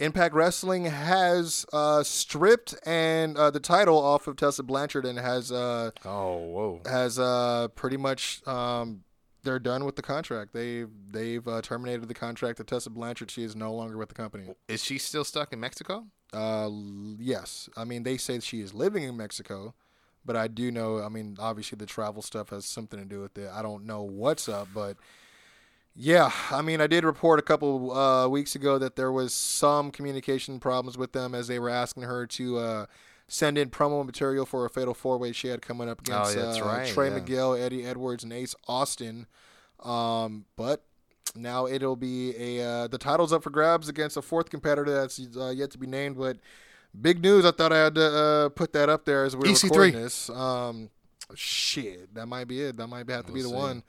Impact 0.00 0.34
Wrestling 0.34 0.86
has 0.86 1.66
uh, 1.72 2.02
stripped 2.02 2.74
and 2.86 3.36
uh, 3.36 3.50
the 3.50 3.60
title 3.60 3.98
off 3.98 4.26
of 4.26 4.36
Tessa 4.36 4.62
Blanchard 4.62 5.04
and 5.04 5.18
has 5.18 5.52
uh, 5.52 5.90
Oh, 6.04 6.36
whoa. 6.38 6.80
has 6.86 7.18
uh, 7.18 7.68
pretty 7.74 7.98
much 7.98 8.46
um, 8.48 9.04
they're 9.42 9.58
done 9.58 9.84
with 9.84 9.96
the 9.96 10.02
contract. 10.02 10.52
They 10.54 10.86
they've 11.10 11.46
uh, 11.46 11.60
terminated 11.60 12.08
the 12.08 12.14
contract 12.14 12.60
of 12.60 12.66
Tessa 12.66 12.88
Blanchard. 12.90 13.30
She 13.30 13.42
is 13.42 13.54
no 13.54 13.72
longer 13.74 13.98
with 13.98 14.08
the 14.08 14.14
company. 14.14 14.44
Is 14.68 14.82
she 14.82 14.96
still 14.98 15.24
stuck 15.24 15.52
in 15.52 15.60
Mexico? 15.60 16.06
Uh, 16.32 16.70
yes, 17.18 17.68
I 17.76 17.84
mean 17.84 18.02
they 18.02 18.16
say 18.16 18.40
she 18.40 18.60
is 18.60 18.72
living 18.72 19.02
in 19.02 19.16
Mexico, 19.18 19.74
but 20.24 20.34
I 20.34 20.48
do 20.48 20.70
know. 20.70 21.02
I 21.02 21.08
mean, 21.10 21.36
obviously 21.38 21.76
the 21.76 21.86
travel 21.86 22.22
stuff 22.22 22.50
has 22.50 22.64
something 22.64 22.98
to 22.98 23.04
do 23.04 23.20
with 23.20 23.36
it. 23.36 23.50
I 23.52 23.60
don't 23.62 23.84
know 23.84 24.02
what's 24.02 24.48
up, 24.48 24.68
but 24.74 24.96
yeah, 26.00 26.32
I 26.50 26.62
mean 26.62 26.80
I 26.80 26.86
did 26.86 27.04
report 27.04 27.38
a 27.38 27.42
couple 27.42 27.92
uh, 27.92 28.26
weeks 28.28 28.54
ago 28.54 28.78
that 28.78 28.96
there 28.96 29.12
was 29.12 29.34
some 29.34 29.90
communication 29.90 30.58
problems 30.58 30.96
with 30.96 31.12
them 31.12 31.34
as 31.34 31.46
they 31.46 31.58
were 31.58 31.70
asking 31.70 32.04
her 32.04 32.26
to. 32.26 32.58
Uh, 32.58 32.86
Send 33.32 33.56
in 33.58 33.70
promo 33.70 34.04
material 34.04 34.44
for 34.44 34.64
a 34.64 34.68
fatal 34.68 34.92
four 34.92 35.16
way 35.16 35.30
she 35.30 35.46
had 35.46 35.62
coming 35.62 35.88
up 35.88 36.00
against 36.00 36.36
Oh, 36.36 36.50
uh, 36.50 36.64
right, 36.64 36.88
Trey 36.88 37.10
yeah. 37.10 37.14
Miguel, 37.14 37.54
Eddie 37.54 37.86
Edwards, 37.86 38.24
and 38.24 38.32
Ace 38.32 38.56
Austin. 38.66 39.28
Um, 39.84 40.46
but 40.56 40.84
now 41.36 41.66
it'll 41.68 41.94
be 41.94 42.34
a 42.36 42.66
uh, 42.68 42.86
the 42.88 42.98
title's 42.98 43.32
up 43.32 43.44
for 43.44 43.50
grabs 43.50 43.88
against 43.88 44.16
a 44.16 44.22
fourth 44.22 44.50
competitor 44.50 44.90
that's 44.92 45.20
uh, 45.36 45.50
yet 45.50 45.70
to 45.70 45.78
be 45.78 45.86
named. 45.86 46.18
But 46.18 46.38
big 47.00 47.22
news! 47.22 47.44
I 47.44 47.52
thought 47.52 47.72
I 47.72 47.78
had 47.84 47.94
to 47.94 48.04
uh, 48.04 48.48
put 48.48 48.72
that 48.72 48.88
up 48.88 49.04
there 49.04 49.24
as 49.24 49.36
we 49.36 49.48
were 49.48 49.54
EC3. 49.54 49.62
recording 49.62 49.94
this. 49.94 50.28
Um, 50.30 50.90
shit, 51.36 52.12
that 52.14 52.26
might 52.26 52.48
be 52.48 52.62
it. 52.62 52.78
That 52.78 52.88
might 52.88 53.08
have 53.08 53.26
to 53.26 53.32
be 53.32 53.42
We'll 53.44 53.50
the 53.52 53.56
see. 53.56 53.62
one. 53.62 53.82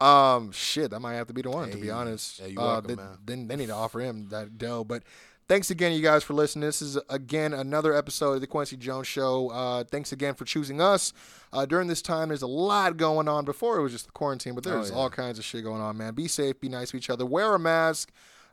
Um, 0.00 0.50
shit, 0.52 0.90
that 0.92 1.00
might 1.00 1.14
have 1.14 1.26
to 1.26 1.32
be 1.34 1.42
the 1.42 1.50
one. 1.50 1.70
to 1.70 1.76
be 1.76 1.90
honest, 1.90 2.40
yeah, 2.40 2.58
uh, 2.60 2.80
welcome, 2.82 3.18
they, 3.26 3.34
they 3.34 3.56
need 3.56 3.66
to 3.66 3.74
offer 3.74 4.00
him 4.00 4.28
that 4.30 4.56
dough. 4.56 4.82
But 4.84 5.02
thanks 5.46 5.70
again, 5.70 5.92
you 5.92 6.00
guys, 6.00 6.24
for 6.24 6.32
listening. 6.32 6.64
This 6.66 6.80
is 6.80 6.98
again 7.10 7.52
another 7.52 7.94
episode 7.94 8.32
of 8.34 8.40
the 8.40 8.46
Kwency 8.46 8.78
Jones 8.78 9.06
Show. 9.06 9.50
Uh, 9.50 9.84
thanks 9.84 10.10
again 10.12 10.34
for 10.34 10.44
choosing 10.46 10.80
us. 10.80 11.12
Uh, 11.52 11.66
during 11.66 11.86
this 11.88 12.00
time, 12.00 12.28
there's 12.28 12.40
a 12.42 12.46
lot 12.46 12.96
going 12.96 13.28
on. 13.28 13.44
Before 13.44 13.76
it 13.78 13.82
was 13.82 13.92
just 13.92 14.06
the 14.06 14.12
quarantine, 14.12 14.54
but 14.54 14.64
there's 14.64 14.90
Oh, 14.90 14.94
yeah. 14.94 15.00
all 15.00 15.10
kinds 15.10 15.38
of 15.38 15.44
shit 15.44 15.64
going 15.64 15.82
on, 15.82 15.96
man. 15.98 16.14
Be 16.14 16.28
safe, 16.28 16.58
be 16.60 16.68
nice 16.70 16.92
to 16.92 16.96
each 16.96 17.10
other, 17.10 17.26
wear 17.26 17.54
a 17.54 17.58
mask, 17.58 18.10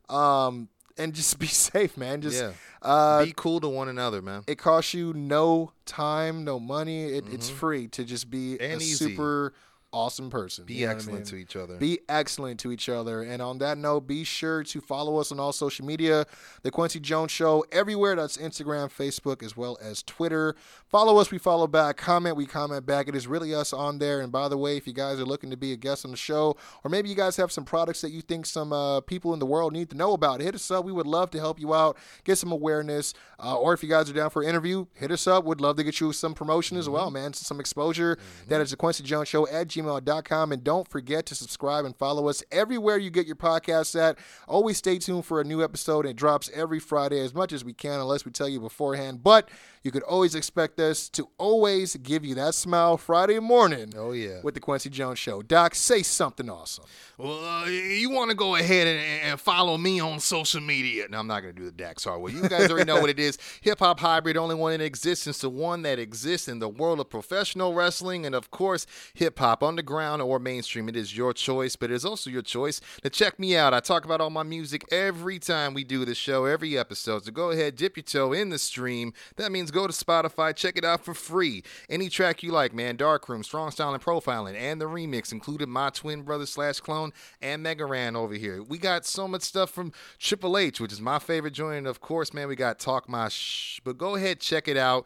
um, 0.09 0.67
and 0.97 1.13
just 1.13 1.39
be 1.39 1.47
safe, 1.47 1.95
man. 1.95 2.21
Just 2.21 2.41
Yeah. 2.41 2.51
uh, 2.81 3.23
Be 3.23 3.33
cool 3.37 3.59
to 3.61 3.69
one 3.69 3.87
another, 3.87 4.21
man. 4.21 4.43
it 4.47 4.57
costs 4.57 4.93
you 4.93 5.13
no 5.13 5.71
time, 5.85 6.43
no 6.43 6.59
money. 6.59 7.05
It, 7.05 7.25
It's 7.31 7.49
free 7.49 7.87
to 7.89 8.03
just 8.03 8.29
be 8.29 8.55
Mm-hmm. 8.55 8.63
And 8.63 8.81
a 8.81 8.83
easy. 8.83 8.95
super 8.95 9.53
awesome 9.93 10.29
person. 10.29 10.65
Be 10.65 10.75
You 10.75 10.81
know 10.81 10.87
what 10.87 10.91
I 10.91 10.95
excellent 10.95 11.19
mean? 11.19 11.25
to 11.25 11.35
each 11.37 11.55
other. 11.55 11.77
Be 11.77 11.99
excellent 12.09 12.59
to 12.61 12.71
each 12.71 12.89
other. 12.89 13.21
And 13.23 13.41
on 13.41 13.57
that 13.59 13.77
note, 13.77 14.01
be 14.07 14.23
sure 14.23 14.63
to 14.63 14.81
follow 14.81 15.17
us 15.17 15.31
on 15.31 15.39
all 15.39 15.51
social 15.53 15.85
media, 15.85 16.25
The 16.63 16.71
Kwency 16.71 17.01
Jones 17.01 17.31
Show, 17.31 17.65
everywhere. 17.71 18.15
That's 18.15 18.37
Instagram, 18.37 18.89
Facebook, 18.91 19.41
as 19.43 19.55
well 19.57 19.77
as 19.81 20.03
Twitter. 20.03 20.55
Follow 20.87 21.17
us, 21.17 21.31
we 21.31 21.37
follow 21.37 21.67
back. 21.67 21.97
Comment, 21.97 22.35
we 22.35 22.45
comment 22.45 22.85
back. 22.85 23.07
It 23.07 23.15
is 23.15 23.27
really 23.27 23.53
us 23.55 23.73
on 23.73 23.99
there. 23.99 24.21
And 24.21 24.31
by 24.31 24.47
the 24.49 24.57
way, 24.57 24.77
if 24.77 24.87
you 24.87 24.93
guys 24.93 25.19
are 25.19 25.25
looking 25.25 25.49
to 25.51 25.57
be 25.57 25.71
a 25.73 25.77
guest 25.77 26.05
on 26.05 26.11
the 26.11 26.17
show, 26.17 26.55
or 26.83 26.89
maybe 26.89 27.09
you 27.09 27.15
guys 27.15 27.37
have 27.37 27.51
some 27.51 27.65
products 27.65 28.01
that 28.01 28.11
you 28.11 28.21
think 28.21 28.45
some 28.45 28.71
uh, 28.73 29.01
people 29.01 29.33
in 29.33 29.39
the 29.39 29.45
world 29.45 29.73
need 29.73 29.89
to 29.89 29.95
know 29.97 30.13
about, 30.13 30.41
hit 30.41 30.55
us 30.55 30.69
up. 30.69 30.85
We 30.85 30.91
would 30.91 31.07
love 31.07 31.31
to 31.31 31.39
help 31.39 31.59
you 31.59 31.73
out, 31.73 31.97
get 32.23 32.37
some 32.37 32.51
awareness. 32.51 33.13
Uh, 33.43 33.55
or 33.57 33.73
if 33.73 33.83
you 33.83 33.89
guys 33.89 34.09
are 34.09 34.13
down 34.13 34.29
for 34.29 34.41
an 34.41 34.49
interview, 34.49 34.85
hit 34.93 35.11
us 35.11 35.27
up. 35.27 35.45
We'd 35.45 35.61
love 35.61 35.75
to 35.77 35.83
get 35.83 35.99
you 35.99 36.11
some 36.11 36.33
promotion 36.33 36.77
as 36.77 36.89
well, 36.89 37.11
man. 37.11 37.33
Some 37.33 37.59
exposure. 37.59 38.17
That 38.47 38.61
is 38.61 38.71
the 38.71 38.77
Kwency 38.77 39.03
Jones 39.03 39.27
Show 39.27 39.47
at 39.47 39.67
gmail.com. 39.77 40.51
And 40.51 40.63
don't 40.63 40.87
forget 40.87 41.25
to 41.27 41.35
subscribe 41.35 41.85
and 41.85 41.95
follow 41.95 42.27
us 42.27 42.43
everywhere 42.51 42.97
you 42.97 43.09
get 43.09 43.27
your 43.27 43.35
podcasts 43.35 43.99
at. 43.99 44.17
Always 44.47 44.77
stay 44.77 44.97
tuned 44.97 45.25
for 45.25 45.41
a 45.41 45.43
new 45.43 45.63
episode. 45.63 46.05
It 46.05 46.15
drops 46.15 46.49
every 46.53 46.79
Friday 46.79 47.19
as 47.19 47.33
much 47.33 47.53
as 47.53 47.63
we 47.63 47.73
can, 47.73 47.99
unless 47.99 48.25
we 48.25 48.31
tell 48.31 48.49
you 48.49 48.59
beforehand. 48.59 49.23
But 49.23 49.49
you 49.87 49.91
could 49.91 50.03
always 50.03 50.35
expect 50.35 50.81
us 50.81 51.07
to 51.07 51.29
always 51.37 51.95
give 51.95 52.25
you 52.25 52.35
that 52.35 52.53
smile 52.53 52.97
Friday 52.97 53.39
morning 53.39 53.93
Oh, 53.95 54.11
yeah. 54.11 54.41
with 54.43 54.53
the 54.53 54.59
Kwency 54.59 54.91
Jones 54.91 55.17
Show. 55.17 55.41
Doc, 55.41 55.75
say 55.75 56.03
something 56.03 56.49
awesome. 56.49 56.83
Well, 57.17 57.39
uh, 57.63 57.65
you 57.67 58.09
want 58.09 58.29
to 58.31 58.35
go 58.35 58.55
ahead 58.55 58.85
and, 58.85 58.99
and 59.31 59.39
follow 59.39 59.77
me 59.77 60.01
on 60.01 60.19
social 60.19 60.59
media. 60.59 61.05
No, 61.09 61.19
I'm 61.19 61.27
not 61.27 61.39
going 61.41 61.55
to 61.55 61.59
do 61.59 61.65
the 61.65 61.71
Dax 61.71 62.03
hard 62.03 62.19
way. 62.21 62.33
You 62.33 62.49
guys 62.49 62.69
already 62.69 62.85
know 62.85 62.99
what 62.99 63.09
it 63.09 63.17
is. 63.17 63.37
Hip 63.61 63.79
hop 63.79 64.01
hybrid, 64.01 64.35
only 64.35 64.55
one 64.55 64.73
in 64.73 64.81
existence, 64.81 65.39
the 65.39 65.49
one 65.49 65.83
that 65.83 65.99
exists 65.99 66.49
in 66.49 66.59
the 66.59 66.67
world 66.67 66.99
of 66.99 67.09
professional 67.09 67.73
wrestling. 67.73 68.25
And 68.25 68.35
of 68.35 68.51
course, 68.51 68.85
hip 69.13 69.39
hop, 69.39 69.63
underground 69.63 70.21
or 70.21 70.37
mainstream. 70.37 70.89
It 70.89 70.97
is 70.97 71.15
your 71.15 71.31
choice, 71.33 71.77
but 71.77 71.91
it 71.91 71.93
is 71.95 72.03
also 72.03 72.29
your 72.29 72.41
choice 72.41 72.81
to 73.03 73.09
check 73.09 73.39
me 73.39 73.55
out. 73.55 73.73
I 73.73 73.79
talk 73.79 74.03
about 74.03 74.19
all 74.19 74.29
my 74.29 74.43
music 74.43 74.83
every 74.91 75.39
time 75.39 75.73
we 75.73 75.85
do 75.85 76.03
the 76.03 76.13
show, 76.13 76.43
every 76.43 76.77
episode. 76.77 77.23
So 77.23 77.31
go 77.31 77.51
ahead, 77.51 77.77
dip 77.77 77.95
your 77.95 78.03
toe 78.03 78.33
in 78.33 78.49
the 78.49 78.59
stream. 78.59 79.13
That 79.37 79.51
means 79.53 79.71
go 79.77 79.87
to 79.87 79.93
Spotify, 79.93 80.55
check 80.55 80.75
it 80.75 80.83
out 80.83 81.05
for 81.05 81.13
free. 81.13 81.63
Any 81.87 82.09
track 82.09 82.41
you 82.41 82.51
like, 82.51 82.73
man. 82.73 82.95
Darkroom, 82.95 83.43
Strong 83.43 83.71
Style 83.71 83.93
and 83.93 84.03
Profiling, 84.03 84.55
and 84.55 84.81
the 84.81 84.85
remix 84.85 85.31
included 85.31 85.69
my 85.69 85.91
twin 85.91 86.23
brother 86.23 86.47
slash 86.47 86.79
clone 86.79 87.13
and 87.41 87.61
Mega 87.61 87.85
Ran 87.85 88.15
over 88.15 88.33
here. 88.33 88.63
We 88.63 88.79
got 88.79 89.05
so 89.05 89.27
much 89.27 89.43
stuff 89.43 89.69
from 89.69 89.91
Triple 90.17 90.57
H, 90.57 90.79
which 90.79 90.91
is 90.91 90.99
my 90.99 91.19
favorite 91.19 91.53
joint. 91.53 91.77
And 91.77 91.87
of 91.87 92.01
course, 92.01 92.33
man, 92.33 92.47
we 92.47 92.55
got 92.55 92.79
Talk 92.79 93.07
My 93.07 93.29
Shh. 93.29 93.79
But 93.83 93.99
go 93.99 94.15
ahead, 94.15 94.39
check 94.39 94.67
it 94.67 94.77
out 94.77 95.05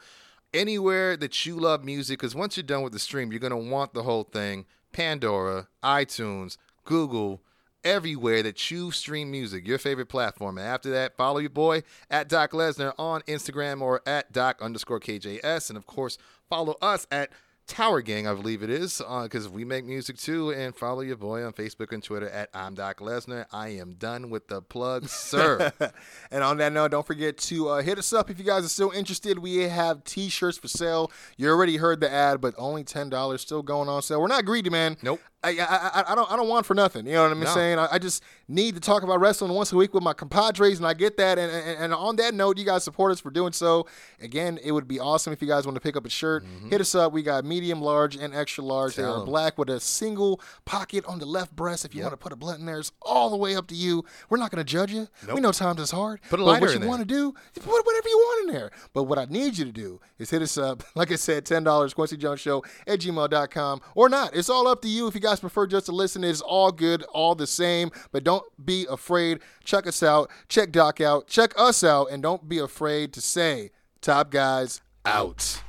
anywhere 0.54 1.18
that 1.18 1.46
you 1.46 1.56
love 1.56 1.84
music 1.84 2.20
because 2.20 2.34
once 2.36 2.56
you're 2.56 2.64
done 2.64 2.82
with 2.82 2.94
the 2.94 3.00
stream, 3.00 3.32
you're 3.32 3.40
going 3.40 3.52
to 3.52 3.58
want 3.58 3.94
the 3.94 4.04
whole 4.04 4.24
thing. 4.24 4.66
Pandora, 4.94 5.68
iTunes, 5.84 6.58
Google, 6.86 7.42
everywhere 7.84 8.44
that 8.44 8.72
you 8.72 8.92
stream 8.92 9.32
music, 9.32 9.68
your 9.68 9.78
favorite 9.78 10.08
platform. 10.08 10.58
And 10.58 10.68
after 10.68 10.92
that, 10.92 11.16
follow 11.18 11.40
your 11.40 11.50
boy 11.50 11.84
at 12.10 12.30
Doc 12.30 12.52
Lesnar 12.52 12.94
on 12.98 13.22
Instagram 13.22 13.82
or 13.82 14.02
at 14.06 14.32
Doc 14.32 14.62
underscore 14.62 15.00
KJS. 15.00 15.70
And 15.70 15.78
of 15.78 15.86
course, 15.86 16.18
follow 16.50 16.76
us 16.82 17.08
at 17.12 17.32
Tower 17.72 18.02
Gang, 18.02 18.28
I 18.28 18.34
believe 18.34 18.64
it 18.64 18.70
is, 18.70 19.02
because 19.24 19.48
we 19.48 19.64
make 19.64 19.86
music 19.86 20.18
too. 20.18 20.52
And 20.52 20.76
follow 20.76 21.00
your 21.00 21.16
boy 21.16 21.46
on 21.46 21.54
Facebook 21.54 21.94
and 21.94 22.04
Twitter 22.04 22.30
at 22.30 22.50
I'm 22.54 22.76
Doc 22.76 23.00
Lesnar. 23.00 23.46
I 23.54 23.70
am 23.70 23.94
done 23.94 24.30
with 24.30 24.50
the 24.50 24.62
plug, 24.62 25.08
sir. 25.08 25.72
and 26.32 26.44
on 26.44 26.58
that 26.58 26.74
note, 26.74 26.92
don't 26.92 27.08
forget 27.08 27.38
to 27.38 27.70
uh, 27.70 27.82
hit 27.82 27.98
us 27.98 28.12
up 28.12 28.30
if 28.30 28.38
you 28.38 28.44
guys 28.44 28.66
are 28.66 28.70
still 28.70 28.92
interested. 28.92 29.40
We 29.40 29.60
have 29.70 30.04
T-shirts 30.04 30.58
for 30.58 30.68
sale. 30.68 31.14
You 31.38 31.48
already 31.50 31.78
heard 31.78 32.02
the 32.02 32.12
ad, 32.12 32.42
but 32.42 32.54
only 32.58 32.84
ten 32.84 33.10
dollars 33.10 33.40
still 33.40 33.62
going 33.64 33.88
on 33.88 34.02
sale. 34.02 34.20
We're 34.20 34.28
not 34.28 34.44
greedy, 34.44 34.70
man. 34.70 34.98
Nope. 35.02 35.22
I, 35.42 35.52
I, 35.52 35.64
I, 35.66 36.04
I 36.12 36.16
don't 36.16 36.30
I 36.32 36.36
don't 36.36 36.50
want 36.50 36.66
for 36.66 36.76
nothing. 36.76 37.06
You 37.08 37.14
know 37.14 37.24
what 37.24 37.32
I'm 37.32 37.40
No. 37.40 37.46
saying? 37.54 37.80
I, 37.80 37.88
I 37.94 38.00
just 38.00 38.22
need 38.52 38.76
to 38.76 38.82
talk 38.82 39.04
about 39.04 39.20
wrestling 39.20 39.52
once 39.54 39.72
a 39.72 39.76
week 39.76 39.94
with 39.94 40.04
my 40.04 40.14
compadres, 40.14 40.78
and 40.78 40.86
I 40.88 40.94
get 40.94 41.18
that. 41.18 41.40
And, 41.40 41.52
and, 41.52 41.80
and 41.86 41.94
on 41.94 42.18
that 42.18 42.34
note, 42.34 42.58
you 42.58 42.66
guys 42.66 42.84
support 42.84 43.12
us 43.12 43.20
for 43.20 43.32
doing 43.32 43.54
so. 43.54 43.88
Again, 44.20 44.60
it 44.64 44.72
would 44.72 44.88
be 44.88 45.00
awesome 45.00 45.34
if 45.34 45.42
you 45.42 45.48
guys 45.48 45.66
want 45.66 45.76
to 45.76 45.82
pick 45.82 45.96
up 45.96 46.06
a 46.06 46.10
shirt. 46.10 46.44
Hit 46.70 46.82
us 46.82 46.94
up. 46.94 47.14
We 47.14 47.24
got 47.24 47.46
medium, 47.46 47.82
large, 47.82 48.16
and 48.16 48.36
extra 48.36 48.64
large. 48.64 48.96
they 48.96 49.02
Mm-hmm. 49.04 49.12
Tell 49.12 49.18
are 49.20 49.22
'em. 49.22 49.26
black 49.26 49.58
with 49.58 49.70
a 49.70 49.80
single 49.80 50.40
pocket 50.66 51.06
on 51.06 51.20
the 51.20 51.26
left 51.26 51.56
breast. 51.56 51.86
If 51.86 51.96
you 51.96 52.02
want 52.04 52.14
to 52.14 52.18
put 52.18 52.32
a 52.32 52.36
blunt 52.36 52.60
in 52.60 52.66
there, 52.66 52.80
it's 52.80 52.92
all 53.02 53.30
the 53.30 53.38
way 53.38 53.56
up 53.56 53.68
to 53.68 53.76
you. 53.76 54.04
We're 54.30 54.38
not 54.38 54.52
going 54.52 54.64
to 54.64 54.70
judge 54.70 54.92
you. 54.92 55.08
We 55.34 55.40
know 55.42 55.52
times 55.52 55.80
is 55.82 55.92
hard. 55.92 56.20
Put 56.30 56.40
a 56.40 56.44
but 56.44 56.52
lighter 56.52 56.66
what 56.68 56.76
in 56.76 56.82
you 56.84 56.88
want 56.88 57.00
to 57.02 57.06
do, 57.06 57.34
put 57.56 57.66
whatever 57.86 58.10
you 58.10 58.18
want 58.18 58.48
in 58.50 58.54
there. 58.56 58.72
But 58.94 59.04
what 59.04 59.18
I 59.18 59.26
need 59.26 59.58
you 59.58 59.66
to 59.66 59.72
do 59.72 60.00
is 60.20 60.30
hit 60.30 60.42
us 60.42 60.58
up. 60.58 60.84
Like 60.94 61.12
I 61.12 61.16
said, 61.16 61.46
$10, 61.46 61.64
Kwency 61.96 62.18
Jones 62.18 62.42
Show 62.42 62.64
at 62.86 63.00
gmail.com 63.00 63.82
or 63.96 64.10
not. 64.10 64.36
It's 64.36 64.50
all 64.50 64.68
up 64.68 64.82
to 64.84 64.88
you. 64.88 65.08
If 65.08 65.16
you 65.16 65.22
guys 65.22 65.40
prefer 65.40 65.66
just 65.68 65.86
to 65.88 65.92
listen, 65.94 66.24
it's 66.24 66.42
all 66.42 66.72
good, 66.72 67.02
all 67.14 67.34
the 67.34 67.48
same. 67.48 67.92
But 68.12 68.24
don't 68.42 68.66
be 68.66 68.86
afraid. 68.90 69.40
Check 69.64 69.88
us 69.88 70.02
out. 70.04 70.30
Check 70.48 70.72
Doc 70.72 71.02
out. 71.02 71.28
Check 71.28 71.54
us 71.58 71.84
out. 71.84 72.06
And 72.12 72.24
don't 72.24 72.48
be 72.48 72.60
afraid 72.60 73.14
to 73.14 73.22
say, 73.22 73.72
Top 74.02 74.32
Guys 74.32 74.82
out. 75.06 75.62